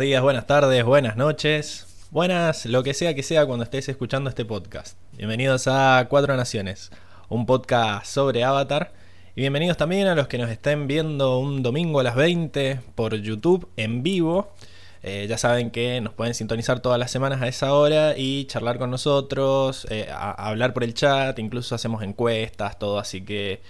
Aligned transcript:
Días, 0.00 0.22
buenas 0.22 0.46
tardes, 0.46 0.82
buenas 0.82 1.18
noches, 1.18 1.86
buenas, 2.10 2.64
lo 2.64 2.82
que 2.82 2.94
sea 2.94 3.14
que 3.14 3.22
sea 3.22 3.44
cuando 3.44 3.64
estés 3.64 3.86
escuchando 3.90 4.30
este 4.30 4.46
podcast. 4.46 4.96
Bienvenidos 5.12 5.68
a 5.68 6.06
Cuatro 6.08 6.34
Naciones, 6.38 6.90
un 7.28 7.44
podcast 7.44 8.06
sobre 8.06 8.42
Avatar. 8.42 8.94
Y 9.36 9.42
bienvenidos 9.42 9.76
también 9.76 10.06
a 10.06 10.14
los 10.14 10.26
que 10.26 10.38
nos 10.38 10.48
estén 10.48 10.86
viendo 10.86 11.38
un 11.38 11.62
domingo 11.62 12.00
a 12.00 12.02
las 12.02 12.14
20 12.14 12.80
por 12.94 13.14
YouTube 13.14 13.68
en 13.76 14.02
vivo. 14.02 14.54
Eh, 15.02 15.26
ya 15.28 15.36
saben 15.36 15.70
que 15.70 16.00
nos 16.00 16.14
pueden 16.14 16.32
sintonizar 16.32 16.80
todas 16.80 16.98
las 16.98 17.10
semanas 17.10 17.42
a 17.42 17.48
esa 17.48 17.74
hora 17.74 18.16
y 18.16 18.46
charlar 18.46 18.78
con 18.78 18.90
nosotros, 18.90 19.86
eh, 19.90 20.08
hablar 20.10 20.72
por 20.72 20.82
el 20.82 20.94
chat, 20.94 21.38
incluso 21.38 21.74
hacemos 21.74 22.02
encuestas, 22.02 22.78
todo, 22.78 22.98
así 22.98 23.20
que 23.20 23.60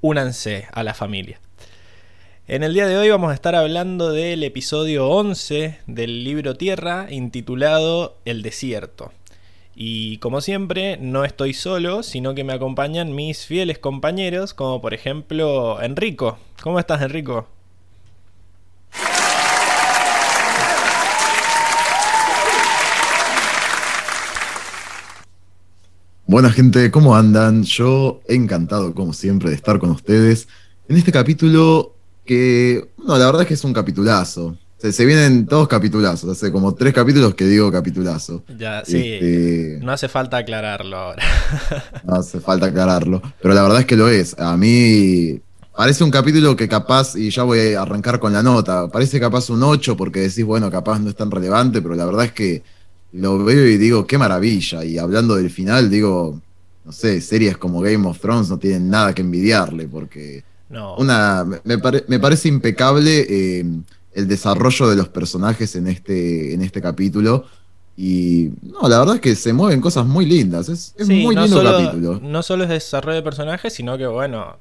únanse 0.00 0.66
a 0.72 0.82
la 0.82 0.94
familia. 0.94 1.40
En 2.46 2.62
el 2.62 2.74
día 2.74 2.86
de 2.86 2.98
hoy 2.98 3.08
vamos 3.08 3.30
a 3.30 3.34
estar 3.34 3.54
hablando 3.54 4.12
del 4.12 4.44
episodio 4.44 5.08
11 5.08 5.78
del 5.86 6.24
libro 6.24 6.58
Tierra 6.58 7.06
intitulado 7.10 8.18
El 8.26 8.42
desierto. 8.42 9.12
Y 9.74 10.18
como 10.18 10.42
siempre, 10.42 10.98
no 10.98 11.24
estoy 11.24 11.54
solo, 11.54 12.02
sino 12.02 12.34
que 12.34 12.44
me 12.44 12.52
acompañan 12.52 13.14
mis 13.14 13.46
fieles 13.46 13.78
compañeros, 13.78 14.52
como 14.52 14.82
por 14.82 14.92
ejemplo 14.92 15.80
Enrico. 15.80 16.36
¿Cómo 16.62 16.78
estás, 16.78 17.00
Enrico? 17.00 17.48
Buena 26.26 26.50
gente, 26.50 26.90
¿cómo 26.90 27.16
andan? 27.16 27.62
Yo 27.62 28.20
encantado, 28.28 28.94
como 28.94 29.14
siempre, 29.14 29.48
de 29.48 29.56
estar 29.56 29.78
con 29.78 29.88
ustedes 29.88 30.46
en 30.90 30.98
este 30.98 31.10
capítulo 31.10 31.94
que, 32.24 32.88
no, 32.98 33.16
la 33.18 33.26
verdad 33.26 33.42
es 33.42 33.48
que 33.48 33.54
es 33.54 33.64
un 33.64 33.72
capitulazo. 33.72 34.56
Se, 34.78 34.92
se 34.92 35.04
vienen 35.06 35.46
todos 35.46 35.68
capitulazos, 35.68 36.30
hace 36.30 36.52
como 36.52 36.74
tres 36.74 36.92
capítulos 36.92 37.34
que 37.34 37.46
digo 37.46 37.70
capitulazo. 37.72 38.44
Ya, 38.58 38.84
sí, 38.84 39.14
Este, 39.14 39.78
no 39.82 39.92
hace 39.92 40.08
falta 40.08 40.38
aclararlo 40.38 40.96
ahora. 40.96 41.22
no 42.04 42.16
hace 42.16 42.40
falta 42.40 42.66
aclararlo, 42.66 43.22
pero 43.40 43.54
la 43.54 43.62
verdad 43.62 43.80
es 43.80 43.86
que 43.86 43.96
lo 43.96 44.08
es. 44.08 44.38
A 44.38 44.56
mí 44.56 45.40
parece 45.74 46.04
un 46.04 46.10
capítulo 46.10 46.56
que 46.56 46.68
capaz, 46.68 47.16
y 47.16 47.30
ya 47.30 47.42
voy 47.44 47.74
a 47.74 47.82
arrancar 47.82 48.18
con 48.20 48.32
la 48.32 48.42
nota, 48.42 48.88
parece 48.88 49.18
capaz 49.20 49.48
un 49.50 49.62
8 49.62 49.96
porque 49.96 50.20
decís, 50.20 50.44
bueno, 50.44 50.70
capaz 50.70 50.98
no 50.98 51.08
es 51.08 51.16
tan 51.16 51.30
relevante, 51.30 51.80
pero 51.80 51.94
la 51.94 52.04
verdad 52.04 52.26
es 52.26 52.32
que 52.32 52.62
lo 53.12 53.42
veo 53.44 53.66
y 53.66 53.78
digo, 53.78 54.06
qué 54.06 54.18
maravilla. 54.18 54.84
Y 54.84 54.98
hablando 54.98 55.36
del 55.36 55.50
final, 55.50 55.88
digo, 55.88 56.40
no 56.84 56.92
sé, 56.92 57.20
series 57.20 57.56
como 57.56 57.80
Game 57.80 58.06
of 58.06 58.18
Thrones 58.20 58.50
no 58.50 58.58
tienen 58.58 58.90
nada 58.90 59.14
que 59.14 59.22
envidiarle, 59.22 59.86
porque 59.88 60.44
No, 60.74 60.96
una, 60.96 61.44
me, 61.64 61.78
pare- 61.78 62.04
me 62.08 62.18
parece 62.18 62.48
impecable 62.48 63.26
eh, 63.28 63.64
el 64.12 64.28
desarrollo 64.28 64.88
de 64.88 64.96
los 64.96 65.08
personajes 65.08 65.74
en 65.76 65.86
este, 65.86 66.54
en 66.54 66.62
este 66.62 66.80
capítulo. 66.82 67.46
Y 67.96 68.50
no, 68.62 68.88
la 68.88 68.98
verdad 68.98 69.14
es 69.16 69.20
que 69.20 69.36
se 69.36 69.52
mueven 69.52 69.80
cosas 69.80 70.04
muy 70.06 70.26
lindas. 70.26 70.68
Es, 70.68 70.94
es 70.98 71.06
Sí, 71.06 71.14
muy 71.22 71.34
no 71.34 71.42
lindo 71.42 71.58
solo, 71.58 71.70
capítulo. 71.72 72.20
No 72.22 72.42
solo 72.42 72.64
es 72.64 72.70
desarrollo 72.70 73.16
de 73.16 73.22
personajes, 73.22 73.72
sino 73.72 73.96
que, 73.98 74.06
bueno, 74.06 74.58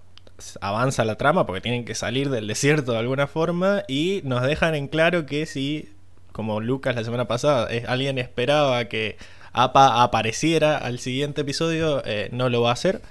avanza 0.61 1.05
la 1.05 1.15
trama 1.17 1.45
porque 1.45 1.61
tienen 1.61 1.85
que 1.85 1.95
salir 1.95 2.29
del 2.29 2.47
desierto 2.47 2.91
de 2.91 2.99
alguna 2.99 3.27
forma 3.27 3.83
y 3.87 4.21
nos 4.23 4.41
dejan 4.43 4.75
en 4.75 4.87
claro 4.87 5.25
que 5.25 5.45
si, 5.45 5.89
como 6.31 6.59
Lucas 6.61 6.95
la 6.95 7.03
semana 7.03 7.27
pasada, 7.27 7.67
es- 7.71 7.85
alguien 7.87 8.17
esperaba 8.19 8.85
que 8.85 9.17
APA 9.53 10.03
apareciera 10.03 10.77
al 10.77 10.99
siguiente 10.99 11.41
episodio, 11.41 12.03
eh, 12.05 12.29
no 12.31 12.49
lo 12.49 12.61
va 12.61 12.69
a 12.71 12.73
hacer. 12.73 13.01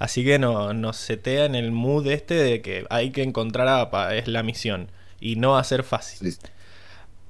Así 0.00 0.24
que 0.24 0.38
no, 0.38 0.72
nos 0.72 0.96
setea 0.96 1.44
en 1.44 1.54
el 1.54 1.72
mood 1.72 2.06
este 2.06 2.32
de 2.34 2.62
que 2.62 2.86
hay 2.88 3.10
que 3.10 3.22
encontrar 3.22 3.68
a 3.68 3.82
APA, 3.82 4.14
es 4.16 4.26
la 4.28 4.42
misión. 4.42 4.90
Y 5.20 5.36
no 5.36 5.50
va 5.52 5.60
a 5.60 5.64
ser 5.64 5.84
fácil. 5.84 6.34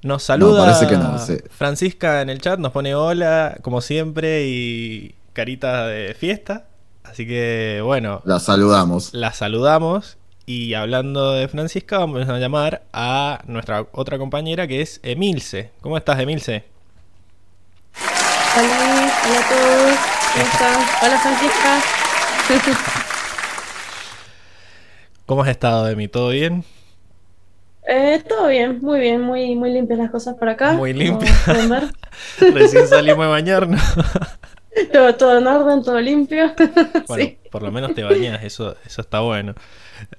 Nos 0.03 0.23
saluda 0.23 0.63
parece 0.65 0.87
que 0.87 0.95
no, 0.97 1.19
sí. 1.19 1.37
Francisca 1.49 2.21
en 2.21 2.29
el 2.29 2.39
chat, 2.39 2.57
nos 2.59 2.71
pone 2.71 2.95
hola, 2.95 3.57
como 3.61 3.81
siempre, 3.81 4.45
y 4.47 5.13
carita 5.33 5.85
de 5.85 6.13
fiesta. 6.13 6.65
Así 7.03 7.27
que, 7.27 7.81
bueno, 7.83 8.21
La 8.23 8.39
saludamos. 8.39 9.13
la 9.13 9.33
saludamos. 9.33 10.17
Y 10.45 10.73
hablando 10.73 11.33
de 11.33 11.49
Francisca, 11.49 11.97
vamos 11.99 12.27
a 12.29 12.37
llamar 12.39 12.83
a 12.93 13.41
nuestra 13.47 13.85
otra 13.91 14.17
compañera 14.17 14.65
que 14.65 14.79
es 14.81 15.01
Emilce. 15.03 15.71
¿Cómo 15.81 15.97
estás, 15.97 16.17
Emilce? 16.21 16.63
Hola, 18.55 19.11
hola 19.27 19.39
a 19.39 19.49
todos, 19.49 19.99
¿cómo 20.33 20.45
están? 20.51 20.79
Hola 21.03 21.19
Francisca. 21.19 22.00
¿Cómo 25.25 25.43
has 25.43 25.49
estado, 25.49 25.87
Emi? 25.87 26.07
¿Todo 26.07 26.29
bien? 26.29 26.63
Eh, 27.87 28.23
todo 28.27 28.47
bien, 28.47 28.79
muy 28.81 28.99
bien, 28.99 29.21
muy, 29.21 29.55
muy 29.55 29.71
limpias 29.71 29.99
las 29.99 30.11
cosas 30.11 30.35
por 30.35 30.49
acá. 30.49 30.73
Muy 30.73 30.91
como 30.93 31.03
limpia. 31.03 31.31
pueden 31.45 31.69
ver. 31.69 31.83
Recién 32.53 32.87
salimos 32.87 33.25
de 33.25 33.31
bañarnos. 33.31 33.81
Todo, 34.93 35.13
todo 35.15 35.37
en 35.37 35.45
orden, 35.47 35.83
todo 35.83 35.99
limpio. 35.99 36.53
Bueno, 37.05 37.25
sí, 37.25 37.37
por 37.51 37.61
lo 37.61 37.73
menos 37.73 37.93
te 37.93 38.03
bañas, 38.03 38.41
eso, 38.41 38.77
eso 38.85 39.01
está 39.01 39.19
bueno. 39.19 39.53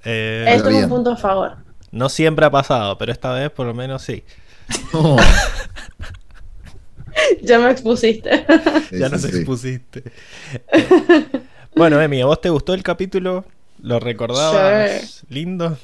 Eh, 0.05 0.45
esto 0.47 0.69
es 0.69 0.83
un 0.83 0.89
punto 0.89 1.11
a 1.13 1.17
favor. 1.17 1.57
no 1.89 2.07
siempre 2.07 2.45
ha 2.45 2.51
pasado, 2.51 2.95
pero 2.99 3.11
esta 3.11 3.33
vez 3.33 3.49
por 3.49 3.65
lo 3.65 3.73
menos 3.73 4.03
sí. 4.03 4.23
Oh, 4.93 5.17
Ya 7.41 7.57
me 7.57 7.71
expusiste. 7.71 8.45
ya 8.91 9.09
nos 9.09 9.25
expusiste. 9.25 10.03
Bueno, 11.75 12.01
Emi, 12.01 12.21
¿a 12.21 12.25
vos 12.25 12.41
te 12.41 12.49
gustó 12.49 12.73
el 12.73 12.83
capítulo? 12.83 13.45
¿Lo 13.81 13.99
recordabas 13.99 15.25
lindo? 15.29 15.77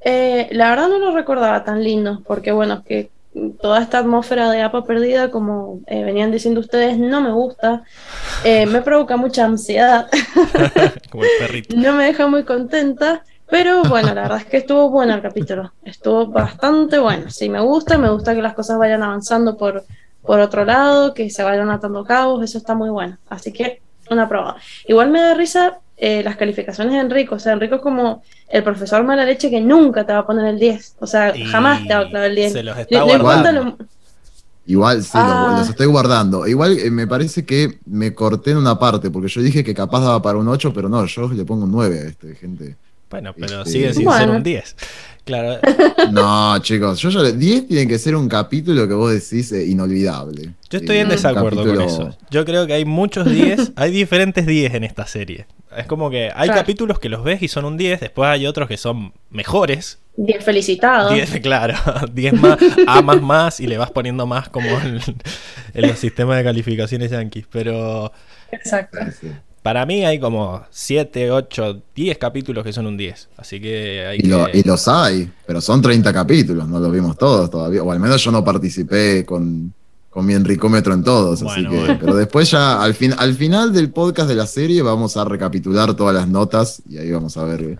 Eh, 0.00 0.48
la 0.52 0.70
verdad 0.70 0.88
no 0.88 0.98
lo 0.98 1.12
recordaba 1.12 1.64
tan 1.64 1.82
lindo, 1.82 2.22
porque 2.26 2.52
bueno, 2.52 2.84
que 2.84 3.10
toda 3.60 3.82
esta 3.82 3.98
atmósfera 3.98 4.50
de 4.50 4.62
APA 4.62 4.84
perdida, 4.84 5.30
como 5.30 5.80
eh, 5.86 6.04
venían 6.04 6.30
diciendo 6.30 6.60
ustedes, 6.60 6.98
no 6.98 7.20
me 7.20 7.32
gusta. 7.32 7.82
Eh, 8.44 8.66
me 8.66 8.82
provoca 8.82 9.16
mucha 9.16 9.44
ansiedad. 9.44 10.08
Como 11.10 11.24
el 11.24 11.30
perrito. 11.38 11.76
No 11.76 11.92
me 11.94 12.04
deja 12.04 12.26
muy 12.28 12.44
contenta, 12.44 13.24
pero 13.50 13.82
bueno, 13.84 14.14
la 14.14 14.22
verdad 14.22 14.38
es 14.38 14.46
que 14.46 14.58
estuvo 14.58 14.90
bueno 14.90 15.14
el 15.14 15.22
capítulo. 15.22 15.72
Estuvo 15.84 16.26
bastante 16.26 16.98
bueno. 16.98 17.30
Sí, 17.30 17.48
me 17.48 17.60
gusta, 17.60 17.98
me 17.98 18.10
gusta 18.10 18.34
que 18.34 18.42
las 18.42 18.54
cosas 18.54 18.78
vayan 18.78 19.02
avanzando 19.02 19.56
por, 19.56 19.84
por 20.22 20.40
otro 20.40 20.64
lado, 20.64 21.12
que 21.12 21.28
se 21.30 21.42
vayan 21.42 21.70
atando 21.70 22.04
cabos, 22.04 22.42
eso 22.42 22.58
está 22.58 22.74
muy 22.74 22.88
bueno. 22.88 23.18
Así 23.28 23.52
que 23.52 23.82
una 24.10 24.28
prueba. 24.28 24.56
Igual 24.86 25.10
me 25.10 25.20
da 25.20 25.34
risa 25.34 25.78
eh, 25.96 26.22
las 26.22 26.36
calificaciones 26.36 26.92
de 26.94 27.00
Enrico. 27.00 27.36
O 27.36 27.38
sea, 27.38 27.52
Enrico 27.54 27.76
es 27.76 27.80
como 27.82 28.22
el 28.48 28.62
profesor 28.62 29.02
mala 29.04 29.24
leche 29.24 29.48
que 29.50 29.60
nunca 29.60 30.04
te 30.04 30.12
va 30.12 30.20
a 30.20 30.26
poner 30.26 30.46
el 30.46 30.58
10. 30.58 30.96
O 31.00 31.06
sea, 31.06 31.34
Y 31.36 31.44
jamás 31.44 31.86
te 31.86 31.94
va 31.94 32.00
a 32.00 32.08
clavar 32.08 32.30
el 32.30 32.36
10. 32.36 32.52
se 32.52 32.62
los 32.62 32.76
está 32.78 33.02
guardando. 33.02 33.52
lo- 33.64 33.76
Igual, 34.68 35.02
sí, 35.04 35.10
Ah. 35.14 35.46
los, 35.50 35.60
los 35.60 35.68
estoy 35.70 35.86
guardando. 35.86 36.44
Igual 36.46 36.76
eh, 36.80 36.90
me 36.90 37.06
parece 37.06 37.44
que 37.46 37.78
me 37.86 38.12
corté 38.14 38.50
en 38.50 38.56
una 38.56 38.78
parte, 38.78 39.10
porque 39.10 39.28
yo 39.28 39.40
dije 39.40 39.62
que 39.62 39.72
capaz 39.74 40.00
daba 40.00 40.20
para 40.20 40.38
un 40.38 40.48
8, 40.48 40.72
pero 40.74 40.88
no, 40.88 41.06
yo 41.06 41.28
le 41.28 41.44
pongo 41.44 41.64
un 41.64 41.70
9 41.70 42.00
a 42.00 42.08
este, 42.08 42.34
gente. 42.34 42.76
Bueno, 43.08 43.32
pero 43.38 43.60
Este- 43.60 43.70
sigue 43.70 43.94
sin 43.94 44.10
ser 44.10 44.28
un 44.28 44.42
10. 44.42 44.76
Claro, 45.26 45.58
No, 46.12 46.56
chicos, 46.60 47.00
yo 47.00 47.10
ya 47.10 47.18
le- 47.20 47.32
10 47.32 47.66
tiene 47.66 47.88
que 47.88 47.98
ser 47.98 48.14
un 48.14 48.28
capítulo 48.28 48.86
que 48.86 48.94
vos 48.94 49.10
decís 49.12 49.50
eh, 49.50 49.66
inolvidable. 49.66 50.52
yo 50.70 50.78
estoy 50.78 50.98
en 50.98 51.08
Eh, 51.08 51.10
desacuerdo 51.14 51.64
con 51.66 51.80
eso. 51.80 52.16
Yo 52.30 52.44
creo 52.44 52.64
que 52.66 52.74
hay 52.74 52.84
muchos 52.84 53.28
10, 53.28 53.72
hay 53.74 53.90
diferentes 53.90 54.46
10 54.46 54.72
en 54.74 54.84
esta 54.84 55.04
serie. 55.06 55.46
Es 55.76 55.86
como 55.86 56.10
que 56.10 56.26
hay 56.32 56.46
Claro. 56.46 56.60
capítulos 56.60 57.00
que 57.00 57.08
los 57.08 57.24
ves 57.24 57.42
y 57.42 57.48
son 57.48 57.64
un 57.64 57.76
10, 57.76 57.98
después 58.00 58.28
hay 58.30 58.46
otros 58.46 58.68
que 58.68 58.76
son 58.76 59.12
mejores. 59.30 59.98
10 60.16 60.44
felicitados. 60.44 61.12
10, 61.12 61.40
claro, 61.40 61.74
10 62.14 62.32
más, 62.40 62.56
A 62.86 63.02
más 63.02 63.20
más 63.20 63.58
y 63.60 63.66
le 63.66 63.78
vas 63.78 63.90
poniendo 63.90 64.26
más 64.26 64.48
como 64.48 64.68
en, 64.80 65.00
en 65.74 65.88
los 65.88 65.98
sistemas 65.98 66.38
de 66.38 66.44
calificaciones 66.44 67.10
yankees. 67.10 67.46
Pero, 67.50 68.12
Exacto. 68.52 68.98
Para 69.66 69.84
mí 69.84 70.04
hay 70.04 70.20
como 70.20 70.62
7, 70.70 71.28
8, 71.32 71.82
10 71.92 72.18
capítulos 72.18 72.62
que 72.62 72.72
son 72.72 72.86
un 72.86 72.96
10. 72.96 73.30
Así 73.36 73.60
que 73.60 74.06
hay 74.06 74.18
Y, 74.22 74.28
lo- 74.28 74.46
que... 74.46 74.58
y 74.58 74.62
los 74.62 74.86
hay, 74.86 75.28
pero 75.44 75.60
son 75.60 75.82
30 75.82 76.12
capítulos, 76.12 76.68
no 76.68 76.78
los 76.78 76.92
vimos 76.92 77.18
todos 77.18 77.50
todavía. 77.50 77.82
O 77.82 77.90
al 77.90 77.98
menos 77.98 78.22
yo 78.22 78.30
no 78.30 78.44
participé 78.44 79.24
con, 79.26 79.74
con 80.08 80.24
mi 80.24 80.34
enricómetro 80.34 80.94
en 80.94 81.02
todos. 81.02 81.42
así 81.42 81.44
Bueno, 81.64 81.70
que, 81.70 81.78
bueno. 81.80 81.98
Pero 82.00 82.14
después 82.14 82.48
ya, 82.48 82.80
al, 82.80 82.94
fin, 82.94 83.12
al 83.18 83.34
final 83.34 83.72
del 83.72 83.90
podcast 83.90 84.28
de 84.28 84.36
la 84.36 84.46
serie, 84.46 84.82
vamos 84.82 85.16
a 85.16 85.24
recapitular 85.24 85.94
todas 85.94 86.14
las 86.14 86.28
notas 86.28 86.80
y 86.88 86.98
ahí 86.98 87.10
vamos 87.10 87.36
a 87.36 87.42
ver 87.42 87.76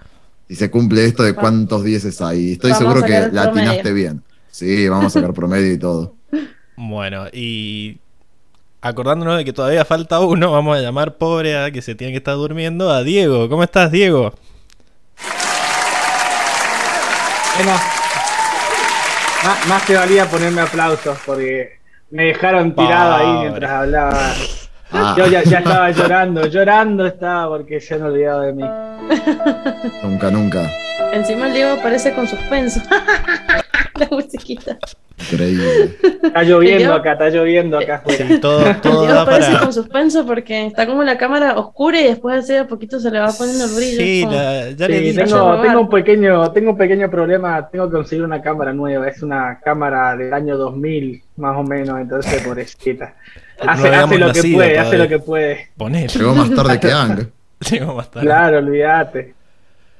si 0.48 0.56
se 0.56 0.68
cumple 0.72 1.04
esto 1.04 1.22
de 1.22 1.34
cuántos 1.34 1.84
10 1.84 2.20
hay. 2.22 2.50
Estoy 2.54 2.72
Vamos 2.72 2.84
seguro 2.84 3.06
que 3.06 3.28
la 3.32 3.42
atinaste 3.44 3.92
bien. 3.92 4.24
Sí, 4.50 4.88
vamos 4.88 5.06
a 5.06 5.20
sacar 5.20 5.32
promedio 5.32 5.72
y 5.72 5.78
todo. 5.78 6.16
Bueno, 6.78 7.26
y 7.32 8.00
acordándonos 8.86 9.36
de 9.36 9.44
que 9.44 9.52
todavía 9.52 9.84
falta 9.84 10.20
uno, 10.20 10.52
vamos 10.52 10.76
a 10.76 10.80
llamar 10.80 11.14
pobre 11.14 11.56
a 11.58 11.70
que 11.70 11.82
se 11.82 11.94
tiene 11.94 12.12
que 12.12 12.18
estar 12.18 12.34
durmiendo 12.34 12.90
a 12.90 13.02
Diego. 13.02 13.48
¿Cómo 13.48 13.62
estás, 13.62 13.90
Diego? 13.90 14.32
Bueno, 17.56 17.72
más, 19.44 19.66
más 19.68 19.82
que 19.84 19.94
valía 19.96 20.26
ponerme 20.26 20.60
aplausos 20.60 21.16
porque 21.24 21.78
me 22.10 22.24
dejaron 22.24 22.74
tirado 22.74 23.14
ahí 23.14 23.40
mientras 23.42 23.70
hablaba. 23.70 24.32
Ah, 24.92 25.14
Yo 25.16 25.26
ya, 25.26 25.42
ya 25.42 25.58
estaba 25.58 25.90
llorando, 25.90 26.46
llorando 26.46 27.06
estaba 27.06 27.48
porque 27.48 27.80
se 27.80 27.94
han 27.94 28.02
olvidado 28.02 28.42
de 28.42 28.52
mí. 28.52 28.64
nunca, 30.02 30.30
nunca. 30.30 30.70
Encima 31.12 31.46
el 31.48 31.54
Diego 31.54 31.72
aparece 31.80 32.12
con 32.14 32.26
suspenso. 32.26 32.80
La 34.00 34.08
musiquita. 34.10 34.78
Increíble. 35.18 35.96
Está 36.22 36.42
lloviendo 36.42 36.92
acá, 36.92 37.12
está 37.12 37.30
lloviendo 37.30 37.78
acá. 37.78 38.02
Sí, 38.06 38.38
todo, 38.38 38.62
todo 38.82 39.06
da 39.06 39.24
para... 39.24 39.60
con 39.60 39.72
suspenso 39.72 40.26
porque 40.26 40.66
está 40.66 40.86
como 40.86 41.02
la 41.02 41.16
cámara 41.16 41.56
oscura 41.58 41.98
y 42.00 42.04
después 42.04 42.36
así 42.36 42.52
de 42.52 42.58
a 42.60 42.68
poquito 42.68 43.00
se 43.00 43.10
le 43.10 43.18
va 43.20 43.32
poniendo 43.32 43.64
el 43.64 43.70
brillo. 43.74 43.96
Sí, 43.98 44.20
como- 44.24 44.36
la- 44.36 44.70
ya 44.72 44.88
le 44.88 45.12
Sí, 45.12 45.18
a 45.20 45.24
tengo, 45.24 45.62
tengo 45.62 45.80
un 45.80 45.88
pequeño, 45.88 46.52
tengo 46.52 46.70
un 46.72 46.76
pequeño 46.76 47.10
problema, 47.10 47.66
tengo 47.68 47.88
que 47.88 47.96
conseguir 47.96 48.24
una 48.24 48.42
cámara 48.42 48.74
nueva, 48.74 49.08
es 49.08 49.22
una 49.22 49.58
cámara 49.64 50.14
del 50.16 50.34
año 50.34 50.58
2000 50.58 51.22
más 51.36 51.56
o 51.56 51.62
menos, 51.62 51.98
entonces 51.98 52.42
pobrecita. 52.42 53.14
No 53.64 53.70
Hace, 53.70 53.88
habíamos 53.88 54.10
hace 54.10 54.18
lo 54.18 54.32
que 54.32 54.54
puede, 54.54 54.78
hace 54.78 54.84
todavía. 54.90 54.98
lo 55.04 55.08
que 55.08 55.18
puede. 55.18 55.68
Poner. 55.78 56.10
Llegó 56.10 56.34
más 56.34 56.50
tarde 56.54 56.78
que 56.80 56.92
Ang. 56.92 57.26
Llegó 57.70 57.94
más 57.94 58.10
tarde. 58.10 58.26
Claro, 58.26 58.58
olvídate. 58.58 59.34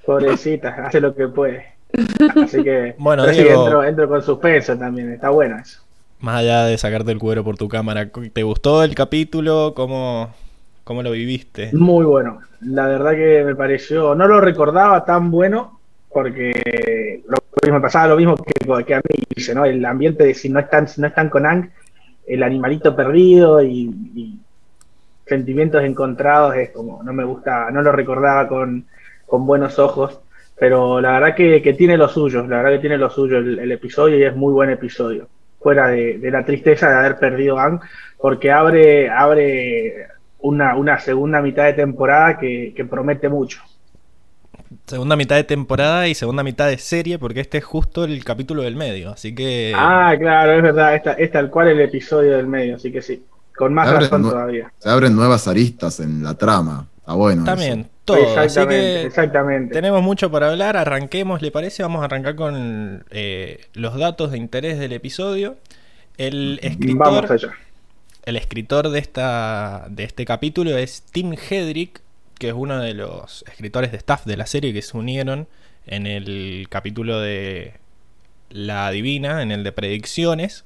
Pobrecita, 0.04 0.68
hace 0.86 1.00
lo 1.00 1.14
que 1.14 1.26
puede. 1.28 1.75
Así 2.42 2.62
que 2.62 2.94
Bueno, 2.98 3.24
pero 3.24 3.34
sí, 3.34 3.42
Diego. 3.42 3.64
entro, 3.64 3.84
entro 3.84 4.08
con 4.08 4.22
suspenso 4.22 4.76
también, 4.76 5.12
está 5.12 5.30
bueno 5.30 5.58
eso. 5.58 5.80
Más 6.20 6.36
allá 6.40 6.64
de 6.64 6.78
sacarte 6.78 7.12
el 7.12 7.18
cuero 7.18 7.44
por 7.44 7.56
tu 7.56 7.68
cámara, 7.68 8.10
¿te 8.32 8.42
gustó 8.42 8.82
el 8.82 8.94
capítulo? 8.94 9.74
¿Cómo, 9.74 10.34
cómo 10.84 11.02
lo 11.02 11.10
viviste? 11.10 11.70
Muy 11.72 12.04
bueno. 12.04 12.40
La 12.60 12.86
verdad 12.86 13.12
que 13.12 13.44
me 13.44 13.54
pareció, 13.54 14.14
no 14.14 14.26
lo 14.26 14.40
recordaba 14.40 15.04
tan 15.04 15.30
bueno, 15.30 15.78
porque 16.10 17.22
lo 17.28 17.36
mismo, 17.62 17.82
pasaba 17.82 18.08
lo 18.08 18.16
mismo 18.16 18.36
que, 18.36 18.84
que 18.84 18.94
a 18.94 18.98
mí, 18.98 19.24
dice, 19.34 19.54
¿no? 19.54 19.64
El 19.66 19.84
ambiente 19.84 20.24
de 20.24 20.34
si 20.34 20.48
no 20.48 20.58
están, 20.60 20.88
si 20.88 21.00
no 21.00 21.08
están 21.08 21.28
con 21.28 21.44
Ang, 21.44 21.70
el 22.26 22.42
animalito 22.42 22.96
perdido 22.96 23.62
y, 23.62 23.90
y 24.14 24.40
sentimientos 25.26 25.82
encontrados 25.84 26.54
es 26.56 26.70
como, 26.70 27.02
no 27.02 27.12
me 27.12 27.24
gusta, 27.24 27.70
no 27.70 27.82
lo 27.82 27.92
recordaba 27.92 28.48
con, 28.48 28.86
con 29.26 29.46
buenos 29.46 29.78
ojos, 29.78 30.20
pero 30.58 31.00
la 31.00 31.12
verdad 31.12 31.34
que, 31.36 31.62
que 31.62 31.74
tiene 31.74 31.96
lo 31.96 32.08
suyo, 32.08 32.42
la 32.46 32.58
verdad 32.58 32.72
que 32.72 32.78
tiene 32.80 32.98
lo 32.98 33.10
suyo 33.10 33.38
el, 33.38 33.58
el 33.58 33.72
episodio 33.72 34.18
y 34.18 34.24
es 34.24 34.34
muy 34.36 34.52
buen 34.52 34.70
episodio. 34.70 35.28
Fuera 35.60 35.88
de, 35.88 36.18
de 36.18 36.30
la 36.30 36.44
tristeza 36.44 36.88
de 36.90 36.96
haber 36.96 37.18
perdido 37.18 37.58
a 37.58 37.64
Ang, 37.64 37.80
porque 38.18 38.50
abre, 38.52 39.10
abre 39.10 40.06
una, 40.40 40.76
una 40.76 40.98
segunda 41.00 41.40
mitad 41.42 41.64
de 41.64 41.72
temporada 41.72 42.38
que, 42.38 42.72
que 42.76 42.84
promete 42.84 43.28
mucho. 43.28 43.60
Segunda 44.86 45.16
mitad 45.16 45.36
de 45.36 45.44
temporada 45.44 46.08
y 46.08 46.14
segunda 46.14 46.42
mitad 46.42 46.68
de 46.68 46.78
serie, 46.78 47.18
porque 47.18 47.40
este 47.40 47.58
es 47.58 47.64
justo 47.64 48.04
el 48.04 48.24
capítulo 48.24 48.62
del 48.62 48.76
medio. 48.76 49.10
Así 49.10 49.34
que. 49.34 49.72
Ah, 49.74 50.14
claro, 50.18 50.52
es 50.52 50.62
verdad, 50.62 50.94
esta- 50.94 51.12
es 51.14 51.30
tal 51.32 51.50
cual 51.50 51.68
el 51.68 51.80
episodio 51.80 52.36
del 52.36 52.46
medio, 52.46 52.76
así 52.76 52.92
que 52.92 53.02
sí, 53.02 53.24
con 53.56 53.74
más 53.74 53.88
razón 53.90 54.22
todavía. 54.22 54.72
Se 54.78 54.88
abren 54.88 55.14
nuevas 55.16 55.46
aristas 55.48 56.00
en 56.00 56.22
la 56.22 56.34
trama. 56.34 56.86
Está 57.06 57.14
bueno. 57.14 57.44
también, 57.44 57.80
eso. 57.80 57.90
todo. 58.04 58.16
Así 58.16 58.46
exactamente, 58.46 58.80
que 58.80 59.06
exactamente. 59.06 59.74
tenemos 59.74 60.02
mucho 60.02 60.28
para 60.28 60.50
hablar. 60.50 60.76
Arranquemos, 60.76 61.40
¿le 61.40 61.52
parece? 61.52 61.84
Vamos 61.84 62.02
a 62.02 62.06
arrancar 62.06 62.34
con 62.34 63.04
eh, 63.10 63.60
los 63.74 63.96
datos 63.96 64.32
de 64.32 64.38
interés 64.38 64.80
del 64.80 64.92
episodio. 64.92 65.56
El 66.18 66.58
escritor. 66.64 66.98
Vamos 66.98 67.30
allá. 67.30 67.54
El 68.24 68.34
escritor 68.34 68.88
de, 68.88 68.98
esta, 68.98 69.86
de 69.88 70.02
este 70.02 70.24
capítulo 70.24 70.76
es 70.76 71.02
Tim 71.12 71.34
Hedrick, 71.34 72.00
que 72.40 72.48
es 72.48 72.54
uno 72.54 72.80
de 72.80 72.92
los 72.92 73.44
escritores 73.46 73.92
de 73.92 73.98
staff 73.98 74.24
de 74.24 74.36
la 74.36 74.46
serie 74.46 74.72
que 74.72 74.82
se 74.82 74.96
unieron 74.96 75.46
en 75.86 76.08
el 76.08 76.66
capítulo 76.68 77.20
de 77.20 77.74
La 78.50 78.90
Divina, 78.90 79.42
en 79.42 79.52
el 79.52 79.62
de 79.62 79.70
Predicciones. 79.70 80.64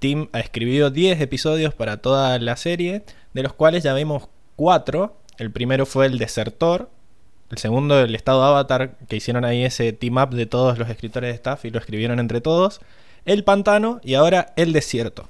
Tim 0.00 0.28
ha 0.32 0.40
escribido 0.40 0.90
10 0.90 1.18
episodios 1.22 1.72
para 1.72 1.96
toda 1.96 2.38
la 2.38 2.56
serie, 2.56 3.04
de 3.32 3.42
los 3.42 3.54
cuales 3.54 3.84
ya 3.84 3.94
vimos 3.94 4.28
4. 4.56 5.16
El 5.42 5.50
primero 5.50 5.86
fue 5.86 6.06
El 6.06 6.18
Desertor, 6.18 6.88
el 7.50 7.58
segundo 7.58 8.00
el 8.00 8.14
Estado 8.14 8.42
Avatar, 8.44 8.92
que 9.08 9.16
hicieron 9.16 9.44
ahí 9.44 9.64
ese 9.64 9.92
team 9.92 10.16
up 10.18 10.30
de 10.30 10.46
todos 10.46 10.78
los 10.78 10.88
escritores 10.88 11.28
de 11.30 11.34
staff 11.34 11.64
y 11.64 11.70
lo 11.70 11.78
escribieron 11.80 12.20
entre 12.20 12.40
todos. 12.40 12.80
El 13.24 13.42
Pantano 13.44 14.00
y 14.04 14.14
ahora 14.14 14.52
El 14.56 14.72
Desierto. 14.72 15.28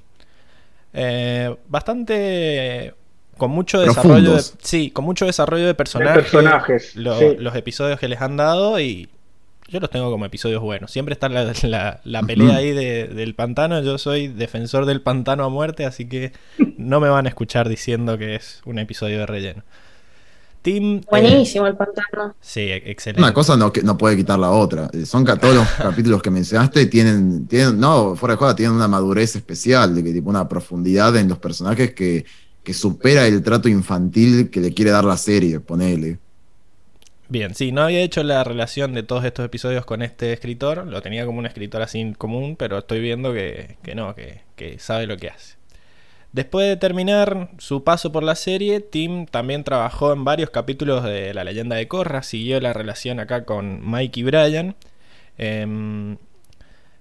Eh, 0.92 1.56
bastante 1.68 2.94
con 3.38 3.50
mucho 3.50 3.80
desarrollo 3.80 4.34
de, 4.34 4.42
sí 4.62 4.90
con 4.90 5.06
mucho 5.06 5.24
desarrollo 5.24 5.66
de 5.66 5.74
personajes, 5.74 6.24
personajes, 6.24 6.94
lo- 6.96 7.18
sí. 7.18 7.36
los 7.38 7.54
episodios 7.56 7.98
que 7.98 8.08
les 8.08 8.20
han 8.20 8.36
dado 8.36 8.78
y 8.78 9.08
yo 9.68 9.80
los 9.80 9.88
tengo 9.88 10.10
como 10.10 10.26
episodios 10.26 10.60
buenos 10.60 10.90
siempre 10.90 11.14
está 11.14 11.30
la, 11.30 11.50
la- 11.62 12.00
la 12.04 12.22
pelea 12.22 12.56
ahí 12.56 12.72
de- 12.72 13.08
del 13.08 13.34
pantano 13.34 13.80
yo 13.82 13.96
soy 13.96 14.28
defensor 14.28 14.84
del 14.84 15.00
pantano 15.00 15.44
a 15.44 15.48
muerte 15.48 15.86
así 15.86 16.06
que 16.06 16.32
no 16.76 17.00
me 17.00 17.08
van 17.08 17.24
a 17.24 17.30
escuchar 17.30 17.70
diciendo 17.70 18.18
que 18.18 18.34
es 18.34 18.60
un 18.66 18.78
episodio 18.78 19.18
de 19.20 19.26
relleno 19.26 19.62
Tim 20.62 20.98
eh, 20.98 21.02
Buenísimo 21.10 21.66
el 21.66 21.76
pantano. 21.76 22.34
sí 22.40 22.60
e- 22.60 22.90
excelente 22.90 23.20
Una 23.20 23.34
cosa 23.34 23.56
no, 23.56 23.72
que 23.72 23.82
no 23.82 23.98
puede 23.98 24.16
quitar 24.16 24.38
la 24.38 24.50
otra. 24.50 24.88
Eh, 24.92 25.04
Son 25.06 25.24
todos 25.24 25.54
los 25.54 25.68
capítulos 25.82 26.22
que 26.22 26.30
mencionaste 26.30 26.86
tienen, 26.86 27.46
tienen, 27.46 27.78
no, 27.80 28.14
fuera 28.16 28.34
de 28.34 28.38
joda, 28.38 28.54
tienen 28.56 28.76
una 28.76 28.88
madurez 28.88 29.36
especial, 29.36 29.94
de 29.94 30.04
que 30.04 30.12
tipo 30.12 30.30
una 30.30 30.48
profundidad 30.48 31.16
en 31.16 31.28
los 31.28 31.38
personajes 31.38 31.94
que, 31.94 32.24
que 32.62 32.74
supera 32.74 33.26
el 33.26 33.42
trato 33.42 33.68
infantil 33.68 34.50
que 34.50 34.60
le 34.60 34.72
quiere 34.72 34.90
dar 34.92 35.04
la 35.04 35.16
serie, 35.16 35.60
ponele. 35.60 36.18
Bien, 37.28 37.54
sí, 37.54 37.72
no 37.72 37.82
había 37.82 38.00
hecho 38.02 38.22
la 38.22 38.44
relación 38.44 38.92
de 38.92 39.02
todos 39.02 39.24
estos 39.24 39.44
episodios 39.46 39.86
con 39.86 40.02
este 40.02 40.32
escritor, 40.32 40.86
lo 40.86 41.00
tenía 41.00 41.24
como 41.24 41.38
un 41.38 41.46
escritor 41.46 41.80
así 41.82 41.98
en 42.00 42.14
común, 42.14 42.56
pero 42.56 42.78
estoy 42.78 43.00
viendo 43.00 43.32
que, 43.32 43.78
que 43.82 43.94
no, 43.94 44.14
que, 44.14 44.42
que 44.54 44.78
sabe 44.78 45.06
lo 45.06 45.16
que 45.16 45.30
hace. 45.30 45.56
Después 46.32 46.66
de 46.66 46.76
terminar 46.76 47.50
su 47.58 47.84
paso 47.84 48.10
por 48.10 48.22
la 48.22 48.34
serie, 48.34 48.80
Tim 48.80 49.26
también 49.26 49.64
trabajó 49.64 50.12
en 50.14 50.24
varios 50.24 50.48
capítulos 50.48 51.04
de 51.04 51.34
La 51.34 51.44
leyenda 51.44 51.76
de 51.76 51.88
Korra, 51.88 52.22
siguió 52.22 52.58
la 52.58 52.72
relación 52.72 53.20
acá 53.20 53.44
con 53.44 53.90
Mike 53.90 54.20
y 54.20 54.22
Brian. 54.22 54.74
Em, 55.36 56.16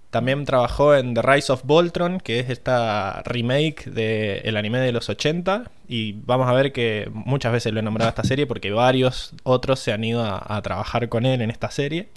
también 0.10 0.44
trabajó 0.44 0.96
en 0.96 1.14
The 1.14 1.22
Rise 1.22 1.54
of 1.54 1.64
Voltron, 1.64 2.20
que 2.20 2.40
es 2.42 2.50
esta 2.50 3.24
remake 3.24 3.90
del 3.90 4.58
anime 4.58 4.80
de 4.80 4.92
los 4.92 5.08
80. 5.10 5.72
Y 5.88 6.14
vamos 6.26 6.50
a 6.50 6.54
ver 6.54 6.74
que 6.74 7.10
muchas 7.14 7.54
veces 7.54 7.72
lo 7.72 7.80
he 7.80 7.84
nombrado 7.84 8.10
a 8.10 8.12
esta 8.12 8.26
serie 8.26 8.48
porque 8.48 8.72
varios 8.72 9.34
otros 9.44 9.80
se 9.80 9.94
han 9.94 10.04
ido 10.04 10.24
a 10.26 10.62
trabajar 10.62 11.08
con 11.08 11.26
él 11.26 11.42
en 11.42 11.52
esta 11.52 11.72
serie. 11.72 12.10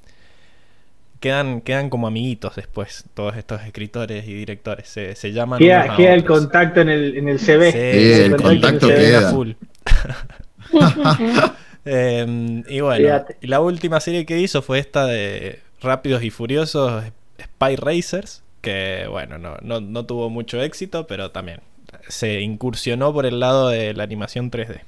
Quedan, 1.24 1.62
quedan 1.62 1.88
como 1.88 2.06
amiguitos 2.06 2.54
después, 2.54 3.04
todos 3.14 3.34
estos 3.38 3.62
escritores 3.62 4.28
y 4.28 4.34
directores. 4.34 4.90
Se, 4.90 5.14
se 5.14 5.32
llaman. 5.32 5.56
unos 5.56 5.66
Queda, 5.66 5.94
a 5.94 5.96
queda 5.96 6.12
el 6.12 6.24
contacto 6.26 6.82
en 6.82 6.90
el, 6.90 7.16
en 7.16 7.30
el 7.30 7.38
CV. 7.38 7.72
Sí, 7.72 7.78
el 8.24 8.36
contacto 8.36 8.90
en 8.90 8.92
el 8.92 8.98
CV. 8.98 9.06
queda. 9.06 9.30
full. 9.30 9.52
Eh, 11.86 12.62
y 12.66 12.80
bueno, 12.80 13.04
Fíjate. 13.04 13.36
y 13.42 13.46
la 13.46 13.60
última 13.60 14.00
serie 14.00 14.24
que 14.24 14.40
hizo 14.40 14.62
fue 14.62 14.78
esta 14.78 15.04
de 15.04 15.60
Rápidos 15.82 16.22
y 16.22 16.30
Furiosos 16.30 17.04
Spy 17.38 17.76
Racers, 17.76 18.42
que 18.62 19.06
bueno, 19.10 19.36
no, 19.36 19.58
no, 19.60 19.82
no 19.82 20.06
tuvo 20.06 20.30
mucho 20.30 20.62
éxito, 20.62 21.06
pero 21.06 21.30
también 21.30 21.60
se 22.08 22.40
incursionó 22.40 23.12
por 23.12 23.26
el 23.26 23.38
lado 23.38 23.68
de 23.68 23.92
la 23.92 24.02
animación 24.02 24.50
3D. 24.50 24.80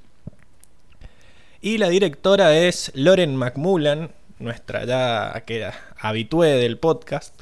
Y 1.60 1.76
la 1.76 1.90
directora 1.90 2.56
es 2.56 2.92
Lauren 2.94 3.36
McMullan, 3.36 4.10
nuestra 4.38 4.86
ya 4.86 5.42
que 5.44 5.68
habitué 5.98 6.48
del 6.50 6.78
podcast, 6.78 7.34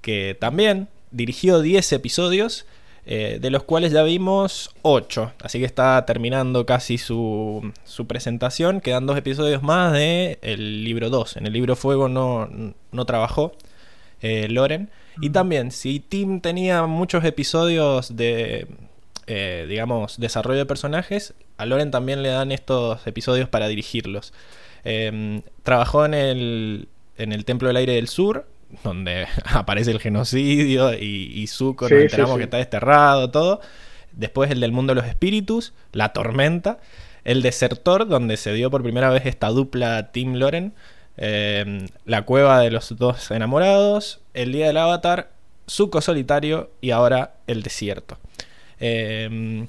que 0.00 0.36
también 0.38 0.88
dirigió 1.10 1.60
10 1.60 1.92
episodios, 1.92 2.66
eh, 3.06 3.38
de 3.40 3.50
los 3.50 3.64
cuales 3.64 3.92
ya 3.92 4.02
vimos 4.02 4.70
8. 4.82 5.32
Así 5.42 5.58
que 5.58 5.64
está 5.64 6.04
terminando 6.06 6.66
casi 6.66 6.98
su, 6.98 7.72
su 7.84 8.06
presentación. 8.06 8.80
Quedan 8.80 9.06
dos 9.06 9.16
episodios 9.16 9.62
más 9.62 9.92
de 9.92 10.38
el 10.42 10.84
libro 10.84 11.10
2. 11.10 11.36
En 11.36 11.46
el 11.46 11.52
libro 11.52 11.76
Fuego 11.76 12.08
no, 12.08 12.48
no 12.92 13.04
trabajó 13.06 13.52
eh, 14.20 14.48
Loren. 14.48 14.90
Y 15.20 15.30
también, 15.30 15.70
si 15.70 16.00
Tim 16.00 16.40
tenía 16.40 16.86
muchos 16.86 17.24
episodios 17.24 18.16
de 18.16 18.66
eh, 19.32 19.66
digamos, 19.68 20.18
desarrollo 20.18 20.58
de 20.58 20.66
personajes, 20.66 21.34
a 21.56 21.64
Loren 21.64 21.92
también 21.92 22.20
le 22.20 22.30
dan 22.30 22.50
estos 22.50 23.06
episodios 23.06 23.48
para 23.48 23.68
dirigirlos. 23.68 24.32
Eh, 24.82 25.42
trabajó 25.62 26.04
en 26.04 26.14
el, 26.14 26.88
en 27.20 27.32
el 27.32 27.44
Templo 27.44 27.68
del 27.68 27.76
Aire 27.76 27.94
del 27.94 28.08
Sur, 28.08 28.46
donde 28.84 29.26
aparece 29.44 29.90
el 29.90 30.00
genocidio 30.00 30.92
y, 30.94 31.30
y 31.34 31.46
Zuko, 31.46 31.88
Sí, 31.88 31.94
nos 31.94 32.00
sí, 32.00 32.04
enteramos 32.06 32.34
sí. 32.34 32.38
que 32.38 32.44
está 32.44 32.56
desterrado, 32.58 33.30
todo. 33.30 33.60
Después 34.12 34.50
el 34.50 34.60
del 34.60 34.72
Mundo 34.72 34.94
de 34.94 35.00
los 35.00 35.08
Espíritus, 35.08 35.72
La 35.92 36.12
Tormenta. 36.12 36.78
El 37.24 37.42
Desertor, 37.42 38.08
donde 38.08 38.36
se 38.36 38.52
dio 38.54 38.70
por 38.70 38.82
primera 38.82 39.10
vez 39.10 39.26
esta 39.26 39.48
dupla 39.48 40.10
Tim 40.10 40.34
Loren. 40.34 40.72
eh, 41.16 41.86
la 42.06 42.22
Cueva 42.22 42.60
de 42.60 42.70
los 42.70 42.96
Dos 42.96 43.30
Enamorados. 43.30 44.20
El 44.34 44.52
Día 44.52 44.66
del 44.68 44.78
Avatar. 44.78 45.30
Zuko 45.68 46.00
Solitario. 46.00 46.70
Y 46.80 46.90
ahora 46.92 47.34
El 47.46 47.62
Desierto. 47.62 48.18
Eh, 48.80 49.66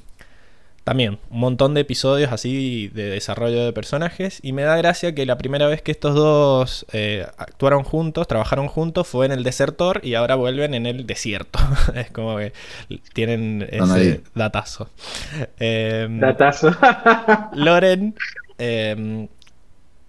también 0.92 1.20
un 1.30 1.40
montón 1.40 1.74
de 1.74 1.80
episodios 1.80 2.34
así 2.34 2.90
de 2.90 3.06
desarrollo 3.06 3.64
de 3.64 3.72
personajes 3.72 4.42
y 4.44 4.52
me 4.52 4.64
da 4.64 4.76
gracia 4.76 5.16
que 5.16 5.26
la 5.26 5.38
primera 5.38 5.66
vez 5.68 5.82
que 5.82 5.90
estos 5.90 6.16
dos 6.16 6.86
eh, 6.92 7.26
actuaron 7.38 7.84
juntos, 7.84 8.28
trabajaron 8.28 8.68
juntos 8.68 9.08
fue 9.08 9.26
en 9.26 9.32
el 9.32 9.46
Desertor 9.46 10.02
y 10.04 10.16
ahora 10.16 10.36
vuelven 10.36 10.74
en 10.74 10.86
el 10.86 11.08
Desierto. 11.08 11.60
es 11.96 12.12
como 12.12 12.36
que 12.36 12.52
tienen 13.14 13.66
ese 13.72 13.94
ahí. 13.94 14.24
datazo. 14.36 14.90
Eh, 15.62 16.10
Datazo. 16.10 16.76
Loren, 17.54 18.14
eh, 18.58 19.30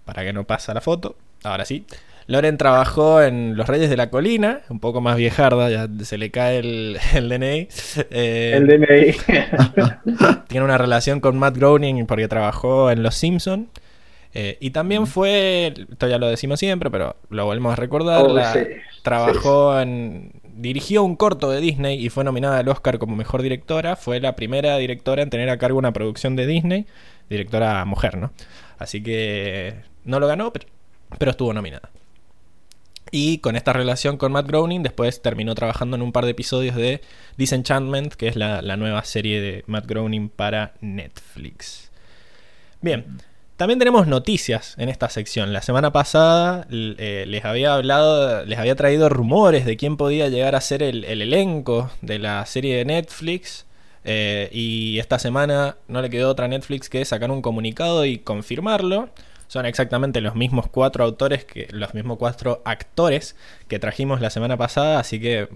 para 0.03 0.25
que 0.25 0.33
no 0.33 0.43
pasa 0.43 0.73
la 0.73 0.81
foto, 0.81 1.15
ahora 1.45 1.63
sí. 1.63 1.85
Loren 2.27 2.57
trabajó 2.57 3.21
en 3.21 3.57
Los 3.57 3.67
Reyes 3.67 3.89
de 3.89 3.97
la 3.97 4.09
Colina, 4.09 4.61
un 4.69 4.79
poco 4.79 5.01
más 5.01 5.17
viejarda, 5.17 5.69
ya 5.69 5.87
se 6.05 6.17
le 6.17 6.31
cae 6.31 6.59
el, 6.59 6.97
el 7.15 7.29
DNI. 7.29 7.67
Eh, 8.11 8.53
El 8.55 8.67
DNI. 8.67 9.15
tiene 10.47 10.63
una 10.65 10.77
relación 10.77 11.19
con 11.19 11.37
Matt 11.37 11.57
Groening 11.57 12.05
porque 12.05 12.27
trabajó 12.27 12.91
en 12.91 13.03
Los 13.03 13.15
Simpson 13.15 13.69
Eh, 14.35 14.57
y 14.59 14.71
también 14.71 15.05
fue, 15.05 15.73
esto 15.91 16.07
ya 16.07 16.17
lo 16.17 16.27
decimos 16.27 16.59
siempre, 16.59 16.89
pero 16.89 17.15
lo 17.29 17.45
volvemos 17.45 17.73
a 17.73 17.75
recordar, 17.75 18.23
Oh, 18.23 18.33
la- 18.33 18.51
sí, 18.53 18.59
trabajó 19.03 19.79
en... 19.79 20.31
Dirigió 20.55 21.03
un 21.03 21.15
corto 21.15 21.49
de 21.49 21.59
Disney 21.59 22.03
y 22.03 22.09
fue 22.09 22.23
nominada 22.23 22.59
al 22.59 22.67
Oscar 22.69 22.99
como 22.99 23.15
mejor 23.15 23.41
directora. 23.41 23.95
Fue 23.95 24.19
la 24.19 24.35
primera 24.35 24.77
directora 24.77 25.23
en 25.23 25.29
tener 25.31 25.49
a 25.49 25.57
cargo 25.57 25.79
una 25.79 25.93
producción 25.93 26.35
de 26.35 26.45
Disney. 26.45 26.85
Directora 27.27 27.83
mujer, 27.85 28.17
¿no? 28.17 28.31
Así 28.77 29.01
que 29.01 29.73
no 30.05 30.19
lo 30.19 30.27
ganó, 30.27 30.53
pero, 30.53 30.67
pero 31.17 31.31
estuvo 31.31 31.53
nominada. 31.53 31.89
Y 33.11 33.39
con 33.39 33.55
esta 33.55 33.73
relación 33.73 34.17
con 34.17 34.31
Matt 34.31 34.47
Groening, 34.47 34.81
después 34.81 35.21
terminó 35.21 35.55
trabajando 35.55 35.95
en 35.95 36.01
un 36.01 36.11
par 36.11 36.25
de 36.25 36.31
episodios 36.31 36.75
de 36.75 37.01
Disenchantment, 37.37 38.13
que 38.13 38.27
es 38.27 38.35
la, 38.35 38.61
nueva 38.77 39.03
serie 39.03 39.41
de 39.41 39.63
Matt 39.67 39.85
Groening 39.85 40.29
para 40.29 40.73
Netflix. 40.81 41.91
Bien, 42.81 43.05
también 43.55 43.79
tenemos 43.79 44.07
noticias 44.07 44.75
en 44.77 44.89
esta 44.89 45.09
sección. 45.09 45.53
La 45.53 45.61
semana 45.61 45.91
pasada 45.91 46.65
eh, 46.71 47.25
les 47.27 47.45
había 47.45 47.75
hablado, 47.75 48.45
les 48.45 48.57
había 48.57 48.75
traído 48.75 49.09
rumores 49.09 49.65
de 49.65 49.77
quién 49.77 49.95
podía 49.95 50.29
llegar 50.29 50.55
a 50.55 50.61
ser 50.61 50.81
el, 50.81 51.05
el 51.05 51.21
elenco 51.21 51.91
de 52.01 52.19
la 52.19 52.45
serie 52.45 52.77
de 52.77 52.85
Netflix. 52.85 53.65
eh, 54.05 54.49
y 54.51 54.99
esta 54.99 55.19
semana 55.19 55.77
no 55.87 56.01
le 56.01 56.09
quedó 56.09 56.29
otra 56.29 56.47
Netflix 56.47 56.89
que 56.89 57.05
sacar 57.05 57.31
un 57.31 57.41
comunicado 57.41 58.05
y 58.05 58.17
confirmarlo. 58.17 59.09
Son 59.53 59.67
exactamente 59.67 60.19
los 60.19 60.33
mismos 60.33 60.65
cuatro 60.67 61.03
autores, 61.03 61.45
que, 61.45 61.67
los 61.69 61.93
mismos 61.93 62.17
cuatro 62.17 62.63
actores 62.65 63.35
que 63.67 63.77
trajimos 63.77 64.19
la 64.19 64.31
semana 64.31 64.57
pasada, 64.57 64.97
así 64.97 65.19
que 65.21 65.47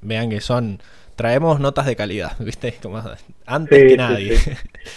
vean 0.00 0.28
que 0.28 0.40
son. 0.40 0.80
Traemos 1.14 1.60
notas 1.60 1.86
de 1.86 1.94
calidad, 1.94 2.32
¿viste? 2.40 2.74
Como 2.82 3.00
antes 3.46 3.78
Sí, 3.78 3.84
que 3.84 3.90
sí, 3.90 3.96
nadie. 3.96 4.36
sí. 4.38 4.50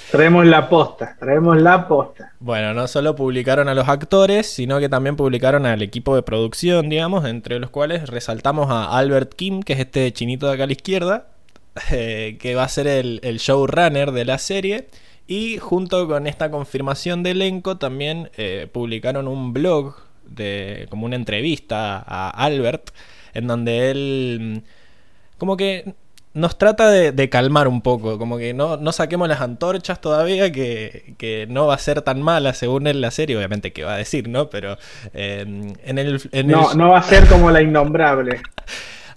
Traemos 0.10 0.48
la 0.48 0.70
posta, 0.70 1.16
traemos 1.20 1.62
la 1.62 1.88
posta. 1.88 2.34
Bueno, 2.40 2.74
no 2.74 2.88
solo 2.88 3.16
publicaron 3.16 3.70
a 3.70 3.76
los 3.76 3.88
actores, 3.88 4.48
sino 4.48 4.80
que 4.80 4.90
también 4.90 5.16
publicaron 5.18 5.68
al 5.68 5.84
equipo 5.84 6.16
de 6.16 6.24
producción, 6.24 6.90
digamos, 6.90 7.26
entre 7.26 7.60
los 7.60 7.70
cuales 7.70 8.10
resaltamos 8.10 8.72
a 8.72 8.98
Albert 8.98 9.36
Kim, 9.36 9.62
que 9.62 9.74
es 9.74 9.80
este 9.82 10.12
chinito 10.14 10.48
de 10.48 10.54
acá 10.56 10.64
a 10.64 10.66
la 10.66 10.74
izquierda, 10.74 11.28
eh, 11.92 12.40
que 12.40 12.56
va 12.56 12.64
a 12.64 12.70
ser 12.70 12.88
el, 12.88 13.20
el 13.22 13.38
showrunner 13.38 14.14
de 14.14 14.26
la 14.26 14.40
serie. 14.40 14.88
Y 15.28 15.58
junto 15.58 16.08
con 16.08 16.26
esta 16.28 16.50
confirmación 16.52 17.22
de 17.24 17.32
elenco, 17.32 17.78
también 17.78 18.30
eh, 18.38 18.68
publicaron 18.72 19.28
un 19.28 19.54
blog, 19.54 19.96
de, 20.26 20.88
como 20.90 21.06
una 21.06 21.16
entrevista 21.18 22.04
a 22.06 22.30
Albert, 22.30 22.92
en 23.34 23.48
donde 23.48 23.92
él 23.92 24.62
mm, 24.64 25.38
como 25.38 25.58
que 25.58 25.94
nos 26.34 26.58
trata 26.58 26.90
de, 26.92 27.12
de 27.12 27.30
calmar 27.30 27.68
un 27.68 27.82
poco, 27.82 28.20
como 28.20 28.38
que 28.38 28.54
no, 28.54 28.78
no 28.78 28.92
saquemos 28.92 29.28
las 29.28 29.42
antorchas 29.42 30.00
todavía, 30.02 30.52
que, 30.52 31.16
que 31.18 31.48
no 31.50 31.66
va 31.68 31.74
a 31.76 31.80
ser 31.80 32.04
tan 32.04 32.22
mala 32.22 32.54
según 32.54 32.86
él 32.88 33.02
la 33.02 33.10
serie, 33.12 33.36
obviamente 33.38 33.74
que 33.74 33.84
va 33.84 33.96
a 33.96 33.98
decir, 33.98 34.30
¿no? 34.30 34.50
Pero 34.50 34.78
eh, 35.14 35.42
en 35.84 35.98
el... 35.98 36.22
en 36.32 36.48
No, 36.48 36.72
el- 36.72 36.78
no 36.78 36.90
va 36.90 37.00
a 37.00 37.04
ser 37.04 37.26
como 37.28 37.50
la 37.52 37.62
innombrable. 37.62 38.42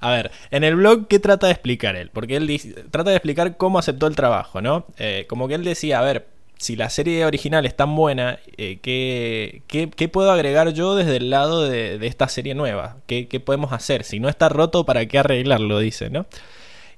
a 0.00 0.10
ver, 0.10 0.30
en 0.50 0.64
el 0.64 0.76
blog, 0.76 1.08
¿qué 1.08 1.18
trata 1.18 1.46
de 1.46 1.52
explicar 1.52 1.94
él? 1.94 2.10
Porque 2.12 2.36
él 2.36 2.86
trata 2.90 3.10
de 3.10 3.16
explicar 3.16 3.56
cómo 3.58 3.78
aceptó 3.78 4.06
el 4.06 4.16
trabajo, 4.16 4.62
¿no? 4.62 4.86
Eh, 4.98 5.26
como 5.28 5.46
que 5.46 5.54
él 5.54 5.64
decía, 5.64 5.98
a 5.98 6.02
ver, 6.02 6.26
si 6.56 6.76
la 6.76 6.90
serie 6.90 7.24
original 7.24 7.66
es 7.66 7.76
tan 7.76 7.94
buena, 7.94 8.38
eh, 8.56 8.78
¿qué, 8.82 9.62
qué, 9.66 9.90
qué 9.90 10.08
puedo 10.08 10.30
agregar 10.30 10.72
yo 10.72 10.94
desde 10.94 11.16
el 11.16 11.30
lado 11.30 11.68
de, 11.68 11.98
esta 12.06 12.28
serie 12.28 12.54
nueva? 12.54 12.96
¿Qué, 13.06 13.26
podemos 13.44 13.72
hacer? 13.72 14.04
Si 14.04 14.20
no 14.20 14.28
está 14.28 14.48
roto, 14.48 14.84
¿para 14.84 15.06
qué 15.06 15.18
arreglarlo? 15.18 15.78
Dice, 15.78 16.10
¿no? 16.10 16.26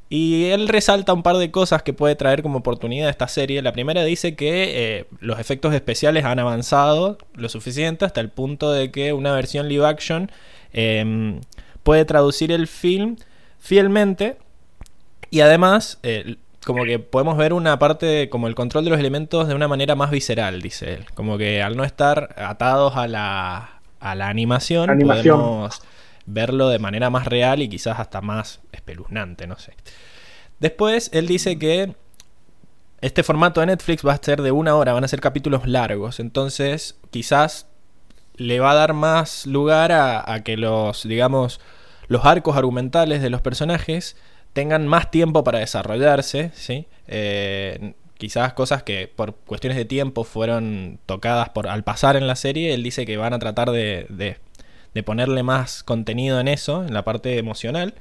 Y 0.08 0.46
él 0.46 0.68
resalta 0.68 1.12
un 1.12 1.22
par 1.22 1.36
de 1.38 1.50
cosas 1.50 1.82
que 1.82 1.92
puede 1.92 2.16
traer 2.16 2.42
como 2.42 2.58
oportunidad 2.58 3.08
esta 3.08 3.28
serie. 3.28 3.62
La 3.62 3.72
primera 3.72 4.04
dice 4.04 4.36
que 4.36 4.98
eh, 4.98 5.06
los 5.20 5.38
efectos 5.40 5.74
especiales 5.74 6.24
han 6.24 6.38
avanzado 6.38 7.18
lo 7.34 7.48
suficiente 7.48 8.04
hasta 8.04 8.20
el 8.20 8.30
punto 8.30 8.72
de 8.72 8.90
que 8.90 9.12
una 9.12 9.32
versión 9.32 9.68
live 9.68 9.86
action 9.86 10.30
eh, 10.72 11.40
puede 11.82 12.04
traducir 12.04 12.52
el 12.52 12.66
film 12.66 13.16
fielmente 13.58 14.38
y 15.30 15.40
además 15.40 15.98
eh, 16.02 16.36
como 16.64 16.84
que 16.84 16.98
podemos 16.98 17.36
ver 17.36 17.52
una 17.52 17.78
parte 17.78 18.28
como 18.28 18.46
el 18.46 18.54
control 18.54 18.84
de 18.84 18.90
los 18.90 19.00
elementos 19.00 19.48
de 19.48 19.54
una 19.54 19.68
manera 19.68 19.94
más 19.94 20.10
visceral, 20.10 20.62
dice 20.62 20.94
él. 20.94 21.06
Como 21.14 21.38
que 21.38 21.62
al 21.62 21.76
no 21.76 21.84
estar 21.84 22.34
atados 22.38 22.96
a 22.96 23.08
la, 23.08 23.80
a 24.00 24.14
la 24.14 24.28
animación, 24.28 24.90
Animación. 24.90 25.40
podemos 25.40 25.82
verlo 26.26 26.68
de 26.68 26.78
manera 26.78 27.10
más 27.10 27.26
real 27.26 27.62
y 27.62 27.68
quizás 27.68 27.98
hasta 27.98 28.20
más 28.20 28.60
espeluznante, 28.70 29.46
no 29.46 29.58
sé. 29.58 29.74
Después 30.60 31.10
él 31.12 31.26
dice 31.26 31.58
que 31.58 31.94
este 33.00 33.24
formato 33.24 33.60
de 33.60 33.66
Netflix 33.66 34.06
va 34.06 34.12
a 34.12 34.22
ser 34.22 34.42
de 34.42 34.52
una 34.52 34.76
hora, 34.76 34.92
van 34.92 35.02
a 35.02 35.08
ser 35.08 35.20
capítulos 35.20 35.66
largos, 35.66 36.20
entonces 36.20 37.00
quizás 37.10 37.66
le 38.42 38.60
va 38.60 38.72
a 38.72 38.74
dar 38.74 38.92
más 38.92 39.46
lugar 39.46 39.92
a, 39.92 40.42
que 40.44 40.56
los, 40.56 41.06
digamos, 41.08 41.60
los 42.08 42.24
arcos 42.24 42.56
argumentales 42.56 43.22
de 43.22 43.30
los 43.30 43.40
personajes 43.40 44.16
tengan 44.52 44.86
más 44.86 45.10
tiempo 45.10 45.44
para 45.44 45.60
desarrollarse, 45.60 46.50
¿sí? 46.54 46.86
Eh, 47.08 47.94
quizás 48.18 48.52
cosas 48.52 48.82
que 48.82 49.08
por 49.08 49.34
cuestiones 49.34 49.76
de 49.78 49.84
tiempo 49.84 50.24
fueron 50.24 50.98
tocadas 51.06 51.48
por, 51.50 51.66
al 51.68 51.82
pasar 51.84 52.16
en 52.16 52.26
la 52.26 52.36
serie, 52.36 52.74
él 52.74 52.82
dice 52.82 53.06
que 53.06 53.16
van 53.16 53.32
a 53.32 53.38
tratar 53.38 53.70
de, 53.70 54.06
de- 54.10 54.36
de 54.94 55.02
ponerle 55.02 55.42
más 55.42 55.82
contenido 55.82 56.38
en 56.38 56.48
eso, 56.48 56.84
en 56.84 56.92
la 56.92 57.02
parte 57.02 57.38
emocional. 57.38 57.94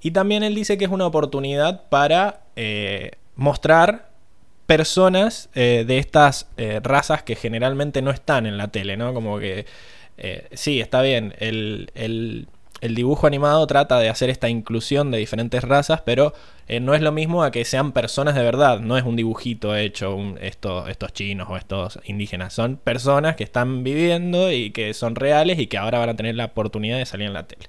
Y 0.00 0.12
también 0.12 0.44
él 0.44 0.54
dice 0.54 0.78
que 0.78 0.84
es 0.84 0.90
una 0.92 1.06
oportunidad 1.06 1.88
para 1.88 2.42
eh, 2.54 3.12
mostrar 3.34 4.10
personas 4.66 5.50
eh, 5.54 5.84
de 5.86 5.98
estas 5.98 6.48
eh, 6.56 6.80
razas 6.82 7.22
que 7.22 7.36
generalmente 7.36 8.02
no 8.02 8.10
están 8.10 8.46
en 8.46 8.56
la 8.58 8.68
tele, 8.68 8.96
¿no? 8.96 9.14
Como 9.14 9.38
que 9.38 9.66
eh, 10.18 10.48
sí, 10.52 10.80
está 10.80 11.02
bien, 11.02 11.34
el, 11.38 11.90
el- 11.94 12.48
dibujo 12.94 13.26
animado 13.26 13.66
trata 13.66 13.98
de 13.98 14.10
hacer 14.10 14.28
esta 14.28 14.50
inclusión 14.50 15.10
de 15.10 15.16
diferentes 15.16 15.64
razas, 15.64 16.02
pero 16.02 16.34
no 16.82 16.94
es 16.94 17.00
lo 17.00 17.12
mismo 17.12 17.42
a 17.42 17.50
que 17.50 17.64
sean 17.64 17.92
personas 17.92 18.34
de 18.34 18.42
verdad, 18.42 18.78
no 18.80 18.98
es 18.98 19.04
un 19.04 19.16
dibujito 19.16 19.74
hecho 19.74 20.14
un- 20.14 20.38
esto- 20.40 20.86
estos 20.88 21.12
chinos 21.14 21.48
o 21.50 21.56
estos 21.56 21.98
indígenas, 22.04 22.52
son 22.52 22.76
personas 22.76 23.36
que 23.36 23.44
están 23.44 23.84
viviendo 23.84 24.52
y 24.52 24.70
que 24.70 24.92
son 24.94 25.14
reales 25.14 25.58
y 25.58 25.66
que 25.66 25.78
ahora 25.78 25.98
van 25.98 26.10
a 26.10 26.16
tener 26.16 26.34
la 26.34 26.46
oportunidad 26.46 26.98
de 26.98 27.06
salir 27.06 27.26
en 27.28 27.32
la 27.34 27.46
tele. 27.46 27.66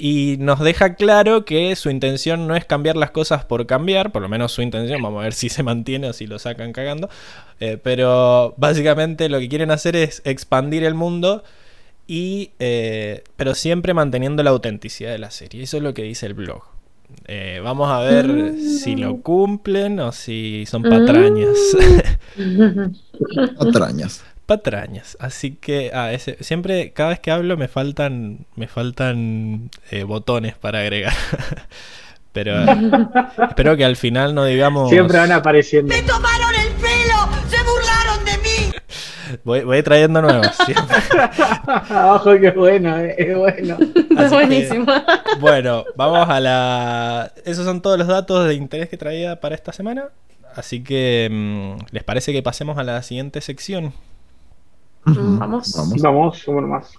Y 0.00 0.36
nos 0.38 0.60
deja 0.60 0.94
claro 0.94 1.44
que 1.44 1.74
su 1.74 1.90
intención 1.90 2.46
no 2.46 2.54
es 2.54 2.64
cambiar 2.64 2.96
las 2.96 3.10
cosas 3.10 3.44
por 3.44 3.66
cambiar, 3.66 4.12
por 4.12 4.22
lo 4.22 4.28
menos 4.28 4.52
su 4.52 4.62
intención, 4.62 5.02
vamos 5.02 5.20
a 5.20 5.24
ver 5.24 5.32
si 5.34 5.48
se 5.48 5.62
mantiene 5.62 6.08
o 6.08 6.12
si 6.12 6.26
lo 6.26 6.38
sacan 6.38 6.72
cagando, 6.72 7.08
eh, 7.60 7.78
pero 7.82 8.54
básicamente 8.56 9.28
lo 9.28 9.40
que 9.40 9.48
quieren 9.48 9.70
hacer 9.72 9.96
es 9.96 10.22
expandir 10.24 10.84
el 10.84 10.94
mundo 10.94 11.42
y 12.06 12.50
eh, 12.58 13.24
pero 13.36 13.54
siempre 13.54 13.92
manteniendo 13.92 14.42
la 14.42 14.50
autenticidad 14.50 15.10
de 15.10 15.18
la 15.18 15.30
serie. 15.30 15.62
Eso 15.64 15.76
es 15.78 15.82
lo 15.82 15.92
que 15.94 16.02
dice 16.04 16.26
el 16.26 16.34
blog. 16.34 16.62
Eh, 17.26 17.60
vamos 17.64 17.90
a 17.90 18.00
ver 18.00 18.26
Mm. 18.28 18.58
si 18.60 18.94
lo 18.94 19.20
cumplen 19.22 19.98
o 20.00 20.12
si 20.12 20.64
son 20.66 20.82
patrañas. 20.82 21.56
Patrañas. 23.58 24.22
Patrañas. 24.48 25.16
Así 25.20 25.52
que 25.56 25.90
ah, 25.94 26.10
ese- 26.12 26.42
siempre, 26.42 26.92
cada 26.92 27.10
vez 27.10 27.20
que 27.20 27.30
hablo 27.30 27.56
me 27.58 27.68
faltan, 27.68 28.46
me 28.56 28.66
faltan 28.66 29.70
eh, 29.90 30.02
botones 30.04 30.56
para 30.56 30.80
agregar. 30.80 31.12
Pero 32.32 32.54
espero 33.48 33.76
que 33.76 33.84
al 33.84 33.96
final 33.96 34.34
no 34.34 34.44
digamos. 34.44 34.88
Siempre 34.90 35.18
van 35.18 35.32
apareciendo. 35.32 35.94
¡Me 35.94 36.02
tomaron 36.02 36.54
el 36.54 36.72
pelo! 36.74 37.28
¡Se 37.48 37.56
burlaron 37.62 38.24
de 38.24 38.38
mí! 38.38 38.72
Voy, 39.44 39.60
voy 39.62 39.82
trayendo 39.82 40.22
nuevos. 40.22 40.48
siempre. 40.64 40.96
Ojo, 41.94 42.32
qué 42.40 42.50
bueno, 42.52 42.96
eh, 42.98 43.14
es 43.18 43.36
bueno. 43.36 43.76
Es 43.78 44.16
Así 44.16 44.28
que- 44.30 44.34
buenísimo. 44.34 44.86
Bueno, 45.38 45.84
vamos 45.96 46.26
a 46.30 46.40
la. 46.40 47.32
Esos 47.44 47.66
son 47.66 47.82
todos 47.82 47.98
los 47.98 48.06
datos 48.08 48.48
de 48.48 48.54
interés 48.54 48.88
que 48.88 48.96
traía 48.96 49.38
para 49.40 49.54
esta 49.54 49.72
semana. 49.72 50.06
Así 50.54 50.82
que, 50.82 51.28
mm, 51.30 51.76
¿les 51.90 52.04
parece 52.04 52.32
que 52.32 52.42
pasemos 52.42 52.78
a 52.78 52.84
la 52.84 53.02
siguiente 53.02 53.42
sección? 53.42 53.92
Mm, 55.16 55.38
Vamos. 55.38 55.72
Vamos. 55.76 56.02
Vamos, 56.02 56.48
uno 56.48 56.68
más. 56.68 56.92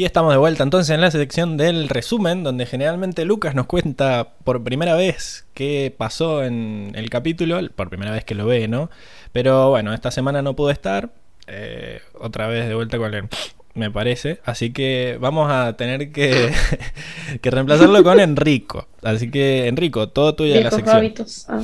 Y 0.00 0.06
estamos 0.06 0.32
de 0.32 0.38
vuelta 0.38 0.62
entonces 0.62 0.94
en 0.94 1.02
la 1.02 1.10
sección 1.10 1.58
del 1.58 1.86
resumen, 1.90 2.42
donde 2.42 2.64
generalmente 2.64 3.26
Lucas 3.26 3.54
nos 3.54 3.66
cuenta 3.66 4.32
por 4.44 4.64
primera 4.64 4.94
vez 4.94 5.44
qué 5.52 5.94
pasó 5.94 6.42
en 6.42 6.92
el 6.94 7.10
capítulo, 7.10 7.60
por 7.76 7.90
primera 7.90 8.10
vez 8.10 8.24
que 8.24 8.34
lo 8.34 8.46
ve, 8.46 8.66
¿no? 8.66 8.88
Pero 9.32 9.68
bueno, 9.68 9.92
esta 9.92 10.10
semana 10.10 10.40
no 10.40 10.56
pudo 10.56 10.70
estar, 10.70 11.10
eh, 11.48 12.00
otra 12.18 12.46
vez 12.46 12.66
de 12.66 12.74
vuelta 12.74 12.96
con 12.96 13.12
el... 13.12 13.28
me 13.74 13.90
parece, 13.90 14.40
así 14.46 14.72
que 14.72 15.18
vamos 15.20 15.50
a 15.52 15.76
tener 15.76 16.12
que, 16.12 16.50
que 17.42 17.50
reemplazarlo 17.50 18.02
con 18.02 18.20
Enrico. 18.20 18.88
Así 19.02 19.30
que 19.30 19.68
Enrico, 19.68 20.08
todo 20.08 20.34
tuyo 20.34 20.54
de 20.54 20.64
la 20.64 20.70
sección. 20.70 20.96
hábitos. 20.96 21.44
Ah. 21.46 21.60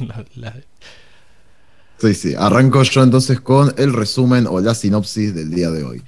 La- 0.00 0.24
la- 0.34 0.56
Sí, 1.98 2.14
sí. 2.14 2.34
Arranco 2.36 2.82
yo 2.82 3.02
entonces 3.04 3.40
con 3.40 3.74
el 3.76 3.92
resumen 3.92 4.46
o 4.48 4.58
la 4.60 4.74
sinopsis 4.74 5.34
del 5.34 5.50
día 5.50 5.70
de 5.70 5.84
hoy. 5.84 6.02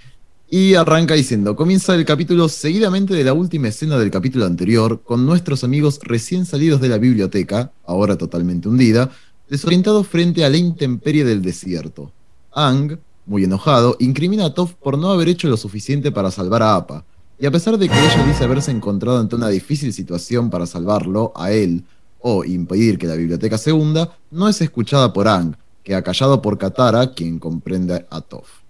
Y 0.54 0.75
arranca 0.75 1.14
diciendo, 1.14 1.56
comienza 1.56 1.94
el 1.94 2.04
capítulo 2.04 2.47
seguidamente 2.47 3.14
de 3.14 3.25
la 3.25 3.32
última 3.32 3.68
escena 3.68 3.99
del 3.99 4.11
capítulo 4.11 4.44
anterior, 4.44 5.00
con 5.02 5.25
nuestros 5.25 5.64
amigos 5.64 5.99
recién 6.02 6.44
salidos 6.44 6.82
de 6.82 6.90
la 6.90 6.99
biblioteca, 6.99 7.73
ahora 7.87 8.18
totalmente 8.18 8.68
hundida, 8.68 9.11
desorientados 9.49 10.06
frente 10.06 10.44
a 10.44 10.50
la 10.50 10.59
intemperie 10.59 11.25
del 11.25 11.40
desierto. 11.40 12.12
Ang, 12.52 12.99
muy 13.25 13.44
enojado, 13.44 13.97
incrimina 13.99 14.44
a 14.44 14.52
Toph 14.52 14.75
por 14.75 14.99
no 14.99 15.11
haber 15.11 15.30
hecho 15.30 15.49
lo 15.49 15.56
suficiente 15.56 16.12
para 16.12 16.30
salvar 16.30 16.62
a 16.62 16.76
Appa, 16.76 17.06
y 17.40 17.47
a 17.47 17.50
pesar 17.50 17.78
de 17.78 17.88
que 17.88 17.99
ella 17.99 18.26
dice 18.26 18.44
haberse 18.44 18.73
encontrado 18.73 19.21
ante 19.21 19.37
una 19.37 19.49
difícil 19.49 19.94
situación 19.94 20.50
para 20.50 20.66
salvarlo, 20.66 21.32
a 21.35 21.50
él, 21.50 21.82
o 22.21 22.44
impedir 22.44 22.99
que 22.99 23.06
la 23.06 23.14
biblioteca 23.14 23.56
se 23.56 23.73
hunda, 23.73 24.18
no 24.30 24.50
es 24.50 24.61
escuchada 24.61 25.14
por 25.14 25.28
Ang, 25.28 25.56
que 25.82 25.94
acallado 25.94 26.42
por 26.42 26.59
Katara, 26.59 27.14
quien 27.14 27.38
comprende 27.38 28.04
a 28.11 28.21
Toph. 28.21 28.62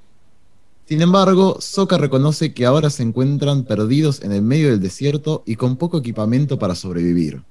Sin 0.89 1.01
embargo, 1.01 1.59
Sokka 1.61 1.97
reconoce 1.97 2.53
que 2.53 2.67
ahora 2.67 2.91
se 2.91 3.03
encuentran 3.03 3.65
perdidos 3.65 4.23
en 4.23 4.33
el 4.33 4.43
medio 4.43 4.71
del 4.71 4.81
desierto 4.81 5.43
y 5.47 5.57
con 5.57 5.77
poco 5.77 5.99
equipamiento 5.99 6.59
para 6.59 6.75
sobrevivir. 6.75 7.43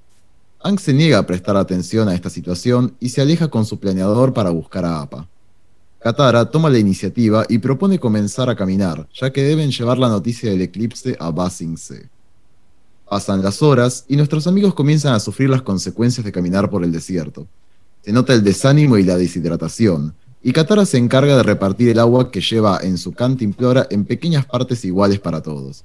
Ang 0.64 0.78
se 0.78 0.94
niega 0.94 1.18
a 1.18 1.26
prestar 1.26 1.58
atención 1.58 2.08
a 2.08 2.14
esta 2.14 2.30
situación 2.30 2.96
y 3.00 3.10
se 3.10 3.22
aleja 3.22 3.48
con 3.48 3.66
su 3.66 3.80
planeador 3.80 4.34
para 4.34 4.52
buscar 4.52 4.86
a 4.86 5.02
Appa. 5.02 5.28
Katara 6.00 6.50
toma 6.50 6.70
la 6.70 6.80
iniciativa 6.80 7.46
y 7.48 7.60
propone 7.60 8.00
comenzar 8.00 8.50
a 8.50 8.56
caminar, 8.56 9.08
ya 9.14 9.32
que 9.32 9.44
deben 9.44 9.72
llevar 9.72 9.98
la 9.98 10.10
noticia 10.10 10.50
del 10.50 10.62
eclipse 10.62 11.16
a 11.20 11.32
Ba 11.32 11.50
Sing 11.50 11.78
Se. 11.78 12.10
Pasan 13.10 13.44
las 13.44 13.62
horas 13.62 14.06
y 14.08 14.16
nuestros 14.16 14.48
amigos 14.48 14.74
comienzan 14.74 15.14
a 15.14 15.20
sufrir 15.20 15.50
las 15.50 15.62
consecuencias 15.62 16.26
de 16.26 16.32
caminar 16.32 16.70
por 16.70 16.84
el 16.84 16.92
desierto. 16.92 17.48
Se 18.04 18.12
nota 18.12 18.34
el 18.34 18.44
desánimo 18.44 18.98
y 18.98 19.04
la 19.04 19.18
deshidratación, 19.18 20.14
y 20.44 20.54
Katara 20.54 20.86
se 20.86 20.98
encarga 20.98 21.38
de 21.38 21.44
repartir 21.44 21.90
el 21.90 22.00
agua 22.00 22.32
que 22.32 22.42
lleva 22.42 22.80
en 22.82 22.98
su 22.98 23.14
cantimplora 23.14 23.88
en 23.92 24.06
pequeñas 24.06 24.46
partes 24.46 24.84
iguales 24.86 25.20
para 25.20 25.42
todos. 25.42 25.84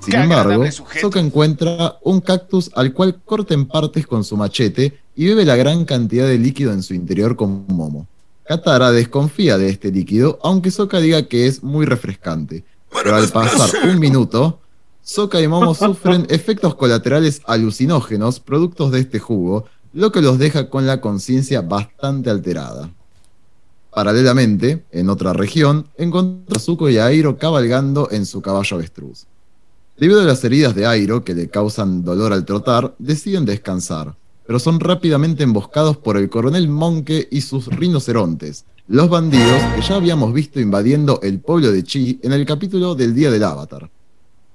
Sin 0.00 0.14
embargo. 0.14 0.64
Sokka 0.70 1.18
encuentra 1.18 1.98
un 2.02 2.20
cactus 2.20 2.70
al 2.74 2.92
cual 2.92 3.20
corta 3.24 3.54
en 3.54 3.66
partes 3.66 4.06
con 4.06 4.22
su 4.22 4.36
machete 4.36 4.98
y 5.16 5.26
bebe 5.26 5.44
la 5.44 5.56
gran 5.56 5.84
cantidad 5.84 6.26
de 6.26 6.38
líquido 6.38 6.72
en 6.72 6.82
su 6.82 6.94
interior 6.94 7.34
con 7.34 7.64
Momo. 7.66 8.06
Katara 8.46 8.92
desconfía 8.92 9.58
de 9.58 9.68
este 9.68 9.90
líquido, 9.90 10.38
aunque 10.42 10.70
Sokka 10.70 11.00
diga 11.00 11.24
que 11.24 11.46
es 11.46 11.62
muy 11.62 11.84
refrescante. 11.84 12.64
Pero 12.90 13.16
al 13.16 13.28
pasar 13.28 13.88
un 13.88 13.98
minuto, 13.98 14.60
Sokka 15.02 15.40
y 15.40 15.48
Momo 15.48 15.74
sufren 15.74 16.26
efectos 16.30 16.76
colaterales 16.76 17.42
alucinógenos 17.46 18.38
productos 18.38 18.92
de 18.92 19.00
este 19.00 19.18
jugo, 19.18 19.66
lo 19.92 20.12
que 20.12 20.22
los 20.22 20.38
deja 20.38 20.70
con 20.70 20.86
la 20.86 21.00
conciencia 21.00 21.62
bastante 21.62 22.30
alterada. 22.30 22.90
Paralelamente, 23.92 24.84
en 24.92 25.08
otra 25.08 25.32
región, 25.32 25.88
encontró 25.96 26.56
a 26.56 26.60
Zuko 26.60 26.88
y 26.88 26.98
a 26.98 27.06
Airo 27.06 27.38
cabalgando 27.38 28.08
en 28.10 28.26
su 28.26 28.42
caballo 28.42 28.76
avestruz. 28.76 29.26
Debido 29.98 30.20
a 30.20 30.24
las 30.24 30.44
heridas 30.44 30.74
de 30.74 30.86
Airo, 30.86 31.24
que 31.24 31.34
le 31.34 31.48
causan 31.48 32.04
dolor 32.04 32.32
al 32.32 32.44
trotar, 32.44 32.94
deciden 32.98 33.44
descansar, 33.44 34.14
pero 34.46 34.58
son 34.58 34.78
rápidamente 34.78 35.42
emboscados 35.42 35.96
por 35.96 36.16
el 36.16 36.28
coronel 36.30 36.68
Monke 36.68 37.26
y 37.30 37.40
sus 37.40 37.66
rinocerontes, 37.66 38.64
los 38.86 39.08
bandidos 39.08 39.60
que 39.74 39.82
ya 39.82 39.96
habíamos 39.96 40.32
visto 40.32 40.60
invadiendo 40.60 41.20
el 41.22 41.40
pueblo 41.40 41.72
de 41.72 41.82
Chi 41.82 42.20
en 42.22 42.32
el 42.32 42.46
capítulo 42.46 42.94
del 42.94 43.14
Día 43.14 43.30
del 43.30 43.44
Avatar. 43.44 43.90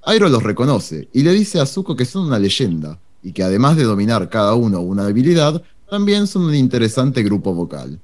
Airo 0.05 0.29
los 0.29 0.43
reconoce 0.43 1.09
y 1.13 1.23
le 1.23 1.33
dice 1.33 1.59
a 1.59 1.65
Zuko 1.65 1.95
que 1.95 2.05
son 2.05 2.27
una 2.27 2.39
leyenda, 2.39 2.99
y 3.21 3.31
que 3.33 3.43
además 3.43 3.75
de 3.77 3.83
dominar 3.83 4.29
cada 4.29 4.53
uno 4.53 4.79
una 4.81 5.05
habilidad, 5.05 5.61
también 5.89 6.27
son 6.27 6.43
un 6.43 6.55
interesante 6.55 7.21
grupo 7.21 7.53
vocal. 7.53 7.99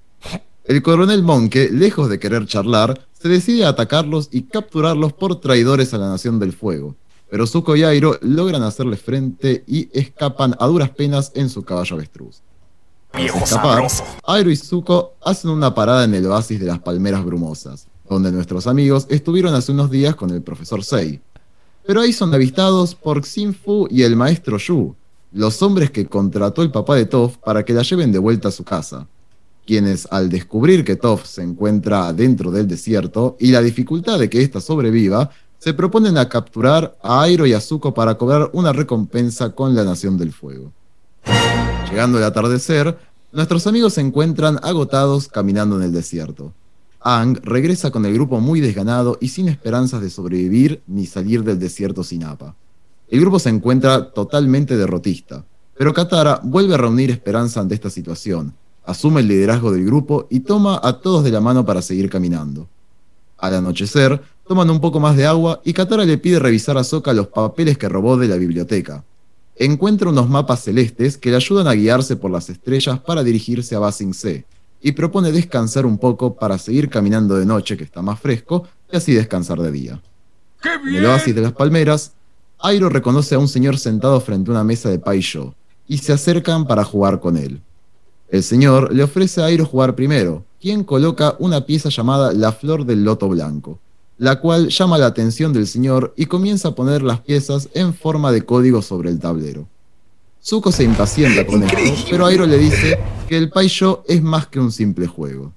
El 0.70 0.84
coronel 0.84 1.24
Monke, 1.24 1.70
lejos 1.72 2.10
de 2.10 2.20
querer 2.20 2.46
charlar, 2.46 3.08
se 3.20 3.28
decide 3.28 3.66
a 3.66 3.70
atacarlos 3.70 4.30
y 4.32 4.44
capturarlos 4.44 5.14
por 5.14 5.42
traidores 5.42 5.96
a 5.96 5.98
la 5.98 6.10
Nación 6.10 6.38
del 6.38 6.54
Fuego. 6.54 6.96
Pero 7.28 7.48
Zuko 7.48 7.76
y 7.76 7.82
Airo 7.82 8.20
logran 8.22 8.62
hacerle 8.62 8.96
frente 8.96 9.64
y 9.66 9.90
escapan 10.00 10.56
a 10.60 10.68
duras 10.68 10.92
penas 10.92 11.32
en 11.34 11.50
su 11.50 11.64
caballo 11.64 11.96
avestruz. 11.96 12.44
Viejo 13.18 13.40
escapar. 13.40 13.88
Airo 14.28 14.52
y 14.52 14.56
Zuko 14.56 15.16
hacen 15.26 15.50
una 15.50 15.74
parada 15.74 16.04
en 16.04 16.14
el 16.14 16.28
oasis 16.28 16.60
de 16.60 16.68
las 16.68 16.78
palmeras 16.78 17.26
brumosas, 17.26 17.88
donde 18.08 18.32
nuestros 18.32 18.68
amigos 18.68 19.08
estuvieron 19.10 19.56
hace 19.56 19.72
unos 19.72 19.90
días 19.90 20.14
con 20.14 20.30
el 20.30 20.44
profesor 20.44 20.84
Sei. 20.84 21.20
Pero 21.84 22.02
ahí 22.02 22.14
son 22.14 22.32
avistados 22.32 22.94
por 22.94 23.24
Xin 23.24 23.56
Fu 23.56 23.88
y 23.90 24.04
el 24.04 24.16
maestro 24.16 24.60
Yu, 24.60 24.96
los 25.32 25.64
hombres 25.64 25.90
que 25.90 26.06
contrató 26.06 26.62
el 26.62 26.70
papá 26.70 26.96
de 26.96 27.08
Toph 27.08 27.38
para 27.38 27.66
que 27.66 27.74
la 27.74 27.82
lleven 27.82 28.12
de 28.12 28.20
vuelta 28.20 28.50
a 28.50 28.52
su 28.52 28.64
casa, 28.64 29.08
quienes 29.70 30.08
al 30.10 30.30
descubrir 30.30 30.84
que 30.84 30.96
Toph 30.96 31.26
se 31.26 31.44
encuentra 31.44 32.12
dentro 32.12 32.50
del 32.50 32.68
desierto 32.68 33.38
y 33.40 33.52
la 33.52 33.62
dificultad 33.62 34.18
de 34.18 34.28
que 34.28 34.42
ésta 34.42 34.62
sobreviva, 34.62 35.30
se 35.60 35.76
proponen 35.76 36.18
a 36.18 36.28
capturar 36.28 36.98
a 37.04 37.22
Airo 37.22 37.46
y 37.46 37.54
a 37.54 37.62
Zuko 37.62 37.94
para 37.94 38.16
cobrar 38.16 38.50
una 38.54 38.74
recompensa 38.74 39.52
con 39.52 39.76
la 39.76 39.84
Nación 39.84 40.18
del 40.18 40.34
Fuego. 40.34 40.72
Llegando 41.88 42.18
el 42.18 42.24
atardecer, 42.24 42.98
nuestros 43.32 43.68
amigos 43.68 43.94
se 43.94 44.02
encuentran 44.02 44.58
agotados 44.64 45.28
caminando 45.28 45.76
en 45.76 45.84
el 45.84 45.92
desierto. 45.92 46.52
Ang 47.02 47.40
regresa 47.44 47.92
con 47.92 48.08
el 48.08 48.14
grupo 48.16 48.40
muy 48.40 48.62
desganado 48.62 49.20
y 49.22 49.28
sin 49.28 49.50
esperanzas 49.50 50.02
de 50.02 50.10
sobrevivir 50.10 50.82
ni 50.88 51.06
salir 51.06 51.44
del 51.44 51.60
desierto 51.60 52.04
sin 52.04 52.24
Appa. 52.24 52.56
El 53.08 53.20
grupo 53.22 53.38
se 53.38 53.50
encuentra 53.50 54.10
totalmente 54.14 54.76
derrotista, 54.76 55.46
pero 55.78 55.94
Katara 55.94 56.42
vuelve 56.42 56.74
a 56.74 56.78
reunir 56.78 57.12
esperanza 57.12 57.62
ante 57.62 57.76
esta 57.76 57.92
situación, 57.92 58.56
asume 58.89 59.21
el 59.21 59.28
liderazgo 59.28 59.71
del 59.71 59.86
grupo 59.86 60.25
y 60.32 60.39
toma 60.39 60.80
a 60.82 60.99
todos 60.99 61.23
de 61.23 61.30
la 61.30 61.39
mano 61.39 61.63
para 61.63 61.84
seguir 61.84 62.10
caminando. 62.10 62.67
Al 63.38 63.54
anochecer, 63.54 64.19
toman 64.47 64.69
un 64.71 64.82
poco 64.82 64.99
más 64.99 65.15
de 65.15 65.28
agua 65.28 65.62
y 65.63 65.73
Katara 65.73 66.06
le 66.06 66.17
pide 66.17 66.39
revisar 66.39 66.75
a 66.75 66.84
Sokka 66.84 67.13
los 67.13 67.28
papeles 67.28 67.78
que 67.78 67.88
robó 67.88 68.17
de 68.17 68.28
la 68.28 68.36
biblioteca. 68.36 69.04
Encuentra 69.56 70.10
unos 70.10 70.28
mapas 70.28 70.63
celestes 70.63 71.17
que 71.17 71.30
le 71.30 71.36
ayudan 71.36 71.67
a 71.67 71.73
guiarse 71.73 72.15
por 72.15 72.32
las 72.32 72.49
estrellas 72.49 72.99
para 72.99 73.23
dirigirse 73.23 73.75
a 73.75 73.80
Ba 73.80 73.91
Sing 73.91 74.13
Se, 74.13 74.45
y 74.82 74.93
propone 74.93 75.32
descansar 75.32 75.86
un 75.86 75.99
poco 75.99 76.34
para 76.34 76.58
seguir 76.58 76.89
caminando 76.89 77.36
de 77.36 77.45
noche, 77.45 77.78
que 77.78 77.84
está 77.84 78.02
más 78.02 78.19
fresco, 78.19 78.63
y 78.91 78.97
así 78.97 79.13
descansar 79.13 79.62
de 79.62 79.71
día. 79.71 80.02
¡Qué 80.62 80.69
En 80.73 80.95
el 80.95 81.06
oasis 81.06 81.36
de 81.36 81.41
las 81.41 81.52
palmeras, 81.52 82.13
Airo 82.58 82.89
reconoce 82.89 83.36
a 83.36 83.39
un 83.39 83.47
señor 83.47 83.78
sentado 83.78 84.19
frente 84.19 84.49
a 84.49 84.54
una 84.54 84.63
mesa 84.63 84.89
de 84.89 84.97
Paisho, 84.97 85.54
y 85.88 85.99
se 85.99 86.12
acercan 86.12 86.65
para 86.65 86.84
jugar 86.84 87.19
con 87.19 87.38
él. 87.38 87.62
El 88.32 88.44
señor 88.44 88.94
le 88.94 89.04
ofrece 89.04 89.42
a 89.42 89.46
Airo 89.46 89.65
jugar 89.65 89.96
primero, 89.96 90.46
quien 90.62 90.84
coloca 90.84 91.36
una 91.39 91.65
pieza 91.65 91.89
llamada 91.89 92.32
La 92.32 92.52
Flor 92.52 92.86
del 92.86 93.04
Loto 93.04 93.28
Blanco, 93.28 93.80
la 94.20 94.39
cual 94.39 94.70
llama 94.70 95.00
la 95.00 95.08
atención 95.08 95.52
del 95.52 95.65
señor 95.65 96.13
y 96.15 96.28
comienza 96.28 96.70
a 96.70 96.76
poner 96.76 97.02
las 97.02 97.22
piezas 97.22 97.70
en 97.74 97.94
forma 97.94 98.32
de 98.32 98.46
código 98.46 98.84
sobre 98.84 99.10
el 99.10 99.20
tablero. 99.20 99.68
Zuko 100.44 100.72
se 100.72 100.84
impacienta 100.84 101.46
con 101.46 101.63
esto, 101.63 102.08
pero 102.10 102.28
Airo 102.28 102.46
le 102.46 102.60
dice 102.60 103.00
que 103.28 103.36
el 103.36 103.50
Paisho 103.50 104.04
es 104.08 104.22
más 104.22 104.46
que 104.48 104.60
un 104.60 104.72
simple 104.72 105.08
juego. 105.08 105.52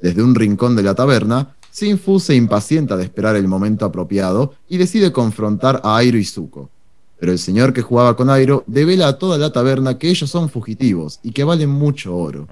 Desde 0.00 0.22
un 0.22 0.34
rincón 0.34 0.76
de 0.76 0.82
la 0.82 0.94
taberna, 0.94 1.56
Sinfu 1.70 2.20
se 2.20 2.34
impacienta 2.34 2.98
de 2.98 3.04
esperar 3.04 3.36
el 3.36 3.48
momento 3.48 3.86
apropiado 3.86 4.52
y 4.68 4.76
decide 4.76 5.12
confrontar 5.12 5.80
a 5.82 5.96
Airo 5.96 6.18
y 6.18 6.24
Zuko. 6.24 6.68
Pero 7.22 7.30
el 7.30 7.38
señor 7.38 7.72
que 7.72 7.82
jugaba 7.82 8.16
con 8.16 8.30
Airo 8.30 8.64
devela 8.66 9.06
a 9.06 9.16
toda 9.16 9.38
la 9.38 9.52
taberna 9.52 9.96
que 9.96 10.10
ellos 10.10 10.28
son 10.28 10.48
fugitivos 10.48 11.20
y 11.22 11.30
que 11.30 11.44
valen 11.44 11.70
mucho 11.70 12.16
oro. 12.16 12.48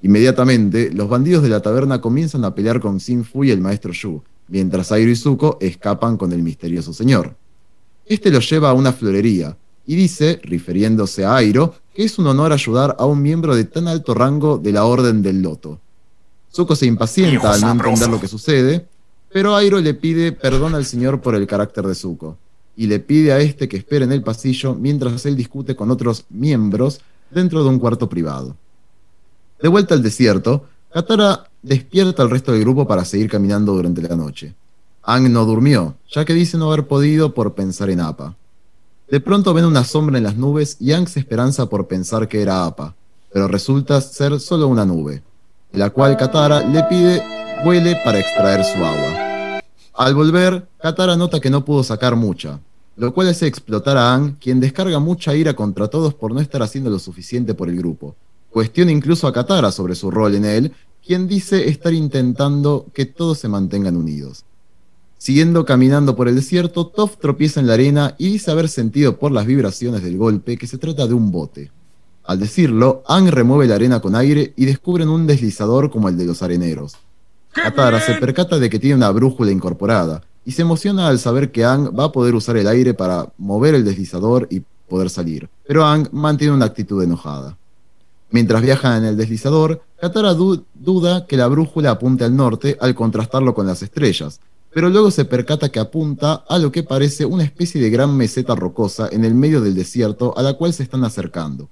Inmediatamente, 0.00 0.90
los 0.90 1.10
bandidos 1.10 1.42
de 1.42 1.50
la 1.50 1.60
taberna 1.60 2.00
comienzan 2.00 2.42
a 2.46 2.54
pelear 2.54 2.80
con 2.80 2.98
Sinfu 2.98 3.44
y 3.44 3.50
el 3.50 3.60
maestro 3.60 3.92
Yu, 3.92 4.22
mientras 4.48 4.90
Airo 4.90 5.10
y 5.10 5.16
Zuko 5.16 5.58
escapan 5.60 6.16
con 6.16 6.32
el 6.32 6.42
misterioso 6.42 6.94
señor. 6.94 7.36
Este 8.06 8.30
los 8.30 8.48
lleva 8.48 8.70
a 8.70 8.72
una 8.72 8.94
florería 8.94 9.54
y 9.86 9.96
dice, 9.96 10.40
refiriéndose 10.42 11.26
a 11.26 11.36
Airo, 11.36 11.74
que 11.94 12.04
es 12.04 12.18
un 12.18 12.26
honor 12.26 12.54
ayudar 12.54 12.96
a 12.98 13.04
un 13.04 13.20
miembro 13.20 13.54
de 13.54 13.64
tan 13.64 13.86
alto 13.86 14.14
rango 14.14 14.56
de 14.56 14.72
la 14.72 14.86
Orden 14.86 15.20
del 15.20 15.42
Loto. 15.42 15.78
Zuko 16.50 16.74
se 16.74 16.86
impacienta 16.86 17.52
al 17.52 17.60
no 17.60 17.70
entender 17.70 18.08
lo 18.08 18.18
que 18.18 18.28
sucede, 18.28 18.86
pero 19.30 19.54
Airo 19.54 19.78
le 19.78 19.92
pide 19.92 20.32
perdón 20.32 20.74
al 20.74 20.86
señor 20.86 21.20
por 21.20 21.34
el 21.34 21.46
carácter 21.46 21.86
de 21.86 21.94
Zuko, 21.94 22.38
y 22.76 22.86
le 22.86 23.00
pide 23.00 23.32
a 23.32 23.40
este 23.40 23.68
que 23.68 23.78
espere 23.78 24.04
en 24.04 24.12
el 24.12 24.22
pasillo 24.22 24.74
mientras 24.74 25.24
él 25.26 25.34
discute 25.34 25.74
con 25.74 25.90
otros 25.90 26.24
miembros 26.28 27.00
dentro 27.30 27.62
de 27.62 27.70
un 27.70 27.78
cuarto 27.78 28.08
privado. 28.08 28.56
De 29.60 29.68
vuelta 29.68 29.94
al 29.94 30.02
desierto, 30.02 30.66
Katara 30.92 31.48
despierta 31.62 32.22
al 32.22 32.30
resto 32.30 32.52
del 32.52 32.60
grupo 32.60 32.86
para 32.86 33.04
seguir 33.04 33.30
caminando 33.30 33.72
durante 33.72 34.02
la 34.02 34.14
noche. 34.14 34.54
Ang 35.02 35.32
no 35.32 35.44
durmió, 35.44 35.96
ya 36.10 36.24
que 36.24 36.34
dice 36.34 36.58
no 36.58 36.70
haber 36.70 36.86
podido 36.86 37.32
por 37.32 37.54
pensar 37.54 37.90
en 37.90 38.00
Appa. 38.00 38.36
De 39.10 39.20
pronto 39.20 39.54
ven 39.54 39.64
una 39.64 39.84
sombra 39.84 40.18
en 40.18 40.24
las 40.24 40.36
nubes 40.36 40.76
y 40.80 40.92
Ang 40.92 41.08
se 41.08 41.20
esperanza 41.20 41.66
por 41.66 41.86
pensar 41.86 42.28
que 42.28 42.42
era 42.42 42.66
Appa, 42.66 42.94
pero 43.32 43.48
resulta 43.48 44.00
ser 44.00 44.38
solo 44.40 44.68
una 44.68 44.84
nube, 44.84 45.22
la 45.72 45.90
cual 45.90 46.16
Katara 46.16 46.60
le 46.60 46.82
pide 46.84 47.22
vuele 47.64 47.96
para 48.04 48.18
extraer 48.18 48.64
su 48.64 48.84
agua. 48.84 49.35
Al 49.96 50.14
volver, 50.14 50.68
Katara 50.78 51.16
nota 51.16 51.40
que 51.40 51.48
no 51.48 51.64
pudo 51.64 51.82
sacar 51.82 52.16
mucha, 52.16 52.60
lo 52.96 53.14
cual 53.14 53.30
hace 53.30 53.46
explotar 53.46 53.96
a 53.96 54.12
Ang, 54.12 54.38
quien 54.38 54.60
descarga 54.60 54.98
mucha 54.98 55.34
ira 55.34 55.56
contra 55.56 55.88
todos 55.88 56.12
por 56.12 56.34
no 56.34 56.40
estar 56.40 56.62
haciendo 56.62 56.90
lo 56.90 56.98
suficiente 56.98 57.54
por 57.54 57.70
el 57.70 57.78
grupo. 57.78 58.14
Cuestiona 58.50 58.92
incluso 58.92 59.26
a 59.26 59.32
Katara 59.32 59.72
sobre 59.72 59.94
su 59.94 60.10
rol 60.10 60.34
en 60.34 60.44
él, 60.44 60.72
quien 61.02 61.26
dice 61.26 61.70
estar 61.70 61.94
intentando 61.94 62.84
que 62.92 63.06
todos 63.06 63.38
se 63.38 63.48
mantengan 63.48 63.96
unidos. 63.96 64.44
Siguiendo 65.16 65.64
caminando 65.64 66.14
por 66.14 66.28
el 66.28 66.34
desierto, 66.34 66.88
Toph 66.88 67.16
tropieza 67.18 67.60
en 67.60 67.66
la 67.66 67.72
arena 67.72 68.14
y 68.18 68.28
dice 68.28 68.50
haber 68.50 68.68
sentido 68.68 69.18
por 69.18 69.32
las 69.32 69.46
vibraciones 69.46 70.02
del 70.02 70.18
golpe 70.18 70.58
que 70.58 70.66
se 70.66 70.76
trata 70.76 71.06
de 71.06 71.14
un 71.14 71.32
bote. 71.32 71.72
Al 72.22 72.38
decirlo, 72.38 73.02
Ang 73.08 73.30
remueve 73.30 73.66
la 73.66 73.76
arena 73.76 74.00
con 74.00 74.14
aire 74.14 74.52
y 74.56 74.66
descubren 74.66 75.08
un 75.08 75.26
deslizador 75.26 75.90
como 75.90 76.10
el 76.10 76.18
de 76.18 76.26
los 76.26 76.42
areneros. 76.42 76.98
Katara 77.62 78.00
se 78.00 78.14
percata 78.14 78.58
de 78.58 78.68
que 78.68 78.78
tiene 78.78 78.96
una 78.96 79.10
brújula 79.10 79.50
incorporada 79.50 80.22
y 80.44 80.52
se 80.52 80.62
emociona 80.62 81.08
al 81.08 81.18
saber 81.18 81.50
que 81.50 81.64
Ang 81.64 81.98
va 81.98 82.04
a 82.04 82.12
poder 82.12 82.34
usar 82.34 82.56
el 82.56 82.68
aire 82.68 82.94
para 82.94 83.32
mover 83.38 83.74
el 83.74 83.84
deslizador 83.84 84.46
y 84.50 84.62
poder 84.88 85.10
salir, 85.10 85.48
pero 85.66 85.84
Ang 85.84 86.08
mantiene 86.12 86.54
una 86.54 86.66
actitud 86.66 87.02
enojada. 87.02 87.56
Mientras 88.30 88.62
viajan 88.62 89.02
en 89.02 89.08
el 89.08 89.16
deslizador, 89.16 89.82
Katara 90.00 90.34
duda 90.34 91.26
que 91.26 91.36
la 91.36 91.48
brújula 91.48 91.92
apunte 91.92 92.24
al 92.24 92.36
norte 92.36 92.76
al 92.80 92.94
contrastarlo 92.94 93.54
con 93.54 93.66
las 93.66 93.82
estrellas, 93.82 94.40
pero 94.72 94.90
luego 94.90 95.10
se 95.10 95.24
percata 95.24 95.70
que 95.70 95.80
apunta 95.80 96.44
a 96.46 96.58
lo 96.58 96.70
que 96.70 96.82
parece 96.82 97.24
una 97.24 97.44
especie 97.44 97.80
de 97.80 97.88
gran 97.88 98.14
meseta 98.14 98.54
rocosa 98.54 99.08
en 99.10 99.24
el 99.24 99.34
medio 99.34 99.62
del 99.62 99.74
desierto 99.74 100.36
a 100.36 100.42
la 100.42 100.54
cual 100.54 100.74
se 100.74 100.82
están 100.82 101.02
acercando. 101.04 101.70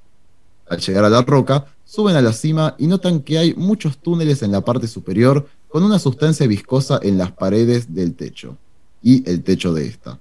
Al 0.67 0.79
llegar 0.79 1.05
a 1.05 1.11
la 1.11 1.21
roca, 1.21 1.67
suben 1.85 2.17
a 2.17 2.23
la 2.23 2.33
cima 2.33 2.75
y 2.79 2.87
notan 2.87 3.21
que 3.21 3.37
hay 3.37 3.55
muchos 3.55 3.99
túneles 3.99 4.43
en 4.43 4.53
la 4.53 4.63
parte 4.63 4.89
superior 4.89 5.47
con 5.75 5.83
una 5.83 5.99
sustancia 5.99 6.47
viscosa 6.47 7.01
en 7.03 7.19
las 7.19 7.33
paredes 7.33 7.93
del 7.93 8.15
techo 8.15 8.57
y 9.03 9.29
el 9.29 9.43
techo 9.43 9.75
de 9.75 9.89
esta. 9.89 10.21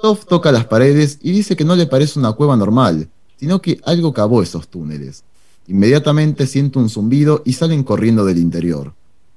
Toph 0.00 0.24
toca 0.24 0.50
las 0.50 0.64
paredes 0.64 1.18
y 1.20 1.30
dice 1.32 1.56
que 1.56 1.64
no 1.66 1.76
le 1.76 1.84
parece 1.84 2.18
una 2.18 2.32
cueva 2.32 2.56
normal, 2.56 3.06
sino 3.38 3.60
que 3.60 3.78
algo 3.84 4.14
cavó 4.14 4.42
esos 4.42 4.68
túneles. 4.68 5.24
Inmediatamente 5.66 6.46
siente 6.46 6.78
un 6.78 6.88
zumbido 6.88 7.42
y 7.44 7.52
salen 7.52 7.84
corriendo 7.84 8.24
del 8.24 8.38
interior. 8.38 8.94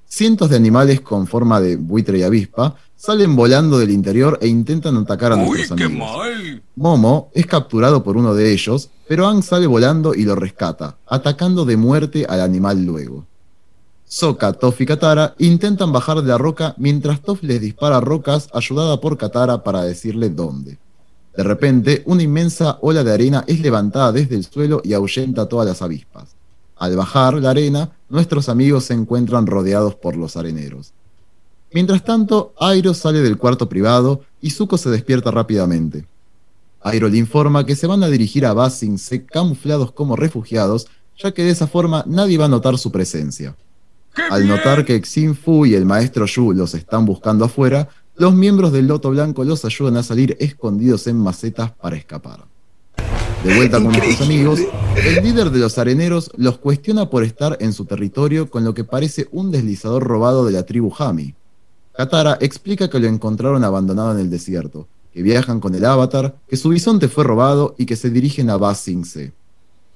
Cientos 0.08 0.52
de 0.52 0.56
animales 0.56 1.02
con 1.02 1.28
forma 1.28 1.60
de 1.60 1.76
buitre 1.76 2.20
y 2.20 2.24
avispa 2.24 2.78
salen 2.96 3.36
volando 3.36 3.78
del 3.78 3.92
interior 3.92 4.40
e 4.42 4.48
intentan 4.48 4.96
atacar 4.96 5.34
a 5.34 5.36
nuestros 5.36 5.72
amigos. 5.74 6.18
Momo 6.78 7.30
es 7.34 7.46
capturado 7.46 8.06
por 8.06 8.16
uno 8.16 8.36
de 8.36 8.54
ellos, 8.54 8.90
pero 9.06 9.28
Ang 9.28 9.44
sale 9.44 9.68
volando 9.68 10.16
y 10.16 10.24
lo 10.24 10.36
rescata, 10.36 10.96
atacando 11.06 11.66
de 11.66 11.76
muerte 11.76 12.26
al 12.26 12.40
animal 12.40 12.86
luego. 12.86 13.26
Sokka, 14.12 14.54
Toph 14.54 14.82
y 14.82 14.88
Katara 14.88 15.36
intentan 15.38 15.92
bajar 15.92 16.24
de 16.24 16.30
la 16.30 16.40
roca 16.40 16.74
mientras 16.78 17.22
Toph 17.22 17.44
les 17.44 17.62
dispara 17.62 18.02
rocas 18.02 18.50
ayudada 18.54 19.00
por 19.00 19.20
Katara 19.20 19.64
para 19.64 19.84
decirle 19.84 20.32
dónde. 20.32 20.80
De 21.38 21.44
repente, 21.44 22.02
una 22.08 22.24
inmensa 22.24 22.80
ola 22.82 23.04
de 23.04 23.14
arena 23.14 23.44
es 23.46 23.60
levantada 23.60 24.12
desde 24.12 24.36
el 24.36 24.46
suelo 24.46 24.82
y 24.84 24.94
ahuyenta 24.94 25.48
todas 25.48 25.68
las 25.68 25.84
avispas. 25.84 26.36
Al 26.76 26.96
bajar 26.96 27.36
la 27.36 27.52
arena, 27.52 27.92
nuestros 28.10 28.50
amigos 28.50 28.86
se 28.86 28.96
encuentran 28.96 29.46
rodeados 29.46 29.94
por 29.94 30.16
los 30.16 30.36
areneros. 30.36 30.92
Mientras 31.72 32.04
tanto, 32.04 32.56
Airo 32.60 32.96
sale 32.96 33.22
del 33.22 33.38
cuarto 33.38 33.70
privado 33.70 34.22
y 34.42 34.50
Zuko 34.50 34.80
se 34.80 34.90
despierta 34.90 35.30
rápidamente. 35.30 36.08
Airo 36.82 37.10
le 37.10 37.18
informa 37.18 37.64
que 37.64 37.76
se 37.76 37.86
van 37.86 38.02
a 38.02 38.08
dirigir 38.08 38.48
a 38.48 38.54
Ba 38.54 38.72
Se 38.72 39.24
camuflados 39.28 39.92
como 39.92 40.16
refugiados, 40.16 40.88
ya 41.16 41.32
que 41.32 41.44
de 41.44 41.52
esa 41.52 41.68
forma 41.68 42.04
nadie 42.08 42.40
va 42.40 42.46
a 42.46 42.50
notar 42.50 42.80
su 42.80 42.92
presencia. 42.92 43.56
Al 44.30 44.48
notar 44.48 44.86
que 44.86 45.02
Xin 45.02 45.36
Fu 45.36 45.66
y 45.66 45.76
el 45.76 45.86
maestro 45.86 46.26
Yu 46.26 46.54
los 46.54 46.74
están 46.74 47.06
buscando 47.06 47.46
afuera, 47.46 47.90
los 48.16 48.34
miembros 48.34 48.72
del 48.72 48.88
Loto 48.88 49.12
Blanco 49.12 49.44
los 49.44 49.64
ayudan 49.66 49.98
a 49.98 50.04
salir 50.04 50.36
escondidos 50.40 51.08
en 51.08 51.18
macetas 51.18 51.72
para 51.72 51.96
escapar. 51.96 52.46
De 53.44 53.56
vuelta 53.56 53.82
con 53.82 53.94
nuestros 53.94 54.22
amigos, 54.22 54.60
el 54.98 55.24
líder 55.24 55.50
de 55.50 55.60
los 55.60 55.78
areneros 55.78 56.30
los 56.36 56.58
cuestiona 56.58 57.10
por 57.10 57.24
estar 57.24 57.56
en 57.62 57.72
su 57.72 57.86
territorio 57.86 58.50
con 58.50 58.66
lo 58.66 58.74
que 58.74 58.84
parece 58.84 59.30
un 59.32 59.52
deslizador 59.52 60.04
robado 60.04 60.46
de 60.46 60.52
la 60.52 60.64
tribu 60.64 60.94
Hami. 60.98 61.36
Katara 61.96 62.38
explica 62.42 62.90
que 62.90 63.00
lo 63.00 63.08
encontraron 63.08 63.64
abandonado 63.64 64.12
en 64.12 64.20
el 64.20 64.30
desierto, 64.30 64.88
que 65.14 65.22
viajan 65.22 65.62
con 65.62 65.74
el 65.74 65.86
avatar, 65.86 66.36
que 66.50 66.58
su 66.58 66.70
bisonte 66.70 67.08
fue 67.08 67.24
robado 67.24 67.76
y 67.78 67.86
que 67.86 67.96
se 67.96 68.10
dirigen 68.10 68.50
a 68.50 68.58
Ba 68.58 68.76
Sing 68.76 69.06
Se. 69.06 69.32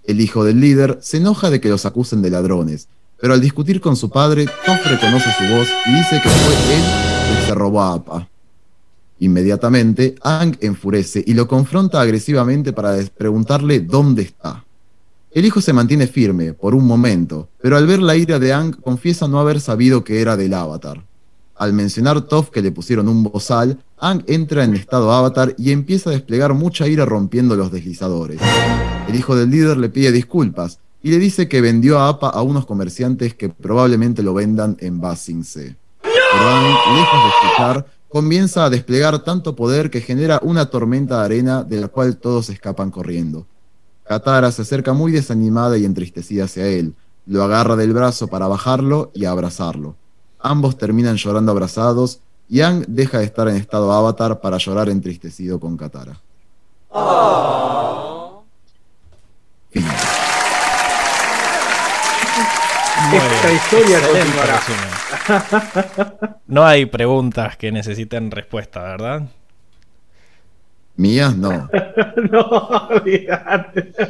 El 0.06 0.22
hijo 0.22 0.46
del 0.46 0.62
líder 0.62 1.00
se 1.02 1.18
enoja 1.18 1.50
de 1.50 1.60
que 1.60 1.70
los 1.70 1.86
acusen 1.86 2.22
de 2.22 2.30
ladrones, 2.30 2.88
pero 3.24 3.36
al 3.36 3.40
discutir 3.40 3.80
con 3.80 3.96
su 3.96 4.10
padre, 4.10 4.48
Toph 4.66 4.86
reconoce 4.86 5.30
su 5.38 5.46
voz 5.46 5.70
y 5.86 5.94
dice 5.94 6.20
que 6.22 6.28
fue 6.28 6.54
él 6.76 6.84
quien 7.26 7.48
se 7.48 7.56
robó 7.56 7.82
a 7.82 7.94
Appa. 7.94 8.28
Inmediatamente, 9.20 10.16
Ang 10.24 10.58
enfurece 10.60 11.24
y 11.26 11.34
lo 11.34 11.48
confronta 11.48 12.02
agresivamente 12.02 12.74
para 12.74 12.98
preguntarle 13.18 13.80
dónde 13.80 14.24
está. 14.24 14.66
El 15.32 15.46
hijo 15.46 15.62
se 15.62 15.72
mantiene 15.72 16.08
firme 16.08 16.52
por 16.52 16.76
un 16.76 16.86
momento, 16.86 17.48
pero 17.62 17.78
al 17.78 17.88
ver 17.88 18.02
la 18.02 18.18
ira 18.18 18.40
de 18.40 18.52
Ang 18.52 18.76
confiesa 18.82 19.26
no 19.30 19.40
haber 19.40 19.62
sabido 19.62 20.04
que 20.04 20.20
era 20.20 20.36
del 20.36 20.54
avatar. 20.54 21.02
Al 21.56 21.72
mencionar 21.72 22.24
Toph 22.24 22.50
que 22.50 22.62
le 22.62 22.74
pusieron 22.74 23.08
un 23.08 23.24
bozal, 23.24 23.80
Ang 24.00 24.26
entra 24.28 24.66
en 24.66 24.74
estado 24.74 25.14
avatar 25.14 25.56
y 25.58 25.72
empieza 25.72 26.10
a 26.10 26.14
desplegar 26.14 26.54
mucha 26.56 26.90
ira 26.90 27.06
rompiendo 27.06 27.56
los 27.56 27.72
deslizadores. 27.72 28.42
El 29.08 29.16
hijo 29.16 29.34
del 29.34 29.50
líder 29.50 29.78
le 29.78 29.88
pide 29.88 30.12
disculpas 30.12 30.80
y 31.04 31.12
le 31.12 31.20
dice 31.20 31.50
que 31.50 31.60
vendió 31.60 32.00
a 32.00 32.08
APA 32.08 32.30
a 32.30 32.42
unos 32.42 32.66
comerciantes 32.66 33.36
que 33.36 33.50
probablemente 33.50 34.24
lo 34.24 34.34
vendan 34.34 34.78
en 34.80 35.02
Basing 35.02 35.44
C. 35.44 35.76
Pero 36.02 36.50
Ang, 36.50 36.96
lejos 36.96 37.24
de 37.24 37.30
escuchar, 37.30 37.86
comienza 38.08 38.64
a 38.64 38.70
desplegar 38.70 39.20
tanto 39.20 39.54
poder 39.54 39.90
que 39.90 40.00
genera 40.00 40.40
una 40.44 40.68
tormenta 40.68 41.20
de 41.20 41.26
arena 41.26 41.64
de 41.64 41.82
la 41.82 41.90
cual 41.90 42.16
todos 42.16 42.50
escapan 42.50 42.90
corriendo. 42.90 43.46
Katara 44.06 44.50
se 44.52 44.62
acerca 44.62 44.94
muy 44.94 45.12
desanimada 45.12 45.78
y 45.78 45.84
entristecida 45.84 46.46
hacia 46.46 46.68
él, 46.68 46.94
lo 47.26 47.44
agarra 47.44 47.76
del 47.76 47.94
brazo 47.94 48.28
para 48.28 48.48
bajarlo 48.48 49.12
y 49.14 49.26
abrazarlo. 49.26 49.96
Ambos 50.40 50.78
terminan 50.78 51.18
llorando 51.18 51.52
abrazados 51.52 52.22
y 52.48 52.62
Ang 52.62 52.86
deja 52.88 53.20
de 53.20 53.26
estar 53.26 53.50
en 53.50 53.58
estado 53.58 53.92
avatar 53.92 54.40
para 54.40 54.58
llorar 54.58 54.88
entristecido 54.90 55.60
con 55.60 55.76
Katara. 55.76 56.22
Fin. 59.72 59.84
Esta 63.16 63.52
historia 63.52 63.98
continuará. 64.02 64.60
No 66.48 66.66
hay 66.66 66.86
preguntas 66.86 67.58
que 67.58 67.72
necesiten 67.72 68.32
respuesta, 68.32 68.82
¿verdad? 68.82 69.24
Mías 70.96 71.36
no. 71.36 71.70
no, 72.32 72.42
olvidate. 72.90 73.92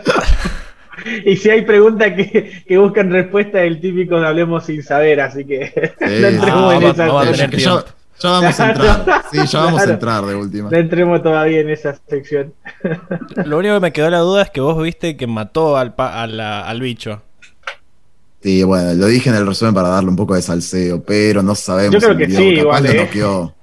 Y 1.25 1.35
si 1.37 1.49
hay 1.49 1.63
preguntas 1.63 2.13
que, 2.13 2.63
que 2.67 2.77
buscan 2.77 3.11
respuesta, 3.11 3.63
el 3.63 3.81
típico 3.81 4.19
de 4.19 4.27
hablemos 4.27 4.63
sin 4.65 4.83
saber, 4.83 5.21
así 5.21 5.43
que 5.43 5.91
no 5.99 6.07
Sí, 6.07 6.23
entremos 6.23 6.71
ah, 6.71 6.75
en 6.77 6.85
va- 6.85 6.89
esa 6.91 7.05
no 7.07 7.13
va 7.15 7.21
a 7.21 7.25
tener 7.31 7.39
ya, 7.39 7.57
tiempo. 7.57 7.83
ya 8.19 8.29
vamos 8.29 8.59
a 8.59 8.69
entrar. 8.69 9.23
Sí, 9.31 9.37
ya 9.47 9.59
vamos 9.59 9.73
a 9.73 9.83
Claro. 9.83 9.93
entrar 9.93 10.25
de 10.27 10.35
última. 10.35 10.69
No 10.69 10.77
entremos 10.77 11.23
todavía 11.23 11.61
en 11.61 11.69
esa 11.71 11.95
sección. 12.07 12.53
Lo 13.43 13.57
único 13.57 13.73
que 13.73 13.79
me 13.79 13.91
quedó 13.91 14.09
la 14.11 14.19
duda 14.19 14.43
es 14.43 14.51
que 14.51 14.61
vos 14.61 14.81
viste 14.83 15.17
que 15.17 15.25
mató 15.25 15.77
al, 15.77 15.95
pa- 15.95 16.21
a 16.21 16.27
la- 16.27 16.61
al 16.61 16.79
bicho. 16.79 17.23
Sí, 18.43 18.61
bueno, 18.63 18.93
lo 18.93 19.07
dije 19.07 19.29
en 19.29 19.35
el 19.35 19.47
resumen 19.47 19.73
para 19.73 19.87
darle 19.87 20.09
un 20.09 20.15
poco 20.17 20.35
de 20.35 20.41
salseo, 20.41 21.01
pero 21.01 21.41
no 21.41 21.55
sabemos. 21.55 21.93
Yo 21.93 21.99
creo 22.09 22.17
que 22.17 22.25
sí, 22.27 22.33
capaz 22.33 22.61
igual, 22.61 22.83
lo 22.83 22.89
¿eh? 22.91 22.95
noqueó. 23.05 23.55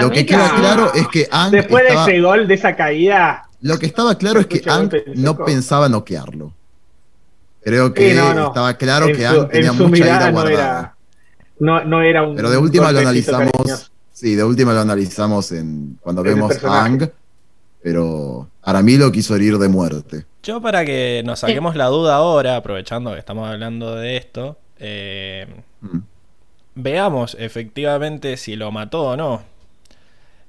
Lo 0.00 0.10
que 0.10 0.24
queda 0.24 0.54
claro 0.54 0.92
es 0.94 1.08
que 1.08 1.28
Ang 1.30 1.50
Después 1.50 1.84
estaba- 1.86 2.06
de 2.06 2.12
ese 2.12 2.22
gol, 2.22 2.46
de 2.48 2.54
esa 2.54 2.76
caída, 2.76 3.42
Lo 3.60 3.78
que 3.78 3.86
estaba 3.86 4.16
claro 4.16 4.40
es 4.40 4.46
que 4.46 4.62
Ang 4.70 4.90
no 5.16 5.36
pensaba 5.44 5.88
noquearlo. 5.88 6.52
Creo 7.64 7.92
que 7.92 8.10
Sí, 8.12 8.16
no, 8.16 8.32
no. 8.34 8.46
estaba 8.48 8.74
claro 8.74 9.06
en 9.08 9.16
que 9.16 9.26
Ang 9.26 9.48
tenía 9.48 9.72
mucha 9.72 9.96
ira 9.98 10.26
no 10.30 10.32
guardada. 10.32 10.52
era, 10.80 10.94
no, 11.58 11.84
no 11.84 12.00
era 12.02 12.22
un 12.22 12.34
Pero 12.36 12.50
de 12.50 12.56
última 12.58 12.90
lo 12.92 13.00
analizamos. 13.00 13.90
Sí, 14.12 14.34
de 14.36 14.44
última 14.44 14.72
lo 14.72 14.80
analizamos 14.80 15.50
en 15.52 15.98
cuando 16.00 16.24
En 16.24 16.34
vemos 16.34 16.64
a. 16.64 16.84
Ang. 16.84 17.10
Pero 17.82 18.48
Aramilo 18.62 19.10
quiso 19.10 19.34
herir 19.34 19.58
de 19.58 19.68
muerte. 19.68 20.24
Yo 20.42 20.60
para 20.60 20.84
que 20.84 21.22
nos 21.24 21.40
saquemos 21.40 21.74
la 21.76 21.86
duda 21.86 22.16
ahora, 22.16 22.56
aprovechando 22.56 23.12
que 23.12 23.18
estamos 23.18 23.48
hablando 23.48 23.94
de 23.96 24.16
esto, 24.16 24.56
eh, 24.78 25.46
Mm. 25.80 25.98
veamos 26.76 27.36
efectivamente 27.40 28.36
si 28.36 28.54
lo 28.56 28.70
mató 28.70 29.02
o 29.10 29.16
no. 29.16 29.42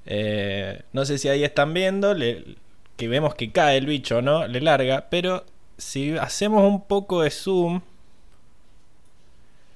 Eh, 0.05 0.81
no 0.93 1.05
sé 1.05 1.17
si 1.17 1.29
ahí 1.29 1.43
están 1.43 1.73
viendo, 1.73 2.13
le- 2.13 2.55
que 2.97 3.07
vemos 3.07 3.33
que 3.35 3.51
cae 3.51 3.77
el 3.77 3.85
bicho, 3.87 4.21
¿no? 4.21 4.45
Le 4.47 4.61
larga, 4.61 5.07
pero 5.09 5.43
si 5.77 6.15
hacemos 6.17 6.63
un 6.63 6.85
poco 6.85 7.21
de 7.21 7.31
zoom, 7.31 7.81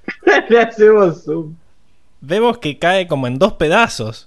Le 0.50 0.60
hacemos 0.62 1.24
zoom. 1.24 1.56
vemos 2.22 2.58
que 2.60 2.78
cae 2.80 3.08
como 3.08 3.28
en 3.28 3.40
dos 3.40 3.54
pedazos. 3.54 4.27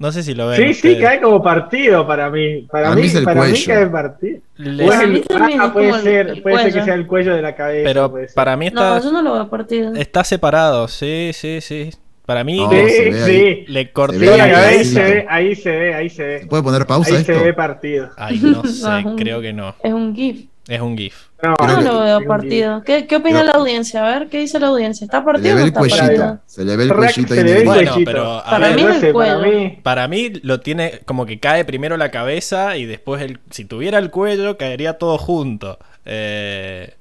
No 0.00 0.10
sé 0.12 0.22
si 0.22 0.34
lo 0.34 0.48
ven. 0.48 0.56
Sí, 0.56 0.72
sí, 0.74 0.98
cae 0.98 1.20
como 1.20 1.42
partido 1.42 2.06
para 2.06 2.30
mí. 2.30 2.62
Para, 2.72 2.94
mí, 2.94 3.02
mí 3.02 3.06
es 3.06 3.14
el 3.16 3.24
para 3.24 3.44
mí 3.44 3.62
cae 3.66 3.86
partido. 3.86 4.40
Para 4.88 5.06
mí 5.06 5.22
ah, 5.60 5.70
puede 5.74 5.88
el- 5.90 6.00
ser, 6.00 6.28
el 6.30 6.42
puede 6.42 6.58
ser 6.62 6.72
que 6.72 6.82
sea 6.84 6.94
el 6.94 7.06
cuello 7.06 7.34
de 7.36 7.42
la 7.42 7.54
cabeza. 7.54 7.84
Pero 7.84 8.14
para 8.34 8.56
mí 8.56 8.68
está, 8.68 8.96
No, 8.98 9.04
yo 9.04 9.12
no 9.12 9.20
lo 9.20 9.34
veo 9.34 9.48
partido. 9.50 9.94
está 9.94 10.24
separado, 10.24 10.88
sí, 10.88 11.32
sí, 11.34 11.60
sí. 11.60 11.90
Para 12.24 12.44
mí 12.44 12.56
No, 12.58 12.72
le, 12.72 12.88
Sí, 12.88 12.96
se 12.96 13.10
ve 13.10 13.24
sí. 13.24 13.30
ahí. 13.30 13.64
le 13.68 13.92
corté 13.92 14.18
la 14.24 14.84
se 14.84 15.02
ve, 15.02 15.26
ahí 15.28 15.54
se 15.54 15.70
ve, 15.70 15.94
ahí 15.94 16.08
se 16.08 16.16
¿Se 16.16 16.22
ve. 16.24 16.46
puede 16.48 16.62
poner 16.62 16.86
pausa 16.86 17.10
Ahí 17.14 17.20
esto? 17.20 17.34
se 17.34 17.44
ve 17.44 17.52
partido. 17.52 18.08
Ay, 18.16 18.38
no 18.40 18.64
sé, 18.64 18.88
creo 19.18 19.40
que 19.42 19.52
no. 19.52 19.74
Es 19.82 19.92
un 19.92 20.14
GIF. 20.14 20.46
Es 20.70 20.80
un 20.80 20.96
GIF. 20.96 21.16
No, 21.42 21.54
Creo 21.56 21.68
no 21.68 21.78
que- 21.78 21.84
lo 21.84 22.00
veo 22.00 22.26
partido. 22.26 22.82
¿Qué, 22.84 23.06
qué 23.06 23.16
opina 23.16 23.42
la 23.42 23.52
audiencia? 23.52 24.06
A 24.06 24.18
ver, 24.18 24.28
¿qué 24.28 24.38
dice 24.38 24.60
la 24.60 24.68
audiencia? 24.68 25.04
¿está 25.04 25.18
Se 25.18 25.24
le 25.26 25.32
partido 25.32 25.56
o 25.56 25.58
el 25.58 25.66
está 25.66 25.78
cuellito. 25.80 26.38
Se 26.46 26.64
le 26.64 26.76
ve 26.76 26.84
el 26.84 26.94
cuellito 26.94 27.34
se 27.34 27.44
le 27.44 27.52
ve 27.54 27.58
el. 27.60 27.64
Bueno, 27.66 27.90
cuellito. 27.90 28.10
pero 28.12 28.32
a 28.38 28.44
Para 28.44 28.66
ver, 28.68 28.76
mí 28.76 28.82
no 28.84 28.88
es 28.90 28.94
el 28.96 29.00
sé, 29.00 29.12
para 29.12 29.34
cuello. 29.38 29.58
mí. 29.58 29.78
Para 29.82 30.08
mí 30.08 30.32
lo 30.42 30.60
tiene 30.60 31.00
como 31.06 31.26
que 31.26 31.40
cae 31.40 31.64
primero 31.64 31.96
la 31.96 32.10
cabeza 32.12 32.76
y 32.76 32.86
después 32.86 33.20
el, 33.22 33.40
si 33.50 33.64
tuviera 33.64 33.98
el 33.98 34.10
cuello 34.10 34.56
caería 34.56 34.94
todo 34.98 35.18
junto. 35.18 35.78
Eh, 36.04 36.94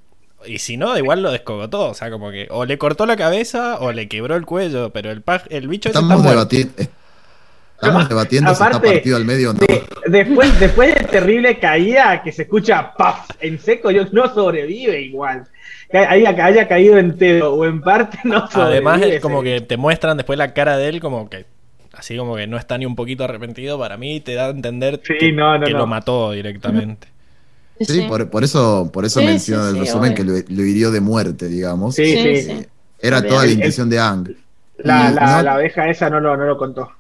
y 0.47 0.57
si 0.59 0.77
no, 0.77 0.97
igual 0.97 1.21
lo 1.21 1.31
descogotó. 1.31 1.89
O 1.89 1.93
sea, 1.93 2.09
como 2.09 2.31
que 2.31 2.47
o 2.49 2.65
le 2.65 2.77
cortó 2.79 3.05
la 3.05 3.17
cabeza 3.17 3.77
o 3.79 3.91
le 3.91 4.07
quebró 4.07 4.35
el 4.35 4.45
cuello. 4.47 4.91
Pero 4.91 5.11
el, 5.11 5.23
paj- 5.23 5.45
el 5.49 5.67
bicho 5.67 5.89
ese 5.89 5.99
está 5.99 6.13
Estamos 6.15 6.23
muerto. 6.23 6.41
Debatiendo. 7.81 7.99
Estamos 8.01 8.09
debatiendo 8.09 8.49
si 8.49 8.53
está 8.53 8.65
Aparte, 8.67 8.91
partido 8.93 9.17
al 9.17 9.25
medio 9.25 9.49
o 9.51 9.53
no. 9.53 9.59
De- 9.59 9.83
después, 10.07 10.59
después 10.59 10.95
de 10.95 11.01
terrible 11.05 11.59
caída 11.59 12.21
que 12.23 12.31
se 12.31 12.43
escucha 12.43 12.93
¡paf! 12.97 13.29
en 13.39 13.59
seco, 13.59 13.91
yo 13.91 14.03
no 14.11 14.33
sobrevive 14.33 15.01
igual. 15.01 15.45
Que 15.91 15.97
haya, 15.97 16.35
que 16.35 16.41
haya 16.41 16.67
caído 16.67 16.97
entero 16.97 17.53
o 17.53 17.65
en 17.65 17.81
parte 17.81 18.19
no 18.23 18.47
sobrevive. 18.51 18.75
Además, 18.89 19.01
es 19.01 19.19
como 19.21 19.41
que 19.41 19.61
te 19.61 19.77
muestran 19.77 20.17
después 20.17 20.37
la 20.37 20.53
cara 20.53 20.77
de 20.77 20.89
él, 20.89 20.99
como 20.99 21.29
que 21.29 21.45
así 21.93 22.15
como 22.15 22.35
que 22.35 22.47
no 22.47 22.57
está 22.57 22.77
ni 22.77 22.85
un 22.85 22.95
poquito 22.95 23.23
arrepentido. 23.23 23.79
Para 23.79 23.97
mí 23.97 24.19
te 24.21 24.35
da 24.35 24.45
a 24.47 24.49
entender 24.49 25.01
Sí, 25.03 25.13
que, 25.19 25.31
no, 25.31 25.57
no, 25.57 25.65
que 25.65 25.71
no. 25.73 25.79
lo 25.79 25.87
mató 25.87 26.31
directamente. 26.31 27.07
Sí, 27.81 28.01
por, 28.09 28.29
por 28.29 28.43
eso, 28.43 28.89
por 28.93 29.05
eso 29.05 29.21
Sí, 29.21 29.25
menciono 29.25 29.67
el 29.69 29.73
sí, 29.75 29.79
resumen 29.79 30.11
obvio. 30.13 30.15
que 30.43 30.53
lo, 30.53 30.55
lo 30.57 30.65
hirió 30.65 30.91
de 30.91 30.99
muerte, 31.01 31.47
digamos. 31.47 31.95
Sí, 31.95 32.15
Sí. 32.43 32.65
Era 33.01 33.21
toda 33.25 33.45
la 33.45 33.51
intención 33.51 33.89
de 33.89 33.97
Ang. 33.97 34.29
La, 34.79 35.09
la, 35.11 35.37
no- 35.37 35.43
la 35.43 35.53
abeja 35.53 35.89
esa 35.89 36.09
no 36.09 36.19
lo, 36.19 36.35
no 36.35 36.43
lo 36.45 36.57
contó. 36.57 36.91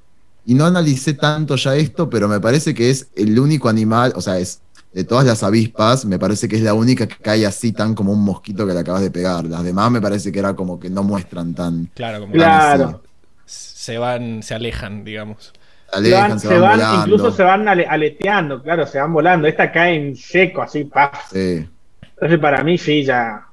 Y 0.49 0.55
no 0.55 0.65
analicé 0.65 1.13
tanto 1.13 1.55
ya 1.57 1.75
esto, 1.75 2.09
pero 2.09 2.27
me 2.27 2.39
parece 2.39 2.73
que 2.73 2.89
es 2.89 3.09
el 3.15 3.37
único 3.39 3.69
animal, 3.69 4.13
o 4.15 4.21
sea, 4.21 4.39
es 4.39 4.61
de 4.93 5.03
todas 5.03 5.23
las 5.25 5.43
avispas, 5.43 6.05
me 6.05 6.17
parece 6.17 6.47
que 6.47 6.55
es 6.55 6.63
la 6.63 6.73
única 6.73 7.05
que 7.07 7.17
cae 7.17 7.45
así 7.45 7.71
tan 7.71 7.93
como 7.93 8.11
un 8.13 8.23
mosquito 8.23 8.65
que 8.65 8.73
le 8.73 8.79
acabas 8.79 9.03
de 9.03 9.11
pegar. 9.11 9.45
Las 9.45 9.63
demás 9.63 9.91
me 9.91 10.01
parece 10.01 10.31
que 10.31 10.39
era 10.39 10.55
como 10.55 10.79
que 10.79 10.89
no 10.89 11.03
muestran 11.03 11.53
tan. 11.53 11.85
Claro, 11.93 12.21
como 12.21 12.33
Claro. 12.33 13.01
que 13.03 13.09
se 13.45 13.99
van, 13.99 14.41
se 14.41 14.55
alejan, 14.55 15.03
digamos. 15.03 15.53
Se 15.91 15.97
alejan, 15.97 16.39
Se 16.39 16.47
se 16.47 16.53
van, 16.57 16.61
van, 16.61 16.79
se 16.79 16.83
van- 16.83 16.89
volando. 16.95 17.13
incluso 17.13 17.31
se 17.37 17.43
van 17.43 17.67
ale- 17.67 17.85
aleteando, 17.87 18.63
claro, 18.63 18.87
se 18.87 18.99
van 18.99 19.13
volando. 19.13 19.47
Esta 19.47 19.71
cae 19.71 19.95
en 19.95 20.15
seco, 20.15 20.63
así, 20.63 20.85
¡paf! 20.85 21.31
Sí, 21.31 21.67
Entonces, 22.15 22.39
para 22.39 22.63
mí, 22.63 22.77
sí, 22.79 23.03
ya 23.03 23.45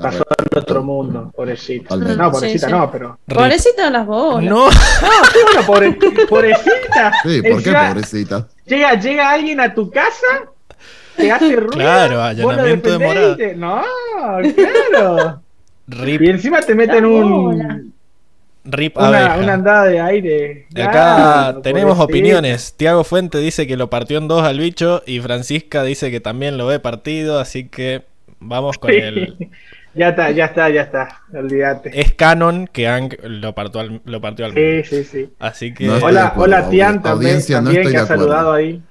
pasó 0.00 0.24
en 0.52 0.58
otro 0.58 0.82
mundo, 0.82 1.32
pobrecita. 1.34 1.96
No, 1.96 2.30
pobrecita 2.30 2.66
Sí, 2.66 2.72
sí. 2.72 2.78
no, 2.78 2.90
pero. 2.90 3.18
Pobrecita 3.26 3.84
de 3.86 3.90
las 3.90 4.06
bolas. 4.06 4.44
No, 4.50 4.66
No, 4.66 4.70
sí, 4.70 5.38
bueno, 5.44 5.66
pobre, 5.66 5.92
pobrecita. 6.28 7.12
Sí, 7.22 7.42
¿por 7.42 7.62
qué, 7.62 7.70
Encima, 7.70 7.88
pobrecita? 7.88 8.48
Llega, 8.66 8.94
llega 9.00 9.30
alguien 9.30 9.60
a 9.60 9.74
tu 9.74 9.90
casa, 9.90 10.26
te 11.16 11.30
hace 11.32 11.56
ruido. 11.56 11.68
Claro, 11.70 12.22
allanamiento 12.22 12.90
de 12.98 12.98
morada. 13.06 13.36
te- 13.36 13.54
No, 13.56 13.82
claro. 14.54 15.42
rip, 15.88 16.22
Y 16.22 16.30
encima 16.30 16.60
te 16.60 16.74
meten 16.74 17.02
La 17.02 17.08
un, 17.08 17.44
bola. 17.44 17.80
rip 18.64 18.96
una, 18.96 19.06
abeja. 19.08 19.38
una 19.38 19.54
andada 19.54 19.84
de 19.84 20.00
aire. 20.00 20.66
De 20.70 20.82
acá 20.82 21.56
tenemos 21.62 21.98
opiniones. 22.00 22.74
Tiago 22.76 23.04
Fuente 23.04 23.38
dice 23.38 23.66
que 23.66 23.76
lo 23.76 23.88
partió 23.88 24.18
en 24.18 24.28
dos 24.28 24.42
al 24.42 24.58
bicho 24.58 25.02
y 25.06 25.20
Francisca 25.20 25.82
dice 25.84 26.10
que 26.10 26.20
también 26.20 26.58
lo 26.58 26.66
ve 26.66 26.80
partido, 26.80 27.38
así 27.38 27.68
que 27.68 28.02
vamos 28.40 28.78
con 28.78 28.90
el... 28.90 29.36
Ya 29.96 30.10
está, 30.10 30.30
ya 30.30 30.44
está, 30.44 30.68
ya 30.68 30.82
está. 30.82 31.22
Olvídate. 31.32 31.98
Es 31.98 32.12
canon 32.14 32.66
que 32.66 32.86
Ang 32.86 33.16
lo 33.22 33.54
partió 33.54 33.80
al, 33.80 34.02
lo 34.04 34.20
partió 34.20 34.44
al 34.44 34.52
Sí, 34.52 34.58
medio. 34.60 34.84
sí, 34.84 35.04
sí. 35.04 35.30
Así 35.38 35.72
que... 35.72 35.86
No 35.86 35.94
Hola, 35.96 36.34
hola 36.36 36.68
Tian 36.68 37.02
también, 37.02 37.30
audiencia, 37.30 37.60
no 37.62 37.70
también 37.72 37.90
que 37.90 37.96
ha 37.98 38.06
saludado 38.06 38.52
ahí. 38.52 38.82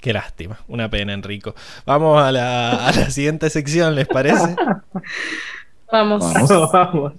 Qué 0.00 0.12
lástima. 0.12 0.60
Una 0.68 0.88
pena, 0.88 1.14
Enrico. 1.14 1.54
Vamos 1.84 2.22
a 2.22 2.30
la, 2.30 2.86
a 2.86 2.92
la 2.92 3.10
siguiente 3.10 3.50
sección, 3.50 3.96
¿les 3.96 4.06
parece? 4.06 4.54
Vamos. 5.90 6.32
Vamos. 6.32 6.72
Vamos. 6.72 7.12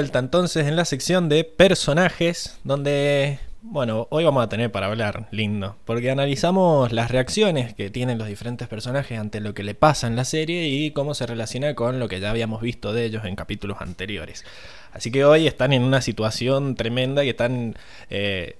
Entonces 0.00 0.66
en 0.66 0.76
la 0.76 0.84
sección 0.84 1.28
de 1.28 1.44
personajes, 1.44 2.58
donde, 2.64 3.38
bueno, 3.62 4.08
hoy 4.10 4.24
vamos 4.24 4.42
a 4.42 4.48
tener 4.48 4.72
para 4.72 4.86
hablar, 4.86 5.28
lindo, 5.30 5.76
porque 5.84 6.10
analizamos 6.10 6.92
las 6.92 7.10
reacciones 7.10 7.74
que 7.74 7.90
tienen 7.90 8.18
los 8.18 8.26
diferentes 8.26 8.66
personajes 8.68 9.18
ante 9.18 9.40
lo 9.40 9.52
que 9.54 9.62
le 9.62 9.74
pasa 9.74 10.06
en 10.06 10.16
la 10.16 10.24
serie 10.24 10.68
y 10.68 10.92
cómo 10.92 11.14
se 11.14 11.26
relaciona 11.26 11.74
con 11.74 11.98
lo 11.98 12.08
que 12.08 12.20
ya 12.20 12.30
habíamos 12.30 12.62
visto 12.62 12.92
de 12.92 13.04
ellos 13.04 13.24
en 13.24 13.36
capítulos 13.36 13.78
anteriores. 13.80 14.44
Así 14.92 15.10
que 15.10 15.24
hoy 15.24 15.46
están 15.46 15.72
en 15.72 15.82
una 15.82 16.00
situación 16.00 16.74
tremenda 16.74 17.24
y 17.24 17.28
están 17.28 17.76
eh, 18.08 18.56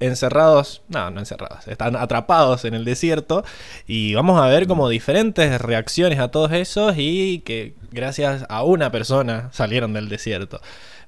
encerrados, 0.00 0.82
no, 0.88 1.10
no 1.10 1.20
encerrados, 1.20 1.68
están 1.68 1.94
atrapados 1.96 2.64
en 2.64 2.74
el 2.74 2.84
desierto 2.84 3.44
y 3.86 4.14
vamos 4.14 4.40
a 4.40 4.46
ver 4.48 4.66
como 4.66 4.88
diferentes 4.88 5.60
reacciones 5.60 6.18
a 6.18 6.28
todos 6.30 6.52
esos 6.52 6.94
y 6.96 7.40
que 7.40 7.74
gracias 7.92 8.44
a 8.48 8.62
una 8.64 8.90
persona 8.90 9.48
salieron 9.52 9.92
del 9.92 10.08
desierto. 10.08 10.60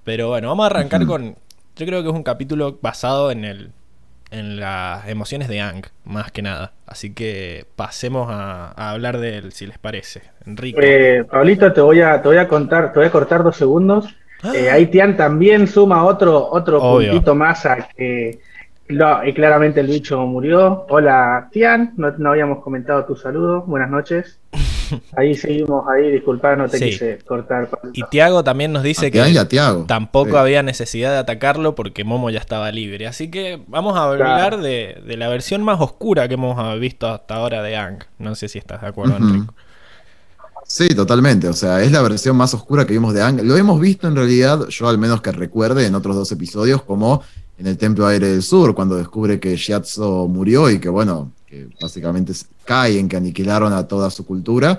Pero 0.04 0.28
bueno, 0.28 0.48
vamos 0.48 0.64
a 0.64 0.66
arrancar 0.66 1.06
con, 1.06 1.36
yo 1.76 1.86
creo 1.86 2.02
que 2.02 2.08
es 2.08 2.14
un 2.14 2.22
capítulo 2.22 2.78
basado 2.82 3.30
en 3.30 3.44
el 3.44 3.70
en 4.30 4.58
las 4.58 5.06
emociones 5.08 5.46
de 5.48 5.60
Ang, 5.60 5.84
más 6.06 6.32
que 6.32 6.40
nada. 6.40 6.72
Así 6.86 7.12
que 7.12 7.66
pasemos 7.76 8.28
a, 8.30 8.72
a 8.74 8.90
hablar 8.92 9.18
de 9.18 9.36
él, 9.36 9.52
si 9.52 9.66
les 9.66 9.76
parece. 9.76 10.22
Enrique. 10.46 10.78
Eh, 11.18 11.24
Pablito, 11.24 11.70
te 11.70 11.82
voy 11.82 12.00
a, 12.00 12.22
te 12.22 12.28
voy 12.28 12.38
a 12.38 12.48
contar, 12.48 12.94
te 12.94 12.98
voy 13.00 13.08
a 13.08 13.10
cortar 13.12 13.42
dos 13.44 13.56
segundos. 13.56 14.06
Eh, 14.54 14.70
Ah. 14.70 14.74
ahí 14.74 14.86
Tian 14.86 15.16
también 15.18 15.68
suma 15.68 16.04
otro, 16.04 16.48
otro 16.50 16.82
Obvio. 16.82 17.10
puntito 17.10 17.34
más 17.34 17.66
a 17.66 17.86
que 17.94 18.40
lo- 18.88 19.24
y 19.26 19.32
claramente 19.32 19.80
el 19.80 19.86
bicho 19.86 20.18
murió. 20.26 20.86
Hola 20.88 21.48
Tian, 21.52 21.94
no, 21.96 22.10
no 22.18 22.30
habíamos 22.30 22.62
comentado 22.62 23.04
tu 23.04 23.16
saludo. 23.16 23.62
Buenas 23.62 23.90
noches. 23.90 24.38
Ahí 25.16 25.34
seguimos, 25.34 25.86
ahí, 25.88 26.10
disculpa, 26.10 26.54
no 26.54 26.68
te 26.68 26.76
Sí. 26.76 26.84
quise 26.90 27.18
cortar. 27.24 27.66
Y 27.94 28.02
Tiago 28.10 28.44
también 28.44 28.72
nos 28.74 28.82
dice 28.82 29.06
A 29.06 29.10
que 29.10 29.84
tampoco 29.86 30.32
Sí. 30.32 30.36
había 30.36 30.62
necesidad 30.62 31.12
de 31.12 31.16
atacarlo 31.16 31.74
porque 31.74 32.04
Momo 32.04 32.28
ya 32.28 32.38
estaba 32.40 32.70
libre. 32.72 33.06
Así 33.06 33.30
que 33.30 33.62
vamos 33.68 33.96
a 33.96 34.04
hablar 34.04 34.50
Claro. 34.50 34.58
de, 34.58 35.00
de 35.06 35.16
la 35.16 35.28
versión 35.30 35.62
más 35.62 35.80
oscura 35.80 36.28
que 36.28 36.34
hemos 36.34 36.58
ah, 36.58 36.74
visto 36.74 37.08
hasta 37.08 37.36
ahora 37.36 37.62
de 37.62 37.74
Ang. 37.74 38.04
No 38.18 38.34
sé 38.34 38.48
si 38.48 38.58
estás 38.58 38.82
de 38.82 38.88
acuerdo. 38.88 39.16
Enrico. 39.16 39.54
Sí, 40.66 40.88
totalmente. 40.88 41.48
O 41.48 41.52
sea, 41.54 41.82
es 41.82 41.90
la 41.90 42.02
versión 42.02 42.36
más 42.36 42.52
oscura 42.52 42.86
que 42.86 42.92
vimos 42.92 43.14
de 43.14 43.22
Ang. 43.22 43.40
Lo 43.42 43.56
hemos 43.56 43.80
visto 43.80 44.08
en 44.08 44.16
realidad, 44.16 44.66
yo 44.68 44.88
al 44.88 44.98
menos 44.98 45.22
que 45.22 45.32
recuerde, 45.32 45.86
en 45.86 45.94
otros 45.94 46.16
dos 46.16 46.30
episodios, 46.32 46.82
como 46.82 47.22
en 47.58 47.66
el 47.66 47.76
Templo 47.78 48.06
Aire 48.06 48.28
del 48.28 48.42
Sur, 48.42 48.74
cuando 48.74 48.96
descubre 48.96 49.38
que 49.38 49.54
Shiatsu 49.56 50.28
murió 50.28 50.70
y 50.70 50.78
que, 50.78 50.88
bueno, 50.88 51.32
que 51.46 51.68
básicamente 51.80 52.32
s- 52.32 52.46
caen, 52.64 53.08
que 53.08 53.16
aniquilaron 53.16 53.72
a 53.72 53.86
toda 53.86 54.10
su 54.10 54.24
cultura. 54.26 54.78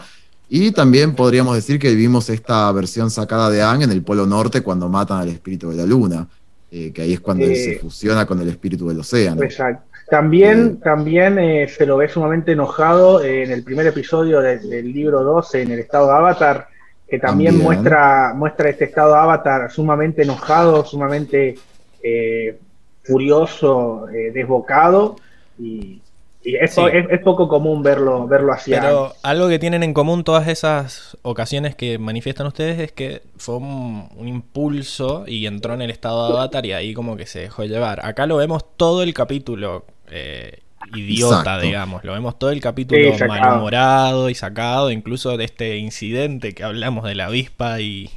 Y 0.50 0.72
también 0.72 1.16
podríamos 1.16 1.56
decir 1.56 1.80
que 1.80 1.94
vimos 1.96 2.30
esta 2.30 2.72
versión 2.72 3.10
sacada 3.10 3.50
de 3.50 3.62
Ang 3.62 3.84
en 3.84 3.92
el 3.92 4.02
Polo 4.04 4.26
Norte 4.26 4.62
cuando 4.62 4.90
matan 4.90 5.20
al 5.22 5.30
espíritu 5.30 5.70
de 5.70 5.78
la 5.78 5.86
luna, 5.86 6.28
eh, 6.72 6.92
que 6.92 7.02
ahí 7.04 7.14
es 7.14 7.20
cuando 7.22 7.46
él 7.46 7.52
Eh, 7.52 7.56
se 7.56 7.80
fusiona 7.80 8.26
con 8.26 8.40
el 8.42 8.50
espíritu 8.50 8.88
del 8.88 9.00
océano. 9.00 9.42
Exacto. 9.44 9.84
También, 10.10 10.74
Sí. 10.76 10.80
también 10.84 11.40
eh, 11.40 11.68
se 11.70 11.86
lo 11.86 11.98
ve 11.98 12.10
sumamente 12.10 12.52
enojado 12.52 13.24
eh, 13.24 13.44
en 13.44 13.52
el 13.52 13.64
primer 13.64 13.88
episodio 13.88 14.42
de- 14.42 14.60
del 14.60 14.92
libro 14.92 15.24
12, 15.24 15.62
en 15.62 15.72
el 15.72 15.80
estado 15.80 16.08
de 16.08 16.14
Avatar, 16.14 16.68
que 17.08 17.20
también, 17.20 17.52
También. 17.54 17.64
muestra 17.66 18.34
muestra 18.36 18.70
este 18.70 18.86
estado 18.86 19.14
de 19.14 19.20
Avatar 19.20 19.72
sumamente 19.72 20.24
enojado, 20.24 20.84
sumamente 20.86 21.56
eh, 22.04 22.60
furioso, 23.04 24.08
eh, 24.10 24.32
desbocado, 24.32 25.16
y, 25.60 26.02
y 26.44 26.56
es, 26.56 26.76
po- 26.76 26.90
Sí. 26.90 26.98
es- 26.98 27.10
es 27.10 27.20
poco 27.22 27.48
común 27.48 27.84
verlo, 27.84 28.28
verlo 28.28 28.52
así. 28.54 28.72
Pero 28.72 29.14
algo 29.24 29.48
que 29.50 29.60
tienen 29.60 29.84
en 29.84 29.94
común 29.94 30.24
todas 30.24 30.48
esas 30.48 31.18
ocasiones 31.22 31.76
que 31.76 31.98
manifiestan 32.00 32.48
ustedes 32.48 32.80
es 32.80 32.92
que 32.92 33.22
fue 33.38 33.58
un, 33.58 34.10
un 34.16 34.28
impulso 34.28 35.26
y 35.28 35.46
entró 35.48 35.74
en 35.74 35.82
el 35.82 35.90
estado 35.92 36.28
de 36.28 36.34
avatar 36.34 36.66
y 36.66 36.74
ahí 36.74 36.94
como 36.94 37.16
que 37.18 37.26
se 37.26 37.40
dejó 37.40 37.64
llevar. 37.64 38.06
Acá 38.06 38.26
lo 38.26 38.38
vemos 38.38 38.64
todo 38.78 39.04
el 39.04 39.14
capítulo 39.14 39.86
eh, 40.12 40.60
idiota, 40.96 41.38
Exacto. 41.40 41.66
digamos. 41.66 42.04
Lo 42.04 42.14
vemos 42.14 42.38
todo 42.38 42.50
el 42.52 42.60
capítulo 42.62 43.00
Sí, 43.18 43.24
malhumorado 43.26 44.30
y 44.30 44.36
sacado, 44.36 44.92
incluso 44.92 45.38
de 45.38 45.46
este 45.46 45.78
incidente 45.78 46.54
que 46.54 46.64
hablamos 46.64 47.06
de 47.06 47.16
la 47.16 47.28
avispa 47.28 47.80
y 47.80 48.10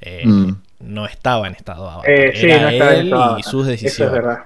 eh, 0.00 0.22
Mm. 0.26 0.56
No 0.80 1.06
estaba 1.06 1.46
en 1.48 1.54
estado 1.54 1.84
de 1.84 1.90
avatar. 1.92 2.10
Eh, 2.10 2.32
sí, 2.36 2.46
Era 2.46 2.60
no 2.60 2.68
estaba 2.68 2.94
en 2.94 3.00
él 3.00 3.04
estado 3.06 3.22
de 3.22 3.40
y 3.40 3.42
Avatar. 3.42 3.50
sus 3.50 3.66
Eso 3.68 3.70
decisiones. 3.70 4.06
es 4.06 4.12
verdad. 4.12 4.38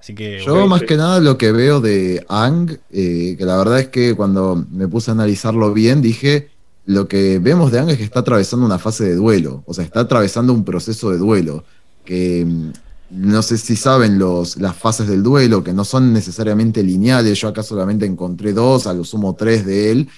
Así 0.00 0.14
que 0.14 0.40
Yo 0.44 0.66
más 0.66 0.80
sí. 0.80 0.86
que 0.86 0.96
nada 0.96 1.20
lo 1.20 1.38
que 1.38 1.52
veo 1.52 1.80
de 1.80 2.24
Ang, 2.28 2.78
eh, 2.90 3.36
que 3.38 3.44
la 3.44 3.56
verdad 3.56 3.78
es 3.80 3.88
que 3.88 4.14
cuando 4.16 4.64
me 4.70 4.88
puse 4.88 5.10
a 5.10 5.14
analizarlo 5.14 5.72
bien, 5.72 6.02
dije, 6.02 6.50
lo 6.86 7.06
que 7.06 7.38
vemos 7.38 7.70
de 7.70 7.78
Ang 7.78 7.90
es 7.90 7.98
que 7.98 8.04
está 8.04 8.20
atravesando 8.20 8.66
una 8.66 8.78
fase 8.80 9.04
de 9.04 9.14
duelo, 9.14 9.62
o 9.66 9.74
sea, 9.74 9.84
está 9.84 10.00
atravesando 10.00 10.52
un 10.52 10.64
proceso 10.64 11.10
de 11.10 11.18
duelo, 11.18 11.64
que 12.04 12.44
mm, 12.44 12.72
no 13.10 13.42
sé 13.42 13.58
si 13.58 13.76
saben 13.76 14.18
los, 14.18 14.56
las 14.56 14.74
fases 14.74 15.06
del 15.06 15.22
duelo, 15.22 15.62
que 15.62 15.72
no 15.72 15.84
son 15.84 16.12
necesariamente 16.12 16.82
lineales, 16.82 17.38
yo 17.38 17.48
acá 17.48 17.62
solamente 17.62 18.04
encontré 18.06 18.52
dos, 18.52 18.86
a 18.88 18.94
lo 18.94 19.04
sumo 19.04 19.34
tres 19.36 19.64
de 19.64 19.92
él. 19.92 20.08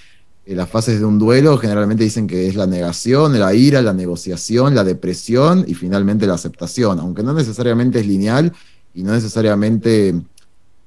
Eh, 0.46 0.54
las 0.54 0.68
fases 0.68 0.98
de 0.98 1.04
un 1.06 1.18
duelo 1.18 1.56
generalmente 1.56 2.04
dicen 2.04 2.26
que 2.26 2.46
es 2.46 2.54
la 2.54 2.66
negación, 2.66 3.38
la 3.38 3.54
ira, 3.54 3.80
la 3.80 3.92
negociación, 3.94 4.74
la 4.74 4.84
depresión 4.84 5.64
y 5.66 5.74
finalmente 5.74 6.26
la 6.26 6.34
aceptación, 6.34 6.98
aunque 6.98 7.22
no 7.22 7.32
necesariamente 7.32 8.00
es 8.00 8.06
lineal 8.06 8.52
y 8.94 9.02
no 9.02 9.12
necesariamente 9.12 10.14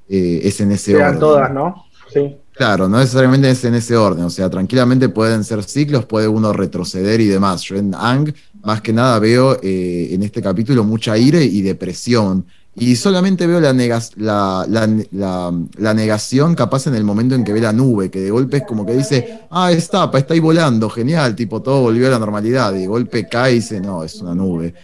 eh, 0.09 0.41
es 0.43 0.61
en 0.61 0.71
ese 0.71 0.95
orden. 0.95 1.19
todas, 1.19 1.51
¿no? 1.51 1.85
Sí. 2.13 2.37
Claro, 2.53 2.87
no 2.87 2.97
necesariamente 2.97 3.49
es 3.51 3.63
en 3.65 3.75
ese 3.75 3.95
orden, 3.95 4.23
o 4.23 4.29
sea, 4.31 4.49
tranquilamente 4.49 5.09
pueden 5.09 5.43
ser 5.43 5.63
ciclos, 5.63 6.05
puede 6.05 6.27
uno 6.27 6.53
retroceder 6.53 7.21
y 7.21 7.27
demás. 7.27 7.61
Yo 7.63 7.75
en 7.75 7.93
Ang, 7.93 8.33
más 8.63 8.81
que 8.81 8.93
nada, 8.93 9.19
veo 9.19 9.59
eh, 9.61 10.09
en 10.11 10.23
este 10.23 10.41
capítulo 10.41 10.83
mucha 10.83 11.17
ira 11.17 11.39
y 11.41 11.61
depresión. 11.61 12.45
Y 12.79 12.95
solamente 12.95 13.47
veo 13.47 13.59
la, 13.59 13.73
negas- 13.73 14.11
la, 14.17 14.65
la- 14.69 15.93
negación 15.95 16.53
capaz 16.53 16.85
en 16.87 16.93
el 16.95 17.03
momento 17.03 17.33
en 17.33 17.43
que 17.43 17.51
ve 17.51 17.59
la 17.61 17.73
nube, 17.73 18.11
que 18.11 18.21
de 18.21 18.29
golpe 18.29 18.57
es 18.57 18.63
como 18.67 18.85
que 18.85 18.93
dice, 18.93 19.39
ah, 19.49 19.71
está, 19.71 20.11
pa, 20.11 20.19
está 20.19 20.35
ahí 20.35 20.39
volando, 20.39 20.87
genial, 20.89 21.35
tipo, 21.35 21.61
todo 21.61 21.81
volvió 21.81 22.07
a 22.07 22.11
la 22.11 22.19
normalidad. 22.19 22.73
Y 22.75 22.79
de 22.81 22.87
golpe 22.87 23.27
cae 23.27 23.53
y 23.53 23.55
dice, 23.55 23.81
no, 23.81 24.03
es 24.03 24.21
una 24.21 24.35
nube. 24.35 24.75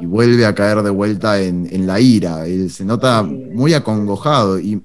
Y 0.00 0.06
vuelve 0.06 0.46
a 0.46 0.54
caer 0.54 0.82
de 0.82 0.88
vuelta 0.90 1.38
en, 1.42 1.68
en 1.70 1.86
la 1.86 2.00
ira. 2.00 2.46
Él 2.46 2.70
se 2.70 2.86
nota 2.86 3.22
muy 3.22 3.74
acongojado. 3.74 4.58
Y 4.58 4.80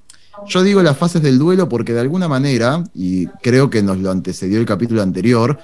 yo 0.47 0.61
digo 0.61 0.83
las 0.83 0.97
fases 0.97 1.21
del 1.21 1.39
duelo 1.39 1.69
porque 1.69 1.93
de 1.93 2.01
alguna 2.01 2.27
manera, 2.27 2.83
y 2.93 3.27
creo 3.41 3.69
que 3.69 3.81
nos 3.81 3.97
lo 3.99 4.11
antecedió 4.11 4.59
el 4.59 4.65
capítulo 4.65 5.01
anterior, 5.01 5.57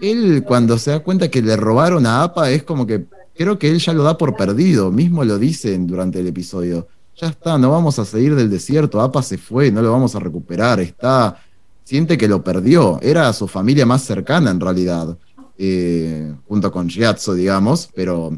él 0.00 0.44
cuando 0.46 0.78
se 0.78 0.92
da 0.92 1.00
cuenta 1.00 1.28
que 1.28 1.42
le 1.42 1.56
robaron 1.56 2.06
a 2.06 2.22
APA 2.22 2.50
es 2.50 2.62
como 2.62 2.86
que 2.86 3.06
creo 3.36 3.58
que 3.58 3.70
él 3.70 3.78
ya 3.78 3.92
lo 3.92 4.02
da 4.02 4.16
por 4.16 4.36
perdido, 4.36 4.90
mismo 4.90 5.24
lo 5.24 5.38
dicen 5.38 5.86
durante 5.86 6.20
el 6.20 6.26
episodio. 6.26 6.88
Ya 7.16 7.28
está, 7.28 7.58
no 7.58 7.70
vamos 7.70 7.98
a 7.98 8.04
seguir 8.04 8.34
del 8.34 8.50
desierto, 8.50 9.00
APA 9.00 9.22
se 9.22 9.38
fue, 9.38 9.70
no 9.70 9.82
lo 9.82 9.92
vamos 9.92 10.14
a 10.14 10.20
recuperar, 10.20 10.80
está, 10.80 11.36
siente 11.84 12.18
que 12.18 12.26
lo 12.26 12.42
perdió, 12.42 12.98
era 13.02 13.32
su 13.32 13.46
familia 13.46 13.86
más 13.86 14.02
cercana 14.02 14.50
en 14.50 14.58
realidad, 14.58 15.16
eh, 15.56 16.34
junto 16.48 16.72
con 16.72 16.88
Shiatsu, 16.88 17.34
digamos, 17.34 17.88
pero 17.94 18.36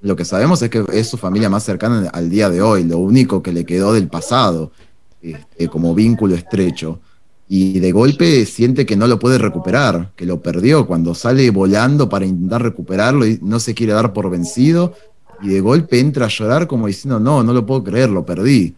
lo 0.00 0.16
que 0.16 0.24
sabemos 0.24 0.62
es 0.62 0.70
que 0.70 0.84
es 0.92 1.08
su 1.08 1.16
familia 1.16 1.48
más 1.48 1.62
cercana 1.64 2.08
al 2.08 2.30
día 2.30 2.50
de 2.50 2.62
hoy, 2.62 2.84
lo 2.84 2.98
único 2.98 3.42
que 3.42 3.52
le 3.52 3.64
quedó 3.64 3.92
del 3.92 4.08
pasado 4.08 4.72
este, 5.20 5.68
como 5.68 5.94
vínculo 5.94 6.34
estrecho. 6.34 7.00
Y 7.48 7.80
de 7.80 7.92
golpe 7.92 8.44
siente 8.44 8.84
que 8.84 8.96
no 8.96 9.06
lo 9.06 9.18
puede 9.18 9.38
recuperar, 9.38 10.10
que 10.16 10.26
lo 10.26 10.40
perdió 10.40 10.86
cuando 10.86 11.14
sale 11.14 11.50
volando 11.50 12.08
para 12.08 12.26
intentar 12.26 12.62
recuperarlo 12.62 13.26
y 13.26 13.38
no 13.42 13.58
se 13.58 13.74
quiere 13.74 13.94
dar 13.94 14.12
por 14.12 14.28
vencido. 14.30 14.94
Y 15.40 15.48
de 15.48 15.60
golpe 15.60 15.98
entra 16.00 16.26
a 16.26 16.28
llorar 16.28 16.66
como 16.66 16.86
diciendo, 16.88 17.18
no, 17.20 17.42
no 17.42 17.52
lo 17.52 17.64
puedo 17.64 17.82
creer, 17.84 18.10
lo 18.10 18.24
perdí. 18.26 18.74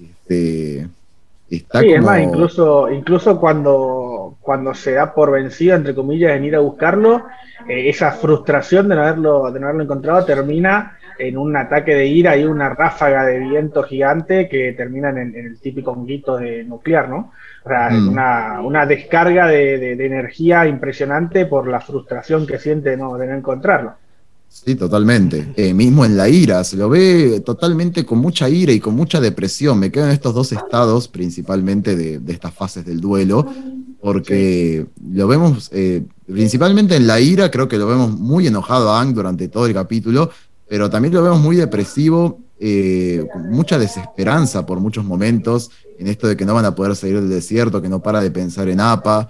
Este, 0.00 0.86
está 1.50 1.80
Sí, 1.80 1.88
es 1.90 1.96
como- 1.96 2.06
más, 2.12 2.22
incluso, 2.22 2.90
incluso 2.90 3.40
cuando, 3.40 4.36
cuando 4.40 4.74
se 4.74 4.92
da 4.92 5.12
por 5.14 5.32
vencido, 5.32 5.74
entre 5.74 5.94
comillas, 5.94 6.36
en 6.36 6.44
ir 6.44 6.54
a 6.56 6.60
buscarlo, 6.60 7.24
eh, 7.68 7.88
esa 7.88 8.12
frustración 8.12 8.88
de 8.88 8.94
no, 8.96 9.02
haberlo, 9.02 9.50
de 9.50 9.58
no 9.60 9.66
haberlo 9.66 9.84
encontrado 9.84 10.24
termina 10.24 10.96
en 11.18 11.36
un 11.38 11.56
ataque 11.56 11.94
de 11.94 12.06
ira 12.06 12.36
y 12.36 12.44
una 12.44 12.68
ráfaga 12.70 13.24
de 13.26 13.38
viento 13.38 13.82
gigante 13.82 14.48
que 14.48 14.72
termina 14.72 15.10
en, 15.10 15.18
el- 15.18 15.34
en 15.36 15.46
el 15.46 15.58
típico 15.60 15.92
honguito 15.92 16.36
de 16.36 16.64
nuclear, 16.64 17.08
¿no? 17.08 17.32
O 17.64 17.68
sea, 17.68 17.90
Mm. 17.90 18.08
una, 18.08 18.60
una 18.62 18.86
descarga 18.86 19.46
de, 19.46 19.78
de- 19.78 19.96
de 19.96 20.06
energía 20.06 20.66
impresionante 20.66 21.46
por 21.46 21.68
la 21.68 21.80
frustración 21.80 22.46
que 22.46 22.58
siente 22.58 22.90
de 22.90 22.96
no, 22.96 23.16
de 23.16 23.26
no 23.28 23.34
encontrarlo. 23.34 23.92
Sí, 24.48 24.74
totalmente. 24.74 25.52
Eh, 25.56 25.72
mismo 25.72 26.04
en 26.04 26.16
la 26.16 26.28
ira, 26.28 26.62
se 26.64 26.76
lo 26.76 26.88
ve 26.90 27.40
totalmente 27.44 28.04
con 28.04 28.18
mucha 28.18 28.48
ira 28.50 28.72
y 28.72 28.80
con 28.80 28.94
mucha 28.94 29.18
depresión. 29.20 29.78
Me 29.78 29.90
quedo 29.90 30.04
en 30.06 30.10
estos 30.10 30.34
dos 30.34 30.52
estados, 30.52 31.08
principalmente 31.08 31.96
de, 31.96 32.18
de 32.18 32.32
estas 32.34 32.52
fases 32.52 32.84
del 32.84 33.00
duelo, 33.00 33.46
porque 34.00 34.84
lo 35.14 35.28
vemos, 35.28 35.70
eh, 35.72 36.02
principalmente 36.26 36.96
en 36.96 37.06
la 37.06 37.20
ira, 37.20 37.50
creo 37.50 37.68
que 37.68 37.78
lo 37.78 37.86
vemos 37.86 38.10
muy 38.18 38.46
enojado 38.46 38.90
a 38.90 39.00
Ang 39.00 39.14
durante 39.14 39.48
todo 39.48 39.66
el 39.66 39.72
capítulo, 39.74 40.30
pero 40.68 40.90
también 40.90 41.14
lo 41.14 41.22
vemos 41.22 41.40
muy 41.40 41.56
depresivo, 41.56 42.40
eh, 42.64 43.26
mucha 43.50 43.76
desesperanza 43.76 44.64
por 44.64 44.78
muchos 44.78 45.04
momentos, 45.04 45.70
en 45.98 46.06
esto 46.06 46.28
de 46.28 46.36
que 46.36 46.44
no 46.44 46.54
van 46.54 46.64
a 46.64 46.74
poder 46.76 46.94
salir 46.94 47.16
del 47.20 47.28
desierto, 47.28 47.82
que 47.82 47.88
no 47.88 48.00
para 48.00 48.20
de 48.20 48.30
pensar 48.30 48.68
en 48.68 48.78
APA. 48.80 49.28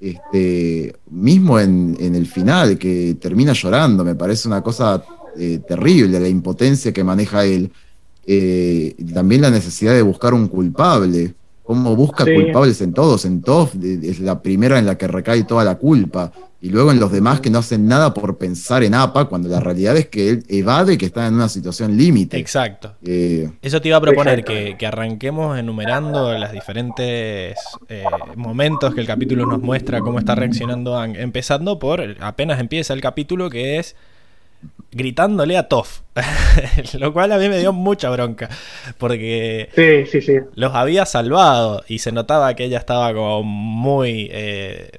Este, 0.00 0.94
mismo 1.10 1.58
en, 1.58 1.96
en 1.98 2.14
el 2.14 2.26
final, 2.26 2.76
que 2.76 3.16
termina 3.18 3.54
llorando, 3.54 4.04
me 4.04 4.14
parece 4.14 4.48
una 4.48 4.60
cosa 4.62 5.02
eh, 5.38 5.60
terrible, 5.66 6.20
la 6.20 6.28
impotencia 6.28 6.92
que 6.92 7.02
maneja 7.02 7.44
él. 7.46 7.72
Eh, 8.26 8.94
también 9.14 9.40
la 9.40 9.50
necesidad 9.50 9.94
de 9.94 10.02
buscar 10.02 10.34
un 10.34 10.48
culpable. 10.48 11.34
Cómo 11.62 11.96
busca 11.96 12.24
Sí. 12.24 12.34
culpables 12.34 12.80
en 12.82 12.92
todos. 12.92 13.24
En 13.24 13.40
de- 13.74 14.10
es 14.10 14.20
la 14.20 14.42
primera 14.42 14.78
en 14.78 14.84
la 14.84 14.98
que 14.98 15.08
recae 15.08 15.44
toda 15.44 15.64
la 15.64 15.76
culpa. 15.78 16.30
Y 16.64 16.70
luego 16.70 16.92
en 16.92 16.98
los 16.98 17.12
demás 17.12 17.40
que 17.42 17.50
no 17.50 17.58
hacen 17.58 17.86
nada 17.86 18.14
por 18.14 18.38
pensar 18.38 18.82
en 18.84 18.94
APA, 18.94 19.26
cuando 19.26 19.50
la 19.50 19.60
realidad 19.60 19.98
es 19.98 20.08
que 20.08 20.30
él 20.30 20.44
evade 20.48 20.96
que 20.96 21.04
está 21.04 21.26
en 21.26 21.34
una 21.34 21.50
situación 21.50 21.94
límite. 21.94 22.38
Exacto. 22.38 22.94
Eh, 23.04 23.50
Eso 23.60 23.82
te 23.82 23.88
iba 23.88 23.98
a 23.98 24.00
proponer, 24.00 24.44
que, 24.44 24.74
que 24.78 24.86
arranquemos 24.86 25.58
enumerando 25.58 26.32
las 26.38 26.52
diferentes 26.52 27.58
eh, 27.90 28.04
momentos 28.36 28.94
que 28.94 29.02
el 29.02 29.06
capítulo 29.06 29.44
nos 29.44 29.60
muestra 29.60 30.00
cómo 30.00 30.18
está 30.18 30.34
reaccionando 30.36 30.96
Ang. 30.96 31.16
Empezando 31.16 31.78
por, 31.78 32.02
apenas 32.20 32.58
empieza 32.58 32.94
el 32.94 33.02
capítulo, 33.02 33.50
que 33.50 33.78
es 33.78 33.94
gritándole 34.90 35.58
a 35.58 35.68
Toff. 35.68 36.00
Lo 36.98 37.12
cual 37.12 37.32
a 37.32 37.36
mí 37.36 37.46
me 37.50 37.58
dio 37.58 37.74
mucha 37.74 38.08
bronca, 38.08 38.48
porque 38.96 39.68
Sí, 39.74 40.10
sí, 40.10 40.22
sí. 40.22 40.38
los 40.54 40.74
había 40.74 41.04
salvado 41.04 41.84
y 41.88 41.98
se 41.98 42.10
notaba 42.10 42.54
que 42.54 42.64
ella 42.64 42.78
estaba 42.78 43.12
como 43.12 43.42
muy... 43.42 44.30
eh, 44.32 44.92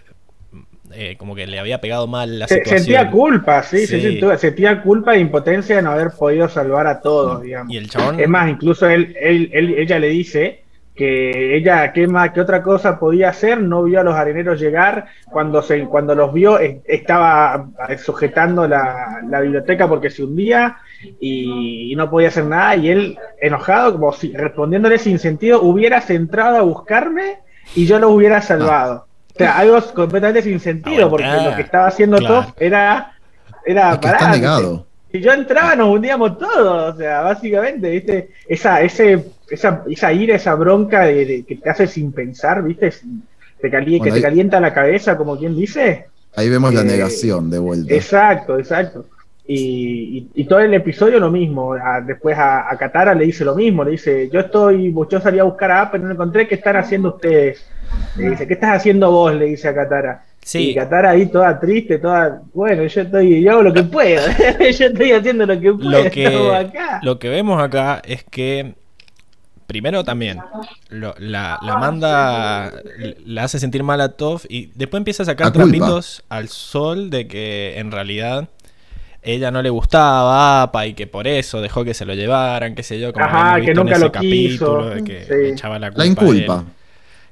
eh, 0.95 1.15
como 1.17 1.35
que 1.35 1.45
le 1.47 1.59
había 1.59 1.81
pegado 1.81 2.07
mal 2.07 2.39
la 2.39 2.47
situación. 2.47 2.79
sentía 2.79 3.11
culpa, 3.11 3.63
sí, 3.63 3.85
sí, 3.85 4.19
sentía 4.37 4.81
culpa 4.81 5.15
e 5.15 5.19
impotencia 5.19 5.75
de 5.75 5.81
no 5.81 5.91
haber 5.91 6.11
podido 6.17 6.47
salvar 6.49 6.87
a 6.87 7.01
todos, 7.01 7.41
digamos. 7.41 7.73
Y 7.73 7.77
el 7.77 7.89
chabón... 7.89 8.19
Es 8.19 8.29
más, 8.29 8.49
incluso 8.49 8.87
él, 8.89 9.15
él, 9.19 9.49
él- 9.53 9.75
ella 9.77 9.99
le 9.99 10.09
dice 10.09 10.65
que 10.95 11.57
ella, 11.57 11.91
¿qué, 11.91 12.07
más, 12.07 12.31
qué 12.31 12.39
otra 12.39 12.63
cosa 12.63 12.97
podía 12.97 13.29
hacer? 13.29 13.61
No 13.61 13.83
vio 13.83 13.99
a 13.99 14.03
los 14.03 14.15
areneros 14.15 14.59
llegar. 14.59 15.07
Cuando, 15.29 15.61
se, 15.61 15.83
cuando 15.83 16.15
los 16.15 16.33
vio, 16.33 16.57
estaba 16.57 17.67
sujetando 18.03 18.67
la, 18.67 19.19
biblioteca 19.41 19.89
porque 19.89 20.09
se 20.09 20.23
hundía 20.23 20.77
y, 21.19 21.93
no 21.97 22.09
podía 22.09 22.29
hacer 22.29 22.45
nada. 22.45 22.77
Y 22.77 22.89
él, 22.89 23.17
enojado, 23.41 23.93
como 23.93 24.13
si 24.13 24.31
respondiéndole 24.31 24.97
sin 24.97 25.19
sentido, 25.19 25.61
hubieras 25.61 26.09
entrado 26.09 26.57
a 26.57 26.61
buscarme 26.61 27.39
y 27.75 27.85
yo 27.85 27.99
lo 27.99 28.09
hubiera 28.09 28.41
salvado. 28.41 29.04
O 29.35 29.37
sea, 29.37 29.57
algo 29.57 29.81
completamente 29.93 30.41
sin 30.41 30.61
sentido, 30.61 31.09
porque 31.09 31.25
lo 31.25 31.55
que 31.57 31.63
estaba 31.63 31.87
haciendo 31.87 32.17
claro. 32.17 32.53
era, 32.57 33.13
era 33.65 33.99
para. 33.99 34.31
negado. 34.31 34.87
Si 35.11 35.19
yo 35.19 35.33
entraba, 35.33 35.75
nos 35.75 35.89
hundíamos 35.89 36.37
todos. 36.37 36.93
O 36.93 36.97
sea, 36.97 37.21
básicamente, 37.21 37.89
¿viste? 37.89 38.29
Esa, 38.47 38.81
ese, 38.81 39.25
esa, 39.49 39.83
esa 39.89 40.13
ira, 40.13 40.35
esa 40.35 40.55
bronca 40.55 41.01
de, 41.01 41.43
que 41.45 41.55
te 41.55 41.69
hace 41.69 41.85
sin 41.85 42.13
pensar, 42.13 42.63
¿viste? 42.63 42.93
Te 43.59 43.69
que 43.69 44.11
te 44.11 44.21
calienta 44.21 44.59
la 44.61 44.73
cabeza, 44.73 45.17
como 45.17 45.37
quien 45.37 45.55
dice. 45.55 46.05
Ahí 46.35 46.49
vemos 46.49 46.73
la 46.73 46.81
eh, 46.81 46.85
negación 46.85 47.49
de 47.49 47.59
vuelta. 47.59 47.93
Exacto, 47.93 48.57
exacto. 48.57 49.05
Y, 49.47 50.27
y, 50.33 50.43
todo 50.45 50.59
el 50.59 50.73
episodio 50.73 51.19
lo 51.19 51.29
mismo. 51.29 51.75
después 52.03 52.35
a, 52.35 52.71
a, 52.71 52.77
Katara 52.77 53.13
le 53.13 53.25
dice 53.25 53.45
lo 53.45 53.53
mismo. 53.53 53.83
Le 53.83 53.91
dice: 53.91 54.27
Yo 54.31 54.39
estoy, 54.39 54.93
yo 55.09 55.21
salí 55.21 55.37
a 55.37 55.43
buscar 55.43 55.69
a 55.69 55.81
Apple, 55.81 55.99
no 55.99 56.11
encontré. 56.11 56.47
¿Qué 56.47 56.55
están 56.55 56.77
haciendo 56.77 57.09
ustedes? 57.09 57.63
Le 58.17 58.31
dice: 58.31 58.47
¿Qué 58.47 58.55
estás 58.55 58.77
haciendo 58.77 59.11
vos? 59.11 59.35
Le 59.35 59.45
dice 59.45 59.67
a 59.67 59.75
Katara. 59.75 60.25
Sí. 60.43 60.71
Y 60.71 60.75
Katara 60.75 61.11
ahí 61.11 61.27
toda 61.27 61.59
triste, 61.59 61.99
toda. 61.99 62.41
Bueno, 62.55 62.85
yo 62.85 63.01
estoy. 63.01 63.43
Yo 63.43 63.51
hago 63.51 63.63
lo 63.63 63.73
que 63.73 63.83
puedo. 63.83 64.23
yo 64.59 64.85
estoy 64.87 65.11
haciendo 65.11 65.45
lo 65.45 65.59
que 65.59 65.73
puedo. 65.73 66.03
Lo 66.03 66.09
que, 66.09 66.71
lo 67.03 67.19
que 67.19 67.29
vemos 67.29 67.61
acá 67.61 68.01
es 68.03 68.23
que. 68.23 68.73
Primero 69.67 70.03
también, 70.03 70.37
la, 70.91 71.57
la, 71.59 71.77
manda, 71.79 72.71
la 73.25 73.43
hace 73.43 73.57
sentir 73.57 73.81
mal 73.81 73.99
a 73.99 74.09
Toph 74.09 74.45
y 74.47 74.67
después 74.75 74.99
empieza 74.99 75.23
a 75.23 75.25
sacar 75.25 75.51
trapitos 75.51 76.23
al 76.29 76.49
sol 76.49 77.09
de 77.09 77.27
que 77.27 77.79
en 77.79 77.91
realidad 77.91 78.47
ella 79.25 79.49
no 79.49 79.61
le 79.61 79.69
gustaba 79.69 80.61
APA 80.61 80.85
y 80.85 80.93
que 80.93 81.07
por 81.07 81.27
eso 81.27 81.59
dejó 81.59 81.83
que 81.83 81.93
se 81.93 82.05
lo 82.05 82.13
llevaran, 82.13 82.75
qué 82.75 82.83
sé 82.83 82.99
yo, 82.99 83.11
como 83.11 83.25
Ajá, 83.25 83.59
que 83.59 83.73
nunca 83.73 83.97
lo 83.97 84.11
capítulo 84.11 84.89
de 84.89 85.03
que 85.03 85.49
echaba 85.49 85.79
la 85.79 85.89
culpa. 85.89 86.03
La 86.03 86.05
inculpa. 86.05 86.63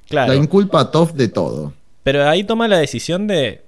Claro. 0.10 0.34
La 0.34 0.40
inculpa 0.40 0.80
a 0.82 0.92
Toff 0.92 1.14
de 1.14 1.28
todo. 1.28 1.74
Pero 2.02 2.28
ahí 2.28 2.44
toma 2.44 2.68
la 2.68 2.80
decisión 2.80 3.28
de 3.28 3.62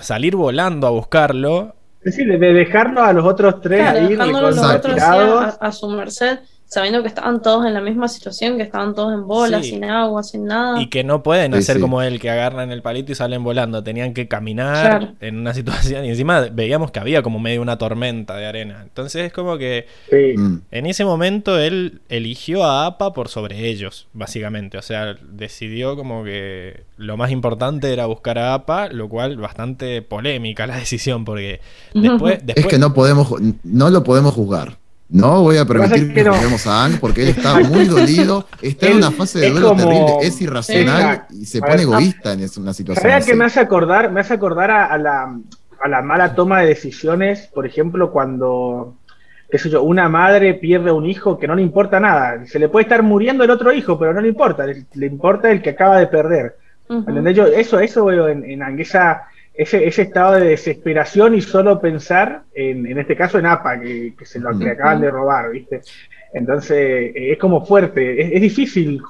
salir 0.00 0.34
volando 0.36 0.86
a 0.86 0.90
buscarlo. 0.90 1.74
Es 2.00 2.16
decir, 2.16 2.38
de 2.38 2.52
dejarnos 2.52 3.06
a 3.06 3.12
los 3.12 3.24
otros 3.24 3.60
tres 3.62 3.86
ahí, 3.86 4.16
los 4.16 4.58
otros 4.58 5.00
a, 5.00 5.48
a 5.60 5.72
su 5.72 5.88
merced 5.88 6.40
sabiendo 6.74 7.02
que 7.02 7.08
estaban 7.08 7.40
todos 7.40 7.64
en 7.66 7.72
la 7.72 7.80
misma 7.80 8.08
situación, 8.08 8.56
que 8.56 8.64
estaban 8.64 8.96
todos 8.96 9.14
en 9.14 9.28
bola, 9.28 9.62
sin 9.62 9.84
agua, 9.84 10.24
sin 10.24 10.44
nada. 10.44 10.82
Y 10.82 10.88
que 10.88 11.04
no 11.04 11.22
pueden 11.22 11.54
hacer 11.54 11.78
como 11.78 12.02
él, 12.02 12.18
que 12.18 12.30
agarran 12.30 12.72
el 12.72 12.82
palito 12.82 13.12
y 13.12 13.14
salen 13.14 13.44
volando. 13.44 13.84
Tenían 13.84 14.12
que 14.12 14.26
caminar 14.26 15.14
en 15.20 15.38
una 15.38 15.54
situación. 15.54 16.04
Y 16.04 16.08
encima 16.08 16.48
veíamos 16.52 16.90
que 16.90 16.98
había 16.98 17.22
como 17.22 17.38
medio 17.38 17.62
una 17.62 17.78
tormenta 17.78 18.36
de 18.36 18.46
arena. 18.46 18.80
Entonces 18.82 19.26
es 19.26 19.32
como 19.32 19.56
que 19.56 19.86
mm. 20.10 20.56
en 20.72 20.86
ese 20.86 21.04
momento 21.04 21.60
él 21.60 22.00
eligió 22.08 22.64
a 22.64 22.86
APA 22.86 23.12
por 23.12 23.28
sobre 23.28 23.68
ellos, 23.68 24.08
básicamente. 24.12 24.76
O 24.76 24.82
sea, 24.82 25.14
decidió 25.30 25.94
como 25.94 26.24
que 26.24 26.82
lo 26.96 27.16
más 27.16 27.30
importante 27.30 27.92
era 27.92 28.06
buscar 28.06 28.36
a 28.36 28.52
APA, 28.52 28.88
lo 28.88 29.08
cual 29.08 29.36
bastante 29.36 30.02
polémica 30.02 30.66
la 30.66 30.76
decisión, 30.80 31.24
porque 31.24 31.60
después... 31.94 32.40
Es 32.48 32.66
que 32.66 32.78
no 32.78 32.92
podemos, 32.94 33.32
no 33.62 33.90
lo 33.90 34.02
podemos 34.02 34.34
juzgar. 34.34 34.82
No 35.08 35.42
voy 35.42 35.58
a 35.58 35.64
permitir 35.64 36.14
que, 36.14 36.24
juguemos 36.24 36.66
a 36.66 36.84
Ang 36.84 36.98
porque 36.98 37.22
él 37.22 37.28
está 37.28 37.60
muy 37.60 37.84
dolido, 37.86 38.46
está 38.62 38.88
en 38.88 38.96
una 38.96 39.10
fase 39.10 39.40
de 39.40 39.50
duelo 39.50 39.76
terrible, 39.76 40.12
es 40.22 40.40
irracional 40.40 41.26
y 41.30 41.44
se 41.44 41.60
pone 41.60 41.82
egoísta 41.82 42.32
en 42.32 42.48
una 42.58 42.72
situación. 42.72 43.12
Así. 43.12 43.30
que 43.30 43.36
me 43.36 43.44
hace 43.44 43.60
acordar, 43.60 44.10
me 44.10 44.20
hace 44.20 44.34
acordar 44.34 44.70
a, 44.70 44.96
la, 44.96 45.36
a, 45.80 45.88
la, 45.88 46.02
mala 46.02 46.34
toma 46.34 46.60
de 46.60 46.68
decisiones, 46.68 47.48
por 47.52 47.66
ejemplo, 47.66 48.10
cuando 48.10 48.94
qué 49.50 49.58
sé 49.58 49.70
yo, 49.70 49.82
una 49.82 50.08
madre 50.08 50.54
pierde 50.54 50.90
un 50.90 51.06
hijo 51.06 51.38
que 51.38 51.46
no 51.46 51.54
le 51.54 51.62
importa 51.62 52.00
nada, 52.00 52.44
se 52.46 52.58
le 52.58 52.68
puede 52.68 52.84
estar 52.84 53.02
muriendo 53.02 53.44
el 53.44 53.50
otro 53.50 53.72
hijo, 53.72 53.98
pero 53.98 54.14
no 54.14 54.20
le 54.20 54.28
importa, 54.28 54.66
le, 54.66 55.06
importa 55.06 55.50
el 55.50 55.62
que 55.62 55.70
acaba 55.70 55.98
de 55.98 56.06
perder. 56.06 56.56
Yo, 57.32 57.46
eso, 57.46 57.78
eso 57.78 58.04
veo 58.06 58.28
en, 58.28 58.44
en 58.44 58.62
Ang, 58.62 58.80
ese, 59.54 59.86
ese 59.86 60.02
estado 60.02 60.34
de 60.34 60.48
desesperación 60.48 61.34
y 61.34 61.40
solo 61.40 61.80
pensar, 61.80 62.42
en, 62.54 62.86
en 62.86 62.98
este 62.98 63.16
caso 63.16 63.38
en 63.38 63.46
APA, 63.46 63.80
que, 63.80 64.14
se 64.24 64.40
lo 64.40 64.58
que 64.58 64.70
acaban 64.70 65.00
de 65.00 65.10
robar, 65.10 65.50
¿viste? 65.50 65.80
Entonces 66.32 66.76
eh, 67.14 67.32
es 67.32 67.38
como 67.38 67.64
fuerte, 67.64 68.34
es, 68.34 68.40
difícil 68.40 69.00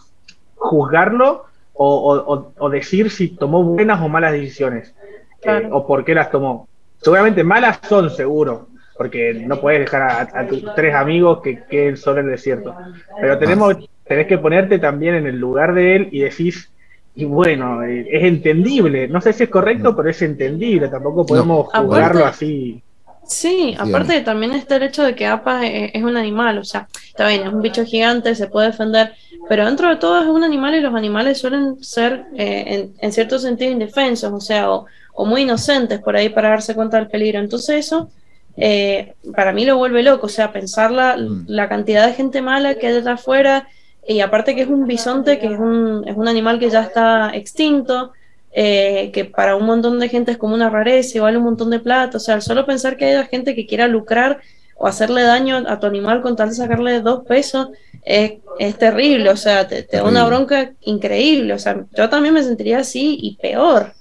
juzgarlo 0.54 1.46
o, 1.72 2.52
o, 2.56 2.70
decir 2.70 3.10
si 3.10 3.28
tomó 3.28 3.64
buenas 3.64 4.00
o 4.00 4.08
malas 4.08 4.32
decisiones 4.32 4.94
eh, 5.42 5.68
o 5.72 5.86
por 5.86 6.04
qué 6.04 6.14
las 6.14 6.30
tomó. 6.30 6.68
Seguramente 7.00 7.42
malas 7.42 7.80
son, 7.88 8.10
seguro, 8.10 8.68
porque 8.96 9.34
no 9.34 9.60
puedes 9.60 9.80
dejar 9.80 10.30
a, 10.32 10.46
tus 10.46 10.64
tres 10.74 10.94
amigos 10.94 11.40
que 11.42 11.62
queden 11.64 11.96
solo 11.96 12.20
en 12.20 12.26
el 12.26 12.32
desierto. 12.32 12.74
Pero 13.20 13.38
tenemos, 13.38 13.76
tenés 14.06 14.26
que 14.26 14.38
ponerte 14.38 14.78
también 14.78 15.14
en 15.14 15.26
el 15.26 15.38
lugar 15.38 15.74
de 15.74 15.96
él 15.96 16.08
y 16.12 16.20
decís, 16.20 16.70
y 17.16 17.24
bueno, 17.24 17.82
eh, 17.84 18.06
es 18.10 18.24
entendible. 18.24 19.06
No 19.08 19.20
sé 19.20 19.32
si 19.32 19.44
es 19.44 19.50
correcto, 19.50 19.94
pero 19.94 20.10
es 20.10 20.20
entendible. 20.22 20.88
Tampoco 20.88 21.24
podemos 21.24 21.68
jugarlo 21.72 22.24
así. 22.24 22.82
Sí, 23.26 23.74
aparte 23.78 24.20
también 24.20 24.52
está 24.52 24.76
el 24.76 24.82
hecho 24.82 25.02
de 25.02 25.14
que 25.14 25.26
APA 25.26 25.66
es, 25.66 26.02
un 26.02 26.16
animal, 26.16 26.58
o 26.58 26.64
sea, 26.64 26.88
está 27.06 27.28
bien, 27.28 27.42
es 27.46 27.52
un 27.54 27.62
bicho 27.62 27.82
gigante, 27.86 28.34
se 28.34 28.48
puede 28.48 28.66
defender, 28.66 29.14
pero 29.48 29.64
dentro 29.64 29.88
de 29.88 29.96
todo 29.96 30.20
es 30.20 30.28
un 30.28 30.44
animal 30.44 30.74
y 30.74 30.80
los 30.80 30.94
animales 30.94 31.38
suelen 31.38 31.82
ser 31.82 32.26
eh, 32.36 32.90
en, 32.98 33.12
cierto 33.12 33.38
sentido 33.38 33.72
indefensos, 33.72 34.30
o 34.30 34.40
sea, 34.40 34.70
o, 34.70 34.86
muy 35.24 35.42
inocentes 35.42 36.00
por 36.00 36.16
ahí 36.16 36.28
para 36.28 36.50
darse 36.50 36.74
cuenta 36.74 36.98
del 36.98 37.08
peligro. 37.08 37.38
Entonces 37.40 37.86
eso 37.86 38.10
eh, 38.58 39.14
para 39.34 39.52
mí 39.52 39.64
lo 39.64 39.78
vuelve 39.78 40.02
loco, 40.02 40.26
o 40.26 40.30
sea, 40.30 40.52
pensar 40.52 40.90
la, 40.90 41.16
mm. 41.16 41.46
la 41.48 41.66
cantidad 41.66 42.06
de 42.06 42.12
gente 42.12 42.42
mala 42.42 42.74
que 42.74 42.88
hay 42.88 42.96
allá 42.96 43.12
afuera 43.12 43.68
y 44.06 44.20
aparte 44.20 44.54
que 44.54 44.62
es 44.62 44.68
un 44.68 44.86
bisonte, 44.86 45.38
que 45.38 45.46
es 45.46 45.58
un, 45.58 46.04
es 46.06 46.16
un 46.16 46.28
animal 46.28 46.58
que 46.58 46.70
ya 46.70 46.82
está 46.82 47.30
extinto, 47.34 48.12
eh, 48.52 49.10
que 49.12 49.24
para 49.24 49.56
un 49.56 49.66
montón 49.66 49.98
de 49.98 50.08
gente 50.08 50.30
es 50.30 50.38
como 50.38 50.54
una 50.54 50.70
rareza 50.70 51.18
y 51.18 51.20
vale 51.20 51.38
un 51.38 51.44
montón 51.44 51.70
de 51.70 51.80
plata. 51.80 52.18
O 52.18 52.20
sea, 52.20 52.40
solo 52.40 52.66
pensar 52.66 52.96
que 52.96 53.06
haya 53.06 53.24
gente 53.24 53.54
que 53.54 53.66
quiera 53.66 53.88
lucrar 53.88 54.40
o 54.76 54.86
hacerle 54.86 55.22
daño 55.22 55.64
a 55.66 55.80
tu 55.80 55.86
animal 55.86 56.22
con 56.22 56.36
tal 56.36 56.50
de 56.50 56.54
sacarle 56.54 57.00
dos 57.00 57.24
pesos 57.26 57.68
es, 58.04 58.34
es 58.58 58.78
terrible. 58.78 59.30
O 59.30 59.36
sea, 59.36 59.66
te, 59.66 59.86
da 59.90 60.04
una 60.04 60.24
bronca 60.26 60.72
increíble. 60.82 61.54
O 61.54 61.58
sea, 61.58 61.84
yo 61.96 62.08
también 62.08 62.34
me 62.34 62.42
sentiría 62.42 62.78
así 62.78 63.18
y 63.20 63.36
peor. 63.36 63.92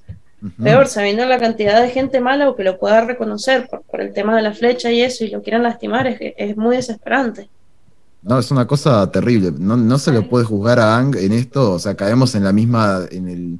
Peor, 0.61 0.87
sabiendo 0.87 1.25
la 1.25 1.39
cantidad 1.39 1.81
de 1.81 1.89
gente 1.89 2.19
mala 2.19 2.49
o 2.49 2.55
que 2.57 2.65
lo 2.65 2.77
pueda 2.77 2.99
reconocer 2.99 3.65
por, 3.69 3.81
por, 3.83 4.01
el 4.01 4.11
tema 4.11 4.35
de 4.35 4.41
la 4.41 4.53
flecha 4.53 4.91
y 4.91 5.01
eso 5.01 5.23
y 5.23 5.29
lo 5.29 5.41
quieran 5.41 5.63
lastimar, 5.63 6.05
es, 6.05 6.17
es 6.19 6.57
muy 6.57 6.75
desesperante. 6.75 7.47
No, 8.23 8.39
es 8.39 8.51
una 8.51 8.65
cosa 8.65 9.11
terrible. 9.11 9.51
No, 9.57 9.75
no 9.75 9.99
se 9.99 10.11
lo 10.13 10.29
puede 10.29 10.45
juzgar 10.45 10.79
a 10.79 10.97
Ang 10.97 11.17
en 11.17 11.33
esto. 11.33 11.73
O 11.73 11.79
sea, 11.79 11.95
caemos 11.95 12.35
en 12.35 12.45
la 12.45 12.53
misma. 12.53 13.01
En, 13.11 13.27
el, 13.27 13.59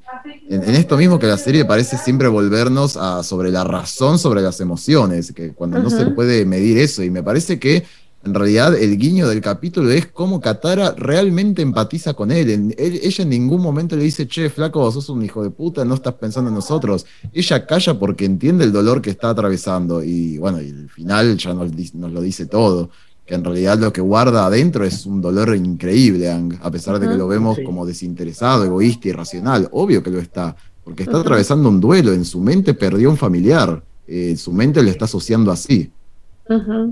en, 0.50 0.76
esto 0.76 0.96
mismo 0.96 1.20
que 1.20 1.28
la 1.28 1.38
serie 1.38 1.66
parece 1.66 1.98
siempre 1.98 2.30
volvernos 2.30 2.96
a, 2.96 3.24
sobre 3.24 3.52
la 3.52 3.66
razón, 3.66 4.18
sobre 4.18 4.42
las 4.42 4.62
emociones, 4.62 5.34
que 5.34 5.52
cuando 5.52 5.80
no 5.80 5.90
se 5.90 6.06
puede 6.08 6.46
medir 6.46 6.78
eso. 6.78 7.04
Y 7.04 7.10
me 7.10 7.22
parece 7.22 7.60
que 7.60 7.84
en 8.24 8.34
realidad 8.34 8.74
el 8.74 8.98
guiño 8.98 9.28
del 9.28 9.42
capítulo 9.42 9.92
es 9.92 10.08
cómo 10.08 10.40
Katara 10.40 10.92
realmente 10.98 11.62
empatiza 11.62 12.14
con 12.14 12.32
él. 12.32 12.74
Ella 12.78 13.24
en 13.24 13.30
ningún 13.30 13.62
momento 13.62 13.98
le 13.98 14.04
dice, 14.04 14.30
che, 14.30 14.50
flaco, 14.50 14.80
vos 14.80 14.94
sos 14.94 15.10
un 15.10 15.26
hijo 15.26 15.44
de 15.44 15.50
puta, 15.50 15.84
no 15.84 15.96
estás 15.96 16.14
pensando 16.14 16.48
en 16.48 16.56
nosotros. 16.56 17.06
Ella 17.34 17.66
calla 17.66 18.00
porque 18.00 18.24
entiende 18.24 18.64
el 18.64 18.72
dolor 18.72 19.02
que 19.02 19.10
está 19.10 19.32
atravesando. 19.32 20.02
Y 20.02 20.38
bueno, 20.38 20.62
y 20.62 20.70
el 20.70 20.90
final 20.90 21.36
ya 21.36 21.54
nos, 21.54 21.94
nos 21.96 22.14
lo 22.14 22.22
dice 22.22 22.46
todo 22.46 22.92
que 23.26 23.36
en 23.36 23.44
realidad 23.44 23.78
lo 23.80 23.94
que 23.94 24.02
guarda 24.02 24.46
adentro 24.46 24.84
es 24.84 25.06
un 25.06 25.22
dolor 25.22 25.56
increíble, 25.56 26.30
a 26.30 26.72
pesar 26.72 27.00
de 27.00 27.08
que 27.08 27.16
lo 27.16 27.28
vemos 27.28 27.58
como 27.66 27.86
desinteresado, 27.86 28.66
egoísta, 28.66 29.08
irracional. 29.08 29.70
Obvio 29.72 30.04
que 30.04 30.10
lo 30.10 30.20
está, 30.20 30.56
porque 30.84 31.04
está 31.04 31.20
atravesando 31.20 31.70
un 31.70 31.80
duelo, 31.80 32.12
en 32.12 32.26
su 32.26 32.40
mente 32.40 32.74
perdió 32.74 33.10
un 33.10 33.18
familiar, 33.18 33.82
eh, 34.08 34.36
su 34.36 34.52
mente 34.52 34.84
le 34.84 34.92
está 34.92 35.06
asociando 35.06 35.52
así. 35.52 35.90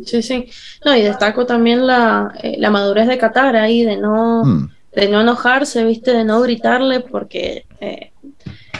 Sí, 0.05 0.21
sí. 0.21 0.47
No, 0.85 0.95
y 0.95 1.01
destaco 1.01 1.45
también 1.45 1.85
la, 1.85 2.33
eh, 2.41 2.55
la 2.57 2.69
madurez 2.69 3.09
de 3.09 3.17
Qatar 3.17 3.57
ahí, 3.57 3.83
de 3.83 3.97
no, 3.97 4.45
mm. 4.45 4.69
de 4.95 5.09
no 5.09 5.19
enojarse, 5.19 5.83
viste, 5.83 6.11
de 6.13 6.23
no 6.23 6.39
gritarle, 6.39 7.01
porque 7.01 7.65
eh, 7.81 8.13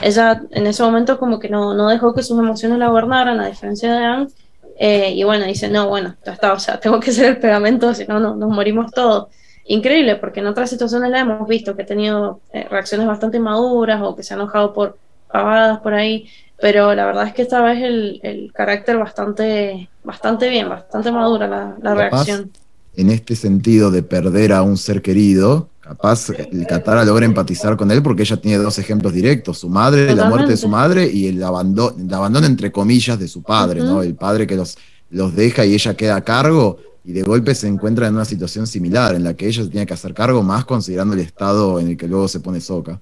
ella 0.00 0.42
en 0.50 0.66
ese 0.66 0.82
momento 0.82 1.18
como 1.18 1.38
que 1.38 1.50
no, 1.50 1.74
no 1.74 1.88
dejó 1.88 2.14
que 2.14 2.22
sus 2.22 2.38
emociones 2.38 2.78
la 2.78 2.88
gobernaran, 2.88 3.38
a 3.38 3.48
diferencia 3.48 3.94
de 3.94 4.04
Anne 4.04 4.28
eh, 4.84 5.12
y 5.14 5.22
bueno, 5.22 5.44
dice, 5.44 5.68
no, 5.68 5.88
bueno, 5.88 6.16
ya 6.26 6.32
está, 6.32 6.52
o 6.52 6.58
sea, 6.58 6.80
tengo 6.80 6.98
que 6.98 7.10
hacer 7.10 7.26
el 7.26 7.38
pegamento, 7.38 7.94
si 7.94 8.04
no, 8.04 8.18
no 8.18 8.34
nos 8.34 8.50
morimos 8.50 8.90
todos. 8.90 9.28
Increíble, 9.64 10.16
porque 10.16 10.40
en 10.40 10.48
otras 10.48 10.70
situaciones 10.70 11.08
la 11.12 11.20
hemos 11.20 11.46
visto 11.46 11.76
que 11.76 11.82
ha 11.82 11.86
tenido 11.86 12.40
eh, 12.52 12.66
reacciones 12.68 13.06
bastante 13.06 13.38
maduras 13.38 14.02
o 14.02 14.16
que 14.16 14.24
se 14.24 14.34
ha 14.34 14.36
enojado 14.36 14.72
por 14.72 14.98
pavadas 15.30 15.78
por 15.78 15.94
ahí, 15.94 16.28
pero 16.60 16.96
la 16.96 17.06
verdad 17.06 17.28
es 17.28 17.32
que 17.32 17.42
esta 17.42 17.62
vez 17.62 17.80
el, 17.80 18.18
el 18.24 18.52
carácter 18.52 18.98
bastante, 18.98 19.88
bastante 20.02 20.48
bien, 20.48 20.68
bastante 20.68 21.12
madura 21.12 21.46
la, 21.46 21.76
la 21.80 21.94
reacción. 21.94 22.50
En 22.96 23.10
este 23.10 23.36
sentido 23.36 23.92
de 23.92 24.02
perder 24.02 24.52
a 24.52 24.62
un 24.62 24.76
ser 24.76 25.00
querido, 25.00 25.68
capaz 25.82 26.30
el 26.30 26.66
Katara 26.66 27.04
logra 27.04 27.26
empatizar 27.26 27.76
con 27.76 27.90
él 27.90 28.02
porque 28.02 28.22
ella 28.22 28.36
tiene 28.38 28.58
dos 28.58 28.78
ejemplos 28.78 29.12
directos, 29.12 29.58
su 29.58 29.68
madre, 29.68 30.14
la 30.14 30.28
muerte 30.28 30.52
de 30.52 30.56
su 30.56 30.68
madre 30.68 31.06
y 31.06 31.26
el 31.26 31.42
abandono, 31.42 31.96
el 31.98 32.14
abandono 32.14 32.46
entre 32.46 32.70
comillas 32.72 33.18
de 33.18 33.28
su 33.28 33.42
padre. 33.42 33.80
¿no? 33.80 34.02
El 34.02 34.14
padre 34.14 34.46
que 34.46 34.56
los, 34.56 34.78
los 35.10 35.34
deja 35.34 35.64
y 35.66 35.74
ella 35.74 35.94
queda 35.94 36.16
a 36.16 36.20
cargo 36.22 36.78
y 37.04 37.12
de 37.12 37.22
golpe 37.22 37.54
se 37.54 37.66
encuentra 37.66 38.06
en 38.06 38.14
una 38.14 38.24
situación 38.24 38.66
similar 38.66 39.14
en 39.16 39.24
la 39.24 39.34
que 39.34 39.48
ella 39.48 39.64
se 39.64 39.68
tiene 39.68 39.84
que 39.86 39.94
hacer 39.94 40.14
cargo 40.14 40.42
más 40.42 40.64
considerando 40.64 41.14
el 41.14 41.20
estado 41.20 41.80
en 41.80 41.88
el 41.88 41.96
que 41.96 42.06
luego 42.06 42.28
se 42.28 42.38
pone 42.40 42.60
Soka. 42.60 43.00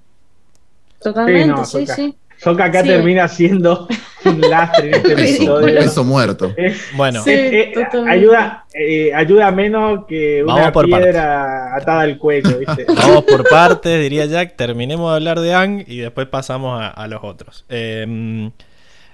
Totalmente, 1.01 1.65
Sí, 1.65 1.85
no, 1.87 1.95
sí. 1.95 2.15
Sokka 2.37 2.65
acá 2.65 2.81
Sí. 2.81 2.87
termina 2.89 3.27
siendo 3.27 3.87
un 4.25 4.41
lastre 4.41 4.87
en 4.89 4.93
este 4.95 5.15
Peso, 5.15 5.35
episodio. 5.35 5.75
peso 5.79 6.03
muerto. 6.03 6.53
Es- 6.57 6.81
Bueno, 6.95 7.23
Sí. 7.23 7.31
es- 7.31 7.53
es- 7.53 7.73
totalmente. 7.73 8.11
ayuda, 8.11 8.65
eh, 8.73 9.13
ayuda 9.13 9.51
menos 9.51 10.05
que 10.07 10.43
Vamos 10.43 10.61
una 10.61 10.71
por 10.71 10.85
piedra 10.85 11.75
atada 11.75 12.01
al 12.01 12.17
cuello, 12.17 12.57
¿viste? 12.59 12.85
vamos 12.95 13.23
por 13.23 13.47
partes, 13.49 13.99
diría 14.01 14.25
Jack. 14.25 14.55
Terminemos 14.55 15.09
de 15.11 15.15
hablar 15.15 15.39
de 15.39 15.53
Ang 15.53 15.83
y 15.87 15.97
después 15.97 16.27
pasamos 16.27 16.81
a, 16.81 16.87
a 16.89 17.07
los 17.07 17.19
otros. 17.23 17.65
Eh, 17.69 18.51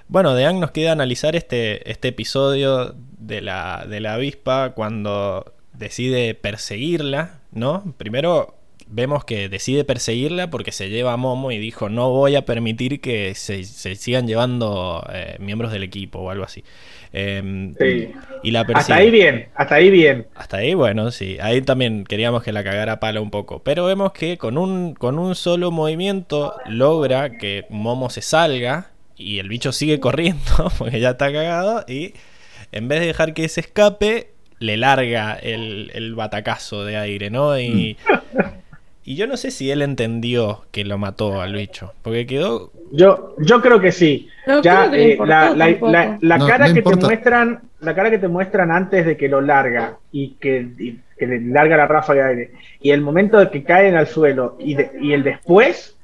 bueno, 0.08 0.36
de 0.36 0.46
Ang 0.46 0.60
nos 0.60 0.72
queda 0.72 0.92
analizar 0.92 1.36
este, 1.36 1.90
este 1.92 2.10
episodio 2.10 2.96
de 3.18 3.42
la, 3.42 3.86
de 3.90 4.00
la 4.00 4.14
avispa 4.14 4.72
cuando 4.74 5.54
decide 5.74 6.34
perseguirla, 6.34 7.40
¿no? 7.52 7.94
Primero 7.98 8.56
vemos 8.90 9.26
que 9.26 9.50
decide 9.50 9.84
perseguirla 9.84 10.50
porque 10.50 10.72
se 10.72 10.90
lleva 10.90 11.14
a 11.14 11.18
Momo 11.18 11.52
y 11.52 11.58
dijo 11.58 11.90
no 11.90 12.10
voy 12.10 12.36
a 12.36 12.46
permitir 12.46 13.02
que 13.02 13.36
se, 13.36 13.64
se 13.64 13.96
sigan 13.96 14.28
llevando 14.28 15.06
eh, 15.14 15.36
miembros 15.40 15.72
del 15.72 15.84
equipo 15.84 16.20
o 16.20 16.30
algo 16.30 16.44
así. 16.44 16.64
Eh, 17.14 17.74
Sí. 17.80 18.12
Y 18.44 18.52
la 18.52 18.66
persigue. 18.66 18.82
Hasta 18.82 18.96
ahí 18.96 19.10
bien, 19.10 19.50
hasta 19.56 19.76
ahí 19.76 19.90
bien. 19.90 20.28
Hasta 20.36 20.58
ahí, 20.58 20.74
bueno, 20.74 21.12
sí. 21.12 21.38
Ahí 21.42 21.62
también 21.62 22.04
queríamos 22.04 22.44
que 22.44 22.52
la 22.52 22.64
cagara 22.64 22.94
a 22.94 23.00
pala 23.00 23.22
un 23.22 23.32
poco. 23.32 23.64
Pero 23.64 23.86
vemos 23.86 24.12
que 24.12 24.38
con 24.38 24.58
un, 24.58 24.94
con 24.94 25.20
un 25.20 25.36
solo 25.36 25.72
movimiento 25.72 26.56
logra 26.66 27.38
que 27.38 27.66
Momo 27.70 28.10
se 28.10 28.22
salga 28.22 28.92
y 29.16 29.40
el 29.40 29.50
bicho 29.50 29.72
sigue 29.72 30.00
corriendo 30.02 30.72
porque 30.78 31.00
ya 31.00 31.12
está 31.12 31.32
cagado. 31.32 31.84
Y 31.88 32.14
en 32.72 32.88
vez 32.88 33.00
de 33.00 33.08
dejar 33.08 33.34
que 33.34 33.48
se 33.50 33.62
escape, 33.62 34.32
le 34.60 34.78
larga 34.78 35.34
el, 35.34 35.92
el 35.94 36.16
batacazo 36.16 36.84
de 36.86 36.98
aire, 36.98 37.30
¿no? 37.30 37.60
Y, 37.60 37.98
y 39.08 39.16
yo 39.16 39.26
no 39.26 39.38
sé 39.38 39.52
si 39.52 39.72
él 39.72 39.82
entendió 39.82 40.66
que 40.72 40.84
lo 40.84 40.98
mató 40.98 41.40
al 41.42 41.54
bicho. 41.54 41.94
Porque 42.04 42.28
quedó. 42.28 42.72
Yo, 42.92 43.36
yo 43.40 43.62
creo 43.62 43.80
que 43.80 43.92
sí. 43.92 44.28
No 44.46 44.62
ya 44.62 44.92
que 44.92 45.14
eh, 45.14 45.18
la, 45.26 45.52
la- 45.56 45.66
tampoco. 45.68 45.92
la- 45.92 46.18
la 46.22 46.38
No, 46.38 46.46
cara 46.48 46.68
no 46.68 46.74
que 46.74 46.82
te 46.82 46.96
muestran, 46.96 47.62
la 47.80 47.96
cara 47.96 48.10
que 48.12 48.18
te 48.20 48.28
muestran 48.28 48.70
antes 48.72 49.06
de 49.06 49.16
que 49.18 49.28
lo 49.30 49.40
larga 49.42 49.98
y 50.12 50.32
que, 50.40 50.68
y 50.78 51.00
que 51.18 51.26
le 51.26 51.40
larga 51.42 51.78
la 51.78 51.88
ráfaga 51.88 52.26
de 52.26 52.30
aire 52.32 52.52
y 52.82 52.92
el 52.92 53.02
momento 53.02 53.40
de 53.40 53.50
que 53.50 53.64
caen 53.64 53.96
al 53.96 54.08
suelo 54.08 54.56
y, 54.60 54.76
de- 54.76 54.92
y 55.02 55.14
el 55.14 55.24
después 55.24 55.96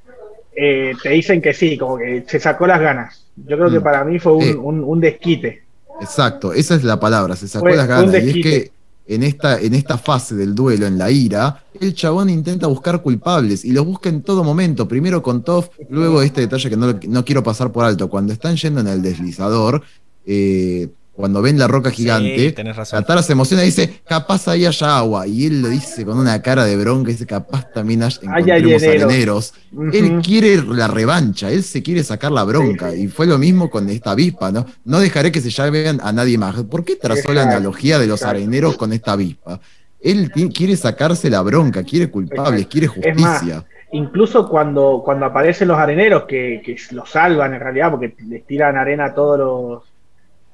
eh, 0.56 0.92
te 1.02 1.10
dicen 1.10 1.42
que 1.42 1.52
sí, 1.52 1.76
como 1.76 1.98
que 1.98 2.24
se 2.26 2.40
sacó 2.40 2.66
las 2.66 2.80
ganas. 2.80 3.26
Yo 3.36 3.56
creo 3.58 3.70
que 3.70 3.80
Mm. 3.80 3.82
para 3.82 4.04
mí 4.04 4.18
fue 4.18 4.32
un, 4.32 4.42
Sí. 4.42 4.52
un- 4.54 4.82
un 4.84 5.00
desquite. 5.00 5.62
Exacto, 6.00 6.52
esa 6.52 6.74
es 6.74 6.84
la 6.84 6.98
palabra, 6.98 7.36
se 7.36 7.48
sacó 7.48 7.66
Fue 7.66 7.76
las 7.76 7.84
un 7.84 7.90
ganas. 7.90 8.14
Y 8.14 8.16
es 8.16 8.24
desquite. 8.24 8.50
que 8.64 8.70
en 9.06 9.22
esta, 9.22 9.60
en 9.60 9.74
esta 9.74 9.98
fase 9.98 10.34
del 10.34 10.54
duelo, 10.54 10.86
en 10.86 10.98
la 10.98 11.10
ira, 11.10 11.64
el 11.78 11.94
chabón 11.94 12.30
intenta 12.30 12.66
buscar 12.66 13.02
culpables 13.02 13.64
y 13.64 13.72
los 13.72 13.84
busca 13.84 14.08
en 14.08 14.22
todo 14.22 14.42
momento. 14.42 14.88
Primero 14.88 15.22
con 15.22 15.42
Toff, 15.42 15.68
luego 15.90 16.22
este 16.22 16.42
detalle 16.42 16.70
que 16.70 16.76
no, 16.76 16.98
no 17.08 17.24
quiero 17.24 17.42
pasar 17.42 17.70
por 17.70 17.84
alto. 17.84 18.08
Cuando 18.08 18.32
están 18.32 18.56
yendo 18.56 18.80
en 18.80 18.86
el 18.88 19.02
deslizador, 19.02 19.82
eh, 20.26 20.88
cuando 21.14 21.40
ven 21.40 21.58
la 21.58 21.68
roca 21.68 21.90
Sí, 21.90 21.96
gigante, 21.96 22.52
tenés 22.52 22.76
razón. 22.76 23.00
Katara 23.00 23.22
se 23.22 23.32
emociona 23.32 23.62
y 23.62 23.66
dice, 23.66 24.00
capaz 24.06 24.48
ahí 24.48 24.66
haya 24.66 24.98
agua. 24.98 25.26
Y 25.26 25.46
él 25.46 25.62
lo 25.62 25.68
dice 25.68 26.04
con 26.04 26.18
una 26.18 26.42
cara 26.42 26.64
de 26.64 26.76
bronca, 26.76 27.10
dice, 27.10 27.24
capaz 27.26 27.70
también 27.72 28.02
hay- 28.02 28.12
encontremos 28.22 28.82
areneros". 28.82 29.54
Ujú. 29.72 29.90
Él 29.92 30.20
quiere 30.24 30.62
la 30.62 30.88
revancha, 30.88 31.50
él 31.50 31.62
se 31.62 31.82
quiere 31.82 32.02
sacar 32.02 32.32
la 32.32 32.42
bronca. 32.44 32.94
Y 32.94 33.08
fue 33.08 33.26
lo 33.26 33.38
mismo 33.38 33.70
con 33.70 33.88
esta 33.88 34.10
avispa, 34.10 34.50
¿no? 34.50 34.66
No 34.84 34.98
dejaré 34.98 35.30
que 35.30 35.40
se 35.40 35.50
llamen 35.50 36.00
a 36.02 36.12
nadie 36.12 36.36
más. 36.36 36.54
¿Por 36.64 36.84
qué 36.84 36.96
trazó 36.96 37.32
la 37.32 37.42
analogía 37.42 37.98
de 37.98 38.06
los 38.08 38.20
exacto. 38.20 38.36
areneros 38.38 38.76
con 38.76 38.92
esta 38.92 39.12
avispa? 39.12 39.60
Él 40.00 40.30
quiere 40.52 40.76
sacarse 40.76 41.30
la 41.30 41.40
bronca, 41.42 41.82
quiere 41.82 42.10
culpables, 42.10 42.66
quiere 42.66 42.88
Es 43.02 43.18
más, 43.20 43.38
justicia. 43.38 43.64
incluso 43.92 44.48
cuando, 44.48 45.00
cuando 45.04 45.24
aparecen 45.26 45.68
los 45.68 45.78
areneros 45.78 46.24
que, 46.24 46.60
que 46.62 46.76
los 46.90 47.08
salvan 47.08 47.54
en 47.54 47.60
realidad 47.60 47.90
porque 47.90 48.14
les 48.28 48.44
tiran 48.46 48.76
arena 48.76 49.06
a 49.06 49.14
todos 49.14 49.38
los 49.38 49.82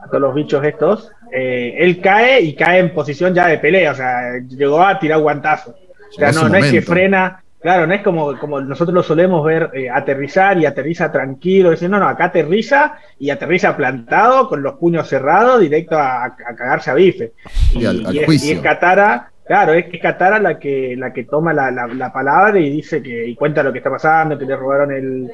a 0.02 0.06
todos 0.06 0.20
los 0.20 0.34
bichos 0.34 0.64
estos 0.64 1.10
eh, 1.32 1.74
él 1.78 2.00
cae 2.00 2.40
y 2.40 2.54
cae 2.54 2.78
en 2.80 2.92
posición 2.94 3.34
ya 3.34 3.46
de 3.46 3.58
pelea 3.58 3.92
o 3.92 3.94
sea 3.94 4.38
llegó 4.48 4.82
a 4.82 4.98
tirar 4.98 5.20
guantazos 5.20 5.74
o 5.74 6.12
sea 6.12 6.32
no, 6.32 6.48
no 6.48 6.56
es 6.56 6.64
que 6.72 6.82
frena 6.82 7.42
claro 7.60 7.86
no 7.86 7.94
es 7.94 8.02
como, 8.02 8.38
como 8.38 8.60
nosotros 8.60 8.94
lo 8.94 9.02
solemos 9.02 9.44
ver 9.44 9.70
eh, 9.74 9.88
aterrizar 9.90 10.56
y 10.58 10.64
aterriza 10.66 11.12
tranquilo 11.12 11.70
diciendo 11.70 11.98
no 11.98 12.04
no 12.04 12.10
acá 12.10 12.24
aterriza 12.26 12.94
y 13.18 13.30
aterriza 13.30 13.76
plantado 13.76 14.48
con 14.48 14.62
los 14.62 14.74
puños 14.74 15.06
cerrados 15.08 15.60
directo 15.60 15.96
a, 15.98 16.24
a 16.24 16.36
cagarse 16.56 16.90
a 16.90 16.94
bife 16.94 17.32
Y 17.74 17.84
al- 17.84 18.06
al 18.06 18.14
y 18.14 18.18
es- 18.20 18.44
y 18.44 18.52
es 18.52 18.60
Katara, 18.60 19.30
claro, 19.46 19.74
es 19.74 19.84
que 19.86 19.96
es 19.98 20.02
Katara 20.02 20.38
la 20.38 20.58
que, 20.58 20.94
la 20.96 21.12
que 21.12 21.24
toma 21.24 21.52
la, 21.52 21.70
la- 21.70 21.86
la 21.86 22.12
palabra 22.12 22.58
y 22.58 22.70
dice 22.70 23.02
que, 23.02 23.26
y 23.28 23.34
cuenta 23.34 23.62
lo 23.62 23.72
que 23.72 23.78
está 23.78 23.90
pasando, 23.90 24.38
que 24.38 24.46
le 24.46 24.56
robaron 24.56 24.90
el 24.92 25.30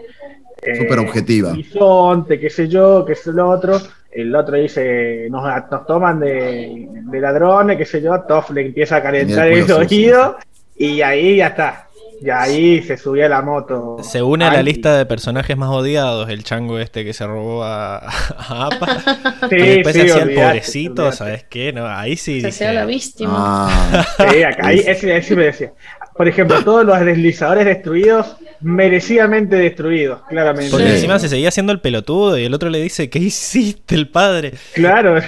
eh, 0.62 0.76
Súper 0.76 0.98
objetiva. 1.00 1.52
bisonte, 1.52 2.40
qué 2.40 2.48
sé 2.50 2.66
yo, 2.66 3.04
qué 3.04 3.12
es 3.12 3.26
lo 3.26 3.48
otro. 3.48 3.78
El 4.16 4.34
otro 4.34 4.56
dice, 4.56 5.28
nos, 5.30 5.44
nos 5.70 5.86
toman 5.86 6.20
de, 6.20 6.88
de 6.88 7.20
ladrones, 7.20 7.76
qué 7.76 7.84
sé 7.84 8.00
yo, 8.00 8.18
Toff 8.22 8.50
le 8.50 8.62
empieza 8.62 8.96
a 8.96 9.02
calentar 9.02 9.46
el, 9.46 9.70
oído 9.70 10.38
y 10.74 11.02
ahí 11.02 11.36
ya 11.36 11.48
está. 11.48 11.82
Y 12.22 12.30
ahí 12.30 12.82
se 12.82 12.96
subía 12.96 13.26
a 13.26 13.28
la 13.28 13.42
moto. 13.42 13.98
Se 14.00 14.22
une 14.22 14.46
a 14.46 14.50
la 14.50 14.62
lista 14.62 14.96
de 14.96 15.04
personajes 15.04 15.54
más 15.54 15.68
odiados, 15.68 16.30
el 16.30 16.44
chango 16.44 16.78
este 16.78 17.04
que 17.04 17.12
se 17.12 17.26
robó 17.26 17.62
a, 17.62 17.98
a 17.98 18.66
Apa. 18.66 18.98
Sí, 19.50 19.56
que 19.56 19.62
después 19.62 19.94
sí, 19.94 20.00
se 20.00 20.10
hacía 20.10 20.22
el 20.22 20.34
pobrecito, 20.34 21.02
olvidate. 21.02 21.16
¿sabes 21.16 21.44
qué? 21.44 21.72
No, 21.74 21.86
ahí 21.86 22.16
sí. 22.16 22.40
Se 22.40 22.48
hacía 22.48 22.72
la 22.72 22.86
víctima. 22.86 23.34
Ah, 23.38 24.06
Sí, 24.30 24.42
acá, 24.42 24.66
ahí, 24.66 24.78
ese, 24.78 25.14
ese 25.14 25.36
me 25.36 25.44
decía. 25.44 25.72
Por 26.16 26.26
ejemplo, 26.26 26.64
todos 26.64 26.86
los 26.86 26.98
deslizadores 27.00 27.66
destruidos, 27.66 28.38
merecidamente 28.60 29.56
destruidos, 29.56 30.20
claramente. 30.28 30.70
Porque 30.70 30.86
Sí. 30.88 30.92
encima 30.94 31.18
se 31.18 31.28
seguía 31.28 31.48
haciendo 31.48 31.72
el 31.72 31.80
pelotudo 31.80 32.38
y 32.38 32.44
el 32.44 32.54
otro 32.54 32.70
le 32.70 32.80
dice, 32.80 33.10
¿qué 33.10 33.18
hiciste 33.18 33.94
el 33.94 34.08
padre? 34.08 34.52
Claro, 34.74 35.18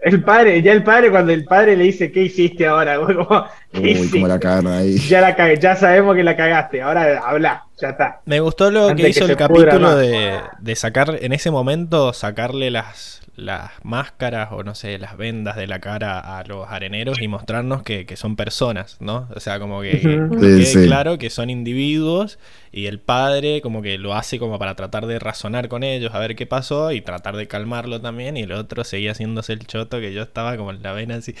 el 0.00 0.22
padre, 0.22 0.62
ya 0.62 0.72
el 0.72 0.84
padre, 0.84 1.10
cuando 1.10 1.32
el 1.32 1.44
padre 1.44 1.76
le 1.76 1.84
dice, 1.84 2.12
¿qué 2.12 2.22
hiciste 2.22 2.66
ahora? 2.66 2.96
Como, 2.98 3.46
¿Qué 3.72 3.80
uy, 3.80 3.90
hiciste? 3.90 4.16
cómo 4.18 4.28
la 4.28 4.38
cagaron 4.38 4.72
ahí. 4.72 4.96
Ya 4.98 5.20
la 5.20 5.34
cagué, 5.34 5.58
ya 5.58 5.74
sabemos 5.76 6.14
que 6.16 6.22
la 6.22 6.36
cagaste, 6.36 6.80
ahora 6.82 7.18
habla, 7.26 7.64
ya 7.80 7.88
está. 7.90 8.20
Me 8.24 8.40
gustó 8.40 8.70
lo 8.70 8.88
Antes 8.88 9.04
que 9.04 9.10
hizo 9.10 9.24
el 9.24 9.36
pudra 9.36 9.48
capítulo 9.48 9.96
de, 9.96 10.38
de 10.60 10.76
sacar, 10.76 11.18
en 11.20 11.32
ese 11.32 11.50
momento, 11.50 12.12
sacarle 12.12 12.70
las, 12.70 13.17
las 13.38 13.70
máscaras 13.84 14.48
o 14.50 14.64
no 14.64 14.74
sé, 14.74 14.98
las 14.98 15.16
vendas 15.16 15.56
de 15.56 15.68
la 15.68 15.78
cara 15.78 16.18
a 16.38 16.44
los 16.44 16.68
areneros 16.68 17.22
y 17.22 17.28
mostrarnos 17.28 17.84
que, 17.84 18.04
que 18.04 18.16
son 18.16 18.34
personas, 18.34 18.96
¿no? 19.00 19.28
O 19.34 19.40
sea, 19.40 19.60
como 19.60 19.80
que, 19.80 20.00
que 20.00 20.28
quede 20.38 20.64
Sí, 20.64 20.86
claro 20.86 21.18
que 21.18 21.30
son 21.30 21.48
individuos 21.48 22.38
y 22.72 22.86
el 22.86 22.98
padre 22.98 23.60
como 23.62 23.80
que 23.80 23.96
lo 23.96 24.14
hace 24.14 24.40
como 24.40 24.58
para 24.58 24.74
tratar 24.74 25.06
de 25.06 25.20
razonar 25.20 25.68
con 25.68 25.84
ellos, 25.84 26.14
a 26.14 26.18
ver 26.18 26.34
qué 26.34 26.46
pasó 26.46 26.90
y 26.90 27.00
tratar 27.00 27.36
de 27.36 27.46
calmarlo 27.46 28.00
también 28.00 28.36
y 28.36 28.42
el 28.42 28.52
otro 28.52 28.82
seguía 28.82 29.12
haciéndose 29.12 29.52
el 29.52 29.66
choto 29.66 30.00
que 30.00 30.12
yo 30.12 30.22
estaba 30.22 30.56
como 30.56 30.72
en 30.72 30.82
la 30.82 30.92
vena 30.92 31.16
así. 31.16 31.34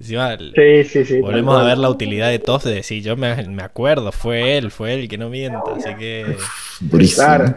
Encima, 0.00 0.36
Sí, 0.36 0.84
sí, 0.84 1.04
sí. 1.04 1.20
Volvemos 1.20 1.56
a 1.56 1.62
ver 1.62 1.78
la 1.78 1.88
utilidad 1.88 2.30
de 2.30 2.40
Toff 2.40 2.64
de 2.64 2.74
decir, 2.74 3.02
yo 3.02 3.16
me, 3.16 3.34
me 3.46 3.62
acuerdo, 3.62 4.10
fue 4.10 4.58
él, 4.58 4.72
fue 4.72 4.94
él 4.94 5.08
que 5.08 5.18
no 5.18 5.30
mienta, 5.30 5.62
así 5.76 5.94
que... 5.94 6.36
Durísimo. 6.80 7.54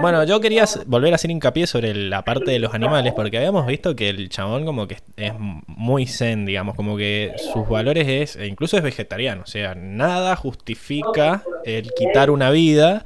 Bueno, 0.00 0.24
yo 0.24 0.40
quería 0.40 0.64
volver 0.86 1.12
a 1.12 1.16
hacer 1.16 1.30
hincapié 1.30 1.66
sobre 1.66 1.94
la 1.94 2.24
parte 2.24 2.50
de 2.50 2.58
los 2.58 2.72
animales, 2.74 3.12
porque 3.14 3.36
habíamos 3.38 3.66
visto 3.66 3.96
que 3.96 4.08
el 4.08 4.28
chabón 4.28 4.64
como 4.64 4.86
que 4.86 4.98
es 5.16 5.32
muy 5.38 6.06
zen, 6.06 6.46
digamos, 6.46 6.74
como 6.76 6.96
que 6.96 7.32
sus 7.52 7.68
valores 7.68 8.06
es, 8.08 8.36
e 8.36 8.46
incluso 8.46 8.76
es 8.76 8.82
vegetariano, 8.82 9.42
o 9.42 9.46
sea, 9.46 9.74
nada 9.74 10.36
justifica 10.36 11.42
el 11.64 11.90
quitar 11.94 12.30
una 12.30 12.50
vida 12.50 13.04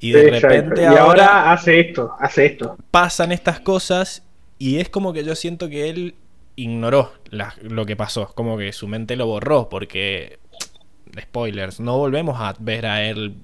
y 0.00 0.12
de 0.12 0.28
Exacto. 0.28 0.48
repente 0.48 0.82
y 0.82 0.84
ahora 0.86 1.02
ahora 1.02 1.52
hace 1.52 1.80
esto, 1.80 2.12
hace 2.18 2.46
esto. 2.46 2.76
pasan 2.90 3.32
estas 3.32 3.60
cosas 3.60 4.22
y 4.58 4.78
es 4.78 4.88
como 4.88 5.12
que 5.12 5.24
yo 5.24 5.34
siento 5.34 5.68
que 5.68 5.90
él 5.90 6.14
ignoró 6.56 7.12
la- 7.30 7.54
lo 7.62 7.84
que 7.86 7.96
pasó, 7.96 8.32
como 8.34 8.56
que 8.56 8.72
su 8.72 8.88
mente 8.88 9.14
lo 9.16 9.26
borró, 9.26 9.68
porque, 9.68 10.38
spoilers, 11.20 11.80
no 11.80 11.98
volvemos 11.98 12.40
a 12.40 12.54
ver 12.58 12.86
a 12.86 13.04
él 13.04 13.34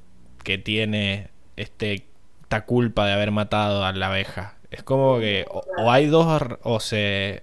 que 0.43 0.59
tiene 0.59 1.29
este, 1.57 2.07
esta 2.55 2.67
culpa 2.67 3.07
de 3.07 3.13
haber 3.13 3.33
matado 3.33 3.85
a 3.85 3.93
la 3.93 4.07
abeja. 4.07 4.55
Es 4.71 4.85
como 4.85 5.19
que 5.19 5.45
o, 5.51 5.65
o 5.79 5.91
hay 5.91 6.07
dos, 6.07 6.43
o 6.63 6.79
se... 6.79 7.43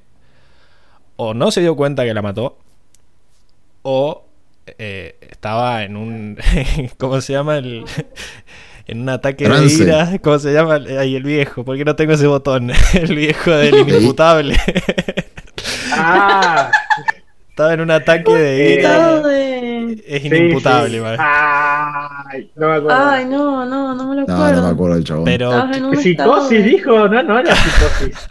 O 1.18 1.34
no 1.34 1.51
se 1.51 1.62
dio 1.62 1.76
cuenta 1.76 2.03
que 2.05 2.14
la 2.14 2.22
mató, 2.22 2.57
o 3.84 4.24
eh, 4.78 5.18
estaba 5.30 5.84
en 5.84 5.97
un... 5.97 6.38
¿Cómo 6.97 7.20
se 7.20 7.34
llama? 7.34 7.57
El, 7.57 7.84
en 8.88 9.01
un 9.01 9.09
ataque 9.09 9.45
Trance. 9.45 9.84
de 9.84 9.84
ira. 9.84 10.20
¿Cómo 10.24 10.39
se 10.39 10.53
llama? 10.53 10.76
Ahí 10.76 11.16
el 11.18 11.24
viejo. 11.24 11.66
¿Por 11.66 11.78
qué 11.78 11.84
no 11.84 11.95
tengo 11.97 12.14
ese 12.14 12.28
botón? 12.28 12.72
El 12.93 13.16
viejo 13.16 13.51
del 13.51 13.76
inimputable. 13.80 14.57
Ah, 15.91 16.72
Estaba 17.51 17.73
en 17.73 17.81
un 17.81 17.91
ataque 17.91 18.33
de 18.33 18.73
ira. 18.79 19.21
De... 19.21 20.03
Es 20.07 20.21
Sí, 20.21 20.27
inimputable, 20.27 20.99
sí. 20.99 21.05
Ay, 21.19 22.51
no 22.55 22.67
me 22.69 22.75
acuerdo. 22.75 22.97
Ay, 23.09 23.25
no, 23.25 23.65
no, 23.65 23.93
no 23.95 24.07
me 24.09 24.15
lo 24.15 24.25
No, 24.25 24.33
acuerdo. 24.33 24.61
no 24.61 24.67
me 24.67 24.73
acuerdo 24.73 24.95
del 24.95 25.03
chabón. 25.03 25.25
Pero 25.25 25.51
en 25.53 25.93
estado 25.93 25.95
Psicosis 25.95 26.65
dijo, 26.65 27.07
no, 27.09 27.23
no 27.23 27.39
era 27.39 27.53
psicosis. 27.55 28.27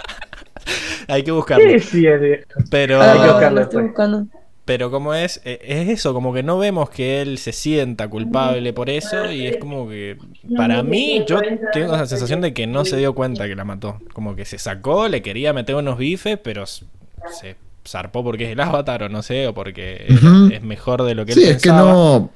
hay 1.08 1.22
que 1.22 1.30
buscarlo. 1.32 1.64
¿Qué 1.64 1.72
decía 1.74 2.18
de 2.18 2.44
Pero, 2.70 3.00
Hay 3.02 3.18
que 3.18 3.24
Ah, 3.24 3.32
buscarlo 3.32 3.56
lo 3.60 3.62
estoy 3.62 3.82
buscando. 3.84 4.26
pero 4.64 4.90
como 4.90 5.12
es, 5.14 5.40
eh, 5.44 5.58
es 5.62 5.88
eso, 5.90 6.14
como 6.14 6.32
que 6.32 6.42
no 6.42 6.58
vemos 6.58 6.88
que 6.90 7.20
él 7.20 7.38
se 7.38 7.52
sienta 7.52 8.08
culpable 8.08 8.72
por 8.72 8.88
eso 8.88 9.30
y 9.30 9.46
es 9.46 9.56
como 9.58 9.88
que 9.88 10.16
para 10.56 10.82
mí 10.82 11.24
yo 11.26 11.40
tengo 11.72 11.92
la 11.92 12.06
sensación 12.06 12.40
de 12.40 12.54
que 12.54 12.66
no 12.66 12.84
se 12.84 12.96
dio 12.96 13.14
cuenta 13.14 13.46
que 13.48 13.54
la 13.56 13.64
mató. 13.64 13.98
Como 14.14 14.34
que 14.34 14.44
se 14.46 14.58
sacó, 14.58 15.08
le 15.08 15.20
quería 15.22 15.52
meter 15.52 15.74
unos 15.74 15.98
bifes, 15.98 16.38
pero 16.42 16.64
se 16.66 17.56
zarpó 17.90 18.22
porque 18.22 18.44
es 18.44 18.50
el 18.52 18.60
avatar 18.60 19.02
o 19.04 19.08
no 19.08 19.22
sé, 19.22 19.46
o 19.48 19.54
porque 19.54 20.06
es 20.52 20.62
mejor 20.62 21.02
de 21.04 21.14
lo 21.14 21.26
que 21.26 21.32
Sí, 21.34 21.44
él 21.44 21.56
es 21.56 21.62
que 21.62 21.70
no. 21.70 22.30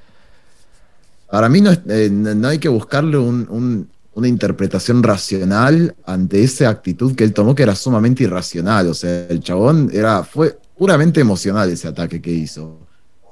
Para 1.30 1.48
mí 1.48 1.60
no, 1.60 1.70
es- 1.70 1.80
eh, 1.88 2.08
no 2.10 2.48
hay 2.48 2.58
que 2.58 2.68
buscarle 2.68 3.18
un- 3.18 3.46
un- 3.50 3.88
una 4.14 4.28
interpretación 4.28 5.02
racional 5.02 5.94
ante 6.06 6.42
esa 6.44 6.68
actitud 6.68 7.14
que 7.16 7.24
él 7.24 7.32
tomó, 7.32 7.54
que 7.54 7.64
era 7.64 7.74
sumamente 7.74 8.22
irracional. 8.22 8.86
O 8.88 8.94
sea, 8.94 9.26
el 9.28 9.40
chabón 9.40 9.90
era, 9.92 10.22
fue 10.22 10.56
puramente 10.78 11.20
emocional 11.20 11.68
ese 11.70 11.88
ataque 11.88 12.20
que 12.22 12.30
hizo. 12.30 12.78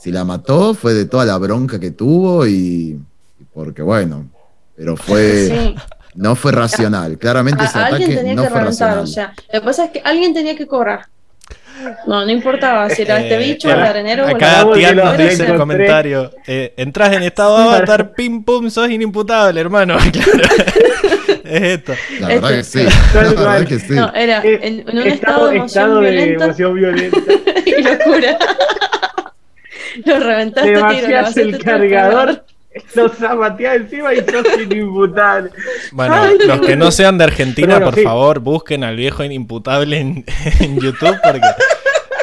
Si 0.00 0.10
la 0.10 0.24
mató, 0.24 0.74
fue 0.74 0.94
de 0.94 1.04
toda 1.04 1.24
la 1.24 1.38
bronca 1.38 1.78
que 1.78 1.92
tuvo 1.92 2.46
y. 2.46 2.52
y 3.40 3.44
porque 3.54 3.82
bueno. 3.82 4.28
Pero 4.76 4.96
fue. 4.96 5.48
Sí. 5.74 5.74
No 6.14 6.34
fue 6.36 6.52
racional. 6.52 7.16
Claramente 7.16 7.62
A- 7.62 7.66
ese 7.66 7.78
alguien 7.78 8.02
ataque 8.02 8.16
tenía 8.16 8.34
no 8.34 8.42
que 8.42 8.48
fue 8.50 8.60
reventar, 8.60 8.96
racional. 8.98 9.04
o 9.04 9.06
sea, 9.06 9.34
lo 9.54 9.60
que 9.60 9.64
pasa 9.64 9.84
es 9.86 9.90
que 9.92 10.00
alguien 10.04 10.34
tenía 10.34 10.54
que 10.56 10.66
cobrar. 10.66 11.06
No, 12.06 12.24
no 12.24 12.30
importaba 12.30 12.88
si 12.90 13.02
era 13.02 13.20
este 13.20 13.34
Eh, 13.34 13.38
bicho, 13.38 13.68
el 13.68 13.74
acá- 13.80 13.90
arenero 13.90 14.24
o 14.24 14.28
el 14.28 14.36
Acá 14.36 14.64
de 14.64 14.94
nos 14.94 15.18
dice 15.18 15.44
en 15.44 15.50
el 15.52 15.56
comentario: 15.56 16.30
eh, 16.46 16.74
Entras 16.76 17.12
en 17.14 17.22
estado 17.22 17.56
avatar, 17.56 18.12
pim 18.14 18.44
pum, 18.44 18.70
sos 18.70 18.90
inimputable, 18.90 19.60
hermano. 19.60 19.96
Claro. 20.12 21.38
es 21.44 21.62
esto. 21.62 21.92
La 22.20 22.28
verdad 22.28 22.48
que 22.50 22.64
sí. 22.64 22.86
Tal 23.12 23.34
La 23.34 23.40
verdad 23.42 23.66
que 23.66 23.78
sí. 23.78 23.92
No, 23.94 24.12
era 24.14 24.40
Eh, 24.44 24.60
en, 24.62 24.88
en 24.88 24.98
un 24.98 25.06
estado, 25.06 25.48
de 25.48 25.56
emoción 25.56 25.84
estado 25.84 26.00
de 26.00 26.10
violenta 26.10 26.44
emoción 26.44 26.74
violenta. 26.74 27.18
y 27.66 27.82
locura. 27.82 28.38
Lo 30.06 30.18
reventaste, 30.20 31.42
el 31.42 31.58
cargador, 31.58 32.44
lo 32.94 33.08
zapateas 33.08 33.76
encima 33.76 34.14
y 34.14 34.18
sos 34.18 34.46
inimputable. 34.62 35.50
Bueno, 35.92 36.14
Ay, 36.14 36.36
los 36.46 36.60
que 36.60 36.76
no 36.76 36.90
sean 36.90 37.18
de 37.18 37.24
Argentina, 37.24 37.74
bueno, 37.74 37.86
por 37.86 37.94
sí. 37.96 38.02
favor, 38.02 38.40
busquen 38.40 38.84
al 38.84 38.96
viejo 38.96 39.24
inimputable 39.24 39.98
en, 39.98 40.24
en 40.60 40.78
YouTube 40.78 41.16
porque 41.22 41.46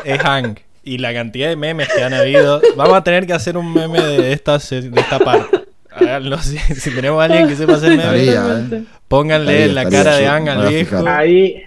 es 0.05 0.19
Hank. 0.19 0.59
Y 0.83 0.97
la 0.97 1.13
cantidad 1.13 1.49
de 1.49 1.55
memes 1.55 1.89
que 1.93 2.03
han 2.03 2.13
habido. 2.13 2.61
Vamos 2.75 2.95
a 2.95 3.03
tener 3.03 3.27
que 3.27 3.33
hacer 3.33 3.57
un 3.57 3.73
meme 3.73 4.01
de 4.01 4.31
esta, 4.33 4.57
de 4.57 4.91
esta 4.95 5.19
parte. 5.19 5.65
Háganlo, 5.91 6.37
si, 6.39 6.57
si 6.57 6.91
tenemos 6.91 7.21
a 7.21 7.25
alguien 7.25 7.47
que 7.47 7.55
sepa 7.55 7.73
hacer 7.73 7.89
memes, 7.89 8.27
Estaría, 8.29 8.77
¿eh? 8.79 8.83
pónganle 9.07 9.65
Estaría, 9.65 9.73
la 9.73 9.81
estaría, 9.83 10.03
cara 10.03 10.17
de 10.17 10.27
Hank 10.27 10.47
al 10.47 10.67
viejo. 10.69 11.07
Ahí, 11.07 11.63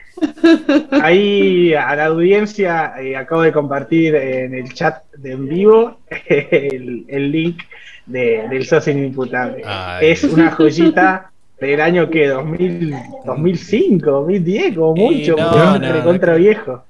ahí 1.03 1.74
a 1.74 1.95
la 1.95 2.07
audiencia 2.07 2.95
eh, 3.01 3.16
acabo 3.16 3.43
de 3.43 3.53
compartir 3.53 4.14
en 4.14 4.55
el 4.55 4.72
chat 4.72 5.05
de 5.16 5.33
en 5.33 5.49
vivo 5.49 5.99
el, 6.28 7.05
el 7.09 7.30
link 7.30 7.62
de, 8.07 8.46
del 8.48 8.66
socio 8.66 8.92
inimputable. 8.92 9.62
Ay. 9.64 10.09
Es 10.11 10.24
una 10.24 10.50
joyita 10.50 11.30
del 11.61 11.80
año 11.80 12.11
que 12.11 12.26
2000, 12.28 12.94
2005, 13.24 14.11
2010, 14.11 14.74
como 14.76 14.94
mucho, 14.96 15.36
no, 15.36 15.78
no, 15.78 15.92
recontra 15.92 16.32
no. 16.32 16.38
viejo. 16.38 16.84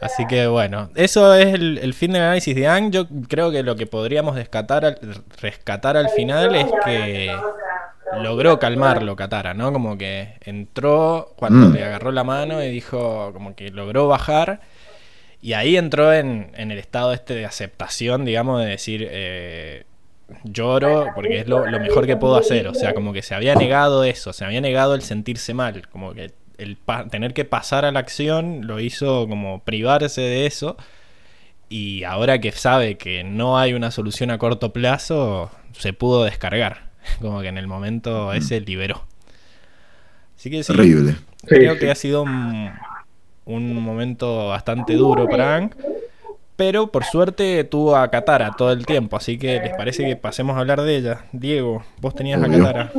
Así 0.00 0.26
que 0.26 0.46
bueno, 0.46 0.90
eso 0.94 1.32
es 1.34 1.54
el, 1.54 1.78
el 1.78 1.94
fin 1.94 2.12
del 2.12 2.22
análisis 2.22 2.54
de 2.54 2.66
Ang. 2.68 2.90
Yo 2.90 3.06
creo 3.28 3.50
que 3.50 3.62
lo 3.62 3.76
que 3.76 3.86
podríamos 3.86 4.34
rescatar 4.36 4.84
al, 4.84 4.98
rescatar 5.40 5.96
al 5.96 6.10
final 6.10 6.54
es 6.54 6.66
que 6.84 7.34
logró 8.22 8.58
calmarlo 8.58 9.16
Katara, 9.16 9.54
¿no? 9.54 9.72
Como 9.72 9.96
que 9.96 10.34
entró 10.44 11.32
cuando 11.36 11.68
Mm. 11.68 11.72
le 11.72 11.84
agarró 11.84 12.12
la 12.12 12.24
mano 12.24 12.62
y 12.62 12.68
dijo, 12.70 13.30
como 13.32 13.54
que 13.54 13.70
logró 13.70 14.06
bajar. 14.08 14.60
Y 15.40 15.52
ahí 15.54 15.76
entró 15.76 16.12
en, 16.12 16.50
en 16.56 16.70
el 16.70 16.78
estado 16.78 17.12
este 17.12 17.34
de 17.34 17.46
aceptación, 17.46 18.24
digamos, 18.24 18.62
de 18.62 18.66
decir, 18.70 19.06
eh, 19.10 19.84
lloro 20.44 21.06
porque 21.14 21.40
es 21.40 21.48
lo, 21.48 21.66
lo 21.66 21.80
mejor 21.80 22.06
que 22.06 22.16
puedo 22.16 22.36
hacer. 22.36 22.68
O 22.68 22.74
sea, 22.74 22.94
como 22.94 23.12
que 23.12 23.22
se 23.22 23.34
había 23.34 23.54
negado 23.54 24.04
eso, 24.04 24.32
se 24.32 24.44
había 24.44 24.60
negado 24.60 24.94
el 24.94 25.02
sentirse 25.02 25.54
mal, 25.54 25.88
como 25.88 26.14
que 26.14 26.32
el 26.58 26.76
pa- 26.76 27.06
tener 27.08 27.34
que 27.34 27.44
pasar 27.44 27.84
a 27.84 27.92
la 27.92 28.00
acción 28.00 28.66
lo 28.66 28.80
hizo 28.80 29.28
como 29.28 29.62
privarse 29.64 30.20
de 30.22 30.46
eso. 30.46 30.76
Y 31.68 32.04
ahora 32.04 32.40
que 32.40 32.52
sabe 32.52 32.96
que 32.96 33.24
no 33.24 33.58
hay 33.58 33.74
una 33.74 33.90
solución 33.90 34.30
a 34.30 34.38
corto 34.38 34.72
plazo, 34.72 35.50
se 35.72 35.92
pudo 35.92 36.24
descargar. 36.24 36.90
Como 37.20 37.40
que 37.40 37.48
en 37.48 37.58
el 37.58 37.66
momento 37.66 38.32
ese 38.32 38.60
liberó. 38.60 39.04
Así 40.36 40.50
que 40.50 40.62
sí, 40.62 40.72
Terrible. 40.72 41.16
creo 41.46 41.74
Sí, 41.74 41.80
que 41.80 41.90
ha 41.90 41.94
sido 41.94 42.22
un, 42.22 42.70
un 43.46 43.74
momento 43.82 44.48
bastante 44.48 44.94
duro 44.94 45.28
para 45.28 45.56
Ang. 45.56 45.70
Pero 46.56 46.86
por 46.86 47.04
suerte 47.04 47.64
tuvo 47.64 47.96
a 47.96 48.10
Katara 48.10 48.52
todo 48.56 48.72
el 48.72 48.86
tiempo, 48.86 49.16
así 49.16 49.38
que 49.38 49.60
les 49.60 49.74
parece 49.74 50.06
que 50.06 50.16
pasemos 50.16 50.56
a 50.56 50.60
hablar 50.60 50.80
de 50.80 50.96
ella. 50.96 51.18
Diego, 51.32 51.82
vos 52.00 52.14
tenías 52.14 52.42
a. 52.42 52.48
Katara. 52.48 52.92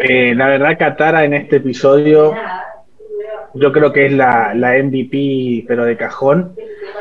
Eh, 0.00 0.32
la 0.34 0.46
verdad, 0.46 0.78
Katara 0.78 1.24
en 1.24 1.34
este 1.34 1.56
episodio, 1.56 2.32
yo 3.54 3.72
creo 3.72 3.92
que 3.92 4.06
es 4.06 4.12
la, 4.12 4.54
la 4.54 4.78
MVP, 4.80 5.64
pero 5.66 5.84
de 5.84 5.96
cajón. 5.96 6.54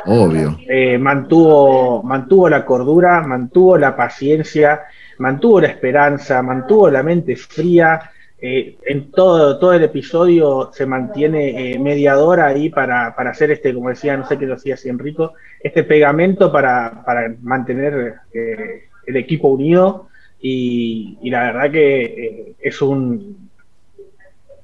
Obvio. 0.06 0.58
Eh, 0.68 0.98
mantuvo, 0.98 2.02
mantuvo 2.02 2.50
la 2.50 2.66
cordura, 2.66 3.22
mantuvo 3.22 3.78
la 3.78 3.96
paciencia, 3.96 4.82
mantuvo 5.20 5.62
la 5.62 5.68
esperanza, 5.68 6.42
mantuvo 6.42 6.90
la 6.90 7.04
mente 7.04 7.36
fría. 7.36 8.02
Eh, 8.46 8.76
en 8.86 9.10
todo, 9.12 9.58
todo 9.58 9.72
el 9.72 9.84
episodio 9.84 10.70
se 10.74 10.86
mantiene 10.86 11.72
eh, 11.72 11.80
mediadora 11.80 12.48
ahí 12.48 12.70
para, 12.70 13.16
para 13.16 13.30
hacer 13.30 13.52
este, 13.52 13.74
como 13.74 13.88
decía, 13.88 14.18
no 14.18 14.28
sé 14.28 14.38
qué 14.38 14.46
lo 14.46 14.56
hacía 14.56 14.74
así 14.74 14.90
Enrico, 14.90 15.32
este 15.62 15.86
pegamento 15.86 16.52
para, 16.52 17.04
para 17.06 17.34
mantener 17.42 18.16
eh, 18.34 18.90
el 19.08 19.16
equipo 19.16 19.48
unido. 19.48 20.10
Y, 20.42 21.18
y 21.22 21.30
la 21.30 21.44
verdad 21.44 21.72
que 21.72 22.04
eh, 22.04 22.54
es 22.60 22.82
un. 22.82 23.50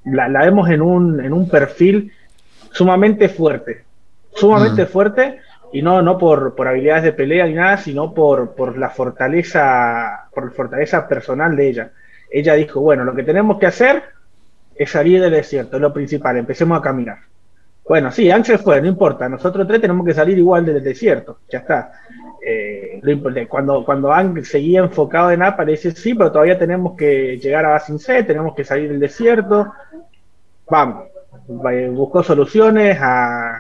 La, 0.04 0.28
la 0.28 0.42
vemos 0.42 0.70
en 0.70 0.82
un, 0.82 1.24
en 1.24 1.32
un 1.32 1.48
perfil 1.48 2.12
sumamente 2.74 3.30
fuerte. 3.30 3.84
Sumamente 4.36 4.84
Mm. 4.84 4.88
fuerte 4.88 5.40
y 5.72 5.82
no, 5.82 6.02
no 6.02 6.18
por, 6.18 6.54
por 6.54 6.68
habilidades 6.68 7.04
de 7.04 7.14
pelea 7.14 7.46
ni 7.46 7.54
nada, 7.54 7.78
sino 7.78 8.14
por, 8.14 8.56
por 8.56 8.78
la 8.78 8.90
fortaleza, 8.90 10.28
por 10.34 10.48
la 10.48 10.52
fortaleza 10.52 11.08
personal 11.08 11.56
de 11.56 11.70
ella. 11.70 11.92
Ella 12.32 12.54
dijo, 12.56 12.80
bueno, 12.82 13.04
lo 13.04 13.16
que 13.16 13.24
tenemos 13.24 13.60
que 13.60 13.66
hacer 13.68 14.04
es 14.76 14.92
salir 14.92 15.22
del 15.22 15.32
desierto, 15.32 15.78
es 15.78 15.82
lo 15.82 15.94
principal, 15.94 16.38
empecemos 16.38 16.78
a 16.80 16.82
caminar. 16.82 17.18
Bueno, 17.88 18.12
sí, 18.12 18.30
Ang 18.30 18.46
se 18.46 18.58
fue, 18.60 18.80
no 18.82 18.88
importa, 18.88 19.28
nosotros 19.28 19.68
tres 19.68 19.82
tenemos 19.82 20.06
que 20.06 20.14
salir 20.14 20.38
igual 20.38 20.66
del 20.66 20.84
desierto, 20.84 21.40
ya 21.50 21.60
está. 21.60 21.92
Eh, 22.46 23.02
cuando, 23.50 23.84
cuando 23.84 24.14
Ang 24.14 24.44
seguía 24.46 24.80
enfocado 24.82 25.32
en 25.32 25.42
Apa, 25.44 25.66
le 25.66 25.72
dice, 25.74 25.92
sí, 25.92 26.14
pero 26.14 26.32
todavía 26.32 26.58
tenemos 26.58 26.96
que 26.96 27.38
llegar 27.38 27.66
a 27.66 27.70
Basin 27.70 28.00
C, 28.00 28.24
tenemos 28.24 28.56
que 28.56 28.64
salir 28.64 28.90
del 28.90 29.00
desierto, 29.00 29.74
vamos. 30.70 31.08
Va- 31.50 31.90
Buscó 31.92 32.24
soluciones 32.24 32.98
a... 33.02 33.60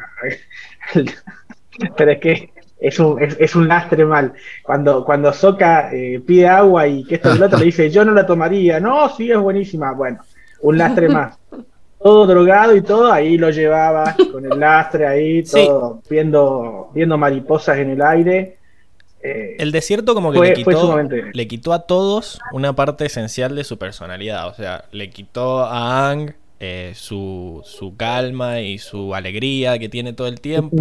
pero 1.97 2.11
es 2.11 2.19
que 2.19 2.49
es 2.79 2.99
un, 2.99 3.21
es, 3.21 3.35
es 3.39 3.55
un 3.55 3.67
lastre 3.67 4.05
mal. 4.05 4.33
Cuando, 4.63 5.03
cuando 5.03 5.33
Soka 5.33 5.91
eh, 5.93 6.21
pide 6.25 6.47
agua 6.47 6.87
y 6.87 7.03
que 7.03 7.15
esto 7.15 7.33
y 7.35 7.37
lo 7.37 7.45
otro 7.47 7.59
le 7.59 7.65
dice, 7.65 7.89
yo 7.89 8.05
no 8.05 8.13
la 8.13 8.25
tomaría. 8.25 8.79
No, 8.79 9.09
sí, 9.15 9.29
es 9.31 9.37
buenísima. 9.37 9.91
Bueno, 9.93 10.19
un 10.61 10.77
lastre 10.77 11.09
más. 11.09 11.37
Todo 12.01 12.25
drogado 12.27 12.73
y 12.77 12.81
todo, 12.81 13.11
ahí 13.11 13.37
lo 13.37 13.49
llevaba 13.49 14.15
con 14.31 14.49
el 14.49 14.57
lastre 14.57 15.05
ahí, 15.05 15.45
Sí. 15.45 15.65
todo, 15.67 16.01
viendo, 16.09 16.91
viendo 16.95 17.17
mariposas 17.17 17.77
en 17.79 17.89
el 17.89 18.01
aire. 18.01 18.55
Eh, 19.21 19.57
El 19.59 19.73
desierto 19.73 20.13
como 20.15 20.31
que 20.31 20.37
Fue- 20.37 20.47
le, 20.47 20.53
quitó, 20.53 20.79
sumamente- 20.79 21.25
le 21.33 21.47
quitó 21.49 21.73
a 21.73 21.79
todos 21.79 22.39
una 22.53 22.71
parte 22.73 23.05
esencial 23.05 23.53
de 23.53 23.65
su 23.65 23.77
personalidad. 23.77 24.47
O 24.47 24.53
sea, 24.53 24.85
le 24.93 25.09
quitó 25.09 25.59
a 25.65 26.09
Ang 26.09 26.35
eh, 26.61 26.93
su, 26.95 27.61
su 27.65 27.97
calma 27.97 28.61
y 28.61 28.77
su 28.77 29.13
alegría 29.13 29.77
que 29.77 29.89
tiene 29.89 30.13
todo 30.13 30.27
el 30.27 30.39
tiempo. 30.39 30.77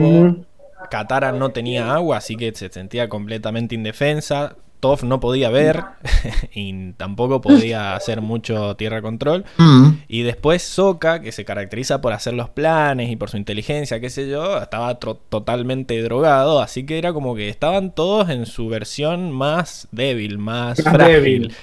Katara 0.91 1.33
no 1.33 1.51
tenía 1.51 1.93
agua, 1.93 2.19
así 2.19 2.37
que 2.37 2.55
se 2.55 2.69
sentía 2.69 3.09
completamente 3.09 3.75
indefensa. 3.75 4.57
Toph 4.81 5.03
no 5.03 5.19
podía 5.19 5.51
ver 5.51 5.83
y 6.55 6.93
tampoco 6.93 7.41
podía 7.41 7.97
hacer 7.97 8.21
mucho 8.21 8.77
tierra 8.77 9.03
control. 9.03 9.45
Mm. 9.57 9.89
Y 10.07 10.23
después 10.23 10.63
Sokka, 10.63 11.21
que 11.21 11.33
se 11.33 11.45
caracteriza 11.45 12.01
por 12.01 12.13
hacer 12.13 12.35
los 12.35 12.49
planes 12.49 13.11
y 13.11 13.17
por 13.17 13.29
su 13.29 13.37
inteligencia, 13.39 13.99
qué 13.99 14.09
sé 14.09 14.29
yo, 14.29 14.59
estaba 14.63 15.01
totalmente 15.01 16.01
drogado, 16.01 16.61
así 16.61 16.87
que 16.87 16.97
era 16.99 17.13
como 17.13 17.35
que 17.35 17.49
estaban 17.49 17.93
todos 17.93 18.31
en 18.31 18.47
su 18.47 18.69
versión 18.69 19.33
más 19.33 19.89
débil, 19.91 20.39
más, 20.39 20.79
Más 20.85 20.95
frágil. 20.95 21.13
débil. 21.23 21.55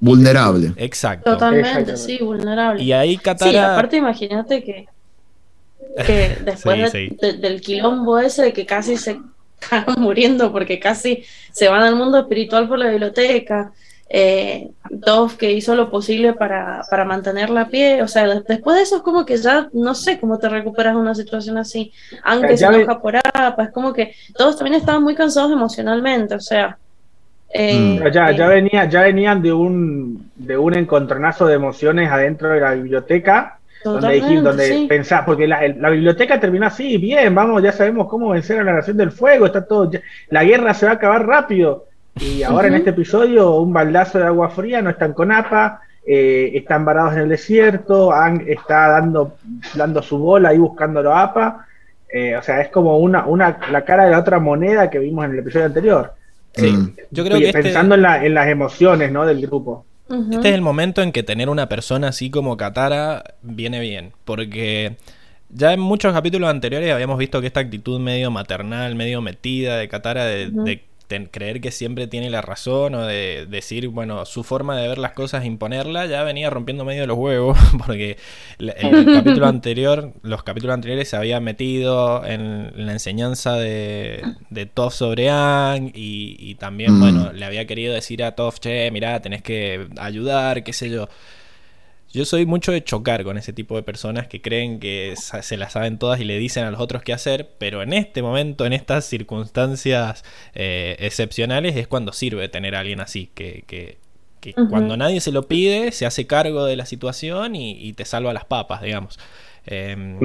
Vulnerable. 0.00 0.72
Exacto. 0.76 1.32
Totalmente, 1.32 1.70
Exactamente. 1.70 2.02
sí, 2.18 2.22
vulnerable. 2.22 2.82
Y 2.82 2.92
ahí 2.92 3.16
Katara... 3.16 3.50
Sí, 3.50 3.56
aparte 3.56 3.96
imagínate 3.96 4.62
que, 4.62 4.86
que 6.06 6.36
después 6.44 6.76
Sí, 6.76 6.82
de- 6.82 6.90
sí. 7.10 7.16
de- 7.20 7.32
del 7.34 7.60
quilombo 7.60 8.18
ese 8.18 8.42
de 8.44 8.52
que 8.52 8.66
casi 8.66 8.96
se 8.96 9.18
estaban 9.60 10.00
muriendo 10.00 10.52
porque 10.52 10.78
casi 10.78 11.24
se 11.52 11.68
van 11.68 11.82
al 11.82 11.96
mundo 11.96 12.18
espiritual 12.18 12.68
por 12.68 12.78
la 12.78 12.90
biblioteca. 12.90 13.72
Eh, 14.10 14.70
Dove 14.88 15.36
que 15.36 15.52
hizo 15.52 15.74
lo 15.74 15.90
posible 15.90 16.32
para, 16.32 16.80
para 16.88 17.04
mantener 17.04 17.50
la 17.50 17.68
pie, 17.68 18.00
o 18.02 18.08
sea, 18.08 18.26
después 18.26 18.74
de 18.76 18.82
eso 18.82 18.96
es 18.96 19.02
como 19.02 19.26
que 19.26 19.36
ya 19.36 19.68
no 19.74 19.94
sé 19.94 20.18
cómo 20.18 20.38
te 20.38 20.48
recuperas 20.48 20.94
de 20.94 21.00
una 21.02 21.14
situación 21.14 21.58
así, 21.58 21.92
aunque 22.24 22.56
se 22.56 22.64
enoja 22.64 23.02
por 23.02 23.16
APA, 23.16 23.64
es 23.64 23.70
como 23.70 23.92
que 23.92 24.14
todos 24.34 24.56
también 24.56 24.80
estaban 24.80 25.02
muy 25.02 25.14
cansados 25.14 25.52
emocionalmente, 25.52 26.34
o 26.36 26.40
sea, 26.40 26.78
eh, 27.50 28.00
mm. 28.00 28.10
ya, 28.10 28.30
ya, 28.32 28.46
eh, 28.46 28.48
venía, 28.48 28.88
ya 28.88 29.02
venían 29.02 29.42
de 29.42 29.52
un, 29.52 30.30
de 30.36 30.56
un 30.56 30.74
encontronazo 30.74 31.44
de 31.46 31.56
emociones 31.56 32.10
adentro 32.10 32.48
de 32.48 32.60
la 32.60 32.72
biblioteca, 32.72 33.57
donde, 33.84 34.40
donde 34.40 34.86
pensás, 34.88 35.22
porque 35.24 35.46
la, 35.46 35.90
biblioteca 35.90 36.40
terminó 36.40 36.66
así, 36.66 36.98
bien, 36.98 37.34
vamos, 37.34 37.62
ya 37.62 37.72
sabemos 37.72 38.08
cómo 38.08 38.30
vencer 38.30 38.58
a 38.60 38.64
la 38.64 38.74
Nación 38.74 38.96
del 38.96 39.12
Fuego, 39.12 39.46
está 39.46 39.64
todo, 39.64 39.90
la 40.30 40.44
guerra 40.44 40.74
se 40.74 40.86
va 40.86 40.92
a 40.92 40.94
acabar 40.96 41.26
rápido. 41.26 41.86
Y 42.20 42.42
ahora 42.42 42.68
en 42.68 42.74
este 42.74 42.90
episodio, 42.90 43.56
un 43.56 43.72
baldazo 43.72 44.18
de 44.18 44.24
agua 44.24 44.50
fría, 44.50 44.82
no 44.82 44.90
están 44.90 45.12
con 45.12 45.30
APA, 45.30 45.80
eh, 46.04 46.50
están 46.54 46.84
varados 46.84 47.12
en 47.14 47.20
el 47.20 47.28
desierto, 47.28 48.12
Ang 48.12 48.42
está 48.48 48.88
dando, 48.88 49.36
dando 49.74 50.02
su 50.02 50.18
bola 50.18 50.48
ahí 50.48 50.58
buscándolo 50.58 51.12
a 51.12 51.22
APA. 51.22 51.66
o 52.38 52.42
sea, 52.42 52.60
es 52.60 52.70
como 52.70 52.98
una, 52.98 53.26
una, 53.26 53.58
la 53.70 53.84
cara 53.84 54.06
de 54.06 54.10
la 54.10 54.18
otra 54.18 54.40
moneda 54.40 54.90
que 54.90 54.98
vimos 54.98 55.24
en 55.26 55.32
el 55.32 55.38
episodio 55.38 55.66
anterior. 55.66 56.12
Sí, 56.54 56.70
mm. 56.72 56.96
yo 57.10 57.24
creo 57.24 57.38
que 57.38 57.46
este 57.46 57.62
pensando 57.62 57.94
en, 57.94 58.02
la, 58.02 58.24
en, 58.24 58.34
las 58.34 58.48
emociones 58.48 59.12
¿no? 59.12 59.24
del 59.24 59.40
grupo. 59.46 59.84
Este 60.10 60.48
es 60.48 60.54
el 60.54 60.62
momento 60.62 61.02
en 61.02 61.12
que 61.12 61.22
tener 61.22 61.48
una 61.48 61.68
persona 61.68 62.08
así 62.08 62.30
como 62.30 62.56
Katara 62.56 63.34
viene 63.42 63.80
bien, 63.80 64.12
porque 64.24 64.96
ya 65.50 65.72
en 65.72 65.80
muchos 65.80 66.12
capítulos 66.12 66.48
anteriores 66.48 66.92
habíamos 66.92 67.18
visto 67.18 67.40
que 67.40 67.46
esta 67.46 67.60
actitud 67.60 68.00
medio 68.00 68.30
maternal, 68.30 68.94
medio 68.94 69.20
metida 69.20 69.76
de 69.76 69.88
Katara 69.88 70.24
de, 70.24 70.50
de 70.50 70.87
creer 71.30 71.60
que 71.60 71.70
siempre 71.70 72.06
tiene 72.06 72.30
la 72.30 72.42
razón 72.42 72.94
o 72.94 73.06
de 73.06 73.46
decir, 73.48 73.88
bueno, 73.88 74.24
su 74.26 74.44
forma 74.44 74.76
de 74.76 74.86
ver 74.86 74.98
las 74.98 75.12
cosas, 75.12 75.44
imponerla, 75.44 76.06
ya 76.06 76.22
venía 76.22 76.50
rompiendo 76.50 76.84
medio 76.84 77.06
los 77.06 77.18
huevos, 77.18 77.58
porque 77.86 78.18
el, 78.58 78.74
el 78.76 79.04
capítulo 79.14 79.46
anterior, 79.46 80.12
los 80.22 80.42
capítulos 80.42 80.74
anteriores 80.74 81.08
se 81.08 81.16
había 81.16 81.40
metido 81.40 82.24
en 82.24 82.86
la 82.86 82.92
enseñanza 82.92 83.54
de, 83.54 84.22
de 84.50 84.66
Toph 84.66 84.92
sobre 84.92 85.30
Ang 85.30 85.90
y, 85.94 86.54
también, 86.56 86.94
mm. 86.94 87.00
bueno, 87.00 87.32
le 87.32 87.44
había 87.44 87.66
querido 87.66 87.94
decir 87.94 88.22
a 88.22 88.32
Toph, 88.32 88.58
che, 88.58 88.90
mirá, 88.90 89.20
tenés 89.20 89.42
que 89.42 89.88
ayudar, 89.98 90.62
qué 90.62 90.72
sé 90.72 90.90
yo. 90.90 91.08
Yo 92.10 92.24
soy 92.24 92.46
mucho 92.46 92.72
de 92.72 92.82
chocar 92.82 93.22
con 93.22 93.36
ese 93.36 93.52
tipo 93.52 93.76
de 93.76 93.82
personas 93.82 94.28
que 94.28 94.40
creen 94.40 94.80
que 94.80 95.14
se 95.16 95.56
las 95.58 95.72
saben 95.72 95.98
todas 95.98 96.20
y 96.20 96.24
le 96.24 96.38
dicen 96.38 96.64
a 96.64 96.70
los 96.70 96.80
otros 96.80 97.02
qué 97.02 97.12
hacer, 97.12 97.50
pero 97.58 97.82
en 97.82 97.92
este 97.92 98.22
momento, 98.22 98.64
en 98.64 98.72
estas 98.72 99.04
circunstancias 99.04 100.24
eh, 100.54 100.96
excepcionales, 101.00 101.76
es 101.76 101.86
cuando 101.86 102.14
sirve 102.14 102.48
tener 102.48 102.76
a 102.76 102.80
alguien 102.80 103.00
así, 103.00 103.30
que, 103.34 103.64
que, 103.66 103.98
cuando 104.70 104.96
nadie 104.96 105.20
se 105.20 105.30
lo 105.30 105.46
pide, 105.46 105.92
se 105.92 106.06
hace 106.06 106.26
cargo 106.26 106.64
de 106.64 106.76
la 106.76 106.86
situación 106.86 107.54
y, 107.54 107.92
te 107.92 108.06
salva 108.06 108.32
las 108.32 108.46
papas, 108.46 108.80
digamos. 108.80 109.18
Em, 109.66 110.18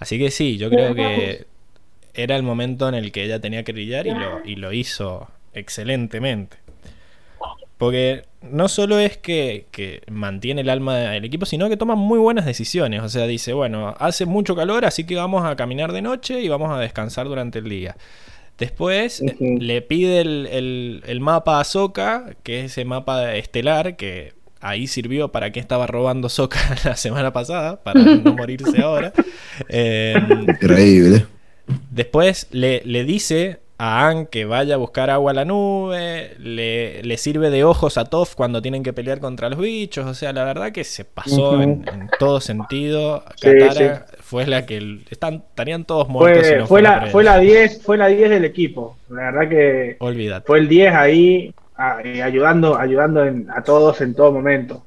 así 0.00 0.18
que 0.18 0.32
sí, 0.32 0.58
yo 0.58 0.68
creo 0.68 0.96
que 0.96 1.46
era 2.14 2.34
el 2.34 2.42
momento 2.42 2.88
en 2.88 2.96
el 2.96 3.12
que 3.12 3.22
ella 3.22 3.40
tenía 3.40 3.62
que 3.62 3.72
brillar 3.72 4.08
y 4.08 4.10
lo, 4.10 4.44
y 4.44 4.56
lo 4.56 4.72
hizo 4.72 5.28
excelentemente. 5.54 6.56
Porque 7.78 8.24
no 8.42 8.68
solo 8.68 8.98
es 8.98 9.18
que, 9.18 10.02
mantiene 10.10 10.62
el 10.62 10.70
alma 10.70 10.96
del 10.96 11.24
equipo, 11.24 11.46
sino 11.46 11.68
que 11.68 11.76
toma 11.76 11.94
muy 11.94 12.18
buenas 12.18 12.46
decisiones. 12.46 13.02
O 13.02 13.08
sea, 13.08 13.26
dice, 13.26 13.52
bueno, 13.52 13.94
hace 13.98 14.26
mucho 14.26 14.56
calor, 14.56 14.84
así 14.84 15.04
que 15.04 15.16
vamos 15.16 15.44
a 15.44 15.56
caminar 15.56 15.92
de 15.92 16.02
noche 16.02 16.40
y 16.40 16.48
vamos 16.48 16.70
a 16.70 16.78
descansar 16.78 17.26
durante 17.26 17.58
el 17.58 17.68
día. 17.68 17.96
Después 18.58 19.22
le 19.40 19.82
pide 19.82 20.20
el, 20.20 21.18
mapa 21.20 21.60
a 21.60 21.64
Soka, 21.64 22.34
que 22.42 22.60
es 22.60 22.72
ese 22.72 22.84
mapa 22.84 23.34
estelar, 23.34 23.96
que 23.96 24.34
ahí 24.60 24.86
sirvió 24.86 25.32
para 25.32 25.50
que 25.52 25.60
estaba 25.60 25.86
robando 25.86 26.28
Soka 26.28 26.60
la 26.84 26.96
semana 26.96 27.32
pasada, 27.32 27.82
para 27.82 28.00
no 28.00 28.34
morirse 28.34 28.80
ahora. 28.82 29.12
Em, 29.68 30.42
Increíble. 30.42 31.26
Después 31.90 32.48
le, 32.50 32.82
le 32.84 33.04
dice 33.04 33.60
a 33.82 34.08
An 34.08 34.26
que 34.26 34.44
vaya 34.44 34.74
a 34.74 34.76
buscar 34.76 35.08
agua 35.08 35.30
a 35.30 35.34
la 35.34 35.46
nube, 35.46 36.36
le, 36.38 37.16
sirve 37.16 37.48
de 37.48 37.64
ojos 37.64 37.96
a 37.96 38.04
Toph 38.04 38.34
cuando 38.34 38.60
tienen 38.60 38.82
que 38.82 38.92
pelear 38.92 39.20
contra 39.20 39.48
los 39.48 39.58
bichos, 39.58 40.06
o 40.06 40.12
sea, 40.12 40.34
la 40.34 40.44
verdad 40.44 40.70
que 40.70 40.84
se 40.84 41.06
pasó 41.06 41.62
en, 41.62 41.86
todo 42.18 42.42
sentido. 42.42 43.24
Katara 43.40 44.04
fue 44.20 44.46
la 44.46 44.66
que 44.66 45.00
están, 45.08 45.44
estarían 45.48 45.86
todos 45.86 46.10
muertos. 46.10 46.46
Fue, 46.46 46.66
fue 46.66 46.82
la, 46.82 47.06
fue 47.06 47.24
la 47.24 47.38
10, 47.38 47.82
fue 47.82 47.96
la 47.96 48.08
10 48.08 48.28
del 48.28 48.44
equipo. 48.44 48.98
La 49.08 49.30
verdad 49.30 49.48
que 49.48 49.96
fue 50.44 50.58
el 50.58 50.68
10 50.68 50.94
ahí 50.94 51.54
eh, 52.04 52.22
ayudando, 52.22 52.76
ayudando 52.76 53.24
a 53.48 53.62
todos 53.62 54.02
en 54.02 54.12
todo 54.12 54.30
momento. 54.30 54.84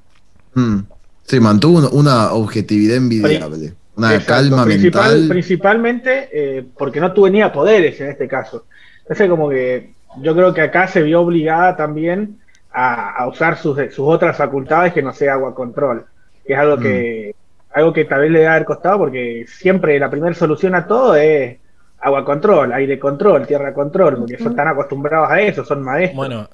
Mm. 0.53 0.81
Sí, 1.23 1.39
mantuvo 1.39 1.89
una 1.89 2.31
objetividad 2.33 2.97
envidiable. 2.97 3.73
Una 3.95 4.19
calma 4.23 4.67
mental. 4.67 5.25
Principalmente 5.29 6.29
eh, 6.31 6.63
porque 6.77 6.99
no 6.99 7.11
tenía 7.11 7.51
poderes 7.51 7.99
en 7.99 8.11
este 8.11 8.27
caso. 8.27 8.65
Entonces, 9.03 9.29
como 9.29 9.49
que 9.49 9.93
yo 10.21 10.35
creo 10.35 10.53
que 10.53 10.61
acá 10.61 10.87
se 10.87 11.01
vio 11.01 11.21
obligada 11.21 11.75
también 11.75 12.39
a, 12.71 13.27
usar 13.27 13.57
sus, 13.57 13.77
otras 13.99 14.35
facultades 14.35 14.93
que 14.93 15.01
no 15.01 15.13
sea 15.13 15.33
agua 15.33 15.53
control, 15.53 16.05
que 16.45 16.53
es 16.53 16.59
algo 16.59 16.77
que 16.77 17.35
mm. 17.35 17.77
algo 17.77 17.93
que 17.93 18.05
tal 18.05 18.21
vez 18.21 18.31
le 18.31 18.39
debe 18.39 18.51
haber 18.51 18.65
costado 18.65 18.99
porque 18.99 19.45
siempre 19.47 19.99
la 19.99 20.09
primera 20.09 20.33
solución 20.33 20.73
a 20.73 20.87
todo 20.87 21.15
es 21.15 21.57
agua 21.99 22.25
control, 22.25 22.73
aire 22.73 22.97
control, 22.97 23.45
tierra 23.45 23.73
control, 23.73 24.17
porque 24.17 24.37
son 24.37 24.55
tan 24.55 24.67
acostumbrados 24.67 25.29
a 25.29 25.39
eso, 25.41 25.63
son 25.63 25.83
maestros. 25.83 26.17
Bueno. 26.17 26.49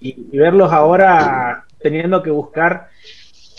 y 0.00 0.36
verlos 0.36 0.72
ahora 0.72 1.64
teniendo 1.80 2.22
que 2.22 2.30
buscar 2.30 2.88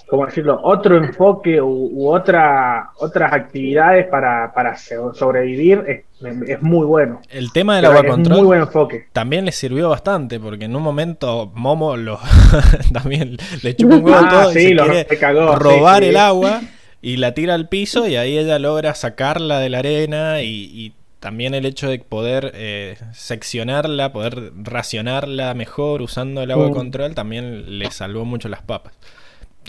¿cómo 0.10 0.26
decirlo?, 0.26 0.60
otro 0.64 0.98
enfoque 0.98 1.62
u, 1.62 2.10
otra, 2.10 2.92
otras 2.98 3.32
actividades 3.32 4.08
para, 4.08 4.52
para 4.54 4.76
sobrevivir 4.78 5.84
es, 5.88 6.62
muy 6.62 6.86
bueno. 6.86 7.22
El 7.30 7.54
tema 7.54 7.78
del 7.78 7.86
agua 7.86 8.04
control 8.04 8.38
muy 8.38 8.46
buen 8.46 8.62
enfoque. 8.62 9.08
también 9.14 9.46
le 9.46 9.54
sirvió 9.54 9.90
bastante, 9.90 10.40
porque 10.40 10.66
en 10.66 10.76
un 10.76 10.84
momento 10.84 11.52
Momo 11.56 11.96
lo 11.96 12.20
también 12.94 13.38
le 13.64 13.76
chupó 13.76 13.96
un 13.96 14.04
huevo 14.04 14.18
ah, 14.20 14.30
todo 14.30 14.52
y 14.52 14.54
se 14.54 14.76
quiere 14.76 15.08
robar 15.56 16.04
el 16.04 16.18
agua 16.18 16.62
y 17.02 17.18
la 17.18 17.34
tira 17.34 17.54
al 17.54 17.70
piso 17.70 18.08
y 18.08 18.18
ahí 18.18 18.38
ella 18.38 18.60
logra 18.60 18.94
sacarla 18.96 19.60
de 19.60 19.70
la 19.70 19.80
arena 19.80 20.42
y, 20.42 20.94
también 21.22 21.54
el 21.54 21.66
hecho 21.66 21.90
de 21.90 22.00
poder 22.00 22.54
eh, 22.56 22.96
seccionarla, 23.12 24.14
poder 24.14 24.54
racionarla 24.56 25.54
mejor 25.54 26.02
usando 26.02 26.42
el 26.42 26.50
agua 26.50 26.70
mm. 26.70 26.74
control, 26.74 27.14
también 27.14 27.78
le 27.78 27.92
salvó 27.92 28.24
mucho 28.24 28.48
las 28.48 28.62
papas. 28.62 28.94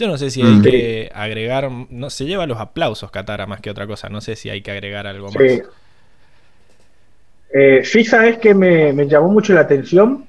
Yo 0.01 0.09
no 0.09 0.16
sé 0.16 0.30
si 0.30 0.40
hay 0.40 0.55
mm. 0.55 0.62
que 0.62 1.12
agregar, 1.14 1.70
no 1.70 2.09
se 2.09 2.24
lleva 2.24 2.46
los 2.46 2.59
aplausos 2.59 3.11
Katara 3.11 3.46
más 3.46 3.61
que 3.61 3.68
otra 3.68 3.86
cosa, 3.86 4.09
no 4.09 4.22
sé 4.22 4.34
si 4.34 4.48
hay 4.48 4.62
que 4.62 4.70
agregar 4.70 5.07
algo 5.07 5.26
más. 5.26 5.62
Eh, 7.53 7.82
sí, 7.84 8.05
sabes 8.05 8.38
que 8.38 8.55
me, 8.55 8.94
llamó 9.07 9.28
mucho 9.28 9.53
la 9.53 9.61
atención 9.61 10.24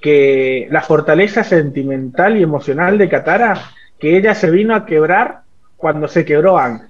que 0.00 0.66
la 0.70 0.80
fortaleza 0.80 1.44
sentimental 1.44 2.38
y 2.38 2.42
emocional 2.42 2.96
de 2.96 3.10
Katara, 3.10 3.60
que 3.98 4.16
ella 4.16 4.34
se 4.34 4.50
vino 4.50 4.74
a 4.74 4.86
quebrar 4.86 5.40
cuando 5.76 6.08
se 6.08 6.24
quebró 6.24 6.58
Ang. 6.58 6.80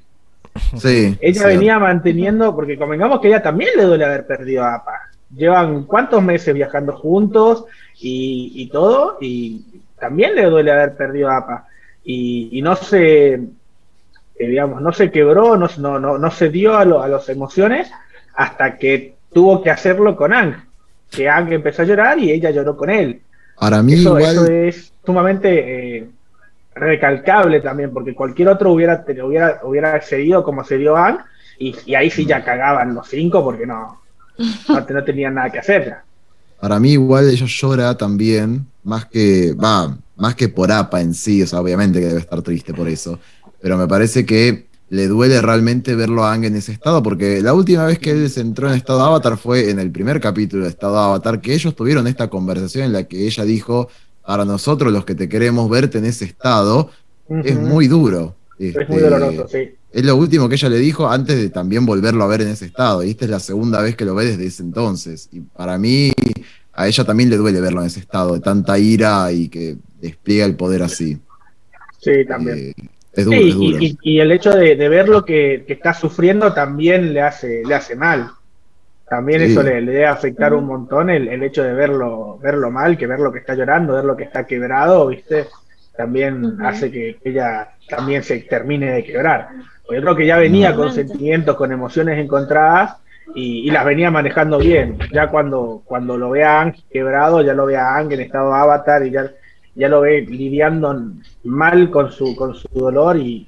Sí, 0.78 1.18
ella 1.20 1.46
venía 1.48 1.80
manteniendo, 1.80 2.54
porque 2.54 2.78
convengamos 2.78 3.20
que 3.20 3.28
ella 3.28 3.42
también 3.42 3.70
le 3.76 3.82
duele 3.82 4.04
haber 4.04 4.28
perdido 4.28 4.62
a 4.62 4.76
Apa. 4.76 5.10
Llevan 5.34 5.82
cuántos 5.86 6.22
meses 6.22 6.54
viajando 6.54 6.92
juntos 6.92 7.64
y, 8.00 8.68
todo, 8.70 9.18
y 9.20 9.64
también 9.98 10.36
le 10.36 10.44
duele 10.44 10.70
haber 10.70 10.96
perdido 10.96 11.30
a 11.30 11.38
Apa 11.38 11.66
y, 12.08 12.62
no 12.62 12.76
se, 12.76 13.34
eh, 13.34 13.40
digamos, 14.38 14.80
no 14.80 14.92
se 14.92 15.10
quebró, 15.10 15.56
no, 15.56 15.68
no, 15.78 16.18
no, 16.18 16.30
se 16.30 16.50
dio 16.50 16.74
a, 16.74 16.82
a 16.82 17.08
las 17.08 17.28
emociones 17.28 17.90
hasta 18.34 18.78
que 18.78 19.16
tuvo 19.32 19.60
que 19.60 19.70
hacerlo 19.70 20.16
con 20.16 20.32
Ang. 20.32 20.54
Que 21.10 21.28
Ang 21.28 21.52
empezó 21.52 21.82
a 21.82 21.84
llorar 21.84 22.18
y 22.18 22.30
ella 22.30 22.50
lloró 22.50 22.76
con 22.76 22.90
él. 22.90 23.22
Para 23.58 23.82
mí 23.82 23.94
eso, 23.94 24.18
es 24.18 24.92
sumamente 25.04 25.96
eh, 25.96 26.06
recalcable 26.74 27.60
también, 27.60 27.92
porque 27.92 28.14
cualquier 28.14 28.48
otro 28.48 28.72
hubiera, 28.72 29.04
hubiera, 29.24 29.60
hubiera 29.64 29.94
accedido 29.94 30.44
como 30.44 30.62
se 30.62 30.78
dio 30.78 30.96
Ang, 30.96 31.18
y, 31.58 31.94
ahí 31.94 32.10
sí 32.10 32.24
ya 32.24 32.44
cagaban 32.44 32.94
los 32.94 33.08
cinco 33.08 33.42
porque 33.42 33.66
no, 33.66 34.00
no, 34.68 35.04
tenían 35.04 35.34
nada 35.34 35.50
que 35.50 35.58
hacer. 35.58 35.96
Para 36.60 36.78
mí 36.78 36.92
igual 36.92 37.28
ella 37.28 37.46
llora 37.46 37.96
también, 37.96 38.66
más 38.84 39.06
que, 39.06 39.54
va, 39.54 39.96
más 40.16 40.34
que 40.34 40.48
por 40.48 40.72
APA 40.72 41.00
en 41.00 41.14
sí, 41.14 41.42
o 41.42 41.46
sea, 41.46 41.60
obviamente 41.60 42.00
que 42.00 42.06
debe 42.06 42.20
estar 42.20 42.42
triste 42.42 42.72
por 42.74 42.88
eso, 42.88 43.18
pero 43.60 43.76
me 43.76 43.86
parece 43.86 44.24
que 44.24 44.66
le 44.88 45.08
duele 45.08 45.40
realmente 45.42 45.94
verlo 45.94 46.24
a 46.24 46.32
Ang 46.32 46.44
en 46.44 46.56
ese 46.56 46.72
estado, 46.72 47.02
porque 47.02 47.42
la 47.42 47.54
última 47.54 47.84
vez 47.86 47.98
que 47.98 48.12
él 48.12 48.30
se 48.30 48.40
entró 48.40 48.68
en 48.68 48.76
estado 48.76 49.00
de 49.00 49.04
Avatar 49.06 49.36
fue 49.36 49.70
en 49.70 49.78
el 49.78 49.90
primer 49.90 50.20
capítulo 50.20 50.64
de 50.64 50.70
estado 50.70 50.94
de 50.94 51.00
Avatar, 51.00 51.40
que 51.40 51.54
ellos 51.54 51.74
tuvieron 51.74 52.06
esta 52.06 52.28
conversación 52.28 52.84
en 52.84 52.92
la 52.92 53.04
que 53.04 53.26
ella 53.26 53.44
dijo, 53.44 53.88
para 54.24 54.44
nosotros 54.44 54.92
los 54.92 55.04
que 55.04 55.14
te 55.14 55.28
queremos 55.28 55.68
verte 55.68 55.98
en 55.98 56.04
ese 56.04 56.24
estado, 56.24 56.90
es 57.28 57.58
muy 57.58 57.88
duro. 57.88 58.36
es 58.58 58.74
muy 58.88 58.98
este, 58.98 59.00
doloroso, 59.00 59.48
sí. 59.48 59.70
es 59.92 60.04
lo 60.04 60.16
último 60.16 60.48
que 60.48 60.54
ella 60.54 60.68
le 60.68 60.78
dijo 60.78 61.08
antes 61.08 61.36
de 61.36 61.50
también 61.50 61.84
volverlo 61.84 62.22
a 62.22 62.28
ver 62.28 62.42
en 62.42 62.48
ese 62.48 62.66
estado. 62.66 63.02
Y 63.02 63.10
esta 63.10 63.24
es 63.24 63.30
la 63.30 63.40
segunda 63.40 63.80
vez 63.82 63.96
que 63.96 64.04
lo 64.04 64.14
ve 64.14 64.26
desde 64.26 64.46
ese 64.46 64.62
entonces. 64.62 65.28
Y 65.32 65.40
para 65.40 65.78
mí, 65.78 66.12
a 66.72 66.86
ella 66.86 67.04
también 67.04 67.30
le 67.30 67.36
duele 67.36 67.60
verlo 67.60 67.80
en 67.80 67.88
ese 67.88 68.00
estado 68.00 68.34
de 68.34 68.40
tanta 68.40 68.78
ira 68.78 69.32
y 69.32 69.48
que 69.48 69.76
despliega 70.00 70.44
el 70.46 70.56
poder 70.56 70.82
así. 70.82 71.18
Sí, 71.98 72.24
también. 72.26 72.58
Eh, 72.58 72.72
es 73.12 73.24
duro, 73.24 73.36
Sí, 73.38 73.48
es 73.48 73.54
duro. 73.54 73.78
y, 73.80 73.86
y- 73.86 73.98
y 74.16 74.20
el 74.20 74.32
hecho 74.32 74.50
de, 74.54 74.76
de 74.76 74.88
ver 74.88 75.08
lo 75.08 75.24
que, 75.24 75.64
que 75.66 75.72
está 75.72 75.94
sufriendo 75.94 76.52
también 76.52 77.12
le 77.14 77.22
hace, 77.22 77.62
le 77.66 77.74
hace 77.74 77.96
mal. 77.96 78.30
También 79.08 79.40
Sí. 79.40 79.52
eso 79.52 79.62
le, 79.62 79.80
le 79.80 79.92
debe 79.92 80.06
afectar 80.06 80.52
un 80.52 80.66
montón 80.66 81.10
el, 81.10 81.28
el 81.28 81.42
hecho 81.42 81.62
de 81.62 81.72
verlo, 81.72 82.38
verlo 82.42 82.70
mal, 82.70 82.98
que 82.98 83.06
ver 83.06 83.20
lo 83.20 83.32
que 83.32 83.38
está 83.38 83.54
llorando, 83.54 83.94
ver 83.94 84.04
lo 84.04 84.16
que 84.16 84.24
está 84.24 84.44
quebrado, 84.46 85.06
¿viste? 85.06 85.46
También 85.96 86.58
hace 86.62 86.90
que 86.90 87.16
ella 87.24 87.70
también 87.88 88.22
se 88.22 88.38
termine 88.40 88.92
de 88.92 89.04
quebrar. 89.04 89.48
Porque 89.82 89.96
yo 89.96 90.02
creo 90.02 90.16
que 90.16 90.26
ya 90.26 90.36
venía 90.38 90.74
con 90.74 90.92
sentimientos, 90.92 91.56
con 91.56 91.72
emociones 91.72 92.18
encontradas 92.18 92.96
y, 93.34 93.66
y 93.66 93.70
las 93.70 93.84
venía 93.84 94.10
manejando 94.10 94.58
bien. 94.58 94.98
Ya 95.12 95.28
cuando, 95.28 95.82
cuando 95.86 96.18
lo 96.18 96.30
ve 96.30 96.42
a 96.44 96.60
Ang 96.60 96.74
quebrado, 96.90 97.40
ya 97.42 97.54
lo 97.54 97.64
ve 97.64 97.76
a 97.76 97.96
Ang 97.96 98.12
en 98.12 98.20
estado 98.20 98.52
avatar 98.52 99.06
y 99.06 99.10
ya, 99.12 99.30
ya 99.76 99.88
lo 99.88 100.00
ve 100.00 100.22
lidiando 100.22 100.88
mal 101.44 101.90
con 101.90 102.10
su, 102.10 102.34
con 102.34 102.54
su 102.54 102.66
dolor 102.72 103.16
y, 103.18 103.46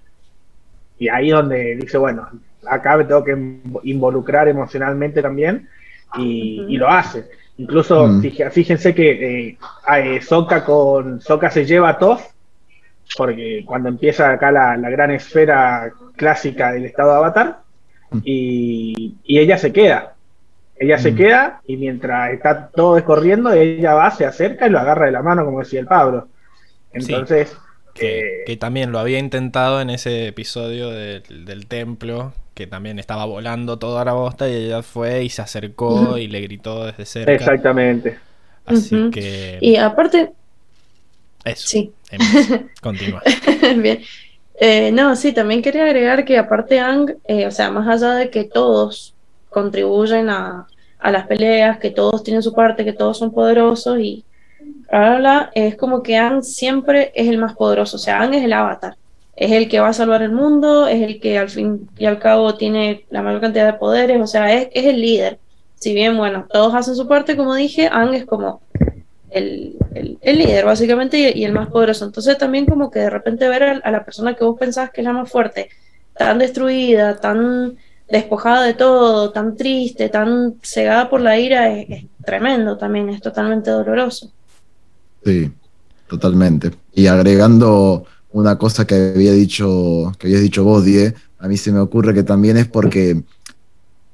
y 0.98 1.08
ahí 1.08 1.28
es 1.28 1.34
donde 1.34 1.76
dice, 1.76 1.98
bueno, 1.98 2.28
acá 2.66 2.96
me 2.96 3.04
tengo 3.04 3.24
que 3.24 3.34
inv- 3.36 3.80
involucrar 3.84 4.46
emocionalmente 4.48 5.22
también 5.22 5.68
y, 6.16 6.64
y 6.68 6.76
lo 6.76 6.88
hace. 6.88 7.24
Incluso 7.56 8.06
Mm. 8.06 8.20
fíj- 8.22 8.50
fíjense 8.50 8.94
que 8.94 9.48
eh, 9.48 9.58
a- 9.86 10.00
eh, 10.00 10.20
Sokka 10.20 10.64
con 10.64 11.20
se 11.20 11.64
lleva 11.64 11.88
a 11.90 11.98
Toph 11.98 12.22
porque 13.16 13.64
cuando 13.66 13.88
empieza 13.88 14.30
acá 14.30 14.52
la, 14.52 14.76
la 14.76 14.90
gran 14.90 15.10
esfera 15.10 15.90
clásica 16.14 16.72
del 16.72 16.84
estado 16.84 17.10
de 17.12 17.16
Avatar 17.16 17.60
y, 18.22 19.14
y 19.24 19.38
ella 19.38 19.56
se 19.56 19.72
queda. 19.72 20.14
Ella 20.78 20.98
se 20.98 21.12
Mm. 21.12 21.16
queda 21.16 21.62
y 21.66 21.76
mientras 21.76 22.32
está 22.32 22.70
todo 22.70 22.94
descorriendo, 22.96 23.52
ella 23.52 23.94
va, 23.94 24.10
se 24.10 24.26
acerca 24.26 24.66
y 24.66 24.70
lo 24.70 24.78
agarra 24.80 25.06
de 25.06 25.12
la 25.12 25.22
mano, 25.22 25.44
como 25.44 25.60
decía 25.60 25.80
el 25.80 25.86
Pablo. 25.86 26.28
Sí. 26.98 27.12
Entonces, 27.12 27.56
Que, 27.94 28.20
eh, 28.20 28.44
que 28.44 28.56
también 28.56 28.92
lo 28.92 28.98
había 29.00 29.18
intentado 29.18 29.80
en 29.80 29.90
ese 29.90 30.28
episodio 30.28 30.90
del, 30.90 31.22
del 31.46 31.66
templo, 31.68 32.32
que 32.54 32.66
también 32.66 32.98
estaba 32.98 33.24
volando 33.26 33.78
toda 33.78 34.04
la 34.04 34.12
bosta 34.12 34.48
y 34.48 34.54
ella 34.54 34.82
fue 34.82 35.24
y 35.24 35.28
se 35.30 35.42
acercó 35.42 36.18
y 36.18 36.28
le 36.28 36.40
gritó 36.42 36.86
desde 36.86 37.06
cerca. 37.06 37.32
exactamente. 37.32 38.18
Así 38.64 39.08
que 39.10 39.58
Y 39.60 39.76
aparte, 39.76 40.32
eso. 41.44 41.68
sí, 41.68 41.94
Continúa. 42.80 43.22
bien. 43.76 44.02
Eh, 44.60 44.90
no, 44.92 45.14
sí, 45.16 45.32
también 45.32 45.62
quería 45.62 45.84
agregar 45.84 46.24
que 46.24 46.38
aparte 46.38 46.80
Ang, 46.80 47.16
eh, 47.28 47.46
o 47.46 47.50
sea, 47.50 47.70
más 47.70 47.86
allá 47.88 48.14
de 48.16 48.30
que 48.30 48.44
todos 48.44 49.16
contribuyen 49.50 50.30
a, 50.30 50.66
las 51.02 51.26
peleas, 51.26 51.78
que 51.78 51.90
todos 51.90 52.22
tienen 52.22 52.42
su 52.42 52.52
parte, 52.52 52.84
que 52.84 52.92
todos 52.92 53.18
son 53.18 53.30
poderosos 53.32 53.98
y 54.00 54.24
bla, 54.90 55.50
es 55.54 55.76
como 55.76 56.02
que 56.02 56.16
Ang 56.16 56.42
siempre 56.42 57.12
es 57.14 57.28
el 57.28 57.38
más 57.38 57.54
poderoso, 57.54 57.96
o 57.96 58.00
sea, 58.00 58.20
Ang 58.20 58.34
es 58.34 58.44
el 58.44 58.52
avatar, 58.52 58.96
es 59.36 59.52
el 59.52 59.68
que 59.68 59.80
va 59.80 59.88
a 59.88 59.92
salvar 59.92 60.22
el 60.22 60.32
mundo, 60.32 60.88
es 60.88 61.02
el 61.02 61.20
que 61.20 61.38
al 61.38 61.48
fin 61.50 61.88
y 61.96 62.06
al 62.06 62.18
cabo 62.18 62.54
tiene 62.56 63.04
la 63.10 63.22
mayor 63.22 63.40
cantidad 63.40 63.66
de 63.66 63.78
poderes, 63.78 64.20
o 64.20 64.26
sea, 64.26 64.52
es, 64.52 64.68
es 64.72 64.86
el 64.86 65.00
líder. 65.00 65.38
Si 65.76 65.94
bien, 65.94 66.16
bueno, 66.16 66.46
todos 66.52 66.74
hacen 66.74 66.96
su 66.96 67.06
parte, 67.06 67.36
como 67.36 67.54
dije, 67.54 67.88
Ang 67.90 68.14
es 68.14 68.24
como 68.26 68.60
el, 69.30 69.76
el- 69.94 70.38
líder, 70.38 70.64
básicamente, 70.64 71.18
y, 71.18 71.40
y 71.40 71.44
el 71.44 71.52
más 71.52 71.68
poderoso. 71.68 72.04
Entonces, 72.04 72.36
también, 72.38 72.66
como 72.66 72.90
que 72.90 73.00
de 73.00 73.10
repente 73.10 73.48
ver 73.48 73.62
a, 73.62 73.70
a 73.84 73.90
la 73.90 74.04
persona 74.04 74.34
que 74.34 74.44
vos 74.44 74.58
pensás 74.58 74.90
que 74.90 75.02
es 75.02 75.04
la 75.04 75.12
más 75.12 75.30
fuerte, 75.30 75.68
tan 76.16 76.38
destruida, 76.38 77.20
tan 77.20 77.76
despojada 78.10 78.64
de 78.64 78.74
todo, 78.74 79.30
tan 79.30 79.56
triste, 79.56 80.08
tan 80.08 80.54
cegada 80.62 81.08
por 81.10 81.20
la 81.20 81.38
ira, 81.38 81.70
es, 81.78 81.86
es 81.90 82.04
tremendo 82.24 82.76
también, 82.76 83.08
es 83.10 83.20
totalmente 83.20 83.70
doloroso. 83.70 84.30
Sí, 85.24 85.50
totalmente. 86.08 86.70
Y 86.94 87.06
agregando 87.06 88.04
una 88.32 88.56
cosa 88.56 88.86
que 88.86 89.12
había 89.14 89.32
dicho, 89.32 90.12
que 90.18 90.26
habías 90.28 90.40
dicho 90.42 90.64
vos, 90.64 90.84
Die, 90.84 91.14
a 91.38 91.48
mí 91.48 91.56
se 91.56 91.72
me 91.72 91.80
ocurre 91.80 92.14
que 92.14 92.22
también 92.22 92.56
es 92.56 92.66
porque 92.66 93.22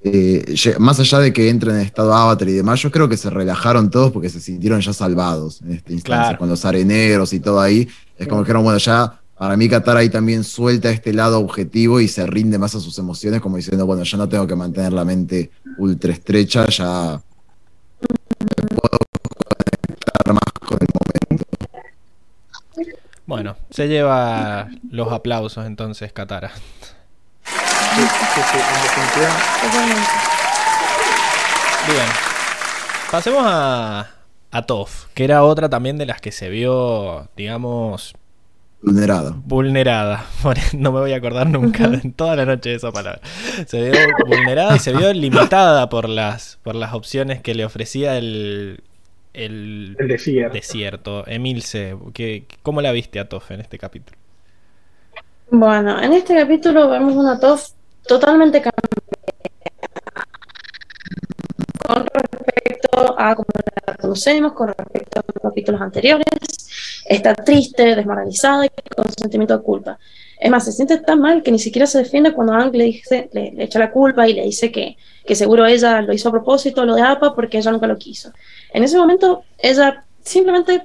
eh, 0.03 0.55
más 0.79 1.01
allá 1.01 1.19
de 1.21 1.33
que 1.33 1.49
entren 1.49 1.77
en 1.77 1.83
estado 1.83 2.13
avatar 2.15 2.49
y 2.49 2.53
demás, 2.53 2.81
yo 2.81 2.91
creo 2.91 3.09
que 3.09 3.17
se 3.17 3.31
relajaron 3.31 3.91
todos 3.91 4.13
porque 4.13 4.29
se 4.29 4.41
sintieron 4.41 4.81
ya 4.81 4.93
salvados 4.93 5.63
en 5.63 5.73
esta 5.73 5.93
instancia, 5.93 6.23
Claro. 6.25 6.39
con 6.39 6.49
los 6.51 6.65
areneros 6.65 7.33
y 7.33 7.41
todo 7.41 7.61
ahí. 7.61 7.89
Es 8.19 8.29
como 8.29 8.43
que 8.43 8.47
dijeron, 8.47 8.65
bueno, 8.65 8.79
ya 8.79 9.21
para 9.37 9.57
mí 9.57 9.69
Qatar 9.69 9.97
ahí 9.97 10.09
también 10.09 10.45
suelta 10.45 10.91
este 10.91 11.13
lado 11.13 11.41
objetivo 11.41 12.01
y 12.01 12.09
se 12.09 12.27
rinde 12.27 12.59
más 12.59 12.75
a 12.75 12.81
sus 12.81 12.99
emociones, 12.99 13.41
como 13.41 13.57
diciendo, 13.57 13.85
bueno, 13.85 14.05
ya 14.05 14.17
no 14.17 14.29
tengo 14.29 14.47
que 14.47 14.55
mantener 14.55 14.93
la 14.93 15.05
mente 15.05 15.51
ultra 15.79 16.13
estrecha, 16.13 16.67
ya 16.69 17.21
me 18.39 18.67
puedo 18.69 18.99
conectar 19.49 20.35
más 20.35 20.53
con 20.61 20.79
el 20.81 20.89
momento. 20.95 21.45
Bueno, 23.27 23.57
se 23.71 23.89
lleva 23.89 24.69
los 24.91 25.13
aplausos 25.13 25.67
entonces. 25.67 26.13
Totalmente. 29.63 30.11
Bien. 31.87 32.07
Pasemos 33.11 33.43
a, 33.47 34.11
a 34.51 34.63
Toph, 34.63 35.07
que 35.15 35.25
era 35.25 35.45
otra 35.45 35.69
también 35.69 35.99
de 35.99 36.07
las 36.07 36.21
que 36.21 36.33
se 36.33 36.49
vio, 36.49 37.29
digamos, 37.37 38.15
Vulnerada. 39.47 40.25
Por- 40.43 40.57
No 40.75 40.93
me 40.93 41.01
voy 41.01 41.13
a 41.13 41.17
acordar 41.17 41.49
nunca 41.49 41.85
en 41.85 42.13
toda 42.13 42.37
la 42.37 42.45
noche 42.45 42.71
de 42.71 42.77
esa 42.77 42.93
palabra. 42.93 43.21
Se 43.67 43.81
vio 43.91 43.93
vulnerada 44.27 44.77
y 44.77 44.79
se 44.79 44.93
vio 44.93 45.13
limitada 45.13 45.89
por 45.89 46.09
las, 46.09 46.59
por 46.63 46.75
las 46.75 46.93
opciones 46.95 47.41
que 47.41 47.55
le 47.55 47.65
ofrecía 47.65 48.19
el, 48.19 48.83
el 49.33 49.97
El 49.99 50.09
desierto. 50.09 50.55
desierto. 50.55 51.27
Emilce, 51.27 51.97
¿qué, 52.13 52.45
¿cómo 52.63 52.83
la 52.83 52.93
viste 52.93 53.19
a 53.21 53.29
Toph 53.29 53.51
en 53.53 53.61
este 53.61 53.79
capítulo? 53.79 54.19
Bueno, 55.51 56.01
en 56.03 56.13
este 56.13 56.35
capítulo 56.35 56.89
vemos 56.91 57.15
una 57.15 57.39
Toph 57.39 57.63
totalmente 58.07 58.61
cambiada 58.61 58.85
con 61.87 62.07
respecto 62.07 63.15
a 63.19 63.35
como 63.35 63.47
la 63.55 63.74
conocemos, 64.01 64.53
con 64.53 64.69
respecto 64.69 65.21
a 65.21 65.25
los 65.35 65.43
capítulos 65.43 65.81
anteriores. 65.81 66.25
Está 67.07 67.35
triste, 67.35 67.95
desmoralizada 67.95 68.67
y 68.67 68.71
con 68.95 69.11
sentimiento 69.13 69.57
de 69.57 69.63
culpa. 69.63 69.99
Es 70.39 70.51
más, 70.51 70.65
se 70.65 70.73
siente 70.73 70.99
tan 70.99 71.21
mal 71.21 71.43
que 71.43 71.53
ni 71.53 71.59
siquiera 71.59 71.87
se 71.87 71.99
defiende 71.99 72.33
cuando 72.33 72.55
Ang 72.55 72.75
le, 72.75 72.85
dice, 72.85 73.29
le, 73.33 73.53
le 73.53 73.65
echa 73.65 73.79
la 73.79 73.91
culpa 73.91 74.29
y 74.29 74.35
le 74.35 74.43
dice 74.45 74.73
que, 74.73 74.97
que 75.25 75.35
seguro 75.35 75.67
ella 75.67 76.03
lo 76.03 76.13
hizo 76.13 76.29
a 76.29 76.33
propósito, 76.33 76.85
lo 76.85 76.95
de 76.95 77.03
APA, 77.03 77.35
porque 77.35 77.59
ella 77.59 77.71
nunca 77.71 77.87
lo 77.87 77.97
quiso. 77.97 78.33
En 78.73 78.83
ese 78.83 78.99
momento, 78.99 79.45
ella 79.59 80.05
simplemente 80.23 80.83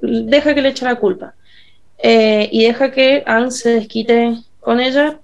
deja 0.00 0.54
que 0.54 0.62
le 0.62 0.70
eche 0.70 0.84
la 0.84 0.96
culpa 0.96 1.34
eh, 1.98 2.48
y 2.52 2.64
deja 2.64 2.92
que 2.92 3.22
Ang 3.26 3.50
se 3.50 3.70
desquite 3.70 4.38
con 4.60 4.80
ella 4.80 5.18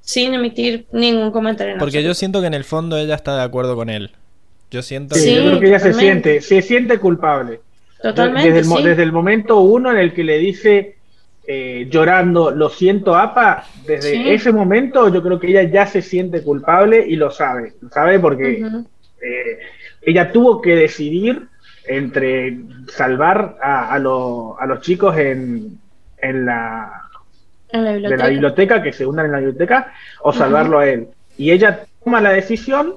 sin 0.00 0.34
emitir 0.34 0.86
ningún 0.92 1.30
comentario. 1.30 1.74
en 1.74 1.78
Porque 1.78 2.02
yo 2.02 2.14
siento 2.14 2.40
que 2.40 2.48
en 2.48 2.54
el 2.54 2.64
fondo 2.64 2.96
ella 2.96 3.14
está 3.14 3.36
de 3.36 3.42
acuerdo 3.42 3.76
con 3.76 3.88
él. 3.88 4.10
Yo 4.72 4.82
siento 4.82 5.14
Sí, 5.14 5.34
yo 5.36 5.42
creo 5.42 5.60
que 5.60 5.66
ella 5.68 5.78
se 5.78 5.92
siente, 5.92 6.40
se 6.40 6.62
siente 6.62 6.98
culpable. 6.98 7.60
Totalmente, 8.02 8.48
desde, 8.52 8.58
el, 8.60 8.78
sí. 8.78 8.82
desde 8.82 9.02
el 9.04 9.12
momento 9.12 9.60
uno 9.60 9.92
en 9.92 9.98
el 9.98 10.12
que 10.12 10.24
le 10.24 10.38
dice 10.38 10.96
eh, 11.46 11.86
llorando, 11.90 12.50
lo 12.50 12.68
siento, 12.70 13.14
APA, 13.14 13.64
desde 13.86 14.12
Sí. 14.12 14.30
ese 14.30 14.52
momento 14.52 15.08
yo 15.12 15.22
creo 15.22 15.38
que 15.38 15.48
ella 15.48 15.62
ya 15.64 15.86
se 15.86 16.00
siente 16.02 16.42
culpable 16.42 17.04
y 17.06 17.16
lo 17.16 17.30
sabe. 17.30 17.74
Lo 17.80 17.88
sabe 17.90 18.18
porque 18.18 18.64
eh, 19.20 19.58
ella 20.02 20.32
tuvo 20.32 20.60
que 20.62 20.74
decidir 20.74 21.42
entre 21.86 22.58
salvar 22.88 23.56
a, 23.60 23.92
a, 23.92 23.98
lo- 23.98 24.56
a 24.58 24.66
los 24.66 24.80
chicos 24.80 25.16
en, 25.18 25.78
en 26.18 26.46
la, 26.46 27.02
En 27.70 27.84
la 27.84 27.90
de 27.90 27.94
biblioteca. 27.98 28.22
la 28.24 28.30
biblioteca, 28.30 28.82
que 28.82 28.92
se 28.92 29.04
hundan 29.06 29.26
en 29.26 29.32
la 29.32 29.38
biblioteca, 29.38 29.92
o 30.22 30.32
salvarlo 30.32 30.78
a 30.78 30.88
él. 30.88 31.08
Y 31.36 31.50
ella 31.50 31.84
toma 32.04 32.20
la 32.20 32.30
decisión 32.32 32.94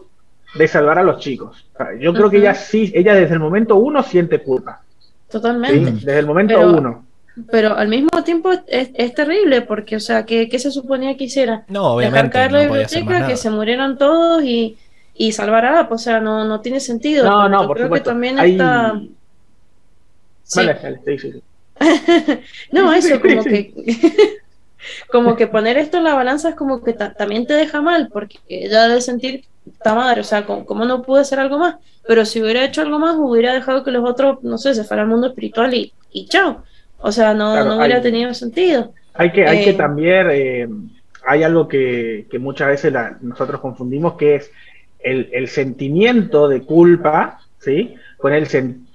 de 0.58 0.68
salvar 0.68 0.99
a 0.99 1.03
los 1.03 1.20
chicos. 1.20 1.66
O 1.74 1.78
sea, 1.78 1.88
yo 1.99 2.14
creo 2.14 2.30
que 2.30 2.38
ella 2.38 2.53
sí, 2.56 2.91
ella 2.95 3.14
desde 3.14 3.34
el 3.34 3.39
momento 3.39 3.76
uno 3.76 4.01
siente 4.03 4.39
culpa. 4.41 4.82
¿sí? 4.99 5.08
Totalmente. 5.32 5.91
Desde 6.06 6.20
el 6.20 6.26
momento 6.26 6.56
Pero- 6.56 6.78
uno. 6.78 7.06
Pero 7.51 7.76
al 7.76 7.89
mismo 7.89 8.24
tiempo 8.24 8.49
es, 8.66 8.91
es- 8.93 9.14
terrible 9.14 9.62
porque, 9.62 9.97
o 9.97 9.99
sea, 9.99 10.26
¿qué, 10.26 10.47
qué 10.47 10.58
se 10.58 10.72
suponía 10.72 11.18
que 11.18 11.26
hiciera? 11.26 11.66
No, 11.68 11.97
Dejar 11.97 12.14
obviamente 12.14 12.30
caer 12.34 12.51
la 12.53 12.58
no 12.60 12.64
biblioteca, 12.72 13.28
que 13.28 13.36
se 13.36 13.49
murieran 13.49 13.97
todos 13.97 14.41
y, 14.41 14.78
y 15.16 15.34
salvar 15.34 15.66
a 15.66 15.80
App. 15.82 15.91
O 15.91 15.97
sea, 15.97 16.22
no, 16.22 16.45
no 16.45 16.62
tiene 16.62 16.80
sentido. 16.80 17.26
No, 17.26 17.49
no, 17.49 17.64
yo 17.64 17.68
por 17.68 17.76
creo 17.76 17.88
supuesto. 17.88 18.10
que 18.10 18.14
también 18.14 18.39
Hay- 18.39 18.51
está. 18.53 19.01
Sí. 20.43 20.60
Vale, 20.60 20.80
dale, 20.82 20.99
sí, 21.06 21.18
sí, 21.20 21.32
sí. 21.34 21.43
No, 22.72 22.93
eso, 22.93 23.20
como 23.20 23.43
que. 23.43 23.74
como 25.12 25.36
que 25.36 25.47
poner 25.47 25.78
esto 25.78 25.97
en 25.97 26.03
la 26.06 26.14
balanza 26.14 26.49
es 26.49 26.56
como 26.56 26.84
que 26.84 26.93
ta- 26.93 27.14
también 27.16 27.45
te 27.47 27.53
deja 27.53 27.82
mal, 27.82 28.08
porque 28.14 28.38
ella 28.47 28.88
debe 28.88 29.01
sentir 29.01 29.43
esta 29.72 29.95
madre, 29.95 30.22
o 30.22 30.24
sea, 30.24 30.45
como, 30.45 30.66
como 30.66 30.86
no 30.86 31.01
pude 31.01 31.22
hacer 31.22 31.39
algo 31.39 31.57
más, 31.57 31.76
pero 32.07 32.26
si 32.26 32.41
hubiera 32.41 32.63
hecho 32.63 32.82
algo 32.82 32.99
más, 32.99 33.16
hubiera 33.18 33.53
dejado 33.53 33.84
que 33.84 33.91
los 33.91 34.07
otros, 34.07 34.43
no 34.43 34.57
sé, 34.57 34.74
se 34.76 34.84
fueran 34.84 35.05
al 35.05 35.11
mundo 35.11 35.28
espiritual 35.28 35.74
y, 35.74 35.91
y 36.11 36.28
chao. 36.28 36.63
O 36.99 37.11
sea, 37.11 37.34
no, 37.34 37.53
Claro, 37.53 37.70
no 37.70 37.78
hubiera 37.78 37.97
hay- 37.97 38.01
tenido 38.03 38.34
sentido. 38.34 38.93
Hay 39.13 39.32
que, 39.32 39.47
hay 39.47 39.59
Eh. 39.59 39.63
que 39.66 39.74
también, 39.74 40.28
eh, 40.32 40.68
hay 41.26 41.43
algo 41.43 41.68
que, 41.68 42.28
que 42.30 42.38
muchas 42.39 42.68
veces 42.68 42.93
la- 42.93 43.18
nosotros 43.22 43.59
confundimos, 43.61 44.13
que 44.16 44.36
es 44.36 44.51
el, 44.99 45.30
el 45.34 45.47
sentimiento 45.47 46.47
de 46.47 46.61
culpa, 46.61 47.39
¿sí? 47.59 47.95
Con 48.18 48.34
el, 48.34 48.47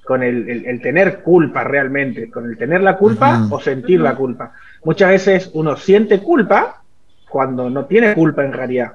con 0.05 0.23
el, 0.23 0.49
el- 0.49 0.67
el 0.67 0.81
tener 0.83 1.23
culpa 1.23 1.65
realmente, 1.65 2.31
con 2.31 2.47
el 2.49 2.57
tener 2.59 2.83
la 2.83 2.97
culpa 2.97 3.47
o 3.51 3.61
sentir 3.61 4.01
la 4.01 4.15
culpa. 4.15 4.53
Muchas 4.85 5.11
veces 5.11 5.51
uno 5.55 5.77
siente 5.77 6.21
culpa 6.21 6.83
cuando 7.29 7.71
no 7.71 7.85
tiene 7.85 8.15
culpa 8.15 8.45
en 8.45 8.53
realidad. 8.53 8.93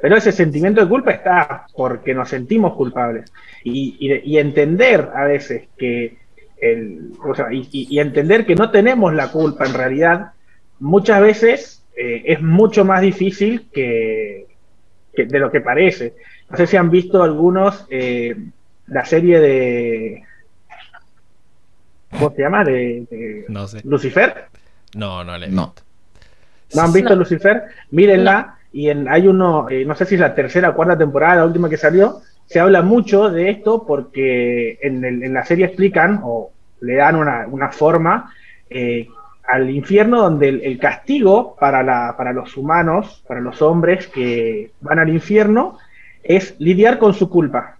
Pero 0.00 0.16
ese 0.16 0.30
sentimiento 0.32 0.80
de 0.80 0.88
culpa 0.88 1.10
está 1.10 1.66
porque 1.74 2.14
nos 2.14 2.28
sentimos 2.28 2.74
culpables. 2.74 3.32
Y, 3.64 3.96
y- 3.98 4.34
y 4.34 4.38
entender 4.38 5.10
a 5.14 5.24
veces 5.24 5.68
que 5.76 6.16
el, 6.60 7.12
o 7.24 7.34
sea, 7.34 7.46
y, 7.52 7.98
entender 7.98 8.46
que 8.46 8.54
no 8.54 8.70
tenemos 8.70 9.12
la 9.14 9.30
culpa 9.30 9.66
en 9.66 9.74
realidad, 9.74 10.32
muchas 10.80 11.20
veces 11.20 11.84
eh, 11.96 12.22
es 12.26 12.40
mucho 12.42 12.84
más 12.84 13.00
difícil 13.00 13.68
que, 13.72 14.46
que 15.14 15.26
de 15.26 15.38
lo 15.40 15.50
que 15.50 15.60
parece. 15.60 16.14
No 16.50 16.56
sé 16.56 16.66
si 16.68 16.76
han 16.76 16.90
visto 16.90 17.22
algunos 17.22 17.84
eh, 17.90 18.36
la 18.86 19.04
serie 19.04 19.40
de 19.40 20.22
¿cómo 22.10 22.30
se 22.34 22.42
llama? 22.42 22.64
de, 22.64 23.06
de 23.10 23.44
No 23.48 23.66
sé. 23.68 23.80
Lucifer. 23.84 24.46
No, 24.94 25.24
no 25.24 25.36
le 25.38 25.46
he 25.46 25.50
No. 25.50 25.66
visto. 25.66 25.82
¿No 26.74 26.82
han 26.82 26.92
visto 26.92 27.10
No. 27.10 27.16
Lucifer? 27.16 27.62
Mírenla. 27.90 28.57
Y 28.72 28.90
en, 28.90 29.08
hay 29.08 29.26
uno, 29.28 29.68
eh, 29.70 29.84
no 29.84 29.94
sé 29.94 30.04
si 30.04 30.14
es 30.14 30.20
la 30.20 30.34
tercera 30.34 30.70
o 30.70 30.74
cuarta 30.74 30.98
temporada, 30.98 31.36
la 31.36 31.46
última 31.46 31.68
que 31.70 31.76
salió, 31.76 32.20
se 32.46 32.60
habla 32.60 32.82
mucho 32.82 33.30
de 33.30 33.50
esto 33.50 33.84
porque 33.86 34.78
en, 34.82 35.04
el- 35.04 35.22
en 35.22 35.34
la 35.34 35.44
serie 35.44 35.66
explican 35.66 36.20
o 36.22 36.50
le 36.80 36.94
dan 36.96 37.16
una, 37.16 37.46
una 37.48 37.70
forma 37.70 38.32
eh, 38.70 39.08
al 39.46 39.70
infierno 39.70 40.20
donde 40.22 40.48
el, 40.48 40.60
el 40.62 40.78
castigo 40.78 41.56
para, 41.58 41.82
la, 41.82 42.14
para 42.16 42.32
los 42.32 42.56
humanos, 42.56 43.22
para 43.26 43.40
los 43.40 43.60
hombres 43.62 44.06
que 44.08 44.70
van 44.80 44.98
al 44.98 45.08
infierno, 45.08 45.78
es 46.22 46.54
lidiar 46.58 46.98
con 46.98 47.14
su 47.14 47.30
culpa. 47.30 47.76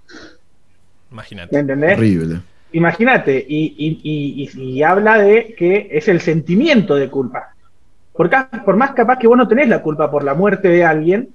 ¿Me 1.10 1.14
Imagínate. 1.16 1.58
entendés? 1.58 1.98
Horrible. 1.98 2.40
Imagínate, 2.72 3.44
y, 3.48 3.74
y- 3.78 4.00
y- 4.02 4.50
y- 4.54 4.62
y 4.78 4.82
habla 4.82 5.18
de 5.18 5.54
que 5.56 5.88
es 5.90 6.08
el 6.08 6.20
sentimiento 6.20 6.94
de 6.96 7.08
culpa. 7.08 7.54
Por, 8.18 8.28
por 8.64 8.76
más 8.76 8.90
capaz 8.90 9.18
que 9.18 9.28
vos 9.28 9.38
no 9.38 9.46
tenés 9.46 9.68
la 9.68 9.80
culpa 9.80 10.10
por 10.10 10.24
la 10.24 10.34
muerte 10.34 10.66
de 10.68 10.84
alguien, 10.84 11.28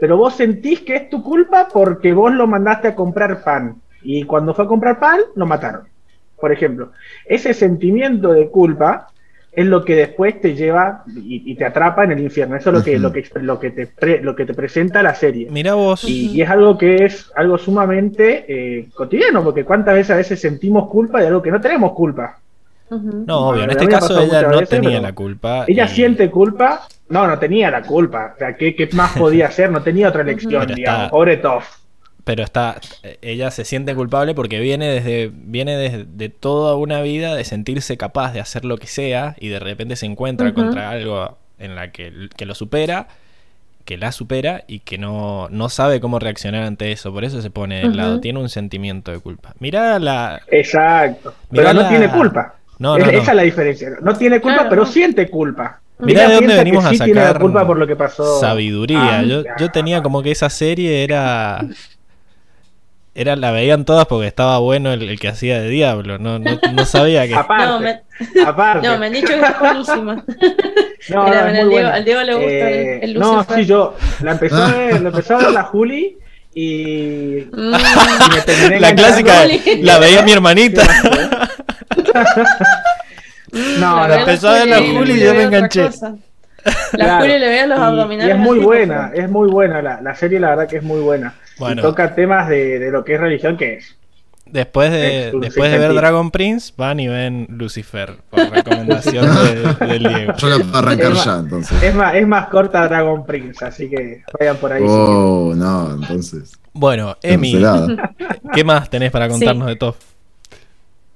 pero 0.00 0.16
vos 0.16 0.34
sentís 0.34 0.80
que 0.80 0.94
es 0.94 1.10
tu 1.10 1.20
culpa 1.22 1.66
porque 1.72 2.12
vos 2.12 2.32
lo 2.32 2.46
mandaste 2.46 2.86
a 2.88 2.94
comprar 2.94 3.42
pan. 3.42 3.82
Y 4.02 4.22
cuando 4.22 4.54
fue 4.54 4.64
a 4.64 4.68
comprar 4.68 5.00
pan, 5.00 5.18
lo 5.34 5.44
mataron. 5.46 5.82
Por 6.40 6.52
ejemplo, 6.52 6.92
ese 7.26 7.52
sentimiento 7.52 8.32
de 8.32 8.48
culpa 8.48 9.08
es 9.50 9.66
lo 9.66 9.84
que 9.84 9.96
después 9.96 10.40
te 10.40 10.54
lleva 10.54 11.02
y, 11.08 11.50
y 11.50 11.56
te 11.56 11.64
atrapa 11.64 12.04
en 12.04 12.12
el 12.12 12.20
infierno. 12.20 12.54
Eso 12.54 12.70
es 12.70 12.76
lo 12.76 12.84
que, 12.84 12.98
lo 13.00 13.12
que, 13.12 13.24
lo 13.40 13.58
que, 13.58 13.70
te, 13.72 13.86
pre- 13.88 14.22
lo 14.22 14.36
que 14.36 14.46
te 14.46 14.54
presenta 14.54 15.02
la 15.02 15.16
serie. 15.16 15.48
Mira 15.50 15.74
vos. 15.74 16.04
Y, 16.04 16.30
y 16.36 16.42
es 16.42 16.48
algo 16.48 16.78
que 16.78 17.04
es 17.04 17.32
algo 17.34 17.58
sumamente 17.58 18.44
eh, 18.46 18.88
cotidiano, 18.94 19.42
porque 19.42 19.64
cuántas 19.64 19.94
veces 19.96 20.12
a 20.12 20.16
veces 20.16 20.40
sentimos 20.40 20.88
culpa 20.88 21.20
de 21.20 21.26
algo 21.26 21.42
que 21.42 21.50
no 21.50 21.60
tenemos 21.60 21.92
culpa. 21.94 22.38
No, 22.90 23.48
obvio, 23.48 23.64
en 23.64 23.70
este 23.70 23.86
caso 23.88 24.20
ella 24.20 24.42
no 24.42 24.48
veces, 24.58 24.68
tenía 24.68 25.00
la 25.00 25.12
culpa. 25.12 25.64
Ella 25.68 25.84
y- 25.84 25.88
siente 25.88 26.30
culpa, 26.30 26.86
no, 27.08 27.26
no 27.26 27.38
tenía 27.38 27.70
la 27.70 27.82
culpa, 27.82 28.32
o 28.34 28.38
sea, 28.38 28.56
¿qué, 28.56 28.74
qué 28.74 28.88
más 28.92 29.12
podía 29.18 29.46
hacer? 29.48 29.70
No 29.70 29.82
tenía 29.82 30.08
otra 30.08 30.22
elección, 30.22 30.62
Pero 30.66 30.74
digamos, 30.74 31.00
está- 31.02 31.10
pobre 31.10 31.36
Toff. 31.38 31.66
Pero 32.24 32.42
está, 32.44 32.78
ella 33.22 33.50
se 33.50 33.64
siente 33.64 33.94
culpable 33.94 34.34
porque 34.34 34.60
viene 34.60 34.86
desde, 34.88 35.30
viene 35.32 35.78
desde 35.78 36.04
de 36.04 36.28
toda 36.28 36.76
una 36.76 37.00
vida 37.00 37.34
de 37.34 37.42
sentirse 37.44 37.96
capaz 37.96 38.34
de 38.34 38.40
hacer 38.40 38.66
lo 38.66 38.76
que 38.76 38.86
sea 38.86 39.34
y 39.40 39.48
de 39.48 39.58
repente 39.58 39.96
se 39.96 40.04
encuentra 40.04 40.52
contra 40.52 40.90
algo 40.90 41.38
en 41.58 41.74
la 41.74 41.90
que, 41.90 42.28
que 42.36 42.44
lo 42.44 42.54
supera, 42.54 43.08
que 43.86 43.96
la 43.96 44.12
supera 44.12 44.64
y 44.68 44.80
que 44.80 44.98
no, 44.98 45.48
no 45.50 45.70
sabe 45.70 46.00
cómo 46.00 46.18
reaccionar 46.18 46.64
ante 46.64 46.92
eso. 46.92 47.14
Por 47.14 47.24
eso 47.24 47.40
se 47.40 47.48
pone 47.48 47.80
de 47.80 47.94
lado, 47.94 48.20
tiene 48.20 48.38
un 48.40 48.50
sentimiento 48.50 49.10
de 49.10 49.20
culpa. 49.20 49.54
Mirá 49.58 49.98
la... 49.98 50.42
Exacto, 50.48 51.32
Mirá 51.48 51.70
pero 51.70 51.74
no 51.76 51.80
la- 51.80 51.88
tiene 51.88 52.10
culpa. 52.10 52.56
No, 52.78 52.96
Es- 52.96 53.04
no, 53.06 53.12
no. 53.12 53.18
Esa 53.18 53.30
es 53.32 53.36
la 53.36 53.42
diferencia. 53.42 53.90
No 54.02 54.14
tiene 54.16 54.40
culpa, 54.40 54.58
Claro, 54.58 54.70
pero 54.70 54.86
siente 54.86 55.28
culpa. 55.28 55.80
Mirá 56.00 56.28
de 56.28 56.34
dónde 56.36 56.54
venimos 56.56 56.84
a 56.84 56.90
sí 56.90 56.98
tiene 56.98 57.14
la 57.14 57.26
sacar 57.28 57.42
culpa 57.42 57.66
por 57.66 57.76
lo 57.76 57.86
que 57.86 57.96
pasó. 57.96 58.38
sabiduría. 58.40 59.18
Ah, 59.18 59.22
yo, 59.22 59.42
yo 59.58 59.70
tenía 59.70 60.00
como 60.02 60.22
que 60.22 60.30
esa 60.30 60.48
serie 60.48 61.02
era... 61.02 61.60
Era, 63.16 63.34
la 63.34 63.50
veían 63.50 63.84
todas 63.84 64.06
porque 64.06 64.28
estaba 64.28 64.58
bueno 64.58 64.92
el, 64.92 65.02
el 65.08 65.18
que 65.18 65.26
hacía 65.26 65.60
de 65.60 65.68
diablo. 65.68 66.18
No, 66.18 66.38
no, 66.38 66.52
no 66.72 66.84
sabía 66.84 67.26
que... 67.26 67.34
Aparte, 67.34 67.66
No, 67.66 67.80
me, 67.80 68.00
aparte. 68.46 68.86
no, 68.86 68.96
me 68.96 69.06
han 69.06 69.12
dicho 69.12 69.26
que 69.26 69.40
es 69.40 69.58
buenísima. 69.58 70.24
No, 71.10 71.24
Mira, 71.24 71.38
es 71.38 71.44
muy 71.44 71.48
al 71.48 71.54
Diego- 71.54 71.70
buena. 71.70 71.94
al 71.94 72.04
Diego 72.04 72.22
le 72.22 72.34
gusta 72.34 72.70
el- 72.70 73.02
el 73.04 73.18
No, 73.18 73.46
sí, 73.54 73.66
yo 73.66 73.96
la 74.22 74.32
empezó 74.32 74.56
a 74.56 74.72
ver, 74.76 75.00
la 75.00 75.08
empezó 75.08 75.34
a 75.36 75.38
ver 75.38 75.50
la 75.52 75.62
Juli 75.64 76.18
y, 76.54 77.46
Mm. 77.52 77.74
y 77.74 78.34
me 78.34 78.40
terminé 78.44 78.80
La 78.80 78.94
clásica, 78.94 79.32
la 79.80 79.98
veía 79.98 80.22
mi 80.22 80.32
hermanita. 80.32 80.82
No, 83.52 83.96
La 83.96 84.08
no, 84.08 84.08
ve 84.08 84.20
empezó 84.20 84.52
ver 84.52 84.68
la 84.68 84.78
Juli 84.78 85.12
y 85.14 85.20
yo 85.24 85.34
me 85.34 85.42
enganché. 85.44 85.86
cosa. 85.86 86.14
La 86.92 87.04
Claro. 87.04 87.20
Juli 87.24 87.38
le 87.38 87.48
veía 87.48 87.66
los 87.66 87.78
Y- 87.78 87.82
abdominales. 87.82 88.28
Y 88.28 88.38
es 88.38 88.38
muy 88.38 88.58
buena, 88.58 89.10
es 89.14 89.30
muy 89.30 89.48
buena 89.50 89.80
la, 89.80 90.00
la 90.02 90.14
serie, 90.14 90.38
la 90.38 90.50
verdad 90.50 90.68
que 90.68 90.76
es 90.78 90.82
muy 90.82 91.00
buena. 91.00 91.34
Bueno. 91.58 91.80
Y 91.80 91.82
toca 91.84 92.14
temas 92.14 92.48
de, 92.48 92.78
de 92.78 92.90
lo 92.90 93.04
que 93.04 93.14
es 93.14 93.20
religión, 93.20 93.56
que 93.56 93.74
es. 93.74 93.94
Después 94.44 94.90
de, 94.90 95.28
Es 95.28 95.32
después 95.40 95.70
de 95.70 95.78
ver. 95.78 95.94
Dragon 95.94 96.30
Prince, 96.30 96.72
van 96.76 97.00
y 97.00 97.08
ven 97.08 97.46
Lucifer, 97.50 98.16
por 98.30 98.40
recomendación 98.50 99.26
de- 99.26 99.86
del 99.86 100.02
Diego. 100.02 100.32
Yo 100.36 100.48
la 100.48 100.56
puedo 100.58 100.76
arrancar 100.76 101.12
Es 101.12 101.24
ya, 101.24 101.30
más- 101.32 101.40
entonces. 101.44 101.82
Es 101.82 101.94
más, 101.94 102.14
es 102.14 102.26
más 102.26 102.48
corta 102.48 102.86
Dragon 102.88 103.24
Prince, 103.24 103.64
así 103.64 103.88
que 103.88 104.22
vayan 104.38 104.56
por 104.58 104.72
ahí. 104.72 104.82
si 104.82 104.88
Oh, 104.90 105.52
no, 105.56 105.94
entonces. 105.94 106.52
Bueno, 106.74 107.16
Emi. 107.22 107.60
¿qué 108.52 108.64
más 108.64 108.88
tenés 108.90 109.10
para 109.10 109.28
contarnos 109.28 109.66
de 109.68 109.76
Toff? 109.76 109.96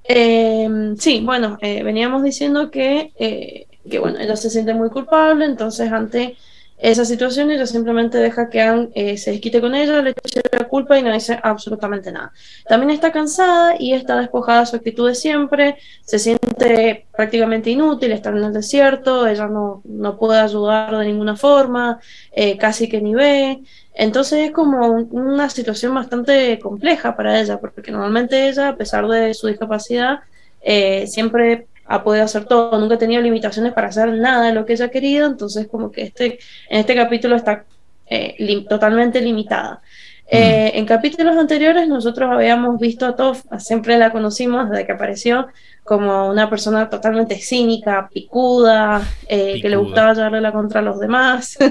Eh, 0.05 0.67
sí, 0.99 1.21
bueno, 1.23 1.57
eh, 1.61 1.83
veníamos 1.83 2.23
diciendo 2.23 2.69
que, 2.71 3.13
eh, 3.17 3.67
que 3.89 3.99
bueno, 3.99 4.19
ella 4.19 4.35
se 4.35 4.49
siente 4.49 4.73
muy 4.73 4.89
culpable, 4.89 5.45
entonces 5.45 5.91
ante 5.91 6.37
esa 6.77 7.05
situación 7.05 7.49
ella 7.51 7.65
simplemente 7.65 8.17
deja 8.17 8.49
que 8.49 8.61
Anne 8.61 8.89
eh, 8.95 9.17
se 9.17 9.31
desquite 9.31 9.61
con 9.61 9.73
ella, 9.75 10.01
le 10.01 10.09
eche 10.11 10.41
la 10.51 10.65
culpa 10.67 10.97
y 10.99 11.03
no 11.03 11.13
dice 11.13 11.39
absolutamente 11.41 12.11
nada. 12.11 12.31
También 12.67 12.89
está 12.89 13.11
cansada 13.11 13.75
y 13.79 13.93
está 13.93 14.19
despojada 14.19 14.61
de 14.61 14.65
su 14.65 14.75
actitud 14.75 15.07
de 15.07 15.15
siempre, 15.15 15.77
se 16.03 16.19
siente 16.19 17.07
prácticamente 17.15 17.69
inútil, 17.69 18.11
está 18.11 18.29
en 18.29 18.37
el 18.43 18.53
desierto, 18.53 19.27
ella 19.27 19.47
no, 19.47 19.81
no 19.85 20.17
puede 20.17 20.39
ayudar 20.39 20.97
de 20.97 21.05
ninguna 21.05 21.35
forma, 21.35 21.99
eh, 22.33 22.57
casi 22.57 22.89
que 22.89 23.01
ni 23.01 23.13
ve. 23.13 23.59
Entonces 23.93 24.45
es 24.47 24.51
como 24.51 24.87
un- 24.87 25.07
una 25.11 25.49
situación 25.49 25.93
bastante 25.93 26.59
compleja 26.59 27.15
para 27.15 27.39
ella, 27.39 27.59
porque 27.59 27.91
normalmente 27.91 28.49
ella, 28.49 28.69
a 28.69 28.75
pesar 28.75 29.07
de 29.07 29.33
su 29.33 29.47
discapacidad, 29.47 30.19
eh, 30.61 31.05
siempre 31.07 31.67
ha 31.85 32.03
podido 32.03 32.25
hacer 32.25 32.45
todo, 32.45 32.77
nunca 32.79 32.95
ha 32.95 32.97
tenido 32.97 33.21
limitaciones 33.21 33.73
para 33.73 33.87
hacer 33.89 34.13
nada 34.13 34.47
de 34.47 34.53
lo 34.53 34.65
que 34.65 34.73
ella 34.73 34.85
ha 34.85 34.89
querido, 34.89 35.27
entonces 35.27 35.67
como 35.67 35.91
que 35.91 36.03
este, 36.03 36.39
en 36.69 36.79
este 36.79 36.95
capítulo 36.95 37.35
está 37.35 37.65
eh, 38.07 38.35
lim- 38.39 38.67
totalmente 38.67 39.21
limitada. 39.21 39.81
Eh, 40.25 40.71
En 40.75 40.85
capítulos 40.85 41.35
anteriores 41.37 41.87
nosotros 41.87 42.29
habíamos 42.31 42.79
visto 42.79 43.05
a 43.05 43.15
Toph, 43.15 43.41
siempre 43.59 43.97
la 43.97 44.11
conocimos 44.11 44.69
desde 44.69 44.85
que 44.85 44.93
apareció, 44.93 45.47
como 45.83 46.29
una 46.29 46.49
persona 46.49 46.89
totalmente 46.89 47.35
cínica, 47.37 48.09
picuda, 48.11 49.01
eh, 49.27 49.59
que 49.61 49.69
le 49.69 49.75
gustaba 49.75 50.13
llevarle 50.13 50.41
la 50.41 50.51
contra 50.53 50.79
a 50.79 50.83
los 50.83 50.99
demás. 50.99 51.57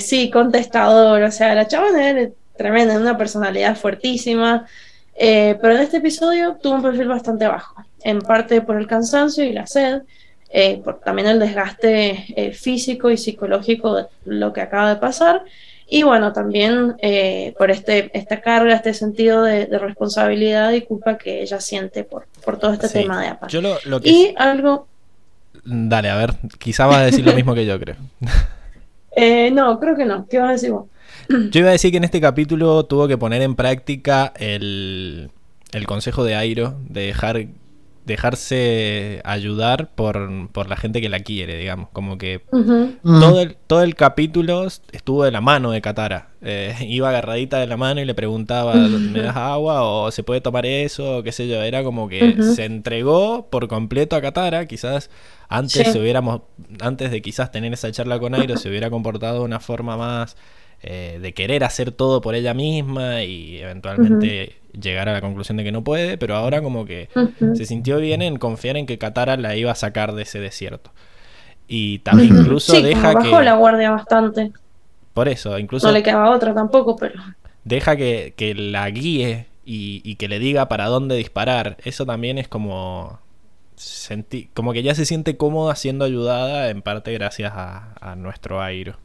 Sí, 0.00 0.30
contestador, 0.30 1.22
o 1.24 1.30
sea, 1.32 1.52
la 1.54 1.66
chavana 1.66 2.08
era 2.10 2.30
tremenda, 2.56 2.96
una 2.96 3.18
personalidad 3.18 3.76
fuertísima, 3.76 4.66
pero 5.18 5.74
en 5.74 5.80
este 5.82 5.96
episodio 5.96 6.56
tuvo 6.62 6.74
un 6.76 6.82
perfil 6.82 7.08
bastante 7.08 7.46
bajo, 7.48 7.74
en 8.04 8.20
parte 8.20 8.60
por 8.60 8.76
el 8.76 8.86
cansancio 8.86 9.44
y 9.44 9.52
la 9.52 9.66
sed, 9.66 10.02
eh, 10.50 10.80
por 10.84 11.00
también 11.00 11.26
el 11.28 11.38
desgaste 11.40 12.24
eh, 12.36 12.52
físico 12.52 13.10
y 13.10 13.16
psicológico 13.16 13.94
de 13.96 14.04
lo 14.24 14.52
que 14.52 14.60
acaba 14.60 14.90
de 14.90 14.96
pasar, 15.00 15.42
y 15.86 16.02
bueno, 16.02 16.32
también 16.32 16.94
eh, 17.02 17.54
por 17.58 17.70
este, 17.70 18.10
esta 18.16 18.40
carga, 18.40 18.74
este 18.74 18.94
sentido 18.94 19.42
de, 19.42 19.66
de 19.66 19.78
responsabilidad 19.78 20.72
y 20.72 20.82
culpa 20.82 21.18
que 21.18 21.42
ella 21.42 21.60
siente 21.60 22.04
por, 22.04 22.26
por 22.44 22.58
todo 22.58 22.72
este 22.72 22.88
Sí, 22.88 22.94
tema 23.00 23.20
de 23.20 23.28
APA. 23.28 23.48
Yo 23.48 23.60
lo, 23.60 23.76
lo 23.84 24.00
que... 24.00 24.08
Y 24.08 24.34
algo, 24.36 24.86
Dale, 25.64 26.10
a 26.10 26.16
ver, 26.16 26.34
quizá 26.58 26.86
vas 26.86 26.96
a 26.98 27.04
decir 27.04 27.24
lo 27.24 27.32
mismo 27.34 27.54
que 27.54 27.66
yo 27.66 27.78
creo. 27.78 27.96
eh, 29.16 29.50
no, 29.50 29.78
creo 29.78 29.96
que 29.96 30.04
no, 30.04 30.26
¿qué 30.28 30.38
vas 30.38 30.48
a 30.48 30.52
decir 30.52 30.70
vos? 30.72 30.86
Yo 31.50 31.60
iba 31.60 31.68
a 31.68 31.72
decir 31.72 31.90
que 31.90 31.96
en 31.98 32.04
este 32.04 32.20
capítulo 32.20 32.84
tuvo 32.86 33.06
que 33.08 33.16
poner 33.18 33.40
en 33.42 33.54
práctica 33.54 34.32
el, 34.36 35.30
el 35.72 35.86
consejo 35.86 36.24
de 36.24 36.34
Airo 36.34 36.74
de 36.88 37.06
dejar 37.06 37.46
dejarse 38.04 39.20
ayudar 39.24 39.88
por, 39.94 40.48
por 40.50 40.68
la 40.68 40.76
gente 40.76 41.00
que 41.00 41.08
la 41.08 41.20
quiere, 41.20 41.56
digamos. 41.56 41.88
Como 41.92 42.18
que. 42.18 42.42
Mm. 42.52 43.20
todo 43.20 43.40
el, 43.40 43.56
todo 43.66 43.82
el 43.82 43.94
capítulo 43.94 44.66
estuvo 44.92 45.24
de 45.24 45.30
la 45.30 45.40
mano 45.40 45.70
de 45.70 45.80
Katara. 45.80 46.28
Eh, 46.42 46.74
iba 46.88 47.08
agarradita 47.08 47.58
de 47.58 47.66
la 47.66 47.76
mano 47.76 48.00
y 48.00 48.04
le 48.04 48.14
preguntaba, 48.14 48.74
¿me 48.74 49.22
das 49.22 49.36
agua? 49.36 49.82
o 49.84 50.10
¿se 50.10 50.22
puede 50.22 50.40
tomar 50.40 50.66
eso? 50.66 51.18
o 51.18 51.22
qué 51.22 51.32
sé 51.32 51.48
yo. 51.48 51.62
Era 51.62 51.82
como 51.82 52.08
que 52.08 52.42
se 52.42 52.64
entregó 52.64 53.48
por 53.50 53.68
completo 53.68 54.16
a 54.16 54.20
Katara. 54.20 54.66
Quizás 54.66 55.10
antes 55.48 55.72
Sí. 55.86 55.92
se 55.92 55.98
hubiéramos, 55.98 56.42
antes 56.80 57.10
de 57.10 57.22
quizás 57.22 57.50
tener 57.50 57.72
esa 57.72 57.90
charla 57.92 58.18
con 58.18 58.34
Airo, 58.34 58.56
se 58.56 58.68
hubiera 58.68 58.90
comportado 58.90 59.40
de 59.40 59.44
una 59.44 59.60
forma 59.60 59.96
más 59.96 60.36
eh, 60.84 61.18
de 61.20 61.34
querer 61.34 61.64
hacer 61.64 61.92
todo 61.92 62.20
por 62.20 62.34
ella 62.36 62.54
misma 62.54 63.22
y 63.24 63.58
eventualmente 63.58 64.56
llegar 64.80 65.08
a 65.08 65.14
la 65.14 65.20
conclusión 65.22 65.56
de 65.58 65.64
que 65.64 65.72
no 65.72 65.84
puede, 65.84 66.18
pero 66.18 66.36
ahora 66.36 66.62
como 66.62 66.84
que 66.84 67.08
se 67.52 67.66
sintió 67.66 67.98
bien 67.98 68.22
en 68.22 68.36
confiar 68.38 68.76
en 68.76 68.86
que 68.86 68.98
Katara 68.98 69.36
la 69.36 69.56
iba 69.56 69.72
a 69.72 69.76
sacar 69.76 70.14
de 70.14 70.22
ese 70.22 70.40
desierto. 70.40 70.92
Y 71.68 72.00
también 72.00 72.30
incluso 72.38 72.72
Sí, 72.74 72.82
deja 72.82 73.12
como 73.12 73.14
bajó 73.14 73.40
que... 73.40 73.44
la 73.44 73.54
guardia 73.56 73.90
bastante. 73.90 74.52
Por 75.14 75.28
eso, 75.28 75.58
incluso 75.58 75.86
No 75.88 75.92
le 75.92 76.02
quedaba 76.02 76.30
otra 76.30 76.54
tampoco, 76.54 76.96
pero. 76.96 77.14
deja 77.64 77.96
que, 77.96 78.34
que 78.36 78.54
la 78.54 78.88
guíe 78.90 79.46
y, 79.64 80.02
y 80.04 80.16
que 80.16 80.28
le 80.28 80.38
diga 80.38 80.68
para 80.68 80.86
dónde 80.86 81.16
disparar. 81.16 81.76
Eso 81.84 82.06
también 82.06 82.38
es 82.38 82.48
como... 82.48 83.20
senti- 83.76 84.50
como 84.54 84.72
que 84.72 84.82
ya 84.82 84.94
se 84.94 85.06
siente 85.06 85.36
cómoda 85.36 85.76
siendo 85.76 86.04
ayudada 86.04 86.70
en 86.70 86.82
parte 86.82 87.12
gracias 87.12 87.52
a, 87.54 87.94
a 88.00 88.16
nuestro 88.16 88.62
Airo. 88.62 88.98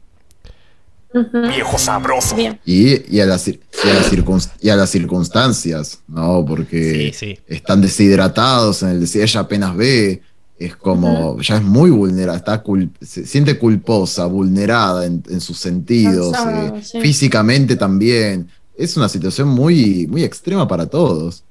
Viejo 1.12 1.76
sabroso. 1.78 2.36
Y, 2.64 3.14
y 3.16 3.20
a 3.20 3.26
las, 3.26 3.48
y, 3.48 3.58
a 3.84 3.94
las 3.94 4.12
circunst- 4.12 4.52
y 4.60 4.68
a 4.68 4.76
las 4.76 4.90
circunstancias, 4.90 6.00
¿no? 6.06 6.44
Porque 6.46 7.12
Sí, 7.12 7.34
sí. 7.34 7.38
están 7.48 7.80
deshidratados 7.80 8.82
en 8.82 8.90
el 8.90 9.00
desierto, 9.00 9.24
ella 9.30 9.40
apenas 9.40 9.76
ve, 9.76 10.22
es 10.58 10.76
como, 10.76 11.40
ya 11.40 11.56
es 11.56 11.62
muy 11.62 11.90
vulnerada, 11.90 12.38
está 12.38 12.62
cul- 12.62 12.90
se 13.00 13.26
siente 13.26 13.58
culposa, 13.58 14.26
vulnerada 14.26 15.04
en, 15.06 15.22
en 15.28 15.40
sus 15.40 15.58
sentidos, 15.58 16.36
eh, 16.48 16.72
sí. 16.82 17.00
físicamente 17.00 17.76
también. 17.76 18.48
Es 18.76 18.96
una 18.96 19.08
situación 19.08 19.48
muy, 19.48 20.06
muy 20.06 20.22
extrema 20.22 20.68
para 20.68 20.86
todos. 20.86 21.42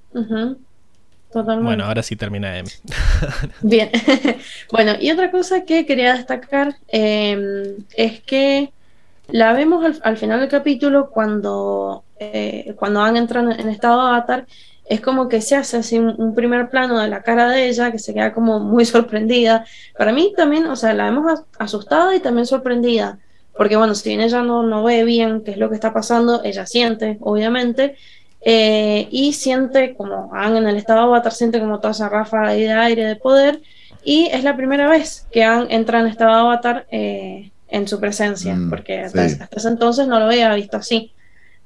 Totalmente. 1.32 1.66
Bueno, 1.66 1.86
ahora 1.86 2.02
sí 2.02 2.16
termina 2.16 2.58
Emi. 2.58 2.70
Bien. 3.62 3.90
bueno, 4.72 4.94
y 5.00 5.12
otra 5.12 5.30
cosa 5.30 5.64
que 5.64 5.86
quería 5.86 6.16
destacar 6.16 6.76
eh, 6.88 7.76
es 7.96 8.22
que 8.22 8.72
la 9.32 9.54
vemos 9.54 9.86
al, 9.86 10.00
al 10.04 10.18
final 10.18 10.40
del 10.40 10.50
capítulo 10.50 11.10
cuando, 11.10 12.04
eh, 12.20 12.74
cuando 12.78 13.06
en, 13.08 13.18
estado 13.70 14.02
avatar. 14.02 14.46
Es 14.86 15.02
como 15.02 15.30
que 15.30 15.42
se 15.42 15.56
hace 15.56 15.78
así 15.78 16.00
un, 16.00 16.34
primer 16.34 16.70
plano 16.70 17.00
de 17.00 17.08
la 17.08 17.22
cara 17.22 17.48
de 17.50 17.70
ella, 17.70 17.92
que 17.92 18.00
se 18.00 18.14
queda 18.14 18.34
como 18.34 18.60
muy 18.60 18.86
sorprendida. 18.86 19.66
Para 19.98 20.12
mí 20.12 20.34
también, 20.36 20.66
o 20.68 20.76
sea, 20.76 20.94
la 20.94 21.06
vemos 21.06 21.32
as- 21.32 21.46
asustada 21.60 22.16
y 22.16 22.20
también 22.20 22.46
sorprendida. 22.48 23.20
Porque 23.56 23.76
bueno, 23.76 23.94
si 23.94 24.10
bien 24.10 24.22
ella 24.22 24.42
no, 24.42 24.64
no 24.64 24.84
ve 24.84 25.04
bien 25.04 25.44
qué 25.44 25.52
es 25.52 25.58
lo 25.58 25.70
que 25.70 25.76
está 25.76 25.94
pasando, 25.94 26.42
ella 26.44 26.66
siente, 26.66 27.18
obviamente, 27.22 27.96
eh, 28.42 29.08
y 29.12 29.34
siente 29.34 29.96
como 29.96 30.34
Aang 30.34 30.56
en 30.58 30.68
el 30.68 30.78
estado 30.78 31.02
avatar, 31.02 31.34
siente 31.34 31.60
como 31.60 31.80
toda 31.80 31.92
esa 31.92 32.10
ráfaga 32.10 32.52
de 32.54 32.72
aire 32.72 33.06
de 33.06 33.16
poder, 33.18 33.62
y 34.04 34.28
es 34.28 34.44
la 34.46 34.56
primera 34.56 34.88
vez 34.90 35.28
que 35.32 35.44
Aang 35.44 35.68
entra 35.70 36.00
en 36.00 36.08
estado 36.08 36.32
avatar 36.32 36.88
eh, 36.92 37.52
en 37.72 37.88
su 37.88 38.00
presencia, 38.00 38.56
Mm, 38.56 38.70
porque 38.70 39.00
hasta, 39.00 39.28
sí. 39.30 39.38
hasta 39.42 39.56
ese 39.58 39.68
entonces 39.68 40.08
no 40.08 40.20
lo 40.20 40.26
había 40.26 40.54
visto 40.56 40.78
así. 40.78 41.14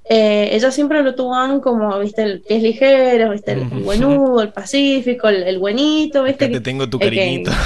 Eh, 0.09 0.49
ella 0.51 0.69
siempre 0.71 1.01
lo 1.01 1.15
tuvo 1.15 1.61
como, 1.61 1.97
viste, 1.99 2.23
el 2.23 2.41
pies 2.41 2.61
ligero, 2.61 3.31
viste, 3.31 3.53
el, 3.53 3.59
el 3.61 3.83
buenudo, 3.83 4.41
el 4.41 4.49
pacífico, 4.51 5.29
el, 5.29 5.43
el 5.43 5.59
buenito, 5.59 6.23
viste, 6.23 6.45
Acá 6.45 6.51
te 6.51 6.57
que- 6.59 6.63
tengo 6.63 6.89
tu 6.89 6.99
que- 6.99 7.05
cariñito. 7.05 7.51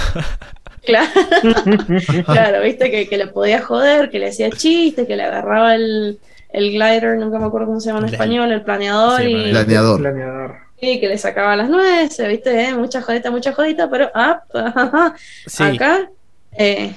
Claro, 0.85 1.09
claro, 2.25 2.61
viste 2.63 2.89
que, 2.89 3.09
que 3.09 3.17
le 3.17 3.27
podía 3.27 3.61
joder, 3.61 4.09
que 4.09 4.19
le 4.19 4.27
hacía 4.29 4.49
chiste, 4.51 5.05
que 5.05 5.17
le 5.17 5.23
agarraba 5.23 5.75
el, 5.75 6.17
el 6.53 6.69
glider, 6.71 7.17
nunca 7.17 7.39
me 7.39 7.45
acuerdo 7.45 7.67
cómo 7.67 7.79
se 7.81 7.87
llama 7.87 7.99
en 7.99 8.05
El- 8.07 8.13
español, 8.13 8.51
el 8.53 8.61
planeador, 8.61 9.21
Sí, 9.21 9.27
y, 9.35 9.49
Planeador. 9.51 9.99
Planeador. 9.99 10.55
y 10.79 10.99
que 11.01 11.09
le 11.09 11.17
sacaba 11.17 11.57
las 11.57 11.69
nueces, 11.69 12.25
viste, 12.29 12.69
eh, 12.69 12.73
mucha 12.73 13.01
jodita, 13.01 13.31
mucha 13.31 13.51
jodita, 13.51 13.89
pero 13.89 14.09
ah, 14.13 14.41
ajá, 14.53 15.15
Sí, 15.45 15.63
acá 15.63 16.09
eh, 16.57 16.93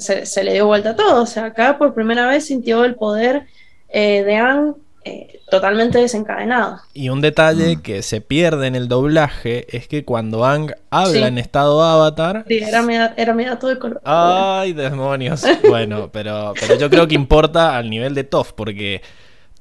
se, 0.00 0.26
se 0.26 0.44
le 0.44 0.52
dio 0.54 0.66
vuelta 0.66 0.94
todo, 0.96 1.22
o 1.22 1.26
sea, 1.26 1.46
acá 1.46 1.78
por 1.78 1.94
primera 1.94 2.26
vez 2.28 2.46
sintió 2.46 2.84
el 2.84 2.94
poder 2.94 3.46
eh, 3.88 4.22
de 4.24 4.36
Aang 4.36 4.74
eh, 5.04 5.40
totalmente 5.50 5.98
desencadenado. 5.98 6.80
y 6.94 7.08
un 7.08 7.20
detalle 7.20 7.76
Mm. 7.76 7.82
que 7.82 8.02
se 8.02 8.20
pierde 8.20 8.68
en 8.68 8.76
el 8.76 8.86
doblaje 8.88 9.66
es 9.76 9.88
que 9.88 10.04
cuando 10.04 10.44
Ang 10.44 10.72
habla 10.90 11.12
Sí. 11.12 11.22
en 11.24 11.38
estado 11.38 11.82
avatar, 11.82 12.44
Sí, 12.46 12.58
era 12.58 12.82
mi, 12.82 12.94
era 13.16 13.34
mi 13.34 13.44
dato 13.44 13.66
de 13.66 13.78
color. 13.78 14.00
Ay, 14.04 14.72
demonios. 14.72 15.42
Bueno, 15.68 16.10
pero, 16.12 16.54
pero 16.60 16.76
yo 16.78 16.88
creo 16.88 17.08
que 17.08 17.16
importa 17.16 17.76
al 17.76 17.90
nivel 17.90 18.14
de 18.14 18.22
Toff, 18.24 18.52
porque 18.52 19.02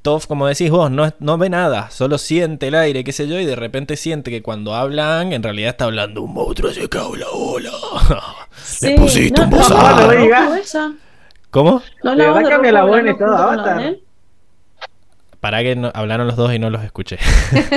Toff, 0.04 0.28
como 0.28 0.48
decís 0.48 0.70
vos, 0.72 0.90
no, 0.92 1.06
es- 1.06 1.14
no 1.20 1.38
ve 1.38 1.50
nada, 1.50 1.90
solo 1.92 2.18
siente 2.20 2.68
el 2.68 2.76
aire, 2.76 3.04
qué 3.04 3.12
sé 3.12 3.28
yo, 3.28 3.40
y 3.40 3.46
de 3.46 3.56
repente 3.56 3.98
siente 3.98 4.30
que 4.32 4.42
cuando 4.44 4.74
habla 4.76 5.20
Ang, 5.20 5.34
en 5.34 5.44
realidad 5.44 5.70
está 5.72 5.86
hablando 5.86 6.22
un 6.22 6.34
monstruo 6.34 6.70
así 6.72 6.88
que 6.88 6.98
habla, 7.00 7.26
hola. 7.34 7.72
Le 8.82 8.96
pusiste 8.96 9.42
un 9.42 9.50
no, 9.50 9.58
bozal. 9.58 9.78
no, 9.78 10.02
No 10.08 10.14
no, 10.14 10.22
digas. 10.22 10.50
no, 10.50 10.56
esa. 10.56 10.92
¿Con 11.50 11.66
No 11.66 11.82
¿De 12.12 12.16
la 12.18 12.26
voz 12.28 12.36
verdad 12.36 12.42
de 12.42 12.50
cambia 12.50 12.72
Roku 12.72 12.88
la 12.96 13.02
junto 13.04 13.18
con 13.18 13.32
la 13.32 13.38
avatar? 13.44 13.82
él. 13.82 14.04
Para 15.40 15.64
que 15.64 15.76
no- 15.76 15.92
hablaron 15.94 16.28
los 16.28 16.36
dos 16.36 16.54
y 16.54 16.60
no 16.60 16.70
los 16.70 16.84
escuché. 16.84 17.18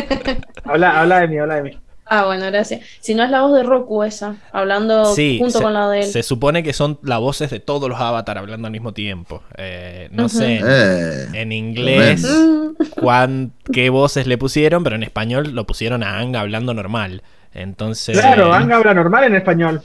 Habla, 0.64 1.00
habla 1.00 1.20
de 1.20 1.28
mí, 1.28 1.38
habla 1.38 1.54
de 1.56 1.62
mí. 1.62 1.78
Ah, 2.06 2.26
bueno, 2.26 2.44
gracias. 2.46 2.82
Si 3.00 3.14
no 3.14 3.22
es 3.24 3.30
la 3.30 3.40
voz 3.40 3.54
de 3.54 3.62
Roku 3.62 4.02
esa, 4.04 4.36
hablando 4.52 5.06
Sí, 5.14 5.38
junto 5.38 5.58
se, 5.58 5.64
con 5.64 5.72
la 5.72 5.88
de 5.88 6.00
él. 6.00 6.04
se 6.06 6.22
supone 6.22 6.62
que 6.62 6.74
son 6.74 6.98
las 7.02 7.18
voces 7.18 7.50
de 7.50 7.60
todos 7.60 7.88
los 7.88 7.98
avatar 7.98 8.36
hablando 8.36 8.66
al 8.66 8.72
mismo 8.72 8.92
tiempo. 8.92 9.42
Eh, 9.56 10.08
no 10.12 10.28
sé, 10.28 10.58
en, 10.58 10.64
Eh, 10.68 11.26
en 11.32 11.52
inglés 11.52 12.22
Mm, 12.22 12.74
cuán, 13.00 13.52
qué 13.72 13.88
voces 13.88 14.26
le 14.26 14.36
pusieron, 14.36 14.84
pero 14.84 14.96
en 14.96 15.02
español 15.02 15.52
lo 15.54 15.66
pusieron 15.66 16.02
a 16.02 16.18
Ang 16.18 16.36
hablando 16.36 16.74
normal. 16.74 17.22
Entonces, 17.54 18.18
Claro, 18.20 18.48
eh, 18.52 18.56
Ang 18.58 18.72
habla 18.72 18.92
normal 18.92 19.24
en 19.24 19.36
español. 19.36 19.80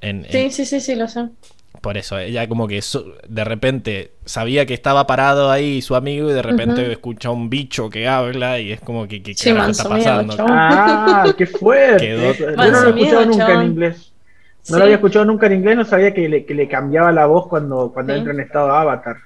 En- 0.00 0.24
en- 0.24 0.30
Sí, 0.32 0.50
sí, 0.50 0.64
sí, 0.64 0.80
sí, 0.80 0.94
lo 0.94 1.08
sé. 1.08 1.28
por 1.80 1.96
eso, 1.96 2.18
ella 2.18 2.48
como 2.48 2.66
que 2.66 2.82
su- 2.82 3.12
de 3.28 3.44
repente 3.44 4.12
sabía 4.24 4.66
que 4.66 4.74
estaba 4.74 5.06
parado 5.06 5.50
ahí 5.50 5.80
su 5.80 5.94
amigo 5.94 6.28
y 6.30 6.32
de 6.34 6.42
repente 6.42 6.90
escucha 6.90 7.30
un 7.30 7.48
bicho 7.48 7.88
que 7.88 8.08
habla 8.08 8.58
y 8.58 8.72
es 8.72 8.80
como 8.80 9.06
que, 9.06 9.22
¿qué 9.22 9.34
Sí, 9.34 9.50
carajo 9.50 9.70
está 9.70 9.88
miedo, 9.88 9.98
pasando? 10.04 10.36
Ah, 10.48 11.34
qué 11.36 11.46
fuerte. 11.46 12.04
Quedó- 12.06 12.32
Yo 12.34 12.50
no 12.56 12.66
lo 12.66 12.96
he 12.96 13.00
escuchado 13.00 13.26
nunca 13.26 13.52
en 13.54 13.62
inglés. 13.62 14.12
No 14.68 14.74
Sí. 14.74 14.78
lo 14.78 14.82
había 14.82 14.94
escuchado 14.96 15.24
nunca 15.24 15.46
en 15.46 15.52
inglés, 15.54 15.76
no 15.76 15.84
sabía 15.84 16.12
que 16.12 16.28
le, 16.28 16.44
que 16.44 16.54
le 16.54 16.68
cambiaba 16.68 17.10
la 17.12 17.26
voz 17.26 17.46
cuando, 17.48 17.90
cuando 17.94 18.12
Sí. 18.12 18.18
entra 18.18 18.34
en 18.34 18.40
estado 18.40 18.70
avatar. 18.74 19.16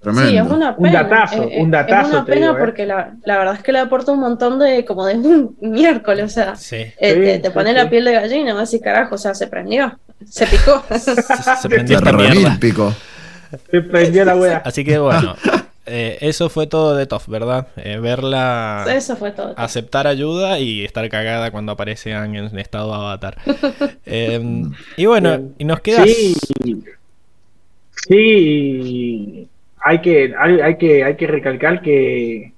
Tremendo. 0.00 0.30
Sí, 0.30 0.36
es 0.36 0.42
una 0.46 0.70
Un 0.76 0.82
pena. 0.84 1.02
datazo, 1.02 1.42
eh, 1.44 1.48
eh, 1.58 1.62
un 1.62 1.70
datazo, 1.70 2.08
Es 2.08 2.14
una 2.14 2.24
pena 2.24 2.46
digo, 2.48 2.56
eh. 2.58 2.60
porque 2.60 2.86
la, 2.86 3.14
la 3.24 3.38
verdad 3.38 3.54
es 3.54 3.62
que 3.62 3.72
le 3.72 3.78
aporta 3.80 4.12
un 4.12 4.20
montón 4.20 4.58
de, 4.58 4.84
como 4.84 5.04
de 5.06 5.14
un 5.18 5.56
miércoles, 5.60 6.24
o 6.24 6.28
sea, 6.28 6.56
Sí, 6.56 6.76
eh, 6.76 6.94
Sí, 6.98 7.20
te, 7.20 7.38
te 7.40 7.48
sí, 7.48 7.54
pone 7.54 7.70
sí. 7.70 7.76
la 7.76 7.90
piel 7.90 8.04
de 8.04 8.12
gallina, 8.12 8.54
vas 8.54 8.72
y 8.74 8.80
carajo, 8.80 9.14
o 9.14 9.18
sea, 9.18 9.34
se 9.34 9.46
prendió, 9.46 9.98
se 10.24 10.46
picó. 10.46 10.82
se, 10.98 11.14
se 11.14 11.68
prendió 11.68 11.98
esta 11.98 12.12
mierda. 12.12 12.56
pico. 12.60 12.94
Se 13.70 13.80
prendió 13.80 14.24
la 14.24 14.36
wea. 14.36 14.62
Así 14.64 14.84
que 14.84 14.98
bueno, 14.98 15.34
eh, 15.86 16.18
eso 16.20 16.50
fue 16.50 16.66
todo 16.66 16.94
de 16.94 17.06
Toff, 17.06 17.28
¿verdad? 17.28 17.68
Eh, 17.76 17.98
verla 17.98 18.84
Eso 18.90 19.16
fue 19.16 19.30
todo. 19.30 19.54
aceptar 19.56 20.06
ayuda 20.06 20.58
y 20.58 20.84
estar 20.84 21.08
cagada 21.08 21.50
cuando 21.50 21.72
aparece 21.72 22.10
en 22.10 22.36
estado 22.58 22.92
avatar. 22.92 23.38
Eh, 24.04 24.64
y 24.98 25.06
bueno, 25.06 25.40
y 25.56 25.64
nos 25.64 25.80
queda... 25.80 26.04
Sí, 26.04 26.36
sí, 28.06 29.48
hay 29.80 30.00
que, 30.00 30.34
hay, 30.38 30.60
hay 30.60 30.76
que, 30.76 31.04
hay 31.04 31.16
que 31.16 31.26
recalcar 31.26 31.80
que, 31.82 32.52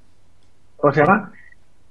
¿cómo 0.77 0.93
se 0.93 1.01
llama? 1.01 1.32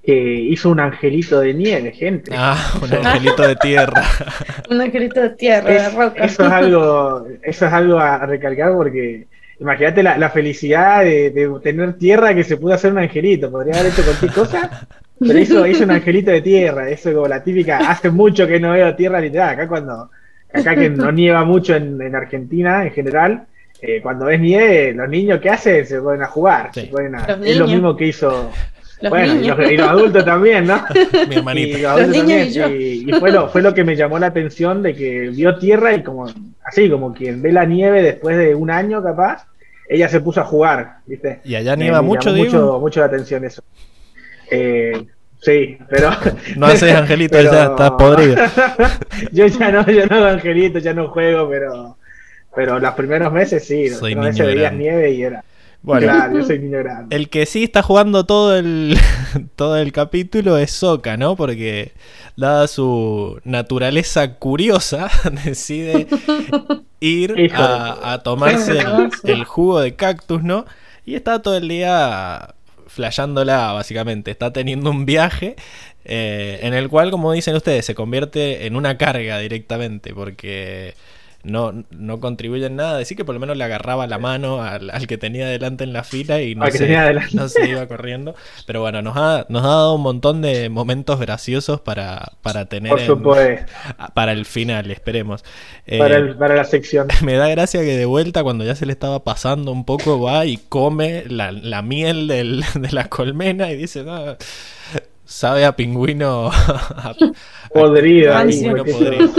Que 0.03 0.15
hizo 0.15 0.69
un 0.69 0.79
angelito 0.79 1.39
de 1.41 1.53
nieve, 1.53 1.91
gente. 1.91 2.31
Ah, 2.35 2.57
un 2.81 2.93
angelito 2.93 3.47
de 3.47 3.55
tierra. 3.55 4.03
Un 4.69 4.81
angelito 4.81 5.19
de 5.19 5.29
tierra, 5.31 5.69
de 5.69 5.89
roca. 5.89 6.23
eso 6.23 6.45
es 6.45 6.51
algo, 6.51 7.27
eso 7.41 7.65
es 7.65 7.73
algo 7.73 7.99
a 7.99 8.23
recalcar 8.25 8.71
porque 8.73 9.25
imagínate 9.59 10.03
la, 10.03 10.15
la 10.17 10.29
felicidad 10.29 11.03
de, 11.03 11.31
de 11.31 11.49
tener 11.63 11.93
tierra 11.93 12.35
que 12.35 12.43
se 12.43 12.57
pudo 12.57 12.73
hacer 12.73 12.91
un 12.91 12.99
angelito. 12.99 13.49
Podría 13.49 13.79
haber 13.79 13.91
hecho 13.91 14.03
cualquier 14.03 14.31
cosa, 14.31 14.87
pero 15.19 15.39
hizo, 15.39 15.65
hizo 15.65 15.83
un 15.83 15.91
angelito 15.91 16.31
de 16.31 16.41
tierra. 16.41 16.89
Eso 16.89 17.11
como 17.13 17.27
la 17.27 17.43
típica, 17.43 17.77
hace 17.89 18.09
mucho 18.09 18.47
que 18.47 18.59
no 18.59 18.71
veo 18.71 18.95
tierra 18.95 19.19
literal. 19.19 19.49
Acá 19.49 19.67
cuando, 19.67 20.11
acá 20.53 20.75
que 20.75 20.89
no 20.89 21.11
nieva 21.11 21.43
mucho 21.43 21.75
en, 21.75 22.01
en 22.01 22.15
Argentina 22.15 22.83
en 22.83 22.91
general, 22.91 23.47
eh, 23.81 23.99
cuando 24.01 24.25
ves 24.25 24.39
nieve, 24.39 24.93
los 24.93 25.07
niños 25.09 25.39
que 25.39 25.49
hacen 25.49 25.85
se 25.85 25.99
ponen 26.01 26.23
a 26.23 26.27
jugar. 26.27 26.69
Sí. 26.73 26.81
se 26.81 26.87
ponen 26.87 27.15
a- 27.15 27.25
es 27.43 27.57
lo 27.57 27.67
mismo 27.67 27.95
que 27.95 28.07
hizo. 28.07 28.51
Los 29.01 29.09
bueno, 29.11 29.33
y 29.41 29.47
los, 29.47 29.71
y 29.71 29.77
los 29.77 29.87
adultos 29.87 30.25
también, 30.25 30.67
¿no? 30.67 30.83
Mi 31.29 31.35
Y 31.35 31.37
hermanito. 31.37 31.77
los 31.77 31.85
adultos 31.91 32.07
Los 32.17 32.25
niños 32.27 32.53
también, 32.53 32.81
y 32.81 32.83
y, 32.85 33.09
y 33.09 33.13
fue, 33.19 33.31
lo, 33.31 33.47
fue 33.47 33.61
lo 33.61 33.73
que 33.73 33.83
me 33.85 33.95
llamó 33.95 34.19
la 34.19 34.27
atención 34.27 34.83
de 34.83 34.93
que 34.93 35.29
vio 35.29 35.57
tierra 35.57 35.93
y 35.93 36.03
como 36.03 36.27
así, 36.65 36.89
como 36.89 37.13
quien 37.13 37.41
ve 37.41 37.53
la 37.53 37.63
nieve 37.65 38.01
después 38.01 38.37
de 38.37 38.53
un 38.55 38.69
año 38.69 39.01
capaz, 39.01 39.45
ella 39.87 40.09
se 40.09 40.19
puso 40.19 40.41
a 40.41 40.43
jugar, 40.43 40.97
¿viste? 41.05 41.39
Y 41.45 41.55
allá 41.55 41.77
Me- 41.77 41.85
nieva 41.85 42.01
me 42.01 42.07
mucho, 42.09 42.29
llamó 42.31 42.43
digo. 42.43 42.57
mucho, 42.61 42.79
mucho 42.79 42.99
la 42.99 43.05
atención 43.05 43.45
eso. 43.45 43.63
Eh, 44.51 45.05
Sí, 45.41 45.77
pero. 45.89 46.09
No 46.57 46.65
haces 46.65 46.93
angelito, 46.93 47.37
pero- 47.37 47.51
ya 47.53 47.63
estás 47.67 47.91
podrido. 47.91 48.35
yo 49.31 49.47
ya 49.47 49.71
no, 49.71 49.87
yo 49.89 50.05
no 50.07 50.15
hago 50.17 50.25
angelito, 50.25 50.79
ya 50.79 50.93
no 50.93 51.07
juego, 51.07 51.49
pero. 51.49 51.97
Pero 52.59 52.77
los 52.77 52.93
primeros 52.93 53.31
meses 53.31 53.63
sí, 53.63 53.87
los 53.87 53.99
Soy 53.99 54.11
primeros 54.15 54.35
niño 54.35 54.45
meses 54.45 54.55
veías 54.57 54.73
nieve 54.73 55.11
y 55.13 55.23
era. 55.23 55.45
Bueno, 55.81 56.07
Claro, 56.07 56.39
yo 56.39 56.45
soy 56.45 56.59
niño 56.59 56.79
grande. 56.79 57.15
el 57.15 57.29
que 57.29 57.45
sí 57.45 57.63
está 57.63 57.81
jugando 57.81 58.25
todo 58.25 58.57
el, 58.57 58.97
todo 59.55 59.77
el 59.77 59.93
capítulo 59.93 60.57
es 60.57 60.71
Soka, 60.71 61.15
¿no? 61.15 61.37
Porque 61.37 61.93
dada 62.35 62.67
su 62.67 63.39
naturaleza 63.45 64.33
curiosa, 64.33 65.09
decide 65.45 66.07
ir 66.99 67.49
a, 67.55 68.11
a 68.11 68.23
tomarse 68.23 68.79
el, 69.23 69.45
jugo 69.45 69.79
de 69.79 69.95
cactus, 69.95 70.43
¿no? 70.43 70.65
Y 71.05 71.15
está 71.15 71.41
todo 71.41 71.55
el 71.55 71.69
día 71.69 72.55
flasheándola, 72.87 73.71
básicamente. 73.71 74.31
Está 74.31 74.51
teniendo 74.51 74.89
un 74.89 75.05
viaje 75.05 75.55
eh, 76.03 76.59
en 76.61 76.73
el 76.73 76.89
cual, 76.89 77.09
como 77.09 77.31
dicen 77.31 77.55
ustedes, 77.55 77.85
se 77.85 77.95
convierte 77.95 78.65
en 78.65 78.75
una 78.75 78.97
carga 78.97 79.39
directamente, 79.39 80.13
porque 80.13 80.95
no, 81.43 81.85
no 81.91 82.19
contribuye 82.19 82.65
en 82.65 82.75
nada. 82.75 82.97
Decir 82.97 83.15
que 83.15 83.23
por 83.25 83.33
lo 83.33 83.39
menos 83.39 83.55
le 83.57 83.63
agarraba 83.63 84.07
la 84.07 84.17
mano 84.19 84.61
al, 84.61 84.89
al 84.89 85.07
que 85.07 85.17
tenía 85.17 85.47
delante 85.47 85.83
en 85.85 85.93
la 85.93 86.03
fila 86.03 86.41
y 86.41 86.53
no, 86.55 86.69
se, 86.69 87.13
no 87.33 87.47
se 87.47 87.67
iba 87.69 87.87
corriendo. 87.87 88.35
Pero 88.67 88.81
bueno, 88.81 89.01
nos 89.01 89.15
ha, 89.15 89.45
nos 89.49 89.63
ha 89.63 89.67
dado 89.67 89.95
un 89.95 90.01
montón 90.01 90.41
de 90.41 90.69
momentos 90.69 91.19
graciosos 91.19 91.79
para, 91.81 92.33
para 92.41 92.65
tener 92.65 92.89
Por 92.91 92.99
en- 92.99 93.05
supuesto. 93.07 93.71
para 94.13 94.33
el 94.33 94.45
final, 94.45 94.91
esperemos. 94.91 95.43
Eh, 95.87 95.97
Para, 95.97 96.17
el- 96.17 96.35
para 96.35 96.55
la 96.55 96.65
sección. 96.65 97.07
me 97.23 97.35
da 97.35 97.47
gracia 97.47 97.79
que 97.81 97.97
de 97.97 98.05
vuelta, 98.05 98.43
cuando 98.43 98.63
ya 98.65 98.75
se 98.75 98.85
le 98.85 98.91
estaba 98.91 99.23
pasando 99.23 99.71
un 99.71 99.85
poco, 99.85 100.19
va 100.21 100.45
y 100.45 100.57
come 100.57 101.23
la, 101.27 101.51
la 101.51 101.81
miel 101.81 102.27
del- 102.27 102.63
de 102.75 102.91
la 102.91 103.07
colmena 103.07 103.71
y 103.71 103.77
dice, 103.77 104.03
"No, 104.03 104.35
sabe 105.25 105.65
a 105.65 105.75
pingüino. 105.75 106.49
a- 106.53 107.15
Podrido. 107.73 108.33
pingüino 108.47 108.83
podrido". 108.83 109.29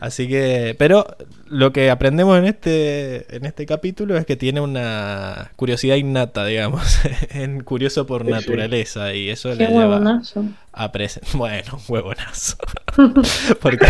Así 0.00 0.28
que, 0.28 0.74
pero 0.78 1.06
lo 1.50 1.72
que 1.72 1.90
aprendemos 1.90 2.38
en 2.38 2.44
este, 2.46 3.34
en 3.36 3.44
este 3.44 3.66
capítulo 3.66 4.16
es 4.16 4.26
que 4.26 4.36
tiene 4.36 4.60
una 4.60 5.50
curiosidad 5.56 5.96
innata, 5.96 6.44
digamos, 6.44 7.00
en 7.30 7.62
curioso 7.64 8.06
por 8.06 8.22
Sí, 8.22 8.28
sí. 8.28 8.32
naturaleza 8.34 9.14
y 9.14 9.30
eso 9.30 9.50
Qué 9.50 9.56
le 9.56 9.66
lleva 9.68 9.80
huevonazo. 9.88 10.44
a 10.72 10.92
presen- 10.92 11.22
Bueno, 11.34 11.78
huevonazo. 11.88 12.56
¿Por 13.60 13.78
qué, 13.78 13.86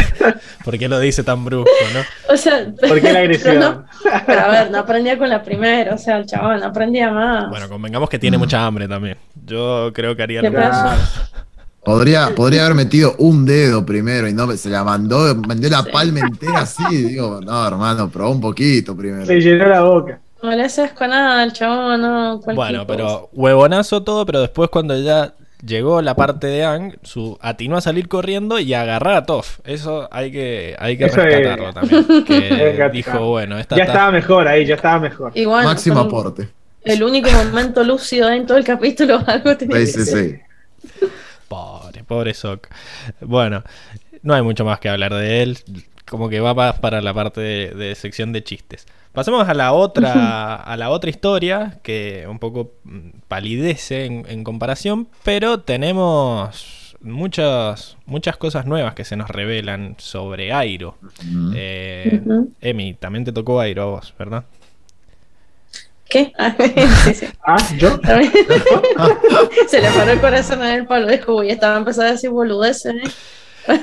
por 0.65 0.79
qué 0.79 0.89
lo 0.89 0.99
dice 1.01 1.23
tan 1.25 1.45
brusco, 1.45 1.71
no? 1.95 2.33
O 2.33 2.37
sea, 2.37 2.67
¿Por 2.89 3.01
qué 3.01 3.13
la 3.13 3.21
agresión? 3.21 3.55
pero, 3.59 3.71
no- 3.71 3.85
pero 4.27 4.41
a 4.41 4.49
ver, 4.49 4.71
no 4.71 4.79
aprendía 4.79 5.17
con 5.19 5.29
la 5.29 5.43
primera, 5.43 5.95
o 5.95 5.99
sea, 5.99 6.19
el 6.19 6.27
chabón 6.27 6.63
aprendía 6.63 7.11
más. 7.11 7.49
Bueno, 7.51 7.69
convengamos 7.69 8.09
que 8.09 8.19
tiene 8.19 8.39
mucha 8.39 8.65
hambre 8.67 8.87
también. 8.89 9.17
Yo 9.47 9.91
creo 9.95 10.15
que 10.17 10.23
haría 10.23 10.41
¿Qué 10.43 10.51
lo 10.51 10.59
mismo. 10.61 10.91
Podría, 11.89 12.35
podría 12.35 12.65
haber 12.65 12.75
metido 12.77 13.15
un 13.19 13.47
dedo 13.47 13.85
primero 13.87 14.29
y 14.29 14.35
no 14.35 14.51
se 14.57 14.69
la 14.69 14.85
mandó, 14.85 15.35
mandó 15.35 15.69
la 15.69 15.83
Sí. 15.83 15.89
palma 15.93 16.21
entera 16.21 16.61
así. 16.61 16.85
Digo, 17.05 17.41
no, 17.43 17.67
hermano, 17.67 18.11
probó 18.11 18.31
un 18.33 18.41
poquito 18.41 18.95
primero. 18.97 19.25
Se 19.25 19.41
llenó 19.41 19.67
la 19.67 19.81
boca. 19.83 20.21
No 20.43 20.51
le 20.55 20.63
haces 20.65 20.93
con 20.93 21.11
nada 21.11 21.43
al 21.43 21.53
chabón, 21.53 22.01
no. 22.03 22.39
Bueno, 22.55 22.87
pero 22.87 23.29
huevonazo 23.33 24.03
todo, 24.03 24.27
pero 24.27 24.41
después 24.41 24.69
cuando 24.71 24.97
ya 25.01 25.35
llegó 25.65 26.01
la 26.03 26.15
parte 26.15 26.47
de 26.47 26.65
Ang, 26.65 26.95
su 27.03 27.37
atinó 27.41 27.77
a 27.77 27.81
salir 27.81 28.07
corriendo 28.07 28.59
y 28.61 28.75
a 28.75 28.83
agarrar 28.83 29.15
a 29.15 29.25
Toff. 29.27 29.59
Eso 29.65 30.09
hay 30.13 30.31
que, 30.31 30.77
hay 30.79 30.97
que 30.99 31.07
Eso 31.07 31.23
es- 31.23 31.75
también. 31.75 32.25
Que 32.25 32.89
dijo, 32.93 33.19
bueno, 33.31 33.59
esta 33.59 33.77
Ya 33.77 33.87
ta- 33.87 33.93
estaba 33.93 34.11
mejor 34.13 34.47
ahí, 34.47 34.65
ya 34.67 34.75
estaba 34.77 35.01
mejor. 35.01 35.33
Máximo 35.47 36.01
aporte. 36.01 36.49
El 36.85 37.03
único 37.03 37.31
momento 37.33 37.83
lúcido 37.83 38.29
en 38.31 38.47
todo 38.47 38.59
el 38.59 38.65
capítulo, 38.65 39.21
algo 39.27 39.57
tenía 39.57 39.79
Sí, 39.79 39.87
sí, 39.87 40.05
sí. 40.05 40.35
Pobre, 41.49 42.05
pobre 42.05 42.35
Sok. 42.35 42.69
Bueno, 43.21 43.65
no 44.23 44.35
hay 44.35 44.43
mucho 44.43 44.65
más 44.65 44.81
que 44.81 44.89
hablar 44.89 45.15
de 45.15 45.43
él. 45.43 45.59
Como 46.09 46.29
que 46.29 46.41
va 46.41 46.55
para 46.81 47.03
la 47.03 47.13
parte 47.13 47.41
de, 47.41 47.71
de 47.75 47.95
sección 47.95 48.33
de 48.33 48.43
chistes. 48.43 48.87
Pasemos 49.13 49.49
a 49.49 49.55
la 49.55 49.73
otra, 49.73 50.55
a 50.63 50.77
la 50.77 50.91
otra 50.91 51.11
historia 51.11 51.81
que 51.83 52.27
un 52.29 52.39
poco 52.39 52.73
mm, 52.85 53.09
palidece 53.29 54.05
en, 54.05 54.25
en 54.29 54.45
comparación, 54.45 55.09
pero 55.25 55.61
tenemos 55.61 56.79
muchas, 57.01 57.97
muchas 58.07 58.37
cosas 58.37 58.67
nuevas 58.67 58.95
que 58.95 59.05
se 59.05 59.17
nos 59.17 59.29
revelan 59.31 59.97
sobre 59.99 60.53
Airo. 60.53 60.97
Eh. 61.55 62.21
Emi, 62.61 62.95
también 62.95 63.25
te 63.25 63.33
tocó 63.33 63.61
Airo 63.61 63.83
a 63.83 63.87
vos, 63.87 64.15
¿verdad? 64.19 64.45
¿Qué? 66.09 66.33
Ah, 66.39 66.55
sí, 67.05 67.15
sí. 67.15 67.27
Ah, 67.45 67.57
yo. 67.77 67.99
También. 68.01 68.33
Se 69.69 69.81
le 69.81 69.91
paró 69.91 70.13
el 70.13 70.21
corazón 70.21 70.63
en 70.63 70.75
el 70.75 70.87
palo. 70.87 71.07
Dijo, 71.09 71.37
uy, 71.37 71.51
estaba 71.51 71.75
a 71.75 71.79
empezar 71.79 72.07
a 72.07 72.13
decir 72.13 72.31
boludeces, 72.31 72.95
¿eh? 72.95 73.03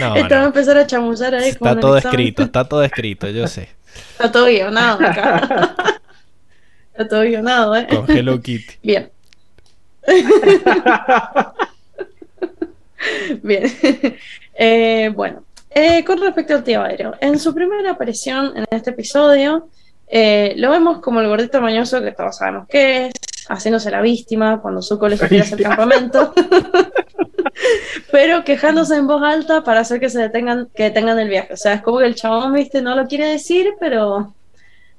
No, 0.00 0.16
estaba 0.16 0.40
a 0.40 0.44
no. 0.44 0.46
empezar 0.46 0.78
a 0.78 0.86
chamullar 0.86 1.34
ahí. 1.34 1.50
Está 1.50 1.78
todo 1.78 1.96
escrito, 1.98 2.42
está 2.42 2.64
todo 2.64 2.82
escrito, 2.82 3.28
yo 3.28 3.46
sé. 3.46 3.68
Está 4.12 4.32
todo 4.32 4.46
guionado 4.46 5.06
acá. 5.06 6.00
Está 6.92 7.08
todo 7.08 7.20
guionado, 7.22 7.76
¿eh? 7.76 7.86
Con 7.88 8.10
Hello 8.10 8.40
Kitty. 8.40 8.74
Bien. 8.82 9.10
Bien. 13.42 13.72
Eh, 14.54 15.12
bueno, 15.14 15.44
eh, 15.68 16.02
con 16.04 16.18
respecto 16.18 16.54
al 16.54 16.64
tío 16.64 16.82
Aero, 16.82 17.14
en 17.20 17.38
su 17.38 17.54
primera 17.54 17.90
aparición 17.90 18.56
en 18.56 18.64
este 18.70 18.90
episodio, 18.90 19.68
eh, 20.08 20.54
lo 20.56 20.70
vemos 20.70 21.00
como 21.00 21.20
el 21.20 21.28
gordito 21.28 21.60
mañoso 21.60 22.00
que 22.02 22.12
todos 22.12 22.36
sabemos 22.36 22.68
que 22.68 23.06
es, 23.06 23.12
haciéndose 23.48 23.90
la 23.90 24.00
víctima 24.00 24.60
cuando 24.60 24.82
Zuko 24.82 25.08
le 25.08 25.16
sugiere 25.16 25.42
hacer 25.44 25.62
campamento, 25.62 26.32
pero 28.10 28.44
quejándose 28.44 28.96
en 28.96 29.06
voz 29.06 29.22
alta 29.22 29.62
para 29.62 29.80
hacer 29.80 30.00
que 30.00 30.10
se 30.10 30.20
detengan, 30.20 30.68
que 30.74 30.84
detengan 30.84 31.18
el 31.18 31.28
viaje. 31.28 31.52
O 31.54 31.56
sea, 31.56 31.74
es 31.74 31.82
como 31.82 31.98
que 31.98 32.06
el 32.06 32.14
chabón, 32.14 32.52
viste, 32.52 32.82
no 32.82 32.94
lo 32.94 33.06
quiere 33.06 33.26
decir, 33.28 33.74
pero 33.80 34.32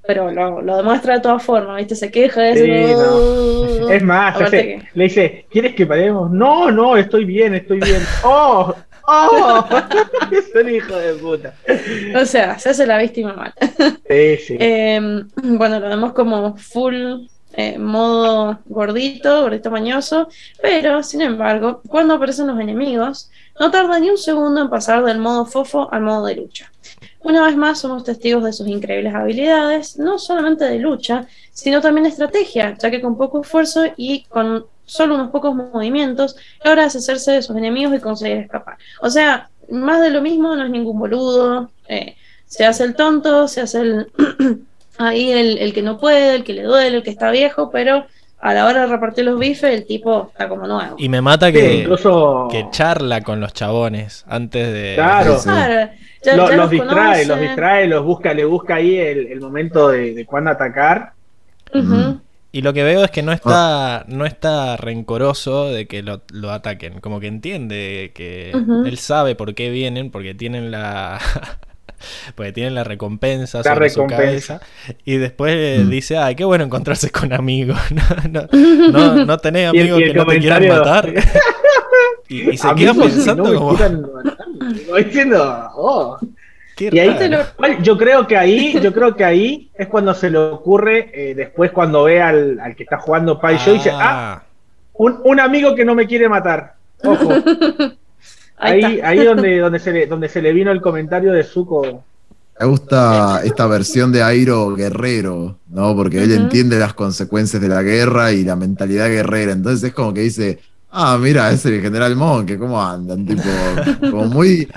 pero 0.05 0.31
lo, 0.31 0.61
lo 0.61 0.77
demuestra 0.77 1.15
de 1.15 1.19
todas 1.19 1.43
formas, 1.43 1.75
viste, 1.77 1.95
se 1.95 2.09
queja 2.09 2.41
de 2.41 2.55
Sí. 2.55 3.93
Es 3.93 4.01
más, 4.03 4.38
que- 4.49 4.81
le 4.93 5.03
dice, 5.03 5.45
¿quieres 5.51 5.75
que 5.75 5.85
paremos? 5.85 6.31
No, 6.31 6.71
no, 6.71 6.95
estoy 6.95 7.25
bien, 7.25 7.53
estoy 7.55 7.79
bien. 7.81 8.01
¡Oh! 8.23 8.73
¡Oh! 9.07 9.65
es 10.31 10.51
un 10.53 10.69
hijo 10.69 10.95
de 10.95 11.13
puta. 11.13 11.53
O 12.19 12.25
sea, 12.25 12.59
se 12.59 12.69
hace 12.69 12.85
la 12.85 12.97
víctima 12.97 13.34
mal. 13.34 13.53
Sí, 14.07 14.38
sí. 14.38 14.57
Eh, 14.59 14.99
bueno, 15.35 15.79
lo 15.79 15.88
vemos 15.88 16.13
como 16.13 16.57
full 16.57 17.27
eh, 17.53 17.79
modo 17.79 18.59
gordito, 18.65 19.41
gordito 19.41 19.71
mañoso, 19.71 20.27
pero 20.61 21.01
sin 21.01 21.21
embargo, 21.21 21.81
cuando 21.88 22.13
aparecen 22.13 22.47
los 22.47 22.59
enemigos, 22.59 23.31
no 23.59 23.71
tarda 23.71 23.97
ni 23.99 24.09
un 24.09 24.17
segundo 24.17 24.61
en 24.61 24.69
pasar 24.69 25.03
del 25.03 25.17
modo 25.17 25.45
fofo 25.45 25.91
al 25.91 26.01
modo 26.01 26.25
de 26.27 26.35
lucha. 26.35 26.71
Una 27.21 27.45
vez 27.45 27.57
más 27.57 27.79
somos 27.79 28.03
testigos 28.03 28.43
de 28.43 28.53
sus 28.53 28.67
increíbles 28.67 29.15
habilidades, 29.15 29.97
no 29.97 30.19
solamente 30.19 30.65
de 30.65 30.79
lucha, 30.79 31.27
sino 31.51 31.81
también 31.81 32.03
de 32.03 32.09
estrategia, 32.09 32.77
ya 32.77 32.91
que 32.91 33.01
con 33.01 33.17
poco 33.17 33.41
esfuerzo 33.41 33.85
y 33.97 34.25
con 34.25 34.67
solo 34.88 35.14
unos 35.14 35.30
pocos 35.30 35.53
movimientos 35.53 36.35
logra 36.65 36.85
deshacerse 36.85 37.34
de 37.34 37.41
sus 37.43 37.55
enemigos 37.55 37.93
y 37.95 37.99
conseguir 37.99 38.38
escapar. 38.38 38.77
O 39.01 39.09
sea, 39.11 39.49
más 39.69 40.01
de 40.01 40.09
lo 40.09 40.22
mismo, 40.22 40.55
no 40.55 40.64
es 40.64 40.69
ningún 40.72 40.97
boludo, 40.97 41.69
eh, 41.88 42.15
se 42.47 42.65
hace 42.65 42.84
el 42.85 42.95
tonto, 42.95 43.47
se 43.47 43.61
hace 43.61 43.81
el 43.81 44.07
ahí 44.97 45.31
el, 45.31 45.59
el 45.59 45.73
que 45.73 45.81
no 45.84 45.99
puede, 45.99 46.34
el 46.35 46.43
que 46.43 46.53
le 46.53 46.64
duele, 46.64 46.97
el 46.97 47.03
que 47.03 47.11
está 47.11 47.30
viejo, 47.30 47.69
pero 47.69 48.05
a 48.39 48.53
la 48.53 48.65
hora 48.65 48.81
de 48.81 48.88
repartir 48.88 49.26
los 49.26 49.38
bifes, 49.39 49.73
el 49.73 49.85
tipo 49.85 50.30
está 50.31 50.47
como 50.47 50.65
nuevo. 50.68 50.95
Y 50.97 51.09
me 51.09 51.22
mata 51.22 51.47
Sí, 51.47 51.53
que, 51.53 51.73
incluso 51.81 52.47
que 52.51 52.68
charla 52.72 53.22
con 53.22 53.39
los 53.41 53.51
chabones 53.53 54.23
antes 54.27 54.72
de. 54.72 54.93
Claro. 54.95 55.38
Sí. 55.39 55.49
Claro, 55.49 55.91
ya- 56.23 56.35
lo- 56.35 56.49
ya 56.49 56.55
los 56.55 56.69
distrae, 56.69 56.95
conoce. 56.95 57.26
los 57.26 57.39
distrae, 57.41 57.88
los 57.88 58.05
busca, 58.05 58.34
le 58.34 58.45
busca 58.45 58.76
ahí 58.76 58.95
el, 58.95 59.27
el 59.27 59.41
momento 59.41 59.89
de, 59.89 60.14
de 60.14 60.26
cuándo 60.26 60.51
atacar. 60.51 61.14
Y 62.52 62.61
lo 62.61 62.74
que 62.74 62.84
veo 62.84 63.03
es 63.03 63.11
que 63.11 63.22
no 63.22 63.34
está, 63.34 64.06
no 64.07 64.26
está 64.26 64.78
rencoroso 64.78 65.69
de 65.69 65.86
que 65.88 66.02
lo, 66.02 66.22
lo 66.32 66.52
ataquen. 66.52 66.99
Como 67.02 67.19
que 67.19 67.28
entiende 67.28 68.11
que 68.15 68.52
él 68.52 68.98
sabe 68.98 69.36
por 69.36 69.53
qué 69.53 69.69
vienen, 69.69 70.11
porque 70.11 70.34
tienen 70.34 70.72
la. 70.72 71.19
porque 72.36 72.53
tienen 72.53 72.74
la 72.76 72.84
recompensa 72.84 73.60
La 73.60 73.74
sobre 73.74 73.90
su 73.90 74.02
recompensa. 74.02 74.60
cabeza. 74.60 75.02
Y 75.03 75.18
después 75.18 75.86
Mm. 75.86 75.90
dice, 75.90 76.18
ay, 76.18 76.36
qué 76.36 76.45
bueno 76.45 76.64
encontrarse 76.64 77.10
con 77.11 77.34
amigos. 77.34 77.78
no, 77.91 78.48
no, 78.48 78.48
no, 78.91 79.26
no 79.26 79.38
tenés 79.40 79.69
amigos 79.69 79.99
que 79.99 80.14
no 80.14 80.26
te 80.26 80.40
quieran 80.40 80.68
matar. 80.68 81.14
y, 82.30 82.52
y 82.52 82.57
se 82.57 82.74
queda 82.76 82.94
pensando 82.94 83.53
como. 83.53 83.76
quieran 83.76 84.02
matar, 84.14 84.45
voy 84.90 85.03
diciendo, 85.03 85.69
oh. 85.76 86.18
Qué 86.78 86.90
Y 86.94 86.99
ahí 86.99 87.18
te 87.18 87.28
lo- 87.28 87.44
yo 87.82 87.98
creo 87.98 88.26
que 88.28 88.38
ahí, 88.38 88.80
yo 88.82 88.94
creo 88.94 89.16
que 89.16 89.26
ahí 89.26 89.70
es 89.74 89.88
cuando 89.88 90.14
se 90.14 90.30
le 90.30 90.38
ocurre, 90.38 91.12
eh, 91.14 91.36
después 91.36 91.72
cuando 91.72 92.04
ve 92.06 92.22
al, 92.22 92.60
al 92.62 92.76
que 92.76 92.84
está 92.84 92.98
jugando 92.99 93.41
Pai 93.41 93.58
Yo 93.66 93.74
dice, 93.74 93.90
ah, 93.91 94.44
un, 94.94 95.20
un 95.26 95.40
amigo 95.41 95.76
que 95.76 95.84
no 95.84 95.94
me 95.95 96.08
quiere 96.08 96.30
matar. 96.30 96.76
Ojo, 97.04 97.30
Ahí, 98.60 98.99
ahí, 99.04 99.24
donde, 99.24 99.60
donde 99.60 99.78
se 99.80 99.91
le, 99.91 100.08
donde 100.08 100.30
se 100.30 100.41
le 100.41 100.52
vino 100.52 100.72
el 100.72 100.82
comentario 100.82 101.32
de 101.32 101.44
Zuko. 101.44 102.04
Me 102.60 102.66
gusta 102.66 103.41
esta 103.44 103.68
versión 103.68 104.12
de 104.12 104.24
Airo 104.24 104.74
guerrero, 104.74 105.60
¿no? 105.70 105.95
Porque 105.95 106.24
él 106.24 106.32
entiende 106.32 106.80
las 106.80 106.95
consecuencias 106.95 107.62
de 107.62 107.70
la 107.70 107.84
guerra 107.84 108.32
y 108.32 108.44
la 108.44 108.56
mentalidad 108.56 109.10
guerrera. 109.10 109.52
Entonces 109.52 109.90
es 109.90 109.94
como 109.94 110.12
que 110.12 110.22
dice, 110.22 110.58
Ah, 110.89 111.18
mira, 111.19 111.51
es 111.51 111.65
el 111.65 111.81
general 111.81 112.15
Monke, 112.15 112.57
¿cómo 112.57 112.81
andan? 112.81 113.26
Tipo, 113.26 113.43
como 113.99 114.26
muy, 114.26 114.68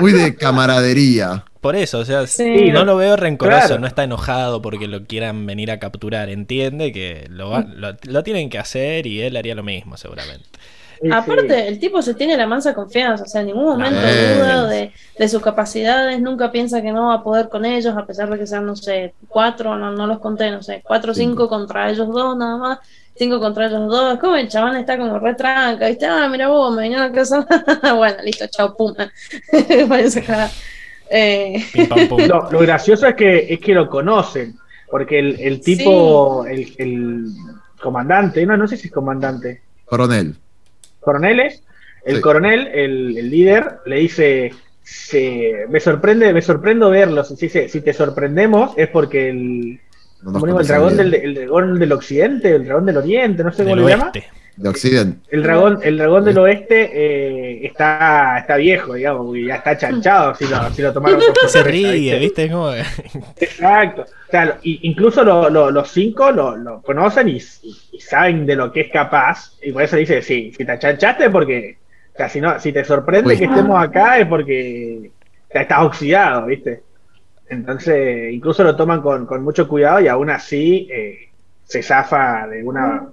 muy 0.00 0.12
de 0.12 0.34
camaradería. 0.36 1.44
Por 1.60 1.74
eso, 1.74 1.98
o 1.98 2.04
sea, 2.04 2.26
Sí. 2.28 2.70
no 2.70 2.84
lo 2.84 2.96
veo 2.96 3.16
rencoroso, 3.16 3.66
Claro. 3.66 3.80
no 3.80 3.86
está 3.88 4.04
enojado 4.04 4.62
porque 4.62 4.86
lo 4.86 5.04
quieran 5.04 5.44
venir 5.46 5.72
a 5.72 5.80
capturar. 5.80 6.28
Entiende 6.28 6.92
que 6.92 7.26
lo, 7.28 7.50
va- 7.50 7.66
lo, 7.68 7.96
lo 8.04 8.22
tienen 8.22 8.48
que 8.48 8.58
hacer 8.58 9.06
y 9.08 9.20
él 9.22 9.36
haría 9.36 9.56
lo 9.56 9.64
mismo, 9.64 9.96
seguramente. 9.96 10.46
Sí, 11.00 11.08
Aparte, 11.12 11.68
el 11.68 11.78
tipo 11.78 12.02
se 12.02 12.14
tiene 12.14 12.36
la 12.36 12.46
mansa 12.46 12.74
confianza, 12.74 13.22
o 13.24 13.26
sea, 13.28 13.40
en 13.42 13.48
ningún 13.48 13.64
momento 13.66 14.00
duda 14.00 14.66
de, 14.66 14.92
de 15.16 15.28
sus 15.28 15.40
capacidades, 15.42 16.20
nunca 16.20 16.50
piensa 16.50 16.82
que 16.82 16.90
no 16.90 17.06
va 17.08 17.14
a 17.14 17.22
poder 17.22 17.48
con 17.48 17.64
ellos, 17.64 17.96
a 17.96 18.04
pesar 18.04 18.28
de 18.30 18.38
que 18.38 18.46
sean, 18.46 18.66
no 18.66 18.74
sé, 18.74 19.14
cuatro, 19.28 19.76
no, 19.76 19.92
no 19.92 20.06
los 20.08 20.18
conté, 20.18 20.50
no 20.50 20.62
sé, 20.62 20.82
cuatro 20.84 21.12
o 21.12 21.14
cinco 21.14 21.42
Cinco. 21.44 21.48
contra 21.48 21.88
ellos 21.90 22.08
dos 22.08 22.36
nada 22.36 22.56
más, 22.56 22.78
cinco 23.14 23.38
contra 23.38 23.66
ellos 23.66 23.88
dos, 23.88 24.14
es 24.14 24.18
como 24.20 24.34
el 24.36 24.48
chabón 24.48 24.76
está 24.76 24.98
como 24.98 25.18
re 25.20 25.34
tranca, 25.34 25.86
¿viste? 25.88 26.06
Ah, 26.06 26.28
mira 26.28 26.48
vos, 26.48 26.74
me 26.74 26.82
vinieron 26.82 27.06
a 27.06 27.12
casa, 27.12 27.46
bueno, 27.96 28.16
listo, 28.24 28.46
chao, 28.48 28.76
pum, 28.76 28.92
váyanse 29.88 30.20
a 30.20 30.24
cagar. 30.24 30.50
Eh, 31.10 31.64
Pim, 31.72 31.88
pam, 31.88 32.08
pum. 32.08 32.26
Lo, 32.26 32.50
lo 32.50 32.58
gracioso 32.60 33.06
es 33.06 33.14
que, 33.14 33.52
es 33.54 33.60
que 33.60 33.72
lo 33.74 33.88
conocen, 33.88 34.58
porque 34.90 35.18
el, 35.20 35.40
el 35.40 35.60
tipo, 35.60 36.44
el, 36.46 36.74
el 36.78 37.26
comandante, 37.80 38.44
no, 38.44 38.56
no 38.56 38.66
sé 38.66 38.76
si 38.76 38.88
es 38.88 38.92
comandante, 38.92 39.62
Coronel. 39.84 40.34
Coroneles, 41.08 41.62
el 42.04 42.16
Sí. 42.16 42.20
coronel, 42.22 42.60
el, 42.74 43.16
el 43.18 43.30
líder, 43.30 43.64
le 43.86 43.96
dice, 43.96 44.52
se, 44.82 45.66
me 45.68 45.80
sorprende, 45.80 46.32
me 46.32 46.42
sorprendo 46.42 46.90
verlos, 46.90 47.28
si, 47.28 47.48
si 47.48 47.80
te 47.80 47.92
sorprendemos 47.92 48.72
es 48.76 48.88
porque 48.88 49.30
el, 49.30 49.80
No 50.22 50.32
nos 50.32 50.40
¿cómo 50.40 50.46
digo? 50.46 50.60
el 50.60 50.66
dragón 50.66 50.96
del, 50.96 51.14
el 51.14 51.34
dragón 51.34 51.78
del 51.78 51.92
occidente, 51.92 52.54
el 52.54 52.64
dragón 52.66 52.86
del 52.86 52.96
oriente, 52.98 53.42
no 53.44 53.52
sé 53.52 53.64
cómo 53.64 53.76
le 53.76 53.82
llama. 53.88 54.12
De 54.58 54.68
Occidente. 54.68 55.18
El 55.30 55.44
dragón, 55.44 55.78
el 55.84 55.98
dragón 55.98 56.24
del 56.24 56.36
oeste 56.38 56.90
eh, 56.92 57.66
está, 57.66 58.38
está 58.40 58.56
viejo, 58.56 58.94
digamos, 58.94 59.26
porque 59.26 59.44
ya 59.46 59.54
está 59.56 59.78
chanchado 59.78 60.34
si 60.34 60.46
lo, 60.48 60.68
si 60.70 60.82
lo 60.82 60.92
tomaron 60.92 61.20
por 61.20 61.48
Se 61.48 61.62
ríe, 61.62 62.18
¿viste? 62.18 62.44
Es 62.46 62.50
como- 62.50 62.72
Exacto. 63.40 64.02
O 64.02 64.30
sea, 64.30 64.44
lo- 64.46 64.54
incluso 64.62 65.22
lo- 65.22 65.48
lo- 65.48 65.70
los 65.70 65.88
cinco 65.90 66.32
lo, 66.32 66.56
lo 66.56 66.82
conocen 66.82 67.28
y, 67.28 67.40
saben 68.00 68.46
de 68.46 68.56
lo 68.56 68.72
que 68.72 68.80
es 68.82 68.92
capaz. 68.92 69.52
Y 69.62 69.70
por 69.72 69.82
eso 69.82 69.96
dice, 69.96 70.22
sí, 70.22 70.52
si 70.56 70.64
te 70.64 70.72
achanchaste 70.72 71.30
porque, 71.30 71.78
o 72.14 72.16
sea, 72.16 72.28
si, 72.28 72.40
no, 72.40 72.58
si 72.58 72.72
te 72.72 72.84
sorprende 72.84 73.30
Uy. 73.34 73.38
que 73.38 73.44
estemos 73.44 73.80
acá 73.80 74.18
es 74.18 74.26
porque 74.26 75.10
ya 75.54 75.60
estás 75.60 75.82
oxidado, 75.84 76.46
¿viste? 76.46 76.82
Entonces, 77.48 78.32
incluso 78.32 78.62
lo 78.64 78.74
toman 78.76 79.00
con, 79.02 79.24
con 79.24 79.42
mucho 79.42 79.68
cuidado 79.68 80.00
y 80.00 80.08
aún 80.08 80.30
así 80.30 80.88
eh, 80.90 81.28
se 81.64 81.82
zafa 81.82 82.46
de 82.48 82.62
una, 82.62 83.06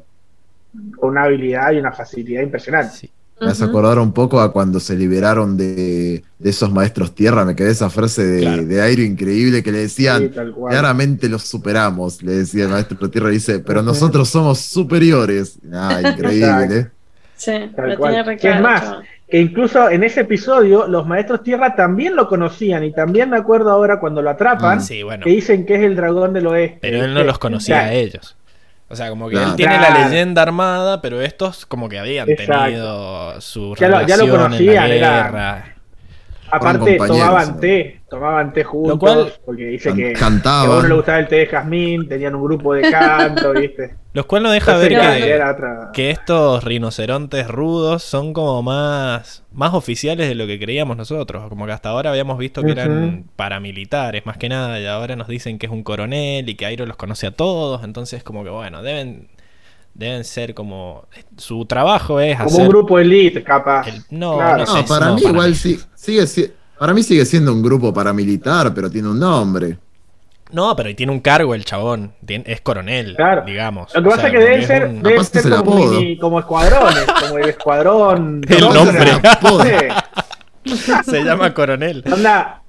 con 1.00 1.10
una 1.12 1.24
habilidad 1.24 1.72
y 1.72 1.78
una 1.78 1.92
facilidad 1.92 2.42
impresionante. 2.42 2.96
Sí. 2.98 3.12
Me 3.42 3.48
hace 3.48 3.66
acordar 3.66 4.00
un 4.00 4.14
poco 4.14 4.40
a 4.40 4.54
cuando 4.54 4.80
se 4.80 4.96
liberaron 4.96 5.58
de, 5.58 6.24
de 6.40 6.50
esos 6.50 6.72
maestros 6.72 7.14
tierra. 7.14 7.44
Me 7.44 7.54
quedé 7.54 7.72
esa 7.72 7.90
frase 7.90 8.26
de, 8.26 8.40
Claro. 8.40 8.64
de 8.66 8.82
aire 8.82 9.04
increíble 9.04 9.62
que 9.62 9.74
le 9.74 9.80
decían. 9.80 10.32
Claramente 10.70 11.28
los 11.28 11.44
superamos, 11.44 12.24
le 12.24 12.32
decía 12.32 12.64
el 12.64 12.70
maestro 12.70 13.10
tierra. 13.10 13.28
Dice, 13.30 13.60
pero 13.60 13.82
nosotros 13.84 14.30
somos 14.30 14.60
superiores. 14.60 15.60
Ah, 15.74 16.00
increíble. 16.18 16.92
Sí, 17.36 17.52
Tal 17.76 17.90
lo 17.90 17.98
cual. 17.98 18.14
tiene 18.14 18.24
re 18.30 18.38
¿Qué 18.38 18.52
es 18.52 18.62
más? 18.62 18.84
que 19.28 19.42
incluso 19.42 19.90
en 19.90 20.04
ese 20.06 20.22
episodio 20.22 20.88
los 20.88 21.06
maestros 21.06 21.44
tierra 21.44 21.76
también 21.76 22.16
lo 22.16 22.30
conocían 22.30 22.84
y 22.86 22.94
también 22.94 23.30
me 23.32 23.38
acuerdo 23.38 23.70
ahora 23.72 24.00
cuando 24.00 24.22
lo 24.22 24.30
atrapan 24.30 24.82
Sí, 24.82 25.04
bueno. 25.04 25.24
que 25.26 25.32
dicen 25.32 25.66
que 25.66 25.76
es 25.76 25.82
el 25.82 25.96
dragón 25.98 26.32
del 26.32 26.48
oeste. 26.48 26.78
Pero 26.82 27.04
él 27.04 27.14
no 27.14 27.24
los 27.24 27.38
conocía 27.40 27.80
Claro. 27.80 27.90
a 27.90 27.94
ellos. 27.96 28.38
O 28.88 28.96
sea, 28.96 29.10
como 29.10 29.30
que 29.30 29.36
él 29.36 29.56
tiene 29.56 29.78
Claro. 29.78 29.94
la 30.00 30.08
leyenda 30.10 30.42
armada, 30.44 31.02
pero 31.02 31.20
estos 31.22 31.66
como 31.66 31.90
que 31.90 31.98
habían 32.00 32.30
Exacto. 32.30 32.64
tenido 32.66 33.42
su 33.42 33.76
Ya 33.76 33.88
lo- 33.90 34.06
ya 34.06 34.18
lo 34.18 34.30
conocían, 34.30 34.84
en 34.86 34.90
la 34.90 34.96
era- 34.96 35.24
guerra. 35.24 35.76
Aparte 36.52 36.98
tomaban 36.98 37.48
¿no? 37.56 37.60
té, 37.60 38.02
tomaban 38.16 38.54
té 38.54 38.64
juntos, 38.64 38.94
Lo 38.94 39.00
cual- 39.00 39.34
porque 39.46 39.66
dice 39.68 39.90
Can- 39.90 39.98
que, 39.98 40.08
que 40.14 40.20
cantaban. 40.20 40.72
a 40.72 40.80
uno 40.80 40.88
le 40.88 40.96
gustaba 40.96 41.20
el 41.20 41.28
té 41.28 41.36
de 41.38 41.48
jazmín, 41.48 42.08
tenían 42.08 42.36
un 42.36 42.44
grupo 42.44 42.74
de 42.74 42.90
canto, 42.90 43.52
¿viste? 43.54 43.96
Los 44.14 44.26
cuales 44.26 44.44
no 44.48 44.52
deja 44.54 44.78
ver 44.78 44.90
que, 44.90 45.30
era 45.30 45.52
otra- 45.52 45.90
que 45.94 46.10
estos 46.10 46.64
rinocerontes 46.64 47.48
rudos 47.50 48.02
son 48.04 48.32
como 48.34 48.64
más, 48.64 49.44
más 49.52 49.74
oficiales 49.74 50.30
de 50.30 50.36
lo 50.36 50.48
que 50.48 50.58
creíamos 50.58 50.96
nosotros. 50.96 51.50
Como 51.50 51.66
que 51.66 51.74
hasta 51.74 51.90
ahora 51.90 52.12
habíamos 52.12 52.38
visto 52.38 52.64
que 52.64 52.72
eran 52.72 53.26
paramilitares 53.36 54.26
más 54.26 54.38
que 54.38 54.48
nada 54.48 54.80
y 54.80 54.86
ahora 54.86 55.16
nos 55.18 55.28
dicen 55.28 55.60
que 55.60 55.66
es 55.66 55.72
un 55.72 55.84
coronel 55.84 56.48
y 56.48 56.56
que 56.56 56.66
Airo 56.66 56.86
los 56.86 56.96
conoce 56.96 57.28
a 57.28 57.32
todos. 57.32 57.84
Entonces 57.84 58.24
como 58.24 58.46
que 58.46 58.50
bueno, 58.50 58.82
deben, 58.82 59.28
deben 59.94 60.24
ser 60.24 60.54
como... 60.54 61.08
Su 61.36 61.66
trabajo 61.66 62.22
es 62.22 62.38
como 62.38 62.50
hacer... 62.50 62.62
un 62.62 62.70
grupo 62.70 62.98
elite, 63.00 63.44
capaz. 63.44 63.88
el- 63.90 64.02
no, 64.12 64.36
Claro. 64.38 64.60
no 64.60 64.66
sé, 64.66 64.80
No, 64.82 64.86
para 64.86 65.06
no, 65.08 65.16
mí 65.16 65.22
para 65.24 65.34
igual 65.34 65.50
mí. 65.50 65.56
sí, 65.56 65.78
sigue 65.94 66.26
si- 66.28 66.54
para 66.80 66.94
mí 66.94 67.04
sigue 67.04 67.26
siendo 67.26 67.54
un 67.54 67.62
grupo 67.64 67.94
paramilitar, 67.94 68.74
pero 68.74 68.90
tiene 68.90 69.10
un 69.10 69.20
nombre. 69.20 69.78
No, 70.52 70.76
pero 70.76 70.96
tiene 70.96 71.12
un 71.12 71.20
cargo 71.22 71.56
el 71.56 71.66
chabón. 71.66 72.14
Es 72.28 72.62
coronel, 72.62 73.16
Claro. 73.16 73.44
digamos. 73.46 73.94
Lo 73.96 74.02
que 74.04 74.08
O 74.08 74.12
pasa 74.12 74.22
sea, 74.22 74.30
es 74.30 74.34
que 74.36 74.40
deben 74.44 74.60
es 74.62 74.68
ser, 74.68 74.86
un- 74.88 75.04
ser 75.26 75.52
es 75.52 75.58
como, 75.58 75.76
mini- 75.92 76.18
como 76.20 76.40
escuadrones, 76.40 77.06
como 77.22 77.38
el 77.40 77.50
escuadrón. 77.50 78.42
El 78.48 78.60
nombre. 78.62 79.12
Se 81.06 81.24
llama 81.24 81.54
coronel. 81.54 82.04
Onda, 82.12 82.62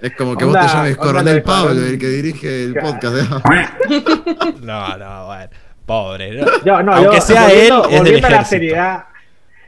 Es 0.00 0.14
como 0.16 0.36
que 0.36 0.44
Onda- 0.44 0.60
vos 0.62 0.70
te 0.70 0.76
llames 0.76 0.96
Coronel 0.96 1.42
Pablo, 1.42 1.70
el 1.84 1.98
que 1.98 2.06
dirige 2.06 2.64
el 2.64 2.72
Claro. 2.72 2.88
podcast. 2.92 3.16
¿eh? 3.16 4.54
No, 4.62 4.96
no, 4.96 5.26
bueno. 5.26 5.48
Pobre. 5.84 6.40
¿no? 6.40 6.46
Yo, 6.64 6.82
no, 6.82 6.92
Aunque 6.94 7.16
yo, 7.16 7.22
sea 7.22 7.50
él, 7.50 7.70
volviendo, 7.72 7.84
es 7.84 7.90
del 7.90 7.98
volviendo 8.00 8.26
a 8.26 8.30
la 8.30 8.44
seriedad. 8.44 9.04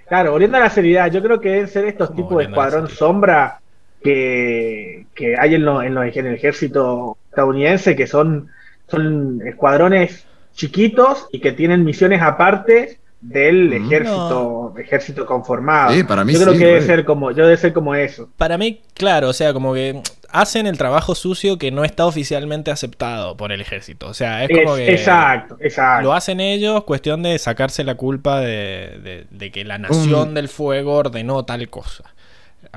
Claro, 0.09 0.33
volviendo 0.33 0.57
a 0.57 0.61
la 0.61 0.71
seriedad, 0.71 1.11
yo 1.11 1.23
creo 1.23 1.41
que 1.41 1.49
deben 1.49 1.69
ser 1.69 1.85
estos 1.87 2.09
¿Cómo 2.11 2.17
tipos 2.23 2.39
de 2.39 2.45
escuadrón 2.45 2.83
seriedad? 2.87 2.99
sombra 2.99 3.60
que, 4.03 5.07
que 5.15 5.37
hay 5.39 5.55
en, 5.55 5.65
lo- 5.65 5.83
en, 5.83 5.95
lo- 5.95 6.03
en 6.03 6.27
el 6.27 6.35
ejército 6.35 7.17
estadounidense, 7.31 7.97
que 7.97 8.07
son, 8.07 8.49
son 8.89 9.41
escuadrones 9.47 10.27
chiquitos 10.55 11.27
y 11.33 11.41
que 11.41 11.53
tienen 11.53 11.85
misiones 11.85 12.21
aparte 12.23 12.99
del 13.21 13.69
Mm. 13.69 13.85
ejército, 13.85 14.75
ejército 14.79 15.27
conformado. 15.27 15.93
Sí, 15.93 16.05
para 16.05 16.25
mí 16.25 16.33
yo 16.33 16.41
creo 16.41 16.53
sí, 16.55 16.59
que 16.59 16.67
debe 16.67 16.81
ser 16.83 17.05
como, 17.05 17.31
yo 17.33 17.45
debe 17.45 17.57
ser 17.59 17.73
como 17.75 17.95
eso. 17.95 18.31
Para 18.39 18.57
mí, 18.57 18.81
claro, 18.95 19.29
o 19.29 19.33
sea, 19.35 19.53
como 19.53 19.75
que 19.75 20.01
hacen 20.31 20.67
el 20.67 20.79
trabajo 20.79 21.15
sucio 21.15 21.59
que 21.59 21.71
no 21.71 21.85
está 21.85 22.07
oficialmente 22.07 22.71
aceptado 22.71 23.37
por 23.37 23.53
el 23.53 23.61
ejército. 23.61 24.07
O 24.09 24.15
sea, 24.15 24.45
es 24.45 24.49
como 24.49 24.77
Es- 24.77 24.87
que 24.87 24.93
exacto, 24.95 25.59
exacto. 25.61 26.05
lo 26.05 26.15
hacen 26.15 26.41
ellos, 26.41 26.85
cuestión 26.85 27.23
de 27.23 27.39
sacarse 27.39 27.85
la 27.85 27.97
culpa 27.97 28.41
de, 28.41 28.99
de- 29.03 29.27
de 29.31 29.51
que 29.51 29.65
la 29.65 29.77
nación 29.77 30.33
del 30.33 30.49
fuego 30.49 30.95
ordenó 30.95 31.45
tal 31.45 31.69
cosa. 31.69 32.05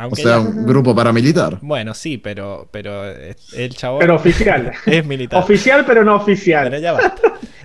O 0.10 0.16
sea, 0.16 0.26
ya- 0.26 0.40
un 0.40 0.66
grupo 0.66 0.96
paramilitar. 0.96 1.60
bueno, 1.62 1.94
sí, 1.94 2.18
pero, 2.18 2.68
pero 2.72 3.04
el 3.12 3.76
chabón 3.76 4.00
Pero 4.00 4.16
oficial. 4.16 4.72
es 4.86 5.06
militar. 5.06 5.42
oficial, 5.44 5.84
pero 5.86 6.04
no 6.04 6.16
oficial. 6.16 6.70
Pero 6.70 6.80
ya 6.82 6.94
basta. 6.94 7.22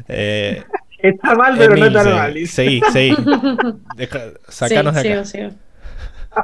Eh, 0.09 0.63
Está 0.99 1.35
mal, 1.37 1.55
pero 1.57 1.77
no 1.77 1.87
está 1.87 2.03
sí. 2.03 2.09
mal. 2.11 2.47
Seguí, 2.49 2.83
seguí. 2.93 3.17
Deja- 3.97 4.33
sacanos 4.49 4.97
sí, 4.97 5.03
de 5.09 5.15
acá. 5.15 5.25
sigo, 5.25 5.51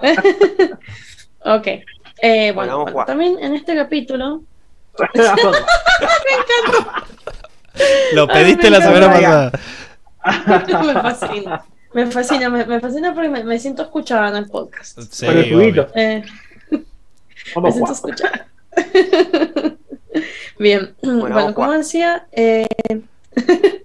sigo. 0.01 0.77
ok. 1.57 1.67
Eh, 2.23 2.53
bueno, 2.55 2.85
también 3.05 3.37
en 3.41 3.55
este 3.55 3.75
capítulo. 3.75 4.43
Lo 8.13 8.23
Ay, 8.23 8.29
pediste 8.33 8.71
me 8.71 8.79
la 8.79 8.81
semana 8.81 9.07
encanta. 9.19 9.59
pasada. 10.23 10.83
me 10.85 10.93
fascina. 11.03 11.65
Me 11.95 12.07
fascina, 12.11 12.51
me, 12.51 12.67
me 12.67 12.81
fascina 12.81 13.15
porque 13.15 13.29
me, 13.29 13.45
me 13.45 13.59
siento 13.59 13.83
escuchada 13.83 14.29
en 14.29 14.37
el 14.37 14.47
podcast. 14.47 15.01
Sí, 15.11 15.27
Con 15.27 15.37
el. 15.39 15.87
Eh, 15.95 16.25
me 17.63 17.73
siento 17.73 17.93
escuchada. 17.93 18.49
Bien, 20.59 20.95
bueno, 21.03 21.39
a 21.39 21.55
como 21.55 21.73
decía, 21.73 22.27
eh, 22.33 22.67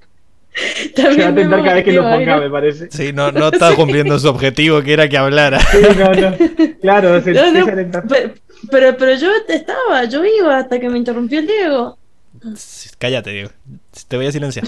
Se 0.96 1.04
va 1.04 1.10
a 1.10 1.16
también 1.16 1.36
tentar 1.36 1.64
cada 1.64 1.76
vez 1.76 1.86
que 1.86 1.94
lo 1.94 2.04
ponga, 2.04 2.40
me 2.40 2.50
parece. 2.50 2.90
Sí, 2.92 3.14
no, 3.14 3.32
no 3.32 3.50
está 3.50 3.76
cumpliendo 3.76 4.18
su 4.20 4.28
objetivo 4.28 4.82
que 4.82 4.94
era 4.94 5.08
que 5.08 5.18
hablara. 5.18 5.60
Sí, 5.60 5.78
no, 5.98 6.14
no. 6.14 6.38
Claro, 6.82 7.22
se 7.24 7.32
No, 7.32 7.52
no, 7.52 7.66
pero, 8.08 8.34
pero, 8.70 8.98
pero 8.98 9.16
yo 9.16 9.30
estaba, 9.48 10.04
yo 10.06 10.26
iba 10.26 10.58
hasta 10.58 10.80
que 10.80 10.90
me 10.90 10.98
interrumpió 10.98 11.40
el 11.40 11.48
Diego. 11.48 11.98
Cállate, 12.98 13.32
Diego. 13.32 13.50
Te 14.08 14.18
voy 14.18 14.28
a 14.28 14.32
silenciar. 14.32 14.66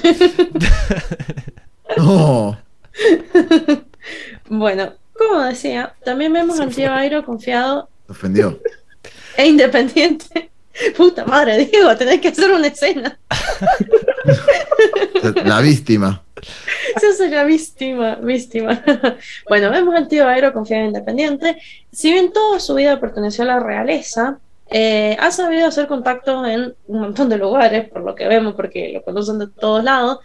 No. 1.98 2.58
Bueno, 4.50 4.94
como 5.14 5.42
decía, 5.42 5.94
también 6.04 6.34
vemos 6.34 6.60
al 6.60 6.74
tío 6.74 6.92
Airo 6.92 7.24
confiado 7.24 7.88
ofendió. 8.12 8.60
e 9.38 9.48
independiente. 9.48 10.52
Puta 10.98 11.26
madre, 11.26 11.66
Diego, 11.66 11.96
tenés 11.98 12.22
que 12.22 12.30
hacer 12.30 12.52
una 12.52 12.68
escena. 12.68 13.20
La 15.44 15.60
víctima. 15.62 16.24
Esa 16.96 17.26
es 17.26 17.32
la 17.32 17.44
víctima, 17.44 18.16
víctima. 18.16 18.84
Bueno, 19.48 19.70
vemos 19.70 19.96
al 19.96 20.08
tío 20.08 20.28
Airo 20.28 20.54
confiado 20.54 20.84
e 20.84 20.88
independiente. 20.88 21.58
Si 21.92 22.12
bien 22.12 22.32
toda 22.32 22.60
su 22.60 22.74
vida 22.76 23.00
perteneció 23.00 23.44
a 23.44 23.48
la 23.48 23.60
realeza, 23.60 24.40
eh, 24.70 25.18
ha 25.20 25.30
sabido 25.32 25.68
hacer 25.68 25.88
contacto 25.88 26.46
en 26.46 26.74
un 26.88 27.02
montón 27.02 27.30
de 27.30 27.38
lugares, 27.38 27.90
por 27.90 28.02
lo 28.02 28.16
que 28.16 28.28
vemos, 28.28 28.56
porque 28.56 28.92
lo 28.94 29.04
conocen 29.04 29.40
de 29.40 29.48
todos 29.48 29.84
lados. 29.84 30.20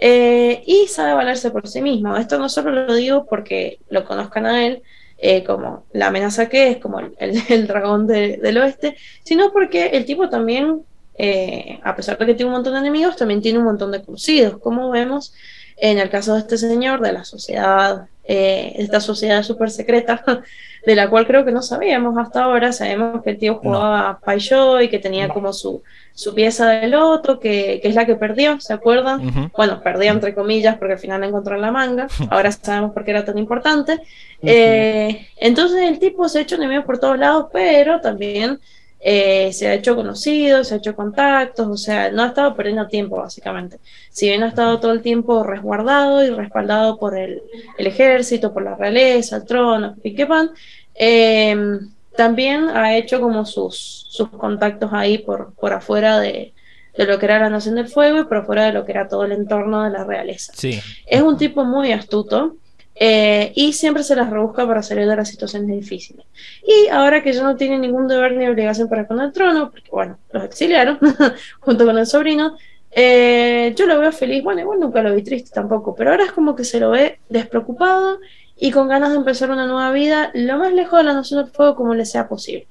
Eh, 0.00 0.62
y 0.66 0.86
sabe 0.86 1.12
valerse 1.12 1.50
por 1.50 1.68
sí 1.68 1.82
mismo. 1.82 2.16
Esto 2.16 2.38
no 2.38 2.48
solo 2.48 2.70
lo 2.70 2.94
digo 2.94 3.26
porque 3.26 3.78
lo 3.90 4.04
conozcan 4.04 4.46
a 4.46 4.66
él, 4.66 4.82
eh, 5.18 5.44
como 5.44 5.84
la 5.92 6.06
amenaza 6.06 6.48
que 6.48 6.70
es, 6.70 6.76
como 6.78 7.00
el, 7.18 7.66
dragón 7.66 8.06
de, 8.06 8.38
del 8.38 8.58
oeste, 8.58 8.96
sino 9.22 9.52
porque 9.52 9.88
el 9.88 10.06
tipo 10.06 10.30
también, 10.30 10.82
eh, 11.18 11.80
a 11.84 11.94
pesar 11.94 12.16
de 12.16 12.26
que 12.26 12.34
tiene 12.34 12.48
un 12.48 12.56
montón 12.56 12.72
de 12.72 12.80
enemigos, 12.80 13.16
también 13.16 13.42
tiene 13.42 13.58
un 13.58 13.66
montón 13.66 13.92
de 13.92 14.02
conocidos, 14.02 14.58
como 14.58 14.90
vemos 14.90 15.34
en 15.76 15.98
el 15.98 16.10
caso 16.10 16.34
de 16.34 16.40
este 16.40 16.58
señor, 16.58 17.00
de 17.00 17.12
la 17.12 17.24
sociedad, 17.24 18.06
eh, 18.32 18.74
esta 18.76 19.00
sociedad 19.00 19.42
súper 19.42 19.72
secreta, 19.72 20.22
de 20.86 20.94
la 20.94 21.10
cual 21.10 21.26
creo 21.26 21.44
que 21.44 21.50
no 21.50 21.62
sabíamos 21.62 22.16
hasta 22.16 22.44
ahora, 22.44 22.72
sabemos 22.72 23.24
que 23.24 23.30
el 23.30 23.38
tío 23.38 23.56
jugaba 23.56 24.20
no. 24.52 24.80
y 24.80 24.88
que 24.88 25.00
tenía 25.00 25.28
como 25.30 25.52
su, 25.52 25.82
su 26.14 26.32
pieza 26.32 26.68
de 26.68 26.86
loto, 26.86 27.40
que, 27.40 27.80
que, 27.82 27.88
es 27.88 27.96
la 27.96 28.06
que 28.06 28.14
perdió, 28.14 28.60
¿se 28.60 28.72
acuerdan? 28.72 29.26
Uh 29.26 29.30
-huh. 29.30 29.50
Bueno, 29.56 29.82
perdió 29.82 30.12
entre 30.12 30.32
comillas 30.32 30.76
porque 30.78 30.92
al 30.92 31.00
final 31.00 31.22
la 31.22 31.26
encontró 31.26 31.56
en 31.56 31.62
la 31.62 31.72
manga, 31.72 32.06
ahora 32.30 32.52
sabemos 32.52 32.92
por 32.92 33.04
qué 33.04 33.10
era 33.10 33.24
tan 33.24 33.36
importante. 33.36 33.94
Uh 33.94 33.96
-huh. 33.96 34.52
eh, 34.52 35.26
entonces 35.36 35.82
el 35.82 35.98
tipo 35.98 36.28
se 36.28 36.38
ha 36.38 36.42
hecho 36.42 36.54
enemigos 36.54 36.84
por 36.84 37.00
todos 37.00 37.18
lados, 37.18 37.46
pero 37.52 38.00
también 38.00 38.60
eh, 39.00 39.52
se 39.52 39.68
ha 39.68 39.74
hecho 39.74 39.96
conocido, 39.96 40.62
se 40.62 40.74
ha 40.74 40.76
hecho 40.76 40.94
contactos, 40.94 41.66
o 41.66 41.76
sea, 41.76 42.10
no 42.10 42.22
ha 42.22 42.28
estado 42.28 42.54
perdiendo 42.54 42.86
tiempo 42.86 43.16
básicamente. 43.16 43.78
Si 44.10 44.26
bien 44.26 44.42
ha 44.42 44.48
estado 44.48 44.78
todo 44.78 44.92
el 44.92 45.02
tiempo 45.02 45.42
resguardado 45.42 46.22
y 46.22 46.30
respaldado 46.30 46.98
por 46.98 47.16
el, 47.16 47.42
el 47.78 47.86
ejército, 47.86 48.52
por 48.52 48.62
la 48.62 48.76
realeza, 48.76 49.36
el 49.36 49.46
trono, 49.46 49.96
Piquepan, 50.02 50.50
eh, 50.94 51.78
también 52.16 52.68
ha 52.68 52.96
hecho 52.96 53.20
como 53.20 53.46
sus, 53.46 54.06
sus 54.10 54.28
contactos 54.28 54.90
ahí 54.92 55.18
por, 55.18 55.54
por 55.54 55.72
afuera 55.72 56.20
de, 56.20 56.52
de 56.96 57.06
lo 57.06 57.18
que 57.18 57.26
era 57.26 57.38
la 57.38 57.48
Nación 57.48 57.76
del 57.76 57.88
Fuego 57.88 58.20
y 58.20 58.24
por 58.24 58.38
afuera 58.38 58.66
de 58.66 58.72
lo 58.72 58.84
que 58.84 58.92
era 58.92 59.08
todo 59.08 59.24
el 59.24 59.32
entorno 59.32 59.84
de 59.84 59.90
la 59.90 60.04
realeza. 60.04 60.52
Sí. 60.54 60.80
Es 61.06 61.22
un 61.22 61.38
tipo 61.38 61.64
muy 61.64 61.92
astuto, 61.92 62.56
eh, 63.02 63.52
y 63.56 63.72
siempre 63.72 64.02
se 64.02 64.14
las 64.14 64.28
rebusca 64.28 64.66
para 64.66 64.82
salir 64.82 65.08
de 65.08 65.16
las 65.16 65.26
situaciones 65.26 65.70
difíciles. 65.70 66.26
Y 66.62 66.88
ahora 66.88 67.22
que 67.22 67.32
ya 67.32 67.42
no 67.42 67.56
tiene 67.56 67.78
ningún 67.78 68.06
deber 68.06 68.36
ni 68.36 68.46
obligación 68.46 68.90
para 68.90 69.06
con 69.06 69.18
el 69.22 69.32
trono, 69.32 69.70
porque 69.70 69.88
bueno, 69.90 70.18
los 70.32 70.44
exiliaron 70.44 70.98
junto 71.60 71.86
con 71.86 71.96
el 71.96 72.06
sobrino, 72.06 72.58
eh, 72.90 73.74
yo 73.74 73.86
lo 73.86 73.98
veo 73.98 74.12
feliz, 74.12 74.44
bueno, 74.44 74.60
igual 74.60 74.80
nunca 74.80 75.02
lo 75.02 75.14
vi 75.14 75.22
triste 75.22 75.50
tampoco, 75.50 75.94
pero 75.94 76.10
ahora 76.10 76.24
es 76.24 76.32
como 76.32 76.54
que 76.54 76.64
se 76.64 76.78
lo 76.78 76.90
ve 76.90 77.20
despreocupado 77.30 78.18
y 78.54 78.70
con 78.70 78.88
ganas 78.88 79.12
de 79.12 79.16
empezar 79.16 79.50
una 79.50 79.66
nueva 79.66 79.90
vida 79.92 80.30
lo 80.34 80.58
más 80.58 80.70
lejos 80.74 80.98
de 80.98 81.04
la 81.04 81.14
Nación 81.14 81.42
del 81.42 81.50
Fuego 81.50 81.76
como 81.76 81.94
le 81.94 82.04
sea 82.04 82.28
posible. 82.28 82.66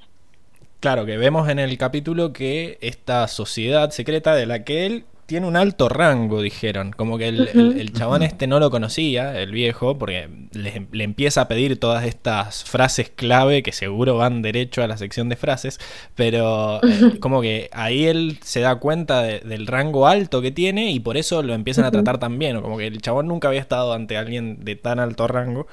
Claro, 0.80 1.08
que 1.08 1.18
vemos 1.18 1.50
en 1.50 1.58
el 1.58 1.76
capítulo 1.80 2.34
que 2.34 2.78
esta 2.82 3.28
sociedad 3.28 3.90
secreta 3.90 4.36
de 4.36 4.46
la 4.46 4.64
que 4.64 4.86
él 4.86 5.06
tiene 5.30 5.48
un 5.48 5.56
alto 5.56 5.90
rango, 5.90 6.42
dijeron. 6.42 6.92
Como 6.92 7.20
que 7.20 7.28
el, 7.28 7.48
-huh. 7.48 7.72
el, 7.72 7.80
el, 7.80 7.94
chabón 7.94 8.24
este 8.24 8.48
no 8.48 8.60
lo 8.60 8.72
conocía, 8.72 9.40
el 9.40 9.52
viejo, 9.52 10.00
porque 10.00 10.28
le, 10.52 10.88
le, 10.92 11.04
empieza 11.04 11.42
a 11.42 11.48
pedir 11.48 11.80
todas 11.80 12.04
estas 12.04 12.64
frases 12.64 13.12
clave 13.12 13.62
que 13.62 13.72
seguro 13.72 14.18
van 14.18 14.42
derecho 14.42 14.82
a 14.82 14.88
la 14.88 14.98
sección 14.98 15.30
de 15.30 15.36
frases, 15.36 15.80
pero 16.16 16.82
eh, 16.84 17.20
como 17.20 17.42
que 17.42 17.70
ahí 17.72 18.06
él 18.06 18.40
se 18.42 18.62
da 18.62 18.78
cuenta 18.78 19.22
de, 19.22 19.42
del 19.42 19.68
rango 19.68 20.08
alto 20.08 20.42
que 20.42 20.52
tiene 20.52 20.92
y 20.92 21.00
por 21.00 21.16
eso 21.16 21.44
lo 21.44 21.54
empiezan 21.54 21.86
a 21.86 21.92
tratar 21.92 22.18
tan 22.18 22.40
bien. 22.40 22.60
Como 22.62 22.80
que 22.80 22.88
el 22.88 23.00
chabón 23.00 23.28
nunca 23.28 23.50
había 23.50 23.62
estado 23.62 23.94
ante 23.94 24.18
alguien 24.18 24.66
de 24.66 24.76
tan 24.76 25.00
alto 25.00 25.28
rango. 25.28 25.68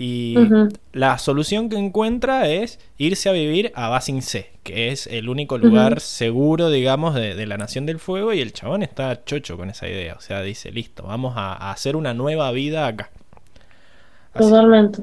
Y 0.00 0.36
uh 0.38 0.42
-huh. 0.42 0.78
la 0.92 1.18
solución 1.18 1.68
que 1.68 1.76
encuentra 1.76 2.48
es 2.48 2.78
irse 2.98 3.28
a 3.28 3.32
vivir 3.32 3.72
a 3.74 3.88
Basin 3.88 4.22
C, 4.22 4.52
que 4.62 4.92
es 4.92 5.08
el 5.08 5.28
único 5.28 5.58
lugar 5.58 5.94
uh 5.94 5.96
-huh. 5.96 6.00
seguro, 6.00 6.70
digamos, 6.70 7.16
de, 7.16 7.34
de, 7.34 7.46
la 7.46 7.56
Nación 7.56 7.84
del 7.84 7.98
Fuego. 7.98 8.32
Y 8.32 8.40
el 8.40 8.52
chabón 8.52 8.84
está 8.84 9.24
chocho 9.24 9.56
con 9.56 9.70
esa 9.70 9.88
idea. 9.88 10.14
O 10.14 10.20
sea, 10.20 10.40
dice, 10.42 10.70
listo, 10.70 11.02
vamos 11.02 11.34
a, 11.36 11.52
a 11.52 11.72
hacer 11.72 11.96
una 11.96 12.14
nueva 12.14 12.52
vida 12.52 12.86
acá. 12.86 13.10
Así. 14.32 14.48
Totalmente. 14.48 15.02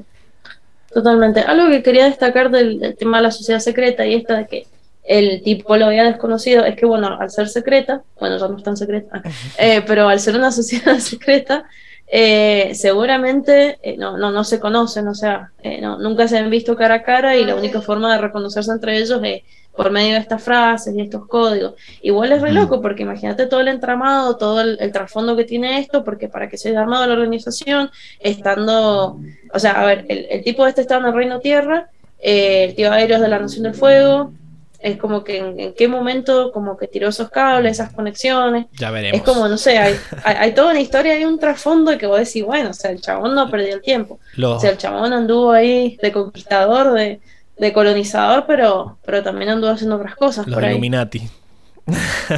Totalmente. 0.92 1.40
Algo 1.40 1.68
que 1.68 1.82
quería 1.82 2.06
destacar 2.06 2.50
del, 2.50 2.78
del, 2.78 2.96
tema 2.96 3.18
de 3.18 3.24
la 3.24 3.30
sociedad 3.30 3.60
secreta 3.60 4.06
y 4.06 4.14
esta 4.14 4.38
de 4.38 4.46
que 4.46 4.66
el 5.04 5.42
tipo 5.42 5.76
lo 5.76 5.86
había 5.86 6.04
desconocido 6.04 6.64
es 6.64 6.74
que, 6.74 6.86
bueno, 6.86 7.18
al 7.20 7.30
ser 7.30 7.48
secreta, 7.48 8.02
bueno, 8.18 8.38
ya 8.38 8.48
no 8.48 8.56
es 8.56 8.62
tan 8.62 8.78
secreta, 8.78 9.22
eh, 9.58 9.82
pero 9.86 10.08
al 10.08 10.20
ser 10.20 10.36
una 10.36 10.50
sociedad 10.52 10.98
secreta, 10.98 11.64
eh, 12.08 12.72
seguramente 12.74 13.78
eh, 13.82 13.96
no, 13.96 14.16
no, 14.16 14.30
no 14.30 14.44
se 14.44 14.60
conocen, 14.60 15.08
o 15.08 15.14
sea, 15.14 15.50
eh, 15.62 15.80
no, 15.80 15.98
nunca 15.98 16.28
se 16.28 16.38
han 16.38 16.50
visto 16.50 16.76
cara 16.76 16.96
a 16.96 17.02
cara 17.02 17.36
y 17.36 17.44
la 17.44 17.56
única 17.56 17.80
forma 17.80 18.12
de 18.14 18.20
reconocerse 18.20 18.70
entre 18.70 18.98
ellos 18.98 19.20
es 19.24 19.42
por 19.74 19.90
medio 19.90 20.14
de 20.14 20.20
estas 20.20 20.42
frases 20.42 20.94
y 20.94 21.00
estos 21.02 21.26
códigos. 21.26 21.74
Igual 22.00 22.32
es 22.32 22.40
re 22.40 22.52
loco, 22.52 22.80
porque 22.80 23.02
imagínate 23.02 23.46
todo 23.46 23.60
el 23.60 23.68
entramado, 23.68 24.36
todo 24.36 24.60
el, 24.60 24.78
el 24.80 24.92
trasfondo 24.92 25.36
que 25.36 25.44
tiene 25.44 25.78
esto, 25.78 26.02
porque 26.02 26.28
para 26.28 26.48
que 26.48 26.56
se 26.56 26.70
haya 26.70 26.80
armado 26.80 27.06
la 27.06 27.12
organización, 27.12 27.90
estando, 28.20 29.20
o 29.52 29.58
sea, 29.58 29.72
a 29.72 29.84
ver, 29.84 30.06
el, 30.08 30.26
el 30.30 30.42
tipo 30.42 30.66
este 30.66 30.80
está 30.80 30.96
en 30.96 31.06
el 31.06 31.12
Reino 31.12 31.40
Tierra, 31.40 31.90
el 32.18 32.74
tío 32.74 32.90
Aéreos 32.90 33.20
de 33.20 33.28
la 33.28 33.38
Nación 33.38 33.64
del 33.64 33.74
Fuego, 33.74 34.32
es 34.80 34.96
como 34.96 35.24
que 35.24 35.38
en, 35.38 35.58
en, 35.58 35.74
qué 35.74 35.88
momento 35.88 36.52
como 36.52 36.76
que 36.76 36.86
tiró 36.86 37.08
esos 37.08 37.30
cables, 37.30 37.72
esas 37.72 37.92
conexiones. 37.92 38.66
Ya 38.72 38.90
veremos. 38.90 39.18
Es 39.18 39.24
como, 39.24 39.48
no 39.48 39.58
sé, 39.58 39.78
hay, 39.78 39.96
hay, 40.24 40.36
hay 40.38 40.54
toda 40.54 40.70
una 40.70 40.80
historia, 40.80 41.14
hay 41.14 41.24
un 41.24 41.38
trasfondo 41.38 41.96
que 41.98 42.06
vos 42.06 42.18
decís, 42.18 42.44
bueno, 42.44 42.70
o 42.70 42.74
sea, 42.74 42.90
el 42.90 43.00
chabón 43.00 43.34
no 43.34 43.50
perdió 43.50 43.74
el 43.74 43.82
tiempo. 43.82 44.20
Lo... 44.34 44.56
O 44.56 44.60
sea, 44.60 44.70
el 44.70 44.78
chabón 44.78 45.12
anduvo 45.12 45.52
ahí 45.52 45.98
de 46.02 46.12
conquistador, 46.12 46.92
de, 46.92 47.20
de 47.58 47.72
colonizador, 47.72 48.44
pero, 48.46 48.98
pero 49.04 49.22
también 49.22 49.50
anduvo 49.50 49.70
haciendo 49.70 49.96
otras 49.96 50.16
cosas. 50.16 50.46
Los 50.46 50.54
por. 50.54 50.64
Illuminati. 50.64 51.28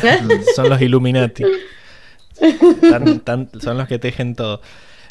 ¿Eh? 0.02 0.19
son 0.55 0.69
los 0.69 0.81
Illuminati. 0.81 1.44
tan, 2.90 3.20
tan, 3.20 3.51
son 3.60 3.78
los 3.78 3.89
que 3.89 3.98
tejen 3.98 4.35
todo. 4.35 4.60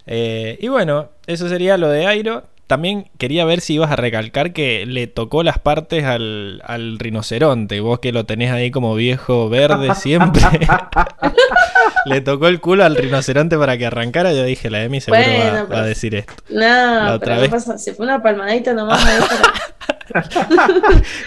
Eh, 0.06 0.58
y 0.62 0.70
bueno, 0.70 1.10
eso 1.28 1.50
sería 1.50 1.78
lo 1.78 1.90
de 1.90 2.08
Airo. 2.08 2.46
También 2.68 3.10
quería 3.18 3.46
ver 3.46 3.62
si 3.62 3.76
ibas 3.76 3.92
a 3.92 3.96
recalcar 3.96 4.52
que 4.52 4.86
le 4.86 5.08
tocó 5.08 5.42
las 5.42 5.58
partes 5.58 6.04
al, 6.04 6.62
al 6.66 7.00
rinoceronte. 7.00 7.80
Vos 7.80 8.00
que 8.00 8.12
lo 8.12 8.26
tenés 8.26 8.52
ahí 8.52 8.72
como 8.72 8.94
viejo 8.94 9.48
verde 9.48 9.96
siempre. 9.96 10.42
le 12.06 12.20
tocó 12.20 12.48
el 12.50 12.60
culo 12.60 12.84
al 12.84 12.98
rinoceronte 12.98 13.58
para 13.58 13.78
que 13.78 13.86
arrancara. 13.86 14.34
Yo 14.34 14.44
dije, 14.44 14.70
la 14.70 14.84
Emi 14.84 15.00
seguro 15.00 15.24
bueno, 15.24 15.54
va, 15.70 15.76
va, 15.76 15.80
a 15.80 15.86
decir 15.86 16.14
esto. 16.16 16.34
No, 16.50 16.60
la 16.60 17.14
otra 17.16 17.36
pero 17.36 17.42
vez... 17.42 17.52
pasa? 17.52 17.78
Si 17.78 17.94
fue 17.94 18.06
una 18.06 18.22
palmadita 18.22 18.74
nomás. 18.74 19.02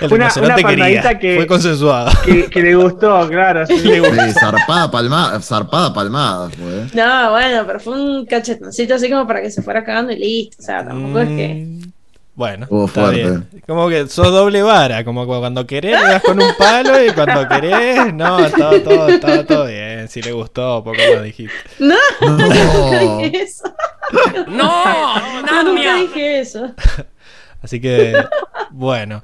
el 0.01 0.13
una, 0.13 0.31
una 0.37 0.57
palmadita 0.57 1.19
que 1.19 1.37
fue 1.37 1.47
consensuada. 1.47 2.13
Que, 2.25 2.49
que, 2.49 2.63
le 2.63 2.75
gustó, 2.75 3.29
claro. 3.29 3.67
Sí, 3.67 3.79
le 3.79 4.01
gustó. 4.01 4.23
Sí, 4.23 4.33
zarpada 4.33 4.91
palmada, 4.91 5.41
zarpada 5.41 5.93
palmada 5.93 6.51
fue. 6.51 6.87
No, 6.95 7.31
bueno, 7.31 7.65
pero 7.67 7.81
fue 7.81 8.01
un 8.01 8.27
cachetoncito 8.27 8.95
así 8.95 9.11
como 9.11 9.27
para 9.27 9.43
que 9.43 9.51
se 9.51 9.63
fuera 9.63 9.85
cagando 9.85 10.13
y 10.13 10.17
listo. 10.17 10.57
O 10.61 10.65
sea, 10.65 10.85
tampoco 10.85 11.19
mm. 11.19 11.23
es 11.23 11.29
que. 11.29 11.91
Bueno, 12.35 12.67
está 12.87 13.11
bien. 13.11 13.47
Como 13.67 13.89
que 13.91 14.09
sos 14.09 14.31
doble 14.31 14.63
vara, 14.63 15.05
como 15.05 15.27
cuando 15.27 15.67
querés 15.67 16.01
le 16.01 16.07
das 16.07 16.23
con 16.23 16.41
un 16.41 16.55
palo 16.57 17.05
y 17.05 17.11
cuando 17.11 17.47
querés, 17.47 18.15
no, 18.15 18.49
todo, 18.51 18.81
todo, 18.81 19.21
todo, 19.21 19.45
todo 19.45 19.67
bien. 19.67 20.09
Si 20.09 20.23
le 20.23 20.33
gustó, 20.33 20.83
poco 20.83 20.97
más 21.15 21.23
dijiste. 21.23 21.55
No, 21.81 21.97
no. 22.23 22.39
nunca 22.39 22.99
dije 22.99 23.43
eso. 23.43 23.75
No, 24.49 25.43
no, 25.43 25.63
nunca 25.65 25.97
dije 25.97 26.41
eso. 26.41 26.75
Así 27.63 27.79
que, 27.79 28.15
bueno. 28.71 29.23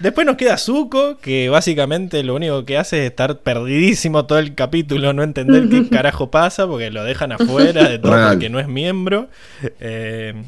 Después 0.00 0.26
nos 0.26 0.36
queda 0.36 0.56
Zuko, 0.56 1.18
que 1.18 1.50
básicamente 1.50 2.22
lo 2.22 2.34
único 2.34 2.64
que 2.64 2.78
hace 2.78 3.04
es 3.04 3.10
estar 3.10 3.40
perdidísimo 3.40 4.24
todo 4.24 4.38
el 4.38 4.54
capítulo, 4.54 5.12
no 5.12 5.22
entender 5.22 5.68
qué 5.68 5.88
carajo 5.90 6.30
pasa, 6.30 6.66
porque 6.66 6.90
lo 6.90 7.04
dejan 7.04 7.32
afuera 7.32 7.88
de 7.88 7.98
todo 7.98 8.30
porque 8.30 8.48
no 8.48 8.58
es 8.58 8.66
miembro. 8.66 9.28
Eh, 9.78 10.42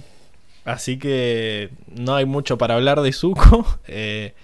así 0.64 0.98
que 0.98 1.68
no 1.94 2.14
hay 2.14 2.24
mucho 2.24 2.56
para 2.56 2.74
hablar 2.74 3.02
de 3.02 3.12
Zuko. 3.12 3.66
Eh. 3.88 4.34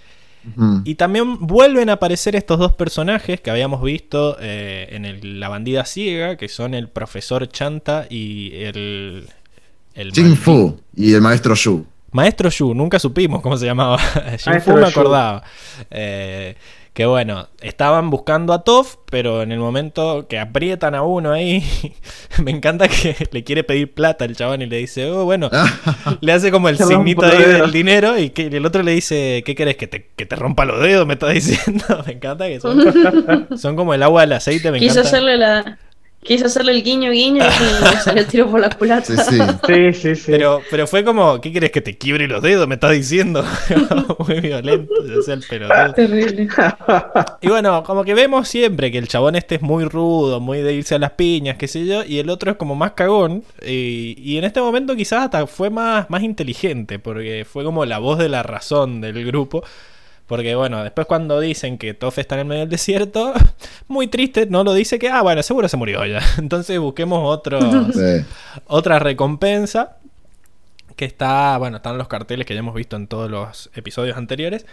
Y 0.85 0.95
también 0.95 1.37
vuelven 1.45 1.89
a 1.89 1.93
aparecer 1.93 2.35
estos 2.35 2.57
dos 2.57 2.73
personajes 2.73 3.41
que 3.41 3.51
habíamos 3.51 3.83
visto 3.83 4.37
eh, 4.39 4.87
en 4.91 5.05
el, 5.05 5.39
La 5.39 5.49
bandida 5.49 5.85
ciega, 5.85 6.37
que 6.37 6.47
son 6.47 6.73
el 6.73 6.87
profesor 6.87 7.47
Chanta 7.49 8.07
y 8.09 8.55
el... 8.55 9.27
el 9.95 10.11
Jin 10.13 10.37
Fu 10.37 10.79
y 10.95 11.13
el 11.13 11.21
maestro 11.21 11.55
Yu. 11.55 11.85
Maestro 12.11 12.49
Yu, 12.49 12.73
nunca 12.73 12.99
supimos 12.99 13.41
cómo 13.41 13.57
se 13.57 13.65
llamaba. 13.65 13.97
Fu 14.63 14.73
me 14.73 14.87
acordaba. 14.87 15.43
Eh, 15.91 16.55
que 16.93 17.05
bueno, 17.05 17.47
estaban 17.61 18.09
buscando 18.09 18.51
a 18.51 18.63
Toph, 18.63 18.95
pero 19.09 19.41
en 19.41 19.51
el 19.51 19.59
momento 19.59 20.27
que 20.27 20.37
aprietan 20.39 20.95
a 20.95 21.03
uno 21.03 21.31
ahí, 21.31 21.63
me 22.43 22.51
encanta 22.51 22.87
que 22.87 23.15
le 23.31 23.43
quiere 23.43 23.63
pedir 23.63 23.93
plata 23.93 24.25
el 24.25 24.35
chabón 24.35 24.61
y 24.61 24.65
le 24.65 24.77
dice, 24.77 25.09
oh, 25.09 25.23
bueno, 25.23 25.49
le 26.19 26.31
hace 26.33 26.51
como 26.51 26.67
el 26.67 26.77
signito 26.77 27.25
ahí 27.25 27.37
del 27.43 27.71
dinero 27.71 28.17
y, 28.19 28.31
que, 28.31 28.49
y 28.51 28.55
el 28.55 28.65
otro 28.65 28.83
le 28.83 28.91
dice, 28.91 29.43
¿qué 29.45 29.55
querés? 29.55 29.77
¿Que 29.77 29.87
te, 29.87 30.09
que 30.15 30.25
te 30.25 30.35
rompa 30.35 30.65
los 30.65 30.81
dedos? 30.81 31.07
Me 31.07 31.13
está 31.13 31.29
diciendo. 31.29 31.85
me 32.05 32.13
encanta 32.13 32.47
que 32.47 32.59
son, 32.59 33.47
son 33.57 33.75
como 33.75 33.93
el 33.93 34.03
agua 34.03 34.21
del 34.21 34.33
aceite. 34.33 34.71
Me 34.71 34.79
Quiso 34.79 34.99
encanta. 34.99 35.07
hacerle 35.09 35.37
la 35.37 35.77
Quiso 36.21 36.47
hacerle 36.47 36.73
el 36.73 36.83
guiño 36.83 37.11
guiño 37.11 37.43
y 37.43 37.83
le 37.83 37.97
salió 38.03 38.25
tiro 38.25 38.51
por 38.51 38.59
la 38.59 38.69
culata. 38.69 39.05
Sí, 39.05 39.37
sí. 39.37 39.39
Sí, 39.65 39.93
sí, 39.93 40.15
sí. 40.15 40.31
Pero, 40.31 40.61
pero 40.69 40.85
fue 40.85 41.03
como, 41.05 41.39
¿qué 41.39 41.51
quieres 41.51 41.71
que 41.71 41.79
te 41.79 41.97
quiebre 41.97 42.27
los 42.27 42.41
dedos? 42.41 42.67
Me 42.67 42.75
estás 42.75 42.91
diciendo. 42.91 43.43
Muy 44.27 44.41
violento, 44.41 44.93
o 45.17 45.21
sea, 45.21 45.35
el. 45.35 45.93
Terrible. 45.95 46.49
Y 47.41 47.47
bueno, 47.47 47.83
como 47.83 48.03
que 48.03 48.13
vemos 48.13 48.49
siempre 48.49 48.91
que 48.91 48.97
el 48.97 49.07
chabón 49.07 49.35
este 49.35 49.55
es 49.55 49.61
muy 49.61 49.85
rudo, 49.85 50.39
muy 50.39 50.59
de 50.59 50.73
irse 50.73 50.95
a 50.95 50.99
las 50.99 51.11
piñas, 51.11 51.57
qué 51.57 51.67
sé 51.67 51.85
yo, 51.85 52.03
y 52.03 52.19
el 52.19 52.29
otro 52.29 52.51
es 52.51 52.57
como 52.57 52.75
más 52.75 52.91
cagón. 52.91 53.43
Y, 53.65 54.15
y 54.17 54.37
en 54.37 54.43
este 54.43 54.59
momento 54.59 54.95
quizás 54.95 55.23
hasta 55.23 55.47
fue 55.47 55.69
más, 55.69 56.09
más 56.09 56.21
inteligente, 56.23 56.99
porque 56.99 57.45
fue 57.49 57.63
como 57.63 57.85
la 57.85 57.99
voz 57.99 58.17
de 58.19 58.29
la 58.29 58.43
razón 58.43 58.99
del 58.99 59.25
grupo. 59.25 59.63
Porque 60.29 60.55
bueno, 60.55 60.81
después 60.83 61.07
cuando 61.07 61.39
dicen 61.41 61.77
que 61.77 61.93
Toff 61.93 62.19
está 62.19 62.35
en 62.35 62.41
el 62.41 62.45
medio 62.45 62.61
del 62.61 62.69
desierto, 62.69 63.33
muy 63.89 64.07
triste, 64.07 64.45
no 64.45 64.63
lo 64.63 64.73
dice 64.73 64.97
que, 64.99 65.09
ah, 65.09 65.21
bueno, 65.23 65.43
seguro 65.43 65.67
se 65.67 65.75
murió 65.75 66.05
ya. 66.05 66.21
Entonces 66.37 66.79
busquemos 66.79 67.19
otro, 67.25 67.59
Sí. 67.91 68.23
otra 68.67 68.99
recompensa. 68.99 69.97
Que 70.95 71.05
está, 71.05 71.57
bueno, 71.57 71.77
están 71.77 71.97
los 71.97 72.07
carteles 72.07 72.45
que 72.45 72.53
ya 72.53 72.59
hemos 72.59 72.75
visto 72.75 72.95
en 72.95 73.07
todos 73.07 73.29
los 73.31 73.69
episodios 73.73 74.17
anteriores. 74.17 74.65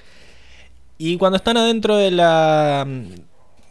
Y 0.99 1.17
cuando 1.19 1.37
están 1.37 1.57
adentro 1.57 1.97
de 1.97 2.11
la. 2.11 2.87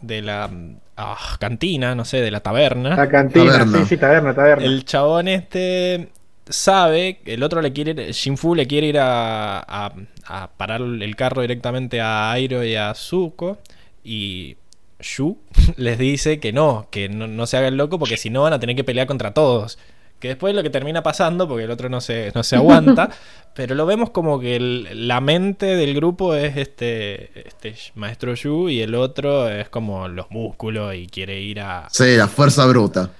de 0.00 0.22
la. 0.22 0.50
ah, 0.96 1.36
cantina, 1.38 1.94
no 1.94 2.04
sé, 2.04 2.20
de 2.20 2.30
la 2.30 2.40
taberna. 2.40 2.96
La 2.96 3.08
cantina, 3.08 3.52
Taberna. 3.52 3.78
sí, 3.80 3.84
sí, 3.86 3.96
taberna, 3.96 4.34
taberna. 4.34 4.64
El 4.64 4.84
chabón 4.84 5.28
este 5.28 6.08
sabe, 6.48 7.20
el 7.26 7.42
otro 7.42 7.60
le 7.60 7.72
quiere 7.72 7.90
ir, 7.90 8.10
Shinfu 8.12 8.54
le 8.54 8.66
quiere 8.66 8.86
ir 8.86 8.98
a, 9.00 9.58
a- 9.58 9.92
a 10.28 10.50
parar 10.56 10.80
el 10.80 11.16
carro 11.16 11.42
directamente 11.42 12.00
a 12.00 12.30
Airo 12.32 12.64
y 12.64 12.74
a 12.76 12.94
Zuko 12.94 13.58
y 14.04 14.56
Shu 15.00 15.38
les 15.76 15.98
dice 15.98 16.40
que 16.40 16.52
no, 16.52 16.88
que 16.90 17.08
no, 17.08 17.26
no 17.26 17.46
se 17.46 17.56
haga 17.56 17.68
el 17.68 17.76
loco 17.76 17.98
porque 17.98 18.16
si 18.16 18.30
no 18.30 18.42
van 18.42 18.52
a 18.52 18.60
tener 18.60 18.76
que 18.76 18.84
pelear 18.84 19.06
contra 19.06 19.32
todos. 19.34 19.78
Que 20.18 20.28
después 20.28 20.54
lo 20.54 20.62
que 20.62 20.70
termina 20.70 21.02
pasando, 21.02 21.46
porque 21.46 21.64
el 21.64 21.70
otro 21.70 21.90
no 21.90 22.00
se, 22.00 22.32
no 22.34 22.42
se 22.42 22.56
aguanta, 22.56 23.10
pero 23.54 23.74
lo 23.74 23.84
vemos 23.84 24.08
como 24.10 24.40
que 24.40 24.56
el- 24.56 25.06
la 25.06 25.20
mente 25.20 25.66
del 25.76 25.94
grupo 25.94 26.34
es 26.34 26.56
este, 26.56 27.46
este 27.46 27.74
maestro 27.96 28.34
Shu 28.34 28.70
y 28.70 28.80
el 28.80 28.94
otro 28.94 29.46
es 29.50 29.68
como 29.68 30.08
los 30.08 30.30
músculos 30.30 30.94
y 30.94 31.06
quiere 31.06 31.38
ir 31.40 31.60
a, 31.60 31.88
Sí, 31.92 32.16
la 32.16 32.28
fuerza 32.28 32.64
bruta. 32.64 33.10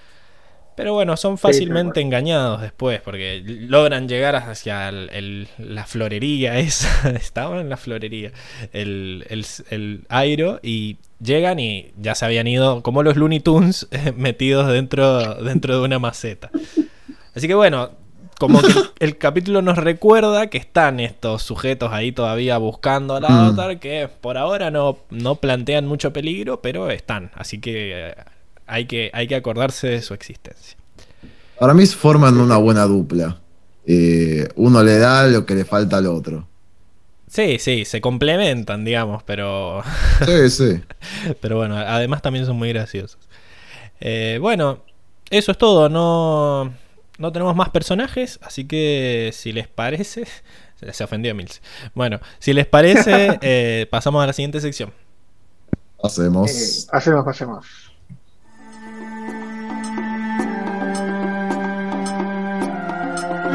Pero 0.76 0.92
bueno, 0.94 1.16
son 1.16 1.38
fácilmente 1.38 2.00
engañados 2.00 2.60
después, 2.60 3.00
porque 3.00 3.42
logran 3.44 4.08
llegar 4.08 4.36
hacia 4.36 4.88
el- 4.88 5.10
el- 5.12 5.48
la 5.58 5.86
florería 5.86 6.58
esa. 6.58 7.10
Estaban 7.10 7.60
en 7.60 7.68
la 7.68 7.76
florería. 7.76 8.32
El, 8.72 9.24
el, 9.28 9.44
el 9.70 10.04
Airo 10.08 10.60
y 10.62 10.98
llegan 11.20 11.58
y 11.58 11.92
ya 11.96 12.14
se 12.14 12.24
habían 12.26 12.46
ido, 12.46 12.82
como 12.82 13.02
los 13.02 13.16
Looney 13.16 13.40
Tunes, 13.40 13.88
eh, 13.92 14.12
metidos 14.16 14.70
dentro, 14.70 15.34
dentro 15.42 15.78
de 15.78 15.84
una 15.84 15.98
maceta. 15.98 16.50
Así 17.34 17.46
que 17.48 17.54
bueno, 17.54 17.90
como 18.38 18.60
que 18.60 18.68
el 19.00 19.16
capítulo 19.16 19.62
nos 19.62 19.78
recuerda 19.78 20.48
que 20.48 20.58
están 20.58 21.00
estos 21.00 21.42
sujetos 21.42 21.90
ahí 21.92 22.12
todavía 22.12 22.58
buscando 22.58 23.16
al 23.16 23.22
Mm. 23.22 23.26
avatar, 23.26 23.78
que 23.80 24.08
por 24.20 24.36
ahora 24.36 24.70
no, 24.70 24.98
no 25.10 25.36
plantean 25.36 25.86
mucho 25.86 26.12
peligro, 26.12 26.60
pero 26.60 26.90
están. 26.90 27.30
Así 27.34 27.60
que... 27.60 28.14
hay 28.66 28.86
que, 28.86 29.10
hay 29.12 29.28
que 29.28 29.36
acordarse 29.36 29.88
de 29.88 30.02
su 30.02 30.14
existencia. 30.14 30.76
Para 31.58 31.74
mí 31.74 31.86
forman 31.86 32.38
una 32.38 32.56
buena 32.56 32.84
dupla. 32.84 33.40
Eh, 33.86 34.48
uno 34.56 34.82
le 34.82 34.98
da 34.98 35.26
lo 35.26 35.46
que 35.46 35.54
le 35.54 35.64
falta 35.64 35.96
al 35.98 36.06
otro. 36.06 36.46
Sí, 37.28 37.58
sí, 37.58 37.84
se 37.84 38.00
complementan, 38.00 38.84
digamos, 38.84 39.22
pero, 39.22 39.82
Sí, 40.24 40.50
sí. 40.50 40.82
pero 41.40 41.56
bueno, 41.56 41.76
además 41.76 42.22
también 42.22 42.46
son 42.46 42.56
muy 42.56 42.68
graciosos. 42.70 43.18
Eh, 44.00 44.38
bueno, 44.40 44.82
eso 45.30 45.52
es 45.52 45.58
todo, 45.58 45.88
no, 45.88 46.72
no 47.18 47.32
tenemos 47.32 47.56
más 47.56 47.70
personajes, 47.70 48.38
así 48.42 48.66
que 48.66 49.30
si 49.32 49.52
les 49.52 49.68
parece... 49.68 50.26
Se 50.92 51.04
ofendió 51.04 51.34
Mills. 51.34 51.62
Bueno, 51.94 52.20
si 52.38 52.52
les 52.52 52.66
parece, 52.66 53.38
eh, 53.40 53.86
pasamos 53.90 54.22
a 54.22 54.26
la 54.26 54.34
siguiente 54.34 54.60
sección. 54.60 54.92
Hacemos. 56.02 56.50
Eh, 56.50 56.88
hacemos, 56.92 57.26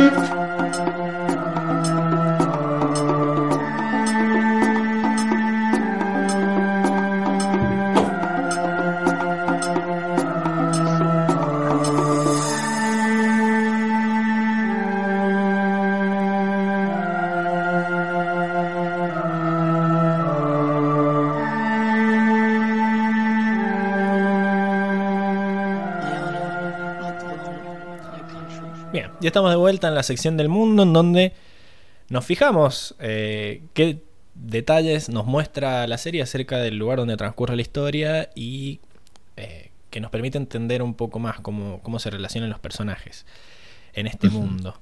hacemos. 0.07 0.31
Bien, 0.31 0.40
vuelta 29.71 29.87
en 29.87 29.95
la 29.95 30.03
sección 30.03 30.35
del 30.35 30.49
mundo 30.49 30.83
en 30.83 30.91
donde 30.91 31.31
nos 32.09 32.25
fijamos 32.25 32.93
eh, 32.99 33.61
qué 33.73 34.01
detalles 34.35 35.07
nos 35.07 35.25
muestra 35.25 35.87
la 35.87 35.97
serie 35.97 36.21
acerca 36.21 36.57
del 36.57 36.75
lugar 36.75 36.97
donde 36.97 37.15
transcurre 37.15 37.55
la 37.55 37.61
historia 37.61 38.29
y 38.35 38.81
eh, 39.37 39.71
que 39.89 40.01
nos 40.01 40.11
permite 40.11 40.37
entender 40.37 40.81
un 40.81 40.93
poco 40.93 41.19
más 41.19 41.39
cómo, 41.39 41.79
cómo 41.83 41.99
se 41.99 42.09
relacionan 42.09 42.49
los 42.49 42.59
personajes 42.59 43.25
en 43.93 44.07
este 44.07 44.29
mundo. 44.29 44.77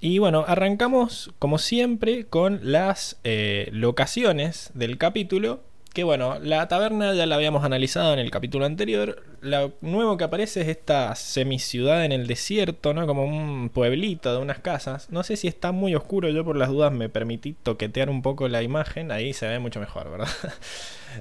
Y 0.00 0.18
bueno, 0.18 0.44
arrancamos 0.44 1.30
como 1.38 1.58
siempre 1.58 2.24
con 2.26 2.58
las 2.64 3.16
eh, 3.22 3.68
locaciones 3.70 4.72
del 4.74 4.98
capítulo. 4.98 5.62
Que 5.92 6.04
bueno, 6.04 6.38
la 6.40 6.68
taberna 6.68 7.14
ya 7.14 7.26
la 7.26 7.34
habíamos 7.34 7.64
analizado 7.64 8.12
en 8.12 8.20
el 8.20 8.30
capítulo 8.30 8.64
anterior. 8.64 9.24
Lo 9.40 9.72
nuevo 9.80 10.16
que 10.16 10.22
aparece 10.22 10.60
es 10.60 10.68
esta 10.68 11.14
semiciudad 11.16 12.04
en 12.04 12.12
el 12.12 12.28
desierto, 12.28 12.94
¿no? 12.94 13.08
Como 13.08 13.24
un 13.24 13.70
pueblito 13.70 14.32
de 14.32 14.38
unas 14.38 14.60
casas. 14.60 15.10
No 15.10 15.24
sé 15.24 15.34
si 15.36 15.48
está 15.48 15.72
muy 15.72 15.96
oscuro, 15.96 16.28
yo 16.28 16.44
por 16.44 16.56
las 16.56 16.68
dudas 16.68 16.92
me 16.92 17.08
permití 17.08 17.56
toquetear 17.60 18.08
un 18.08 18.22
poco 18.22 18.46
la 18.46 18.62
imagen. 18.62 19.10
Ahí 19.10 19.32
se 19.32 19.48
ve 19.48 19.58
mucho 19.58 19.80
mejor, 19.80 20.10
¿verdad? 20.10 20.28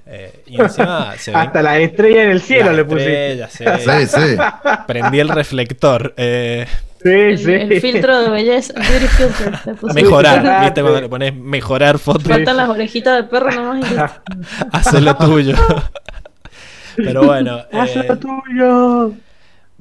Eh, 0.06 0.44
y 0.46 0.62
encima 0.62 1.18
se 1.18 1.32
ven 1.32 1.40
Hasta 1.40 1.64
la 1.64 1.80
estrella 1.80 2.26
en 2.26 2.30
el 2.30 2.42
cielo 2.42 2.74
le 2.74 2.86
puse. 2.86 3.48
Sí, 3.50 3.66
sí. 4.06 4.38
Prendí 4.86 5.20
el 5.20 5.30
reflector. 5.30 6.14
Eh, 6.16 6.68
Sí, 7.02 7.10
El, 7.10 7.38
sí. 7.38 7.52
el 7.54 7.82
filtro 7.82 8.22
de 8.22 8.30
belleza, 8.30 8.74
beauty 8.74 9.08
filter. 9.08 9.76
puse. 9.80 9.94
mejorar. 9.94 10.64
¿viste? 10.66 10.82
Cuando 10.82 11.02
le 11.02 11.10
pones 11.10 11.34
mejorar 11.36 11.98
fotos. 11.98 12.24
Faltan 12.24 12.58
las 12.58 12.70
orejitas 12.70 13.16
del 13.16 13.30
perro 13.30 13.52
nomás. 13.52 13.90
y. 13.92 13.96
Haz 14.72 14.94
lo 15.02 15.16
tuyo. 15.16 15.56
Pero 16.98 17.24
bueno, 17.24 17.62
Haz 17.72 17.96
eh, 17.96 18.06
lo 18.08 18.18
tuyo. 18.18 19.14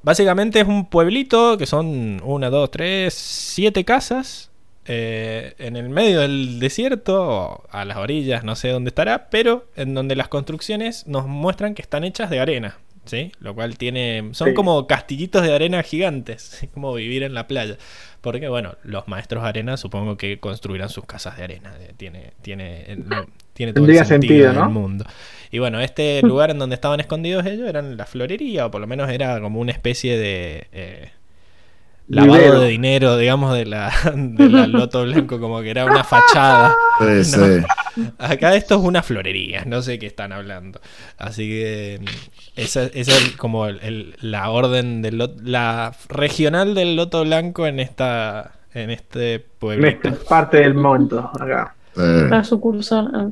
básicamente 0.02 0.60
es 0.60 0.68
un 0.68 0.86
pueblito 0.88 1.58
que 1.58 1.66
son 1.66 2.20
una, 2.22 2.50
dos, 2.50 2.70
tres, 2.70 3.14
siete 3.14 3.84
casas 3.84 4.50
eh, 4.86 5.54
en 5.58 5.76
el 5.76 5.88
medio 5.88 6.20
del 6.20 6.60
desierto, 6.60 7.20
o 7.28 7.64
a 7.70 7.84
las 7.84 7.96
orillas, 7.98 8.44
no 8.44 8.54
sé 8.56 8.68
dónde 8.68 8.88
estará, 8.90 9.28
pero 9.28 9.66
en 9.76 9.94
donde 9.94 10.14
las 10.16 10.28
construcciones 10.28 11.06
nos 11.08 11.26
muestran 11.26 11.74
que 11.74 11.82
están 11.82 12.04
hechas 12.04 12.30
de 12.30 12.38
arena. 12.40 12.78
¿Sí? 13.09 13.32
Lo 13.40 13.55
cual 13.55 13.76
tiene. 13.78 14.28
Son 14.32 14.48
Sí. 14.48 14.55
como 14.55 14.86
castillitos 14.86 15.43
de 15.43 15.55
arena 15.55 15.82
gigantes. 15.82 16.66
como 16.74 16.94
vivir 16.94 17.22
en 17.22 17.35
la 17.35 17.47
playa. 17.48 17.76
Porque, 18.20 18.48
bueno, 18.48 18.76
los 18.82 19.06
maestros 19.09 19.43
de 19.44 19.48
arena 19.48 19.76
supongo 19.76 20.16
que 20.16 20.40
construirán 20.40 20.89
sus 20.89 21.05
casas 21.05 21.36
de 21.39 21.44
arena. 21.44 21.74
Eh, 21.80 21.93
Tiene, 21.97 22.32
tiene, 22.43 22.82
eh, 22.93 22.97
no, 22.97 23.26
tiene 23.55 23.72
todo 23.72 23.85
el 23.86 23.93
sentido 23.93 24.05
sentido, 24.06 24.47
del 24.48 24.56
¿no? 24.59 24.70
mundo. 24.70 25.05
Y 25.51 25.59
bueno, 25.60 25.80
este 25.80 26.20
lugar 26.24 26.51
en 26.51 26.59
donde 26.59 26.74
estaban 26.74 27.01
escondidos 27.01 27.47
ellos 27.47 27.68
eran 27.68 27.97
la 27.97 28.06
florería, 28.06 28.66
o 28.66 28.70
por 28.70 28.80
lo 28.80 28.86
menos 28.86 29.09
era 29.10 29.40
como 29.40 29.60
una 29.60 29.72
especie 29.72 30.18
de 30.18 30.66
eh, 30.72 31.10
lavado 32.09 32.60
de 32.60 32.68
dinero, 32.68 33.16
digamos, 33.16 33.55
de 33.55 33.66
la, 33.66 33.93
de 34.14 34.48
la 34.48 34.66
Loto 34.66 35.02
Blanco, 35.02 35.39
como 35.40 35.60
que 35.60 35.70
era 35.70 35.85
una 35.85 36.05
fachada. 36.05 36.74
Sí, 37.01 37.24
sí. 37.24 37.39
Acá 38.18 38.55
esto 38.56 38.74
es 38.76 38.80
una 38.80 39.02
florería, 39.05 39.64
no 39.64 39.82
sé 39.82 39.98
qué 40.01 40.06
están 40.06 40.32
hablando. 40.32 40.80
Así 41.16 41.48
que 41.48 42.01
mm, 42.01 42.05
esa, 42.56 42.85
esa 42.86 43.12
es 43.12 43.36
como 43.36 43.66
el- 43.66 43.78
el- 43.82 44.16
la 44.20 44.51
orden 44.51 45.01
del 45.02 45.18
la 45.44 45.93
regional 46.09 46.74
del 46.74 46.97
Loto 46.97 47.22
Blanco 47.24 47.66
en 47.68 47.78
esta 47.80 48.52
en 48.74 48.90
este 48.90 49.35
En 49.35 49.43
pueblito. 49.60 50.09
esta 50.09 50.24
parte 50.28 50.56
del 50.59 50.74
monto, 50.74 51.30
acá. 51.40 51.74
sí. 51.94 52.02
La 52.28 52.43
sucursal. 52.44 53.10
ah. 53.14 53.28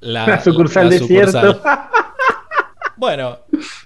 La, 0.00 0.26
La 0.26 0.40
sucursal 0.40 0.84
la 0.84 0.90
desierto. 0.90 1.40
sucursal. 1.52 1.80
Bueno, 2.96 3.38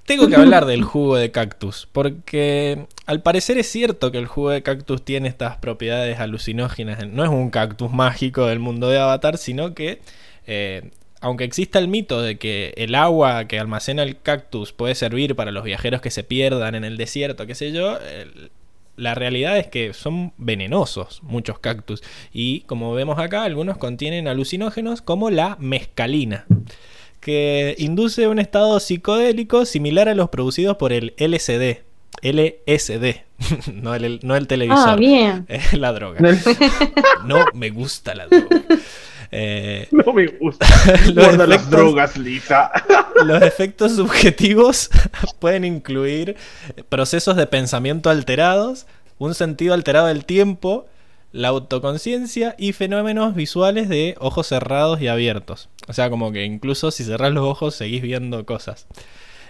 tengo 0.07 0.29
que 0.29 0.37
hablar 0.37 0.67
del 0.67 0.85
jugo 0.85 1.17
de 1.17 1.31
cactus, 1.31 1.89
porque 1.91 2.87
al 3.07 3.23
parecer 3.23 3.59
es 3.59 3.69
cierto 3.69 4.13
que 4.13 4.19
el 4.19 4.27
jugo 4.27 4.51
de 4.51 4.63
cactus 4.63 5.05
tiene 5.05 5.29
estas 5.29 5.57
propiedades 5.57 6.21
alucinógenas. 6.21 7.07
No 7.09 7.25
es 7.25 7.31
un 7.31 7.51
cactus 7.51 7.91
mágico 7.91 8.47
del 8.47 8.61
mundo 8.61 8.89
de 8.89 8.99
Avatar, 8.99 9.37
sino 9.37 9.75
que 9.75 10.01
eh, 10.47 10.91
aunque 11.21 11.45
exista 11.45 11.79
el 11.79 11.89
mito 11.89 12.23
de 12.23 12.39
que 12.39 12.73
el 12.77 12.95
agua 12.95 13.45
que 13.45 13.59
almacena 13.59 14.03
el 14.03 14.21
cactus 14.21 14.73
puede 14.73 14.95
servir 14.95 15.37
para 15.37 15.53
los 15.53 15.65
viajeros 15.65 16.01
que 16.01 16.11
se 16.11 16.25
pierdan 16.25 16.75
en 16.75 16.85
el 16.85 16.97
desierto, 16.97 17.47
qué 17.47 17.55
sé 17.55 17.73
yo, 17.73 17.99
la 18.97 19.15
realidad 19.15 19.59
es 19.59 19.67
que 19.67 19.93
son 19.93 20.33
venenosos 20.37 21.23
muchos 21.23 21.59
cactus. 21.59 22.03
Y 22.33 22.61
como 22.63 22.93
vemos 22.95 23.19
acá, 23.19 23.45
algunos 23.45 23.77
contienen 23.79 24.29
alucinógenos 24.29 25.03
como 25.03 25.31
la 25.31 25.57
mescalina, 25.59 26.47
que 27.21 27.75
induce 27.79 28.27
un 28.29 28.39
estado 28.39 28.81
psicodélico 28.81 29.65
similar 29.67 30.09
a 30.09 30.15
los 30.15 30.31
producidos 30.31 30.77
por 30.77 30.93
el 30.93 31.15
LSD. 31.19 31.83
LSD, 32.23 33.23
no 33.73 33.95
el, 33.95 34.21
no 34.23 34.37
el 34.37 34.47
televisor. 34.47 34.89
Ah, 34.91 34.97
bien. 34.97 35.47
Es 35.49 35.73
la 35.75 35.93
droga. 35.93 36.21
No 37.25 37.45
me 37.55 37.71
gusta 37.71 38.15
la 38.15 38.27
droga. 38.27 38.63
Eh, 39.33 39.87
No 39.93 40.13
me 40.13 40.27
gusta. 40.27 40.67
Los 41.07 41.15
Guarda 41.15 41.47
las 41.47 41.71
drogas, 41.71 42.17
Lisa. 42.19 42.73
los 43.25 43.43
efectos 43.43 43.95
subjetivos 43.95 44.91
pueden 45.39 45.65
incluir 45.65 46.37
procesos 46.89 47.37
de 47.37 47.47
pensamiento 47.47 48.11
alterados, 48.11 48.87
un 49.19 49.35
sentido 49.35 49.73
alterado 49.75 50.09
del 50.09 50.25
tiempo, 50.25 50.87
la 51.33 51.49
autoconciencia 51.49 52.55
y 52.59 52.73
fenómenos 52.73 53.35
visuales 53.35 53.89
de 53.89 54.17
ojos 54.19 54.49
cerrados 54.49 55.01
y 55.01 55.09
abiertos. 55.09 55.69
O 55.89 55.93
sea, 55.93 56.11
como 56.11 56.33
que 56.33 56.45
incluso 56.45 56.91
si 56.91 57.05
cerrás 57.05 57.33
los 57.33 57.45
ojos 57.45 57.75
seguís 57.75 58.03
viendo 58.03 58.45
cosas. 58.47 58.87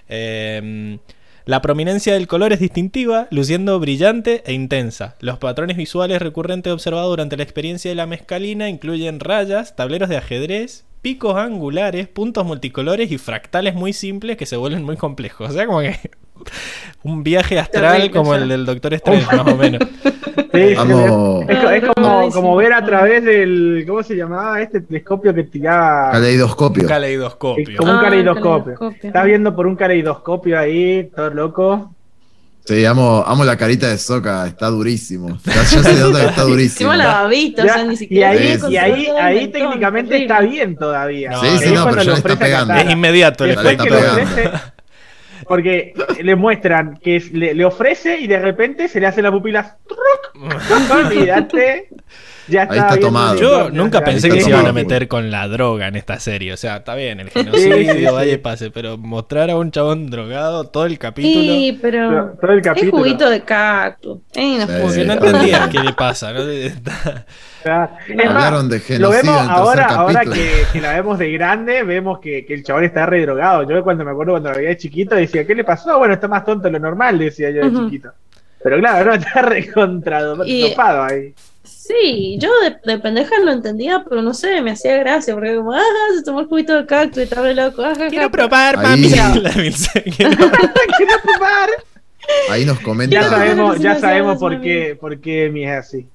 Eh, 0.08 0.98
la 1.46 1.62
prominencia 1.62 2.14
del 2.14 2.28
color 2.28 2.52
es 2.52 2.60
distintiva, 2.60 3.26
luciendo 3.30 3.80
brillante 3.80 4.42
e 4.46 4.52
intensa. 4.52 5.16
Los 5.20 5.38
patrones 5.38 5.76
visuales 5.76 6.20
recurrentes 6.20 6.72
observados 6.72 7.10
durante 7.10 7.36
la 7.36 7.42
experiencia 7.42 7.90
de 7.90 7.94
la 7.94 8.06
mezcalina 8.06 8.68
incluyen 8.68 9.20
rayas, 9.20 9.74
tableros 9.74 10.10
de 10.10 10.18
ajedrez, 10.18 10.84
picos 11.00 11.36
angulares, 11.36 12.08
puntos 12.08 12.44
multicolores 12.44 13.10
y 13.10 13.18
fractales 13.18 13.74
muy 13.74 13.92
simples 13.92 14.36
que 14.36 14.46
se 14.46 14.56
vuelven 14.56 14.84
muy 14.84 14.96
complejos. 14.96 15.50
O 15.50 15.52
sea, 15.52 15.66
como 15.66 15.80
que 15.80 15.98
un 17.02 17.22
viaje 17.22 17.58
astral 17.58 18.10
como 18.10 18.34
el 18.34 18.48
del 18.48 18.66
Doctor 18.66 18.94
Strange, 18.94 19.26
más 19.36 19.46
o 19.46 19.56
menos. 19.56 19.80
Sí, 20.52 20.70
sí, 20.70 20.74
Vamos. 20.74 21.44
Es, 21.48 21.58
co- 21.60 21.70
es 21.70 21.84
como, 21.94 22.30
como 22.30 22.56
ver 22.56 22.72
a 22.72 22.84
través 22.84 23.22
del. 23.24 23.84
¿Cómo 23.86 24.02
se 24.02 24.16
llamaba 24.16 24.60
este 24.60 24.80
telescopio 24.80 25.32
que 25.32 25.44
tiraba? 25.44 26.10
Caleidoscopio. 26.10 26.82
Un 26.82 26.88
caleidoscopio. 26.88 27.78
Como 27.78 27.92
un 27.92 27.98
Ah, 27.98 28.02
caleidoscopio. 28.02 28.74
caleidoscopio. 28.74 29.08
Estás 29.08 29.24
viendo 29.26 29.54
por 29.54 29.68
un 29.68 29.76
caleidoscopio 29.76 30.58
ahí, 30.58 31.08
todo 31.14 31.30
loco. 31.30 31.94
Sí, 32.64 32.84
amo, 32.84 33.22
amo 33.26 33.44
la 33.44 33.56
carita 33.56 33.88
de 33.88 33.98
Soca, 33.98 34.44
está 34.46 34.66
durísimo. 34.68 35.38
Ya, 35.44 35.54
ya 35.54 35.64
se 35.82 35.94
nota 36.00 36.20
que 36.20 36.26
está 36.26 36.42
durísimo. 36.42 36.94
La 36.94 37.22
babita, 37.22 37.62
o 37.62 37.66
Ya, 37.66 37.74
sea, 37.74 37.84
ni 37.84 37.94
y 38.00 38.22
ahí, 38.22 38.38
Sí, 38.38 38.58
puede 38.58 38.58
sí, 38.58 38.72
y 38.72 38.76
ahí, 39.18 39.48
técnicamente 39.48 40.22
está 40.22 40.40
bien 40.40 40.76
todavía. 40.76 41.30
No, 41.30 41.40
Sí, 41.42 41.48
sí, 41.62 41.72
no, 41.72 41.84
pero 41.88 42.02
ya 42.02 42.10
le 42.12 42.18
está 42.18 42.36
pegando. 42.36 42.74
Es 42.74 42.90
inmediato 42.90 43.44
el 43.44 43.50
Después 43.54 43.76
porque 45.50 45.92
le 46.22 46.36
muestran 46.36 46.96
que 47.02 47.16
es- 47.16 47.32
le, 47.32 47.54
le 47.54 47.64
ofrece 47.64 48.20
y 48.20 48.28
de 48.28 48.38
repente 48.38 48.86
se 48.86 49.00
le 49.00 49.08
hacen 49.08 49.24
las 49.24 49.32
pupilas. 49.32 49.74
¡truc! 49.84 50.32
Olvídate. 50.94 51.88
Ya 52.50 52.62
Ahí 52.70 52.78
está, 52.78 52.98
tomado. 52.98 53.36
Yo 53.36 53.70
nunca 53.70 54.00
ya 54.00 54.04
pensé 54.04 54.28
que 54.28 54.40
se 54.40 54.50
iban 54.50 54.66
a 54.66 54.72
meter 54.72 55.08
con 55.08 55.30
la 55.30 55.46
droga 55.48 55.88
en 55.88 55.96
esta 55.96 56.18
serie. 56.20 56.52
O 56.52 56.56
sea, 56.56 56.78
está 56.78 56.94
bien, 56.94 57.20
el 57.20 57.30
genocidio, 57.30 58.12
vaya 58.14 58.32
y 58.32 58.36
pase, 58.38 58.70
pero 58.70 58.98
mostrar 58.98 59.48
a 59.50 59.56
un 59.56 59.70
chabón 59.70 60.10
drogado 60.10 60.64
todo 60.64 60.86
el 60.86 60.98
capítulo. 60.98 61.52
Sí, 61.52 61.78
pero. 61.80 62.32
Todo 62.40 62.52
el 62.52 62.58
Es 62.58 62.64
capítulo. 62.64 62.98
juguito 62.98 63.30
de 63.30 63.40
cactus. 63.42 64.18
Eh, 64.34 64.58
no 64.58 64.90
Sí. 64.90 65.04
no 65.04 65.12
entendía 65.14 65.68
qué 65.70 65.78
le 65.80 65.92
pasa. 65.92 66.32
Es 67.62 68.26
Hablaron 68.26 68.68
de 68.70 68.78
Lo 68.78 68.82
genocidio 68.82 69.10
vemos 69.10 69.18
en 69.20 69.42
el 69.42 69.46
tercer 69.46 69.50
ahora, 69.50 69.86
ahora 69.88 70.20
que, 70.24 70.50
que 70.72 70.80
la 70.80 70.92
vemos 70.94 71.18
de 71.18 71.30
grande, 71.32 71.82
vemos 71.82 72.18
que, 72.18 72.46
que 72.46 72.54
el 72.54 72.64
chabón 72.64 72.84
está 72.84 73.04
re 73.06 73.20
drogado. 73.22 73.68
Yo 73.68 73.82
cuando 73.84 74.04
me 74.04 74.10
acuerdo 74.12 74.32
cuando 74.32 74.50
lo 74.50 74.56
veía 74.56 74.70
de 74.70 74.76
chiquito 74.78 75.14
decía, 75.14 75.46
¿qué 75.46 75.54
le 75.54 75.62
pasó? 75.64 75.98
Bueno, 75.98 76.14
está 76.14 76.26
más 76.26 76.44
tonto 76.44 76.64
de 76.64 76.70
lo 76.72 76.78
normal, 76.78 77.18
decía 77.18 77.50
yo 77.50 77.68
de 77.70 77.76
chiquito. 77.84 78.10
Pero 78.62 78.78
claro, 78.78 79.10
no 79.10 79.14
está 79.14 79.42
recontrado 79.42 80.42
Y- 80.46 80.70
topado 80.70 81.02
ahí. 81.04 81.34
Sí, 81.90 82.36
yo 82.38 82.50
de, 82.60 82.76
de 82.84 82.98
pendeja 83.00 83.34
lo 83.42 83.50
entendía, 83.50 84.04
pero 84.08 84.22
no 84.22 84.32
sé, 84.32 84.60
me 84.62 84.70
hacía 84.70 84.96
gracia, 84.98 85.34
porque 85.34 85.56
como, 85.56 85.72
ah, 85.72 85.80
se 86.16 86.22
tomó 86.22 86.40
el 86.40 86.46
juguito 86.46 86.74
de 86.76 86.86
cactus 86.86 87.18
y 87.18 87.22
está 87.22 87.42
re 87.42 87.52
loco. 87.54 87.82
ah, 87.82 87.94
ja, 87.96 88.04
ja". 88.04 88.08
Quiero 88.10 88.30
probar, 88.30 88.76
Ahí- 88.78 88.86
mami. 88.86 89.08
La 89.42 89.50
Milce, 89.52 90.02
quiero- 90.16 90.36
¡Quiero 90.36 91.12
probar! 91.22 91.70
Ahí 92.50 92.64
nos 92.64 92.78
Ya 92.78 92.84
comenta, 92.84 93.18
Claro. 93.18 93.30
sabemos, 93.36 93.78
ya 93.80 93.98
sabemos 93.98 94.38
por 94.38 94.60
qué, 94.60 94.96
por 95.00 95.20
qué 95.20 95.50
mi 95.50 95.64
es 95.64 95.70
así. 95.78 96.06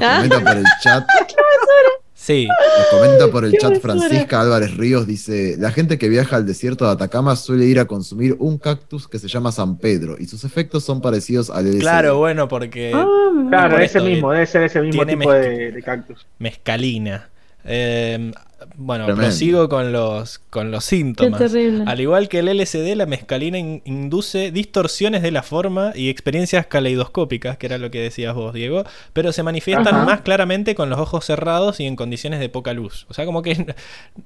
Ah. 0.00 0.22
comenta 0.24 0.40
por 0.40 0.56
el 0.56 0.64
chat, 0.82 1.04
Sí, 2.28 2.46
nos 2.46 2.86
comenta 2.88 3.28
por 3.28 3.46
el 3.46 3.52
chat 3.52 3.72
basura. 3.72 3.80
Francisca 3.80 4.42
Álvarez 4.42 4.76
Ríos, 4.76 5.06
dice, 5.06 5.56
la 5.58 5.70
gente 5.72 5.96
que 5.96 6.10
viaja 6.10 6.36
al 6.36 6.44
desierto 6.44 6.84
de 6.84 6.90
Atacama 6.90 7.34
suele 7.36 7.64
ir 7.64 7.80
a 7.80 7.86
consumir 7.86 8.36
un 8.38 8.58
cactus 8.58 9.08
que 9.08 9.18
se 9.18 9.28
llama 9.28 9.50
San 9.50 9.78
Pedro 9.78 10.16
y 10.18 10.26
sus 10.26 10.44
efectos 10.44 10.84
son 10.84 11.00
parecidos 11.00 11.48
al 11.48 11.64
LSD. 11.64 11.80
claro, 11.80 12.18
bueno, 12.18 12.46
porque 12.46 12.92
Ah, 12.94 13.06
claro, 13.48 13.70
por 13.76 13.80
ese 13.82 13.96
esto, 13.98 14.10
mismo, 14.10 14.30
debe 14.32 14.44
ser 14.46 14.62
ese 14.64 14.82
mismo 14.82 15.06
tipo 15.06 15.32
de, 15.32 15.72
de 15.72 15.82
cactus. 15.82 16.26
mescalina. 16.38 17.30
Eh, 17.64 18.30
bueno, 18.76 19.04
Tremendo. 19.04 19.28
prosigo 19.28 19.68
con 19.68 19.92
los, 19.92 20.40
con 20.50 20.70
los 20.72 20.84
qué 20.88 20.96
síntomas. 20.96 21.38
terrible. 21.38 21.84
Al 21.86 22.00
igual 22.00 22.28
que 22.28 22.40
el 22.40 22.48
LSD, 22.48 22.94
la 22.96 23.06
mescalina 23.06 23.56
in- 23.58 23.82
induce 23.84 24.50
distorsiones 24.50 25.22
de 25.22 25.30
la 25.30 25.42
forma 25.44 25.92
y 25.94 26.08
experiencias 26.08 26.66
caleidoscópicas, 26.66 27.56
que 27.56 27.66
era 27.66 27.78
lo 27.78 27.90
que 27.90 28.00
decías 28.00 28.34
vos, 28.34 28.52
Diego, 28.54 28.84
pero 29.12 29.32
se 29.32 29.42
manifiestan 29.44 29.94
Ajá. 29.94 30.04
más 30.04 30.20
claramente 30.22 30.74
con 30.74 30.90
los 30.90 30.98
ojos 30.98 31.24
cerrados 31.24 31.78
y 31.80 31.86
en 31.86 31.94
condiciones 31.96 32.40
de 32.40 32.48
poca 32.48 32.72
luz. 32.72 33.06
O 33.08 33.14
sea, 33.14 33.24
como 33.26 33.42
que 33.42 33.74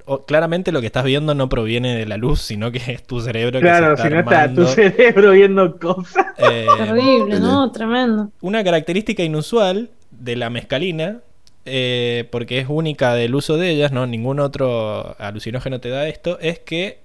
o- 0.06 0.24
claramente 0.24 0.72
lo 0.72 0.80
que 0.80 0.86
estás 0.86 1.04
viendo 1.04 1.34
no 1.34 1.48
proviene 1.48 1.96
de 1.96 2.06
la 2.06 2.16
luz, 2.16 2.40
sino 2.40 2.72
que 2.72 2.78
es 2.92 3.02
tu 3.06 3.20
cerebro 3.20 3.60
que 3.60 3.66
Claro, 3.66 3.96
se 3.96 4.02
si 4.02 4.08
está 4.08 4.22
no 4.22 4.30
está 4.30 4.54
tu 4.54 4.66
cerebro 4.66 5.30
viendo 5.32 5.78
cosas. 5.78 6.26
Eh, 6.38 6.66
Terrible, 6.78 7.38
¿no? 7.40 7.70
Tremendo. 7.70 8.30
una 8.40 8.64
característica 8.64 9.22
inusual 9.22 9.90
de 10.10 10.36
la 10.36 10.48
mescalina, 10.50 11.18
eh, 11.64 12.28
porque 12.30 12.58
es 12.58 12.66
única 12.68 13.14
del 13.14 13.34
uso 13.34 13.56
de 13.56 13.70
ellas, 13.70 13.92
no 13.92 14.06
ningún 14.06 14.40
otro 14.40 15.14
alucinógeno 15.18 15.80
te 15.80 15.88
da 15.90 16.08
esto, 16.08 16.38
es 16.40 16.58
que 16.58 17.00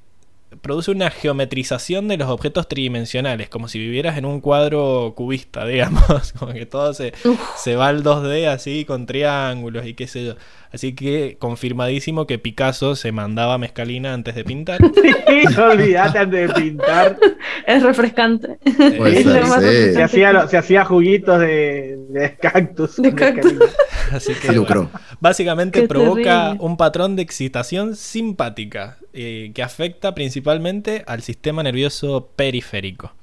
produce 0.61 0.91
una 0.91 1.09
geometrización 1.11 2.07
de 2.07 2.15
los 2.17 2.29
objetos 2.29 2.69
tridimensionales, 2.69 3.49
como 3.49 3.67
si 3.67 3.79
vivieras 3.79 4.17
en 4.17 4.25
un 4.25 4.39
cuadro 4.39 5.13
cubista, 5.15 5.65
digamos, 5.67 6.33
como 6.39 6.53
que 6.53 6.65
todo 6.65 6.93
se, 6.93 7.13
se 7.57 7.75
va 7.75 7.87
al 7.89 8.01
2D 8.03 8.47
así 8.47 8.85
con 8.85 9.05
triángulos 9.05 9.85
y 9.85 9.93
qué 9.93 10.07
sé 10.07 10.25
yo. 10.25 10.35
Así 10.71 10.93
que 10.95 11.37
confirmadísimo 11.39 12.27
que 12.27 12.39
Picasso 12.39 12.95
se 12.97 13.13
mandaba 13.13 13.57
mescalina 13.57 14.13
antes 14.13 14.35
de 14.35 14.43
pintar. 14.43 14.79
Sí, 15.27 15.59
olvídate 15.61 16.17
antes 16.19 16.47
de 16.47 16.53
pintar. 16.53 17.17
Es 17.67 17.83
refrescante. 17.83 18.57
Puede 18.97 19.19
Es 19.19 19.23
ser, 19.25 19.41
lo 19.41 19.47
más 19.47 19.61
sí. 19.63 19.93
Se 19.93 20.03
hacía, 20.03 20.33
lo- 20.33 20.47
se 20.47 20.57
hacía 20.57 20.83
juguitos 20.85 21.39
de, 21.39 21.97
de 22.09 22.35
cactus. 22.37 22.95
De 22.97 23.13
cactus. 23.13 23.53
Así 24.11 24.33
que 24.33 24.47
Se 24.47 24.53
lucró. 24.53 24.89
Básicamente 25.19 25.81
Qué 25.81 25.87
provoca 25.87 26.43
terrible. 26.45 26.65
un 26.65 26.77
patrón 26.77 27.15
de 27.15 27.21
excitación 27.23 27.95
simpática 27.95 28.97
eh, 29.13 29.51
que 29.53 29.63
afecta 29.63 30.13
principalmente 30.15 31.03
al 31.07 31.21
sistema 31.21 31.63
nervioso 31.63 32.29
periférico. 32.35 33.13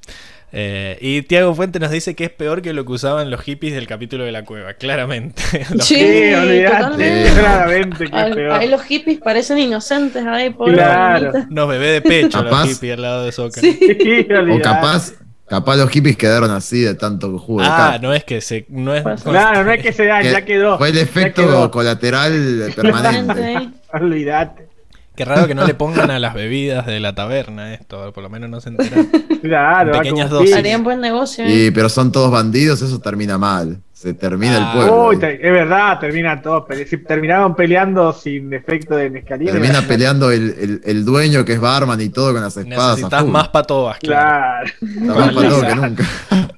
Eh, 0.56 0.98
y 1.01 1.22
Tiago 1.22 1.52
Fuente 1.52 1.80
nos 1.80 1.90
dice 1.90 2.14
que 2.14 2.22
es 2.24 2.30
peor 2.30 2.62
que 2.62 2.72
lo 2.72 2.84
que 2.84 2.92
usaban 2.92 3.28
los 3.28 3.40
hippies 3.40 3.74
del 3.74 3.88
capítulo 3.88 4.22
de 4.24 4.30
la 4.30 4.44
cueva, 4.44 4.74
claramente. 4.74 5.42
Los- 5.74 5.84
Sí, 5.84 6.30
totalmente. 6.64 7.30
claramente 7.32 7.98
que 7.98 8.05
es 8.05 8.12
Ahí, 8.12 8.32
peor. 8.34 8.52
ahí 8.52 8.68
los 8.68 8.82
hippies 8.82 9.18
parecen 9.18 9.59
inocentes, 9.59 10.24
ahí, 10.24 10.51
pobre 10.51 10.74
Claro. 10.74 11.32
Unos 11.51 11.68
bebés 11.68 11.92
de 11.94 12.01
pecho, 12.09 12.40
los 12.42 12.52
Capaz. 12.52 12.66
hippies 12.68 12.94
al 12.94 13.02
lado 13.02 13.24
de 13.24 13.32
Soca. 13.32 13.60
Sí. 13.60 13.72
Sí, 13.80 14.26
O 14.30 14.60
capaz, 14.60 15.14
capaz 15.49 15.77
los 15.77 15.91
hippies 15.91 16.16
quedaron 16.16 16.51
así 16.51 16.81
de 16.81 16.95
tanto 16.95 17.37
jugo 17.39 17.61
de 17.62 17.66
Ah, 17.69 17.99
no 18.01 18.12
es 18.15 18.25
que 18.25 18.41
se. 18.41 18.66
No 18.69 18.95
es, 18.95 19.03
Pues, 19.03 19.23
Claro, 19.23 19.65
no 19.65 19.73
es 19.73 19.83
que 19.83 19.93
se 19.93 20.07
da, 20.07 20.21
Que 20.23 20.31
ya 20.33 20.45
quedó. 20.45 20.79
Fue 20.79 20.89
el 20.91 20.99
efecto 20.99 21.43
quedó. 21.43 21.71
colateral 21.71 22.73
permanente. 22.77 23.71
Olvídate. 23.93 24.69
Qué 25.16 25.25
raro 25.25 25.47
que 25.47 25.55
no 25.55 25.65
le 25.65 25.75
pongan 25.75 26.11
a 26.11 26.19
las 26.19 26.35
bebidas 26.35 26.87
de 26.87 26.99
la 26.99 27.15
taberna 27.15 27.73
esto, 27.73 28.12
por 28.12 28.25
lo 28.25 28.29
menos 28.29 28.51
no 28.51 28.61
se 28.61 28.71
enteran. 28.71 29.09
Claro, 29.43 29.95
En 29.95 30.01
pequeñas 30.01 30.29
dosis. 30.29 30.51
sí. 30.51 30.57
Harían 30.59 30.83
buen 30.83 31.01
negocio. 31.01 31.45
¿eh? 31.45 31.66
Y, 31.66 31.71
pero 31.71 31.89
son 31.89 32.11
todos 32.11 32.33
bandidos, 32.33 32.83
eso 32.83 32.99
termina 32.99 33.39
mal. 33.39 33.81
Se 33.95 34.12
termina 34.12 34.57
Ah. 34.57 34.59
el 34.73 34.77
pueblo. 34.77 35.07
Uy, 35.07 35.19
te- 35.19 35.35
es 35.37 35.53
verdad, 35.53 35.99
termina 36.01 36.43
todo. 36.43 36.66
terminaron 37.07 37.55
peleando 37.55 38.12
sin 38.12 38.53
efecto 38.53 38.97
de 38.97 39.09
mescalina. 39.09 39.53
Termina 39.53 39.81
peleando 39.83 40.31
el, 40.33 40.55
el- 40.61 40.81
el 40.85 41.05
dueño 41.05 41.45
que 41.45 41.53
es 41.55 41.61
barman 41.61 42.01
y 42.01 42.09
todo 42.11 42.33
con 42.33 42.43
las 42.43 42.57
espadas. 42.57 42.97
Necesitas 42.99 43.25
más 43.25 43.49
patobas, 43.49 43.99
claro. 44.01 44.69
Claro. 44.81 45.15
Más 45.16 45.33
patado 45.33 45.61
que 45.66 45.75
nunca. 45.77 46.05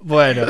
Bueno, 0.00 0.46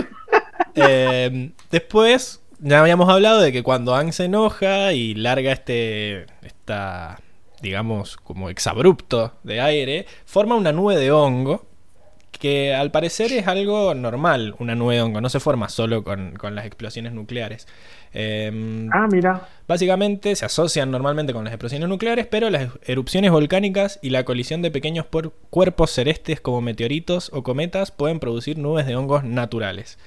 eh, 0.75 1.51
después 1.71 2.41
ya 2.61 2.81
habíamos 2.81 3.09
hablado 3.09 3.41
de 3.41 3.53
que 3.53 3.63
cuando 3.63 3.95
Ang 3.95 4.13
se 4.13 4.25
enoja 4.25 4.93
y 4.93 5.15
larga 5.15 5.53
este, 5.53 6.27
esta, 6.43 7.19
digamos, 7.61 8.17
como 8.17 8.51
exabrupto 8.51 9.33
de 9.43 9.61
aire, 9.61 10.07
forma 10.27 10.55
una 10.55 10.73
nube 10.73 10.97
de 10.97 11.11
hongo 11.11 11.67
que 12.33 12.75
al 12.75 12.91
parecer 12.91 13.33
es 13.33 13.47
algo 13.49 13.95
normal, 13.95 14.55
una 14.59 14.75
nube 14.75 14.95
de 14.97 15.03
hongo, 15.03 15.21
no 15.21 15.29
se 15.29 15.41
forma 15.41 15.69
solo 15.69 16.05
con, 16.05 16.35
con 16.37 16.55
las 16.55 16.67
explosiones 16.67 17.13
nucleares. 17.13 17.67
Eh, 18.15 18.89
Ah, 18.93 19.07
mira. 19.11 19.49
Básicamente 19.67 20.35
se 20.37 20.45
asocian 20.47 20.91
normalmente 20.91 21.33
con 21.33 21.45
las 21.45 21.53
explosiones 21.53 21.89
nucleares, 21.89 22.27
pero 22.27 22.49
las 22.51 22.71
erupciones 22.87 23.31
volcánicas 23.31 23.99
y 24.03 24.11
la 24.11 24.25
colisión 24.25 24.63
de 24.63 24.71
pequeños 24.71 25.05
por- 25.07 25.33
cuerpos 25.51 25.91
celestes 25.91 26.41
como 26.41 26.61
meteoritos 26.61 27.31
o 27.33 27.43
cometas 27.43 27.91
pueden 27.91 28.21
producir 28.21 28.57
nubes 28.59 28.87
de 28.87 28.97
hongos 28.97 29.25
naturales. 29.25 29.99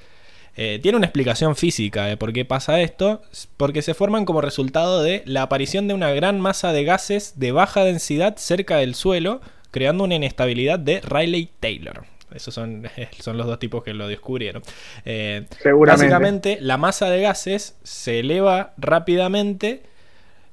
Eh, 0.58 0.80
tiene 0.82 0.98
una 0.98 1.08
explicación 1.08 1.56
física 1.56 2.06
de 2.06 2.18
por 2.18 2.34
qué 2.34 2.44
pasa 2.44 2.82
esto, 2.82 3.22
porque 3.56 3.82
se 3.82 3.94
forman 3.94 4.26
como 4.26 4.42
resultado 4.42 5.02
de 5.02 5.22
la 5.26 5.44
aparición 5.44 5.88
de 5.88 5.94
una 5.94 6.12
gran 6.12 6.42
masa 6.42 6.74
de 6.74 6.84
gases 6.84 7.40
de 7.40 7.52
baja 7.54 7.84
densidad 7.86 8.36
cerca 8.38 8.78
del 8.78 8.96
suelo, 8.96 9.40
creando 9.72 10.04
una 10.04 10.16
inestabilidad 10.16 10.78
de 10.80 11.02
Rayleigh-Taylor. 11.02 12.04
Esos 12.34 12.54
son, 12.54 12.84
son 13.20 13.38
los 13.38 13.48
dos 13.48 13.60
tipos 13.60 13.84
que 13.84 13.94
lo 13.94 14.08
descubrieron. 14.08 14.62
Eh, 15.06 15.46
Seguramente. 15.62 16.06
Básicamente, 16.06 16.58
la 16.62 16.78
masa 16.78 17.10
de 17.10 17.22
gases 17.22 17.76
se 17.84 18.20
eleva 18.20 18.74
rápidamente 18.78 19.84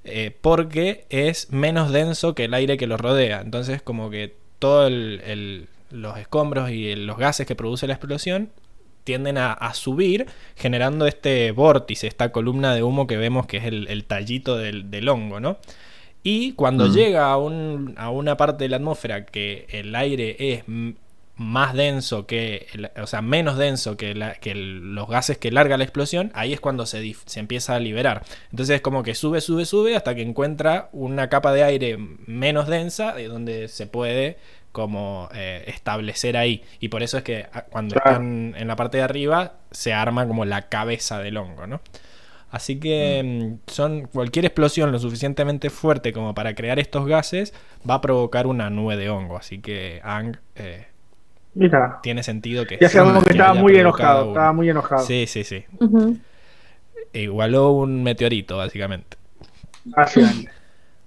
eh, 0.05 0.35
porque 0.40 1.05
es 1.11 1.53
menos 1.53 1.93
denso 1.93 2.35
que 2.35 2.45
el 2.45 2.55
aire 2.55 2.77
que 2.77 2.86
lo 2.86 2.97
rodea. 2.97 3.40
Entonces, 3.40 3.82
como 3.82 4.11
que 4.11 4.35
todos 4.59 4.90
los 5.90 6.19
escombros 6.19 6.70
y 6.70 6.89
el- 6.90 7.07
los 7.07 7.19
gases 7.19 7.47
que 7.47 7.55
produce 7.55 7.86
la 7.86 7.95
explosión 7.95 8.51
tienden 9.05 9.39
a, 9.39 9.53
a 9.53 9.73
subir, 9.74 10.27
generando 10.57 11.07
este 11.07 11.51
vórtice, 11.53 12.07
esta 12.07 12.31
columna 12.31 12.74
de 12.74 12.82
humo 12.82 13.07
que 13.07 13.16
vemos 13.16 13.47
que 13.47 13.57
es 13.59 13.65
el, 13.65 13.89
el 13.89 14.05
tallito 14.05 14.57
del, 14.59 14.90
del 14.90 15.09
hongo, 15.09 15.40
¿no? 15.40 15.59
Y 16.23 16.53
cuando 16.53 16.89
Mm. 16.89 16.93
llega 16.93 17.31
a, 17.31 17.36
un- 17.39 17.95
a 17.97 18.11
una 18.11 18.36
parte 18.36 18.65
de 18.65 18.69
la 18.70 18.77
atmósfera 18.77 19.24
que 19.24 19.66
el 19.70 19.95
aire 19.95 20.36
es 20.39 20.65
más 21.36 21.73
denso 21.74 22.27
que, 22.27 22.66
el- 22.74 22.90
o 23.01 23.07
sea, 23.07 23.23
menos 23.23 23.57
denso 23.57 23.97
que, 23.97 24.15
la- 24.15 24.35
que 24.35 24.51
el- 24.51 24.95
los 24.97 25.09
gases 25.09 25.39
que 25.39 25.53
larga 25.53 25.77
la 25.77 25.85
explosión, 25.85 26.32
ahí 26.35 26.53
es 26.53 26.61
cuando 26.61 26.85
se, 26.85 27.15
se 27.27 27.39
empieza 27.40 27.77
a 27.77 27.78
liberar. 27.81 28.24
Entonces 28.51 28.77
es 28.77 28.81
como 28.82 29.05
que 29.05 29.15
sube, 29.15 29.40
sube, 29.40 29.65
sube 29.65 29.95
hasta 29.97 30.16
que 30.16 30.23
encuentra 30.23 30.89
una 30.93 31.28
capa 31.28 31.53
de 31.53 31.62
aire 31.62 31.97
menos 32.27 32.66
densa 32.66 33.12
de 33.15 33.28
donde 33.28 33.69
se 33.69 33.86
puede 33.86 34.36
como 34.73 35.28
eh, 35.32 35.65
establecer 35.69 36.36
ahí. 36.36 36.62
Y 36.81 36.89
por 36.89 37.03
eso 37.05 37.19
es 37.19 37.23
que 37.24 37.47
ah, 37.53 37.62
cuando 37.70 37.95
Claro. 37.95 38.11
están 38.11 38.55
en 38.57 38.66
la 38.69 38.74
parte 38.77 38.99
de 38.99 39.05
arriba 39.05 39.55
se 39.70 39.93
arma 39.93 40.27
como 40.27 40.45
la 40.45 40.69
cabeza 40.69 41.20
del 41.20 41.36
hongo, 41.36 41.66
¿no? 41.69 41.81
Así 42.51 42.81
que 42.81 43.59
mm, 43.66 43.70
son 43.70 44.07
cualquier 44.07 44.47
explosión 44.47 44.91
lo 44.91 44.99
suficientemente 44.99 45.69
fuerte 45.70 46.12
como 46.12 46.35
para 46.35 46.55
crear 46.55 46.79
estos 46.79 47.07
gases 47.07 47.53
va 47.89 47.95
a 47.95 48.01
provocar 48.01 48.47
una 48.47 48.70
nube 48.70 48.97
de 48.97 49.11
hongo. 49.11 49.37
Así 49.37 49.59
que 49.59 50.01
Ang 50.03 50.39
eh, 50.57 50.87
Mira. 51.55 51.99
tiene 52.03 52.23
sentido 52.23 52.66
que 52.66 52.79
Ya 52.81 52.89
sabemos 52.89 53.25
que 53.25 53.31
estaba 53.33 53.55
muy 53.55 53.77
enojado. 53.77 54.29
Estaba 54.29 54.53
muy 54.53 54.70
enojado. 54.70 55.05
Sí, 55.05 55.27
sí, 55.27 55.45
sí. 55.45 55.65
Ujú. 55.79 56.16
Igualó 57.12 57.73
un 57.73 58.03
meteorito, 58.03 58.57
básicamente. 58.57 59.16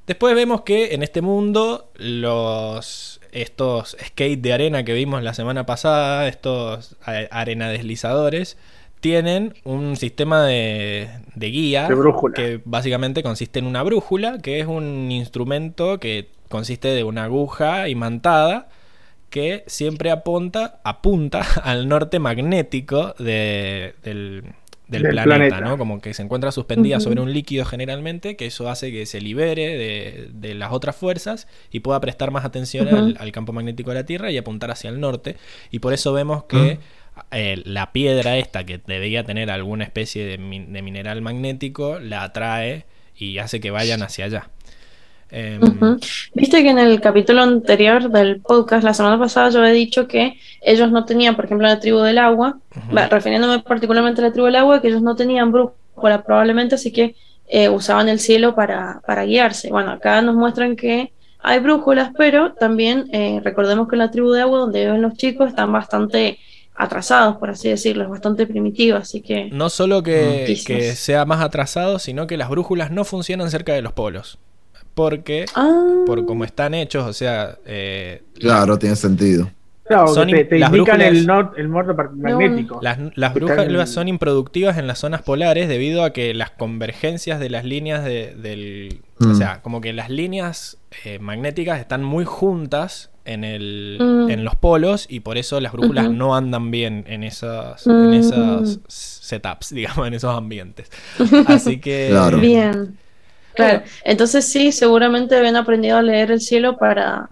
Después 0.07 0.35
vemos 0.35 0.61
que 0.61 0.93
en 0.93 1.03
este 1.03 1.21
mundo 1.21 1.91
los 1.95 3.19
estos 3.31 3.95
skate 4.03 4.41
de 4.41 4.51
arena 4.53 4.83
que 4.83 4.93
vimos 4.93 5.23
la 5.23 5.33
semana 5.33 5.65
pasada, 5.65 6.27
estos 6.27 6.97
a- 7.05 7.27
arena 7.31 7.69
deslizadores, 7.69 8.57
tienen 9.01 9.53
un 9.65 9.97
sistema 9.97 10.45
de, 10.45 11.09
de 11.35 11.47
guía 11.49 11.87
De 11.87 11.95
que 12.33 12.61
básicamente 12.65 13.23
consiste 13.23 13.59
en 13.59 13.65
una 13.65 13.83
brújula, 13.83 14.39
que 14.39 14.59
es 14.59 14.67
un 14.67 15.11
instrumento 15.11 15.99
que 15.99 16.29
consiste 16.49 16.87
de 16.89 17.03
una 17.03 17.25
aguja 17.25 17.89
imantada 17.89 18.69
que 19.29 19.63
siempre 19.67 20.11
apunta, 20.11 20.79
apunta 20.83 21.41
al 21.63 21.87
norte 21.87 22.19
magnético 22.19 23.15
de- 23.17 23.95
del, 24.03 24.43
del 24.87 25.03
Del 25.03 25.11
planeta, 25.13 25.23
planeta. 25.23 25.61
¿no? 25.61 25.77
Como 25.77 26.01
que 26.01 26.13
se 26.13 26.21
encuentra 26.21 26.51
suspendida 26.51 26.99
sobre 26.99 27.21
un 27.21 27.31
líquido 27.33 27.63
generalmente, 27.65 28.35
que 28.35 28.45
eso 28.47 28.69
hace 28.69 28.91
que 28.91 29.05
se 29.05 29.21
libere 29.21 29.77
de, 29.77 30.29
de 30.33 30.53
las 30.53 30.73
otras 30.73 30.97
fuerzas 30.97 31.47
y 31.71 31.79
pueda 31.79 31.99
prestar 32.01 32.29
más 32.31 32.43
atención 32.43 33.15
al 33.17 33.31
campo 33.31 33.53
magnético 33.53 33.91
de 33.91 33.95
la 33.95 34.05
Tierra 34.05 34.31
y 34.31 34.37
apuntar 34.37 34.69
hacia 34.69 34.89
el 34.89 34.99
norte. 34.99 35.37
Y 35.71 35.79
por 35.79 35.93
eso 35.93 36.11
vemos 36.11 36.43
que 36.43 36.79
eh, 37.31 37.61
la 37.65 37.91
piedra 37.91 38.37
esta, 38.37 38.65
que 38.65 38.79
debería 38.85 39.23
tener 39.23 39.51
alguna 39.51 39.83
especie 39.83 40.25
de, 40.25 40.37
min- 40.37 40.73
de 40.73 40.81
mineral 40.81 41.21
magnético, 41.21 41.99
la 41.99 42.23
atrae 42.23 42.85
y 43.17 43.37
hace 43.37 43.59
que 43.59 43.71
vayan 43.71 44.01
hacia 44.01 44.25
allá. 44.25 44.49
Em. 45.33 45.61
Viste 46.33 46.61
que 46.61 46.69
en 46.69 46.79
el 46.79 46.99
capítulo 46.99 47.41
anterior 47.41 48.09
del 48.09 48.41
podcast, 48.41 48.83
la 48.83 48.93
semana 48.93 49.17
pasada, 49.17 49.49
yo 49.49 49.65
he 49.65 49.71
dicho 49.71 50.05
que 50.05 50.37
ellos 50.61 50.91
no 50.91 51.05
tenían, 51.05 51.35
por 51.37 51.45
ejemplo, 51.45 51.67
la 51.67 51.79
tribu 51.79 51.99
del 51.99 52.17
agua, 52.17 52.59
refiriéndome 53.09 53.59
particularmente 53.59 54.19
a 54.19 54.25
la 54.25 54.33
tribu 54.33 54.47
del 54.47 54.57
agua, 54.57 54.81
que 54.81 54.89
ellos 54.89 55.01
no 55.01 55.15
tenían 55.15 55.51
brújula 55.51 56.23
probablemente, 56.23 56.75
así 56.75 56.91
que 56.91 57.15
eh, 57.47 57.69
usaban 57.69 58.09
el 58.09 58.19
cielo 58.19 58.55
para, 58.55 59.01
para 59.05 59.23
guiarse. 59.23 59.69
Bueno, 59.69 59.91
acá 59.91 60.21
nos 60.21 60.35
muestran 60.35 60.75
que 60.75 61.13
hay 61.39 61.59
brújulas, 61.59 62.11
pero 62.17 62.53
también 62.53 63.07
eh, 63.13 63.39
recordemos 63.41 63.87
que 63.87 63.95
la 63.95 64.11
tribu 64.11 64.31
de 64.31 64.41
agua, 64.41 64.59
donde 64.59 64.83
viven 64.85 65.01
los 65.01 65.13
chicos, 65.13 65.47
están 65.47 65.71
bastante 65.71 66.39
atrasados, 66.81 67.37
por 67.37 67.49
así 67.51 67.69
decirlo, 67.69 68.03
es 68.03 68.09
bastante 68.09 68.47
primitivo, 68.47 68.97
así 68.97 69.21
que... 69.21 69.49
No 69.51 69.69
solo 69.69 70.01
que, 70.03 70.57
que 70.65 70.95
sea 70.95 71.25
más 71.25 71.41
atrasado, 71.41 71.99
sino 71.99 72.25
que 72.27 72.37
las 72.37 72.49
brújulas 72.49 72.89
no 72.91 73.03
funcionan 73.05 73.51
cerca 73.51 73.73
de 73.73 73.81
los 73.81 73.93
polos. 73.93 74.39
Porque, 74.93 75.45
Ah, 75.55 76.03
por 76.05 76.25
como 76.25 76.43
están 76.43 76.73
hechos, 76.73 77.05
o 77.07 77.13
sea, 77.13 77.57
eh, 77.65 78.23
Claro, 78.39 78.77
tiene 78.77 78.95
sentido. 78.95 79.49
Claro, 79.85 80.07
Son 80.07 80.27
te, 80.29 80.47
las 80.57 80.71
indican 80.71 80.99
brújulas- 80.99 81.07
el, 81.09 81.27
nor- 81.27 81.51
el 81.57 81.69
norte 81.69 81.93
magnético. 82.15 82.79
las, 82.81 83.33
brújulas 83.33 83.89
son 83.89 84.07
improductivas 84.07 84.77
en 84.77 84.87
las 84.87 84.99
zonas 84.99 85.21
polares 85.21 85.67
debido 85.67 86.03
a 86.03 86.11
que 86.13 86.33
las 86.33 86.49
convergencias 86.51 87.39
de 87.39 87.49
las 87.49 87.63
líneas 87.65 88.03
de- 88.05 88.33
del... 88.35 89.01
O 89.19 89.25
Mm. 89.27 89.35
sea, 89.35 89.61
como 89.61 89.81
que 89.81 89.93
las 89.93 90.09
líneas 90.09 90.77
eh, 91.05 91.19
magnéticas 91.19 91.79
están 91.79 92.03
muy 92.03 92.25
juntas 92.25 93.09
en, 93.25 93.43
el, 93.43 93.97
Mm. 93.99 94.29
en 94.31 94.43
los 94.43 94.55
polos 94.55 95.05
y 95.09 95.19
por 95.21 95.37
eso 95.37 95.59
las 95.59 95.71
brújulas 95.73 96.09
no 96.09 96.35
andan 96.35 96.71
bien 96.71 97.05
en 97.07 97.23
esos, 97.23 97.85
en 97.87 98.09
Mm. 98.09 98.13
esos 98.13 98.79
setups, 98.87 99.69
digamos, 99.73 100.07
en 100.07 100.13
esos 100.13 100.35
ambientes. 100.35 100.89
Así 101.47 101.79
que... 101.79 102.07
Claro. 102.11 102.37
Bien. 102.39 102.97
Claro. 103.53 103.83
Entonces 104.05 104.45
sí, 104.45 104.71
seguramente 104.71 105.35
habían 105.35 105.55
aprendido 105.57 105.97
a 105.97 106.01
leer 106.01 106.31
el 106.31 106.39
cielo 106.39 106.77
para, 106.77 107.29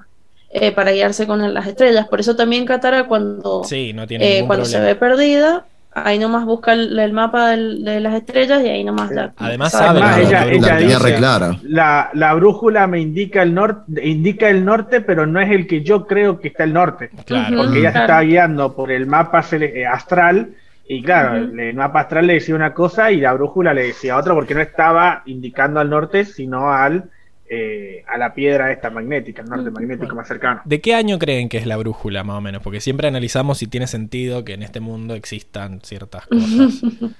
eh, 0.52 0.72
para 0.72 0.91
guiarse 0.91 1.26
con 1.26 1.53
las 1.53 1.66
estrellas. 1.68 2.07
Por 2.10 2.20
eso 2.20 2.36
también 2.36 2.66
Katara 2.66 3.07
cuando, 3.07 3.64
Sí, 3.64 3.94
no 3.94 4.06
tiene 4.06 4.40
eh, 4.40 4.44
cuando 4.45 4.66
se 4.66 4.80
ve 4.82 4.95
perdida, 4.95 5.66
ahí 5.91 6.20
nomás 6.20 6.45
busca 6.45 6.74
el, 6.74 6.98
el 6.98 7.14
mapa 7.14 7.49
del- 7.49 7.84
de 7.84 7.99
las 7.99 8.14
estrellas 8.14 8.61
y 8.64 8.68
ahí 8.70 8.84
nomás 8.84 9.10
ya 9.14 9.34
Además 9.38 9.72
sabe 9.72 9.86
sabe 9.88 9.99
más. 9.99 10.16
Además, 10.16 10.32
la 10.32 10.38
ella- 10.40 10.45
brújula 10.45 10.68
ella 10.68 10.74
La 10.74 10.80
tenía 10.80 10.98
dice- 10.98 11.10
re 11.11 11.16
clara. 11.18 11.56
La, 11.64 12.10
la 12.14 12.34
brújula 12.36 12.88
me 12.88 12.99
indica 12.99 13.41
el 13.44 13.53
norte, 13.53 14.07
indica 14.07 14.49
el 14.49 14.64
norte, 14.66 15.02
pero 15.02 15.26
no 15.26 15.40
es 15.40 15.49
el 15.52 15.68
que 15.68 15.82
yo 15.84 16.06
creo 16.07 16.40
que 16.40 16.49
está 16.49 16.64
el 16.64 16.74
norte. 16.74 17.10
Claro. 17.26 17.57
Porque 17.57 17.80
ella 17.80 17.90
se 17.90 17.94
Claro. 17.94 18.06
estaba 18.06 18.22
guiando 18.22 18.76
por 18.76 18.91
el 18.91 19.06
mapa 19.07 19.44
eh, 19.52 19.86
astral, 19.86 20.49
y 20.88 21.03
claro, 21.03 21.36
el 21.38 21.74
mapa 21.76 22.02
astral 22.02 22.26
le 22.28 22.34
decía 22.34 22.56
una 22.56 22.74
cosa 22.74 23.11
y 23.11 23.22
la 23.22 23.34
brújula 23.34 23.74
le 23.76 23.84
decía 23.88 24.18
otra, 24.18 24.34
porque 24.34 24.56
no 24.56 24.61
estaba 24.61 25.22
indicando 25.28 25.80
al 25.80 25.90
norte, 25.90 26.26
sino 26.26 26.72
al 26.72 27.03
eh, 27.51 28.03
a 28.07 28.17
la 28.17 28.34
piedra 28.34 28.71
esta 28.71 28.91
magnética, 28.91 29.41
el 29.41 29.49
norte 29.49 29.71
magnético 29.71 30.15
más 30.15 30.27
cercano. 30.27 30.61
¿De 30.65 30.81
qué 30.81 30.93
año 30.93 31.17
creen 31.17 31.49
que 31.49 31.57
es 31.57 31.65
la 31.65 31.77
brújula, 31.77 32.23
más 32.23 32.38
o 32.38 32.41
menos? 32.41 32.61
Porque 32.61 32.80
siempre 32.80 33.07
analizamos 33.07 33.57
si 33.57 33.65
tiene 33.65 33.88
sentido 33.88 34.45
que 34.45 34.53
en 34.53 34.61
este 34.61 34.80
mundo 34.80 35.15
existan 35.15 35.81
ciertas 35.81 36.27
cosas. 36.27 36.81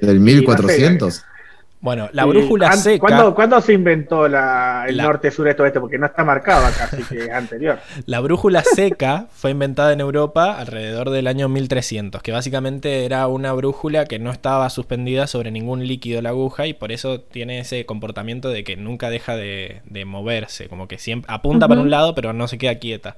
¿Del 0.00 0.18
1400? 0.18 1.24
Bueno, 1.82 2.08
la 2.12 2.24
brújula 2.26 2.72
seca. 2.74 3.00
¿Cuándo, 3.00 3.34
cuándo 3.34 3.60
se 3.60 3.72
inventó 3.72 4.28
la, 4.28 4.84
el 4.88 4.96
La- 4.96 5.02
norte, 5.02 5.32
sur, 5.32 5.48
este, 5.48 5.62
oeste? 5.62 5.80
Porque 5.80 5.98
no 5.98 6.06
está 6.06 6.22
marcado 6.22 6.64
acá, 6.64 6.84
así 6.84 7.02
que 7.02 7.24
es 7.24 7.30
anterior. 7.30 7.80
La 8.06 8.20
brújula 8.20 8.62
seca 8.62 9.26
fue 9.32 9.50
inventada 9.50 9.92
en 9.92 10.00
Europa 10.00 10.56
alrededor 10.56 11.10
del 11.10 11.26
año 11.26 11.48
1300, 11.48 12.22
que 12.22 12.30
básicamente 12.30 13.04
era 13.04 13.26
una 13.26 13.52
brújula 13.52 14.04
que 14.04 14.20
no 14.20 14.30
estaba 14.30 14.70
suspendida 14.70 15.26
sobre 15.26 15.50
ningún 15.50 15.84
líquido 15.88 16.16
de 16.16 16.22
la 16.22 16.28
aguja 16.28 16.68
y 16.68 16.72
por 16.72 16.92
eso 16.92 17.20
tiene 17.20 17.58
ese 17.58 17.84
comportamiento 17.84 18.48
de 18.50 18.62
que 18.62 18.76
nunca 18.76 19.10
deja 19.10 19.34
de, 19.34 19.82
de 19.84 20.04
moverse, 20.04 20.68
como 20.68 20.86
que 20.86 20.98
siempre 20.98 21.34
apunta 21.34 21.66
para 21.66 21.80
un 21.80 21.90
lado 21.90 22.14
pero 22.14 22.32
no 22.32 22.46
se 22.46 22.58
queda 22.58 22.76
quieta. 22.76 23.16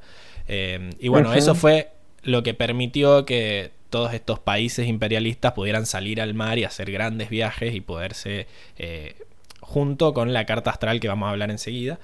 Eh, 0.49 0.89
y 0.99 1.09
bueno, 1.09 1.35
eso 1.35 1.55
fue 1.55 1.91
lo 2.23 2.43
que 2.43 2.55
permitió 2.55 3.27
que 3.27 3.73
todos 3.95 4.13
estos 4.13 4.41
países 4.41 4.89
imperialistas 4.89 5.53
pudieran 5.53 5.87
salir 5.87 6.21
al 6.21 6.35
mar 6.35 6.59
y 6.59 6.65
hacer 6.65 6.91
grandes 6.91 7.29
viajes 7.31 7.77
y 7.77 7.81
poderse, 7.81 8.49
eh, 8.77 9.15
junto 9.61 10.13
con 10.13 10.33
la 10.33 10.47
carta 10.47 10.71
astral 10.71 10.99
que 10.99 11.07
vamos 11.07 11.29
a 11.29 11.31
hablar 11.31 11.53
enseguida, 11.53 12.01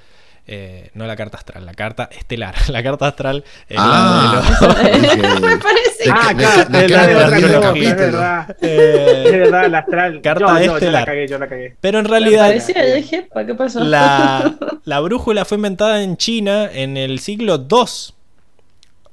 eh, 0.46 0.90
no 0.94 1.04
la 1.08 1.16
carta 1.16 1.36
astral, 1.38 1.66
la 1.66 1.74
carta 1.74 2.08
estelar. 2.12 2.54
La 2.70 2.82
carta 2.84 3.08
astral 3.08 3.42
es 3.68 3.76
Ah. 3.80 4.40
la 4.62 4.82
de 4.88 4.96
los- 5.16 5.40
Me 5.40 5.56
parece. 5.68 6.04
De- 6.04 6.10
Ah, 6.12 6.28
de- 6.28 6.34
claro, 6.36 6.68
de- 6.70 6.78
es 6.84 6.88
de- 6.88 6.96
la 6.96 7.06
de 7.06 7.60
capítulo. 7.60 7.90
es 7.90 7.96
verdad. 7.96 8.56
Eh, 8.62 9.22
Es 9.26 9.32
verdad, 9.32 9.68
la 9.70 9.78
astral. 9.78 10.20
Carta 10.22 10.46
yo, 10.46 10.58
yo, 10.58 10.64
yo 10.66 10.74
estelar. 10.76 11.00
la 11.02 11.06
cagué, 11.06 11.26
yo 11.28 11.38
la 11.38 11.48
cagué. 11.48 11.76
pero 11.80 11.98
en 11.98 12.04
Me 12.04 12.10
realidad 12.10 12.46
parecía, 12.46 12.88
yo 12.88 12.94
dije, 12.94 13.22
¿para 13.34 13.46
qué 13.46 13.54
pasó? 13.54 13.80
la, 13.84 14.54
la 14.84 15.00
brújula 15.00 15.44
fue 15.44 15.56
inventada 15.56 16.02
en 16.04 16.16
China 16.16 16.70
en 16.72 16.96
el 16.96 17.18
siglo 17.18 17.56
II. 17.68 18.14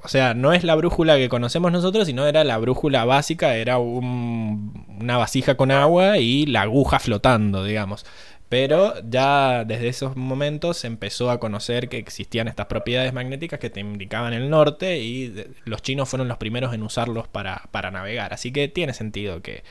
O 0.08 0.10
sea, 0.10 0.34
no 0.34 0.54
es 0.54 0.64
la 0.64 0.74
brújula 0.76 1.18
que 1.18 1.28
conocemos 1.28 1.70
nosotros, 1.70 2.08
sino 2.08 2.26
era 2.26 2.46
la 2.46 2.58
brújula 2.58 3.04
básica, 3.04 3.56
era 3.58 3.78
un- 3.78 4.86
una 5.02 5.18
vasija 5.18 5.56
con 5.58 5.70
agua 5.70 6.18
y 6.18 6.46
la 6.46 6.62
aguja 6.62 6.98
flotando, 7.00 7.66
digamos. 7.66 8.06
Pero 8.48 8.94
ya 9.10 9.66
desde 9.66 9.90
esos 9.90 10.16
momentos 10.16 10.78
se 10.78 10.88
empezó 10.88 11.30
a 11.30 11.42
conocer 11.42 11.90
que 11.90 11.98
existían 11.98 12.48
estas 12.48 12.68
propiedades 12.68 13.12
magnéticas 13.12 13.60
que 13.60 13.70
te 13.70 13.82
indicaban 13.82 14.32
el 14.32 14.50
norte 14.50 14.98
y 15.02 15.34
los 15.66 15.82
chinos 15.82 16.08
fueron 16.08 16.30
los 16.30 16.38
primeros 16.38 16.74
en 16.74 16.84
usarlos 16.84 17.28
para, 17.28 17.64
para 17.72 17.92
navegar. 17.92 18.32
Así 18.34 18.54
que 18.54 18.70
tiene 18.70 18.94
sentido 18.94 19.42
que, 19.42 19.64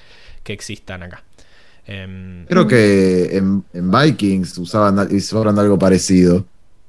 que 0.42 0.52
existan 0.52 1.02
acá. 1.02 1.24
Em, 1.86 2.44
Creo 2.44 2.66
que 2.66 3.38
en, 3.38 3.64
en 3.72 3.90
Vikings 3.90 4.58
usaban, 4.58 4.98
usaban 5.10 5.58
algo 5.58 5.78
parecido. 5.78 6.44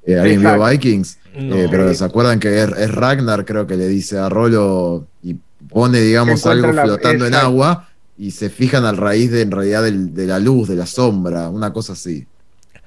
Eh, 0.06 0.20
¿Alguien 0.20 0.42
vio. 0.42 0.66
Vikings? 0.66 1.20
No. 1.38 1.56
Eh, 1.56 1.68
pero 1.70 1.94
se 1.94 2.04
acuerdan 2.04 2.40
que 2.40 2.62
es, 2.64 2.70
es 2.78 2.92
Ragnar, 2.94 3.46
creo 3.46 3.68
que 3.68 3.76
le 3.78 3.88
dice 3.88 4.18
a 4.18 4.28
Rolo 4.28 5.06
y 5.22 5.36
pone, 5.70 6.00
digamos, 6.02 6.46
algo 6.48 6.72
la- 6.72 6.84
flotando 6.84 7.26
en 7.28 7.36
agua 7.36 7.88
y 8.18 8.32
se 8.32 8.50
fijan 8.50 8.86
al 8.86 8.98
raíz 8.98 9.30
de, 9.32 9.42
en 9.42 9.52
realidad, 9.52 9.84
del- 9.84 10.14
de 10.14 10.26
la 10.26 10.40
luz, 10.40 10.68
de 10.68 10.76
la 10.76 10.86
sombra, 10.88 11.50
una 11.50 11.72
cosa 11.72 11.94
así. 11.94 12.26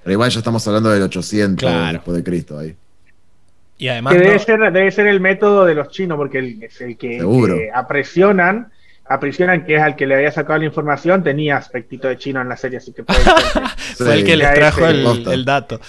Pero 0.03 0.13
igual 0.15 0.31
ya 0.31 0.39
estamos 0.39 0.67
hablando 0.67 0.91
del 0.91 1.03
800 1.03 1.59
Claro. 1.71 1.93
después 1.93 2.17
de 2.17 2.25
Cristo 2.25 2.59
ahí. 2.59 2.75
y 3.79 3.89
además 3.89 4.15
Que 4.15 4.19
debe, 4.21 4.33
no- 4.35 4.39
ser, 4.41 4.61
debe 4.73 4.91
ser 4.91 5.07
el 5.07 5.21
método 5.21 5.65
de 5.65 5.75
los 5.75 5.89
chinos, 5.89 6.17
porque 6.19 6.39
el, 6.39 6.63
es 6.63 6.81
el 6.81 6.97
que, 6.97 7.19
que 7.19 7.71
apresionan, 7.73 8.73
apresionan 9.09 9.65
que 9.65 9.77
es 9.77 9.83
al 9.83 9.95
que 9.97 10.07
le 10.07 10.17
había 10.17 10.33
sacado 10.33 10.59
la 10.59 10.65
información, 10.67 11.23
tenía 11.23 11.57
aspectito 11.57 12.09
de 12.09 12.19
chino 12.19 12.41
en 12.43 12.49
la 12.49 12.57
serie, 12.57 12.79
así 12.79 12.93
que 12.93 13.05
puede 13.05 13.21
ser. 13.25 13.63
fue 13.97 14.15
el 14.15 14.25
que 14.25 14.37
les 14.37 14.53
trajo 14.55 14.87
el, 14.87 15.03
posta. 15.05 15.33
el 15.35 15.45
dato. 15.45 15.81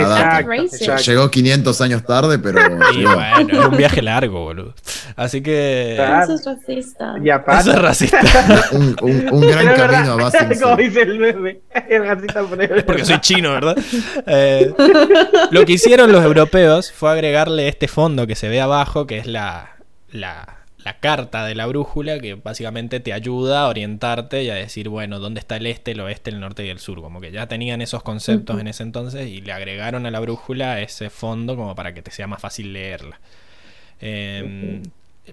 Exacto, 0.00 0.48
Racing. 0.48 0.76
exacto. 0.76 1.02
Llegó 1.02 1.30
500 1.30 1.80
años 1.80 2.04
tarde, 2.04 2.38
pero 2.38 2.60
Y 2.92 2.98
llegó. 2.98 3.14
bueno, 3.14 3.48
era 3.58 3.68
un 3.68 3.76
viaje 3.76 4.02
largo, 4.02 4.40
boludo. 4.44 4.74
Así 5.16 5.42
que. 5.42 5.94
Claro. 5.96 6.24
Eso 6.24 6.34
es 6.34 6.44
racista. 6.46 7.14
Y 7.22 7.30
aparte, 7.30 7.60
Eso 7.62 7.70
es 7.72 7.82
racista. 7.82 8.20
un, 8.72 8.96
un- 9.02 9.28
un 9.32 9.40
gran 9.42 9.66
Pero 9.66 9.76
camino 9.88 10.12
a 10.26 10.32
Como 10.62 10.76
dice 10.76 11.02
el 11.02 11.18
bebé, 11.18 11.60
el 11.88 12.06
racista 12.06 12.42
por 12.42 12.62
el- 12.62 12.84
Porque 12.84 13.04
soy 13.04 13.20
chino, 13.20 13.50
¿verdad? 13.52 13.76
Eh, 14.26 14.72
lo 15.50 15.64
que 15.64 15.72
hicieron 15.72 16.12
los 16.12 16.24
europeos 16.24 16.92
fue 16.92 17.10
agregarle 17.10 17.68
este 17.68 17.88
fondo 17.88 18.26
que 18.26 18.34
se 18.34 18.48
ve 18.48 18.60
abajo, 18.60 19.06
que 19.06 19.18
es 19.18 19.26
la, 19.26 19.76
la, 20.10 20.61
la 20.84 20.98
carta 20.98 21.44
de 21.46 21.54
la 21.54 21.66
brújula, 21.66 22.18
que 22.18 22.34
básicamente 22.34 23.00
te 23.00 23.12
ayuda 23.12 23.62
a 23.62 23.68
orientarte 23.68 24.42
y 24.42 24.50
a 24.50 24.54
decir, 24.54 24.88
bueno, 24.88 25.20
dónde 25.20 25.40
está 25.40 25.56
el 25.56 25.66
este, 25.66 25.92
el 25.92 26.00
oeste, 26.00 26.30
el 26.30 26.40
norte 26.40 26.66
y 26.66 26.68
el 26.68 26.78
sur. 26.78 27.00
Como 27.00 27.20
que 27.20 27.30
ya 27.30 27.46
tenían 27.46 27.82
esos 27.82 28.02
conceptos 28.02 28.60
en 28.60 28.66
ese 28.68 28.82
entonces 28.82 29.28
y 29.28 29.40
le 29.40 29.52
agregaron 29.52 30.06
a 30.06 30.10
la 30.10 30.20
brújula 30.20 30.80
ese 30.80 31.10
fondo 31.10 31.56
como 31.56 31.74
para 31.74 31.94
que 31.94 32.02
te 32.02 32.10
sea 32.10 32.26
más 32.26 32.40
fácil 32.40 32.72
leerla. 32.72 33.20
Eh, 34.00 34.82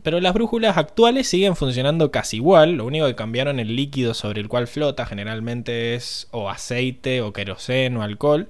Pero 0.04 0.20
las 0.22 0.34
brújulas 0.34 0.78
actuales 0.78 1.28
siguen 1.28 1.56
funcionando 1.56 2.12
casi 2.12 2.38
igual. 2.38 2.74
Lo 2.74 2.86
único 2.86 3.08
que 3.08 3.16
cambiaron 3.16 3.60
el 3.60 3.76
líquido 3.76 4.14
sobre 4.14 4.42
el 4.42 4.48
cual 4.48 4.68
flota 4.68 5.06
generalmente 5.06 5.96
es 5.96 6.28
o 6.32 6.50
aceite 6.50 7.22
o 7.22 7.34
queroseno 7.34 8.02
o 8.02 8.04
alcohol. 8.04 8.48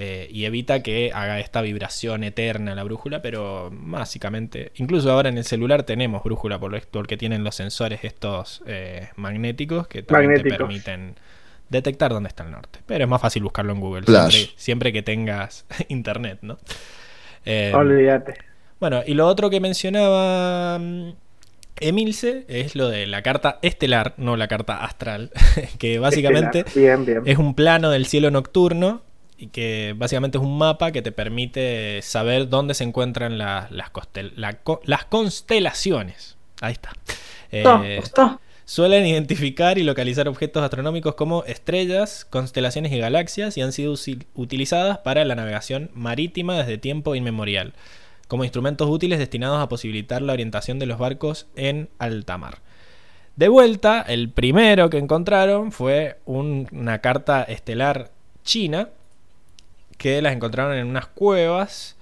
Eh, 0.00 0.28
y 0.30 0.44
evita 0.44 0.80
que 0.82 1.10
haga 1.12 1.40
esta 1.40 1.60
vibración 1.60 2.22
eterna 2.22 2.76
la 2.76 2.84
brújula, 2.84 3.20
pero 3.20 3.68
básicamente, 3.72 4.70
incluso 4.76 5.10
ahora 5.10 5.28
en 5.28 5.38
el 5.38 5.44
celular 5.44 5.82
tenemos 5.82 6.22
brújula 6.22 6.60
por 6.60 6.70
lo- 6.70 6.80
porque 6.92 7.16
tienen 7.16 7.42
los 7.42 7.56
sensores 7.56 8.04
estos 8.04 8.62
eh, 8.66 9.08
magnéticos 9.16 9.88
que 9.88 10.02
también 10.04 10.40
te 10.40 10.48
permiten 10.50 11.16
detectar 11.68 12.12
dónde 12.12 12.28
está 12.28 12.44
el 12.44 12.52
norte. 12.52 12.78
Pero 12.86 13.04
es 13.04 13.10
más 13.10 13.20
fácil 13.20 13.42
buscarlo 13.42 13.72
en 13.72 13.80
Google, 13.80 14.04
siempre, 14.06 14.52
siempre 14.56 14.92
que 14.92 15.02
tengas 15.02 15.66
internet, 15.88 16.38
¿no? 16.42 16.58
Eh, 17.44 17.72
Olvídate. 17.74 18.34
bueno, 18.78 19.02
y 19.04 19.14
lo 19.14 19.26
otro 19.26 19.50
que 19.50 19.58
mencionaba 19.60 20.78
mm, 20.78 21.10
Emilce 21.80 22.44
es 22.48 22.74
lo 22.76 22.88
de 22.88 23.06
la 23.06 23.22
carta 23.22 23.58
estelar, 23.62 24.14
no 24.16 24.36
la 24.36 24.48
carta 24.48 24.84
astral, 24.84 25.30
que 25.78 25.98
básicamente 25.98 26.60
Estelar. 26.60 26.98
Bien, 26.98 27.04
bien. 27.04 27.22
es 27.26 27.38
un 27.38 27.54
plano 27.54 27.90
del 27.90 28.06
cielo 28.06 28.30
nocturno 28.30 29.02
y 29.38 29.46
que 29.48 29.94
básicamente 29.96 30.36
es 30.38 30.44
un 30.44 30.58
mapa 30.58 30.90
que 30.90 31.00
te 31.00 31.12
permite 31.12 32.00
saber 32.02 32.48
dónde 32.48 32.74
se 32.74 32.84
encuentran 32.84 33.38
la- 33.38 33.68
las, 33.70 33.90
costel- 33.90 34.32
la 34.36 34.54
co- 34.54 34.80
las 34.84 35.04
constelaciones. 35.04 36.36
Ahí 36.60 36.72
está. 36.72 36.90
Eh, 37.52 37.62
está. 38.02 38.40
Suelen 38.64 39.06
identificar 39.06 39.78
y 39.78 39.82
localizar 39.82 40.28
objetos 40.28 40.62
astronómicos 40.62 41.14
como 41.14 41.42
estrellas, 41.44 42.26
constelaciones 42.28 42.92
y 42.92 42.98
galaxias 42.98 43.56
y 43.56 43.62
han 43.62 43.72
sido 43.72 43.94
utilizadas 44.34 44.98
para 44.98 45.24
la 45.24 45.34
navegación 45.34 45.90
marítima 45.94 46.58
desde 46.58 46.76
tiempo 46.76 47.14
inmemorial, 47.14 47.72
como 48.26 48.44
instrumentos 48.44 48.90
útiles 48.90 49.18
destinados 49.18 49.62
a 49.62 49.68
posibilitar 49.70 50.20
la 50.20 50.34
orientación 50.34 50.78
de 50.78 50.84
los 50.86 50.98
barcos 50.98 51.46
en 51.56 51.88
alta 51.98 52.36
mar. 52.36 52.58
De 53.36 53.48
vuelta, 53.48 54.02
el 54.02 54.28
primero 54.30 54.90
que 54.90 54.98
encontraron 54.98 55.72
fue 55.72 56.18
un- 56.26 56.68
una 56.72 56.98
carta 57.00 57.44
estelar 57.44 58.10
china 58.44 58.88
que 59.98 60.22
las 60.22 60.34
encontraron 60.34 60.76
en 60.78 60.86
unas 60.88 61.06
cuevas 61.08 61.96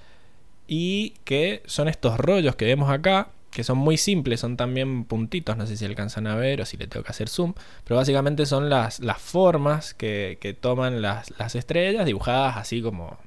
y 0.69 1.15
que 1.25 1.63
son 1.67 1.89
estos 1.89 2.19
rollos 2.19 2.57
que 2.57 2.65
vemos 2.67 2.91
acá, 2.91 3.29
que 3.51 3.65
son 3.65 3.79
muy 3.79 3.97
simples, 3.97 4.41
son 4.41 4.57
también 4.57 5.05
puntitos, 5.05 5.57
no 5.57 5.67
sé 5.67 5.77
si 5.77 5.85
alcanzan 5.85 6.27
a 6.27 6.37
ver 6.37 6.61
o 6.61 6.67
si 6.67 6.77
le 6.77 6.87
tengo 6.89 7.05
que 7.05 7.11
hacer 7.11 7.29
zoom, 7.29 7.55
pero 7.85 7.97
básicamente 7.97 8.47
son 8.47 8.69
las, 8.71 9.01
las 9.01 9.19
formas 9.19 9.95
que, 9.95 10.39
que 10.41 10.53
toman 10.55 11.01
las, 11.03 11.33
las 11.39 11.55
estrellas 11.55 12.05
dibujadas 12.07 12.57
así 12.59 12.83
como 12.83 13.19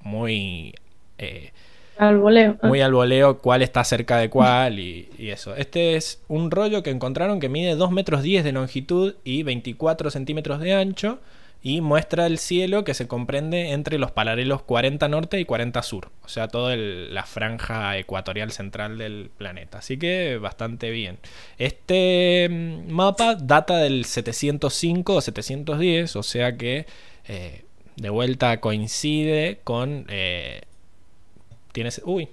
muy... 0.00 0.74
eh, 1.18 1.52
Al 1.96 2.18
voleo. 2.18 2.58
muy 2.62 2.80
al 2.80 2.92
voleo 2.92 3.38
cuál 3.38 3.62
está 3.62 3.84
cerca 3.84 4.18
de 4.18 4.28
cuál 4.30 4.78
y, 4.78 5.08
y 5.18 5.30
eso. 5.30 5.54
Este 5.56 5.96
es 5.96 6.22
un 6.28 6.50
rollo 6.50 6.82
que 6.82 6.90
encontraron 6.90 7.40
que 7.40 7.48
mide 7.48 7.74
2 7.76 7.90
metros 7.92 8.22
10 8.22 8.44
de 8.44 8.52
longitud 8.52 9.14
y 9.24 9.42
24 9.44 10.10
centímetros 10.10 10.60
de 10.60 10.74
ancho 10.74 11.20
y 11.68 11.80
muestra 11.80 12.26
el 12.26 12.38
cielo 12.38 12.84
que 12.84 12.94
se 12.94 13.08
comprende 13.08 13.72
entre 13.72 13.98
los 13.98 14.12
paralelos 14.12 14.62
40 14.62 15.08
norte 15.08 15.40
y 15.40 15.44
40 15.44 15.82
sur, 15.82 16.10
o 16.24 16.28
sea, 16.28 16.46
toda 16.46 16.76
la 16.76 17.24
franja 17.24 17.98
ecuatorial 17.98 18.52
central 18.52 18.98
del 18.98 19.30
planeta. 19.36 19.78
Así 19.78 19.98
que 19.98 20.38
bastante 20.38 20.90
bien. 20.90 21.18
Este 21.58 22.48
mm, 22.48 22.92
mapa 22.92 23.34
data 23.34 23.78
del 23.78 24.04
705 24.04 25.14
o 25.16 25.20
710, 25.20 26.14
o 26.14 26.22
sea 26.22 26.56
que 26.56 26.86
eh, 27.26 27.64
de 27.96 28.10
vuelta 28.10 28.60
coincide 28.60 29.58
con... 29.64 30.06
eh, 30.08 30.60
tiene 31.72 31.90
se- 31.90 32.02
uy 32.04 32.28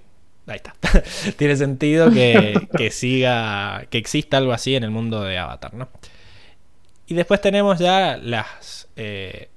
ahí 0.46 0.56
está 0.56 0.74
tiene 1.36 1.56
sentido 1.56 2.10
que, 2.10 2.68
que 2.76 2.90
siga 2.90 3.86
que 3.90 3.98
exista 3.98 4.36
algo 4.36 4.52
así 4.52 4.74
en 4.76 4.84
el 4.84 4.90
mundo 4.90 5.22
de 5.22 5.38
Avatar 5.38 5.74
no 5.74 5.88
y 7.06 7.14
después 7.14 7.40
tenemos 7.40 7.78
ya 7.78 8.16
las 8.16 8.88
eh, 8.96 9.48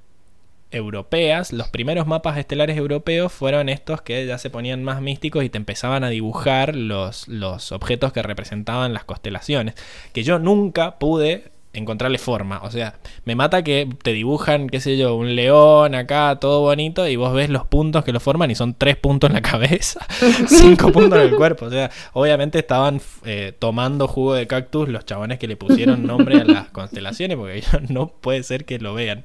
europeas. 0.71 1.53
Los 1.53 1.69
primeros 1.69 2.07
mapas 2.07 2.37
estelares 2.37 2.77
europeos 2.77 3.31
fueron 3.31 3.69
estos 3.69 4.01
que 4.01 4.25
ya 4.25 4.37
se 4.37 4.49
ponían 4.49 4.83
más 4.83 5.01
místicos 5.01 5.43
y 5.43 5.49
te 5.49 5.57
empezaban 5.57 6.03
a 6.03 6.09
dibujar 6.09 6.75
los, 6.75 7.27
los 7.27 7.71
objetos 7.71 8.13
que 8.13 8.21
representaban 8.21 8.93
las 8.93 9.05
constelaciones 9.05 9.75
que 10.13 10.23
yo 10.23 10.39
nunca 10.39 10.99
pude 10.99 11.51
encontrarle 11.77 12.17
forma. 12.17 12.59
O 12.63 12.71
sea, 12.71 12.95
me 13.25 13.35
mata 13.35 13.63
que 13.63 13.87
te 14.03 14.13
dibujan, 14.13 14.67
qué 14.67 14.79
sé 14.79 14.97
yo, 14.97 15.15
un 15.15 15.35
león 15.35 15.95
acá, 15.95 16.37
todo 16.39 16.61
bonito, 16.61 17.07
y 17.07 17.15
vos 17.15 17.33
ves 17.33 17.49
los 17.49 17.65
puntos 17.65 18.03
que 18.03 18.11
lo 18.11 18.19
forman 18.19 18.51
y 18.51 18.55
son 18.55 18.73
tres 18.73 18.95
puntos 18.95 19.29
en 19.29 19.35
la 19.35 19.41
cabeza, 19.47 20.05
cinco 20.47 20.91
puntos 20.91 21.19
en 21.19 21.27
el 21.29 21.35
cuerpo. 21.35 21.65
O 21.65 21.69
sea, 21.69 21.89
obviamente 22.13 22.59
estaban 22.59 23.01
eh, 23.25 23.53
tomando 23.57 24.07
jugo 24.07 24.33
de 24.33 24.47
cactus 24.47 24.89
los 24.89 25.05
chabones 25.05 25.39
que 25.39 25.47
le 25.47 25.55
pusieron 25.55 26.05
nombre 26.05 26.41
a 26.41 26.45
las 26.45 26.69
constelaciones, 26.69 27.37
porque 27.37 27.63
no 27.89 28.07
puede 28.07 28.43
ser 28.43 28.65
que 28.65 28.79
lo 28.79 28.93
vean. 28.93 29.23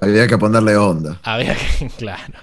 Había 0.00 0.28
que 0.28 0.38
ponerle 0.38 0.76
onda. 0.76 1.18
Había 1.24 1.56
que, 1.56 1.88
claro. 1.98 2.34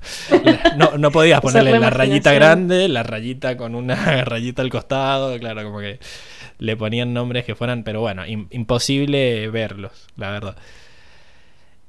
No, 0.77 0.98
no 0.98 1.11
podías 1.11 1.40
ponerle 1.40 1.72
la 1.72 1.80
la 1.80 1.90
rayita 1.90 2.34
grande, 2.34 2.90
la 2.90 3.03
rayita 3.03 3.56
con 3.56 3.76
una 3.76 4.26
rayita 4.26 4.61
al 4.61 4.69
costado, 4.69 5.38
claro, 5.40 5.64
como 5.64 5.80
que 5.80 5.99
le 6.60 6.77
ponían 6.77 7.14
nombres 7.14 7.45
que 7.45 7.56
fueran, 7.56 7.84
pero 7.84 8.02
bueno, 8.02 8.26
im- 8.26 8.48
imposible 8.52 9.49
verlos, 9.49 10.07
la 10.18 10.32
verdad. 10.32 10.56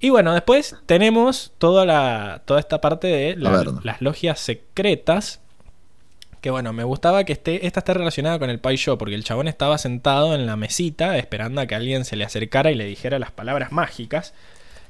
Y 0.01 0.11
bueno, 0.11 0.35
después 0.35 0.77
tenemos 0.87 1.53
toda 1.59 1.85
la 1.87 2.43
toda 2.45 2.61
esta 2.61 2.81
parte 2.81 3.07
de 3.07 3.37
la- 3.37 3.51
las 3.85 4.01
logias 4.03 4.39
secretas. 4.41 5.41
Que 6.43 6.51
bueno, 6.51 6.73
me 6.73 6.85
gustaba 6.85 7.25
que 7.25 7.33
esté, 7.33 7.67
esta 7.67 7.81
esté 7.81 7.95
relacionada 7.95 8.39
con 8.39 8.51
el 8.51 8.61
Pai 8.61 8.77
Show, 8.77 8.99
porque 8.99 9.15
el 9.17 9.25
chabón 9.25 9.49
estaba 9.49 9.79
sentado 9.79 10.35
en 10.35 10.47
la 10.47 10.55
mesita 10.55 11.17
esperando 11.19 11.61
a 11.61 11.67
que 11.67 11.75
alguien 11.75 12.05
se 12.05 12.15
le 12.15 12.25
acercara 12.25 12.71
y 12.71 12.75
le 12.77 12.85
dijera 12.85 13.19
las 13.19 13.33
palabras 13.33 13.73
mágicas 13.73 14.33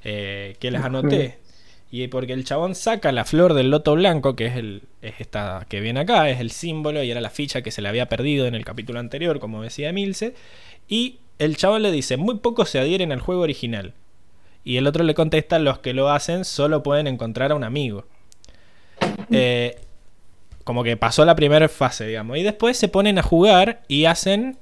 eh, 0.04 0.56
que 0.60 0.70
las 0.70 0.82
anoté. 0.84 1.38
Y 1.90 2.08
porque 2.08 2.32
el 2.32 2.44
chabón 2.44 2.74
saca 2.74 3.12
la 3.12 3.24
flor 3.24 3.54
del 3.54 3.70
loto 3.70 3.94
blanco, 3.94 4.34
que 4.34 4.46
es, 4.46 4.56
el, 4.56 4.82
es 5.02 5.14
esta 5.20 5.66
que 5.68 5.80
viene 5.80 6.00
acá, 6.00 6.28
es 6.28 6.40
el 6.40 6.50
símbolo 6.50 7.02
y 7.02 7.10
era 7.10 7.20
la 7.20 7.30
ficha 7.30 7.62
que 7.62 7.70
se 7.70 7.80
le 7.80 7.88
había 7.88 8.08
perdido 8.08 8.46
en 8.46 8.54
el 8.54 8.64
capítulo 8.64 8.98
anterior, 8.98 9.38
como 9.38 9.62
decía 9.62 9.92
Milce. 9.92 10.34
Y 10.88 11.20
el 11.38 11.56
chabón 11.56 11.82
le 11.82 11.92
dice, 11.92 12.16
muy 12.16 12.38
pocos 12.38 12.70
se 12.70 12.78
adhieren 12.78 13.12
al 13.12 13.20
juego 13.20 13.42
original. 13.42 13.94
Y 14.64 14.78
el 14.78 14.86
otro 14.88 15.04
le 15.04 15.14
contesta, 15.14 15.60
los 15.60 15.78
que 15.78 15.94
lo 15.94 16.10
hacen 16.10 16.44
solo 16.44 16.82
pueden 16.82 17.06
encontrar 17.06 17.52
a 17.52 17.54
un 17.54 17.62
amigo. 17.62 18.04
Eh, 19.30 19.78
como 20.64 20.82
que 20.82 20.96
pasó 20.96 21.24
la 21.24 21.36
primera 21.36 21.68
fase, 21.68 22.06
digamos. 22.08 22.36
Y 22.38 22.42
después 22.42 22.76
se 22.76 22.88
ponen 22.88 23.18
a 23.18 23.22
jugar 23.22 23.82
y 23.86 24.06
hacen. 24.06 24.58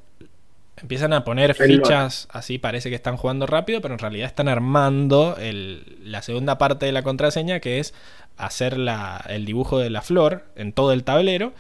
Empiezan 0.85 1.15
a 1.15 1.25
poner 1.25 1.53
fichas 1.89 2.29
así, 2.31 2.59
parece 2.59 2.91
que 2.91 2.95
están 2.95 3.17
jugando 3.17 3.47
rápido, 3.47 3.81
pero 3.81 3.95
en 3.95 3.99
realidad 4.01 4.27
están 4.27 4.49
armando 4.49 5.35
el- 5.41 5.97
la 6.05 6.21
segunda 6.21 6.59
parte 6.59 6.85
de 6.85 6.93
la 6.93 7.03
contraseña, 7.03 7.59
que 7.59 7.79
es 7.79 7.95
hacer 8.37 8.77
la- 8.77 9.25
el 9.31 9.47
dibujo 9.47 9.79
de 9.79 9.89
la 9.89 10.03
flor 10.03 10.45
en 10.57 10.75
todo 10.75 10.93
el 10.93 11.03
tablero. 11.03 11.55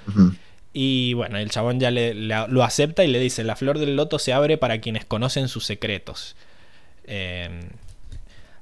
Y 0.74 1.14
bueno, 1.14 1.38
el 1.38 1.48
chabón 1.48 1.80
ya 1.80 1.90
le- 1.90 2.12
lo 2.12 2.64
acepta 2.64 3.02
y 3.02 3.06
le 3.08 3.18
dice, 3.18 3.44
la 3.44 3.56
flor 3.56 3.78
del 3.78 3.96
loto 3.96 4.18
se 4.18 4.34
abre 4.34 4.58
para 4.58 4.82
quienes 4.82 5.06
conocen 5.06 5.48
sus 5.48 5.64
secretos. 5.64 6.36
Eh, 7.06 7.48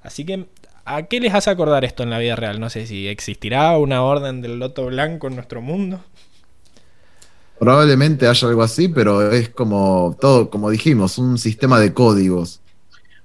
así 0.04 0.24
que, 0.24 0.44
¿a 0.84 1.02
qué 1.04 1.18
les 1.18 1.34
hace 1.34 1.50
acordar 1.50 1.84
esto 1.84 2.04
en 2.04 2.10
la 2.10 2.18
vida 2.18 2.36
real? 2.36 2.60
No 2.60 2.70
sé 2.70 2.86
si 2.86 3.08
existirá 3.08 3.76
una 3.78 4.04
orden 4.04 4.42
del 4.42 4.60
loto 4.60 4.86
blanco 4.86 5.26
en 5.26 5.34
nuestro 5.34 5.60
mundo. 5.60 6.04
Probablemente 7.62 8.26
haya 8.26 8.48
algo 8.48 8.62
así, 8.64 8.88
pero 8.88 9.30
es 9.30 9.50
como 9.50 10.16
todo, 10.20 10.50
como 10.50 10.68
dijimos, 10.68 11.16
un 11.18 11.38
sistema 11.38 11.78
de 11.78 11.94
códigos. 11.94 12.60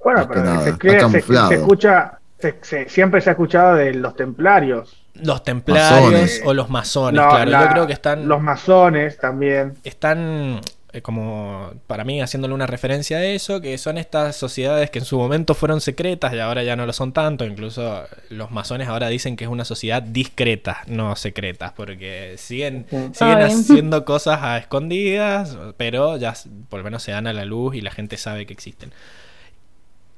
Bueno, 0.03 0.27
pero 0.27 0.43
nada, 0.43 0.63
se, 0.63 0.77
crea- 0.77 1.09
se- 1.09 1.21
se 1.21 1.55
escucha, 1.55 2.19
se- 2.39 2.57
se- 2.61 2.87
siempre 2.87 3.19
se 3.19 3.29
ha 3.29 3.33
escuchado 3.33 3.75
de 3.75 3.93
los 3.95 4.15
templarios. 4.15 4.95
Los 5.15 5.43
templarios 5.43 6.01
Masones. 6.11 6.41
o 6.45 6.53
los 6.53 6.69
masones, 6.69 7.19
No, 7.19 7.29
claro. 7.31 7.49
la- 7.49 7.63
Yo 7.63 7.69
creo 7.71 7.87
que 7.87 7.93
están... 7.93 8.27
Los 8.27 8.39
masones 8.39 9.17
también. 9.17 9.73
están 9.83 10.61
como 11.01 11.71
para 11.87 12.03
mí 12.03 12.21
haciéndole 12.21 12.53
una 12.53 12.67
referencia 12.67 13.17
a 13.17 13.25
eso, 13.25 13.61
que 13.61 13.77
son 13.77 13.97
estas 13.97 14.35
sociedades 14.35 14.89
que 14.89 14.99
en 14.99 15.05
su 15.05 15.17
momento 15.17 15.53
fueron 15.53 15.81
secretas 15.81 16.33
y 16.33 16.39
ahora 16.39 16.63
ya 16.63 16.75
no 16.75 16.85
lo 16.85 16.93
son 16.93 17.13
tanto, 17.13 17.45
incluso 17.45 18.03
los 18.29 18.51
masones 18.51 18.87
ahora 18.87 19.07
dicen 19.09 19.35
que 19.35 19.45
es 19.45 19.49
una 19.49 19.65
sociedad 19.65 20.01
discreta, 20.01 20.83
no 20.87 21.15
secretas, 21.15 21.73
porque 21.73 22.35
siguen, 22.37 22.85
siguen 23.13 23.41
haciendo 23.41 24.05
cosas 24.05 24.39
a 24.41 24.57
escondidas, 24.57 25.57
pero 25.77 26.17
ya 26.17 26.33
por 26.69 26.79
lo 26.79 26.83
menos 26.83 27.03
se 27.03 27.11
dan 27.11 27.27
a 27.27 27.33
la 27.33 27.45
luz 27.45 27.75
y 27.75 27.81
la 27.81 27.91
gente 27.91 28.17
sabe 28.17 28.45
que 28.45 28.53
existen. 28.53 28.91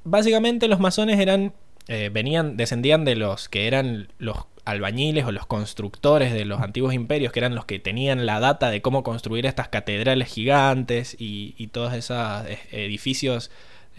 Básicamente 0.04 0.68
los 0.68 0.80
masones 0.80 1.20
eran 1.20 1.54
eh, 1.90 2.10
venían 2.14 2.56
descendían 2.56 3.04
de 3.04 3.16
los 3.16 3.50
que 3.50 3.68
eran 3.68 4.08
los 4.18 4.46
albañiles 4.64 5.26
o 5.26 5.32
los 5.32 5.46
constructores 5.46 6.32
de 6.32 6.46
los 6.46 6.62
antiguos 6.62 6.94
imperios, 6.94 7.34
que 7.34 7.40
eran 7.40 7.56
los 7.56 7.66
que 7.66 7.80
tenían 7.80 8.26
la 8.26 8.40
data 8.40 8.70
de 8.70 8.82
cómo 8.82 9.04
construir 9.04 9.46
estas 9.46 9.68
catedrales 9.68 10.30
gigantes 10.30 11.16
y, 11.20 11.56
y 11.58 11.68
todos 11.68 11.94
esos 11.94 12.46
eh, 12.46 12.60
edificios 12.72 13.52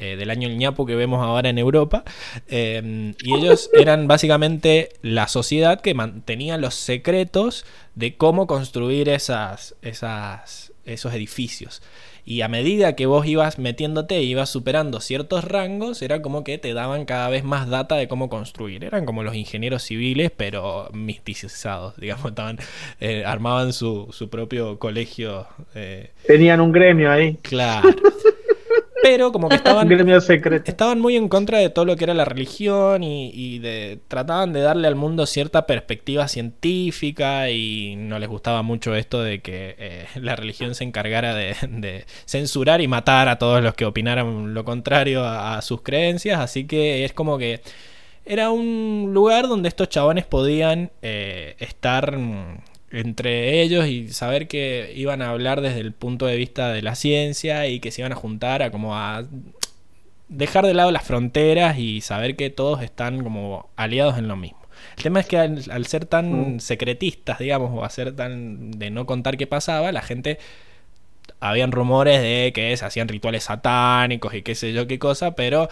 eh, 0.03 0.17
del 0.17 0.31
año 0.31 0.49
ñapo 0.49 0.87
que 0.87 0.95
vemos 0.95 1.23
ahora 1.23 1.51
en 1.51 1.59
Europa. 1.59 2.05
Eh, 2.49 3.13
y 3.23 3.35
ellos 3.35 3.69
eran 3.79 4.09
básicamente 4.09 4.95
la 5.03 5.29
sociedad 5.29 5.83
que 5.83 5.93
mantenía 5.93 6.57
los 6.57 6.75
secretos 6.75 7.67
de 7.97 8.17
cómo 8.17 8.47
construir 8.47 9.11
esas, 9.11 9.75
esas, 9.83 10.73
esos 10.87 11.13
edificios. 11.13 11.83
Y 12.25 12.43
a 12.43 12.49
medida 12.49 12.95
que 12.97 13.07
vos 13.07 13.27
ibas 13.27 13.59
metiéndote 13.59 14.17
e 14.17 14.23
ibas 14.23 14.51
superando 14.51 15.01
ciertos 15.01 15.45
rangos, 15.45 16.03
era 16.03 16.23
como 16.23 16.45
que 16.45 16.59
te 16.59 16.75
daban 16.75 17.05
cada 17.05 17.29
vez 17.29 17.45
más 17.45 17.69
data 17.69 17.97
de 17.97 18.09
cómo 18.09 18.29
construir. 18.29 18.85
Eran 18.85 19.07
como 19.07 19.23
los 19.23 19.35
ingenieros 19.35 19.83
civiles, 19.83 20.31
pero 20.37 20.89
misticizados, 20.93 21.97
digamos, 21.97 22.27
estaban, 22.27 22.59
eh, 23.01 23.25
armaban 23.25 23.73
su, 23.73 24.09
su 24.13 24.29
propio 24.31 24.79
colegio. 24.79 25.47
eh, 25.75 26.11
Tenían 26.27 26.61
un 26.61 26.73
gremio 26.73 27.11
ahí. 27.11 27.37
claro. 27.43 27.89
Pero 29.03 29.33
como 29.33 29.49
que 29.49 29.57
estaban 29.57 29.89
estaban 30.65 31.01
muy 31.01 31.17
en 31.17 31.29
contra 31.29 31.59
de 31.59 31.71
todo 31.71 31.85
lo 31.85 31.97
que 31.97 32.05
era 32.05 32.15
la 32.15 32.25
religión 32.25 33.03
y, 33.03 33.31
y 33.35 33.59
de, 33.59 33.99
trataban 34.09 34.53
de 34.53 34.61
darle 34.61 34.89
al 34.89 34.95
mundo 34.95 35.27
cierta 35.27 35.67
perspectiva 35.67 36.29
científica 36.29 37.51
y 37.51 37.97
no 37.97 38.19
les 38.19 38.29
gustaba 38.29 38.63
mucho 38.63 38.95
esto 38.95 39.23
de 39.23 39.41
que 39.41 39.75
eh, 39.79 40.07
la 40.17 40.37
religión 40.37 40.75
se 40.75 40.85
encargara 40.85 41.35
de, 41.35 41.55
de 41.69 42.05
censurar 42.27 42.81
y 42.81 42.89
matar 42.89 43.29
a 43.29 43.39
todos 43.39 43.63
los 43.63 43.75
que 43.75 43.85
opinaran 43.85 44.55
lo 44.55 44.65
contrario 44.65 45.25
a, 45.25 45.57
a 45.57 45.63
sus 45.63 45.83
creencias, 45.83 46.41
así 46.41 46.67
que 46.67 47.05
es 47.05 47.13
como 47.13 47.39
que 47.39 47.61
era 48.25 48.51
un 48.51 49.11
lugar 49.13 49.49
donde 49.49 49.69
estos 49.69 49.89
chabones 49.89 50.27
podían 50.27 50.91
eh, 51.03 51.57
estar 51.59 52.17
mm, 52.17 52.59
entre 52.91 53.63
ellos 53.63 53.87
y 53.87 54.09
saber 54.09 54.49
que 54.49 54.93
iban 54.97 55.23
a 55.23 55.31
hablar 55.31 55.61
desde 55.61 55.81
el 55.81 55.93
punto 55.93 56.27
de 56.27 56.37
vista 56.37 56.73
de 56.73 56.83
la 56.83 56.95
ciencia 56.95 57.67
y 57.67 57.81
que 57.81 57.91
se 57.91 58.03
iban 58.03 58.13
a 58.13 58.17
juntar 58.17 58.63
a 58.63 58.71
como 58.71 58.97
a 58.97 59.25
dejar 60.29 60.67
de 60.67 60.75
lado 60.75 60.91
las 60.91 61.05
fronteras 61.05 61.79
y 61.79 62.01
saber 62.01 62.37
que 62.37 62.51
todos 62.51 62.83
están 62.83 63.23
como 63.23 63.71
aliados 63.77 64.19
en 64.19 64.29
lo 64.29 64.37
mismo. 64.37 64.61
El 64.97 65.03
tema 65.03 65.21
es 65.21 65.27
que 65.27 65.39
al, 65.39 65.63
al 65.71 65.87
ser 65.87 66.07
tan 66.07 66.61
secretistas, 66.61 67.39
digamos, 67.39 67.71
o 67.73 67.85
a 67.85 67.91
ser 67.91 68.17
tan 68.17 68.73
de 68.73 68.91
no 68.91 69.07
contar 69.07 69.37
qué 69.37 69.47
pasaba, 69.47 69.93
la 69.93 70.03
gente 70.03 70.39
habían 71.41 71.73
rumores 71.73 72.21
de 72.21 72.53
que 72.55 72.77
se 72.77 72.85
hacían 72.85 73.09
rituales 73.09 73.45
satánicos 73.45 74.35
y 74.35 74.43
qué 74.43 74.55
sé 74.55 74.73
yo 74.73 74.87
qué 74.87 74.99
cosa, 74.99 75.35
pero 75.35 75.69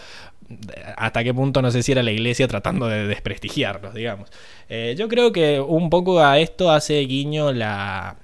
hasta 0.97 1.23
qué 1.23 1.33
punto 1.33 1.61
no 1.61 1.71
sé 1.71 1.83
si 1.83 1.91
era 1.91 2.03
la 2.03 2.11
iglesia 2.11 2.47
tratando 2.47 2.87
de 2.87 3.07
desprestigiarlos, 3.07 3.93
digamos. 3.93 4.29
Eh, 4.69 4.95
yo 4.97 5.07
creo 5.07 5.31
que 5.31 5.59
un 5.59 5.89
poco 5.89 6.21
a 6.21 6.39
esto 6.39 6.71
hace 6.71 6.99
guiño 7.01 7.51
la, 7.53 8.17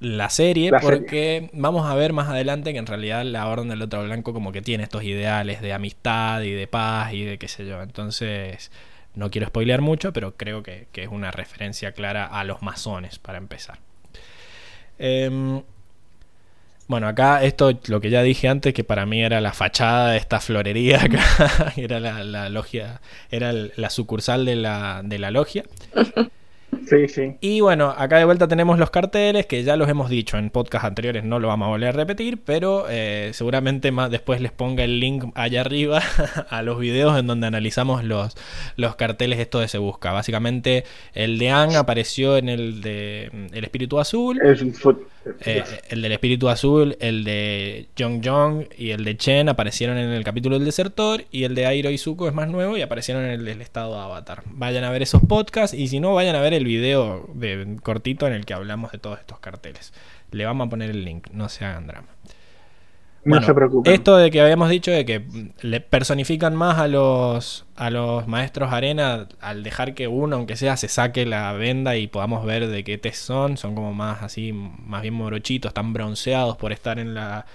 la 0.00 0.30
serie, 0.30 0.70
La 0.70 0.80
serie. 0.82 1.00
porque 1.00 1.50
vamos 1.52 1.86
a 1.86 1.94
ver 1.94 2.12
más 2.12 2.28
adelante 2.28 2.72
que 2.72 2.78
en 2.78 2.86
realidad 2.86 3.24
la 3.24 3.46
Orden 3.48 3.68
del 3.68 3.82
Otro 3.82 4.02
Blanco 4.04 4.32
como 4.32 4.52
que 4.52 4.62
tiene 4.62 4.82
estos 4.84 5.02
ideales 5.04 5.60
de 5.60 5.72
amistad 5.72 6.42
y 6.42 6.50
de 6.52 6.66
paz 6.66 7.12
y 7.12 7.24
de 7.24 7.38
qué 7.38 7.48
sé 7.48 7.66
yo. 7.66 7.82
Entonces, 7.82 8.70
no 9.14 9.30
quiero 9.30 9.46
spoilear 9.48 9.80
mucho, 9.82 10.12
pero 10.12 10.36
creo 10.36 10.62
que, 10.62 10.86
que 10.92 11.02
es 11.02 11.08
una 11.08 11.30
referencia 11.30 11.92
clara 11.92 12.26
a 12.26 12.44
los 12.44 12.62
masones 12.62 13.18
para 13.18 13.38
empezar. 13.38 13.78
Em, 14.98 15.62
bueno, 16.90 17.06
acá 17.06 17.44
esto, 17.44 17.78
lo 17.86 18.00
que 18.00 18.10
ya 18.10 18.20
dije 18.20 18.48
antes, 18.48 18.74
que 18.74 18.82
para 18.82 19.06
mí 19.06 19.22
era 19.22 19.40
la 19.40 19.52
fachada 19.52 20.10
de 20.10 20.16
esta 20.16 20.40
florería 20.40 21.00
acá, 21.04 21.72
era 21.76 22.00
la, 22.00 22.24
la 22.24 22.48
logia, 22.48 23.00
era 23.30 23.52
la 23.52 23.90
sucursal 23.90 24.44
de 24.44 24.56
la, 24.56 25.02
de 25.04 25.20
la 25.20 25.30
logia. 25.30 25.62
Sí, 26.86 27.08
sí. 27.08 27.36
Y 27.40 27.60
bueno, 27.60 27.94
acá 27.96 28.18
de 28.18 28.24
vuelta 28.24 28.48
tenemos 28.48 28.78
los 28.78 28.90
carteles, 28.90 29.46
que 29.46 29.62
ya 29.62 29.76
los 29.76 29.88
hemos 29.88 30.10
dicho 30.10 30.38
en 30.38 30.50
podcast 30.50 30.84
anteriores, 30.84 31.24
no 31.24 31.38
lo 31.38 31.48
vamos 31.48 31.66
a 31.66 31.70
volver 31.70 31.88
a 31.88 31.92
repetir, 31.92 32.38
pero 32.44 32.86
eh, 32.88 33.30
seguramente 33.32 33.92
más 33.92 34.10
después 34.10 34.40
les 34.40 34.52
ponga 34.52 34.84
el 34.84 34.98
link 35.00 35.24
allá 35.34 35.60
arriba 35.60 36.02
a 36.48 36.62
los 36.62 36.78
videos 36.78 37.18
en 37.18 37.26
donde 37.26 37.46
analizamos 37.46 38.04
los, 38.04 38.36
los 38.76 38.96
carteles 38.96 39.38
esto 39.38 39.60
de 39.60 39.68
Se 39.68 39.78
Busca. 39.78 40.12
Básicamente 40.12 40.84
el 41.14 41.38
de 41.38 41.50
Ang 41.50 41.76
apareció 41.76 42.36
en 42.36 42.48
el 42.48 42.80
de 42.80 43.30
mm, 43.32 43.54
El 43.54 43.64
Espíritu 43.64 44.00
Azul. 44.00 44.40
Eh, 45.40 45.62
el 45.90 46.00
del 46.00 46.12
espíritu 46.12 46.48
azul, 46.48 46.96
el 46.98 47.24
de 47.24 47.88
Jong 47.98 48.22
Jong 48.24 48.64
y 48.78 48.90
el 48.90 49.04
de 49.04 49.18
Chen 49.18 49.50
aparecieron 49.50 49.98
en 49.98 50.10
el 50.10 50.24
capítulo 50.24 50.56
del 50.56 50.64
desertor 50.64 51.24
y 51.30 51.44
el 51.44 51.54
de 51.54 51.66
Airo 51.66 51.90
y 51.90 51.98
Zuko 51.98 52.26
es 52.26 52.32
más 52.32 52.48
nuevo 52.48 52.78
y 52.78 52.82
aparecieron 52.82 53.24
en 53.24 53.32
el 53.32 53.44
del 53.44 53.60
estado 53.60 53.94
de 53.94 54.00
Avatar. 54.00 54.42
Vayan 54.46 54.84
a 54.84 54.90
ver 54.90 55.02
esos 55.02 55.20
podcasts 55.22 55.76
y 55.76 55.88
si 55.88 56.00
no, 56.00 56.14
vayan 56.14 56.36
a 56.36 56.40
ver 56.40 56.54
el 56.54 56.59
video 56.64 57.28
de, 57.34 57.76
cortito 57.82 58.26
en 58.26 58.32
el 58.32 58.44
que 58.44 58.54
hablamos 58.54 58.92
de 58.92 58.98
todos 58.98 59.18
estos 59.18 59.38
carteles. 59.38 59.92
Le 60.30 60.44
vamos 60.44 60.66
a 60.66 60.70
poner 60.70 60.90
el 60.90 61.04
link, 61.04 61.28
no 61.32 61.48
se 61.48 61.64
hagan 61.64 61.86
drama. 61.86 62.08
no 63.24 63.42
se 63.42 63.54
preocupen. 63.54 63.92
Esto 63.92 64.16
de 64.16 64.30
que 64.30 64.40
habíamos 64.40 64.70
dicho 64.70 64.90
de 64.90 65.04
que 65.04 65.24
le 65.60 65.80
personifican 65.80 66.54
más 66.54 66.78
a 66.78 66.88
los 66.88 67.66
a 67.76 67.90
los 67.90 68.26
maestros 68.28 68.72
arena 68.72 69.26
al 69.40 69.62
dejar 69.62 69.94
que 69.94 70.08
uno, 70.08 70.36
aunque 70.36 70.56
sea, 70.56 70.76
se 70.76 70.88
saque 70.88 71.26
la 71.26 71.52
venda 71.52 71.96
y 71.96 72.06
podamos 72.06 72.44
ver 72.44 72.68
de 72.68 72.84
qué 72.84 72.98
test 72.98 73.24
son. 73.24 73.56
Son 73.56 73.74
como 73.74 73.92
más 73.92 74.22
así, 74.22 74.52
más 74.52 75.02
bien 75.02 75.14
morochitos, 75.14 75.70
están 75.70 75.92
bronceados 75.92 76.56
por 76.56 76.72
estar 76.72 76.98
en 76.98 77.14
la 77.14 77.46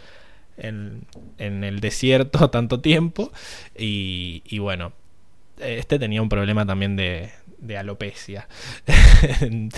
en, 0.58 1.06
en 1.38 1.64
el 1.64 1.80
desierto 1.80 2.50
tanto 2.52 2.80
tiempo. 2.82 3.32
Y, 3.78 4.44
y 4.46 4.60
bueno, 4.60 4.94
este 5.60 6.00
tenía 6.00 6.22
un 6.22 6.30
problema 6.30 6.66
también 6.66 6.96
de, 6.96 7.32
de 7.66 7.78
alopecia. 7.78 8.48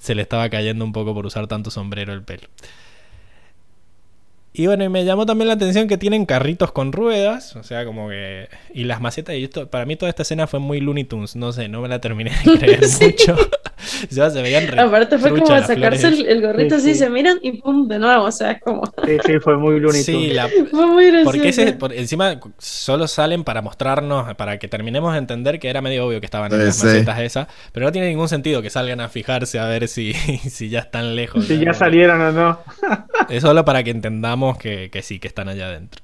se 0.00 0.14
le 0.14 0.22
estaba 0.22 0.48
cayendo 0.48 0.84
un 0.84 0.92
poco 0.92 1.14
por 1.14 1.26
usar 1.26 1.46
tanto 1.46 1.70
sombrero 1.70 2.12
el 2.12 2.22
pelo. 2.22 2.48
Y 4.56 4.68
bueno, 4.68 4.84
y 4.84 4.88
me 4.88 5.04
llamó 5.04 5.26
también 5.26 5.48
la 5.48 5.54
atención 5.54 5.88
que 5.88 5.98
tienen 5.98 6.26
carritos 6.26 6.70
con 6.70 6.92
ruedas, 6.92 7.56
o 7.56 7.64
sea, 7.64 7.84
como 7.84 8.08
que... 8.08 8.48
Y 8.72 8.84
las 8.84 9.00
macetas, 9.00 9.34
y 9.34 9.42
esto, 9.42 9.68
para 9.68 9.84
mí 9.84 9.96
toda 9.96 10.08
esta 10.10 10.22
escena 10.22 10.46
fue 10.46 10.60
muy 10.60 10.78
Looney 10.80 11.02
Tunes, 11.02 11.34
no 11.34 11.52
sé, 11.52 11.66
no 11.66 11.80
me 11.80 11.88
la 11.88 12.00
terminé 12.00 12.30
de 12.44 12.52
creer 12.58 12.84
Sí. 12.86 13.06
mucho. 13.06 13.34
o 14.10 14.14
sea, 14.14 14.30
se 14.30 14.40
veían 14.42 14.68
re 14.68 14.80
Aparte 14.80 15.18
fue 15.18 15.30
como 15.32 15.44
sacarse 15.60 16.06
el, 16.06 16.40
gorrito 16.40 16.76
Sí, 16.78 16.82
así, 16.82 16.92
sí. 16.94 16.98
se 17.00 17.10
miran 17.10 17.38
y 17.42 17.60
pum, 17.60 17.88
de 17.88 17.98
nuevo, 17.98 18.26
o 18.26 18.30
sea, 18.30 18.52
es 18.52 18.62
como... 18.62 18.84
Sí, 19.04 19.16
sí, 19.26 19.32
fue 19.40 19.56
muy 19.58 19.80
Looney 19.80 20.02
Sí, 20.02 20.12
Tunes. 20.12 20.34
la, 20.36 20.48
Fue 20.70 20.86
muy 20.86 21.06
gracioso. 21.06 21.32
porque 21.32 21.48
ese, 21.48 21.72
por 21.72 21.92
encima 21.92 22.38
solo 22.58 23.08
salen 23.08 23.42
para 23.42 23.60
mostrarnos, 23.60 24.36
para 24.36 24.60
que 24.60 24.68
terminemos 24.68 25.14
de 25.14 25.18
entender 25.18 25.58
que 25.58 25.68
era 25.68 25.82
medio 25.82 26.06
obvio 26.06 26.20
que 26.20 26.26
estaban 26.26 26.52
en 26.52 26.60
Sí, 26.60 26.66
las 26.66 26.76
sí. 26.76 26.86
macetas 26.86 27.18
esas, 27.18 27.48
pero 27.72 27.86
no 27.86 27.90
tiene 27.92 28.06
ningún 28.08 28.28
sentido 28.28 28.62
que 28.62 28.70
salgan 28.70 29.00
a 29.00 29.08
fijarse 29.08 29.58
a 29.58 29.66
ver 29.66 29.88
si, 29.88 30.12
si 30.12 30.68
ya 30.68 30.78
están 30.78 31.16
lejos. 31.16 31.44
Si 31.44 31.56
¿no? 31.56 31.64
ya 31.64 31.74
salieron 31.74 32.20
o 32.20 32.30
no. 32.30 32.60
Es 33.28 33.42
solo 33.42 33.64
para 33.64 33.82
que 33.82 33.90
entendamos 33.90 34.43
que, 34.52 34.90
que 34.90 35.02
sí, 35.02 35.18
que 35.18 35.28
están 35.28 35.48
allá 35.48 35.66
adentro. 35.66 36.02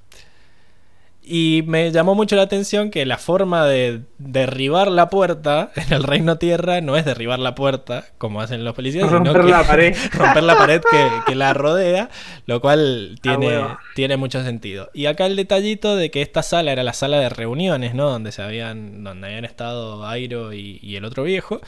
Y 1.23 1.63
me 1.67 1.93
llamó 1.93 2.15
mucho 2.15 2.35
la 2.35 2.43
atención 2.43 2.91
que 2.91 3.05
la 3.05 3.19
forma 3.19 3.67
de 3.67 4.01
derribar 4.19 4.91
la 4.91 5.11
puerta 5.11 5.71
en 5.77 5.93
el 5.93 6.03
Reino 6.03 6.39
Tierra 6.39 6.81
no 6.81 6.97
es 6.97 7.05
derribar 7.05 7.39
la 7.39 7.55
puerta, 7.55 8.07
como 8.19 8.41
hacen 8.41 8.65
los 8.65 8.75
policías, 8.75 9.09
sino 9.09 9.19
Romper 9.19 9.43
que 9.43 9.51
la 9.51 9.65
pared. 9.65 9.97
romper 10.13 10.43
la 10.43 10.57
pared 10.57 10.81
que, 10.91 11.09
que 11.27 11.35
la 11.35 11.53
rodea, 11.53 12.09
lo 12.47 12.61
cual 12.61 13.19
tiene, 13.21 13.47
huevo. 13.47 13.79
tiene 13.95 14.17
mucho 14.17 14.43
sentido. 14.43 14.91
Y 14.95 15.07
acá 15.07 15.27
el 15.27 15.37
detallito 15.37 15.95
de 15.95 16.11
que 16.11 16.23
esta 16.23 16.43
sala 16.43 16.73
era 16.73 16.83
la 16.83 16.95
sala 16.95 17.21
de 17.21 17.29
reuniones, 17.29 17.95
¿no? 17.95 18.09
Donde 18.11 18.33
se 18.33 18.43
habían, 18.43 19.05
donde 19.05 19.29
habían 19.29 19.45
estado 19.45 20.07
Airo 20.07 20.53
y, 20.53 20.81
y 20.83 20.97
el 20.97 21.05
otro 21.05 21.23
viejo. 21.23 21.61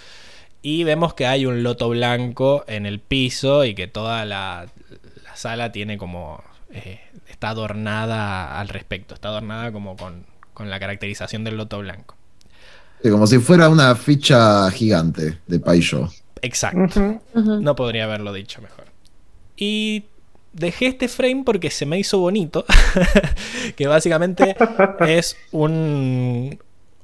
Y 0.62 0.84
vemos 0.84 1.14
que 1.14 1.26
hay 1.26 1.44
un 1.44 1.62
loto 1.62 1.88
blanco 1.88 2.64
en 2.68 2.86
el 2.86 3.00
piso 3.00 3.64
y 3.64 3.74
que 3.74 3.86
toda 3.86 4.24
la, 4.24 4.66
la 5.24 5.36
sala 5.36 5.72
tiene 5.72 5.98
como. 5.98 6.42
Eh, 6.72 7.00
está 7.28 7.50
adornada 7.50 8.58
al 8.58 8.68
respecto. 8.68 9.14
Está 9.14 9.28
adornada 9.28 9.72
como 9.72 9.96
con, 9.96 10.26
con 10.54 10.70
la 10.70 10.80
caracterización 10.80 11.44
del 11.44 11.56
loto 11.56 11.78
blanco. 11.78 12.16
Sí, 13.02 13.10
como 13.10 13.26
si 13.26 13.38
fuera 13.38 13.68
una 13.68 13.94
ficha 13.94 14.70
gigante 14.70 15.38
de 15.46 15.58
Paisho. 15.58 16.10
Exacto. 16.40 17.20
No 17.34 17.74
podría 17.76 18.04
haberlo 18.04 18.32
dicho 18.32 18.60
mejor. 18.62 18.86
Y 19.56 20.04
dejé 20.52 20.86
este 20.86 21.08
frame 21.08 21.42
porque 21.44 21.70
se 21.70 21.86
me 21.86 21.98
hizo 21.98 22.18
bonito. 22.18 22.64
que 23.76 23.86
básicamente 23.86 24.56
es 25.00 25.36
un 25.50 26.58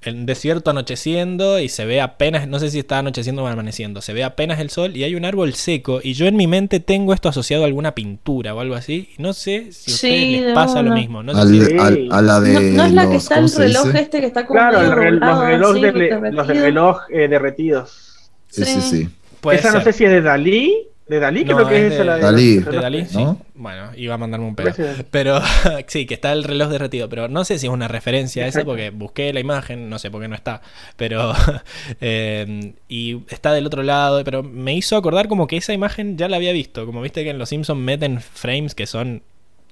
el 0.09 0.27
desierto 0.27 0.71
anocheciendo 0.71 1.59
y 1.61 1.69
se 1.69 1.85
ve 1.85 2.01
apenas, 2.01 2.49
no 2.49 2.59
sé 2.59 2.71
si 2.71 2.79
está 2.81 2.99
anocheciendo 2.99 3.43
o 3.45 3.47
amaneciendo, 3.47 4.01
se 4.01 4.13
ve 4.13 4.25
apenas 4.25 4.59
el 4.61 4.71
sol 4.71 4.97
y 4.97 5.05
hay 5.05 5.15
un 5.15 5.25
árbol 5.25 5.55
seco 5.55 6.01
y 6.03 6.15
yo 6.15 6.27
en 6.27 6.37
mi 6.37 6.47
mente 6.47 6.81
tengo 6.81 7.15
esto 7.15 7.29
asociado 7.29 7.63
a 7.65 7.67
alguna 7.67 7.95
pintura 7.95 8.55
o 8.55 8.61
algo 8.61 8.75
así. 8.75 9.11
y 9.17 9.23
No 9.23 9.33
sé 9.33 9.73
si 9.73 9.93
a 9.93 9.95
Sí, 9.95 10.09
ustedes 10.09 10.43
les 10.47 10.55
pasa 10.55 10.83
lo 10.83 10.95
mismo. 10.95 11.23
No 11.23 11.35
sé 11.35 11.41
Al- 11.41 11.49
si- 11.49 11.65
Sí. 11.65 11.77
al- 11.79 12.09
a 12.13 12.23
la 12.23 12.41
de 12.41 12.53
No, 12.55 12.61
no 12.61 12.85
es 12.85 12.93
la 12.93 13.03
que 13.07 13.15
los- 13.15 13.23
está 13.23 13.35
¿cómo 13.37 13.47
el 13.47 13.53
reloj 13.57 13.87
dice? 13.87 14.01
este 14.01 14.21
que 14.21 14.27
está 14.27 14.47
como 14.47 14.59
Claro, 14.59 14.81
el, 14.81 14.89
medio 14.89 14.97
rel- 14.97 15.59
los 15.59 15.71
así, 15.71 15.81
de, 15.83 16.33
los 16.33 16.47
reloj 16.47 16.99
eh, 17.11 17.29
derretidos. 17.29 18.31
Sí, 18.51 18.65
sí, 18.65 18.81
Sí. 18.81 19.09
esa 19.53 19.73
no 19.73 19.83
sé 19.83 19.93
si 19.93 20.05
es 20.05 20.11
de 20.11 20.23
Dalí. 20.23 20.75
¿De 21.09 21.19
Dalí 21.19 21.45
No, 21.45 21.57
creo 21.57 21.69
que 21.69 21.77
es 21.79 21.85
es, 21.85 21.93
esa 21.95 22.05
la 22.05 22.17
de 22.17 22.23
Dalí. 22.23 22.57
¿De. 22.59 22.77
Dalí? 22.77 23.07
Sí. 23.07 23.17
¿No? 23.17 23.41
Bueno, 23.55 23.91
iba 23.97 24.15
a 24.15 24.19
mandarme 24.19 24.47
un 24.47 24.55
pedo. 24.55 24.73
Pero 25.11 25.41
sí, 25.87 26.07
que 26.07 26.15
está 26.15 26.33
el 26.33 26.45
reloj 26.45 26.69
derretido. 26.69 27.09
Pero 27.09 27.29
no 27.29 27.45
sé 27.45 27.59
si 27.59 27.67
es 27.67 27.73
una 27.73 27.89
referencia 27.89 28.45
a 28.45 28.47
esa 28.47 28.65
porque 28.65 28.91
busqué 28.91 29.33
la 29.33 29.41
imagen, 29.41 29.89
no 29.89 29.99
sé 29.99 30.11
por 30.11 30.21
qué 30.21 30.29
no 30.29 30.35
está. 30.35 30.61
Pero. 30.97 31.33
eh, 32.01 32.75
y 32.89 33.23
está 33.31 33.53
del 33.53 33.67
otro 33.67 33.83
lado. 33.83 34.23
Pero 34.23 34.43
me 34.43 34.75
hizo 34.75 34.97
acordar 34.97 35.29
como 35.29 35.47
que 35.47 35.57
esa 35.57 35.73
imagen 35.73 36.19
ya 36.19 36.29
la 36.29 36.37
había 36.37 36.53
visto. 36.53 36.85
Como 36.85 37.01
viste 37.01 37.25
que 37.25 37.31
en 37.31 37.39
Los 37.39 37.49
Simpsons 37.49 37.81
meten 37.81 38.21
frames 38.21 38.75
que 38.75 38.87
son. 38.87 39.23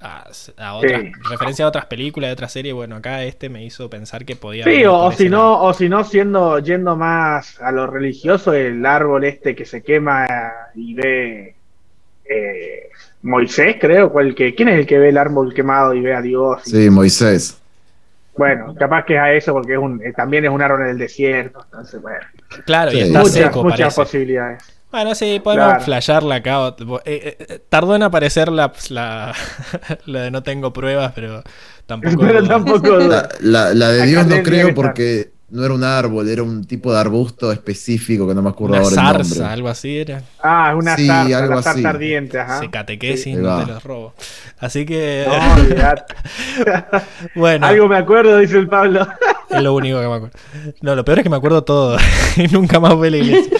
A, 0.01 0.29
a 0.59 0.75
otras, 0.75 1.01
Sí. 1.01 1.13
referencia 1.31 1.65
a 1.65 1.69
otras 1.69 1.87
películas, 1.87 2.29
de 2.29 2.33
otras 2.35 2.53
series. 2.53 2.75
Bueno, 2.75 2.97
acá 2.97 3.23
este 3.25 3.49
me 3.49 3.65
hizo 3.65 3.89
pensar 3.89 4.25
que 4.25 4.37
podía. 4.37 4.65
Sí, 4.65 4.85
o, 4.85 5.11
si 5.11 5.29
lado. 5.29 5.43
no, 5.43 5.63
o 5.63 5.73
si 5.73 5.89
no 5.89 6.05
siendo 6.05 6.59
yendo 6.59 6.97
más 6.97 7.61
a 7.63 7.73
lo 7.73 7.87
religioso, 7.87 8.53
el 8.53 8.85
árbol 8.85 9.25
este 9.25 9.55
que 9.57 9.65
se 9.65 9.83
quema 9.83 10.27
y 10.75 10.95
ve 10.95 11.55
eh, 12.29 12.91
Moisés, 13.23 13.77
creo, 13.81 14.11
cual 14.13 14.35
que, 14.35 14.55
¿quién 14.55 14.69
es 14.69 14.79
el 14.81 14.87
que 14.87 14.99
ve 14.99 15.09
el 15.09 15.19
árbol 15.19 15.55
quemado 15.55 15.95
y 15.95 16.01
ve 16.01 16.15
a 16.15 16.21
Dios? 16.21 16.67
Y- 16.67 16.71
Sí, 16.71 16.91
Moisés. 16.91 17.61
Bueno, 18.37 18.75
capaz 18.79 19.07
que 19.07 19.15
es 19.15 19.21
a 19.21 19.33
eso 19.33 19.55
porque 19.55 19.73
es 19.73 19.79
un, 19.79 20.03
eh, 20.05 20.13
también 20.13 20.45
es 20.45 20.51
un 20.51 20.61
árbol 20.61 20.83
en 20.83 20.89
el 20.89 20.99
desierto, 20.99 21.61
entonces 21.65 22.03
bueno, 22.03 22.21
Claro, 22.67 22.93
y 22.93 23.01
está 23.01 23.21
muchas, 23.21 23.33
seco, 23.35 23.63
muchas 23.63 23.79
parece. 23.81 24.01
posibilidades. 24.03 24.76
Bueno, 24.97 25.15
sí, 25.15 25.41
podemos 25.45 25.67
Claro. 25.69 25.85
flashearla 25.85 26.37
acá. 26.37 26.61
o- 26.61 26.77
eh, 27.05 27.37
eh, 27.39 27.59
tardó 27.69 27.95
en 27.97 28.03
aparecer 28.03 28.51
la, 28.51 28.73
la, 28.89 29.35
la 30.07 30.21
de 30.23 30.31
no 30.31 30.43
tengo 30.43 30.73
pruebas, 30.73 31.13
pero 31.15 31.43
tampoco. 31.85 32.17
Pero 32.27 32.43
tampoco 32.47 32.97
La, 32.99 33.29
la- 33.41 33.75
la 33.75 33.89
de 33.91 34.01
Acá 34.03 34.07
Dios 34.11 34.27
no 34.27 34.43
creo 34.43 34.69
estar. 34.69 34.75
porque 34.75 35.33
no 35.49 35.65
era 35.65 35.75
un 35.75 35.85
árbol, 35.85 36.29
era 36.29 36.43
un 36.43 36.65
tipo 36.65 36.93
de 36.93 36.99
arbusto 36.99 37.53
específico 37.53 38.27
que 38.27 38.35
no 38.35 38.43
me 38.43 38.51
acuerdo 38.51 38.75
Una 38.77 38.83
ahora 38.85 38.97
el 39.19 39.25
zarza, 39.25 39.35
nombre. 39.37 39.53
algo 39.55 39.69
así 39.69 39.99
era. 39.99 40.23
Ah, 40.43 40.71
es 40.73 40.79
una 40.83 40.97
Sí, 40.97 41.07
zarza, 41.07 41.39
algo 41.39 41.59
así. 41.59 41.85
ardiente, 41.85 42.39
ajá. 42.41 42.59
Se 42.61 42.71
catequesis 42.71 43.37
Ahí 43.37 43.43
va. 43.43 43.61
de 43.65 43.67
los 43.73 43.85
robos. 43.85 44.13
Así 44.59 44.85
que, 44.85 45.25
No, 45.29 45.95
bueno, 47.35 47.67
Algo 47.67 47.89
me 47.89 47.97
acuerdo, 47.97 48.39
dice 48.39 48.59
el 48.59 48.69
Pablo. 48.69 49.07
es 49.51 49.63
lo 49.63 49.75
único 49.75 50.01
que 50.01 50.07
me 50.09 50.15
acuerdo. 50.15 50.39
No, 50.81 50.95
lo 50.97 51.05
peor 51.05 51.19
es 51.19 51.23
que 51.23 51.31
me 51.31 51.37
acuerdo 51.37 51.65
todo. 51.65 51.97
y 52.37 52.49
nunca 52.49 52.81
más 52.81 52.95
fue 52.95 53.09
a 53.09 53.11
la 53.13 53.17
iglesia. 53.19 53.57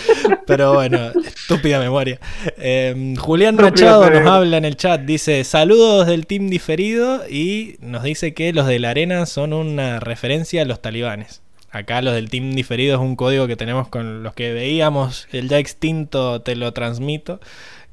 Pero 0.47 0.75
bueno, 0.75 0.99
estúpida 1.25 1.79
memoria. 1.79 2.19
Eh, 2.59 3.15
Julián 3.19 3.57
Machado 3.57 4.09
nos 4.11 4.27
habla 4.27 4.57
en 4.57 4.65
el 4.65 4.77
chat. 4.77 5.01
Dice: 5.03 5.45
Saludos 5.45 6.07
del 6.07 6.27
team 6.27 6.49
diferido. 6.49 7.23
Y 7.29 7.77
nos 7.81 8.03
dice 8.03 8.35
que 8.35 8.53
los 8.53 8.67
de 8.67 8.79
la 8.79 8.91
arena 8.91 9.27
son 9.27 9.53
una 9.53 10.01
referencia 10.01 10.63
a 10.63 10.65
los 10.65 10.81
talibanes. 10.83 11.43
Acá 11.71 12.01
los 12.03 12.15
del 12.15 12.31
team 12.31 12.53
diferido 12.53 12.97
es 12.97 13.01
un 13.01 13.17
código 13.17 13.47
que 13.47 13.57
tenemos 13.57 13.89
con 13.89 14.23
los 14.23 14.35
que 14.35 14.53
veíamos 14.53 15.29
el 15.33 15.49
ya 15.49 15.59
extinto 15.59 16.41
Te 16.41 16.57
lo 16.57 16.73
transmito. 16.73 17.41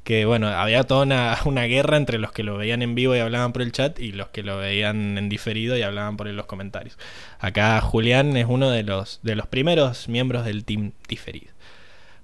Que 0.04 0.26
bueno, 0.26 0.48
había 0.48 0.84
toda 0.84 1.02
una, 1.02 1.36
una 1.44 1.62
guerra 1.64 1.96
entre 1.96 2.18
los 2.18 2.32
que 2.32 2.42
lo 2.42 2.56
veían 2.56 2.82
en 2.82 2.94
vivo 2.94 3.16
y 3.16 3.20
hablaban 3.20 3.52
por 3.52 3.62
el 3.62 3.72
chat 3.72 3.98
y 3.98 4.12
los 4.12 4.28
que 4.28 4.42
lo 4.42 4.58
veían 4.58 5.16
en 5.18 5.28
diferido 5.28 5.76
y 5.76 5.82
hablaban 5.82 6.16
por 6.16 6.26
los 6.26 6.46
comentarios. 6.46 6.98
Acá 7.38 7.80
Julián 7.80 8.36
es 8.36 8.46
uno 8.48 8.70
de 8.70 8.82
los, 8.82 9.20
de 9.22 9.34
los 9.34 9.46
primeros 9.46 10.08
miembros 10.08 10.44
del 10.44 10.64
team 10.64 10.92
diferido. 11.08 11.52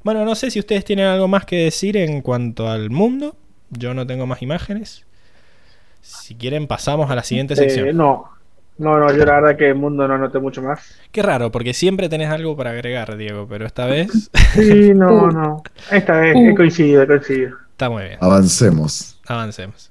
Bueno, 0.02 0.24
no 0.24 0.34
sé 0.34 0.50
si 0.50 0.58
ustedes 0.58 0.84
tienen 0.84 1.06
algo 1.06 1.28
más 1.28 1.44
que 1.44 1.56
decir 1.56 1.96
en 1.96 2.22
cuanto 2.22 2.70
al 2.70 2.90
mundo. 2.90 3.36
Yo 3.70 3.94
no 3.94 4.06
tengo 4.06 4.26
más 4.26 4.42
imágenes. 4.42 5.04
Si 6.00 6.34
quieren, 6.34 6.66
pasamos 6.66 7.10
a 7.10 7.14
la 7.14 7.22
siguiente 7.22 7.54
sección. 7.54 7.88
Eh, 7.88 7.92
no, 7.92 8.30
no, 8.80 8.98
no, 8.98 9.12
yo 9.12 9.24
la 9.24 9.40
verdad 9.40 9.56
que 9.56 9.68
el 9.68 9.74
mundo 9.76 10.08
no 10.08 10.18
noté 10.18 10.38
mucho 10.40 10.62
más. 10.62 10.80
Qué 11.12 11.22
raro, 11.22 11.50
porque 11.52 11.72
siempre 11.74 12.08
tenés 12.08 12.30
algo 12.30 12.56
para 12.56 12.70
agregar, 12.70 13.16
Diego, 13.16 13.46
pero 13.48 13.66
esta 13.66 13.86
vez 13.86 14.30
Sí, 14.54 14.92
no, 14.94 15.24
Uh. 15.24 15.30
no. 15.30 15.62
Esta 15.90 16.18
vez 16.18 16.34
Uh. 16.36 16.50
he 16.50 16.54
coincidido, 16.54 17.02
he 17.02 17.06
coincidido. 17.06 17.56
está 17.70 17.88
muy 17.90 18.04
bien. 18.04 18.18
Avancemos. 18.20 19.20
Avancemos. 19.26 19.90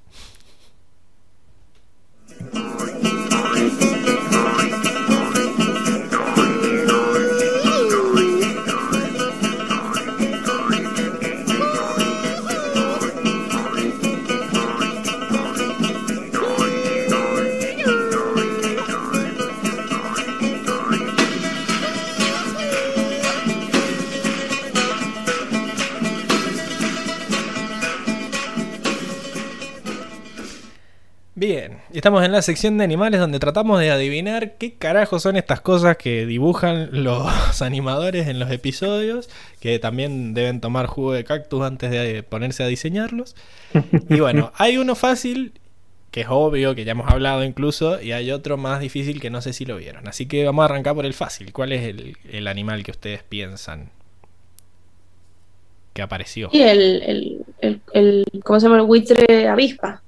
Bien, 31.40 31.78
estamos 31.94 32.26
en 32.26 32.34
la 32.34 32.42
sección 32.42 32.78
de 32.78 32.84
animales 32.84 33.22
donde 33.22 33.40
tratamos 33.40 33.80
de 33.80 33.92
adivinar 33.92 34.58
qué 34.58 34.74
carajo 34.74 35.22
son 35.22 35.38
estas 35.38 35.62
cosas 35.62 35.96
que 35.96 36.26
dibujan 36.26 36.90
los 36.92 37.62
animadores 37.62 38.28
en 38.28 38.40
los 38.40 38.52
episodios, 38.52 39.30
que 39.62 39.80
también 39.80 40.34
deben 40.34 40.60
tomar 40.60 40.88
jugo 40.88 41.14
de 41.14 41.24
cactus 41.24 41.62
antes 41.64 41.92
de 41.92 42.24
ponerse 42.24 42.64
a 42.64 42.68
diseñarlos. 42.68 43.38
Y 44.10 44.20
bueno, 44.20 44.52
hay 44.58 44.76
uno 44.78 44.96
fácil, 44.96 45.54
que 46.12 46.22
es 46.22 46.28
obvio, 46.30 46.76
que 46.76 46.84
ya 46.84 46.92
hemos 46.92 47.10
hablado 47.10 47.46
incluso, 47.46 48.02
y 48.02 48.12
hay 48.12 48.32
otro 48.32 48.58
más 48.58 48.82
difícil 48.82 49.22
que 49.22 49.30
no 49.30 49.42
sé 49.42 49.54
si 49.54 49.64
lo 49.64 49.78
vieron. 49.78 50.10
Así 50.10 50.26
que 50.26 50.44
vamos 50.44 50.64
a 50.64 50.66
arrancar 50.66 50.94
por 50.94 51.06
el 51.06 51.14
fácil. 51.14 51.54
¿Cuál 51.54 51.72
es 51.72 51.84
el, 51.88 52.18
el 52.30 52.48
animal 52.50 52.84
que 52.84 52.92
ustedes 52.92 53.24
piensan 53.24 53.92
que 55.94 56.02
apareció? 56.02 56.50
Y 56.52 56.64
el, 56.64 57.02
el, 57.04 57.46
el, 57.62 57.82
el- 57.94 58.26
¿cómo 58.44 58.60
se 58.60 58.66
llama? 58.66 58.80
El 58.82 58.88
buitre 58.88 59.48
avispa. 59.48 60.02